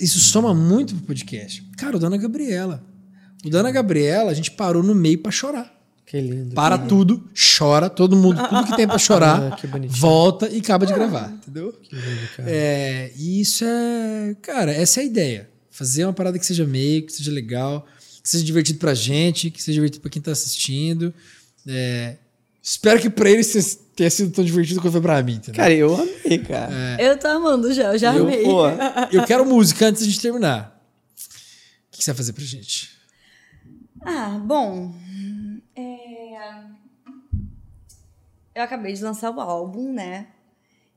isso 0.00 0.18
soma 0.20 0.54
muito 0.54 0.94
pro 0.94 1.04
podcast. 1.06 1.62
Cara, 1.76 1.96
o 1.96 2.00
Dona 2.00 2.16
Gabriela. 2.16 2.82
O 3.44 3.50
Dona 3.50 3.70
Gabriela, 3.70 4.30
a 4.30 4.34
gente 4.34 4.52
parou 4.52 4.82
no 4.82 4.94
meio 4.94 5.18
pra 5.18 5.30
chorar. 5.30 5.77
Que 6.08 6.20
lindo. 6.20 6.54
Para 6.54 6.78
tudo, 6.78 7.28
chora, 7.58 7.90
todo 7.90 8.16
mundo, 8.16 8.40
tudo 8.48 8.64
que 8.66 8.76
tem 8.76 8.86
pra 8.86 8.96
chorar, 8.98 9.52
Ah, 9.52 9.56
que 9.56 9.66
bonitinho. 9.66 10.00
volta 10.00 10.48
e 10.48 10.58
acaba 10.58 10.86
de 10.86 10.94
gravar, 10.94 11.30
entendeu? 11.32 11.72
Que 11.82 11.94
lindo, 11.94 12.28
cara. 12.36 12.50
É, 12.50 13.12
e 13.16 13.40
isso 13.40 13.64
é. 13.64 14.34
Cara, 14.40 14.72
essa 14.72 15.00
é 15.00 15.02
a 15.02 15.06
ideia. 15.06 15.50
Fazer 15.70 16.04
uma 16.04 16.12
parada 16.14 16.38
que 16.38 16.46
seja 16.46 16.64
meio, 16.66 17.04
que 17.04 17.12
seja 17.12 17.30
legal, 17.30 17.86
que 18.22 18.28
seja 18.28 18.42
divertido 18.42 18.78
pra 18.78 18.94
gente, 18.94 19.50
que 19.50 19.62
seja 19.62 19.74
divertido 19.74 20.00
pra 20.00 20.10
quem 20.10 20.20
tá 20.22 20.32
assistindo. 20.32 21.12
É, 21.66 22.16
espero 22.62 22.98
que 23.00 23.10
pra 23.10 23.28
eles 23.30 23.78
tenha 23.94 24.10
sido 24.10 24.30
tão 24.32 24.42
divertido 24.44 24.80
quanto 24.80 24.92
foi 24.92 25.02
pra 25.02 25.22
mim. 25.22 25.34
Entendeu? 25.34 25.54
Cara, 25.54 25.74
eu 25.74 25.94
amei, 25.94 26.38
cara. 26.38 26.96
Eu 26.98 27.18
tô 27.18 27.28
amando 27.28 27.72
já, 27.74 27.92
eu 27.92 27.98
já 27.98 28.16
Eu, 28.16 28.24
amei. 28.24 28.42
Pô, 28.44 28.62
eu 29.12 29.24
quero 29.24 29.44
música 29.44 29.86
antes 29.86 30.06
de 30.06 30.18
terminar. 30.18 30.74
O 31.92 31.96
que 31.98 32.02
você 32.02 32.10
vai 32.12 32.16
fazer 32.16 32.32
pra 32.32 32.44
gente? 32.44 32.88
Ah, 34.02 34.40
bom. 34.42 34.94
Eu 38.58 38.64
acabei 38.64 38.92
de 38.92 39.00
lançar 39.04 39.30
o 39.30 39.40
álbum, 39.40 39.92
né? 39.92 40.26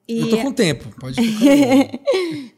E 0.07 0.19
Eu 0.21 0.29
tô 0.31 0.37
com 0.39 0.51
tempo, 0.51 0.89
pode 0.99 1.21
ficar. 1.21 1.99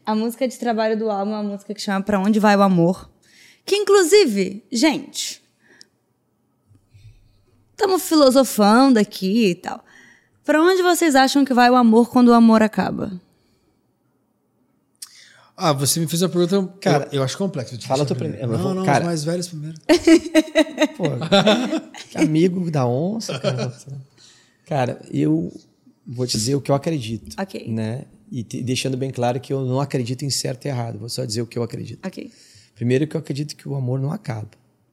a 0.06 0.14
música 0.14 0.48
de 0.48 0.58
trabalho 0.58 0.98
do 0.98 1.10
álbum 1.10 1.32
é 1.32 1.34
uma 1.34 1.42
música 1.42 1.74
que 1.74 1.80
chama 1.82 2.02
Pra 2.02 2.18
Onde 2.18 2.40
Vai 2.40 2.56
o 2.56 2.62
Amor. 2.62 3.10
Que, 3.66 3.76
inclusive, 3.76 4.64
gente. 4.72 5.42
Estamos 7.72 8.02
filosofando 8.08 8.98
aqui 8.98 9.50
e 9.50 9.54
tal. 9.56 9.84
Pra 10.42 10.62
onde 10.62 10.80
vocês 10.82 11.14
acham 11.14 11.44
que 11.44 11.52
vai 11.52 11.68
o 11.68 11.74
amor 11.74 12.08
quando 12.10 12.28
o 12.28 12.32
amor 12.32 12.62
acaba? 12.62 13.12
Ah, 15.54 15.74
você 15.74 16.00
me 16.00 16.06
fez 16.06 16.22
uma 16.22 16.30
pergunta. 16.30 16.72
Cara, 16.80 17.08
eu, 17.12 17.18
eu 17.18 17.22
acho 17.22 17.36
complexo. 17.36 17.76
de 17.76 17.86
fala 17.86 18.06
tu 18.06 18.16
primeiro. 18.16 18.46
Não, 18.46 18.54
Eu 18.54 18.58
vou- 18.58 18.74
não, 18.74 18.84
cara- 18.86 19.00
os 19.00 19.04
mais 19.06 19.22
velhos 19.24 19.48
primeiro. 19.48 19.76
Pô, 20.96 21.04
amigo 22.18 22.70
da 22.70 22.86
onça, 22.86 23.38
cara. 23.38 23.70
Cara, 24.66 25.00
eu 25.10 25.52
vou 26.06 26.26
te 26.26 26.36
dizer 26.36 26.54
o 26.54 26.60
que 26.60 26.70
eu 26.70 26.74
acredito. 26.74 27.34
Ok. 27.40 27.68
Né? 27.68 28.04
E 28.30 28.42
te- 28.42 28.62
deixando 28.62 28.96
bem 28.96 29.10
claro 29.10 29.40
que 29.40 29.52
eu 29.52 29.64
não 29.64 29.80
acredito 29.80 30.24
em 30.24 30.30
certo 30.30 30.66
e 30.66 30.68
errado. 30.68 30.98
Vou 30.98 31.08
só 31.08 31.24
dizer 31.24 31.42
o 31.42 31.46
que 31.46 31.58
eu 31.58 31.62
acredito. 31.62 32.04
Ok. 32.06 32.30
Primeiro 32.74 33.06
que 33.06 33.16
eu 33.16 33.20
acredito 33.20 33.54
que 33.54 33.68
o 33.68 33.74
amor 33.74 34.00
não 34.00 34.10
acaba. 34.10 34.48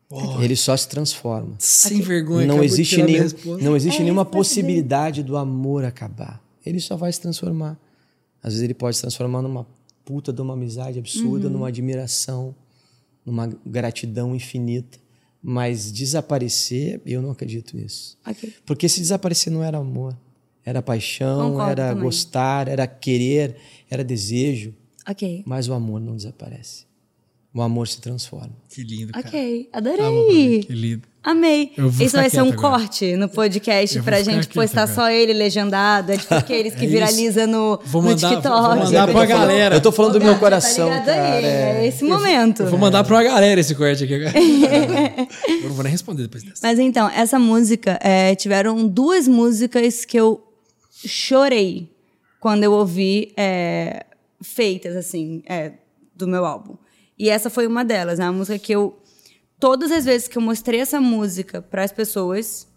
Oh. 0.10 0.42
Ele 0.42 0.56
só 0.56 0.76
se 0.76 0.88
transforma. 0.90 1.56
Sem 1.58 1.98
okay. 1.98 2.06
vergonha. 2.06 2.46
Não 2.46 2.64
existe, 2.64 3.02
nenhum, 3.02 3.28
não 3.62 3.76
existe 3.76 4.02
é 4.02 4.04
nenhuma 4.04 4.26
possibilidade 4.26 5.24
do 5.24 5.38
amor 5.38 5.86
acabar. 5.86 6.44
Ele 6.66 6.80
só 6.80 6.98
vai 6.98 7.12
se 7.12 7.22
transformar. 7.22 7.80
Às 8.44 8.54
vezes 8.54 8.64
ele 8.64 8.74
pode 8.74 8.98
se 8.98 9.02
transformar 9.02 9.42
numa 9.42 9.66
puta 10.04 10.34
de 10.34 10.42
uma 10.42 10.54
amizade 10.54 11.00
absurda, 11.00 11.48
uhum. 11.48 11.54
numa 11.54 11.70
admiração, 11.70 12.54
numa 13.26 13.48
gratidão 13.66 14.36
infinita. 14.36 15.00
Mas 15.44 15.92
desaparecer, 15.92 17.02
eu 17.06 17.22
não 17.22 17.32
acredito 17.32 17.76
nisso. 17.76 18.18
Okay. 18.28 18.54
Porque 18.66 18.88
se 18.88 19.00
desaparecer 19.00 19.52
não 19.52 19.64
era 19.64 19.78
amor, 19.78 20.16
era 20.64 20.82
paixão, 20.82 21.52
Concordo 21.52 21.72
era 21.72 21.90
também. 21.90 22.04
gostar, 22.04 22.68
era 22.68 22.86
querer, 22.86 23.56
era 23.90 24.04
desejo. 24.04 24.74
Ok. 25.08 25.44
Mas 25.46 25.68
o 25.68 25.74
amor 25.74 26.00
não 26.00 26.16
desaparece. 26.16 26.86
O 27.54 27.62
amor 27.62 27.88
se 27.88 28.00
transforma. 28.00 28.56
Que 28.70 28.82
lindo, 28.82 29.12
cara. 29.12 29.28
Ok, 29.28 29.70
adorei. 29.74 30.64
que 30.64 30.74
lindo. 30.74 31.12
Amei. 31.24 31.72
Isso 32.00 32.16
vai 32.16 32.30
ser 32.30 32.42
um 32.42 32.52
agora. 32.52 32.80
corte 32.80 33.16
no 33.16 33.30
podcast 33.30 34.02
pra 34.02 34.24
gente 34.24 34.48
postar 34.48 34.84
agora. 34.84 34.96
só 34.96 35.10
ele 35.12 35.34
legendado. 35.34 36.14
É 36.14 36.18
tipo 36.18 36.34
aqueles 36.34 36.74
que 36.74 36.86
é 36.86 36.88
viraliza 36.88 37.46
no, 37.46 37.80
vou 37.86 38.02
mandar, 38.02 38.30
no 38.30 38.36
TikTok. 38.38 38.76
Vou 38.76 38.86
mandar 38.86 39.08
pra 39.08 39.26
galera. 39.26 39.76
Eu 39.76 39.82
tô 39.82 39.92
falando 39.92 40.14
do 40.14 40.26
meu 40.26 40.40
coração. 40.40 40.90
Tá 40.90 41.02
cara, 41.02 41.36
aí, 41.36 41.46
é 41.46 41.88
esse 41.88 42.04
momento. 42.06 42.64
Eu 42.64 42.70
vou 42.70 42.80
mandar 42.80 43.04
pra 43.04 43.22
galera 43.22 43.60
esse 43.60 43.76
corte 43.76 44.06
aqui 44.06 44.16
agora. 44.16 44.34
eu 44.40 45.70
não 45.70 45.76
vou 45.76 45.84
nem 45.84 45.92
responder 45.92 46.24
depois 46.24 46.42
dessa. 46.42 46.66
Mas 46.66 46.80
então, 46.80 47.08
essa 47.10 47.38
música, 47.38 48.00
é, 48.02 48.34
tiveram 48.34 48.88
duas 48.88 49.28
músicas 49.28 50.06
que 50.06 50.18
eu 50.18 50.42
chorei 51.06 51.92
quando 52.40 52.64
eu 52.64 52.72
ouvi 52.72 53.34
é, 53.38 54.06
feitas, 54.42 54.96
assim, 54.96 55.44
é, 55.46 55.74
do 56.16 56.28
meu 56.28 56.46
álbum. 56.46 56.76
E 57.22 57.30
essa 57.30 57.52
foi 57.52 57.68
uma 57.68 57.86
delas, 57.86 58.18
né? 58.18 58.26
A 58.26 58.32
música 58.32 58.58
que 58.58 58.74
eu. 58.74 59.00
Todas 59.60 59.92
as 59.92 60.06
vezes 60.06 60.28
que 60.28 60.40
eu 60.40 60.42
mostrei 60.42 60.80
essa 60.80 61.00
música 61.00 61.62
para 61.62 61.84
as 61.84 61.92
pessoas, 61.92 62.68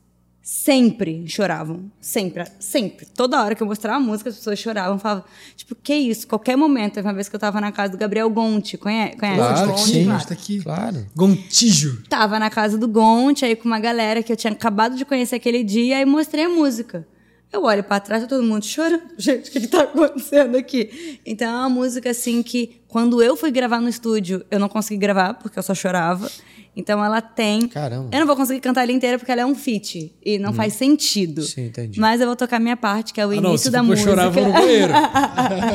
sempre 0.42 1.26
choravam. 1.26 1.90
Sempre, 1.98 2.44
sempre. 2.60 3.06
Toda 3.06 3.42
hora 3.42 3.54
que 3.54 3.62
eu 3.62 3.66
mostrava 3.66 3.96
a 3.96 4.00
música, 4.00 4.28
as 4.28 4.36
pessoas 4.36 4.58
choravam. 4.58 4.98
Falavam, 4.98 5.24
tipo, 5.56 5.74
que 5.74 5.94
isso? 5.94 6.28
Qualquer 6.28 6.56
momento. 6.56 6.92
Teve 6.92 7.08
uma 7.08 7.14
vez 7.14 7.26
que 7.26 7.34
eu 7.34 7.40
tava 7.40 7.58
na 7.58 7.72
casa 7.72 7.92
do 7.92 7.96
Gabriel 7.96 8.28
Gonti. 8.28 8.76
Conhece? 8.76 9.16
conhece? 9.16 9.38
Claro, 9.38 9.66
Gonti? 9.70 9.90
sim. 9.90 10.04
Claro. 10.04 10.26
Tá 10.26 10.34
aqui. 10.34 10.62
Claro. 10.62 11.06
Gontijo. 11.16 12.02
Tava 12.10 12.38
na 12.38 12.50
casa 12.50 12.76
do 12.76 12.86
Gonti, 12.86 13.46
aí 13.46 13.56
com 13.56 13.64
uma 13.66 13.80
galera 13.80 14.22
que 14.22 14.30
eu 14.30 14.36
tinha 14.36 14.52
acabado 14.52 14.94
de 14.94 15.06
conhecer 15.06 15.36
aquele 15.36 15.64
dia, 15.64 16.02
e 16.02 16.04
mostrei 16.04 16.44
a 16.44 16.50
música. 16.50 17.08
Eu 17.54 17.62
olho 17.62 17.84
para 17.84 18.00
trás, 18.00 18.20
tá 18.20 18.28
todo 18.28 18.42
mundo 18.42 18.64
chorando. 18.64 19.04
Gente, 19.16 19.48
o 19.48 19.52
que, 19.52 19.58
está 19.58 19.84
acontecendo 19.84 20.56
aqui? 20.56 21.20
Então 21.24 21.46
é 21.46 21.56
uma 21.56 21.68
música 21.68 22.10
assim 22.10 22.42
que, 22.42 22.80
quando 22.88 23.22
eu 23.22 23.36
fui 23.36 23.52
gravar 23.52 23.80
no 23.80 23.88
estúdio, 23.88 24.44
eu 24.50 24.58
não 24.58 24.68
consegui 24.68 24.98
gravar, 24.98 25.34
porque 25.34 25.56
eu 25.56 25.62
só 25.62 25.72
chorava. 25.72 26.28
Então 26.74 27.02
ela 27.04 27.22
tem. 27.22 27.68
Caramba. 27.68 28.08
Eu 28.10 28.18
não 28.18 28.26
vou 28.26 28.34
conseguir 28.34 28.58
cantar 28.60 28.82
ela 28.82 28.90
inteira 28.90 29.20
porque 29.20 29.30
ela 29.30 29.42
é 29.42 29.46
um 29.46 29.54
feat. 29.54 30.12
E 30.26 30.36
não 30.36 30.50
hum. 30.50 30.54
faz 30.54 30.72
sentido. 30.72 31.42
Sim, 31.42 31.66
entendi. 31.66 32.00
Mas 32.00 32.20
eu 32.20 32.26
vou 32.26 32.34
tocar 32.34 32.58
minha 32.58 32.76
parte, 32.76 33.12
que 33.12 33.20
é 33.20 33.26
o 33.26 33.30
ah, 33.30 33.36
início 33.36 33.70
não, 33.70 33.78
da 33.78 33.82
música. 33.84 34.10
chorar, 34.10 34.30
vou 34.30 34.44
no 34.44 34.52
banheiro. 34.52 34.92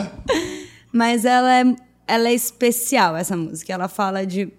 Mas 0.91 1.23
ela 1.23 1.61
é, 1.61 1.75
ela 2.05 2.27
é 2.27 2.33
especial, 2.33 3.15
essa 3.15 3.37
música. 3.37 3.71
Ela 3.71 3.87
fala 3.87 4.25
de, 4.25 4.51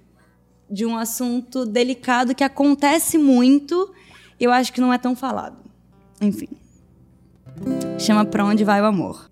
de 0.71 0.87
um 0.87 0.97
assunto 0.97 1.67
delicado 1.67 2.35
que 2.35 2.43
acontece 2.43 3.19
muito. 3.19 3.93
E 4.41 4.45
eu 4.45 4.51
acho 4.51 4.73
que 4.73 4.81
não 4.81 4.91
é 4.91 4.97
tão 4.97 5.15
falado. 5.15 5.59
Enfim. 6.19 6.49
Chama 7.99 8.25
Pra 8.25 8.45
Onde 8.45 8.65
Vai 8.65 8.81
o 8.81 8.85
Amor. 8.87 9.29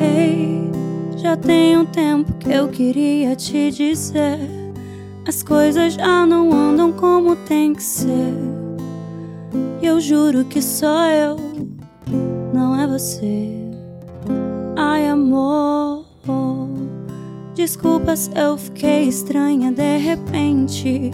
Ei, 0.00 0.70
já 1.16 1.36
tem 1.36 1.76
um 1.76 1.84
tempo 1.84 2.32
que 2.34 2.50
eu 2.50 2.68
queria 2.68 3.36
te 3.36 3.70
dizer. 3.70 4.38
As 5.26 5.42
coisas 5.42 5.94
já 5.94 6.24
não 6.24 6.52
andam 6.52 6.92
como 6.92 7.36
tem 7.36 7.74
que 7.74 7.82
ser. 7.82 8.34
E 9.82 9.86
eu 9.86 10.00
juro 10.00 10.44
que 10.44 10.62
sou 10.62 11.04
eu, 11.04 11.36
não 12.54 12.80
é 12.80 12.86
você. 12.86 13.50
Ai, 14.76 15.08
amor. 15.08 16.08
Desculpa 17.58 18.14
se 18.14 18.30
eu 18.38 18.56
fiquei 18.56 19.08
estranha 19.08 19.72
de 19.72 19.96
repente. 19.98 21.10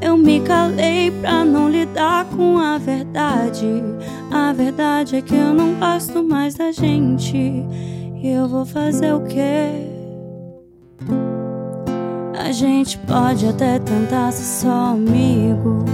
Eu 0.00 0.16
me 0.16 0.40
calei 0.40 1.10
pra 1.10 1.44
não 1.44 1.68
lidar 1.68 2.24
com 2.26 2.58
a 2.58 2.78
verdade. 2.78 3.82
A 4.30 4.52
verdade 4.52 5.16
é 5.16 5.22
que 5.22 5.34
eu 5.34 5.52
não 5.52 5.74
gosto 5.74 6.22
mais 6.22 6.54
da 6.54 6.70
gente. 6.70 7.36
E 7.36 8.28
eu 8.28 8.48
vou 8.48 8.64
fazer 8.64 9.12
o 9.14 9.20
quê? 9.20 9.88
A 12.38 12.52
gente 12.52 12.96
pode 12.98 13.46
até 13.46 13.78
tentar 13.78 14.32
ser 14.32 14.62
só 14.62 14.92
amigo. 14.92 15.84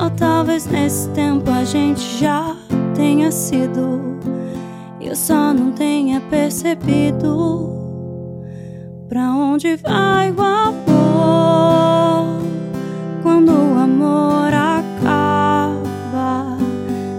Ou 0.00 0.10
talvez 0.10 0.66
nesse 0.66 1.08
tempo 1.10 1.50
a 1.50 1.64
gente 1.64 2.18
já 2.18 2.56
tenha 2.94 3.30
sido. 3.30 4.18
E 5.00 5.06
eu 5.06 5.16
só 5.16 5.54
não 5.54 5.72
tenha 5.72 6.20
percebido. 6.22 7.70
Pra 9.08 9.30
onde 9.32 9.76
vai 9.76 10.30
o 10.30 10.42
amor? 10.42 11.73
Quando 13.24 13.50
o 13.52 13.78
amor 13.78 14.52
acaba? 14.52 15.78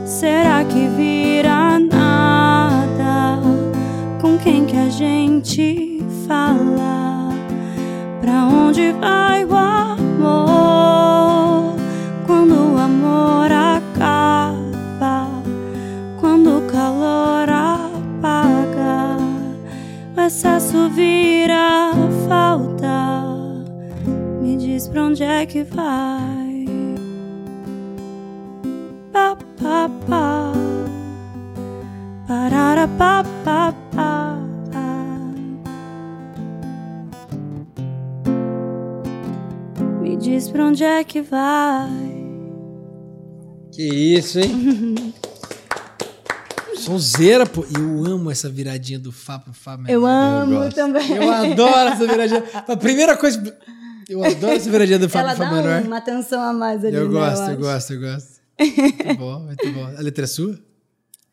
Será 0.05 0.63
que 0.63 0.87
vira 0.89 1.79
nada? 1.79 3.41
Com 4.21 4.37
quem 4.37 4.67
que 4.67 4.77
a 4.77 4.87
gente 4.87 6.03
fala? 6.27 7.29
Pra 8.21 8.43
onde 8.43 8.91
vai 8.91 9.45
o 9.45 9.55
amor? 9.55 10.05
Quando 12.27 12.53
o 12.53 12.77
amor 12.77 13.51
acaba? 13.51 15.27
Quando 16.19 16.59
o 16.59 16.61
calor 16.71 17.49
apaga? 17.49 19.17
O 20.15 20.21
excesso 20.21 20.87
vira 20.89 21.93
falta 22.29 22.74
diz 24.55 24.87
pra 24.87 25.03
onde 25.03 25.23
é 25.23 25.45
que 25.45 25.63
vai. 25.63 26.65
Pa, 29.11 29.35
pa, 29.35 29.89
pa. 30.07 30.53
Parara, 32.27 32.87
pa, 32.87 33.23
pa, 33.43 33.73
pa. 33.93 34.37
Me 40.01 40.15
diz 40.17 40.49
pra 40.49 40.65
onde 40.65 40.83
é 40.83 41.03
que 41.03 41.21
vai. 41.21 41.89
Que 43.71 43.83
isso, 43.83 44.39
hein? 44.39 45.13
Sonzeira, 46.77 47.45
pô. 47.45 47.65
Eu 47.75 48.05
amo 48.05 48.29
essa 48.29 48.47
viradinha 48.47 48.99
do 48.99 49.11
Fá 49.11 49.39
pro 49.39 49.53
Fá. 49.53 49.77
Eu 49.87 50.05
amo 50.05 50.65
eu 50.65 50.71
também. 50.71 51.11
Eu 51.11 51.31
adoro 51.31 51.89
essa 51.89 52.05
viradinha. 52.05 52.43
A 52.53 52.77
primeira 52.77 53.17
coisa. 53.17 53.57
Eu 54.09 54.23
adoro 54.23 54.53
essa 54.53 54.69
viradinha 54.69 54.99
do 54.99 55.07
Fábio 55.09 55.43
Ela 55.43 55.81
dá 55.81 55.87
uma 55.87 55.97
atenção 55.97 56.41
a 56.41 56.53
mais 56.53 56.83
ali. 56.83 56.95
Eu 56.95 57.09
né, 57.09 57.19
gosto, 57.19 57.43
eu, 57.43 57.51
eu 57.51 57.57
gosto, 57.59 57.93
eu 57.93 58.01
gosto. 58.01 58.41
Muito 58.59 59.15
bom, 59.17 59.39
muito 59.39 59.71
bom. 59.71 59.85
A 59.85 60.01
letra 60.01 60.23
é 60.23 60.27
sua? 60.27 60.59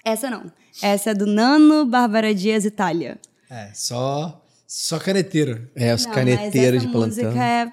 Essa 0.05 0.31
não. 0.31 0.51
Essa 0.83 1.11
é 1.11 1.15
do 1.15 1.27
Nano 1.27 1.85
Bárbara 1.87 2.35
Dias 2.35 2.65
Itália. 2.65 3.21
É, 3.49 3.71
só, 3.75 4.45
só 4.67 4.99
caneteiro. 4.99 5.71
É, 5.75 5.95
os 5.95 6.07
não, 6.07 6.13
caneteiros 6.13 6.83
de 6.83 6.89
plantão. 6.89 7.09
música 7.09 7.45
é 7.45 7.73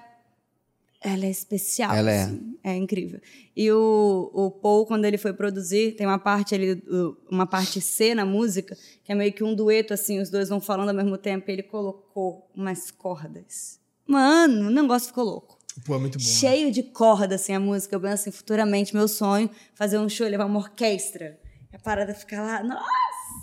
ela 1.02 1.24
é 1.24 1.30
especial. 1.30 1.94
Ela 1.94 2.10
é. 2.10 2.22
Assim. 2.24 2.58
É 2.62 2.76
incrível. 2.76 3.20
E 3.56 3.72
o, 3.72 4.30
o 4.34 4.50
Paul, 4.50 4.84
quando 4.84 5.06
ele 5.06 5.16
foi 5.16 5.32
produzir, 5.32 5.92
tem 5.96 6.06
uma 6.06 6.18
parte 6.18 6.54
ali, 6.54 6.82
uma 7.30 7.46
parte 7.46 7.80
C 7.80 8.14
na 8.14 8.26
música, 8.26 8.76
que 9.02 9.10
é 9.10 9.14
meio 9.14 9.32
que 9.32 9.42
um 9.42 9.54
dueto, 9.54 9.94
assim, 9.94 10.20
os 10.20 10.28
dois 10.28 10.50
vão 10.50 10.60
falando 10.60 10.90
ao 10.90 10.94
mesmo 10.94 11.16
tempo, 11.16 11.48
e 11.48 11.54
ele 11.54 11.62
colocou 11.62 12.50
umas 12.54 12.90
cordas 12.90 13.79
Mano, 14.10 14.66
o 14.66 14.70
negócio 14.70 15.06
ficou 15.06 15.24
louco. 15.24 15.56
Pô, 15.84 15.94
é 15.94 15.98
muito 15.98 16.18
bom. 16.18 16.24
Né? 16.24 16.30
Cheio 16.30 16.66
né? 16.66 16.72
de 16.72 16.82
corda, 16.82 17.36
assim, 17.36 17.52
a 17.52 17.60
música. 17.60 17.94
Eu 17.94 18.00
penso 18.00 18.14
assim, 18.14 18.32
futuramente, 18.32 18.92
meu 18.92 19.06
sonho, 19.06 19.48
fazer 19.72 19.98
um 19.98 20.08
show, 20.08 20.26
levar 20.26 20.46
uma 20.46 20.58
orquestra. 20.58 21.38
E 21.72 21.76
a 21.76 21.78
parada 21.78 22.12
ficar 22.12 22.42
lá, 22.42 22.62
nossa! 22.64 22.84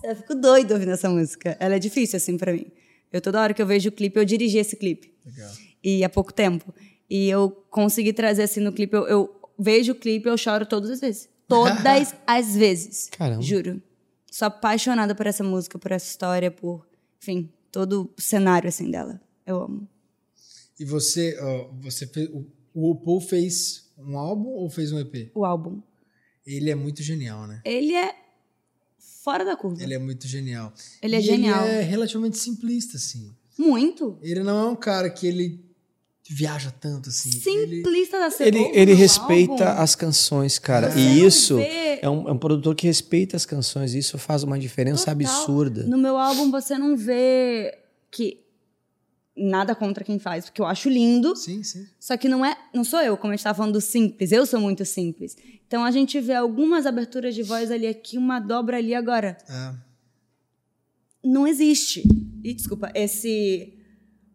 Eu 0.03 0.15
fico 0.17 0.35
doido 0.35 0.73
ouvindo 0.73 0.91
essa 0.91 1.09
música. 1.09 1.55
Ela 1.57 1.75
é 1.75 1.79
difícil, 1.79 2.17
assim, 2.17 2.37
para 2.37 2.51
mim. 2.51 2.65
Eu, 3.13 3.21
toda 3.21 3.41
hora 3.41 3.53
que 3.53 3.61
eu 3.61 3.65
vejo 3.65 3.87
o 3.87 3.91
clipe, 3.93 4.19
eu 4.19 4.25
dirigi 4.25 4.57
esse 4.57 4.75
clipe. 4.75 5.13
Legal. 5.25 5.49
E 5.81 6.03
há 6.03 6.09
pouco 6.09 6.33
tempo. 6.33 6.73
E 7.09 7.29
eu 7.29 7.49
consegui 7.71 8.11
trazer, 8.11 8.43
assim, 8.43 8.59
no 8.59 8.73
clipe, 8.73 8.93
eu, 8.93 9.07
eu 9.07 9.41
vejo 9.57 9.93
o 9.93 9.95
clipe, 9.95 10.27
eu 10.27 10.37
choro 10.37 10.65
todas 10.65 10.89
as 10.89 10.99
vezes. 10.99 11.29
Todas 11.47 12.13
as 12.27 12.55
vezes. 12.57 13.09
Caramba. 13.17 13.41
Juro. 13.41 13.81
Sou 14.29 14.49
apaixonada 14.49 15.15
por 15.15 15.25
essa 15.25 15.45
música, 15.45 15.79
por 15.79 15.93
essa 15.93 16.05
história, 16.05 16.51
por, 16.51 16.85
enfim, 17.21 17.49
todo 17.71 18.11
o 18.17 18.21
cenário, 18.21 18.67
assim, 18.67 18.91
dela. 18.91 19.21
Eu 19.45 19.61
amo. 19.63 19.87
E 20.79 20.85
você, 20.85 21.37
uh, 21.41 21.73
você 21.81 22.05
fez, 22.07 22.29
o, 22.29 22.45
o 22.73 22.95
Paul 22.95 23.19
fez 23.21 23.89
um 23.97 24.17
álbum 24.17 24.49
ou 24.49 24.69
fez 24.69 24.91
um 24.91 24.99
EP? 24.99 25.31
O 25.33 25.43
álbum. 25.45 25.81
Ele 26.45 26.69
é 26.69 26.75
muito 26.75 27.01
genial, 27.03 27.47
né? 27.47 27.61
Ele 27.65 27.93
é 27.93 28.13
fora 29.23 29.43
da 29.43 29.55
curva. 29.57 29.81
Ele 29.81 29.93
é 29.93 29.99
muito 29.99 30.27
genial. 30.27 30.71
Ele 31.01 31.15
é 31.15 31.19
e 31.19 31.21
genial. 31.21 31.65
Ele 31.65 31.75
é 31.77 31.81
relativamente 31.81 32.37
simplista, 32.37 32.97
assim. 32.97 33.31
Muito. 33.57 34.17
Ele 34.21 34.41
não 34.43 34.57
é 34.59 34.69
um 34.69 34.75
cara 34.75 35.09
que 35.09 35.25
ele 35.27 35.65
viaja 36.29 36.71
tanto 36.71 37.09
assim. 37.09 37.29
Ele, 37.49 37.77
Simplista 37.77 38.19
da 38.19 38.25
Ele, 38.27 38.35
cebola. 38.59 38.71
ele 38.77 38.91
no 38.91 38.97
respeita 38.97 39.69
álbum. 39.69 39.81
as 39.81 39.95
canções, 39.95 40.59
cara. 40.59 40.91
Você 40.91 40.99
E 40.99 41.25
isso 41.25 41.55
vê- 41.57 41.99
é 42.01 42.09
um, 42.09 42.27
é 42.29 42.31
um 42.33 42.37
produtor 42.37 42.75
que 42.75 42.85
respeita 42.85 43.35
as 43.35 43.45
canções. 43.45 43.93
Isso 43.93 44.17
faz 44.17 44.43
uma 44.43 44.59
diferença 44.59 45.05
Total. 45.13 45.13
absurda. 45.13 45.83
No 45.83 45.97
meu 45.97 46.17
álbum 46.17 46.51
você 46.51 46.77
não 46.77 46.95
vê 46.95 47.77
que 48.11 48.41
nada 49.37 49.75
contra 49.75 50.03
quem 50.03 50.17
faz, 50.17 50.45
porque 50.45 50.61
eu 50.61 50.65
acho 50.65 50.89
lindo. 50.89 51.35
sim, 51.35 51.63
sim. 51.63 51.85
Só 51.99 52.17
que 52.17 52.27
não 52.27 52.45
é, 52.45 52.57
não 52.73 52.83
sou 52.83 52.99
eu, 53.01 53.15
como 53.15 53.31
a 53.31 53.35
gente 53.35 53.41
estava 53.41 53.57
falando 53.57 53.73
do 53.73 53.81
simples. 53.81 54.31
Eu 54.31 54.45
sou 54.45 54.59
muito 54.59 54.83
simples. 54.83 55.37
Então 55.67 55.83
a 55.83 55.91
gente 55.91 56.19
vê 56.19 56.33
algumas 56.33 56.85
aberturas 56.85 57.35
de 57.35 57.43
voz 57.43 57.69
ali 57.71 57.87
aqui, 57.87 58.17
uma 58.17 58.39
dobra 58.39 58.77
ali 58.77 58.95
agora. 58.95 59.37
É. 59.49 59.73
Não 61.23 61.45
existe. 61.45 62.03
E 62.43 62.53
desculpa, 62.53 62.91
esse 62.95 63.73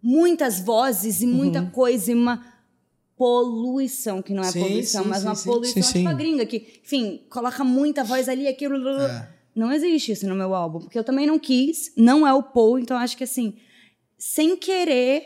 muitas 0.02 0.58
vozes 0.60 1.22
e 1.22 1.26
muita 1.26 1.62
coisa 1.66 2.10
e 2.10 2.14
uma 2.14 2.44
poluição, 3.16 4.20
que 4.20 4.34
não 4.34 4.42
é 4.42 4.50
Sim, 4.50 4.60
poluição, 4.60 5.04
sim, 5.04 5.08
mas 5.08 5.20
sim, 5.20 5.26
uma 5.26 5.34
sim. 5.36 5.48
poluição 5.48 5.82
Sim, 5.82 5.92
tipo 5.92 6.08
a 6.08 6.10
sim. 6.10 6.16
gringa 6.16 6.44
que, 6.44 6.80
enfim, 6.82 7.20
coloca 7.30 7.62
muita 7.62 8.02
voz 8.02 8.28
ali, 8.28 8.48
aquilo. 8.48 8.76
É. 8.88 9.28
Não 9.54 9.70
existe 9.70 10.12
isso 10.12 10.26
no 10.26 10.34
meu 10.34 10.54
álbum, 10.54 10.80
porque 10.80 10.98
eu 10.98 11.04
também 11.04 11.26
não 11.26 11.38
quis, 11.38 11.92
não 11.96 12.26
é 12.26 12.34
o 12.34 12.42
Paul, 12.42 12.78
então 12.78 12.96
acho 12.96 13.16
que 13.16 13.22
assim, 13.22 13.54
sem 14.24 14.56
querer, 14.56 15.24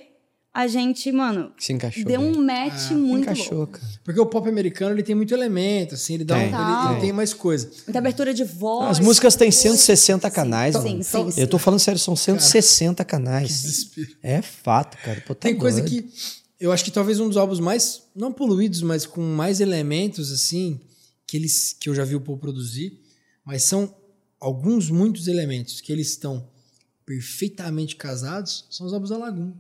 a 0.55 0.67
gente, 0.67 1.13
mano, 1.13 1.53
Se 1.59 1.71
encaixou. 1.75 2.03
deu 2.07 2.19
bem. 2.19 2.31
um 2.35 2.43
match 2.43 2.91
muito 2.93 3.25
encaixou, 3.25 3.59
louco. 3.59 3.75
cara. 3.75 3.87
Porque 4.03 4.19
o 4.19 4.25
pop 4.25 4.49
americano 4.49 4.95
ele 4.95 5.03
tem 5.03 5.15
muito 5.15 5.35
elemento, 5.35 5.95
assim, 5.95 6.15
ele 6.15 6.25
dá 6.25 6.35
um, 6.35 6.39
Tem. 6.39 6.49
ele, 6.49 6.93
ele 6.93 7.01
Tem. 7.03 7.13
mais 7.13 7.35
coisa. 7.35 7.69
Muita 7.87 7.99
abertura 7.99 8.33
de 8.33 8.43
voz. 8.43 8.93
As 8.93 8.99
músicas 9.01 9.37
têm 9.37 9.49
coisa. 9.51 9.69
160 9.77 10.31
canais, 10.31 10.75
sim, 10.75 10.83
mano. 10.83 11.05
Sim, 11.05 11.31
sim, 11.31 11.41
Eu 11.43 11.47
tô 11.47 11.59
falando 11.59 11.79
sério, 11.79 12.01
são 12.01 12.17
160 12.17 13.05
canais. 13.05 13.49
desespero. 13.63 14.09
É 14.23 14.41
fato, 14.41 14.97
cara. 15.05 15.21
Pô, 15.27 15.35
tá 15.35 15.43
Tem 15.43 15.59
coisa 15.59 15.83
doido. 15.83 15.91
que 16.03 16.11
eu 16.59 16.73
acho 16.73 16.83
que 16.83 16.91
talvez 16.91 17.21
um 17.21 17.29
dos 17.29 17.37
álbuns 17.37 17.61
mais 17.61 18.05
não 18.15 18.33
poluídos, 18.33 18.81
mas 18.81 19.05
com 19.05 19.21
mais 19.21 19.61
elementos 19.61 20.33
assim 20.33 20.81
que 21.27 21.37
eles 21.37 21.77
que 21.79 21.91
eu 21.91 21.95
já 21.95 22.03
vi 22.05 22.15
o 22.17 22.21
Paul 22.23 22.39
produzir, 22.39 22.99
mas 23.45 23.63
são 23.65 23.95
alguns 24.41 24.89
muitos 24.89 25.29
elementos 25.29 25.83
que 25.83 25.93
eles 25.93 26.09
estão 26.13 26.49
perfeitamente 27.07 27.97
casados, 27.97 28.67
são 28.69 28.87
os 28.87 28.93
álbuns 28.93 29.11
da 29.11 29.17
Lagoon. 29.17 29.53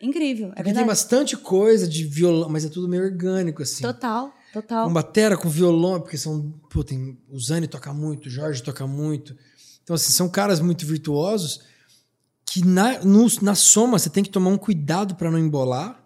Incrível, 0.00 0.46
é 0.46 0.50
Porque 0.50 0.62
tem 0.64 0.72
verdade. 0.74 0.88
bastante 0.88 1.36
coisa 1.36 1.88
de 1.88 2.04
violão, 2.04 2.48
mas 2.48 2.64
é 2.64 2.68
tudo 2.68 2.88
meio 2.88 3.02
orgânico 3.04 3.62
assim. 3.62 3.82
Total, 3.82 4.32
total. 4.52 4.86
Com 4.86 4.92
batera, 4.92 5.36
com 5.36 5.48
violão, 5.48 6.00
porque 6.00 6.16
são. 6.18 6.52
Pô, 6.70 6.84
tem, 6.84 7.18
o 7.28 7.38
Zani 7.40 7.66
toca 7.66 7.92
muito, 7.92 8.26
o 8.26 8.30
Jorge 8.30 8.62
toca 8.62 8.86
muito. 8.86 9.34
Então, 9.82 9.94
assim, 9.94 10.12
são 10.12 10.28
caras 10.28 10.60
muito 10.60 10.84
virtuosos 10.86 11.60
que 12.44 12.64
na, 12.64 13.02
no- 13.04 13.26
na 13.42 13.54
soma 13.54 13.98
você 13.98 14.08
tem 14.10 14.22
que 14.22 14.30
tomar 14.30 14.50
um 14.50 14.58
cuidado 14.58 15.14
para 15.16 15.30
não 15.30 15.38
embolar 15.38 16.02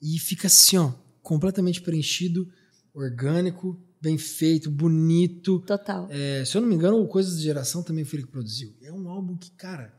e 0.00 0.18
fica 0.18 0.46
assim, 0.46 0.76
ó, 0.78 0.92
completamente 1.22 1.80
preenchido, 1.82 2.48
orgânico, 2.94 3.78
bem 4.04 4.16
feito, 4.18 4.70
bonito. 4.70 5.60
Total. 5.60 6.06
É, 6.10 6.44
se 6.44 6.56
eu 6.56 6.60
não 6.60 6.68
me 6.68 6.74
engano, 6.74 7.00
o 7.02 7.08
Coisas 7.08 7.36
de 7.38 7.42
Geração 7.42 7.82
também 7.82 8.04
foi 8.04 8.18
ele 8.18 8.26
que 8.26 8.32
produziu. 8.32 8.72
É 8.82 8.92
um 8.92 9.08
álbum 9.08 9.36
que, 9.36 9.50
cara, 9.52 9.92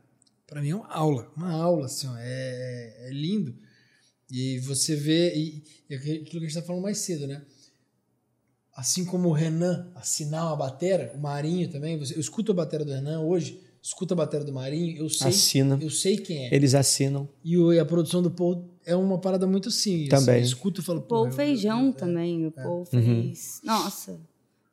pra 0.46 0.62
mim 0.62 0.70
é 0.70 0.74
uma 0.76 0.88
aula. 0.88 1.30
Uma 1.36 1.50
aula, 1.52 1.86
assim, 1.86 2.06
ó. 2.06 2.14
É, 2.18 3.08
é 3.08 3.10
lindo. 3.12 3.54
E 4.30 4.58
você 4.60 4.94
vê. 4.96 5.34
E, 5.36 5.62
e 5.90 5.94
aquilo 5.94 6.24
que 6.24 6.36
a 6.38 6.40
gente 6.40 6.54
tá 6.54 6.62
falando 6.62 6.82
mais 6.82 6.98
cedo, 6.98 7.26
né? 7.26 7.44
Assim 8.74 9.04
como 9.04 9.28
o 9.28 9.32
Renan 9.32 9.90
assinar 9.94 10.46
uma 10.46 10.56
batera, 10.56 11.12
o 11.16 11.20
Marinho 11.20 11.70
também. 11.70 11.98
Você, 11.98 12.14
eu 12.14 12.20
escuto 12.20 12.52
a 12.52 12.54
batera 12.54 12.84
do 12.84 12.92
Renan 12.92 13.20
hoje, 13.20 13.60
escuto 13.82 14.12
a 14.12 14.16
batera 14.16 14.44
do 14.44 14.52
Marinho, 14.52 14.98
eu 14.98 15.08
sei. 15.08 15.28
Assina. 15.28 15.78
Eu 15.80 15.90
sei 15.90 16.18
quem 16.18 16.46
é. 16.46 16.54
Eles 16.54 16.74
assinam. 16.74 17.28
E, 17.42 17.56
o- 17.56 17.72
e 17.72 17.78
a 17.78 17.84
produção 17.86 18.22
do 18.22 18.30
Paul 18.30 18.68
é 18.86 18.96
uma 18.96 19.18
parada 19.18 19.46
muito 19.46 19.68
assim. 19.68 20.06
Também. 20.08 20.36
Assim, 20.36 20.40
eu 20.40 20.46
escuto 20.46 20.80
e 20.80 20.84
falo, 20.84 21.00
pô. 21.02 21.08
Paul 21.08 21.26
eu- 21.26 21.32
Feijão 21.32 21.86
eu- 21.88 21.92
também. 21.92 22.46
O 22.46 22.50
Paul 22.52 22.78
Uhum. 22.80 22.86
fez. 23.22 23.60
Nossa. 23.64 24.18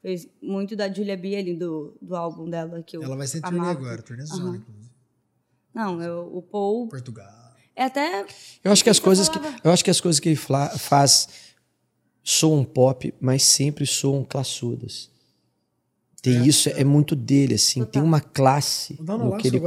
Fez 0.01 0.27
muito 0.41 0.75
da 0.75 0.91
Julia 0.91 1.17
B 1.17 1.35
ali 1.35 1.53
do, 1.53 1.93
do 2.01 2.15
álbum 2.15 2.49
dela. 2.49 2.81
Que 2.83 2.95
eu 2.97 3.03
Ela 3.03 3.15
vai 3.15 3.25
ser 3.27 3.41
turnê 3.41 3.59
agora, 3.67 4.01
turnê 4.01 4.25
zona, 4.25 4.57
inclusive. 4.57 4.89
Não, 5.73 6.01
eu, 6.01 6.29
o 6.33 6.41
Paul. 6.41 6.87
Portugal. 6.87 7.27
É 7.75 7.85
até. 7.85 8.25
Eu 8.63 8.71
acho 8.71 8.83
que 8.83 8.89
as 8.89 8.99
coisas 8.99 9.27
que 9.27 9.39
eu 9.63 9.71
acho 9.71 9.83
que 9.83 9.89
as 9.89 9.99
coisas 9.99 10.19
que 10.19 10.29
ele 10.29 10.35
fla- 10.35 10.69
faz 10.77 11.27
soam 12.23 12.63
pop, 12.63 13.13
mas 13.19 13.43
sempre 13.43 13.85
soam 13.85 14.23
classudas. 14.23 15.09
Tem 16.23 16.37
É, 16.37 16.47
isso 16.47 16.69
é 16.69 16.85
muito 16.85 17.17
dele 17.17 17.55
assim, 17.55 17.81
tem 17.81 17.85
Total. 17.85 18.03
uma 18.05 18.21
classe 18.21 18.97
no 18.97 19.37
que 19.37 19.49
ele 19.49 19.59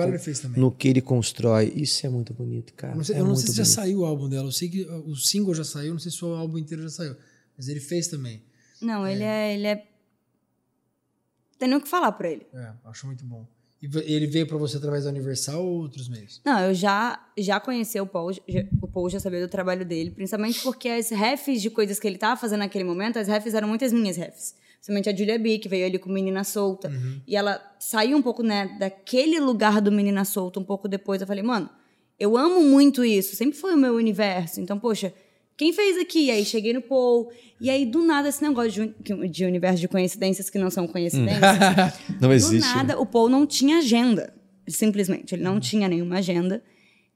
no 0.56 0.72
que 0.72 0.88
ele 0.88 1.02
constrói. 1.02 1.70
Isso 1.76 2.06
é 2.06 2.08
muito 2.08 2.32
bonito, 2.32 2.72
cara. 2.72 2.94
Eu 2.94 2.96
não 2.96 3.04
sei, 3.04 3.14
é 3.14 3.20
eu 3.20 3.26
não 3.26 3.36
sei 3.36 3.50
se 3.50 3.56
já 3.58 3.64
saiu 3.66 3.98
o 3.98 4.04
álbum 4.06 4.26
dela. 4.26 4.48
Eu 4.48 4.52
sei 4.52 4.70
que 4.70 4.84
uh, 4.84 5.06
o 5.06 5.14
single 5.14 5.54
já 5.54 5.64
saiu, 5.64 5.92
não 5.92 5.98
sei 5.98 6.10
se 6.10 6.24
o 6.24 6.28
álbum 6.28 6.56
inteiro 6.56 6.82
já 6.84 6.88
saiu. 6.88 7.14
Mas 7.58 7.68
ele 7.68 7.78
fez 7.78 8.08
também. 8.08 8.42
Não, 8.80 9.06
ele 9.06 9.22
é. 9.22 9.54
Ele 9.54 9.66
é. 9.66 9.86
Tem 11.58 11.68
nem 11.68 11.76
o 11.76 11.80
que 11.82 11.88
falar 11.88 12.12
pra 12.12 12.30
ele. 12.30 12.46
É, 12.54 12.72
acho 12.86 13.06
muito 13.06 13.22
bom. 13.26 13.46
E 13.82 14.14
ele 14.14 14.26
veio 14.26 14.46
pra 14.46 14.56
você 14.56 14.78
através 14.78 15.04
da 15.04 15.10
Universal 15.10 15.62
ou 15.62 15.82
outros 15.82 16.08
meios? 16.08 16.40
Não, 16.42 16.58
eu 16.60 16.72
já, 16.72 17.22
já 17.36 17.60
conheci 17.60 18.00
o 18.00 18.06
Paul, 18.06 18.32
já, 18.32 18.40
o 18.80 18.88
Paul 18.88 19.10
já 19.10 19.20
sabia 19.20 19.42
do 19.42 19.50
trabalho 19.50 19.84
dele, 19.84 20.10
principalmente 20.10 20.62
porque 20.62 20.88
as 20.88 21.10
refs 21.10 21.60
de 21.60 21.68
coisas 21.68 22.00
que 22.00 22.06
ele 22.06 22.16
tava 22.16 22.40
fazendo 22.40 22.60
naquele 22.60 22.84
momento, 22.84 23.18
as 23.18 23.28
refs 23.28 23.52
eram 23.52 23.68
muitas 23.68 23.92
minhas 23.92 24.16
refs. 24.16 24.54
Principalmente 24.76 25.08
a 25.08 25.16
Julia 25.16 25.38
B, 25.38 25.58
que 25.58 25.68
veio 25.68 25.86
ali 25.86 25.98
com 25.98 26.08
Menina 26.10 26.44
Solta. 26.44 26.92
E 27.26 27.34
ela 27.34 27.60
saiu 27.80 28.16
um 28.16 28.22
pouco, 28.22 28.42
né, 28.42 28.76
daquele 28.78 29.40
lugar 29.40 29.80
do 29.80 29.90
Menina 29.90 30.24
Solta 30.24 30.60
um 30.60 30.64
pouco 30.64 30.86
depois. 30.88 31.20
Eu 31.20 31.26
falei, 31.26 31.42
mano, 31.42 31.68
eu 32.18 32.36
amo 32.36 32.62
muito 32.62 33.04
isso, 33.04 33.34
sempre 33.36 33.58
foi 33.58 33.74
o 33.74 33.76
meu 33.76 33.94
universo. 33.94 34.60
Então, 34.60 34.78
poxa, 34.78 35.12
quem 35.56 35.72
fez 35.72 35.98
aqui? 35.98 36.26
E 36.26 36.30
aí 36.30 36.44
cheguei 36.44 36.72
no 36.72 36.82
Paul. 36.82 37.30
E 37.60 37.68
aí, 37.70 37.84
do 37.86 38.02
nada, 38.02 38.28
esse 38.28 38.42
negócio 38.42 38.94
de, 39.00 39.28
de 39.28 39.44
universo 39.44 39.80
de 39.80 39.88
coincidências 39.88 40.50
que 40.50 40.58
não 40.58 40.70
são 40.70 40.86
coincidências. 40.86 41.40
Não 42.20 42.28
Do 42.28 42.32
existe. 42.34 42.66
né? 42.68 42.74
nada, 42.74 42.98
o 43.00 43.06
Paul 43.06 43.28
não 43.28 43.46
tinha 43.46 43.78
agenda. 43.78 44.32
Simplesmente. 44.68 45.34
Ele 45.34 45.42
não 45.42 45.58
tinha 45.60 45.88
nenhuma 45.88 46.18
agenda. 46.18 46.62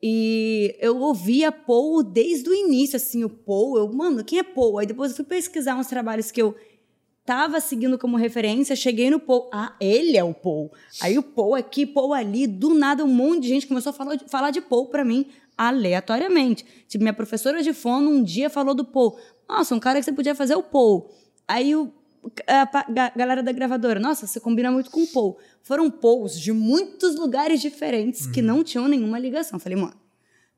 E 0.02 0.74
eu 0.80 0.96
ouvia 0.98 1.52
Paul 1.52 2.02
desde 2.02 2.48
o 2.48 2.54
início, 2.54 2.96
assim, 2.96 3.22
o 3.24 3.28
Paul. 3.28 3.76
Eu, 3.76 3.92
mano, 3.92 4.24
quem 4.24 4.38
é 4.38 4.42
Paul? 4.42 4.78
Aí 4.78 4.86
depois 4.86 5.10
eu 5.10 5.16
fui 5.16 5.24
pesquisar 5.26 5.76
uns 5.76 5.88
trabalhos 5.88 6.30
que 6.30 6.40
eu 6.40 6.54
tava 7.30 7.60
seguindo 7.60 7.96
como 7.96 8.16
referência, 8.16 8.74
cheguei 8.74 9.08
no 9.08 9.20
Paul. 9.20 9.48
Ah, 9.52 9.72
ele 9.80 10.16
é 10.16 10.24
o 10.24 10.34
Paul. 10.34 10.72
Aí 11.00 11.16
o 11.16 11.22
Paul 11.22 11.54
aqui, 11.54 11.86
Paul 11.86 12.12
ali. 12.12 12.44
Do 12.44 12.74
nada, 12.74 13.04
um 13.04 13.06
monte 13.06 13.42
de 13.42 13.48
gente 13.50 13.68
começou 13.68 13.90
a 13.90 13.92
falar 13.92 14.16
de, 14.16 14.28
falar 14.28 14.50
de 14.50 14.60
Paul 14.60 14.86
pra 14.86 15.04
mim, 15.04 15.28
aleatoriamente. 15.56 16.66
Tipo, 16.88 17.04
minha 17.04 17.14
professora 17.14 17.62
de 17.62 17.72
fono 17.72 18.10
um 18.10 18.20
dia 18.20 18.50
falou 18.50 18.74
do 18.74 18.84
Paul. 18.84 19.16
Nossa, 19.48 19.76
um 19.76 19.78
cara 19.78 20.00
que 20.00 20.06
você 20.06 20.12
podia 20.12 20.34
fazer 20.34 20.54
é 20.54 20.56
o 20.56 20.62
Paul. 20.64 21.08
Aí 21.46 21.76
o 21.76 21.92
a 22.48 23.16
galera 23.16 23.44
da 23.44 23.52
gravadora, 23.52 24.00
nossa, 24.00 24.26
você 24.26 24.40
combina 24.40 24.72
muito 24.72 24.90
com 24.90 25.04
o 25.04 25.06
Paul. 25.06 25.38
Foram 25.62 25.88
Pauls 25.88 26.38
de 26.38 26.52
muitos 26.52 27.14
lugares 27.14 27.62
diferentes 27.62 28.26
que 28.26 28.42
não 28.42 28.64
tinham 28.64 28.88
nenhuma 28.88 29.20
ligação. 29.20 29.60
Falei, 29.60 29.78
mano, 29.78 29.94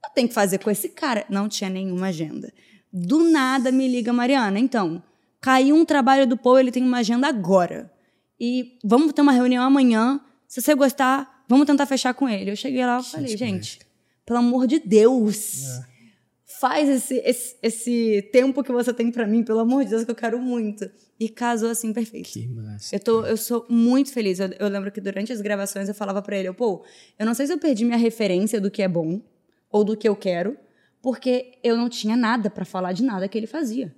eu 0.03 0.11
tenho 0.15 0.27
que 0.27 0.35
fazer 0.35 0.57
com 0.57 0.71
esse 0.71 0.89
cara. 0.89 1.27
Não 1.29 1.51
tinha 1.51 1.69
nenhuma 1.69 2.07
agenda. 2.07 2.51
Do 2.91 3.25
nada 3.31 3.71
me 3.71 3.87
liga, 3.87 4.11
Mariana. 4.11 4.59
Então, 4.59 5.03
caiu 5.43 5.75
um 5.75 5.85
trabalho 5.85 6.27
do 6.27 6.37
Paul, 6.37 6.61
ele 6.61 6.71
tem 6.71 6.85
uma 6.85 6.99
agenda 6.99 7.27
agora. 7.27 7.93
E 8.41 8.79
vamos 8.83 9.13
ter 9.13 9.21
uma 9.21 9.33
reunião 9.33 9.63
amanhã. 9.63 10.21
Se 10.47 10.63
você 10.63 10.75
gostar, 10.75 11.45
vamos 11.49 11.67
tentar 11.67 11.85
fechar 11.85 12.15
com 12.15 12.29
ele. 12.29 12.53
Eu 12.53 12.57
cheguei 12.57 12.87
lá 12.87 13.01
e 13.01 13.05
falei, 13.05 13.37
gente, 13.37 13.81
pelo 14.25 14.39
amor 14.39 14.67
de 14.67 14.79
Deus. 14.79 15.65
Faz 16.61 16.89
esse, 16.89 17.17
esse, 17.25 17.57
esse 17.61 18.31
tempo 18.33 18.63
que 18.63 18.71
você 18.71 18.95
tem 18.95 19.11
pra 19.11 19.27
mim, 19.27 19.43
pelo 19.43 19.59
amor 19.59 19.83
de 19.83 19.91
Deus, 19.91 20.05
que 20.05 20.11
eu 20.13 20.15
quero 20.15 20.39
muito. 20.41 20.89
E 21.19 21.29
casou 21.29 21.71
assim, 21.71 21.93
perfeito. 21.93 22.31
Que 22.31 22.47
massa. 22.47 22.95
Eu, 22.95 23.01
tô, 23.01 23.25
eu 23.27 23.37
sou 23.37 23.67
muito 23.69 24.13
feliz. 24.13 24.39
Eu, 24.39 24.49
eu 24.61 24.69
lembro 24.69 24.93
que 24.93 25.01
durante 25.01 25.33
as 25.33 25.41
gravações 25.41 25.89
eu 25.89 25.95
falava 25.95 26.23
pra 26.23 26.37
ele, 26.37 26.53
pô, 26.53 26.85
eu 27.19 27.27
não 27.27 27.35
sei 27.35 27.49
se 27.49 27.53
eu 27.53 27.59
perdi 27.59 27.85
minha 27.85 27.99
referência 27.99 28.61
do 28.61 28.71
que 28.71 28.81
é 28.81 28.87
bom 28.87 29.21
ou 29.71 29.83
do 29.83 29.97
que 29.97 30.09
eu 30.09 30.15
quero, 30.15 30.57
porque 31.01 31.59
eu 31.65 31.77
não 31.77 31.89
tinha 31.89 32.17
nada 32.17 32.49
pra 32.49 32.65
falar 32.65 32.93
de 32.93 33.03
nada 33.03 33.27
que 33.27 33.37
ele 33.37 33.49
fazia. 33.49 33.93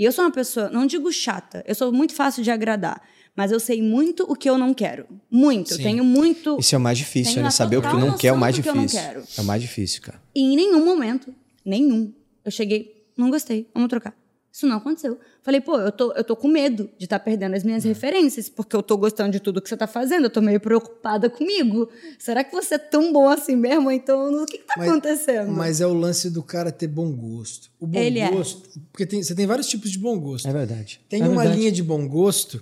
E 0.00 0.04
eu 0.04 0.12
sou 0.12 0.24
uma 0.24 0.30
pessoa, 0.30 0.70
não 0.70 0.86
digo 0.86 1.12
chata, 1.12 1.62
eu 1.66 1.74
sou 1.74 1.92
muito 1.92 2.14
fácil 2.14 2.42
de 2.42 2.50
agradar, 2.50 3.02
mas 3.36 3.52
eu 3.52 3.60
sei 3.60 3.82
muito 3.82 4.24
o 4.26 4.34
que 4.34 4.48
eu 4.48 4.56
não 4.56 4.72
quero. 4.72 5.06
Muito. 5.30 5.74
Sim. 5.74 5.82
tenho 5.82 6.02
muito. 6.02 6.56
Isso 6.58 6.74
é 6.74 6.78
o 6.78 6.80
mais 6.80 6.96
difícil, 6.96 7.42
né? 7.42 7.50
Saber 7.50 7.76
o 7.76 7.82
que 7.82 7.90
tu 7.90 7.98
não 7.98 8.16
quer 8.16 8.28
é 8.28 8.32
o 8.32 8.38
mais 8.38 8.56
do 8.56 8.62
que 8.62 8.68
eu 8.70 8.74
não 8.74 8.86
difícil. 8.86 9.06
quero. 9.06 9.22
É 9.36 9.40
o 9.42 9.44
mais 9.44 9.60
difícil, 9.60 10.00
cara. 10.00 10.18
E 10.34 10.40
em 10.40 10.56
nenhum 10.56 10.82
momento, 10.86 11.34
nenhum, 11.62 12.14
eu 12.42 12.50
cheguei, 12.50 13.04
não 13.14 13.28
gostei, 13.28 13.68
vamos 13.74 13.90
trocar. 13.90 14.14
Isso 14.52 14.66
não 14.66 14.78
aconteceu. 14.78 15.16
Falei, 15.42 15.60
pô, 15.60 15.78
eu 15.78 15.92
tô, 15.92 16.12
eu 16.12 16.24
tô 16.24 16.34
com 16.34 16.48
medo 16.48 16.90
de 16.98 17.04
estar 17.04 17.20
perdendo 17.20 17.54
as 17.54 17.62
É. 17.62 17.66
minhas 17.66 17.84
referências, 17.84 18.48
porque 18.48 18.74
eu 18.74 18.82
tô 18.82 18.96
gostando 18.96 19.30
de 19.30 19.38
tudo 19.40 19.62
que 19.62 19.68
você 19.68 19.76
tá 19.76 19.86
fazendo, 19.86 20.24
eu 20.24 20.30
tô 20.30 20.40
meio 20.40 20.58
preocupada 20.60 21.30
comigo. 21.30 21.88
Será 22.18 22.42
que 22.42 22.52
você 22.52 22.74
é 22.74 22.78
tão 22.78 23.12
bom 23.12 23.28
assim 23.28 23.54
mesmo? 23.54 23.90
Então, 23.92 24.42
o 24.42 24.46
que, 24.46 24.58
que 24.58 24.64
tá 24.66 24.74
acontecendo? 24.82 25.52
Mas 25.52 25.80
é 25.80 25.86
o 25.86 25.94
lance 25.94 26.28
do 26.30 26.42
cara 26.42 26.72
ter 26.72 26.88
bom 26.88 27.12
gosto. 27.12 27.70
O 27.78 27.86
bom 27.86 27.98
Ele 27.98 28.18
é. 28.18 28.28
gosto. 28.30 28.68
Porque 28.90 29.06
tem, 29.06 29.22
você 29.22 29.34
tem 29.36 29.46
vários 29.46 29.68
tipos 29.68 29.90
de 29.90 29.98
bom 29.98 30.18
gosto. 30.18 30.48
É 30.48 30.52
verdade. 30.52 31.00
Tem 31.08 31.22
É 31.22 31.28
uma 31.28 31.36
verdade. 31.42 31.58
linha 31.58 31.70
de 31.72 31.82
bom 31.82 32.08
gosto 32.08 32.60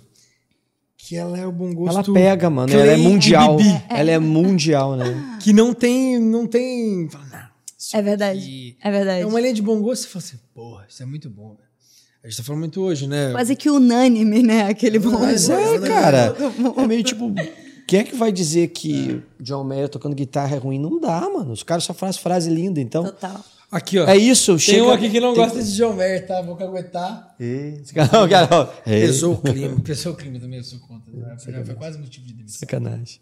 que 0.95 1.15
ela 1.15 1.39
é 1.39 1.47
o 1.47 1.51
bom 1.51 1.73
gosto. 1.73 2.11
Ela 2.11 2.13
pega, 2.13 2.49
mano. 2.51 2.71
Ela 2.71 2.91
é 2.91 2.97
mundial. 2.97 3.57
Bibi. 3.57 3.83
Ela 3.89 4.11
é 4.11 4.19
mundial, 4.19 4.95
né? 4.95 5.37
Que 5.41 5.51
não 5.51 5.73
tem. 5.73 6.19
Não 6.19 6.45
tem. 6.45 7.09
fala, 7.09 7.25
"Não, 7.25 7.99
É 7.99 8.01
verdade. 8.03 8.39
aqui 8.39 8.77
É 8.83 8.91
verdade. 8.91 9.21
É 9.23 9.25
uma 9.25 9.39
linha 9.39 9.53
de 9.53 9.61
bom 9.63 9.81
gosto. 9.81 10.03
Você 10.03 10.07
fala 10.09 10.23
assim, 10.23 10.37
porra, 10.53 10.85
isso 10.87 11.01
é 11.01 11.05
muito 11.07 11.29
bom, 11.29 11.55
velho. 11.55 11.68
A 12.23 12.27
gente 12.27 12.37
tá 12.37 12.43
falando 12.43 12.59
muito 12.59 12.81
hoje, 12.81 13.07
né? 13.07 13.31
Quase 13.31 13.55
que 13.55 13.69
unânime, 13.69 14.43
né? 14.43 14.63
Aquele 14.69 14.99
bom 14.99 15.11
Mas 15.19 15.49
é, 15.49 15.79
cara. 15.79 16.35
É 16.77 16.87
meio 16.87 17.03
tipo. 17.03 17.33
Quem 17.87 18.01
é 18.01 18.03
que 18.03 18.15
vai 18.15 18.31
dizer 18.31 18.67
que 18.67 19.21
John 19.39 19.63
Mayer 19.63 19.89
tocando 19.89 20.13
guitarra 20.15 20.55
é 20.55 20.59
ruim? 20.59 20.77
Não 20.77 20.99
dá, 20.99 21.21
mano. 21.21 21.51
Os 21.51 21.63
caras 21.63 21.83
só 21.85 21.93
fazem 21.93 22.21
frase 22.21 22.49
linda, 22.49 22.79
então. 22.79 23.05
Total. 23.05 23.43
Aqui, 23.71 23.97
ó. 23.99 24.07
É 24.07 24.17
isso, 24.17 24.51
Tem 24.53 24.59
chega. 24.59 24.83
um 24.83 24.91
aqui 24.91 25.09
que 25.09 25.19
não 25.19 25.33
tem- 25.33 25.43
gosta 25.43 25.63
de 25.63 25.75
John 25.75 25.93
Mayer, 25.93 26.27
tá? 26.27 26.41
Vou 26.41 26.55
caguetar. 26.55 27.35
Esse 27.39 27.93
cara- 27.93 28.09
Não, 28.11 28.27
cara, 28.29 28.47
ó. 28.51 28.67
É, 28.85 28.99
Pesou 29.01 29.33
o 29.33 29.37
clima. 29.41 29.79
Pesou 29.81 30.13
o 30.13 30.15
clima 30.15 30.39
também, 30.39 30.57
eu 30.59 30.63
sou 30.63 30.79
contra. 30.79 31.11
né? 31.13 31.37
Foi, 31.65 31.75
quase 31.75 31.97
motivo 31.97 32.25
de 32.27 32.33
demissão. 32.33 32.59
Sacanagem. 32.59 33.19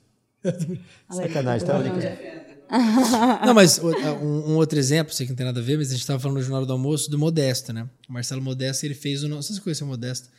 Sacanagem, 1.10 1.68
tá 1.68 1.78
brincando. 1.80 2.02
Não, 3.46 3.54
mas 3.54 3.78
o- 3.78 3.90
um, 4.24 4.52
um 4.52 4.56
outro 4.56 4.78
exemplo, 4.78 5.14
sei 5.14 5.26
que 5.26 5.32
não 5.32 5.38
tem 5.38 5.46
nada 5.46 5.60
a 5.60 5.64
ver, 5.64 5.78
mas 5.78 5.90
a 5.92 5.94
gente 5.96 6.06
tava 6.06 6.20
falando 6.20 6.38
no 6.38 6.44
Jornal 6.44 6.66
do 6.66 6.74
Almoço 6.74 7.10
do 7.10 7.18
Modesto, 7.18 7.72
né? 7.74 7.90
O 8.10 8.14
Marcelo 8.14 8.42
Modesto, 8.42 8.86
ele 8.86 8.94
fez 8.94 9.24
o 9.24 9.28
nosso. 9.28 9.48
Vocês 9.48 9.60
conhecem 9.60 9.86
o 9.86 9.90
Modesto? 9.90 10.30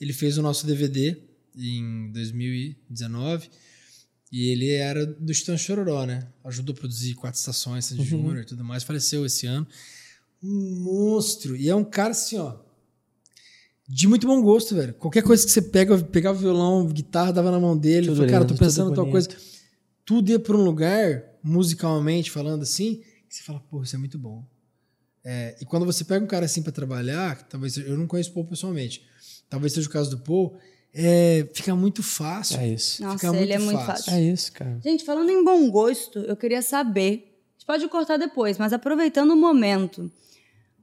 Ele 0.00 0.12
fez 0.12 0.38
o 0.38 0.42
nosso 0.42 0.66
DVD 0.66 1.16
em 1.56 2.10
2019 2.12 3.48
e 4.32 4.48
ele 4.50 4.70
era 4.70 5.06
do 5.06 5.30
Estão 5.30 5.56
Chororó, 5.56 6.04
né? 6.06 6.26
Ajudou 6.44 6.74
a 6.74 6.78
produzir 6.78 7.14
Quatro 7.14 7.38
Estações, 7.38 7.84
Sandy 7.86 8.02
Júnior 8.04 8.38
e 8.42 8.46
tudo 8.46 8.64
mais. 8.64 8.82
Faleceu 8.82 9.24
esse 9.24 9.46
ano. 9.46 9.66
Um 10.42 10.80
monstro. 10.82 11.54
E 11.56 11.68
é 11.68 11.74
um 11.74 11.84
cara 11.84 12.10
assim, 12.10 12.38
ó. 12.38 12.56
De 13.86 14.08
muito 14.08 14.26
bom 14.26 14.40
gosto, 14.42 14.74
velho. 14.74 14.94
Qualquer 14.94 15.22
coisa 15.22 15.44
que 15.44 15.52
você 15.52 15.60
pega, 15.62 15.96
pegava 15.98 16.38
violão, 16.38 16.86
guitarra, 16.86 17.32
dava 17.32 17.50
na 17.50 17.60
mão 17.60 17.76
dele. 17.76 18.06
Tudo 18.06 18.16
Falei, 18.16 18.30
cara, 18.30 18.44
tô 18.44 18.54
pensando 18.54 18.92
em 18.92 18.94
tal 18.94 19.06
coisa 19.10 19.28
tudo 20.06 20.28
ia 20.30 20.38
para 20.38 20.54
um 20.54 20.62
lugar, 20.62 21.24
musicalmente 21.44 22.30
falando 22.30 22.62
assim, 22.62 23.02
você 23.28 23.42
fala, 23.42 23.60
pô, 23.70 23.82
isso 23.82 23.94
é 23.94 23.98
muito 23.98 24.18
bom. 24.18 24.42
É, 25.22 25.56
e 25.60 25.64
quando 25.66 25.84
você 25.84 26.04
pega 26.04 26.24
um 26.24 26.28
cara 26.28 26.46
assim 26.46 26.62
para 26.62 26.72
trabalhar, 26.72 27.42
talvez 27.44 27.76
eu 27.76 27.96
não 27.96 28.06
conheço 28.06 28.30
o 28.30 28.34
Paul 28.34 28.46
pessoalmente, 28.46 29.06
talvez 29.48 29.74
seja 29.74 29.88
o 29.88 29.92
caso 29.92 30.10
do 30.10 30.18
Paul, 30.18 30.56
é, 30.92 31.46
fica 31.52 31.74
muito 31.74 32.02
fácil. 32.02 32.58
É 32.58 32.68
isso. 32.68 33.02
Nossa, 33.02 33.18
Fica 33.18 33.36
ele 33.36 33.52
é 33.52 33.58
muito 33.58 33.84
fácil. 33.84 34.12
É 34.12 34.22
isso, 34.22 34.52
cara. 34.52 34.78
Gente, 34.82 35.04
falando 35.04 35.30
em 35.30 35.44
bom 35.44 35.70
gosto, 35.70 36.20
eu 36.20 36.36
queria 36.36 36.62
saber. 36.62 37.36
A 37.50 37.58
gente 37.58 37.66
pode 37.66 37.88
cortar 37.88 38.16
depois, 38.16 38.58
mas 38.58 38.72
aproveitando 38.72 39.32
o 39.32 39.36
momento. 39.36 40.10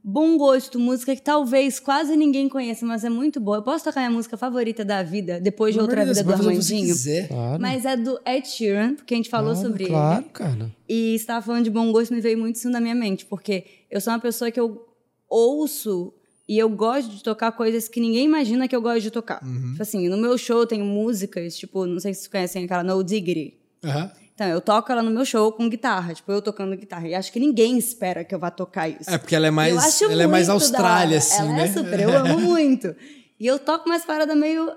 Bom 0.04 0.36
gosto, 0.36 0.80
música 0.80 1.14
que 1.14 1.22
talvez 1.22 1.78
quase 1.78 2.16
ninguém 2.16 2.48
conheça, 2.48 2.84
mas 2.84 3.04
é 3.04 3.08
muito 3.08 3.38
boa. 3.38 3.58
Eu 3.58 3.62
posso 3.62 3.84
tocar 3.84 4.00
minha 4.00 4.10
música 4.10 4.36
favorita 4.36 4.84
da 4.84 5.00
vida, 5.02 5.40
depois 5.40 5.74
de 5.74 5.80
outra 5.80 6.04
vida 6.04 6.24
do 6.24 6.32
Armandinho? 6.32 6.94
Claro. 7.28 7.62
Mas 7.62 7.84
é 7.84 7.96
do 7.96 8.18
Ed 8.26 8.48
Sheeran, 8.48 8.96
porque 8.96 9.14
a 9.14 9.16
gente 9.16 9.30
falou 9.30 9.52
claro, 9.52 9.68
sobre 9.68 9.86
Claro, 9.86 10.22
ele. 10.24 10.30
cara. 10.32 10.70
E 10.88 11.14
estava 11.14 11.44
falando 11.44 11.62
de 11.64 11.70
bom 11.70 11.92
gosto, 11.92 12.12
me 12.12 12.20
veio 12.20 12.36
muito 12.36 12.56
isso 12.56 12.68
na 12.68 12.80
minha 12.80 12.96
mente, 12.96 13.24
porque 13.26 13.64
eu 13.88 14.00
sou 14.00 14.12
uma 14.12 14.18
pessoa 14.18 14.50
que 14.50 14.58
eu 14.58 14.84
ouço 15.30 16.12
e 16.48 16.58
eu 16.58 16.68
gosto 16.68 17.08
de 17.08 17.22
tocar 17.22 17.52
coisas 17.52 17.86
que 17.88 18.00
ninguém 18.00 18.24
imagina 18.24 18.66
que 18.66 18.74
eu 18.74 18.82
gosto 18.82 19.02
de 19.02 19.10
tocar. 19.12 19.40
Tipo 19.70 19.82
assim, 19.82 20.08
no 20.08 20.16
meu 20.16 20.36
show 20.36 20.58
eu 20.58 20.66
tenho 20.66 20.84
músicas, 20.84 21.56
tipo, 21.56 21.86
não 21.86 22.00
sei 22.00 22.12
se 22.12 22.22
vocês 22.22 22.28
conhecem 22.28 22.64
aquela 22.64 22.82
No 22.82 23.04
Diggity. 23.04 23.54
Aham. 23.84 24.10
Então, 24.34 24.46
eu 24.48 24.60
toco 24.60 24.90
ela 24.90 25.02
no 25.02 25.10
meu 25.10 25.24
show 25.24 25.52
com 25.52 25.68
guitarra, 25.68 26.14
tipo, 26.14 26.32
eu 26.32 26.40
tocando 26.40 26.74
guitarra. 26.76 27.06
E 27.06 27.14
acho 27.14 27.30
que 27.32 27.38
ninguém 27.38 27.76
espera 27.78 28.24
que 28.24 28.34
eu 28.34 28.38
vá 28.38 28.50
tocar 28.50 28.88
isso. 28.88 29.10
É 29.10 29.18
porque 29.18 29.36
ela 29.36 29.46
é 29.46 29.50
mais, 29.50 30.00
ela 30.02 30.22
é 30.22 30.26
mais 30.26 30.48
Austrália, 30.48 31.18
assim, 31.18 31.42
ela 31.42 31.52
né? 31.52 31.64
É 31.64 31.72
super, 31.72 32.00
eu 32.00 32.16
amo 32.16 32.40
muito. 32.40 32.94
E 33.38 33.46
eu 33.46 33.58
toco 33.58 33.88
umas 33.88 34.04
paradas 34.04 34.36
meio 34.36 34.72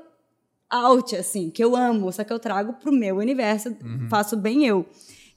out, 0.69 1.15
assim, 1.15 1.49
que 1.49 1.63
eu 1.63 1.75
amo, 1.75 2.11
só 2.11 2.23
que 2.23 2.33
eu 2.33 2.39
trago 2.39 2.73
pro 2.73 2.91
meu 2.91 3.17
universo, 3.17 3.69
Uhum. 3.81 4.07
faço 4.09 4.35
bem 4.35 4.65
eu. 4.65 4.85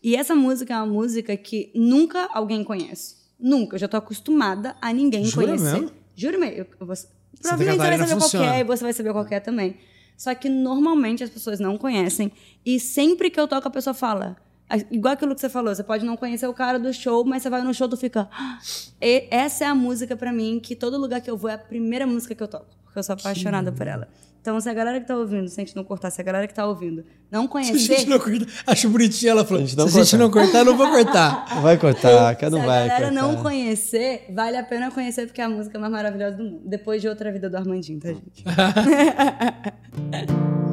E 0.03 0.17
essa 0.17 0.35
música 0.35 0.75
é 0.75 0.77
uma 0.77 0.87
música 0.87 1.37
que 1.37 1.71
nunca 1.75 2.29
alguém 2.33 2.65
conhece. 2.65 3.17
Nunca. 3.39 3.77
Eu 3.77 3.81
já 3.81 3.89
tô 3.89 3.97
acostumada 3.97 4.75
a 4.81 4.93
ninguém 4.93 5.25
Jura 5.25 5.47
conhecer. 5.49 5.73
mesmo? 5.81 5.91
Juro 6.17 6.41
mesmo. 6.41 6.55
Eu, 6.57 6.59
eu 6.61 6.67
provavelmente 6.67 6.99
você 7.43 7.55
vai 7.55 7.99
saber 7.99 8.07
qual 8.07 8.17
é 8.17 8.21
funciona. 8.21 8.59
e 8.59 8.65
você 8.65 8.85
vai 8.85 8.93
saber 8.93 9.13
qual 9.13 9.25
que 9.25 9.35
é 9.35 9.41
também. 9.41 9.77
Só 10.19 10.35
que 10.35 10.49
normalmente 10.51 11.23
as 11.25 11.31
pessoas 11.31 11.59
não 11.61 11.79
conhecem. 11.79 12.31
E 12.67 12.79
sempre 12.81 13.31
que 13.31 13.39
eu 13.41 13.47
toco, 13.49 13.69
a 13.69 13.71
pessoa 13.71 13.95
fala. 13.95 14.37
"Ah, 14.69 14.77
Igual 14.91 15.15
aquilo 15.15 15.35
que 15.35 15.41
você 15.41 15.49
falou, 15.49 15.73
você 15.75 15.83
pode 15.85 16.05
não 16.05 16.17
conhecer 16.17 16.47
o 16.49 16.53
cara 16.53 16.79
do 16.79 16.93
show, 16.93 17.25
mas 17.25 17.43
você 17.43 17.49
vai 17.49 17.63
no 17.63 17.73
show, 17.73 17.89
tu 17.89 17.97
fica. 17.97 18.29
"Ah!" 18.33 18.59
E 19.01 19.29
essa 19.31 19.65
é 19.65 19.69
a 19.69 19.75
música 19.77 20.17
pra 20.17 20.33
mim, 20.33 20.61
que 20.61 20.75
todo 20.77 20.99
lugar 20.99 21.21
que 21.23 21.31
eu 21.31 21.37
vou 21.37 21.49
é 21.49 21.55
a 21.55 21.59
primeira 21.59 22.07
música 22.07 22.35
que 22.35 22.43
eu 22.43 22.49
toco. 22.49 22.67
Porque 22.85 22.99
eu 22.99 23.03
sou 23.05 23.15
apaixonada 23.15 23.71
por 23.73 23.87
ela. 23.87 24.09
Então, 24.49 24.59
se 24.63 24.71
a 24.71 24.73
galera 24.73 24.99
que 24.99 25.07
tá 25.07 25.15
ouvindo, 25.15 25.47
se 25.47 25.61
a 25.61 25.65
gente 25.65 25.77
não 25.77 25.85
cortar, 25.85 26.11
se 26.11 26.19
a 26.23 26.25
galera 26.25 26.47
que 26.49 26.55
tá 26.55 26.67
ouvindo 26.67 27.05
não 27.31 27.43
Se 27.43 27.47
a 27.47 27.51
conhecer. 27.51 27.79
gente 27.79 28.09
não 28.09 28.19
cortar, 28.19 28.47
acho 28.67 28.89
bonitinho 28.89 29.31
ela 29.31 29.45
falou. 29.45 29.63
A 29.63 29.67
gente 29.67 29.73
Se 29.73 29.77
não 29.77 29.85
a 29.85 29.89
gente 29.89 29.99
cortar. 29.99 30.19
não 30.19 30.31
cortar, 30.31 30.59
eu 30.61 30.65
não 30.65 30.77
vou 30.77 30.89
cortar. 30.91 31.45
Não 31.55 31.63
vai 31.63 31.77
cortar, 31.77 32.35
que 32.37 32.45
Se 32.47 32.51
não 32.51 32.63
a 32.63 32.67
vai 32.67 32.89
galera 32.89 33.07
cortar. 33.09 33.23
não 33.23 33.37
conhecer, 33.43 34.25
vale 34.35 34.57
a 34.57 34.63
pena 34.63 34.91
conhecer, 34.91 35.27
porque 35.27 35.41
é 35.41 35.45
a 35.45 35.49
música 35.51 35.79
mais 35.79 35.93
maravilhosa 35.93 36.37
do 36.37 36.45
mundo. 36.45 36.63
Depois 36.65 37.03
de 37.03 37.09
outra 37.09 37.31
vida 37.31 37.51
do 37.51 37.57
Armandinho, 37.59 38.01
tá, 38.01 38.09
gente? 38.09 38.43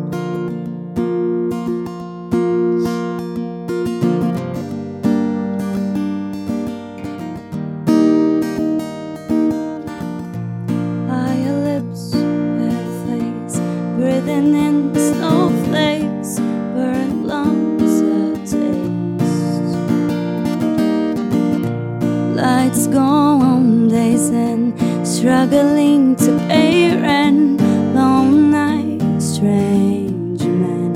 Lights 22.76 22.88
go 22.88 23.00
on 23.00 23.88
days 23.88 24.30
and 24.32 24.74
struggling 25.08 26.14
to 26.18 26.38
pay 26.50 26.94
rent. 27.00 27.62
Long 27.96 28.52
night, 28.52 29.22
strange 29.22 30.44
man. 30.44 30.94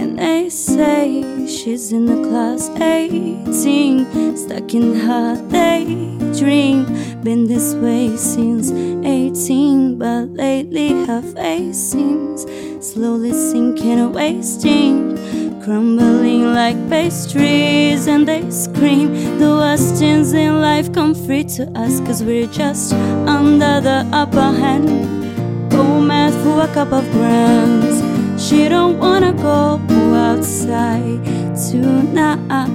And 0.00 0.18
they 0.18 0.48
say 0.48 1.46
she's 1.46 1.92
in 1.92 2.06
the 2.06 2.26
class 2.26 2.70
18, 2.70 4.34
stuck 4.34 4.72
in 4.72 4.94
her 5.00 5.36
daydream. 5.50 6.86
Been 7.22 7.46
this 7.46 7.74
way 7.74 8.16
since 8.16 8.70
18, 8.70 9.98
but 9.98 10.30
lately 10.30 11.04
her 11.04 11.20
face 11.20 11.76
seems 11.76 12.46
slowly 12.80 13.34
sinking 13.34 14.10
wasting, 14.14 15.18
crumbling 15.64 16.52
like 16.52 16.76
pastries. 16.90 18.06
And 18.06 18.28
they 18.28 18.50
scream 18.50 19.38
the 19.38 19.48
worst 19.60 19.96
things 19.96 20.32
in 20.34 20.60
life 20.60 20.92
come 20.92 21.14
free 21.14 21.44
to 21.56 21.64
us, 21.74 22.00
cause 22.00 22.22
we're 22.22 22.46
just 22.46 22.92
under 22.92 23.80
the 23.80 24.06
upper 24.12 24.50
hand. 24.62 24.88
Oh, 24.90 25.76
go 25.76 26.00
mad 26.00 26.34
for 26.42 26.62
a 26.62 26.68
cup 26.74 26.92
of 26.92 27.10
grams. 27.12 28.02
She 28.42 28.68
don't 28.68 28.98
wanna 28.98 29.32
go 29.32 29.80
outside 30.14 31.24
tonight. 31.70 32.68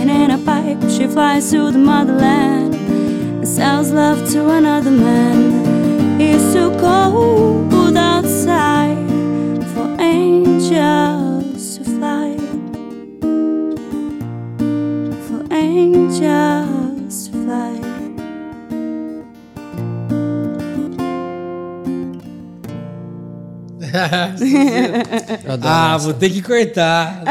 And 0.00 0.10
in 0.10 0.30
a 0.30 0.38
pipe, 0.38 0.80
she 0.90 1.06
flies 1.06 1.50
to 1.50 1.70
the 1.70 1.78
motherland 1.78 2.74
and 2.74 3.48
sells 3.48 3.92
love 3.92 4.26
to 4.32 4.48
another 4.48 4.90
man. 4.90 6.18
It's 6.18 6.54
too 6.54 6.70
cold 6.80 7.96
outside 7.96 8.96
for 9.74 9.86
angels 10.00 11.09
ah, 25.62 25.94
essa. 25.94 26.04
vou 26.04 26.14
ter 26.14 26.30
que 26.30 26.42
cortar. 26.42 27.22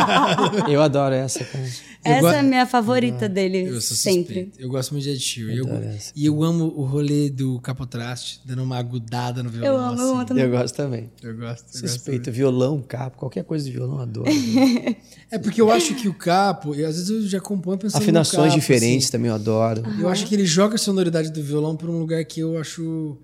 Eu 0.68 0.82
adoro 0.82 1.14
essa, 1.14 1.44
cara. 1.44 1.64
Essa 2.06 2.20
go- 2.20 2.28
é 2.28 2.38
a 2.38 2.42
minha 2.42 2.64
favorita 2.66 3.28
dele, 3.28 3.66
Eu 3.68 3.80
sou 3.80 3.96
sempre. 3.96 4.52
Eu 4.58 4.68
gosto 4.68 4.92
muito 4.92 5.02
de 5.02 5.10
Ed 5.10 5.18
Sheeran. 5.18 5.52
E 5.52 5.58
eu, 5.58 5.66
e 6.14 6.26
eu 6.26 6.42
amo 6.44 6.72
o 6.76 6.84
rolê 6.84 7.28
do 7.28 7.58
capotraste, 7.60 8.40
dando 8.44 8.62
uma 8.62 8.78
agudada 8.78 9.42
no 9.42 9.50
violão. 9.50 9.72
Eu 9.72 9.76
amo, 9.80 10.00
eu 10.00 10.08
amo 10.10 10.16
assim. 10.18 10.26
também. 10.26 10.44
Eu 10.44 10.50
gosto 10.50 10.76
também. 10.76 11.10
Eu 11.20 11.36
gosto. 11.36 11.64
eu 11.74 11.80
gosto 11.80 11.88
Suspeito, 11.88 12.30
violão, 12.30 12.80
capo, 12.80 13.16
qualquer 13.18 13.42
coisa 13.42 13.64
de 13.64 13.72
violão, 13.72 13.96
eu 13.96 14.02
adoro. 14.02 14.30
É 15.28 15.38
porque 15.40 15.60
eu 15.60 15.72
acho 15.72 15.92
que 15.96 16.06
o 16.06 16.14
capo, 16.14 16.72
e 16.72 16.84
às 16.84 16.94
vezes 16.94 17.10
eu 17.10 17.28
já 17.28 17.40
componho 17.40 17.76
pensando 17.76 18.00
Afinações 18.00 18.44
no 18.44 18.48
capo, 18.50 18.60
diferentes 18.60 19.06
assim. 19.06 19.12
também 19.12 19.28
eu 19.28 19.34
adoro. 19.34 19.82
Eu 19.98 20.08
acho 20.08 20.24
que 20.24 20.32
ele 20.36 20.46
joga 20.46 20.76
a 20.76 20.78
sonoridade 20.78 21.32
do 21.32 21.42
violão 21.42 21.76
pra 21.76 21.90
um 21.90 21.98
lugar 21.98 22.24
que 22.24 22.38
eu 22.38 22.56
acho 22.56 23.18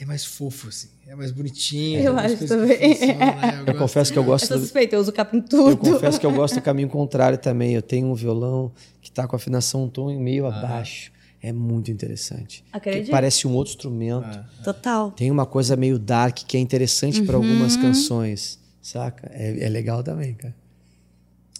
é 0.00 0.04
mais 0.04 0.24
fofo, 0.24 0.68
assim. 0.68 0.88
É 1.06 1.14
mais 1.14 1.30
bonitinho. 1.32 2.00
Eu 2.00 2.16
acho 2.18 2.36
coisas 2.36 2.40
que 2.40 2.46
também. 2.46 2.94
funcionam, 2.94 3.16
né? 3.18 3.60
Eu 3.60 3.64
gosto. 3.66 3.78
confesso 3.78 4.12
que 4.12 4.18
eu 4.18 4.22
Eu 4.22 4.26
gosto 4.26 4.46
sou 4.46 4.56
do, 4.56 4.62
suspeita, 4.62 4.96
eu 4.96 5.00
uso 5.00 5.12
capa 5.12 5.36
em 5.36 5.40
tudo. 5.40 5.70
Eu 5.70 5.76
confesso 5.76 6.20
que 6.20 6.26
eu 6.26 6.32
gosto 6.32 6.54
do 6.54 6.62
caminho 6.62 6.88
contrário 6.88 7.38
também. 7.38 7.72
Eu 7.72 7.82
tenho 7.82 8.06
um 8.06 8.14
violão 8.14 8.72
que 9.00 9.10
tá 9.10 9.26
com 9.26 9.34
a 9.34 9.38
afinação 9.38 9.84
um 9.84 9.88
tom 9.88 10.16
meio 10.18 10.46
abaixo. 10.46 11.10
É 11.40 11.52
muito 11.52 11.90
interessante. 11.90 12.64
Acredito. 12.72 13.10
Parece 13.10 13.46
um 13.46 13.52
outro 13.54 13.72
instrumento. 13.72 14.44
Total. 14.64 15.10
Tem 15.12 15.30
uma 15.30 15.46
coisa 15.46 15.76
meio 15.76 15.98
dark 15.98 16.36
que 16.46 16.56
é 16.56 16.60
interessante 16.60 17.22
para 17.22 17.36
algumas 17.36 17.76
canções, 17.76 18.58
saca? 18.82 19.30
É, 19.32 19.64
é 19.64 19.68
legal 19.68 20.02
também, 20.02 20.34
cara. 20.34 20.54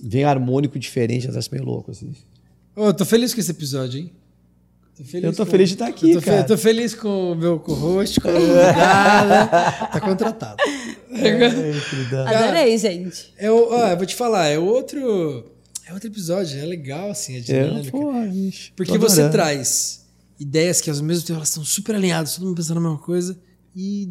Vem 0.03 0.25
harmônico 0.25 0.79
diferente, 0.79 1.29
até 1.29 1.39
meio 1.53 1.65
louco, 1.65 1.91
assim. 1.93 2.13
Ô, 2.75 2.87
eu 2.87 2.95
tô 2.95 3.05
feliz 3.05 3.35
com 3.35 3.41
esse 3.41 3.51
episódio, 3.51 4.01
hein? 4.01 4.13
Tô 4.99 5.05
feliz 5.05 5.25
Eu 5.25 5.33
tô 5.33 5.45
com- 5.47 5.51
feliz 5.53 5.69
de 5.69 5.75
estar 5.77 5.87
aqui, 5.87 6.11
eu 6.11 6.15
tô 6.17 6.21
fe- 6.21 6.27
cara. 6.27 6.41
eu 6.43 6.47
tô 6.47 6.59
feliz 6.59 6.93
com 6.95 7.33
o 7.33 7.35
meu 7.37 7.59
co-host, 7.61 8.21
com 8.21 8.29
a 8.29 8.33
convidada. 8.33 9.49
tá 9.93 10.01
contratado. 10.01 10.57
Adorei, 12.27 12.77
gente. 12.79 13.33
É 13.37 13.51
o, 13.51 13.69
ó, 13.73 13.89
eu 13.89 13.97
vou 13.97 14.07
te 14.07 14.15
falar, 14.15 14.47
é 14.49 14.59
outro. 14.59 15.53
É 15.87 15.93
outro 15.95 16.09
episódio, 16.09 16.59
é 16.59 16.65
legal, 16.67 17.11
assim, 17.11 17.37
a 17.37 17.39
É, 17.39 17.41
dinâmica. 17.41 17.91
porra, 17.91 18.27
bicho. 18.27 18.73
Porque 18.77 18.99
você 18.99 19.23
adorando. 19.23 19.33
traz 19.33 20.05
ideias 20.39 20.81
que 20.81 20.91
ao 20.91 20.97
mesmo 21.03 21.25
tempo 21.27 21.39
elas 21.39 21.49
estão 21.49 21.65
super 21.65 21.95
alinhadas, 21.95 22.35
todo 22.35 22.45
mundo 22.47 22.57
pensando 22.57 22.75
na 22.81 22.89
mesma 22.89 22.99
coisa, 23.03 23.39
e 23.75 24.11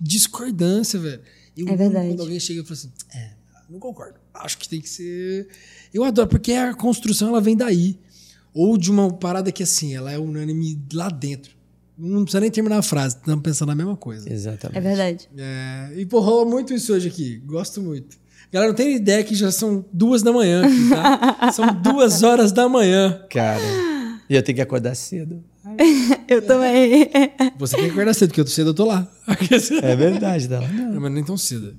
discordância, 0.00 0.98
velho. 1.00 1.20
Eu 1.56 1.68
É 1.68 1.76
verdade. 1.76 2.08
Quando 2.08 2.20
alguém 2.22 2.38
chega 2.40 2.60
e 2.60 2.64
fala 2.64 2.74
assim, 2.74 2.92
é, 3.14 3.30
não 3.70 3.78
concordo. 3.78 4.18
Acho 4.34 4.58
que 4.58 4.68
tem 4.68 4.80
que 4.80 4.88
ser. 4.88 5.48
Eu 5.94 6.04
adoro, 6.04 6.28
porque 6.28 6.52
a 6.52 6.74
construção 6.74 7.28
ela 7.28 7.40
vem 7.40 7.56
daí. 7.56 7.98
Ou 8.54 8.78
de 8.78 8.90
uma 8.90 9.12
parada 9.12 9.50
que 9.50 9.64
assim, 9.64 9.94
ela 9.94 10.12
é 10.12 10.18
unânime 10.18 10.80
lá 10.92 11.08
dentro. 11.08 11.52
Não 11.98 12.22
precisa 12.22 12.40
nem 12.40 12.50
terminar 12.50 12.78
a 12.78 12.82
frase, 12.82 13.16
estamos 13.16 13.42
pensando 13.42 13.68
na 13.68 13.74
mesma 13.74 13.96
coisa. 13.96 14.32
Exatamente. 14.32 14.78
É 14.78 14.80
verdade. 14.80 15.28
É, 15.36 15.92
e 15.96 16.06
pô, 16.06 16.20
rola 16.20 16.48
muito 16.48 16.72
isso 16.72 16.92
hoje 16.92 17.08
aqui. 17.08 17.38
Gosto 17.44 17.82
muito. 17.82 18.16
Galera, 18.52 18.70
não 18.70 18.76
tem 18.76 18.94
ideia 18.94 19.22
que 19.24 19.34
já 19.34 19.50
são 19.50 19.84
duas 19.92 20.22
da 20.22 20.32
manhã 20.32 20.64
aqui, 20.64 20.88
tá? 20.88 21.50
são 21.52 21.74
duas 21.82 22.22
horas 22.22 22.52
da 22.52 22.68
manhã. 22.68 23.20
Cara, 23.28 23.60
e 24.28 24.34
eu 24.36 24.42
tenho 24.42 24.56
que 24.56 24.62
acordar 24.62 24.94
cedo. 24.94 25.42
Eu 26.28 26.42
também. 26.42 27.10
Você 27.58 27.76
tem 27.76 27.86
que 27.86 27.90
acordar 27.92 28.14
cedo, 28.14 28.28
porque 28.28 28.40
eu 28.40 28.44
tô 28.44 28.50
cedo, 28.50 28.70
eu 28.70 28.74
tô 28.74 28.84
lá. 28.84 29.08
É 29.82 29.96
verdade, 29.96 30.46
Dala. 30.46 30.68
Não, 30.68 31.00
mas 31.00 31.12
nem 31.12 31.24
tão 31.24 31.36
cedo. 31.36 31.74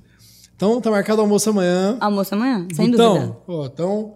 Então, 0.54 0.80
tá 0.80 0.90
marcado 0.90 1.20
o 1.20 1.22
almoço 1.22 1.50
amanhã. 1.50 1.96
Almoço 2.00 2.34
amanhã, 2.34 2.66
sem 2.74 2.88
então, 2.88 3.14
dúvida. 3.14 3.36
Ó, 3.46 3.66
então. 3.66 4.14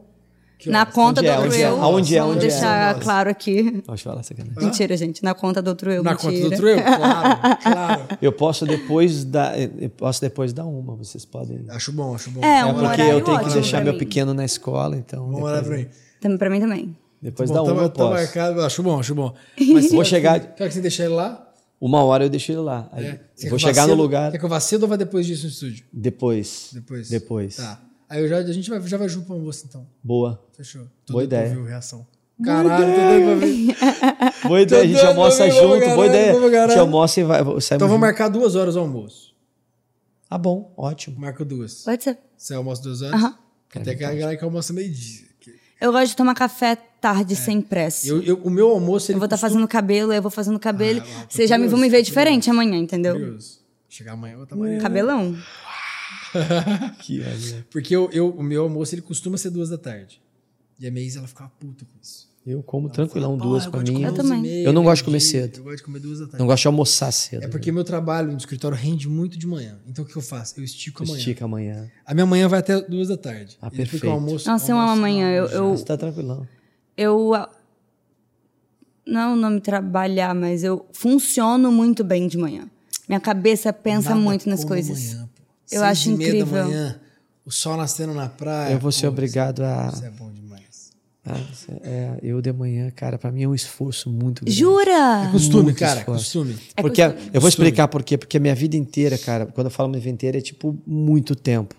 Que 0.60 0.70
Na 0.70 0.80
horas? 0.80 0.94
conta 0.94 1.20
Onde 1.20 1.28
do 1.28 1.32
é? 1.32 1.36
outro 1.38 1.48
Onde 1.52 1.62
é? 1.62 1.68
eu. 1.68 1.82
Aonde 1.82 2.16
é? 2.16 2.22
Onde 2.24 2.36
é? 2.38 2.40
deixar 2.48 2.88
Nossa. 2.94 3.04
claro 3.04 3.30
aqui. 3.30 3.82
Posso 3.86 4.02
falar 4.04 4.22
sacanagem? 4.22 4.62
Mentira, 4.62 4.96
gente. 4.96 5.22
Na 5.22 5.34
conta 5.34 5.60
do 5.62 5.68
outro 5.68 5.90
eu. 5.90 6.02
Na 6.02 6.10
mentira. 6.12 6.30
conta 6.32 6.40
do 6.40 6.50
outro 6.52 6.68
eu? 6.68 6.82
Claro, 6.82 7.40
claro. 7.62 8.02
Eu 8.20 8.32
posso 8.32 8.66
depois 8.66 9.24
da. 9.24 9.58
Eu 9.58 9.90
posso 9.90 10.20
depois 10.20 10.52
da 10.52 10.64
uma, 10.64 10.94
vocês 10.96 11.24
podem. 11.24 11.64
Acho 11.68 11.92
bom, 11.92 12.14
acho 12.14 12.30
bom. 12.30 12.44
É, 12.44 12.60
É 12.60 12.64
um 12.64 12.74
porque 12.74 12.84
horário 12.86 13.04
eu 13.04 13.20
tenho 13.24 13.24
que 13.24 13.44
ótimo 13.44 13.52
deixar 13.54 13.82
meu 13.82 13.92
mim. 13.94 13.98
pequeno 13.98 14.34
na 14.34 14.44
escola, 14.44 14.96
então. 14.96 15.20
Vamos 15.30 15.36
depois, 15.36 15.52
olhar 15.52 15.64
pra 15.64 15.76
mim. 15.78 15.86
Também, 16.20 16.38
pra 16.38 16.50
mim 16.50 16.60
também. 16.60 16.96
depois 17.22 17.48
Bom, 17.50 17.54
da 17.56 17.62
uma 17.62 17.74
tá, 17.74 17.82
eu 17.82 17.88
tá 17.88 17.94
posso. 18.04 18.14
marcado, 18.14 18.62
acho 18.62 18.82
bom, 18.82 19.00
acho 19.00 19.14
bom. 19.14 19.34
Mas 19.72 19.90
Vou 19.90 19.98
quer 20.00 20.04
chegar- 20.06 20.40
que- 20.40 20.46
Quer 20.56 20.68
que 20.68 20.74
você 20.74 20.80
deixe 20.80 21.02
ele 21.02 21.14
lá? 21.14 21.46
Uma 21.80 22.04
hora 22.04 22.24
eu 22.24 22.28
deixo 22.28 22.52
ele 22.52 22.60
lá. 22.60 22.90
É. 22.94 23.00
Você 23.00 23.08
vou 23.08 23.18
que 23.18 23.46
eu 23.46 23.50
vá 23.52 23.58
chegar 23.58 23.82
no 23.86 23.88
cedo? 23.94 24.02
lugar 24.02 24.30
Quer 24.32 24.38
que 24.38 24.44
eu 24.44 24.48
vá 24.50 24.60
cedo 24.60 24.82
ou 24.82 24.88
vá 24.88 24.96
depois 24.96 25.24
disso 25.26 25.44
no 25.44 25.48
estúdio? 25.50 25.84
depois. 25.90 26.70
Depois. 26.74 27.08
Depois. 27.08 27.56
Tá. 27.56 27.80
Aí 28.10 28.20
eu 28.22 28.28
já, 28.28 28.38
a 28.38 28.52
gente 28.52 28.68
vai, 28.68 28.82
já 28.82 28.96
vai 28.98 29.08
junto 29.08 29.24
pro 29.26 29.34
almoço, 29.36 29.64
então. 29.68 29.86
Boa. 30.02 30.44
Fechou. 30.52 30.82
Tô 31.06 31.12
Boa 31.14 31.24
ideia. 31.24 31.56
a 31.56 31.64
reação. 31.68 32.06
Caralho, 32.44 32.86
tô 32.86 33.00
doido 33.00 33.24
pra 33.26 33.34
ver. 34.26 34.32
Boa 34.48 34.60
ideia, 34.62 34.82
a 34.82 34.86
gente 34.86 35.06
almoça 35.06 35.46
vamos, 35.46 35.54
junto. 35.56 35.72
caralho, 35.78 35.94
Boa 35.94 36.06
ideia. 36.06 36.32
vamos, 36.32 36.54
A 36.54 36.66
gente 36.68 36.78
almoça 36.78 37.20
e 37.20 37.24
vai. 37.24 37.38
Saímos 37.38 37.66
Então 37.66 37.78
vamos 37.80 37.92
junto. 37.92 38.00
marcar 38.00 38.28
duas 38.28 38.56
horas 38.56 38.76
o 38.76 38.80
almoço. 38.80 39.34
Ah, 40.28 40.38
bom, 40.38 40.72
ótimo. 40.76 41.18
Marca 41.20 41.44
duas. 41.44 41.82
Pode 41.84 42.02
ser. 42.04 42.18
Você 42.36 42.54
almoça 42.54 42.82
duas 42.82 43.00
horas? 43.02 43.14
Aham. 43.14 43.38
Até 43.76 43.94
que 43.94 44.04
a 44.04 44.12
galera 44.14 44.36
que 44.36 44.42
almoça 44.44 44.72
meio-dia. 44.72 45.28
Eu 45.80 45.92
gosto 45.92 46.08
de 46.08 46.16
tomar 46.16 46.34
café 46.34 46.76
tarde, 47.00 47.34
sem 47.36 47.60
pressa. 47.62 48.06
Eu, 48.08 48.18
Eu, 48.18 48.22
eu- 48.36 48.40
o 48.44 48.50
meu 48.50 48.68
almoço, 48.70 49.10
ele 49.10 49.18
vou 49.18 49.24
estar 49.24 49.36
costuma- 49.36 49.50
fazendo 49.50 49.68
cabelo, 49.68 50.12
eu 50.12 50.20
vou 50.20 50.30
fazendo 50.30 50.58
cabelo. 50.58 51.00
Ah, 51.00 51.06
ah, 51.20 51.22
tô 51.26 51.36
Vocês 51.36 51.48
já 51.48 51.56
me 51.56 51.66
vão 51.68 51.78
me 51.80 51.88
ver 51.88 52.02
diferente 52.02 52.50
amanhã, 52.50 52.76
entendeu? 52.76 53.14
Curioso. 53.14 53.60
Chegar 53.88 54.12
amanhã, 54.12 54.32
eu 54.32 54.36
vou 54.38 54.44
estar 54.44 54.56
maneiro. 54.56 54.82
Cabelão. 54.82 55.36
Que 57.00 57.20
olha. 57.20 57.66
Porque 57.70 57.94
eu, 57.94 58.08
eu- 58.12 58.30
o 58.30 58.42
meu 58.42 58.62
almoço, 58.62 58.94
ele 58.94 59.02
costuma 59.02 59.36
ser 59.38 59.50
duas 59.50 59.68
da 59.68 59.78
tarde. 59.78 60.20
E 60.78 60.86
a 60.86 60.90
Maze, 60.90 61.18
ela 61.18 61.26
ficava 61.28 61.50
puta 61.58 61.84
com 61.84 61.92
isso. 62.02 62.28
Eu 62.46 62.62
como 62.62 62.88
tranquilão, 62.88 63.36
Pô, 63.36 63.44
duas 63.44 63.66
gosto 63.66 63.84
de 63.84 63.92
mim. 63.92 64.02
Eu 64.02 64.14
também. 64.14 64.40
meia, 64.40 64.64
Eu 64.64 64.72
não 64.72 64.82
gosto 64.82 65.02
de 65.02 65.04
comer 65.04 65.20
cedo. 65.20 65.58
Eu 65.58 65.64
gosto 65.64 65.76
de 65.76 65.82
comer 65.82 65.98
duas 66.00 66.18
da 66.20 66.24
tarde. 66.24 66.38
Não 66.38 66.46
gosto 66.46 66.62
de 66.62 66.66
almoçar 66.68 67.12
cedo. 67.12 67.44
É 67.44 67.48
porque 67.48 67.70
meu 67.70 67.84
trabalho 67.84 68.32
no 68.32 68.38
escritório 68.38 68.74
rende 68.76 69.06
muito 69.08 69.38
de 69.38 69.46
manhã. 69.46 69.78
Então 69.86 70.04
o 70.04 70.08
que 70.08 70.16
eu 70.16 70.22
faço? 70.22 70.58
Eu 70.58 70.64
estico 70.64 71.02
amanhã. 71.02 71.18
Estica 71.18 71.44
amanhã. 71.44 71.90
A 72.06 72.14
minha 72.14 72.24
manhã 72.24 72.48
vai 72.48 72.60
até 72.60 72.80
duas 72.80 73.08
da 73.08 73.16
tarde. 73.18 73.58
Ah, 73.60 73.70
E 73.70 74.06
eu 74.06 74.10
almoço, 74.12 74.48
Nossa, 74.48 74.72
eu 74.72 74.76
amo 74.76 74.82
almoço 74.88 74.98
amanhã. 74.98 75.26
na 75.26 75.32
Eu, 75.36 75.46
eu, 75.48 75.76
Você 75.76 75.84
tá 75.84 75.98
tranquilão. 75.98 76.48
eu. 76.96 77.30
Não 79.06 79.20
é 79.20 79.32
o 79.32 79.36
nome 79.36 79.60
trabalhar, 79.60 80.34
mas 80.34 80.62
eu 80.64 80.86
funciono 80.92 81.70
muito 81.72 82.02
bem 82.04 82.26
de 82.26 82.38
manhã. 82.38 82.68
Minha 83.08 83.20
cabeça 83.20 83.72
pensa 83.72 84.10
Nada 84.10 84.20
muito 84.20 84.48
nas 84.48 84.60
como 84.60 84.68
coisas. 84.68 85.12
amanhã. 85.14 85.29
Eu 85.70 85.80
Seis 85.80 85.82
acho 85.82 86.10
e 86.10 86.16
meia 86.16 86.28
incrível. 86.30 86.54
Da 86.54 86.64
manhã, 86.64 87.00
o 87.44 87.50
sol 87.50 87.76
nascendo 87.76 88.12
na 88.14 88.28
praia. 88.28 88.72
Eu 88.72 88.78
vou 88.78 88.90
ser 88.92 89.06
pô, 89.06 89.12
obrigado 89.12 89.62
a. 89.62 89.90
Isso 89.92 90.04
é 90.04 90.10
bom 90.10 90.30
demais. 90.32 90.90
a- 91.24 91.36
é, 91.82 92.18
eu 92.22 92.40
de 92.40 92.52
manhã, 92.52 92.90
cara, 92.90 93.18
pra 93.18 93.30
mim 93.30 93.42
é 93.44 93.48
um 93.48 93.54
esforço 93.54 94.10
muito 94.10 94.44
grande. 94.44 94.58
Jura? 94.58 95.28
Costume, 95.30 95.64
Muito 95.64 95.78
cara, 95.78 96.00
esforço. 96.00 96.24
costume. 96.24 96.56
É 96.76 96.82
Porque 96.82 97.04
costume. 97.04 97.30
eu 97.32 97.40
vou 97.40 97.48
explicar 97.48 97.88
por 97.88 98.02
quê. 98.02 98.16
Porque 98.18 98.36
a 98.36 98.40
minha 98.40 98.54
vida 98.54 98.76
inteira, 98.76 99.16
cara, 99.18 99.46
quando 99.46 99.66
eu 99.66 99.70
falo 99.70 99.88
minha 99.90 100.00
vida 100.00 100.14
inteira, 100.14 100.38
é 100.38 100.40
tipo 100.40 100.76
muito 100.86 101.34
tempo. 101.36 101.74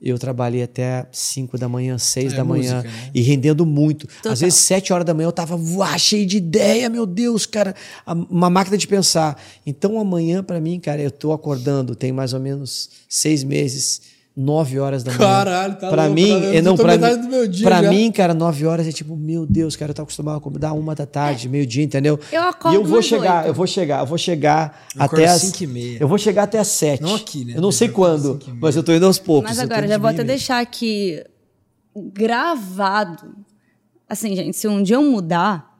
Eu 0.00 0.18
trabalhei 0.18 0.62
até 0.62 1.06
5 1.10 1.56
da 1.56 1.68
manhã, 1.68 1.96
6 1.96 2.32
É, 2.32 2.36
da 2.36 2.44
manhã, 2.44 2.82
música, 2.82 2.92
né? 2.92 3.10
e 3.14 3.22
rendendo 3.22 3.64
muito. 3.64 4.06
Total. 4.06 4.32
Às 4.32 4.40
vezes, 4.40 4.58
7 4.60 4.92
horas 4.92 5.06
da 5.06 5.14
manhã, 5.14 5.26
eu 5.28 5.32
tava 5.32 5.56
uá, 5.56 5.96
cheio 5.96 6.26
de 6.26 6.36
ideia, 6.36 6.88
meu 6.90 7.06
Deus, 7.06 7.46
cara. 7.46 7.74
Uma 8.30 8.50
máquina 8.50 8.76
de 8.76 8.86
pensar. 8.86 9.40
Então, 9.66 9.98
amanhã, 9.98 10.42
pra 10.42 10.60
mim, 10.60 10.78
cara, 10.78 11.00
eu 11.00 11.10
tô 11.10 11.32
acordando, 11.32 11.94
tem 11.96 12.12
mais 12.12 12.34
ou 12.34 12.40
menos 12.40 12.90
seis 13.08 13.42
meses, 13.42 14.02
9 14.36 14.78
horas 14.78 15.02
da 15.02 15.12
manhã. 15.12 15.18
Caralho, 15.24 15.74
tá 15.76 15.88
pra 15.88 16.02
louco, 16.04 16.14
mim, 16.20 16.28
tá- 16.28 16.46
é, 16.54 16.60
não, 16.62 16.72
eu 16.72 16.76
tô 16.76 16.82
pra 16.82 16.92
metade 16.92 17.16
mim, 17.16 17.22
do 17.22 17.28
meu 17.30 17.48
dia 17.48 17.66
pra 17.66 17.82
já. 17.82 17.88
mim, 17.90 18.12
cara, 18.12 18.34
9 18.34 18.66
horas 18.66 18.86
é 18.86 18.92
tipo, 18.92 19.16
meu 19.16 19.46
Deus, 19.46 19.76
cara, 19.76 19.90
eu 19.92 19.94
tô 19.94 20.02
acostumado 20.02 20.34
a 20.34 20.38
acordar 20.38 20.72
uma 20.74 20.94
da 20.94 21.06
tarde, 21.06 21.48
meio-dia, 21.48 21.82
entendeu? 21.82 22.20
Eu 22.30 22.42
E 22.42 22.44
acordo 22.44 22.74
eu 22.74 22.84
vou 22.84 23.00
chegar, 23.00 23.38
oito. 23.38 23.48
eu 23.48 23.54
vou 23.54 23.66
chegar, 23.66 24.00
eu 24.00 24.06
vou 24.06 24.18
chegar 24.18 24.86
Eu 24.94 25.02
até 25.02 25.26
as 25.26 25.60
e 25.60 25.66
meia. 25.66 25.96
Eu 26.00 26.06
vou 26.06 26.18
chegar 26.18 26.42
até 26.42 26.58
as 26.58 26.68
7. 26.68 27.02
Não 27.02 27.14
aqui, 27.14 27.46
né? 27.46 27.54
Eu 27.56 27.62
não 27.62 27.72
sei 27.72 27.88
eu 27.88 27.92
quando, 27.94 28.38
e 28.46 28.52
mas 28.60 28.76
eu 28.76 28.82
tô 28.82 28.92
indo 28.92 29.06
aos 29.06 29.18
poucos. 29.18 29.48
Mas 29.50 29.58
agora, 29.58 29.88
já 29.88 29.96
vou 29.96 30.10
até 30.10 30.22
deixar 30.22 30.60
aqui 30.60 31.24
gravado. 32.12 33.34
Assim, 34.08 34.34
gente, 34.36 34.56
se 34.56 34.68
um 34.68 34.82
dia 34.82 34.96
eu 34.96 35.02
mudar, 35.02 35.74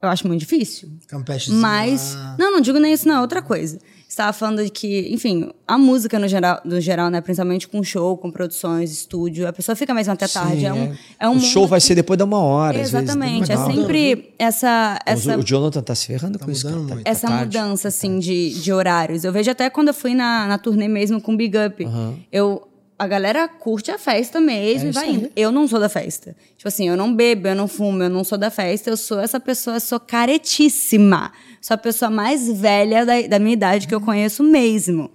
eu 0.00 0.08
acho 0.08 0.26
muito 0.26 0.40
difícil. 0.40 0.88
Campechezinho 1.06 1.60
Mas. 1.60 2.14
lá. 2.14 2.36
Não, 2.38 2.52
não 2.52 2.60
digo 2.60 2.78
nem 2.78 2.92
isso, 2.92 3.06
não, 3.06 3.16
é 3.16 3.20
outra 3.20 3.42
coisa. 3.42 3.78
Você 4.12 4.16
estava 4.16 4.32
falando 4.34 4.62
de 4.62 4.68
que, 4.68 5.08
enfim, 5.10 5.48
a 5.66 5.78
música 5.78 6.18
no 6.18 6.28
geral, 6.28 6.60
no 6.66 6.78
geral, 6.82 7.08
né? 7.08 7.22
Principalmente 7.22 7.66
com 7.66 7.82
show, 7.82 8.14
com 8.18 8.30
produções, 8.30 8.92
estúdio, 8.92 9.48
a 9.48 9.54
pessoa 9.54 9.74
fica 9.74 9.94
mesmo 9.94 10.12
até 10.12 10.28
tarde. 10.28 10.60
Sim, 10.60 10.66
é 10.66 10.72
um, 10.74 10.94
é 11.20 11.28
um 11.30 11.36
o 11.36 11.40
show 11.40 11.66
vai 11.66 11.80
que- 11.80 11.86
ser 11.86 11.94
depois 11.94 12.18
de 12.18 12.22
uma 12.22 12.36
hora. 12.38 12.78
às 12.78 12.90
vezes, 12.90 13.08
Exatamente. 13.08 13.50
É 13.50 13.56
sempre 13.56 14.34
essa. 14.38 14.98
Essa 15.06 15.34
O, 15.38 15.40
o 15.40 15.42
Jonathan 15.42 15.80
tá 15.82 15.94
se 15.94 16.06
ferrando 16.08 16.38
com 16.38 16.50
isso. 16.50 16.68
cara, 16.68 16.78
tá- 16.86 16.94
tá 16.96 17.00
essa 17.06 17.26
tarde. 17.26 17.56
mudança, 17.58 17.88
assim, 17.88 18.18
de, 18.18 18.50
de 18.60 18.70
horários. 18.70 19.24
Eu 19.24 19.32
vejo 19.32 19.50
até 19.50 19.70
quando 19.70 19.88
eu 19.88 19.94
fui 19.94 20.14
na, 20.14 20.46
na 20.46 20.58
turnê 20.58 20.88
mesmo 20.88 21.18
com 21.18 21.34
Big 21.34 21.56
Up. 21.56 21.82
Eu, 22.30 22.68
a 22.98 23.06
galera 23.06 23.48
curte 23.48 23.90
a 23.90 23.98
festa 23.98 24.40
mesmo 24.40 24.88
É 24.88 24.90
e 24.90 24.92
vai 24.92 25.10
indo. 25.10 25.30
Eu 25.34 25.50
não 25.50 25.66
sou 25.66 25.80
da 25.80 25.88
festa. 25.88 26.36
Tipo 26.56 26.68
assim, 26.68 26.88
eu 26.88 26.96
não 26.96 27.14
bebo, 27.14 27.48
eu 27.48 27.54
não 27.54 27.66
fumo, 27.66 28.02
eu 28.02 28.10
não 28.10 28.22
sou 28.22 28.38
da 28.38 28.50
festa. 28.50 28.90
Eu 28.90 28.96
sou 28.96 29.18
essa 29.18 29.40
pessoa, 29.40 29.80
sou 29.80 29.98
caretíssima. 29.98 31.32
Sou 31.60 31.74
a 31.74 31.78
pessoa 31.78 32.10
mais 32.10 32.48
velha 32.60 33.04
da, 33.04 33.22
da 33.22 33.38
minha 33.38 33.54
idade 33.54 33.88
que 33.88 33.94
eu 33.94 34.00
conheço 34.00 34.42
mesmo. 34.42 35.10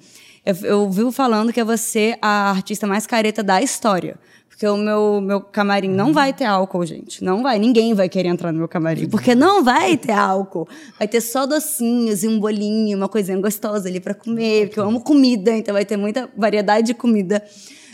Eu, 0.46 0.56
eu 0.64 0.90
vivo 0.90 1.12
falando 1.12 1.52
que 1.52 1.60
é 1.60 1.64
você 1.64 2.18
a 2.22 2.50
artista 2.50 2.88
mais 2.88 3.06
careta 3.06 3.44
da 3.44 3.62
história. 3.62 4.18
Porque 4.58 4.68
o 4.68 4.76
meu, 4.76 5.22
meu 5.22 5.40
camarim 5.40 5.88
não 5.88 6.12
vai 6.12 6.34
ter 6.34 6.46
álcool, 6.46 6.84
gente. 6.84 7.24
Não 7.24 7.44
vai. 7.44 7.60
Ninguém 7.60 7.94
vai 7.94 8.10
querer 8.10 8.30
entrar 8.30 8.52
no 8.52 8.58
meu 8.58 8.68
camarim. 8.68 9.08
Porque 9.08 9.36
não 9.36 9.64
vai 9.64 9.96
ter 9.96 10.14
álcool. 10.14 10.68
Vai 10.98 11.08
ter 11.08 11.22
só 11.22 11.46
docinhos 11.46 12.24
e 12.24 12.28
um 12.28 12.40
bolinho, 12.40 12.98
uma 12.98 13.08
coisinha 13.08 13.40
gostosa 13.40 13.88
ali 13.88 14.00
pra 14.00 14.16
comer. 14.16 14.66
Porque 14.66 14.80
eu 14.80 14.86
amo 14.86 15.02
comida, 15.02 15.56
então 15.56 15.76
vai 15.76 15.86
ter 15.86 15.96
muita 15.96 16.28
variedade 16.36 16.88
de 16.88 16.94
comida. 16.96 17.44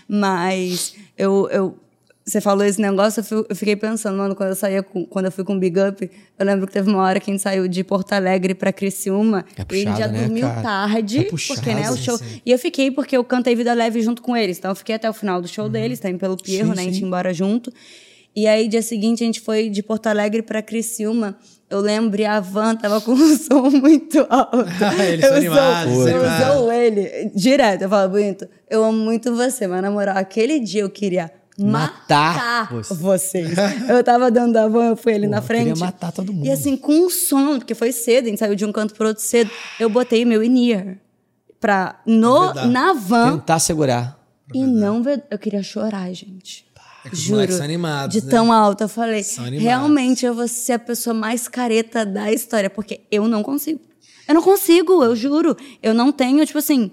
Mas 0.07 0.95
eu. 1.17 1.49
eu 1.51 1.82
você 2.25 2.39
falou 2.39 2.63
esse 2.65 2.79
negócio, 2.81 3.19
eu 3.19 3.23
fi- 3.23 3.45
eu 3.49 3.55
fiquei 3.55 3.75
pensando, 3.75 4.17
mano, 4.17 4.33
quando 4.35 4.49
eu 4.49 4.55
saía 4.55 4.81
com, 4.81 5.05
quando 5.05 5.25
eu 5.25 5.31
fui 5.31 5.43
com 5.43 5.55
o 5.55 5.59
Big 5.59 5.77
Up, 5.79 6.09
eu 6.39 6.45
lembro 6.45 6.65
que 6.67 6.71
teve 6.73 6.89
uma 6.89 7.03
hora 7.03 7.19
que 7.19 7.29
a 7.29 7.33
gente 7.33 7.41
saiu 7.43 7.67
de 7.67 7.83
Porto 7.83 8.13
Alegre 8.13 8.53
pra 8.55 8.71
Criciúma 8.71 9.43
É 9.57 9.61
e 9.75 9.85
a 9.85 9.89
gente 9.89 9.97
já 9.99 10.07
né, 10.07 10.19
dormiu 10.21 10.47
cara? 10.47 10.61
tarde, 10.61 11.19
É 11.19 11.23
puxada, 11.25 11.59
porque 11.61 11.75
né, 11.75 11.89
o 11.91 11.95
sim, 11.97 12.01
show. 12.03 12.17
sim. 12.17 12.41
E 12.45 12.51
eu 12.51 12.57
fiquei 12.57 12.89
porque 12.91 13.17
eu 13.17 13.23
cantei 13.23 13.55
Vida 13.55 13.73
Leve 13.73 14.01
junto 14.01 14.21
com 14.21 14.37
eles. 14.37 14.57
Então 14.57 14.71
eu 14.71 14.75
fiquei 14.75 14.95
até 14.95 15.09
o 15.09 15.13
final 15.13 15.41
do 15.41 15.47
show 15.47 15.67
deles, 15.67 15.99
também 15.99 16.17
pelo 16.17 16.37
Pierro, 16.37 16.69
Sim, 16.69 16.75
né? 16.75 16.81
A 16.81 16.85
gente 16.85 16.95
sim. 16.95 17.01
ia 17.01 17.07
embora 17.07 17.33
junto. 17.33 17.73
E 18.35 18.47
aí, 18.47 18.67
dia 18.67 18.81
seguinte, 18.81 19.21
a 19.21 19.27
gente 19.27 19.39
foi 19.41 19.69
de 19.69 19.83
Porto 19.83 20.07
Alegre 20.07 20.41
pra 20.41 20.61
Criciúma. 20.61 21.37
Eu 21.69 21.79
lembro, 21.81 22.19
e 22.21 22.25
a 22.25 22.39
van 22.39 22.75
tava 22.75 22.99
com 23.01 23.11
um 23.11 23.35
som 23.37 23.69
muito 23.69 24.25
alto. 24.29 24.57
Eles 25.07 25.23
eu 25.23 25.29
são 25.29 25.37
animados, 25.37 25.93
eu 26.07 26.55
zoo 26.55 26.71
ele 26.71 27.31
direto. 27.35 27.81
Eu 27.83 27.89
falo, 27.89 28.09
Bonito, 28.09 28.47
eu 28.69 28.83
amo 28.83 28.97
muito 28.97 29.35
você, 29.35 29.67
mas 29.67 29.81
na 29.81 29.91
moral, 29.91 30.17
aquele 30.17 30.59
dia 30.59 30.81
eu 30.81 30.89
queria 30.89 31.29
Matar 31.57 32.33
matar 32.35 32.69
você. 32.73 32.93
vocês. 32.95 33.49
eu 33.89 34.03
tava 34.03 34.31
dando 34.31 34.57
a 34.57 34.67
van, 34.67 34.85
eu 34.89 34.95
fui 34.95 35.13
ali 35.13 35.27
Porra, 35.27 35.31
na 35.31 35.37
eu 35.37 35.47
queria 35.47 35.63
frente. 35.65 35.79
matar 35.79 36.11
todo 36.11 36.33
mundo. 36.33 36.45
E 36.45 36.51
assim, 36.51 36.75
com 36.75 36.91
um 37.05 37.09
sono, 37.09 37.59
porque 37.59 37.75
foi 37.75 37.91
cedo, 37.91 38.25
a 38.25 38.29
gente 38.29 38.39
saiu 38.39 38.55
de 38.55 38.65
um 38.65 38.71
canto 38.71 38.93
pro 38.95 39.07
outro 39.07 39.21
cedo, 39.23 39.51
eu 39.79 39.89
botei 39.89 40.25
meu 40.25 40.43
in-ear 40.43 40.97
pra, 41.59 41.99
no, 42.05 42.47
Vedar. 42.49 42.67
na 42.67 42.93
van 42.93 43.37
Tentar 43.39 43.59
segurar. 43.59 44.19
e 44.53 44.63
não. 44.65 45.03
Eu 45.29 45.37
queria 45.37 45.61
chorar, 45.61 46.11
gente. 46.13 46.65
É 47.05 47.09
que 47.09 47.15
os 47.15 47.21
Juro. 47.21 47.35
moleques 47.35 47.55
são 47.57 47.65
animados, 47.65 48.13
de 48.19 48.25
né? 48.25 48.31
tão 48.31 48.51
alto. 48.51 48.81
Eu 48.81 48.87
falei, 48.89 49.21
realmente 49.59 50.25
eu 50.25 50.33
vou 50.33 50.47
ser 50.47 50.73
a 50.73 50.79
pessoa 50.79 51.13
mais 51.13 51.47
careta 51.47 52.05
da 52.05 52.31
história, 52.31 52.69
porque 52.69 53.01
eu 53.11 53.27
não 53.27 53.43
consigo. 53.43 53.79
Eu 54.27 54.33
não 54.35 54.41
consigo, 54.41 55.03
eu 55.03 55.13
juro. 55.15 55.55
Eu 55.81 55.93
não 55.93 56.11
tenho, 56.13 56.45
tipo 56.45 56.57
assim, 56.59 56.91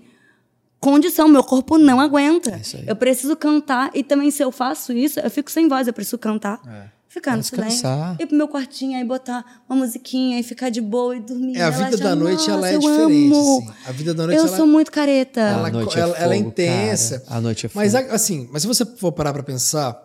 condição, 0.80 1.28
meu 1.28 1.44
corpo 1.44 1.76
não 1.78 2.00
aguenta. 2.00 2.54
aí. 2.54 2.84
eu 2.86 2.96
preciso 2.96 3.36
cantar, 3.36 3.90
e 3.94 4.02
também 4.02 4.30
se 4.30 4.42
eu 4.42 4.50
faço 4.50 4.92
isso, 4.92 5.20
eu 5.20 5.30
fico 5.30 5.50
sem 5.50 5.68
voz, 5.68 5.86
eu 5.86 5.92
preciso 5.92 6.18
cantar. 6.18 6.60
Ficar 7.08 7.36
no 7.36 7.42
silêncio. 7.42 7.88
Ir 8.20 8.26
pro 8.28 8.36
meu 8.36 8.46
quartinho, 8.46 8.96
aí 8.96 9.04
botar 9.04 9.62
uma 9.68 9.76
musiquinha 9.84 10.38
e 10.38 10.44
ficar 10.44 10.70
de 10.70 10.80
boa 10.80 11.16
e 11.16 11.20
dormir. 11.20 11.56
É, 11.56 11.62
a 11.62 11.70
vida 11.70 11.96
da 11.96 12.14
noite, 12.14 12.48
ela 12.48 12.68
é 12.68 12.78
diferente, 12.78 13.34
assim. 13.36 13.68
A 13.84 13.92
vida 13.92 14.14
da 14.14 14.26
noite, 14.26 14.38
Eu 14.38 14.46
ela- 14.46 14.56
sou 14.56 14.64
muito 14.66 14.92
careta. 14.92 15.40
Ela, 15.40 15.68
A 15.68 15.70
noite 15.72 15.96
é 15.98 16.00
ela- 16.00 16.16
ela 16.16 16.34
é 16.34 16.38
fogo, 16.38 16.48
intensa. 16.50 17.18
cara. 17.20 17.36
A 17.36 17.40
noite 17.40 17.66
é 17.66 17.70
Mas, 17.74 17.92
fogo. 17.92 18.08
a- 18.10 18.14
assim, 18.14 18.48
mas 18.52 18.62
se 18.62 18.68
você 18.68 18.84
for 18.86 19.10
parar 19.10 19.32
pra 19.32 19.42
pensar, 19.42 20.00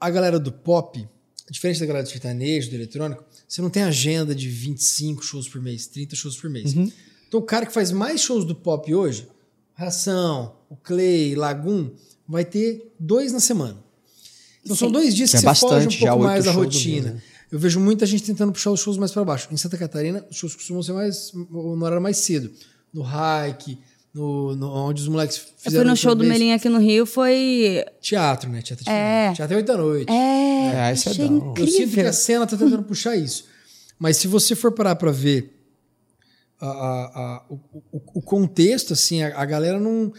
a 0.00 0.10
galera 0.10 0.38
do 0.38 0.52
pop, 0.52 1.06
diferente 1.50 1.80
da 1.80 1.86
galera 1.86 2.04
do 2.04 2.08
sertanejo, 2.08 2.70
do 2.70 2.76
eletrônico, 2.76 3.24
você 3.48 3.60
não 3.60 3.68
tem 3.68 3.82
agenda 3.82 4.34
de 4.36 4.48
25 4.48 5.22
shows 5.24 5.48
por 5.48 5.60
mês, 5.60 5.88
30 5.88 6.14
shows 6.14 6.36
por 6.36 6.48
mês. 6.48 6.72
Uhum. 6.76 6.88
Então, 7.28 7.38
o 7.40 7.42
cara 7.42 7.66
que 7.66 7.72
faz 7.72 7.92
mais 7.92 8.20
shows 8.20 8.44
do 8.44 8.54
pop 8.54 8.92
hoje, 8.94 9.28
Ração, 9.74 10.56
o 10.68 10.76
Clay, 10.76 11.34
Lagoon, 11.34 11.90
vai 12.26 12.44
ter 12.44 12.92
dois 12.98 13.32
na 13.32 13.40
semana. 13.40 13.76
Então, 14.64 14.74
são 14.76 14.88
Sim. 14.88 14.92
dois 14.92 15.14
dias 15.14 15.30
Que 15.30 15.38
que, 15.38 15.46
é 15.46 15.54
você 15.54 15.60
foge 15.60 15.74
bastante, 15.74 15.96
um 15.96 16.00
já 16.00 16.10
pouco 16.10 16.24
mais 16.24 16.44
da 16.44 16.50
rotina. 16.52 17.02
mês, 17.10 17.14
né? 17.16 17.22
Eu 17.50 17.58
vejo 17.58 17.80
muita 17.80 18.04
gente 18.04 18.24
tentando 18.24 18.52
puxar 18.52 18.70
os 18.70 18.80
shows 18.80 18.98
mais 18.98 19.10
para 19.12 19.24
baixo. 19.24 19.48
Em 19.50 19.56
Santa 19.56 19.78
Catarina, 19.78 20.26
os 20.30 20.36
shows 20.36 20.54
costumam 20.54 20.82
ser 20.82 20.92
mais 20.92 21.32
no 21.32 21.82
horário 21.82 22.02
mais 22.02 22.18
cedo. 22.18 22.50
No 22.92 23.02
hike, 23.02 23.78
no, 24.12 24.54
no- 24.54 24.70
onde 24.70 25.00
os 25.00 25.08
moleques 25.08 25.36
Eu 25.38 25.42
fizeram. 25.58 25.84
fui 25.84 25.90
no 25.90 25.96
show 25.96 26.14
do. 26.14 26.24
Melinha 26.24 26.56
aqui 26.56 26.68
no 26.68 26.78
Rio, 26.78 27.06
foi. 27.06 27.84
Teatro, 28.02 28.50
né? 28.50 28.60
Teatro 28.60 28.84
É. 28.90 29.32
Teatro 29.32 29.54
é 29.54 29.56
oito 29.58 29.66
da 29.66 29.76
noite. 29.78 30.10
É, 30.12 30.90
É, 30.90 30.92
isso 30.92 31.08
é 31.08 31.12
achei 31.12 31.28
da 31.28 31.34
hora. 31.34 31.60
Eu 31.60 31.66
sinto 31.66 31.76
que 31.76 31.82
incrível. 31.84 32.08
a 32.08 32.12
cena 32.12 32.46
tá 32.46 32.56
tentando 32.56 32.82
puxar 32.82 33.16
isso. 33.16 33.44
Mas 33.98 34.18
se 34.18 34.26
você 34.28 34.54
for 34.54 34.72
parar 34.72 34.96
pra 34.96 35.10
ver 35.10 35.57
a- 36.60 36.66
a- 36.66 37.04
a- 37.36 37.46
o, 37.48 37.54
o- 37.92 38.02
o 38.14 38.22
contexto, 38.22 38.92
assim, 38.92 39.22
a, 39.22 39.44
galera 39.44 39.78
não. 39.78 40.12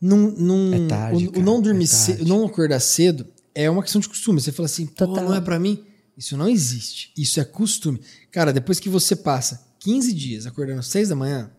não, 0.00 0.30
não 0.32 0.74
É 0.74 0.86
tarde, 0.88 1.26
o, 1.26 1.28
o 1.28 1.32
cara, 1.32 1.44
não 1.44 1.60
dormir 1.60 1.84
é 1.84 1.86
cedo, 1.88 2.24
não 2.26 2.44
acordar 2.44 2.80
cedo 2.80 3.26
é 3.54 3.70
uma 3.70 3.82
questão 3.82 4.00
de 4.00 4.08
costume. 4.08 4.40
Você 4.40 4.52
fala 4.52 4.66
assim, 4.66 4.86
pô, 4.86 5.06
Total. 5.06 5.24
não 5.24 5.34
é 5.34 5.40
pra 5.40 5.58
mim. 5.58 5.84
Isso 6.16 6.36
não 6.36 6.48
existe. 6.48 7.12
Isso 7.16 7.40
é 7.40 7.44
costume. 7.44 8.00
Cara, 8.30 8.52
depois 8.52 8.78
que 8.80 8.88
você 8.88 9.14
passa 9.16 9.66
15 9.80 10.12
dias 10.12 10.46
acordando 10.46 10.80
às 10.80 10.86
6 10.88 11.08
da 11.10 11.14
manhã 11.16 11.50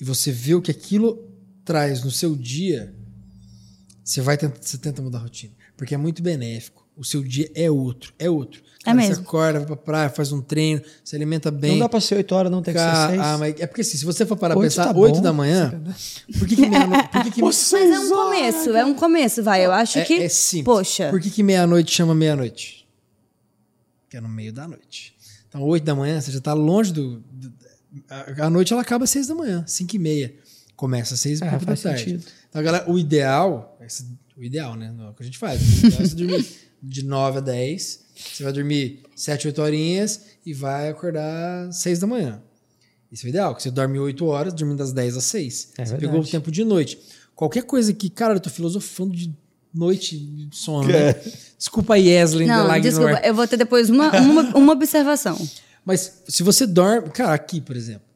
e 0.00 0.04
você 0.04 0.30
vê 0.32 0.54
o 0.54 0.62
que 0.62 0.70
aquilo 0.70 1.30
traz 1.64 2.02
no 2.04 2.10
seu 2.10 2.34
dia, 2.36 2.94
você 4.02 4.20
vai 4.20 4.36
tentar, 4.36 4.58
você 4.60 4.76
tenta 4.78 5.00
mudar 5.02 5.18
a 5.18 5.22
rotina. 5.22 5.52
Porque 5.76 5.94
é 5.94 5.98
muito 5.98 6.22
benéfico. 6.22 6.83
O 6.96 7.02
seu 7.04 7.22
dia 7.24 7.50
é 7.54 7.68
outro, 7.70 8.12
é 8.18 8.30
outro. 8.30 8.62
É 8.82 8.84
Cara, 8.84 8.96
mesmo. 8.98 9.14
Você 9.16 9.20
acorda, 9.22 9.58
vai 9.60 9.66
pra 9.66 9.76
praia, 9.76 10.08
faz 10.10 10.30
um 10.30 10.40
treino, 10.42 10.80
se 11.02 11.16
alimenta 11.16 11.50
bem. 11.50 11.72
Não 11.72 11.78
dá 11.80 11.88
pra 11.88 12.00
ser 12.00 12.16
8 12.16 12.32
horas, 12.34 12.52
não 12.52 12.62
tem 12.62 12.72
que 12.74 12.78
ser 12.78 12.86
Cara, 12.86 13.08
6. 13.10 13.20
ah, 13.22 13.38
mas 13.38 13.54
é 13.60 13.66
porque 13.66 13.80
assim, 13.80 13.96
se 13.98 14.04
você 14.04 14.24
for 14.26 14.36
parar 14.36 14.54
pra 14.54 14.62
pensar, 14.62 14.92
tá 14.92 14.98
8 14.98 15.14
bom. 15.16 15.22
da 15.22 15.32
manhã, 15.32 15.82
por 16.38 16.46
que, 16.46 16.54
que 16.54 16.66
meia-noite? 16.68 17.08
Por 17.10 17.22
que, 17.24 17.30
que 17.32 17.42
Mas 17.42 17.72
é 17.72 17.98
um 17.98 18.08
começo, 18.10 18.70
é 18.70 18.84
um 18.84 18.94
começo, 18.94 19.42
vai. 19.42 19.64
Eu 19.66 19.72
acho 19.72 19.98
é, 19.98 20.04
que. 20.04 20.14
é 20.14 20.28
simples. 20.28 20.64
Poxa. 20.64 21.08
Por 21.10 21.20
que, 21.20 21.30
que 21.30 21.42
meia-noite 21.42 21.92
chama 21.92 22.14
meia-noite? 22.14 22.86
Porque 24.02 24.16
é 24.18 24.20
no 24.20 24.28
meio 24.28 24.52
da 24.52 24.68
noite. 24.68 25.14
Então, 25.48 25.62
8 25.62 25.82
da 25.84 25.94
manhã, 25.94 26.20
você 26.20 26.30
já 26.30 26.40
tá 26.40 26.52
longe 26.52 26.92
do. 26.92 27.20
do- 27.32 27.52
a, 28.08 28.46
a 28.46 28.50
noite 28.50 28.72
ela 28.72 28.82
acaba 28.82 29.04
às 29.04 29.10
6 29.10 29.28
da 29.28 29.34
manhã, 29.34 29.64
5 29.66 29.96
e 29.96 29.98
meia. 29.98 30.34
Começa 30.76 31.14
às 31.14 31.20
6 31.20 31.40
e 31.40 31.44
É, 31.44 31.48
pouco 31.50 31.64
da 31.64 31.66
faz 31.68 31.82
tarde. 31.82 31.98
sentido. 32.00 32.24
Então, 32.50 32.62
galera, 32.62 32.90
o 32.90 32.98
ideal. 32.98 33.76
esse- 33.80 34.06
O 34.36 34.42
ideal, 34.42 34.74
né? 34.76 34.92
Não 34.96 35.06
é 35.06 35.10
o 35.10 35.14
que 35.14 35.22
a 35.22 35.26
gente 35.26 35.38
faz. 35.38 35.60
O 35.60 35.86
ideal 35.86 36.02
é 36.02 36.04
você 36.06 36.14
dormir 36.14 36.46
de 36.84 37.04
9 37.04 37.38
a 37.38 37.40
10. 37.40 38.04
Você 38.32 38.42
vai 38.42 38.52
dormir 38.52 39.02
7, 39.16 39.48
8 39.48 39.62
horinhas 39.62 40.20
e 40.44 40.52
vai 40.52 40.88
acordar 40.88 41.72
6 41.72 41.98
da 41.98 42.06
manhã. 42.06 42.42
Isso 43.10 43.26
é 43.26 43.28
o 43.28 43.30
ideal, 43.30 43.54
que 43.54 43.62
você 43.62 43.70
dorme 43.70 43.98
8 43.98 44.24
horas, 44.26 44.52
dormindo 44.52 44.78
das 44.78 44.92
10 44.92 45.16
às 45.16 45.24
6. 45.24 45.44
É 45.78 45.84
você 45.84 45.90
verdade. 45.90 46.00
pegou 46.00 46.20
o 46.20 46.26
tempo 46.26 46.50
de 46.50 46.64
noite. 46.64 46.98
Qualquer 47.34 47.62
coisa 47.62 47.92
que, 47.92 48.10
cara, 48.10 48.34
eu 48.34 48.40
tô 48.40 48.50
filosofando 48.50 49.14
de 49.14 49.32
noite, 49.72 50.16
de 50.18 50.56
sono. 50.56 50.88
né? 50.88 51.14
Desculpa, 51.58 51.96
Yesley, 51.96 52.46
Não, 52.46 52.80
desculpa, 52.80 53.20
eu 53.24 53.34
vou 53.34 53.46
ter 53.46 53.56
depois 53.56 53.90
uma, 53.90 54.10
uma, 54.20 54.42
uma 54.56 54.72
observação. 54.72 55.36
Mas 55.84 56.22
se 56.28 56.42
você 56.42 56.66
dorme. 56.66 57.10
Cara, 57.10 57.34
aqui, 57.34 57.60
por 57.60 57.76
exemplo, 57.76 58.06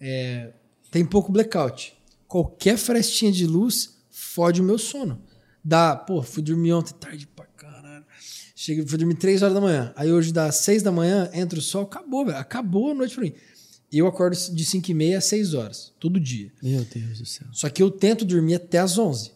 é, 0.00 0.50
tem 0.90 1.04
pouco 1.04 1.32
blackout. 1.32 1.94
Qualquer 2.26 2.76
frestinha 2.76 3.30
de 3.30 3.46
luz 3.46 3.96
fode 4.10 4.60
o 4.60 4.64
meu 4.64 4.78
sono. 4.78 5.20
Dá, 5.64 5.96
pô, 5.96 6.22
fui 6.22 6.42
dormir 6.42 6.72
ontem 6.72 6.94
tarde. 6.94 7.28
Cheguei, 8.66 8.84
fui 8.84 8.98
dormir 8.98 9.14
3 9.14 9.42
horas 9.42 9.54
da 9.54 9.60
manhã. 9.60 9.92
Aí 9.94 10.10
hoje 10.10 10.32
dá 10.32 10.50
6 10.50 10.82
da 10.82 10.90
manhã, 10.90 11.30
entra 11.32 11.56
o 11.56 11.62
sol, 11.62 11.84
acabou, 11.84 12.26
velho. 12.26 12.36
Acabou 12.36 12.90
a 12.90 12.94
noite 12.94 13.14
pra 13.14 13.22
mim. 13.22 13.32
E 13.92 13.98
eu 13.98 14.08
acordo 14.08 14.36
de 14.36 14.64
5 14.64 14.90
e 14.90 14.94
meia 14.94 15.18
a 15.18 15.20
6 15.20 15.54
horas, 15.54 15.92
todo 16.00 16.18
dia. 16.18 16.50
Meu 16.60 16.84
Deus 16.84 17.20
do 17.20 17.26
céu. 17.26 17.46
Só 17.52 17.68
que 17.68 17.80
eu 17.80 17.88
tento 17.88 18.24
dormir 18.24 18.56
até 18.56 18.78
as 18.78 18.98
11. 18.98 19.30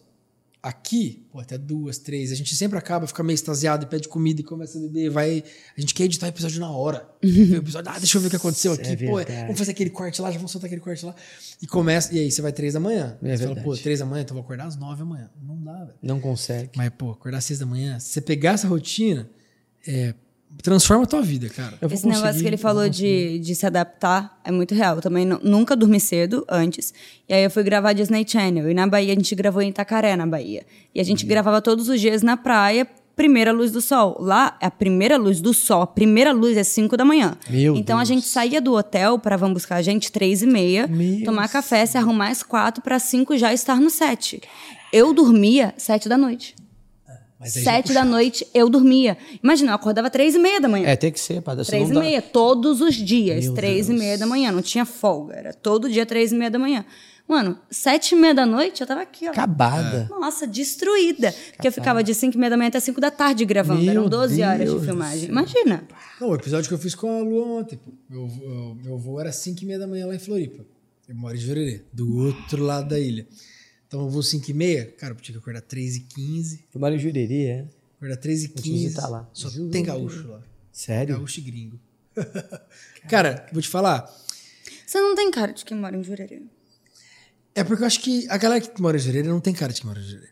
Aqui, 0.63 1.25
pô, 1.31 1.39
até 1.39 1.57
duas, 1.57 1.97
três. 1.97 2.31
A 2.31 2.35
gente 2.35 2.55
sempre 2.55 2.77
acaba, 2.77 3.07
fica 3.07 3.23
meio 3.23 3.33
extasiado 3.33 3.85
e 3.85 3.87
pede 3.87 4.07
comida 4.07 4.41
e 4.41 4.43
começa 4.43 4.77
a 4.77 4.81
beber. 4.81 5.09
Vai, 5.09 5.43
a 5.75 5.81
gente 5.81 5.91
quer 5.91 6.03
editar 6.03 6.27
o 6.27 6.29
episódio 6.29 6.59
na 6.59 6.69
hora. 6.69 7.09
O 7.23 7.55
episódio, 7.55 7.91
ah, 7.91 7.97
deixa 7.97 8.17
eu 8.17 8.21
ver 8.21 8.27
o 8.27 8.29
que 8.29 8.35
aconteceu 8.35 8.73
Isso 8.73 8.81
aqui. 8.81 9.05
é 9.05 9.07
pô, 9.07 9.15
verdade. 9.17 9.41
vamos 9.41 9.57
fazer 9.57 9.71
aquele 9.71 9.89
corte 9.89 10.21
lá, 10.21 10.29
já 10.29 10.37
vamos 10.37 10.51
soltar 10.51 10.67
aquele 10.67 10.81
corte 10.81 11.03
lá. 11.05 11.15
E 11.61 11.65
começa, 11.65 12.13
e 12.13 12.19
aí 12.19 12.31
você 12.31 12.41
vai 12.43 12.51
três 12.51 12.73
da 12.73 12.79
manhã. 12.79 13.17
É 13.23 13.29
você 13.29 13.37
fala, 13.43 13.55
verdade. 13.55 13.63
pô, 13.63 13.75
três 13.77 13.99
da 13.99 14.05
manhã, 14.05 14.21
então 14.21 14.35
eu 14.37 14.41
vou 14.41 14.45
acordar 14.45 14.67
às 14.67 14.75
nove 14.75 14.99
da 14.99 15.05
manhã. 15.05 15.31
Não 15.41 15.63
dá, 15.63 15.83
velho. 15.83 15.97
Não 16.01 16.19
consegue. 16.19 16.71
Mas, 16.75 16.89
pô, 16.97 17.11
acordar 17.11 17.39
às 17.39 17.45
seis 17.45 17.57
da 17.59 17.65
manhã, 17.65 17.99
se 17.99 18.09
você 18.09 18.21
pegar 18.21 18.51
essa 18.51 18.67
rotina, 18.67 19.27
é, 19.87 20.13
transforma 20.61 21.03
a 21.03 21.07
tua 21.07 21.21
vida, 21.21 21.49
cara. 21.49 21.73
Esse 21.91 22.07
negócio 22.07 22.39
que 22.41 22.45
ele 22.47 22.55
eu 22.55 22.59
falou 22.59 22.87
de, 22.87 23.39
de 23.39 23.55
se 23.55 23.65
adaptar 23.65 24.39
é 24.43 24.51
muito 24.51 24.75
real. 24.75 24.97
Eu 24.97 25.01
também 25.01 25.25
nu- 25.25 25.39
nunca 25.43 25.75
dormi 25.75 25.99
cedo 25.99 26.45
antes. 26.49 26.93
E 27.27 27.33
aí 27.33 27.43
eu 27.43 27.49
fui 27.49 27.63
gravar 27.63 27.93
Disney 27.93 28.25
Channel. 28.27 28.69
E 28.69 28.73
na 28.73 28.85
Bahia 28.87 29.13
a 29.13 29.15
gente 29.15 29.33
gravou 29.35 29.61
em 29.61 29.69
Itacaré, 29.69 30.15
na 30.15 30.27
Bahia. 30.27 30.63
E 30.93 30.99
a 30.99 31.01
Uhum. 31.01 31.07
gente 31.07 31.25
gravava 31.25 31.61
todos 31.61 31.89
os 31.89 31.99
dias 31.99 32.21
na 32.21 32.37
praia, 32.37 32.87
primeira 33.15 33.51
luz 33.51 33.71
do 33.71 33.81
sol. 33.81 34.17
Lá, 34.19 34.55
a 34.61 34.69
primeira 34.71 35.17
luz 35.17 35.41
do 35.41 35.53
sol, 35.53 35.81
a 35.81 35.87
primeira 35.87 36.31
luz 36.31 36.55
é 36.57 36.63
5 36.63 36.95
da 36.95 37.03
manhã. 37.05 37.35
Meu 37.49 37.75
então 37.75 37.97
a 37.97 37.99
Deus. 37.99 38.07
gente 38.07 38.25
saía 38.27 38.61
do 38.61 38.73
hotel 38.73 39.17
para 39.19 39.35
vão 39.37 39.53
buscar 39.53 39.75
a 39.77 39.81
gente 39.81 40.11
três 40.11 40.41
e 40.41 40.47
meia, 40.47 40.87
Meu 40.87 41.23
tomar 41.23 41.47
café, 41.49 41.85
se 41.85 41.97
arrumar 41.97 42.29
às 42.29 42.41
quatro 42.43 42.81
para 42.83 42.97
cinco 42.99 43.35
já 43.37 43.53
estar 43.53 43.79
no 43.79 43.89
set. 43.89 44.41
Eu 44.93 45.13
dormia 45.13 45.73
sete 45.77 46.07
da 46.09 46.17
noite. 46.17 46.55
Sete 47.45 47.93
da 47.93 48.05
noite 48.05 48.45
eu 48.53 48.69
dormia. 48.69 49.17
Imagina, 49.43 49.71
eu 49.71 49.75
acordava 49.75 50.09
três 50.09 50.35
e 50.35 50.39
meia 50.39 50.59
da 50.59 50.67
manhã. 50.67 50.87
É, 50.87 50.95
tem 50.95 51.11
que 51.11 51.19
ser, 51.19 51.41
padre. 51.41 51.65
Três 51.65 51.89
e 51.89 51.93
meia, 51.93 52.21
todos 52.21 52.81
os 52.81 52.95
dias, 52.95 53.45
Meu 53.45 53.53
três 53.53 53.87
Deus. 53.87 53.97
e 53.97 53.99
meia 53.99 54.17
da 54.17 54.25
manhã, 54.27 54.51
não 54.51 54.61
tinha 54.61 54.85
folga, 54.85 55.35
era 55.35 55.53
todo 55.53 55.89
dia 55.89 56.05
três 56.05 56.31
e 56.31 56.35
meia 56.35 56.51
da 56.51 56.59
manhã. 56.59 56.85
Mano, 57.27 57.57
sete 57.69 58.13
e 58.13 58.17
meia 58.17 58.33
da 58.33 58.45
noite 58.45 58.81
eu 58.81 58.87
tava 58.87 59.01
aqui, 59.01 59.25
ó. 59.25 59.31
Acabada. 59.31 60.05
Nossa, 60.09 60.45
destruída. 60.45 61.33
Porque 61.55 61.67
eu 61.67 61.71
ficava 61.71 62.03
de 62.03 62.13
cinco 62.13 62.35
e 62.35 62.39
meia 62.39 62.49
da 62.49 62.57
manhã 62.57 62.67
até 62.67 62.79
cinco 62.79 62.99
da 62.99 63.09
tarde 63.09 63.45
gravando, 63.45 63.81
Meu 63.81 63.89
eram 63.91 64.09
12 64.09 64.41
horas 64.43 64.57
Deus 64.59 64.73
de 64.73 64.79
do 64.79 64.85
filmagem. 64.85 65.29
Imagina. 65.29 65.83
Não, 66.19 66.29
o 66.29 66.35
episódio 66.35 66.67
que 66.67 66.73
eu 66.73 66.77
fiz 66.77 66.93
com 66.93 67.09
a 67.19 67.21
Lu 67.21 67.57
ontem, 67.59 67.77
pô. 67.77 67.91
Meu, 68.09 68.27
meu, 68.27 68.75
meu 68.83 68.97
voo 68.97 69.19
era 69.19 69.31
5 69.31 69.61
e 69.61 69.65
meia 69.65 69.79
da 69.79 69.87
manhã 69.87 70.05
lá 70.07 70.13
em 70.13 70.19
Floripa. 70.19 70.65
Eu 71.07 71.15
moro 71.15 71.33
em 71.33 71.39
Jurerê, 71.39 71.83
do 71.93 72.17
outro 72.17 72.63
lado 72.63 72.89
da 72.89 72.99
ilha. 72.99 73.25
Então 73.91 74.03
eu 74.03 74.09
vou 74.09 74.23
5 74.23 74.49
e 74.49 74.53
meia, 74.53 74.85
cara, 74.97 75.13
eu 75.13 75.17
tinha 75.17 75.33
que 75.33 75.39
acordar 75.39 75.59
3 75.59 75.97
e 75.97 75.99
15. 75.99 76.63
Eu 76.73 76.79
moro 76.79 76.95
em 76.95 76.97
Jurerê, 76.97 77.43
é? 77.43 77.65
Acordar 77.97 78.15
3 78.15 78.45
e 78.45 78.47
te 78.47 78.61
15. 78.61 78.83
visitar 78.85 79.09
lá. 79.09 79.29
Só 79.33 79.49
tem 79.69 79.83
gaúcho 79.83 80.29
lá. 80.29 80.41
Sério? 80.71 81.17
Gaúcho 81.17 81.41
e 81.41 81.43
gringo. 81.43 81.77
cara, 83.09 83.45
vou 83.51 83.61
te 83.61 83.67
falar. 83.67 84.09
Você 84.87 84.97
não 84.97 85.13
tem 85.13 85.29
cara 85.29 85.51
de 85.51 85.65
quem 85.65 85.75
mora 85.75 85.97
em 85.97 86.01
Jurerê. 86.05 86.41
É 87.53 87.65
porque 87.65 87.83
eu 87.83 87.87
acho 87.87 87.99
que 87.99 88.25
a 88.29 88.37
galera 88.37 88.61
que 88.61 88.81
mora 88.81 88.95
em 88.95 88.99
Jurerê 89.01 89.27
não 89.27 89.41
tem 89.41 89.53
cara 89.53 89.73
de 89.73 89.81
que 89.81 89.85
mora 89.85 89.99
em 89.99 90.03
Jurerê. 90.03 90.29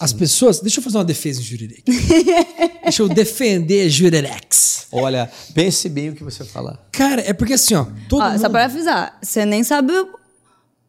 As 0.00 0.12
pessoas. 0.12 0.58
Deixa 0.58 0.80
eu 0.80 0.82
fazer 0.82 0.98
uma 0.98 1.04
defesa 1.04 1.40
em 1.40 1.44
Jurerê. 1.44 1.84
aqui. 1.86 1.92
deixa 2.82 3.02
eu 3.04 3.08
defender 3.08 3.88
Jurerex. 3.88 4.88
Olha, 4.90 5.30
pense 5.54 5.88
bem 5.88 6.08
o 6.08 6.16
que 6.16 6.24
você 6.24 6.44
falar. 6.44 6.88
Cara, 6.90 7.22
é 7.22 7.32
porque 7.32 7.52
assim, 7.52 7.74
ó. 7.74 7.86
Todo 8.08 8.20
Ó, 8.20 8.30
mundo... 8.30 8.40
só 8.40 8.48
pra 8.48 8.64
avisar, 8.64 9.16
você 9.22 9.46
nem 9.46 9.62
sabe. 9.62 9.92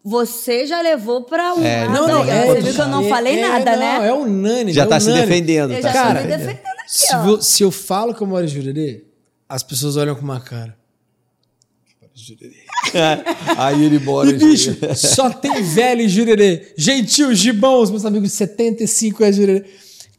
Você 0.03 0.65
já 0.65 0.81
levou 0.81 1.23
pra 1.23 1.53
um. 1.53 1.63
É, 1.63 1.87
não, 1.87 2.07
não, 2.07 2.23
é, 2.23 2.47
Você 2.47 2.61
viu 2.61 2.73
que 2.73 2.81
eu 2.81 2.87
não 2.87 3.07
falei 3.07 3.37
é, 3.39 3.47
nada, 3.47 3.71
não, 3.73 3.79
né? 3.79 4.07
É 4.07 4.13
unânime. 4.13 4.73
Já 4.73 4.83
é 4.83 4.85
tá 4.87 4.99
se 4.99 5.07
unânime. 5.09 5.27
defendendo, 5.27 5.73
Eu 5.73 5.81
tá? 5.81 5.87
já 5.89 5.93
Cara, 5.93 6.21
tô 6.21 6.27
me 6.27 6.37
defendendo 6.37 6.65
aqui, 6.79 6.91
Se, 6.91 7.15
ó. 7.15 7.39
se 7.39 7.63
eu 7.63 7.71
falo 7.71 8.13
que 8.15 8.21
eu 8.23 8.27
moro 8.27 8.43
em 8.45 8.47
Jurerê, 8.47 9.03
as 9.47 9.61
pessoas 9.61 9.97
olham 9.97 10.15
com 10.15 10.21
uma 10.23 10.39
cara. 10.39 10.75
Jurerê. 12.13 12.55
Aí 13.57 13.83
ele 13.85 13.99
mora 13.99 14.29
E, 14.29 14.33
em 14.33 14.37
bicho, 14.37 14.73
Jurerê. 14.73 14.95
só 14.95 15.29
tem 15.29 15.61
velho 15.63 16.01
em 16.01 16.09
Jurerê. 16.09 16.73
Gentil, 16.77 17.33
Gibão, 17.33 17.81
os 17.81 17.89
meus 17.89 18.05
amigos 18.05 18.29
de 18.29 18.35
75 18.35 19.23
é 19.23 19.31
Jurerê. 19.31 19.65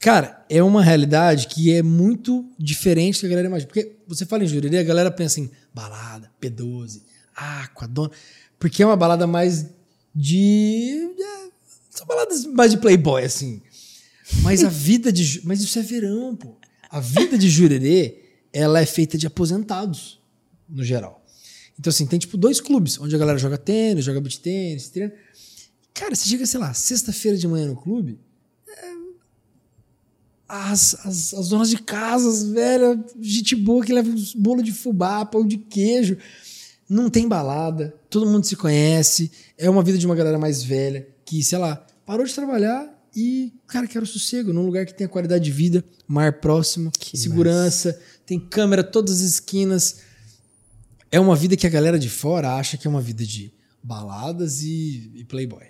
Cara, 0.00 0.44
é 0.48 0.62
uma 0.62 0.82
realidade 0.82 1.46
que 1.48 1.72
é 1.72 1.82
muito 1.82 2.44
diferente 2.58 3.16
do 3.16 3.20
que 3.20 3.26
a 3.26 3.30
galera 3.30 3.48
imagina. 3.48 3.68
Porque 3.68 3.96
você 4.06 4.24
fala 4.26 4.42
em 4.44 4.48
Jurerê, 4.48 4.78
a 4.78 4.82
galera 4.82 5.10
pensa 5.10 5.40
em 5.40 5.50
balada, 5.74 6.30
P12, 6.40 7.02
Aqua, 7.36 7.86
Dona. 7.86 8.10
Porque 8.62 8.80
é 8.80 8.86
uma 8.86 8.94
balada 8.94 9.26
mais 9.26 9.66
de. 10.14 11.10
é, 11.18 11.48
são 11.90 12.06
baladas 12.06 12.46
mais 12.46 12.70
de 12.70 12.78
playboy, 12.78 13.24
assim. 13.24 13.60
Mas 14.40 14.62
a 14.62 14.68
vida 14.68 15.12
de. 15.12 15.44
Mas 15.44 15.60
isso 15.60 15.80
é 15.80 15.82
verão, 15.82 16.36
pô. 16.36 16.56
A 16.88 17.00
vida 17.00 17.36
de 17.36 17.50
Jurerê, 17.50 18.22
ela 18.52 18.80
é 18.80 18.86
feita 18.86 19.18
de 19.18 19.26
aposentados, 19.26 20.20
no 20.68 20.84
geral. 20.84 21.26
Então, 21.76 21.90
assim, 21.90 22.06
tem 22.06 22.20
tipo 22.20 22.36
dois 22.36 22.60
clubes, 22.60 23.00
onde 23.00 23.16
a 23.16 23.18
galera 23.18 23.36
joga 23.36 23.58
tênis, 23.58 24.04
joga 24.04 24.20
beat 24.20 24.38
tênis, 24.38 24.90
treina. 24.90 25.12
Cara, 25.92 26.14
você 26.14 26.28
chega, 26.28 26.46
sei 26.46 26.60
lá, 26.60 26.72
sexta-feira 26.72 27.36
de 27.36 27.48
manhã 27.48 27.66
no 27.66 27.74
clube, 27.74 28.16
é, 28.68 28.92
as, 30.48 30.94
as, 31.04 31.34
as 31.34 31.48
donas 31.48 31.68
de 31.68 31.78
casas, 31.78 32.44
velho, 32.44 33.04
gente 33.20 33.56
boa 33.56 33.84
que 33.84 33.92
leva 33.92 34.08
uns 34.08 34.32
bolo 34.36 34.62
de 34.62 34.70
fubá, 34.70 35.24
pão 35.24 35.44
de 35.44 35.56
queijo. 35.56 36.16
Não 36.92 37.08
tem 37.08 37.26
balada, 37.26 37.94
todo 38.10 38.26
mundo 38.26 38.44
se 38.44 38.54
conhece. 38.54 39.32
É 39.56 39.70
uma 39.70 39.82
vida 39.82 39.96
de 39.96 40.04
uma 40.04 40.14
galera 40.14 40.38
mais 40.38 40.62
velha 40.62 41.08
que, 41.24 41.42
sei 41.42 41.56
lá, 41.56 41.86
parou 42.04 42.26
de 42.26 42.34
trabalhar 42.34 42.86
e, 43.16 43.50
cara, 43.66 43.86
quer 43.86 44.02
o 44.02 44.06
sossego, 44.06 44.52
num 44.52 44.66
lugar 44.66 44.84
que 44.84 44.92
tenha 44.92 45.08
qualidade 45.08 45.42
de 45.42 45.50
vida, 45.50 45.82
mar 46.06 46.40
próximo, 46.40 46.92
segurança, 47.14 47.98
tem 48.26 48.38
câmera 48.38 48.84
todas 48.84 49.22
as 49.22 49.30
esquinas. 49.30 50.00
É 51.10 51.18
uma 51.18 51.34
vida 51.34 51.56
que 51.56 51.66
a 51.66 51.70
galera 51.70 51.98
de 51.98 52.10
fora 52.10 52.56
acha 52.56 52.76
que 52.76 52.86
é 52.86 52.90
uma 52.90 53.00
vida 53.00 53.24
de 53.24 53.54
baladas 53.82 54.60
e, 54.60 55.12
e 55.14 55.24
playboy. 55.24 55.64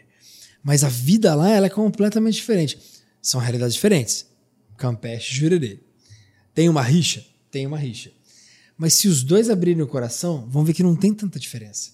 Mas 0.60 0.82
a 0.82 0.88
vida 0.88 1.36
lá 1.36 1.50
ela 1.50 1.66
é 1.66 1.70
completamente 1.70 2.34
diferente. 2.34 2.80
São 3.22 3.40
realidades 3.40 3.74
diferentes. 3.74 4.26
Campeche 4.76 5.32
e 5.32 5.36
Jurerê. 5.36 5.78
Tem 6.52 6.68
uma 6.68 6.82
rixa? 6.82 7.24
Tem 7.48 7.64
uma 7.64 7.78
rixa. 7.78 8.10
Mas 8.82 8.94
se 8.94 9.06
os 9.06 9.22
dois 9.22 9.48
abrirem 9.48 9.80
o 9.80 9.86
coração, 9.86 10.44
vão 10.48 10.64
ver 10.64 10.72
que 10.74 10.82
não 10.82 10.96
tem 10.96 11.14
tanta 11.14 11.38
diferença. 11.38 11.92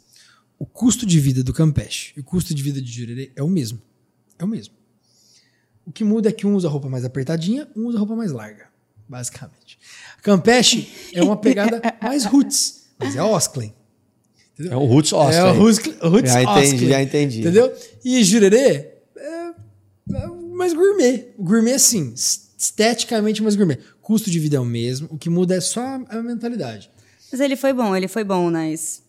O 0.59 0.65
custo 0.65 1.05
de 1.05 1.21
vida 1.21 1.45
do 1.45 1.53
Campeche 1.53 2.15
e 2.17 2.21
o 2.21 2.25
custo 2.25 2.55
de 2.55 2.63
vida 2.63 2.81
de 2.81 2.91
Jurerê 2.91 3.31
é 3.37 3.43
o 3.43 3.47
mesmo. 3.47 3.79
É 4.39 4.45
o 4.47 4.49
mesmo. 4.49 4.73
O 5.85 5.93
que 5.93 6.03
muda 6.03 6.31
é 6.31 6.33
que 6.33 6.47
um 6.47 6.55
usa 6.55 6.67
roupa 6.67 6.89
mais 6.89 7.05
apertadinha, 7.05 7.69
um 7.77 7.89
usa 7.89 7.99
roupa 7.99 8.17
mais 8.17 8.33
larga, 8.33 8.69
basicamente. 9.07 9.79
Campeche 10.23 10.89
é 11.13 11.23
uma 11.23 11.37
pegada 11.37 11.83
mais 12.01 12.25
roots, 12.25 12.85
mas 12.99 13.15
é 13.15 13.23
Osclen. 13.23 13.75
É 14.59 14.75
o 14.75 14.87
Roots 14.87 15.13
É 15.13 15.17
Oscar. 15.17 15.55
o 15.55 15.59
Roots, 15.59 15.79
Roots 16.01 16.33
Já 16.33 16.43
entendi, 16.43 16.73
Osclen, 16.75 16.89
já 16.89 17.03
entendi. 17.03 17.41
Entendeu? 17.41 17.77
E 18.03 18.25
Jurerê 18.25 18.93
é, 19.15 19.55
é 20.11 20.27
mais 20.55 20.73
gourmet. 20.73 21.35
Gourmet, 21.39 21.75
assim, 21.75 22.15
esteticamente 22.15 23.43
mais 23.43 23.55
gourmet. 23.57 23.79
Custo 24.09 24.31
de 24.31 24.39
vida 24.39 24.57
é 24.57 24.61
o 24.61 24.65
mesmo, 24.65 25.07
o 25.11 25.19
que 25.19 25.29
muda 25.29 25.55
é 25.55 25.61
só 25.61 26.01
a 26.09 26.23
mentalidade. 26.23 26.91
Mas 27.31 27.43
ele 27.43 27.57
foi 27.57 27.75
bom, 27.75 27.95
ele 27.95 28.09
foi 28.09 28.25
bom, 28.25 28.49
Nas. 28.49 29.03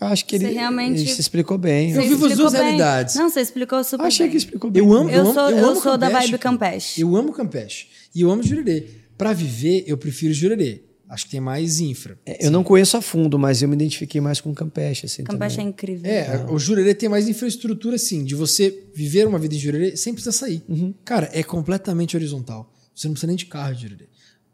Eu 0.00 0.06
acho 0.06 0.24
que 0.24 0.36
ele, 0.36 0.46
realmente- 0.52 1.00
ele 1.02 1.12
se 1.12 1.20
explicou 1.20 1.58
bem. 1.58 1.90
Eu 1.90 2.00
Você 2.00 2.08
vivo 2.08 2.24
as 2.26 2.34
duas 2.36 2.52
bem. 2.54 2.62
realidades. 2.62 3.14
Não, 3.16 3.28
você 3.28 3.42
explicou 3.42 3.84
super 3.84 4.06
Achei 4.06 4.24
bem. 4.24 4.30
que 4.30 4.36
explicou 4.38 4.70
bem. 4.70 4.82
Eu 4.82 4.90
amo, 4.94 5.10
Eu 5.10 5.20
amo, 5.20 5.34
sou- 5.34 5.50
eu 5.50 5.58
eu 5.58 5.66
amo 5.66 5.80
sou 5.82 5.98
da 5.98 6.06
Campeche, 6.06 6.26
vibe 6.30 6.38
pô. 6.38 6.42
Campeche. 6.42 7.00
Eu 7.02 7.14
amo 7.14 7.32
Campeche. 7.34 7.88
E 8.14 8.22
eu 8.22 8.30
amo 8.30 8.42
Jurerê. 8.42 8.86
Pra 9.18 9.34
viver, 9.34 9.84
eu 9.86 9.98
prefiro 9.98 10.32
Jurerê. 10.32 10.82
Acho 11.10 11.26
que 11.26 11.32
tem 11.32 11.40
mais 11.40 11.78
infra. 11.80 12.18
É, 12.24 12.46
Eu 12.46 12.50
não 12.50 12.64
conheço 12.64 12.96
a 12.96 13.02
fundo, 13.02 13.38
mas 13.38 13.60
eu 13.60 13.68
me 13.68 13.74
identifiquei 13.74 14.18
mais 14.20 14.40
com 14.40 14.54
Campeche. 14.54 15.04
Assim, 15.04 15.24
Campeche 15.24 15.56
é 15.56 15.58
também. 15.58 15.70
incrível. 15.72 16.10
É, 16.10 16.46
o 16.50 16.58
Jurerê 16.58 16.94
tem 16.94 17.08
mais 17.10 17.28
infraestrutura, 17.28 17.96
assim, 17.96 18.24
de 18.24 18.34
você 18.34 18.84
viver 18.94 19.26
uma 19.26 19.38
vida 19.38 19.54
em 19.54 19.58
Jurerê 19.58 19.94
sem 19.94 20.14
precisar 20.14 20.32
sair. 20.32 20.62
Cara, 21.04 21.28
é 21.34 21.42
completamente 21.42 22.16
horizontal. 22.16 22.72
Você 22.94 23.08
não 23.08 23.12
precisa 23.14 23.26
nem 23.28 23.36
de 23.36 23.44
carro 23.46 23.74
de 23.74 23.82
Jurerê. 23.82 24.08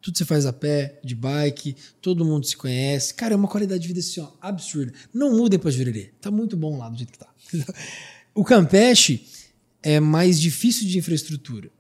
Tudo 0.05 0.19
você 0.19 0.25
faz 0.27 0.45
a 0.45 0.53
pé, 0.53 1.01
de 1.03 1.15
bike, 1.15 1.75
todo 2.03 2.27
mundo 2.27 2.45
se 2.45 2.55
conhece. 2.55 3.15
Cara, 3.15 3.33
é 3.33 3.37
uma 3.37 3.49
qualidade 3.49 3.81
de 3.81 3.89
vida 3.89 4.01
assim, 4.01 4.21
ó, 4.21 4.29
absurda. 4.39 4.93
Não 5.15 5.35
mudem 5.35 5.59
pra 5.59 5.71
Jurerê. 5.71 6.11
Tá 6.21 6.31
muito 6.31 6.59
bom 6.59 6.77
lá 6.77 6.91
do 6.91 6.97
jeito 6.99 7.11
que 7.11 7.19
tá. 7.19 7.29
O 8.35 8.45
Campeche 8.45 9.27
é 9.83 10.01
mais 10.01 10.39
difícil 10.39 10.87
de 10.89 10.99
infraestrutura, 10.99 11.71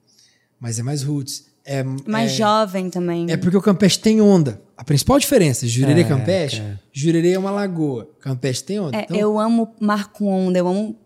mas 0.58 0.78
é 0.78 0.82
mais 0.82 1.02
roots. 1.02 1.52
É, 1.66 1.82
Mais 1.82 2.32
é, 2.32 2.36
jovem 2.36 2.88
também. 2.88 3.30
é 3.30 3.36
porque 3.36 3.56
o 3.56 3.60
Campeche 3.60 3.98
tem 3.98 4.20
onda. 4.22 4.62
A 4.76 4.84
principal 4.84 5.18
diferença, 5.18 5.66
Jurerê 5.66 6.00
e 6.00 6.04
É, 6.04 6.08
Campeche, 6.08 6.60
é. 6.60 6.78
Jurerê 6.92 7.32
é 7.32 7.38
uma 7.38 7.50
lagoa, 7.50 8.10
Campeche 8.20 8.62
tem 8.64 8.78
onda. 8.80 8.96
É, 8.96 9.02
Então, 9.02 9.16
eu 9.16 9.38
amo 9.38 9.74
mar 9.80 10.12
com 10.12 10.28
onda, 10.28 10.58
eu 10.58 10.66
amo 10.66 10.98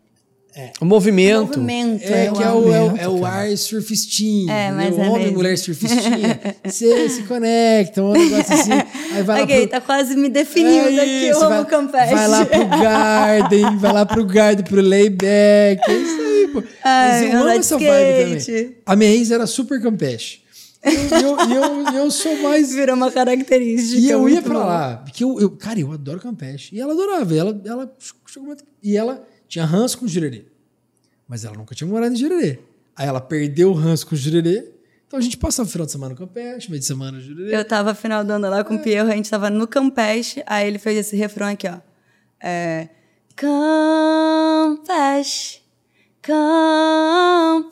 O 0.81 0.85
movimento. 0.85 1.59
movimento. 1.59 2.03
É, 2.05 2.31
que 2.31 2.43
é 2.43 2.51
o, 2.51 2.73
é 2.73 2.81
o, 2.81 2.83
movimento, 2.85 3.01
é 3.03 3.09
o 3.09 3.25
ar 3.25 3.57
surfistinho. 3.57 4.51
É, 4.51 4.71
mas 4.73 4.99
é 4.99 5.09
Homem 5.09 5.29
e 5.29 5.31
mulher 5.31 5.57
surfistinha. 5.59 6.41
Você 6.65 7.09
se 7.09 7.23
conecta, 7.25 8.03
um 8.03 8.13
negócio 8.13 8.55
assim. 8.55 8.71
Aí 9.13 9.23
vai 9.23 9.43
Ok, 9.43 9.55
lá 9.55 9.61
pro... 9.63 9.71
tá 9.71 9.81
quase 9.81 10.17
me 10.17 10.29
definindo 10.29 10.89
É 10.89 11.01
aqui, 11.01 11.27
eu 11.29 11.39
amo 11.43 11.49
vai, 11.49 11.65
Campeche. 11.67 12.15
Vai 12.15 12.29
lá 12.29 12.45
pro 12.47 12.67
Garden, 12.69 13.77
vai 13.79 13.93
lá 13.93 14.07
pro 14.07 14.25
Garden, 14.27 14.65
pro 14.65 14.81
Layback. 14.81 15.81
É 15.91 15.95
isso 15.97 16.21
aí, 16.21 16.49
pô. 16.53 16.63
Ai, 16.85 17.23
Mas 17.23 17.35
eu 17.35 17.41
amo 17.41 17.49
essa 17.51 17.79
vibe 17.79 18.37
skate. 18.39 18.63
também. 18.63 18.77
A 18.87 18.97
minha 18.97 19.11
ex 19.11 19.31
era 19.31 19.47
super 19.47 19.81
Campeche. 19.81 20.41
E 20.85 21.23
eu, 21.23 21.37
eu, 21.37 21.87
eu, 21.87 21.95
eu 22.05 22.11
sou 22.11 22.37
mais 22.41 22.73
Virou 22.75 22.95
uma 22.95 23.11
característica. 23.11 24.01
e 24.01 24.09
eu 24.09 24.29
ia 24.29 24.41
pra 24.41 24.59
lá. 24.59 24.97
Porque 25.05 25.25
eu, 25.25 25.39
eu- 25.41 25.51
cara, 25.51 25.79
eu 25.81 25.91
adoro 25.93 26.21
Campeche. 26.21 26.77
E 26.77 26.81
ela 26.81 26.93
adorava. 26.93 27.35
E 27.35 27.39
ela, 27.39 27.61
ela 27.67 27.97
E 28.83 28.97
ela 28.97 29.25
tinha 29.49 29.65
ranço 29.65 29.99
com 29.99 30.07
Jurerê. 30.07 30.45
Mas 31.29 31.45
ela 31.45 31.57
nunca 31.57 31.75
tinha 31.75 31.87
morado 31.89 32.15
em 32.15 32.17
Jurerê. 32.17 32.59
Aí 32.97 33.07
ela 33.07 33.21
perdeu 33.21 33.71
o 33.71 33.75
ranço 33.75 34.07
com 34.07 34.17
Jurerê. 34.17 34.73
Então 35.07 35.19
a 35.19 35.23
gente 35.23 35.37
passava 35.37 35.69
o 35.69 35.73
final 35.73 35.87
de 35.87 35.93
semana 35.93 36.15
no 36.15 36.19
Campeche, 36.19 36.69
meio 36.71 36.81
de 36.81 36.87
semana 36.87 37.13
no 37.13 37.21
Jurerê. 37.21 37.55
Eu 37.55 37.65
tava 37.65 37.95
final 37.95 38.25
do 38.25 38.33
ano 38.33 38.49
lá 38.51 38.65
com 38.65 38.75
o 38.77 38.79
Pierro, 38.79 39.11
a 39.11 39.15
gente 39.15 39.31
tava 39.31 39.49
no 39.49 39.67
Campeche, 39.67 40.43
aí 40.47 40.67
ele 40.67 40.79
fez 40.79 40.99
esse 40.99 41.15
refrão 41.17 41.47
aqui, 41.49 41.69
ó. 41.69 41.79
É. 42.41 42.89
Campeche, 43.37 44.41
Campeche, 46.21 47.71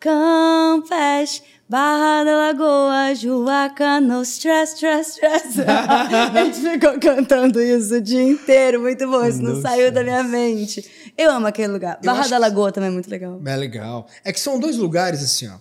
Campeche, 0.00 1.42
Barra 1.68 2.24
da 2.24 2.36
Lagoa, 2.36 3.14
Juaca, 3.14 4.00
no 4.00 4.22
stress, 4.22 4.74
stress, 4.74 5.10
stress. 5.10 5.60
a 5.62 6.44
gente 6.44 6.58
ficou 6.58 6.98
cantando 6.98 7.62
isso 7.62 7.94
o 7.94 8.00
dia 8.00 8.22
inteiro, 8.22 8.80
muito 8.80 9.08
bom, 9.08 9.24
isso 9.24 9.40
não 9.40 9.60
saiu 9.62 9.92
da 9.92 10.02
minha 10.02 10.24
mente. 10.24 10.84
Eu 11.16 11.30
amo 11.30 11.46
aquele 11.46 11.68
lugar. 11.72 11.98
Barra 12.04 12.28
da 12.28 12.38
Lagoa 12.38 12.72
também 12.72 12.88
é 12.88 12.92
muito 12.92 13.10
legal. 13.10 13.40
É 13.44 13.56
legal. 13.56 14.06
É 14.24 14.32
que 14.32 14.40
são 14.40 14.58
dois 14.58 14.76
lugares 14.76 15.22
assim, 15.22 15.48
ó. 15.48 15.58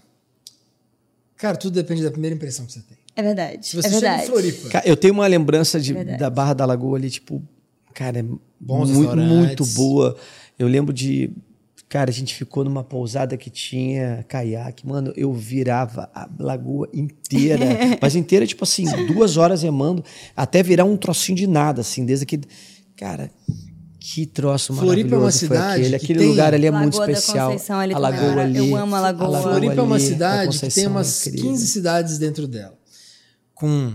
Cara, 1.37 1.55
tudo 1.55 1.73
depende 1.73 2.03
da 2.03 2.11
primeira 2.11 2.35
impressão 2.35 2.65
que 2.65 2.73
você 2.73 2.81
tem. 2.81 2.97
É 3.15 3.21
verdade, 3.21 3.65
Se 3.67 3.75
você 3.75 3.87
é 3.87 3.91
chega 3.91 3.97
em 3.97 4.09
verdade. 4.09 4.27
Floripa, 4.27 4.69
Cara, 4.69 4.87
eu 4.87 4.95
tenho 4.95 5.13
uma 5.13 5.27
lembrança 5.27 5.79
de, 5.79 5.93
Verdade. 5.93 6.17
da 6.19 6.29
Barra 6.29 6.53
da 6.53 6.65
Lagoa 6.65 6.97
ali, 6.97 7.09
tipo, 7.09 7.41
cara, 7.93 8.19
é 8.19 8.25
Bons 8.59 8.89
muito, 8.91 9.15
muito 9.15 9.65
boa. 9.65 10.15
Eu 10.57 10.67
lembro 10.67 10.93
de. 10.93 11.31
Cara, 11.87 12.11
a 12.11 12.13
gente 12.13 12.35
ficou 12.35 12.63
numa 12.63 12.83
pousada 12.83 13.35
que 13.35 13.49
tinha 13.49 14.23
caiaque. 14.27 14.85
Mano, 14.85 15.11
eu 15.15 15.33
virava 15.33 16.09
a 16.13 16.29
lagoa 16.37 16.87
inteira. 16.93 17.65
mas 18.01 18.15
inteira, 18.15 18.45
tipo 18.45 18.63
assim, 18.63 18.85
duas 19.07 19.37
horas 19.37 19.63
remando, 19.63 20.03
até 20.35 20.61
virar 20.61 20.83
um 20.85 20.95
trocinho 20.95 21.37
de 21.37 21.47
nada, 21.47 21.81
assim, 21.81 22.05
desde 22.05 22.25
que. 22.25 22.39
Cara, 22.95 23.31
que 24.13 24.25
troço 24.25 24.73
Floripa 24.73 25.15
é 25.15 25.17
uma 25.17 25.25
maravilhoso 25.25 25.39
foi 25.39 25.47
cidade 25.47 25.73
aquele. 25.81 25.89
que 25.89 25.95
Aquele 26.05 26.19
tem- 26.19 26.27
lugar 26.29 26.53
ali 26.53 26.65
é 26.65 26.71
Lagoa 26.71 26.81
muito 26.83 26.99
especial. 27.01 27.51
Conceição 27.51 27.79
ali 27.79 27.93
a 27.93 27.97
lagoa 27.97 28.19
cara. 28.29 28.41
ali. 28.43 28.57
Eu 28.57 28.75
amo 28.75 28.95
a 28.95 28.99
lagoa. 29.01 29.41
Floripa 29.41 29.73
é 29.73 29.81
uma 29.81 29.95
a 29.95 29.99
cidade 29.99 30.59
que 30.59 30.69
tem 30.69 30.83
é 30.85 30.87
umas 30.87 31.27
incrível. 31.27 31.51
15 31.51 31.67
cidades 31.67 32.17
dentro 32.17 32.47
dela. 32.47 32.77
Com 33.53 33.93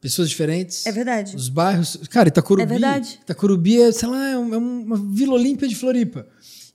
pessoas 0.00 0.28
diferentes. 0.28 0.86
É 0.86 0.92
verdade. 0.92 1.34
Os 1.34 1.48
bairros. 1.48 1.98
Cara, 2.10 2.28
Itacurubi. 2.28 2.62
É 2.62 2.66
verdade. 2.66 3.18
Itacurubi 3.22 3.80
é, 3.82 3.90
sei 3.92 4.08
lá, 4.08 4.28
é 4.28 4.32
é 4.34 4.36
uma 4.36 4.96
Vila 4.96 5.34
Olímpia 5.34 5.66
de 5.66 5.74
Floripa. 5.74 6.26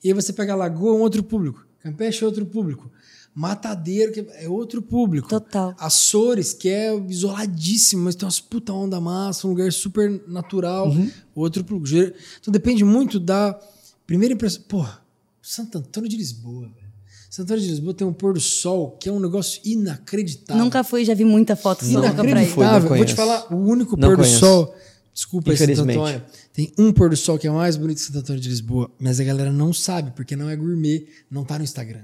E 0.03 0.07
aí 0.09 0.13
você 0.13 0.33
pega 0.33 0.53
a 0.53 0.55
Lagoa, 0.55 0.95
é 0.95 0.97
um 0.97 1.01
outro 1.01 1.23
público. 1.23 1.65
Campeche 1.81 2.23
é 2.23 2.27
outro 2.27 2.45
público. 2.45 2.91
Matadeiro, 3.39 4.11
que 4.11 4.27
é 4.33 4.49
outro 4.49 4.81
público. 4.81 5.29
Total. 5.29 5.73
Açores, 5.79 6.51
que 6.51 6.67
é 6.67 6.93
isoladíssimo, 7.07 8.03
mas 8.03 8.13
tem 8.13 8.25
umas 8.25 8.41
puta 8.41 8.73
onda 8.73 8.99
massa, 8.99 9.47
um 9.47 9.51
lugar 9.51 9.71
super 9.71 10.21
natural. 10.27 10.89
Uhum. 10.89 11.09
Outro 11.33 11.63
público. 11.63 12.13
Então 12.41 12.51
depende 12.51 12.83
muito 12.83 13.17
da 13.17 13.57
primeira 14.05 14.33
impressão. 14.33 14.61
Porra, 14.67 14.99
Santo 15.41 15.77
Antônio 15.77 16.09
de 16.09 16.17
Lisboa, 16.17 16.63
velho. 16.63 16.89
Santo 17.29 17.45
Antônio 17.45 17.63
de 17.63 17.69
Lisboa 17.69 17.93
tem 17.93 18.05
um 18.05 18.11
pôr 18.11 18.33
do 18.33 18.41
sol 18.41 18.97
que 18.99 19.07
é 19.07 19.11
um 19.11 19.21
negócio 19.21 19.61
inacreditável. 19.63 20.61
Nunca 20.61 20.83
fui, 20.83 21.05
já 21.05 21.13
vi 21.13 21.23
muita 21.23 21.55
foto 21.55 21.85
sua 21.85 22.01
louca 22.01 22.15
pra 22.15 22.43
ir. 22.43 22.47
Foi, 22.49 22.65
não 22.65 22.71
Inacreditável. 22.71 22.97
Vou 22.97 23.05
te 23.05 23.15
falar, 23.15 23.53
o 23.53 23.55
único 23.55 23.95
Não 23.95 24.09
pôr 24.09 24.17
do 24.17 24.23
conheço. 24.23 24.39
sol. 24.41 24.75
Desculpa 25.13 25.51
aí, 25.51 25.57
Santo 25.57 25.71
Infelizmente. 25.71 25.97
Antônio. 25.97 26.23
Tem 26.51 26.73
um 26.77 26.91
pôr 26.91 27.09
do 27.09 27.15
sol 27.15 27.39
que 27.39 27.47
é 27.47 27.51
mais 27.51 27.77
bonito 27.77 27.99
que 27.99 28.03
Santo 28.03 28.19
Antônio 28.19 28.41
de 28.41 28.49
Lisboa, 28.49 28.91
mas 28.99 29.17
a 29.21 29.23
galera 29.23 29.51
não 29.51 29.71
sabe, 29.71 30.11
porque 30.11 30.35
não 30.35 30.49
é 30.49 30.55
gourmet, 30.57 31.07
não 31.31 31.45
tá 31.45 31.57
no 31.57 31.63
Instagram. 31.63 32.01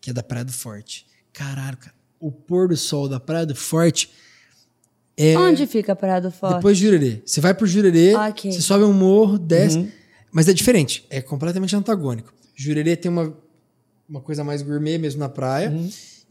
Que 0.00 0.10
é 0.10 0.12
da 0.12 0.22
Praia 0.22 0.44
do 0.44 0.52
Forte. 0.52 1.06
Caralho, 1.32 1.76
cara. 1.76 1.94
O 2.18 2.30
pôr 2.30 2.68
do 2.68 2.76
sol 2.76 3.08
da 3.08 3.18
Praia 3.20 3.46
do 3.46 3.54
Forte 3.54 4.10
É 5.16 5.36
Onde 5.38 5.66
fica 5.66 5.92
a 5.92 5.96
Praia 5.96 6.20
do 6.20 6.30
Forte? 6.30 6.56
depois 6.56 6.78
de 6.78 6.84
Jurerê. 6.84 7.22
Você 7.24 7.40
vai 7.40 7.52
pro 7.54 7.66
Jurerê, 7.66 8.14
Ok. 8.14 8.52
você 8.52 8.60
sobe 8.60 8.84
um 8.84 8.92
morro, 8.92 9.38
desce. 9.38 9.90
Mas 10.32 10.48
é 10.48 10.52
diferente, 10.52 11.04
é 11.10 11.20
completamente 11.20 11.74
antagônico. 11.74 12.32
Jurerê 12.54 12.96
tem 12.96 13.10
uma, 13.10 13.34
uma 14.08 14.20
coisa 14.20 14.44
mais 14.44 14.62
gourmet 14.62 14.96
mesmo 14.98 15.18
na 15.20 15.28
praia. 15.28 15.72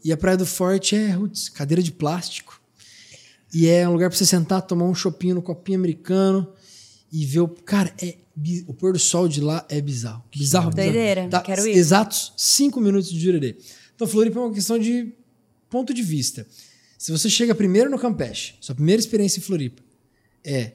E 0.02 0.10
a 0.12 0.16
Praia 0.16 0.36
do 0.36 0.46
Forte 0.46 0.96
é 0.96 1.10
roots, 1.10 1.48
cadeira 1.50 1.82
de 1.82 1.92
plástico. 1.92 2.60
E 3.52 3.66
é 3.68 3.86
um 3.88 3.92
lugar 3.92 4.08
pra 4.08 4.16
você 4.16 4.24
sentar, 4.24 4.62
tomar 4.62 4.84
um 4.86 4.94
chopinho 4.94 5.34
no 5.34 5.42
copinho 5.42 5.78
americano 5.78 6.50
e 7.12 7.24
ver 7.26 7.40
o. 7.40 7.48
Cara, 7.48 7.92
é, 8.00 8.16
o 8.66 8.74
pôr 8.74 8.92
do 8.92 8.98
sol 8.98 9.28
de 9.28 9.40
lá 9.40 9.66
é 9.68 9.80
bizarro. 9.80 10.24
Bizarro, 10.34 10.70
bizarro. 10.70 10.92
Doideira, 10.92 11.28
Dá 11.28 11.40
quero 11.40 11.66
ir. 11.66 11.76
Exatos 11.76 12.32
cinco 12.36 12.80
minutos 12.80 13.10
de 13.10 13.20
Jurerê. 13.20 13.56
Então, 13.94 14.06
Floripa 14.06 14.38
é 14.38 14.42
uma 14.42 14.54
questão 14.54 14.78
de 14.78 15.12
ponto 15.68 15.92
de 15.92 16.02
vista. 16.02 16.46
Se 16.96 17.12
você 17.12 17.28
chega 17.28 17.54
primeiro 17.54 17.90
no 17.90 17.98
Campeche, 17.98 18.54
sua 18.60 18.74
primeira 18.74 19.00
experiência 19.00 19.38
em 19.38 19.42
Floripa 19.42 19.82
é 20.44 20.72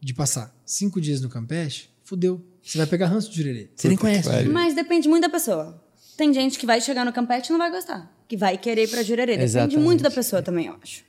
de 0.00 0.14
passar 0.14 0.54
cinco 0.64 1.00
dias 1.00 1.20
no 1.20 1.28
Campeche, 1.28 1.88
fudeu. 2.02 2.44
Você 2.62 2.78
vai 2.78 2.86
pegar 2.86 3.06
ranço 3.06 3.30
de 3.30 3.36
Jurerê. 3.36 3.70
Você 3.74 3.88
nem 3.88 3.96
conhece. 3.96 4.28
Mas 4.50 4.74
depende 4.74 5.08
muito 5.08 5.22
da 5.22 5.30
pessoa. 5.30 5.82
Tem 6.16 6.32
gente 6.32 6.58
que 6.58 6.66
vai 6.66 6.80
chegar 6.80 7.04
no 7.04 7.12
Campete 7.12 7.48
e 7.48 7.52
não 7.52 7.58
vai 7.58 7.70
gostar. 7.70 8.10
Que 8.28 8.36
vai 8.36 8.56
querer 8.56 8.84
ir 8.84 8.88
pra 8.88 9.02
Jurerê. 9.02 9.32
Depende 9.32 9.44
Exatamente. 9.44 9.78
muito 9.78 10.02
da 10.02 10.10
pessoa 10.10 10.40
também, 10.42 10.66
eu 10.66 10.76
acho. 10.82 11.04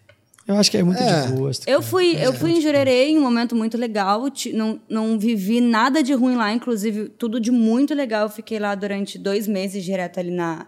Eu 0.47 0.55
acho 0.57 0.69
que 0.69 0.77
é 0.77 0.83
muito 0.83 1.01
É. 1.01 1.25
de 1.25 1.31
gosto. 1.33 1.67
Eu 1.67 1.81
fui, 1.81 2.15
eu 2.23 2.31
fui 2.31 2.51
em 2.51 2.61
Jurerê 2.61 3.05
em 3.07 3.17
um 3.17 3.21
momento 3.21 3.55
muito 3.55 3.77
legal. 3.77 4.23
Não, 4.53 4.79
não 4.87 5.17
vivi 5.17 5.59
nada 5.59 6.03
de 6.03 6.13
ruim 6.13 6.35
lá, 6.35 6.53
inclusive 6.53 7.09
tudo 7.09 7.39
de 7.39 7.51
muito 7.51 7.93
legal. 7.95 8.23
Eu 8.23 8.29
fiquei 8.29 8.59
lá 8.59 8.75
durante 8.75 9.17
dois 9.17 9.47
meses 9.47 9.83
direto 9.83 10.19
ali 10.19 10.29
na, 10.29 10.67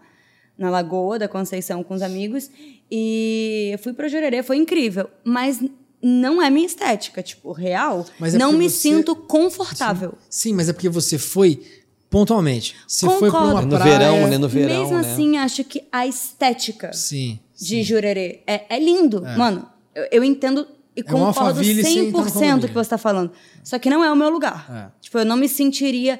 na 0.58 0.70
Lagoa 0.72 1.20
da 1.20 1.28
Conceição 1.28 1.84
com 1.84 1.94
os 1.94 2.02
amigos. 2.02 2.50
E 2.92 3.70
eu 3.74 3.78
fui 3.80 3.94
pra 3.94 4.08
Jurerê, 4.08 4.42
foi 4.42 4.58
incrível. 4.58 5.10
Mas 5.24 5.64
não 6.02 6.42
é 6.42 6.50
minha 6.50 6.66
estética, 6.66 7.22
tipo, 7.22 7.52
real. 7.52 8.04
Mas 8.20 8.34
é 8.34 8.38
não 8.40 8.54
me 8.54 8.68
você- 8.70 8.78
sinto 8.90 9.16
confortável. 9.16 10.14
Sim, 10.28 10.54
mas 10.54 10.70
é 10.70 10.74
porque 10.74 10.90
você 10.90 11.20
foi 11.20 11.62
pontualmente. 12.10 12.76
Você 12.88 13.06
foi 13.06 13.30
pra 13.30 13.40
uma 13.42 13.48
Concordo. 13.50 13.68
No 13.68 13.78
praia. 13.78 13.98
verão, 14.00 14.28
né? 14.28 14.38
No 14.40 14.48
verão, 14.48 14.80
Mesmo 14.82 14.98
né? 15.02 15.12
assim, 15.12 15.38
acho 15.38 15.64
que 15.64 15.84
a 15.92 16.08
estética 16.08 16.92
Sim. 16.94 17.40
De 17.58 17.84
Jurerê 17.84 18.44
é, 18.48 18.76
é 18.76 18.80
lindo. 18.80 19.22
Mano, 19.22 19.68
eu, 19.95 20.08
eu 20.11 20.24
entendo 20.24 20.68
e 20.95 21.02
É 21.02 21.03
concordo 21.03 21.40
Alphaville 21.40 21.84
sem 21.84 22.08
entrar 22.08 22.22
no 22.24 22.26
100% 22.26 22.34
condomínio. 22.34 22.68
que 22.69 22.74
você 22.74 22.90
tá 22.90 22.98
falando. 22.98 23.32
Só 23.64 23.77
que 23.80 23.90
não 23.90 24.03
é 24.03 24.11
o 24.11 24.16
meu 24.16 24.30
lugar. 24.30 24.66
É. 24.72 25.02
Tipo, 25.02 25.19
eu 25.19 25.26
não 25.26 25.38
me 25.38 25.48
sentiria 25.50 26.19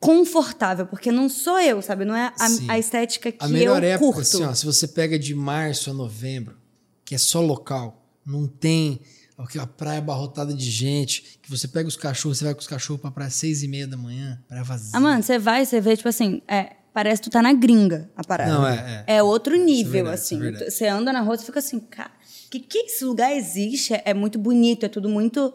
confortável, 0.00 0.86
porque 0.86 1.10
não 1.10 1.28
sou 1.28 1.58
eu, 1.58 1.80
sabe? 1.80 2.04
Não 2.04 2.14
é 2.14 2.32
a, 2.38 2.72
a 2.74 2.78
estética 2.78 3.32
que 3.32 3.42
A 3.44 3.48
melhor 3.48 3.82
eu 3.82 3.90
época, 3.90 4.04
curto. 4.12 4.20
assim, 4.20 4.44
ó, 4.44 4.52
se 4.54 4.66
você 4.66 4.86
pega 4.86 5.18
de 5.18 5.34
março 5.34 5.90
a 5.90 5.94
novembro, 5.94 6.56
que 7.04 7.14
é 7.14 7.18
só 7.18 7.40
local, 7.40 8.04
não 8.24 8.46
tem 8.46 9.00
aquela 9.36 9.66
praia 9.66 9.98
abarrotada 9.98 10.52
de 10.54 10.70
gente, 10.70 11.38
que 11.42 11.50
você 11.50 11.66
pega 11.66 11.88
os 11.88 11.96
cachorros, 11.96 12.38
você 12.38 12.44
vai 12.44 12.54
com 12.54 12.60
os 12.60 12.66
cachorros 12.66 13.00
pra 13.00 13.10
praia 13.10 13.28
às 13.28 13.34
seis 13.34 13.62
e 13.62 13.68
meia 13.68 13.86
da 13.86 13.96
manhã, 13.96 14.38
praia 14.46 14.62
vazia. 14.62 14.90
Ah, 14.92 15.00
mano, 15.00 15.22
você 15.22 15.38
vai, 15.38 15.64
você 15.64 15.80
vê, 15.80 15.96
tipo 15.96 16.08
assim, 16.08 16.40
é, 16.46 16.76
parece 16.94 17.20
que 17.20 17.28
tu 17.28 17.32
tá 17.32 17.42
na 17.42 17.52
gringa 17.52 18.08
a 18.16 18.22
parada. 18.22 18.52
Não, 18.52 18.66
é, 18.66 19.04
é. 19.06 19.16
É 19.16 19.22
outro 19.22 19.56
nível, 19.56 20.04
verdade, 20.04 20.14
assim. 20.14 20.36
é 20.36 20.40
verdade. 20.40 20.70
Você 20.70 20.86
anda 20.86 21.12
na 21.12 21.20
rua 21.20 21.34
e 21.34 21.38
fica 21.38 21.58
assim, 21.58 21.80
cara, 21.80 22.12
que 22.48 22.60
que 22.60 22.78
esse 22.78 23.04
lugar 23.04 23.34
existe? 23.36 23.92
É, 23.92 24.02
é 24.06 24.14
muito 24.14 24.38
bonito, 24.38 24.86
é 24.86 24.88
tudo 24.88 25.08
muito. 25.08 25.52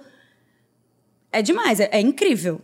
É 1.31 1.41
demais, 1.41 1.79
é, 1.79 1.89
é 1.91 2.01
incrível. 2.01 2.61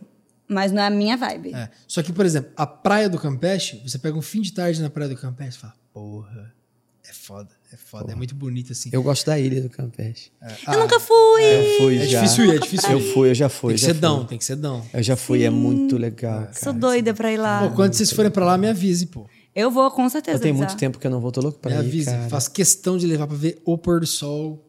Mas 0.48 0.70
não 0.70 0.80
é 0.80 0.86
a 0.86 0.90
minha 0.90 1.16
vibe. 1.16 1.54
É. 1.54 1.68
Só 1.88 2.04
que, 2.04 2.12
por 2.12 2.24
exemplo, 2.24 2.52
a 2.54 2.64
praia 2.64 3.08
do 3.08 3.18
Campeche, 3.18 3.82
você 3.84 3.98
pega 3.98 4.16
um 4.16 4.22
fim 4.22 4.40
de 4.40 4.52
tarde 4.52 4.80
na 4.80 4.88
praia 4.88 5.08
do 5.08 5.16
Campeche 5.16 5.56
e 5.56 5.60
fala, 5.60 5.74
porra, 5.92 6.54
é 7.02 7.12
foda, 7.12 7.50
é 7.76 7.88
foda, 7.90 8.12
é 8.12 8.14
muito 8.16 8.34
bonito 8.34 8.72
assim. 8.72 8.88
Eu 8.92 9.02
gosto 9.02 9.26
da 9.26 9.38
ilha 9.38 9.60
do 9.60 9.68
Campeche. 9.68 10.30
Eu 10.66 10.78
nunca 10.80 10.98
fui! 10.98 11.42
Eu 11.42 11.78
fui 11.78 11.98
é 11.98 12.06
já. 12.06 12.22
difícil 12.22 12.44
ir, 12.46 12.56
é 12.56 12.58
difícil 12.58 12.90
Eu 12.90 12.98
ir. 12.98 13.12
fui, 13.12 13.30
eu 13.30 13.34
já 13.34 13.48
fui. 13.48 13.68
Tem 13.74 13.78
que 13.78 13.84
ser 13.84 13.92
fui. 13.92 14.00
dão, 14.00 14.24
tem 14.24 14.38
que 14.38 14.44
ser 14.44 14.56
dão. 14.56 14.82
Eu 14.92 15.02
já 15.02 15.16
fui, 15.16 15.44
é 15.44 15.50
muito 15.50 15.96
legal, 15.96 16.40
cara. 16.42 16.52
Sou 16.54 16.72
doida 16.72 17.12
pra 17.12 17.30
ir 17.32 17.36
lá. 17.36 17.68
Pô, 17.68 17.74
quando 17.74 17.92
vocês 17.92 18.10
forem 18.12 18.30
pra 18.30 18.44
lá, 18.44 18.56
me 18.56 18.68
avise, 18.68 19.06
pô. 19.06 19.26
Eu 19.54 19.70
vou, 19.70 19.90
com 19.90 20.08
certeza. 20.08 20.36
Eu 20.38 20.40
tenho 20.42 20.54
muito 20.54 20.76
tempo 20.76 20.98
que 20.98 21.06
eu 21.06 21.10
não 21.10 21.20
vou, 21.20 21.30
tô 21.32 21.40
louco 21.40 21.58
pra 21.58 21.70
Me 21.70 21.76
ir, 21.76 21.80
avise. 21.80 22.06
cara. 22.10 22.28
Faço 22.28 22.50
questão 22.50 22.96
de 22.98 23.06
levar 23.06 23.26
pra 23.26 23.36
ver 23.36 23.60
o 23.64 23.76
pôr 23.78 24.00
do 24.00 24.06
sol 24.06 24.62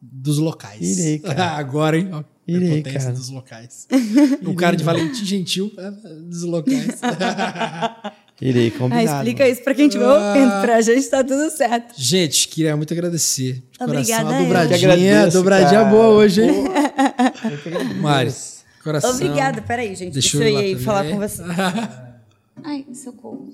dos 0.00 0.38
locais. 0.38 0.98
Irei, 0.98 1.18
cara. 1.20 1.52
Agora, 1.56 1.98
hein? 1.98 2.10
Ó, 2.12 2.22
Irei, 2.46 2.78
potência 2.82 3.00
cara. 3.00 3.12
dos 3.12 3.28
locais. 3.30 3.88
um 4.44 4.54
cara 4.54 4.76
de 4.76 4.84
Valentim 4.84 5.24
Gentil 5.24 5.72
é, 5.78 5.90
dos 6.22 6.42
locais. 6.42 7.00
Irei, 8.40 8.68
Ah, 8.74 8.78
combinado. 8.78 9.06
explica 9.28 9.48
isso 9.48 9.62
pra 9.62 9.74
quem 9.74 9.86
estiver 9.86 10.04
Ah. 10.04 10.28
ouvindo. 10.34 10.60
Pra 10.60 10.80
gente 10.82 11.06
tá 11.08 11.24
tudo 11.24 11.50
certo. 11.50 11.94
Gente, 11.96 12.48
queria 12.48 12.76
muito 12.76 12.92
agradecer. 12.92 13.54
De 13.54 13.82
Obrigada 13.84 14.24
coração. 14.24 14.28
A 14.28 14.42
dobradinha, 14.44 14.76
agradeço, 14.76 15.36
dobradinha 15.38 15.70
cara. 15.80 15.84
boa 15.90 16.08
hoje, 16.08 16.42
hein? 16.42 16.64
Mari, 18.00 18.32
coração. 18.84 19.10
Obrigada. 19.10 19.62
Peraí, 19.62 19.94
gente. 19.94 20.12
Deixa 20.12 20.38
Deixa, 20.38 20.58
eu 20.58 20.64
ir 20.68 20.74
lá 20.74 20.80
falar 20.80 21.04
com 21.10 21.18
você. 21.18 21.42
Ai, 22.64 22.84
socorro. 22.94 23.48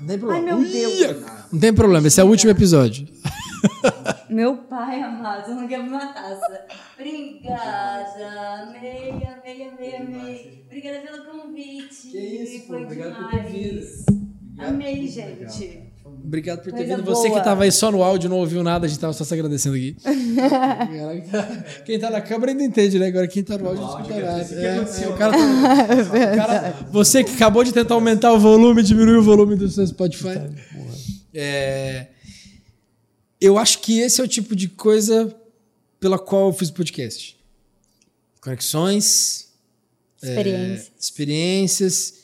Não 0.00 0.06
tem 0.06 0.18
problema. 0.18 0.34
Ai, 0.34 0.42
meu 0.62 0.70
Deus. 0.70 1.16
Não 1.52 1.60
tem 1.60 1.72
problema, 1.74 2.06
esse 2.06 2.20
é 2.20 2.24
o 2.24 2.28
último 2.28 2.50
episódio. 2.50 3.06
Meu 4.28 4.56
pai 4.58 5.00
amado, 5.02 5.54
não 5.54 5.66
quer 5.68 5.80
uma 5.80 6.12
taça. 6.12 6.66
Obrigada. 6.98 8.62
Amei, 8.68 9.10
amei, 9.10 9.68
amei, 9.68 9.96
amei. 9.96 10.62
Obrigada 10.66 10.98
pelo 11.00 11.24
convite. 11.24 12.08
Que 12.10 12.18
isso. 12.18 12.66
Foi 12.66 12.84
Obrigado 12.84 13.14
por 13.16 13.28
demais. 13.30 13.46
ter 13.52 13.52
vindo. 13.52 13.86
Amei, 14.58 15.06
gente. 15.08 15.82
Obrigado 16.24 16.58
por 16.58 16.72
ter 16.72 16.78
Coisa 16.78 16.96
vindo. 16.96 17.04
Você 17.04 17.28
boa. 17.28 17.38
que 17.40 17.44
tava 17.44 17.64
aí 17.64 17.70
só 17.72 17.90
no 17.90 18.02
áudio, 18.02 18.28
não 18.30 18.38
ouviu 18.38 18.62
nada, 18.62 18.86
a 18.86 18.88
gente 18.88 18.98
tava 18.98 19.12
só 19.12 19.22
se 19.22 19.32
agradecendo 19.34 19.76
aqui. 19.76 19.96
quem 21.84 21.98
tá 21.98 22.10
na 22.10 22.20
câmera 22.20 22.52
ainda 22.52 22.64
entende, 22.64 22.98
né? 22.98 23.06
Agora 23.08 23.28
quem 23.28 23.42
tá 23.44 23.56
no 23.58 23.68
áudio 23.68 23.82
não 23.82 23.90
escuta 24.00 24.20
nada. 24.20 24.54
É, 24.54 25.04
é, 25.04 25.08
o 25.08 25.16
cara 25.16 25.32
tá- 25.32 25.38
o 26.32 26.36
cara- 26.36 26.74
você 26.90 27.22
que 27.22 27.32
acabou 27.34 27.62
de 27.64 27.72
tentar 27.72 27.94
aumentar 27.94 28.32
o 28.32 28.38
volume, 28.40 28.82
diminuir 28.82 29.16
o 29.18 29.22
volume 29.22 29.56
do 29.56 29.68
seu 29.68 29.86
Spotify. 29.86 30.40
É, 31.34 32.06
eu 33.40 33.58
acho 33.58 33.80
que 33.80 34.00
esse 34.00 34.20
é 34.20 34.24
o 34.24 34.28
tipo 34.28 34.54
de 34.56 34.68
coisa 34.68 35.34
pela 36.00 36.18
qual 36.18 36.48
eu 36.48 36.52
fiz 36.52 36.68
o 36.68 36.74
podcast. 36.74 37.36
Conexões, 38.40 39.48
Experiência. 40.22 40.92
experiências, 40.98 42.14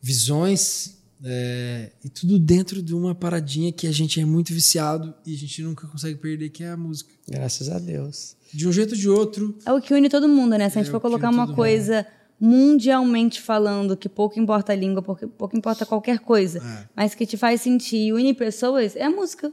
visões, 0.00 0.96
é, 1.24 1.90
e 2.04 2.08
tudo 2.08 2.38
dentro 2.38 2.80
de 2.82 2.94
uma 2.94 3.14
paradinha 3.14 3.72
que 3.72 3.86
a 3.86 3.92
gente 3.92 4.20
é 4.20 4.24
muito 4.24 4.52
viciado 4.52 5.12
e 5.26 5.34
a 5.34 5.36
gente 5.36 5.62
nunca 5.62 5.86
consegue 5.88 6.16
perder, 6.16 6.50
que 6.50 6.62
é 6.62 6.70
a 6.70 6.76
música. 6.76 7.10
Graças 7.28 7.68
a 7.68 7.78
Deus. 7.78 8.36
De 8.52 8.68
um 8.68 8.72
jeito 8.72 8.92
ou 8.92 8.96
de 8.98 9.08
outro, 9.08 9.56
É 9.66 9.72
o 9.72 9.80
que 9.80 9.92
une 9.92 10.08
todo 10.08 10.28
mundo, 10.28 10.50
né? 10.56 10.68
Se 10.70 10.78
a 10.78 10.82
gente 10.82 10.88
É 10.88 10.92
for 10.92 11.00
colocar 11.00 11.28
uma 11.30 11.52
coisa 11.54 12.06
mundialmente 12.40 13.40
falando, 13.40 13.96
que 13.96 14.08
pouco 14.08 14.38
importa 14.38 14.72
a 14.72 14.76
língua, 14.76 15.02
porque 15.02 15.26
pouco 15.26 15.56
importa 15.56 15.84
qualquer 15.84 16.20
coisa, 16.20 16.60
É. 16.60 16.88
mas 16.94 17.14
que 17.14 17.26
te 17.26 17.36
faz 17.36 17.60
sentir 17.62 17.96
e 18.06 18.12
une 18.12 18.32
pessoas, 18.32 18.94
é 18.94 19.02
a 19.04 19.10
música. 19.10 19.52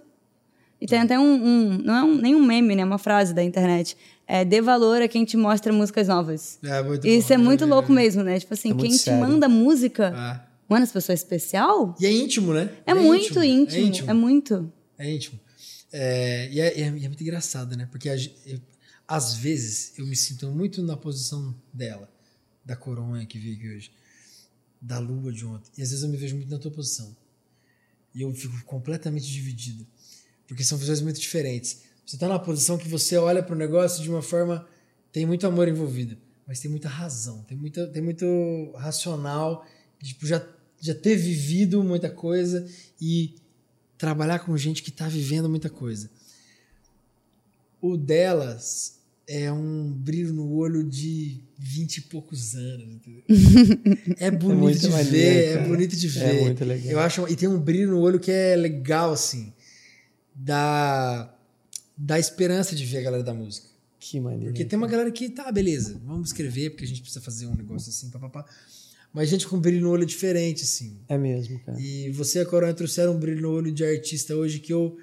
E 0.85 0.87
tem 0.87 0.99
até 0.99 1.19
um, 1.19 1.23
um- 1.33 1.77
não 1.79 1.95
é 1.95 2.03
um, 2.03 2.15
nem 2.21 2.35
um 2.35 2.45
meme, 2.45 2.75
né? 2.75 2.85
Uma 2.85 2.97
frase 2.99 3.33
da 3.33 3.43
internet. 3.43 3.97
É, 4.27 4.45
dê 4.45 4.61
valor 4.61 5.01
a 5.01 5.07
quem 5.07 5.25
te 5.25 5.35
mostra 5.35 5.73
músicas 5.73 6.07
novas. 6.07 6.59
É, 6.63 6.81
muito 6.83 7.07
Isso 7.07 7.27
bom, 7.29 7.33
é 7.33 7.37
muito 7.37 7.63
é, 7.63 7.67
louco 7.67 7.91
é. 7.91 7.95
mesmo, 7.95 8.23
né? 8.23 8.39
Tipo 8.39 8.53
assim, 8.53 8.71
É 8.71 8.75
quem 8.75 8.89
te 8.91 8.97
sério. 8.99 9.19
manda 9.19 9.49
música, 9.49 10.07
É. 10.07 10.47
mano, 10.69 10.83
essa 10.83 10.93
pessoa 10.93 11.13
é 11.13 11.15
especial? 11.15 11.95
E 11.99 12.05
é 12.05 12.11
íntimo, 12.11 12.53
né? 12.53 12.69
É, 12.85 12.93
muito 12.93 13.43
íntimo, 13.43 13.77
É 13.77 13.81
íntimo. 13.81 14.09
é 14.09 14.13
muito. 14.13 14.71
É 14.97 15.11
íntimo. 15.11 15.39
É, 15.91 16.49
e, 16.51 16.59
é, 16.59 16.77
e 16.79 16.81
é- 16.83 16.87
é 16.87 16.89
muito 17.07 17.21
engraçado, 17.23 17.75
né? 17.75 17.87
Porque 17.91 18.09
a 18.09 18.15
eu- 18.15 18.59
às 19.07 19.35
vezes 19.35 19.93
eu 19.97 20.05
me 20.05 20.15
sinto 20.15 20.47
muito 20.49 20.81
na 20.83 20.97
posição 20.97 21.53
dela, 21.73 22.09
da 22.65 22.75
coronha 22.75 23.25
que 23.25 23.37
veio 23.39 23.55
aqui 23.55 23.69
hoje, 23.69 23.91
da 24.81 24.97
lua 24.99 25.31
de 25.31 25.45
ontem. 25.45 25.69
E 25.77 25.81
às 25.81 25.89
vezes 25.89 26.03
eu 26.03 26.09
me 26.09 26.17
vejo 26.17 26.35
muito 26.35 26.49
na 26.49 26.57
tua 26.59 26.71
posição. 26.71 27.15
E 28.13 28.21
eu 28.21 28.33
fico 28.33 28.63
completamente 28.65 29.27
dividido. 29.31 29.85
Porque 30.47 30.63
são 30.63 30.77
visões 30.77 31.01
muito 31.01 31.19
diferentes. 31.19 31.81
Você 32.05 32.17
tá 32.17 32.27
numa 32.27 32.39
posição 32.39 32.77
que 32.77 32.87
você 32.87 33.17
olha 33.17 33.41
para 33.41 33.55
o 33.55 33.57
negócio 33.57 34.03
de 34.03 34.09
uma 34.09 34.21
forma. 34.21 34.67
Tem 35.11 35.25
muito 35.25 35.47
amor 35.47 35.67
envolvido, 35.67 36.17
mas 36.45 36.59
tem 36.59 36.69
muita 36.69 36.89
razão, 36.89 37.41
tem, 37.47 37.57
muita, 37.57 37.87
tem 37.87 38.01
muito 38.01 38.25
racional, 38.75 39.65
de, 40.01 40.09
tipo, 40.09 40.27
já, 40.27 40.45
já 40.81 40.93
ter 40.93 41.15
vivido 41.15 41.81
muita 41.83 42.09
coisa 42.09 42.67
e 43.01 43.35
trabalhar 43.97 44.39
com 44.39 44.57
gente 44.57 44.83
que 44.83 44.89
está 44.89 45.07
vivendo 45.07 45.49
muita 45.49 45.69
coisa. 45.69 46.09
O 47.81 47.95
delas 47.95 48.99
é 49.27 49.51
um 49.51 49.91
brilho 49.91 50.33
no 50.33 50.51
olho 50.53 50.83
de 50.83 51.39
vinte 51.57 51.97
e 51.97 52.01
poucos 52.01 52.53
anos. 52.55 52.95
entendeu? 52.95 53.23
É 54.19 54.29
bonito 54.29 54.59
muito 54.59 54.79
de 54.79 54.89
maneiro, 54.89 55.11
ver, 55.11 55.45
é 55.45 55.53
cara. 55.55 55.67
bonito 55.67 55.95
de 55.95 56.07
É 56.07 56.33
ver. 56.33 56.41
muito 56.41 56.65
legal. 56.65 56.91
Eu 56.91 56.99
acho, 56.99 57.27
e 57.29 57.35
tem 57.35 57.47
um 57.49 57.59
brilho 57.59 57.91
no 57.91 57.99
olho 57.99 58.19
que 58.19 58.31
é 58.31 58.55
legal, 58.55 59.13
assim, 59.13 59.53
da, 60.35 61.33
da 61.97 62.19
esperança 62.19 62.75
de 62.75 62.85
ver 62.85 62.97
a 62.97 63.01
galera 63.01 63.23
da 63.23 63.33
música. 63.33 63.67
Que 63.97 64.19
maneiro. 64.19 64.47
Porque 64.53 64.65
tem 64.65 64.77
uma 64.77 64.87
galera 64.87 65.09
que, 65.09 65.29
tá, 65.29 65.51
beleza, 65.51 65.99
vamos 66.03 66.29
escrever, 66.29 66.71
porque 66.71 66.83
a 66.83 66.87
gente 66.87 67.01
precisa 67.01 67.23
fazer 67.23 67.47
um 67.47 67.55
negócio 67.55 67.89
assim, 67.89 68.09
papapá. 68.09 68.45
Mas 69.13 69.29
gente 69.29 69.47
com 69.47 69.57
brilho 69.59 69.81
no 69.81 69.89
olho 69.89 70.05
diferente, 70.05 70.63
assim. 70.63 70.99
É 71.07 71.17
mesmo, 71.17 71.57
cara. 71.61 71.79
E 71.79 72.11
você 72.11 72.39
e 72.39 72.41
a 72.41 72.45
Coronha 72.45 72.73
trouxeram 72.73 73.15
um 73.15 73.19
brilho 73.19 73.41
no 73.41 73.49
olho 73.49 73.71
de 73.71 73.83
artista 73.85 74.35
hoje 74.35 74.59
que 74.59 74.73
eu, 74.73 74.97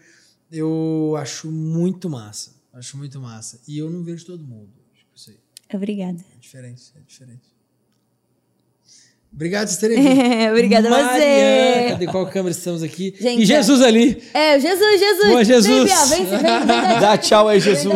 eu 0.51 1.15
acho 1.17 1.51
muito 1.51 2.11
massa. 2.11 2.55
Acho 2.75 2.99
muito 2.99 3.19
massa. 3.19 3.59
E 3.67 3.79
eu 3.79 3.91
não 3.91 4.05
vejo 4.05 4.27
todo 4.27 4.45
mundo. 4.45 4.71
Acho 4.95 5.07
que 5.07 5.19
isso 5.19 5.31
aí 5.31 5.39
Obrigada. 5.75 6.23
é 6.35 6.39
diferente, 6.39 6.93
é 6.95 7.01
diferente. 7.01 7.52
Obrigado 9.35 9.69
por 9.69 9.77
terem 9.79 10.01
vindo. 10.03 10.51
Obrigada 10.53 10.89
a 10.89 10.91
Mariana, 10.91 11.13
você. 11.19 11.87
Cadê 11.91 12.07
qual 12.07 12.27
câmera 12.27 12.51
estamos 12.51 12.83
aqui? 12.83 13.15
Gente, 13.19 13.43
e 13.43 13.47
Jesus 13.47 13.81
ali. 13.81 14.23
É, 14.35 14.61
Jesus, 14.61 15.01
Jesus. 15.01 15.29
Boa, 15.31 15.45
Jesus. 15.45 16.09
Vem, 16.11 16.25
vem, 16.27 16.27
vem, 16.27 16.39
vem, 16.39 16.67
vem, 16.67 17.01
Dá 17.01 17.17
tchau 17.17 17.49
aí, 17.49 17.59
Jesus. 17.59 17.95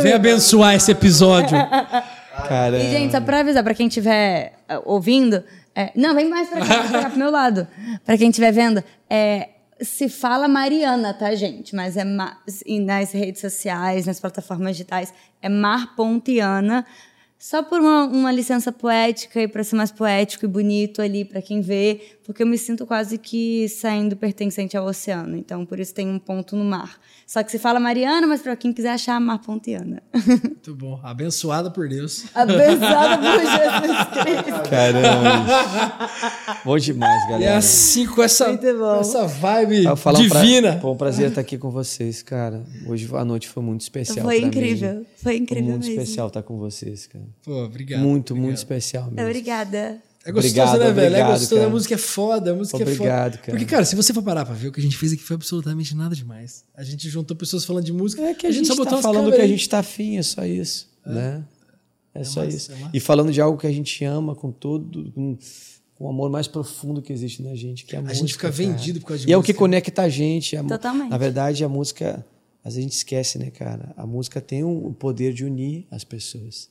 Vem 0.00 0.12
abençoar 0.12 0.74
esse 0.74 0.90
episódio. 0.92 1.56
Cara, 2.48 2.78
E, 2.78 2.90
gente, 2.90 3.12
só 3.12 3.20
pra 3.20 3.40
avisar, 3.40 3.62
pra 3.64 3.74
quem 3.74 3.86
estiver 3.88 4.52
uh, 4.68 4.82
ouvindo. 4.84 5.42
é, 5.74 5.90
não, 5.94 6.14
vem 6.14 6.28
mais 6.28 6.48
pra 6.48 6.60
cá, 6.60 6.80
vem 6.82 6.90
pra 6.90 7.02
cá 7.02 7.10
pro 7.10 7.18
meu 7.18 7.30
lado. 7.30 7.66
Pra 8.04 8.18
quem 8.18 8.28
estiver 8.30 8.52
vendo. 8.52 8.82
É, 9.08 9.48
se 9.80 10.08
fala 10.08 10.46
Mariana, 10.48 11.14
tá, 11.14 11.34
gente? 11.34 11.74
Mas 11.74 11.96
é 11.96 12.04
ma- 12.04 12.38
e 12.66 12.78
nas 12.80 13.12
redes 13.12 13.40
sociais, 13.40 14.04
nas 14.06 14.20
plataformas 14.20 14.72
digitais, 14.72 15.12
é 15.40 15.48
Mar.Iana. 15.48 16.84
Só 17.44 17.62
por 17.62 17.78
uma, 17.78 18.06
uma 18.06 18.32
licença 18.32 18.72
poética 18.72 19.38
e 19.38 19.46
pra 19.46 19.62
ser 19.62 19.76
mais 19.76 19.92
poético 19.92 20.46
e 20.46 20.48
bonito 20.48 21.02
ali 21.02 21.26
pra 21.26 21.42
quem 21.42 21.60
vê, 21.60 22.00
porque 22.24 22.42
eu 22.42 22.46
me 22.46 22.56
sinto 22.58 22.86
quase 22.86 23.18
que 23.18 23.68
saindo 23.68 24.16
pertencente 24.16 24.76
ao 24.76 24.86
oceano. 24.86 25.36
Então, 25.36 25.64
por 25.66 25.78
isso 25.78 25.92
tem 25.94 26.08
um 26.08 26.18
ponto 26.18 26.56
no 26.56 26.64
mar. 26.64 26.98
Só 27.26 27.42
que 27.42 27.50
se 27.50 27.58
fala 27.58 27.80
Mariana, 27.80 28.26
mas 28.26 28.42
pra 28.42 28.54
quem 28.56 28.72
quiser 28.72 28.90
achar, 28.92 29.18
Mar.Iana. 29.20 30.02
Muito 30.44 30.74
bom. 30.74 31.00
Abençoada 31.02 31.70
por 31.70 31.88
Deus. 31.88 32.24
Abençoada 32.34 33.16
por 33.18 33.40
Jesus 34.24 34.42
Cristo. 34.44 34.70
caramba. 34.70 36.10
Bom 36.64 36.76
demais, 36.78 37.22
E 37.22 37.26
é 37.26 37.30
galera. 37.30 37.56
assim, 37.58 38.06
com 38.06 38.22
essa, 38.22 38.48
Muito 38.48 38.62
bom. 38.78 38.94
com 38.94 39.00
essa 39.00 39.26
vibe 39.26 39.84
Eu 39.84 39.96
falar 39.96 40.18
um 40.20 40.28
pra- 40.28 40.40
divina. 40.42 40.78
Foi 40.80 40.90
um 40.90 40.96
prazer 40.96 41.28
estar 41.30 41.40
aqui 41.40 41.56
com 41.58 41.70
vocês, 41.70 42.22
cara. 42.22 42.62
Hoje 42.86 43.08
a 43.14 43.24
noite 43.24 43.48
foi 43.48 43.62
muito 43.62 43.80
especial. 43.82 44.24
Foi 44.26 44.40
incrível. 44.40 44.94
mim. 44.96 45.06
Foi 45.16 45.36
incrível 45.36 45.64
muito 45.70 45.86
mesmo. 45.86 46.00
especial 46.02 46.28
estar 46.28 46.42
com 46.42 46.58
vocês, 46.58 47.06
cara. 47.06 47.24
Pô, 47.44 47.64
obrigado. 47.64 48.00
muito, 48.00 48.32
obrigado. 48.32 48.44
muito 48.46 48.56
especial 48.58 49.10
mesmo. 49.10 49.26
Obrigada. 49.28 49.98
É 50.26 50.32
gostoso, 50.32 50.54
Obrigado, 50.60 50.78
né, 50.78 50.84
velho? 50.92 51.00
É 51.00 51.08
obrigado, 51.08 51.30
gostoso, 51.38 51.54
a 51.54 51.58
cara. 51.58 51.70
música 51.70 51.94
é 51.94 51.98
foda, 51.98 52.50
a 52.52 52.54
música 52.54 52.78
é 52.78 52.82
Obrigado, 52.82 53.32
foda. 53.32 53.42
cara. 53.44 53.58
Porque, 53.58 53.64
cara, 53.66 53.84
se 53.84 53.94
você 53.94 54.14
for 54.14 54.22
parar 54.22 54.46
pra 54.46 54.54
ver, 54.54 54.68
o 54.68 54.72
que 54.72 54.80
a 54.80 54.82
gente 54.82 54.96
fez 54.96 55.12
aqui 55.12 55.22
foi 55.22 55.36
absolutamente 55.36 55.94
nada 55.94 56.16
demais. 56.16 56.64
A 56.74 56.82
gente 56.82 57.08
juntou 57.10 57.36
pessoas 57.36 57.64
falando 57.64 57.84
de 57.84 57.92
música. 57.92 58.22
É 58.22 58.32
que 58.34 58.46
a, 58.46 58.50
gente, 58.50 58.66
só 58.66 58.74
botou 58.74 58.96
tá 58.96 59.02
falando 59.02 59.30
que 59.34 59.40
a 59.40 59.46
gente 59.46 59.68
tá 59.68 59.80
afim, 59.80 60.16
é 60.16 60.22
só 60.22 60.44
isso, 60.46 60.88
né? 61.04 61.44
É, 62.14 62.24
só 62.24 62.42
massa, 62.44 62.56
isso. 62.56 62.72
é. 62.72 62.76
E 62.94 63.00
falando 63.00 63.32
de 63.32 63.40
algo 63.40 63.58
que 63.58 63.66
a 63.66 63.72
gente 63.72 64.02
ama 64.04 64.34
com 64.34 64.50
todo, 64.50 65.10
com, 65.12 65.36
com 65.96 66.04
o 66.04 66.08
amor 66.08 66.30
mais 66.30 66.46
profundo 66.46 67.02
que 67.02 67.12
existe 67.12 67.42
na 67.42 67.54
gente, 67.54 67.84
que 67.84 67.94
é 67.94 67.98
a, 67.98 68.00
A 68.00 68.04
música. 68.04 68.18
gente 68.20 68.32
fica 68.32 68.50
cara. 68.50 68.54
vendido 68.54 69.00
por 69.00 69.08
causa 69.08 69.24
de 69.24 69.28
E 69.28 69.32
é 69.32 69.36
o 69.36 69.42
que 69.42 69.48
música. 69.52 69.58
conecta 69.58 70.02
a 70.02 70.08
gente. 70.08 70.56
a 70.56 70.62
Totalmente. 70.64 71.10
Na 71.10 71.18
verdade, 71.18 71.64
a 71.64 71.68
música, 71.68 72.24
às 72.64 72.74
vezes 72.74 72.78
a 72.78 72.82
gente 72.82 72.92
esquece, 72.96 73.38
né, 73.38 73.50
cara? 73.50 73.92
A 73.96 74.06
música 74.06 74.40
tem 74.40 74.62
o 74.64 74.86
o 74.86 74.94
poder 74.94 75.32
de 75.34 75.44
unir 75.44 75.86
as 75.90 76.02
pessoas. 76.04 76.70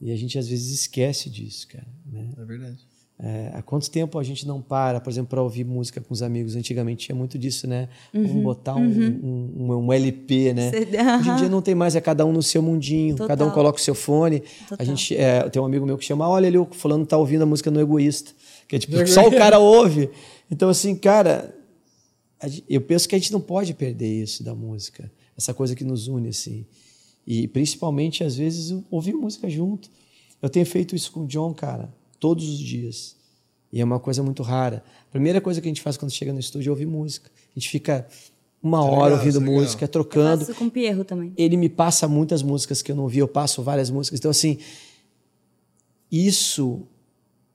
E 0.00 0.12
a 0.12 0.16
gente 0.16 0.38
às 0.38 0.46
vezes 0.48 0.80
esquece 0.80 1.30
disso, 1.30 1.66
cara. 1.68 1.86
Né? 2.10 2.28
É 2.38 2.44
verdade. 2.44 2.78
É, 3.18 3.50
há 3.54 3.62
quanto 3.62 3.90
tempo 3.90 4.18
a 4.18 4.22
gente 4.22 4.46
não 4.46 4.60
para, 4.60 5.00
por 5.00 5.08
exemplo, 5.08 5.30
para 5.30 5.40
ouvir 5.42 5.64
música 5.64 6.02
com 6.02 6.12
os 6.12 6.22
amigos? 6.22 6.54
Antigamente 6.54 7.06
tinha 7.06 7.16
muito 7.16 7.38
disso, 7.38 7.66
né? 7.66 7.88
Vamos 8.12 8.42
botar 8.42 8.76
um, 8.76 8.84
um, 8.86 9.52
um- 9.72 9.76
um 9.86 9.90
LP, 9.92 10.52
né? 10.52 10.70
CD, 10.70 10.98
Hoje 11.00 11.30
em 11.30 11.36
dia 11.36 11.48
não 11.48 11.62
tem 11.62 11.74
mais, 11.74 11.96
é 11.96 12.00
cada 12.02 12.26
um 12.26 12.32
no 12.32 12.42
seu 12.42 12.60
mundinho, 12.60 13.14
Total. 13.14 13.28
cada 13.28 13.46
um 13.46 13.50
coloca 13.50 13.78
o 13.78 13.82
seu 13.82 13.94
fone. 13.94 14.40
Total. 14.68 14.76
A 14.78 14.84
gente, 14.84 15.16
é, 15.16 15.48
tem 15.48 15.62
um 15.62 15.64
amigo 15.64 15.86
meu 15.86 15.96
que 15.96 16.04
chama, 16.04 16.28
olha 16.28 16.46
ali, 16.46 16.58
o 16.58 16.66
fulano 16.66 17.06
tá 17.06 17.16
ouvindo 17.16 17.40
a 17.40 17.46
música 17.46 17.70
no 17.70 17.80
Egoísta, 17.80 18.32
que 18.68 18.76
é 18.76 18.78
tipo, 18.78 18.94
só 19.06 19.26
o 19.26 19.30
cara 19.30 19.58
ouve. 19.58 20.10
Então, 20.50 20.68
assim, 20.68 20.94
cara, 20.94 21.54
eu 22.68 22.82
penso 22.82 23.08
que 23.08 23.14
a 23.14 23.18
gente 23.18 23.32
não 23.32 23.40
pode 23.40 23.72
perder 23.72 24.22
isso 24.24 24.44
da 24.44 24.54
música, 24.54 25.10
essa 25.36 25.54
coisa 25.54 25.74
que 25.74 25.84
nos 25.84 26.06
une, 26.06 26.28
assim. 26.28 26.66
E 27.26 27.48
principalmente, 27.48 28.22
às 28.22 28.36
vezes, 28.36 28.74
ouvir 28.90 29.14
música 29.14 29.48
junto. 29.48 29.90
Eu 30.40 30.48
tenho 30.48 30.64
feito 30.64 30.94
isso 30.94 31.10
com 31.10 31.24
o 31.24 31.26
John, 31.26 31.52
cara, 31.52 31.92
todos 32.20 32.48
os 32.48 32.58
dias. 32.58 33.16
E 33.72 33.80
é 33.80 33.84
uma 33.84 33.98
coisa 33.98 34.22
muito 34.22 34.42
rara. 34.42 34.84
A 35.08 35.10
primeira 35.10 35.40
coisa 35.40 35.60
que 35.60 35.66
a 35.66 35.70
gente 35.70 35.82
faz 35.82 35.96
quando 35.96 36.12
chega 36.12 36.32
no 36.32 36.38
estúdio 36.38 36.70
é 36.70 36.72
ouvir 36.72 36.86
música. 36.86 37.30
A 37.34 37.58
gente 37.58 37.68
fica 37.68 38.06
uma 38.62 38.78
Isso 38.78 38.88
é 38.88 38.90
hora 38.90 39.04
legal, 39.04 39.18
ouvindo 39.18 39.38
é 39.38 39.44
música, 39.44 39.88
trocando 39.88 40.44
Faço 40.44 40.58
com 40.58 40.66
o 40.66 40.70
Pierro 40.70 41.04
também. 41.04 41.32
ele 41.36 41.56
me 41.56 41.68
passa 41.68 42.06
muitas 42.06 42.42
músicas 42.42 42.82
que 42.82 42.90
eu 42.90 42.96
não 42.96 43.08
vi, 43.08 43.18
eu 43.18 43.28
passo 43.28 43.62
várias 43.62 43.90
músicas. 43.90 44.18
Então, 44.18 44.30
assim, 44.30 44.58
isso 46.10 46.82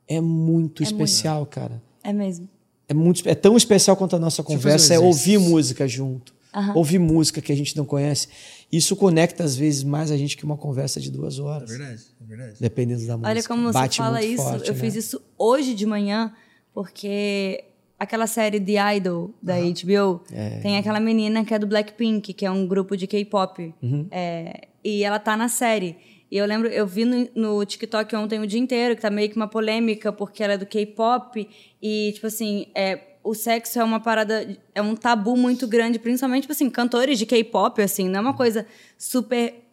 é 0.08 0.20
muito 0.20 0.84
especial, 0.84 1.46
cara. 1.46 1.82
É 2.04 2.12
mesmo. 2.12 2.50
É, 2.88 2.94
muito, 2.94 3.28
é 3.28 3.36
tão 3.36 3.56
especial 3.56 3.96
quanto 3.96 4.16
a 4.16 4.20
nossa 4.20 4.42
eu 4.42 4.46
fazer 4.46 4.58
conversa, 4.58 4.94
um 4.94 4.96
é 4.96 5.00
ouvir 5.00 5.38
música 5.38 5.88
junto. 5.88 6.34
Ouvir 6.76 7.00
música 7.00 7.40
que 7.42 7.52
a 7.52 7.56
gente 7.56 7.78
não 7.78 7.86
conhece. 7.86 8.28
Isso 8.72 8.96
conecta, 8.96 9.44
às 9.44 9.56
vezes, 9.56 9.84
mais 9.84 10.12
a 10.12 10.18
gente 10.18 10.38
que 10.38 10.46
uma 10.46 10.56
conversa 10.58 11.00
de 11.02 11.12
duas 11.12 11.38
É 11.38 11.42
horas. 11.42 11.70
verdade, 11.70 12.02
é 12.22 12.26
verdade. 12.26 12.56
Dependendo 12.60 13.06
da 13.06 13.18
música. 13.18 13.30
Olha 13.30 13.44
como 13.44 13.64
você 13.64 13.74
Bate 13.74 13.98
fala 13.98 14.20
muito 14.20 14.34
isso. 14.34 14.44
forte, 14.44 14.68
eu 14.70 14.74
né? 14.74 14.80
fiz 14.80 14.96
isso 14.96 15.22
hoje 15.38 15.74
de 15.74 15.86
manhã, 15.86 16.34
porque 16.74 17.66
aquela 18.00 18.28
série 18.28 18.60
The 18.60 18.96
Idol 18.98 19.34
da 19.42 19.56
HBO 19.58 20.22
É. 20.32 20.60
tem 20.62 20.78
aquela 20.78 21.00
menina 21.00 21.44
que 21.46 21.54
é 21.54 21.60
do 21.60 21.68
Blackpink, 21.68 22.34
que 22.34 22.46
é 22.46 22.52
um 22.52 22.66
grupo 22.66 22.96
de 22.98 23.08
K-pop. 23.08 23.74
Uhum. 23.82 24.08
É, 24.10 24.68
e 24.84 25.04
ela 25.04 25.20
tá 25.20 25.36
na 25.38 25.48
série. 25.50 25.98
E 26.32 26.38
eu 26.38 26.46
lembro, 26.46 26.70
eu 26.70 26.88
vi 26.88 27.04
no, 27.04 27.28
no 27.36 27.66
TikTok 27.66 28.16
ontem 28.16 28.40
o 28.40 28.48
dia 28.48 28.60
inteiro, 28.60 28.96
que 28.96 29.02
tá 29.02 29.10
meio 29.10 29.30
que 29.30 29.36
uma 29.36 29.50
polêmica, 29.50 30.14
porque 30.14 30.42
ela 30.42 30.54
é 30.54 30.58
do 30.58 30.66
K-pop. 30.66 31.48
E, 31.82 32.12
tipo 32.14 32.26
assim, 32.26 32.68
é, 32.74 32.96
o 33.24 33.34
sexo 33.34 33.80
é 33.80 33.84
uma 33.84 34.00
parada, 34.00 34.48
é 34.74 34.82
um 34.82 34.96
tabu 34.96 35.38
muito 35.38 35.68
grande, 35.68 36.00
principalmente, 36.00 36.44
tipo 36.44 36.54
assim, 36.54 36.70
cantores 36.70 37.20
de 37.20 37.26
K-pop, 37.26 37.82
assim, 37.82 38.10
não 38.10 38.20
é 38.20 38.22
uma 38.22 38.34
coisa 38.34 38.66
super 38.98 39.64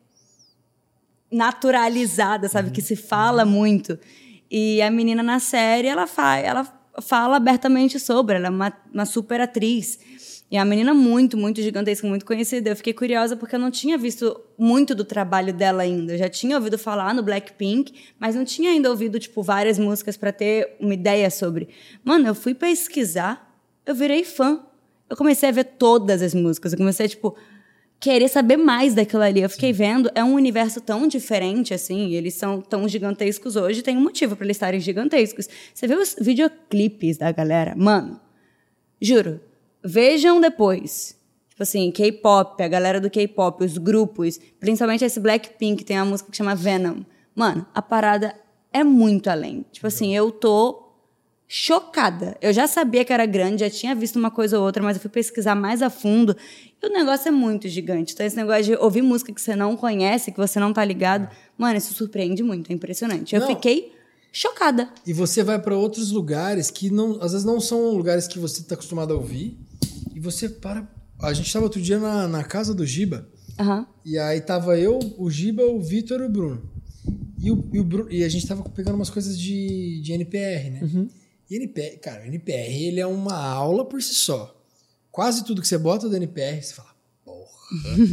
naturalizada, 1.31 2.49
sabe? 2.49 2.71
Que 2.71 2.81
se 2.81 2.97
fala 2.97 3.45
muito. 3.45 3.99
E 4.51 4.81
a 4.83 4.91
menina 4.91 5.23
na 5.23 5.39
série, 5.39 5.89
ela, 5.89 6.07
fa 6.07 6.37
ela 6.37 6.67
fala 7.03 7.37
abertamente 7.37 7.99
sobre, 7.99 8.37
ela 8.37 8.47
é 8.47 8.51
uma, 8.51 8.73
uma 8.93 9.07
super 9.07 9.41
atriz. 9.41 9.99
E 10.51 10.57
é 10.57 10.61
uma 10.61 10.67
menina 10.67 10.95
muito, 10.95 11.37
muito 11.37 11.61
gigantesca, 11.61 12.07
muito 12.07 12.25
conhecida. 12.25 12.71
Eu 12.71 12.77
fiquei 12.77 12.95
curiosa 12.95 13.37
porque 13.37 13.55
eu 13.55 13.59
não 13.59 13.71
tinha 13.71 13.99
visto 13.99 14.41
muito 14.57 14.95
do 14.95 15.05
trabalho 15.05 15.53
dela 15.53 15.83
ainda. 15.83 16.15
Eu 16.15 16.19
já 16.19 16.29
tinha 16.29 16.57
ouvido 16.57 16.79
falar 16.79 17.15
no 17.15 17.23
Blackpink, 17.23 17.93
mas 18.19 18.35
não 18.35 18.45
tinha 18.45 18.71
ainda 18.71 18.89
ouvido, 18.89 19.19
tipo, 19.19 19.43
várias 19.43 19.79
músicas 19.79 20.17
para 20.17 20.33
ter 20.33 20.77
uma 20.81 20.95
ideia 20.95 21.31
sobre. 21.31 21.69
Mano, 22.03 22.27
eu 22.27 22.35
fui 22.35 22.55
pesquisar, 22.55 23.61
eu 23.85 23.95
virei 23.95 24.25
fã. 24.25 24.65
Eu 25.11 25.17
comecei 25.17 25.49
a 25.49 25.53
ver 25.53 25.65
todas 25.65 26.23
as 26.23 26.33
músicas. 26.33 26.73
Eu 26.73 26.79
comecei, 26.79 27.09
tipo, 27.09 27.37
querer 28.01 28.29
saber 28.29 28.57
mais 28.57 28.95
daquilo 28.95 29.23
ali. 29.23 29.43
Eu 29.43 29.51
fiquei 29.51 29.73
vendo, 29.73 30.11
é 30.15 30.23
um 30.23 30.35
universo 30.35 30.81
tão 30.81 31.07
diferente 31.07 31.75
assim, 31.75 32.13
eles 32.15 32.35
são 32.35 32.61
tão 32.61 32.89
gigantescos 32.89 33.57
hoje, 33.57 33.83
tem 33.83 33.97
um 33.97 34.03
motivo 34.03 34.37
para 34.37 34.47
eles 34.47 34.57
estarem 34.57 34.81
gigantescos. 34.81 35.49
Você 35.75 35.87
vê 35.87 35.95
os 35.95 36.17
videoclipes 36.21 37.19
da 37.19 37.31
galera, 37.33 37.75
mano, 37.77 38.21
juro, 39.01 39.41
vejam 39.85 40.41
depois. 40.41 41.17
Tipo 41.51 41.63
assim, 41.63 41.91
K-pop, 41.91 42.63
a 42.63 42.69
galera 42.69 43.01
do 43.01 43.11
K-pop, 43.11 43.65
os 43.65 43.79
grupos, 43.79 44.39
principalmente 44.61 45.05
esse 45.05 45.19
Blackpink, 45.19 45.85
tem 45.85 45.97
uma 45.99 46.05
música 46.05 46.31
que 46.31 46.37
chama 46.37 46.55
Venom. 46.55 47.03
Mano, 47.35 47.67
a 47.75 47.83
parada 47.83 48.35
é 48.73 48.85
muito 48.85 49.29
além. 49.29 49.65
Tipo 49.73 49.87
assim, 49.89 50.15
eu 50.15 50.31
tô 50.31 50.85
chocada. 51.49 52.37
Eu 52.43 52.53
já 52.53 52.67
sabia 52.67 53.05
que 53.05 53.13
era 53.13 53.25
grande, 53.25 53.61
já 53.61 53.71
tinha 53.71 53.95
visto 53.95 54.17
uma 54.17 54.31
coisa 54.31 54.59
ou 54.59 54.65
outra, 54.67 54.83
mas 54.83 54.97
eu 54.97 55.01
fui 55.01 55.11
pesquisar 55.11 55.55
mais 55.55 55.81
a 55.81 55.89
fundo 55.89 56.37
e 56.81 56.87
o 56.87 56.93
negócio 56.93 57.29
é 57.29 57.31
muito 57.31 57.67
gigante. 57.67 58.13
Então, 58.13 58.25
esse 58.27 58.37
negócio 58.37 58.65
de 58.65 58.75
ouvir 58.77 59.01
música 59.03 59.33
que 59.33 59.41
você 59.41 59.57
não 59.57 59.75
conhece, 59.77 60.31
que 60.31 60.37
você 60.37 60.61
não 60.61 60.73
tá 60.73 60.85
ligado, 60.85 61.29
mano, 61.57 61.79
isso 61.79 61.95
surpreende 61.95 62.43
muito, 62.43 62.71
é 62.71 62.75
impressionante. 62.75 63.35
Eu 63.35 63.41
Não. 63.41 63.49
fiquei 63.49 63.93
chocada. 64.31 64.91
E 65.07 65.13
você 65.13 65.43
vai 65.43 65.59
pra 65.59 65.75
outros 65.75 66.13
lugares 66.13 66.71
que 66.71 66.91
não, 66.91 67.13
às 67.23 67.33
vezes 67.33 67.47
não 67.47 67.61
são 67.61 67.97
lugares 67.97 68.29
que 68.29 68.39
você 68.39 68.63
tá 68.63 68.75
acostumado 68.75 69.15
a 69.15 69.17
ouvir. 69.17 69.59
E 70.19 70.21
você 70.21 70.49
para. 70.49 70.85
A 71.23 71.33
gente 71.33 71.53
tava 71.53 71.65
outro 71.65 71.81
dia 71.81 71.97
na, 72.01 72.27
na 72.27 72.43
casa 72.43 72.75
do 72.75 72.85
Giba. 72.85 73.29
Aham. 73.57 73.87
E 74.05 74.19
aí 74.19 74.41
tava 74.41 74.77
eu, 74.77 74.99
o 75.17 75.31
Giba, 75.31 75.63
o 75.63 75.81
Vitor 75.81 76.21
e 76.21 76.25
o 76.25 76.29
Bruno. 76.29 76.69
E, 77.39 77.53
o, 77.53 77.71
e, 77.73 77.79
o 77.79 77.85
Bru- 77.85 78.11
e 78.11 78.25
a 78.25 78.29
gente 78.29 78.45
tava 78.45 78.65
pegando 78.69 78.97
umas 78.97 79.11
coisas 79.11 79.39
de, 79.39 80.01
de 80.03 80.13
NPR, 80.13 80.71
né? 80.71 81.07
E 81.49 81.55
NPR, 81.55 81.99
cara, 81.99 82.25
o 82.25 82.27
NPR 82.27 82.83
ele 82.85 82.99
é 82.99 83.07
uma 83.07 83.37
aula 83.37 83.85
por 83.85 84.03
si 84.03 84.13
só. 84.13 84.61
Quase 85.13 85.45
tudo 85.45 85.63
que 85.63 85.69
você 85.69 85.79
bota 85.79 86.09
do 86.09 86.17
NPR, 86.17 86.61
você 86.65 86.75
fala, 86.75 86.91
porra. 87.25 87.47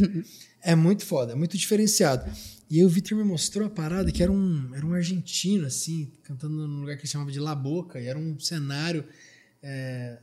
é 0.62 0.76
muito 0.76 1.04
foda, 1.04 1.32
é 1.32 1.34
muito 1.34 1.58
diferenciado. 1.58 2.30
E 2.70 2.78
aí 2.78 2.84
o 2.84 2.88
Vitor 2.88 3.18
me 3.18 3.24
mostrou 3.24 3.66
a 3.66 3.70
parada 3.70 4.12
que 4.12 4.22
era 4.22 4.30
um, 4.30 4.70
era 4.76 4.86
um 4.86 4.92
argentino, 4.92 5.66
assim, 5.66 6.08
cantando 6.22 6.68
num 6.68 6.82
lugar 6.82 6.94
que 6.96 7.02
ele 7.02 7.10
chamava 7.10 7.32
de 7.32 7.40
La 7.40 7.54
Boca, 7.56 8.00
e 8.00 8.06
era 8.06 8.16
um 8.18 8.38
cenário 8.38 9.04
é, 9.60 10.18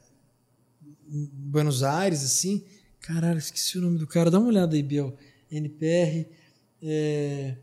Buenos 1.13 1.83
Aires, 1.83 2.23
assim. 2.23 2.63
Caralho, 2.99 3.37
esqueci 3.37 3.77
o 3.77 3.81
nome 3.81 3.97
do 3.99 4.07
cara. 4.07 4.31
Dá 4.31 4.39
uma 4.39 4.47
olhada 4.47 4.75
aí, 4.75 4.81
Biel. 4.83 5.15
NPR. 5.51 6.27
É... 6.81 7.55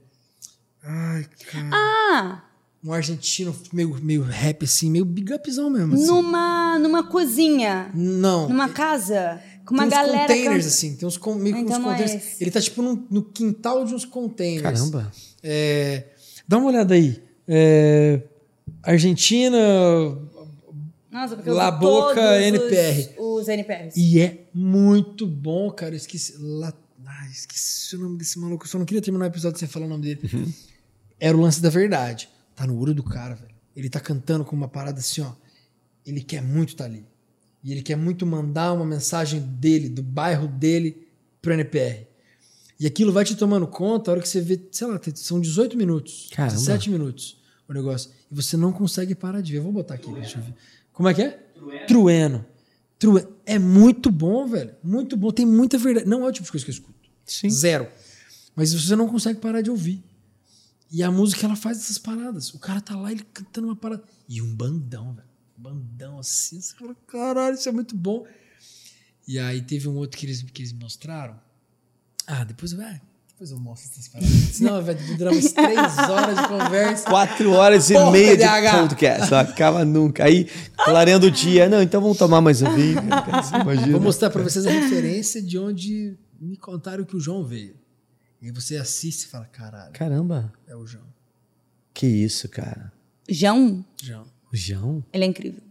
Ai, 0.82 1.26
cara. 1.50 1.70
Ah, 1.72 2.44
Um 2.84 2.92
argentino 2.92 3.54
meio, 3.72 3.94
meio 4.02 4.22
rap, 4.22 4.64
assim, 4.64 4.90
meio 4.90 5.04
big 5.04 5.32
upzão 5.34 5.68
mesmo. 5.68 5.94
Assim. 5.94 6.06
numa, 6.06 6.78
numa 6.78 7.02
cozinha, 7.04 7.90
Não. 7.94 8.48
numa 8.48 8.68
casa. 8.70 9.42
Com 9.66 9.74
uma 9.74 9.82
tem 9.86 9.88
uns 9.88 9.94
galera 10.06 10.20
containers, 10.26 10.54
canta- 10.56 10.66
assim, 10.68 10.96
tem 10.96 11.06
uns, 11.08 11.16
con- 11.18 11.34
meio 11.34 11.56
que 11.56 11.62
Então 11.62 11.76
uns 11.76 11.82
não 11.82 11.92
é 11.92 11.96
containers. 11.98 12.24
esse. 12.32 12.42
Ele 12.44 12.50
tá 12.50 12.60
tipo 12.60 12.80
num- 12.82 13.06
no 13.10 13.22
quintal 13.22 13.84
de 13.84 13.94
uns 13.94 14.04
containers. 14.06 14.62
Caramba. 14.62 15.12
É, 15.42 16.04
dá 16.48 16.56
uma 16.58 16.68
olhada 16.68 16.94
aí. 16.94 17.22
É, 17.46 18.22
Argentina 18.82 19.58
Nossa, 21.10 21.34
porque 21.34 21.50
eu 21.50 21.54
La 21.54 21.70
vi 21.70 21.80
Boca 21.80 22.14
todos 22.14 22.46
NPR. 22.46 23.14
Os, 23.18 23.42
os 23.42 23.48
NPRs. 23.48 23.96
e 23.96 24.20
é 24.20 24.48
muito 24.54 25.26
bom, 25.26 25.70
cara. 25.70 25.92
Eu 25.92 25.96
esqueci. 25.96 26.36
La, 26.38 26.72
ah, 27.04 27.28
esqueci 27.28 27.96
o 27.96 27.98
nome 28.00 28.18
desse 28.18 28.38
maluco. 28.38 28.64
Eu 28.64 28.68
só 28.68 28.78
não 28.78 28.86
queria 28.86 29.02
terminar 29.02 29.24
o 29.24 29.28
episódio 29.28 29.58
sem 29.58 29.66
falar 29.66 29.86
o 29.86 29.88
nome 29.88 30.02
dele. 30.02 30.20
Uhum. 30.32 30.52
Era 31.18 31.36
o 31.36 31.40
lance 31.40 31.60
da 31.60 31.68
verdade. 31.68 32.28
Tá 32.54 32.66
no 32.66 32.78
olho 32.78 32.94
do 32.94 33.02
cara, 33.02 33.34
velho. 33.34 33.54
Ele 33.74 33.90
tá 33.90 33.98
cantando 33.98 34.44
com 34.44 34.54
uma 34.54 34.68
parada 34.68 35.00
assim, 35.00 35.20
ó. 35.20 35.32
Ele 36.06 36.22
quer 36.22 36.42
muito 36.42 36.70
estar 36.70 36.84
ali. 36.84 37.04
E 37.62 37.72
ele 37.72 37.82
quer 37.82 37.96
muito 37.96 38.24
mandar 38.24 38.72
uma 38.72 38.86
mensagem 38.86 39.40
dele, 39.40 39.88
do 39.88 40.02
bairro 40.02 40.46
dele, 40.46 41.08
pro 41.42 41.52
NPR. 41.52 42.06
E 42.78 42.86
aquilo 42.86 43.12
vai 43.12 43.24
te 43.24 43.34
tomando 43.34 43.66
conta 43.66 44.10
a 44.10 44.12
hora 44.12 44.22
que 44.22 44.28
você 44.28 44.40
vê, 44.40 44.58
sei 44.72 44.86
lá, 44.86 44.98
são 45.14 45.40
18 45.40 45.76
minutos. 45.76 46.30
Caramba. 46.32 46.54
17 46.54 46.90
minutos 46.90 47.40
o 47.70 47.72
negócio. 47.72 48.10
E 48.30 48.34
você 48.34 48.56
não 48.56 48.72
consegue 48.72 49.14
parar 49.14 49.40
de 49.40 49.52
ver. 49.52 49.58
Eu 49.58 49.62
vou 49.62 49.72
botar 49.72 49.94
aqui, 49.94 50.12
deixa 50.12 50.38
eu 50.38 50.42
ver. 50.42 50.54
Como 51.00 51.08
é 51.08 51.14
que 51.14 51.22
é? 51.22 51.30
Trueno. 51.86 52.44
Trueno. 52.98 53.34
É 53.46 53.58
muito 53.58 54.10
bom, 54.10 54.46
velho. 54.46 54.74
Muito 54.84 55.16
bom. 55.16 55.30
Tem 55.30 55.46
muita 55.46 55.78
verdade. 55.78 56.06
Não 56.06 56.26
é 56.26 56.28
o 56.28 56.30
tipo 56.30 56.44
de 56.44 56.50
coisa 56.50 56.62
que 56.62 56.70
eu 56.70 56.74
escuto. 56.74 57.08
Sim. 57.24 57.48
Zero. 57.48 57.90
Mas 58.54 58.74
você 58.74 58.94
não 58.94 59.08
consegue 59.08 59.40
parar 59.40 59.62
de 59.62 59.70
ouvir. 59.70 60.04
E 60.90 61.02
a 61.02 61.10
música, 61.10 61.46
ela 61.46 61.56
faz 61.56 61.78
essas 61.78 61.96
paradas. 61.96 62.52
O 62.52 62.58
cara 62.58 62.82
tá 62.82 62.94
lá, 62.94 63.10
ele 63.10 63.24
cantando 63.32 63.68
uma 63.68 63.76
parada. 63.76 64.02
E 64.28 64.42
um 64.42 64.54
bandão, 64.54 65.14
velho. 65.14 65.26
Um 65.58 65.62
bandão 65.62 66.18
assim. 66.18 66.60
Você 66.60 66.76
fala, 66.76 66.94
caralho, 67.06 67.54
isso 67.54 67.70
é 67.70 67.72
muito 67.72 67.96
bom. 67.96 68.26
E 69.26 69.38
aí 69.38 69.62
teve 69.62 69.88
um 69.88 69.96
outro 69.96 70.18
que 70.18 70.26
eles, 70.26 70.42
que 70.42 70.60
eles 70.60 70.74
mostraram. 70.74 71.40
Ah, 72.26 72.44
depois, 72.44 72.78
ah, 72.78 73.00
depois 73.40 73.50
eu 73.52 73.58
mostro 73.58 73.90
essas 73.90 74.06
paradas. 74.08 74.30
Senão 74.54 74.84
vai 74.84 74.94
durar 74.94 75.32
umas 75.32 75.50
três 75.52 75.98
horas 76.10 76.36
de 76.36 76.46
conversa. 76.48 77.04
Quatro 77.08 77.52
horas 77.52 77.88
e 77.88 77.94
Porra, 77.94 78.10
meia 78.12 78.36
de 78.36 78.42
TDAH. 78.42 78.80
podcast. 78.82 79.30
Não 79.30 79.38
acaba 79.38 79.82
nunca. 79.84 80.24
Aí, 80.24 80.46
clareando 80.84 81.26
o 81.26 81.30
dia. 81.30 81.66
Não, 81.66 81.80
então 81.82 82.02
vamos 82.02 82.18
tomar 82.18 82.42
mais 82.42 82.60
um 82.60 82.70
vinho. 82.74 83.00
Imagina. 83.62 83.92
Vou 83.92 84.00
mostrar 84.00 84.28
pra 84.28 84.42
vocês 84.42 84.66
a 84.66 84.70
referência 84.70 85.40
de 85.40 85.58
onde 85.58 86.18
me 86.38 86.54
contaram 86.58 87.02
que 87.02 87.16
o 87.16 87.20
João 87.20 87.42
veio. 87.42 87.76
E 88.42 88.46
aí 88.46 88.52
você 88.52 88.76
assiste 88.76 89.22
e 89.22 89.26
fala, 89.28 89.46
caralho, 89.46 89.92
Caramba. 89.94 90.52
é 90.66 90.76
o 90.76 90.86
João. 90.86 91.04
Que 91.94 92.06
isso, 92.06 92.46
cara. 92.46 92.92
João, 93.26 93.82
João. 94.02 94.26
O 94.52 94.56
João? 94.56 95.04
ele 95.14 95.24
é 95.24 95.26
incrível. 95.26 95.62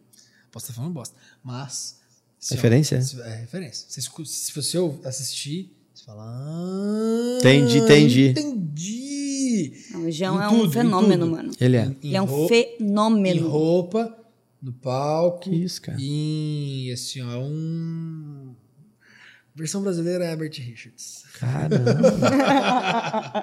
Posso 0.51 0.65
estar 0.65 0.73
falando 0.73 0.93
bosta. 0.93 1.15
Mas. 1.43 1.99
se- 2.39 2.55
Referência? 2.55 2.99
se- 3.01 3.21
É 3.21 3.35
referência. 3.41 3.85
Escu- 3.99 4.25
se 4.25 4.51
você 4.53 4.77
assistir, 5.05 5.75
fala. 6.09 6.23
Ah, 6.25 7.37
Entendi, 7.39 7.77
entendi. 7.79 8.29
Entendi. 8.29 9.73
Não, 9.91 10.05
o 10.05 10.11
João 10.11 10.35
Em 10.41 10.45
é 10.45 10.49
tudo, 10.49 10.61
um 10.63 10.65
em 10.65 10.71
fenômeno, 10.71 11.27
mano. 11.27 11.51
Ele 11.59 11.77
é. 11.77 11.85
Em 11.85 11.97
Ele 12.03 12.15
é 12.15 12.21
um 12.21 12.25
roupa- 12.25 12.53
Em 12.55 12.77
fenômeno. 12.77 13.49
roupa, 13.49 14.17
no 14.61 14.73
palco. 14.73 15.41
Que 15.41 15.55
isso, 15.55 15.81
cara. 15.81 15.97
E 15.99 16.91
assim, 16.93 17.21
ó, 17.21 17.39
um. 17.39 18.55
Versão 19.55 19.81
brasileira 19.81 20.23
é 20.25 20.31
Herbert 20.31 20.53
Richards. 20.57 21.23
Caramba. 21.37 21.99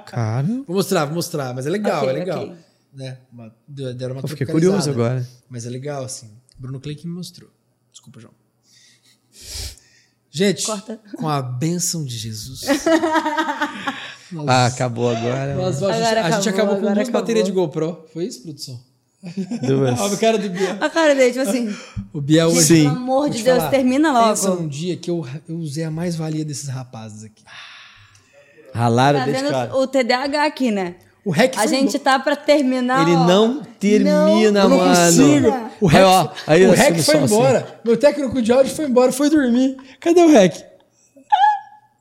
cara. 0.06 0.46
Vou 0.66 0.76
mostrar, 0.76 1.04
vou 1.04 1.14
mostrar, 1.14 1.54
mas 1.54 1.66
é 1.66 1.70
legal, 1.70 1.98
Ok, 2.04 2.08
é 2.08 2.12
legal. 2.12 2.42
ok. 2.44 2.56
Né? 2.94 3.18
Uma, 3.30 3.54
deram 3.68 4.14
uma 4.14 4.22
Eu 4.22 4.28
fiquei 4.28 4.46
curioso 4.46 4.88
agora. 4.88 5.26
Mas 5.50 5.66
é 5.66 5.70
legal, 5.70 6.04
assim. 6.04 6.30
Bruno 6.58 6.80
Clay 6.80 6.94
que 6.96 7.06
me 7.06 7.12
mostrou. 7.12 7.50
Desculpa, 7.92 8.18
João. 8.20 8.32
Gente, 10.36 10.66
Corta. 10.66 11.00
com 11.16 11.26
a 11.28 11.40
bênção 11.40 12.04
de 12.04 12.16
Jesus. 12.16 12.60
Ah, 14.46 14.66
acabou 14.66 15.08
agora. 15.08 15.54
nós- 15.54 15.80
a, 15.82 15.92
gente, 15.92 16.02
Agora 16.02 16.20
a 16.20 16.30
gente 16.32 16.48
acabou, 16.48 16.48
acabou 16.48 16.66
com 16.74 16.78
agora 16.80 16.94
duas 16.96 17.08
acabou. 17.08 17.20
baterias 17.22 17.44
de 17.46 17.52
GoPro. 17.52 18.04
Foi 18.12 18.24
isso, 18.24 18.42
produção? 18.42 18.80
Duas. 19.62 19.98
Olha 20.02 20.14
o 20.14 20.18
cara 20.18 20.36
do 20.36 20.50
Biel. 20.50 20.76
A 20.80 20.90
cara 20.90 21.14
dele, 21.14 21.32
tipo 21.32 21.48
assim, 21.48 21.74
O 22.12 22.20
Biel 22.20 22.48
hoje. 22.48 22.62
Sim. 22.64 22.82
pelo 22.86 22.96
amor 22.96 23.20
Vou 23.20 23.28
de 23.30 23.38
te 23.38 23.44
Deus, 23.44 23.58
falar, 23.58 23.70
termina 23.70 24.12
logo. 24.12 24.28
Pensa 24.30 24.50
num 24.56 24.66
dia 24.66 24.96
que 24.96 25.08
eu, 25.08 25.24
eu 25.48 25.56
usei 25.58 25.84
a 25.84 25.90
mais-valia 25.92 26.44
desses 26.44 26.68
rapazes 26.68 27.22
aqui. 27.22 27.44
Ralaram 28.74 29.20
Tá 29.20 29.24
desse 29.26 29.42
vendo 29.42 29.50
cara. 29.52 29.76
o 29.76 29.86
TDAH 29.86 30.44
aqui, 30.44 30.70
né? 30.72 30.96
O 31.24 31.30
REC 31.30 31.54
A 31.56 31.60
foi 31.60 31.68
gente 31.68 31.96
embora. 31.96 31.98
tá 32.00 32.18
pra 32.18 32.34
terminar. 32.36 33.02
Ele 33.06 33.16
ó. 33.16 33.26
não 33.28 33.62
termina, 33.78 34.68
não 34.68 34.76
mano. 34.76 34.90
consigo. 34.90 35.65
O 35.80 35.88
Aí, 35.88 35.94
REC, 35.94 36.04
ó, 36.04 36.32
aí 36.46 36.66
o 36.66 36.72
assim, 36.72 36.82
REC 36.82 37.02
foi 37.02 37.14
assim. 37.16 37.24
embora. 37.34 37.80
Meu 37.84 37.96
técnico 37.96 38.40
de 38.42 38.52
áudio 38.52 38.74
foi 38.74 38.86
embora, 38.86 39.12
foi 39.12 39.28
dormir. 39.30 39.76
Cadê 40.00 40.20
o 40.20 40.30
REC? 40.30 40.64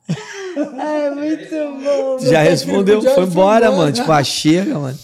É 0.56 1.10
muito 1.10 1.84
bom. 1.84 2.18
Já 2.18 2.40
respondeu, 2.42 3.02
foi 3.02 3.24
embora, 3.24 3.66
embora. 3.66 3.70
mano. 3.72 3.92
Tipo, 3.92 4.10
ah, 4.10 4.24
chega, 4.24 4.78
mano. 4.78 4.98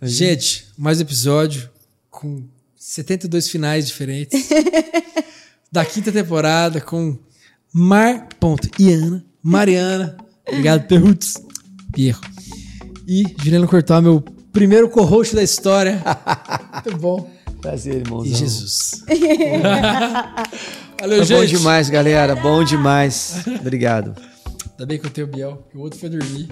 Gente, 0.00 0.66
mais 0.78 0.98
episódio 0.98 1.68
com 2.10 2.42
72 2.74 3.50
finais 3.50 3.86
diferentes 3.86 4.48
da 5.70 5.84
quinta 5.84 6.10
temporada 6.10 6.80
com 6.80 7.18
Mar. 7.70 8.28
Ponto, 8.40 8.66
Iana, 8.80 9.22
Mariana, 9.42 10.16
obrigado, 10.48 10.86
Perrutz, 10.86 11.34
Pierro. 11.92 12.22
E 13.06 13.24
Juliano 13.42 13.68
Cortó, 13.68 14.00
meu 14.00 14.20
primeiro 14.52 14.88
co-host 14.88 15.34
da 15.34 15.42
história. 15.42 16.02
Muito 16.86 16.98
bom. 16.98 17.30
Prazer, 17.64 17.94
irmãozão. 17.94 18.30
E 18.30 18.34
Jesus. 18.34 19.02
Valeu, 21.00 21.24
Foi 21.24 21.24
gente. 21.24 21.38
bom 21.38 21.58
demais, 21.58 21.88
galera. 21.88 22.36
Bom 22.36 22.62
demais. 22.62 23.36
Obrigado. 23.58 24.14
Ainda 24.72 24.84
bem 24.84 24.98
que 24.98 25.06
eu 25.06 25.10
tenho 25.10 25.26
o 25.26 25.30
Biel, 25.30 25.66
que 25.70 25.78
o 25.78 25.80
outro 25.80 25.98
foi 25.98 26.10
dormir. 26.10 26.50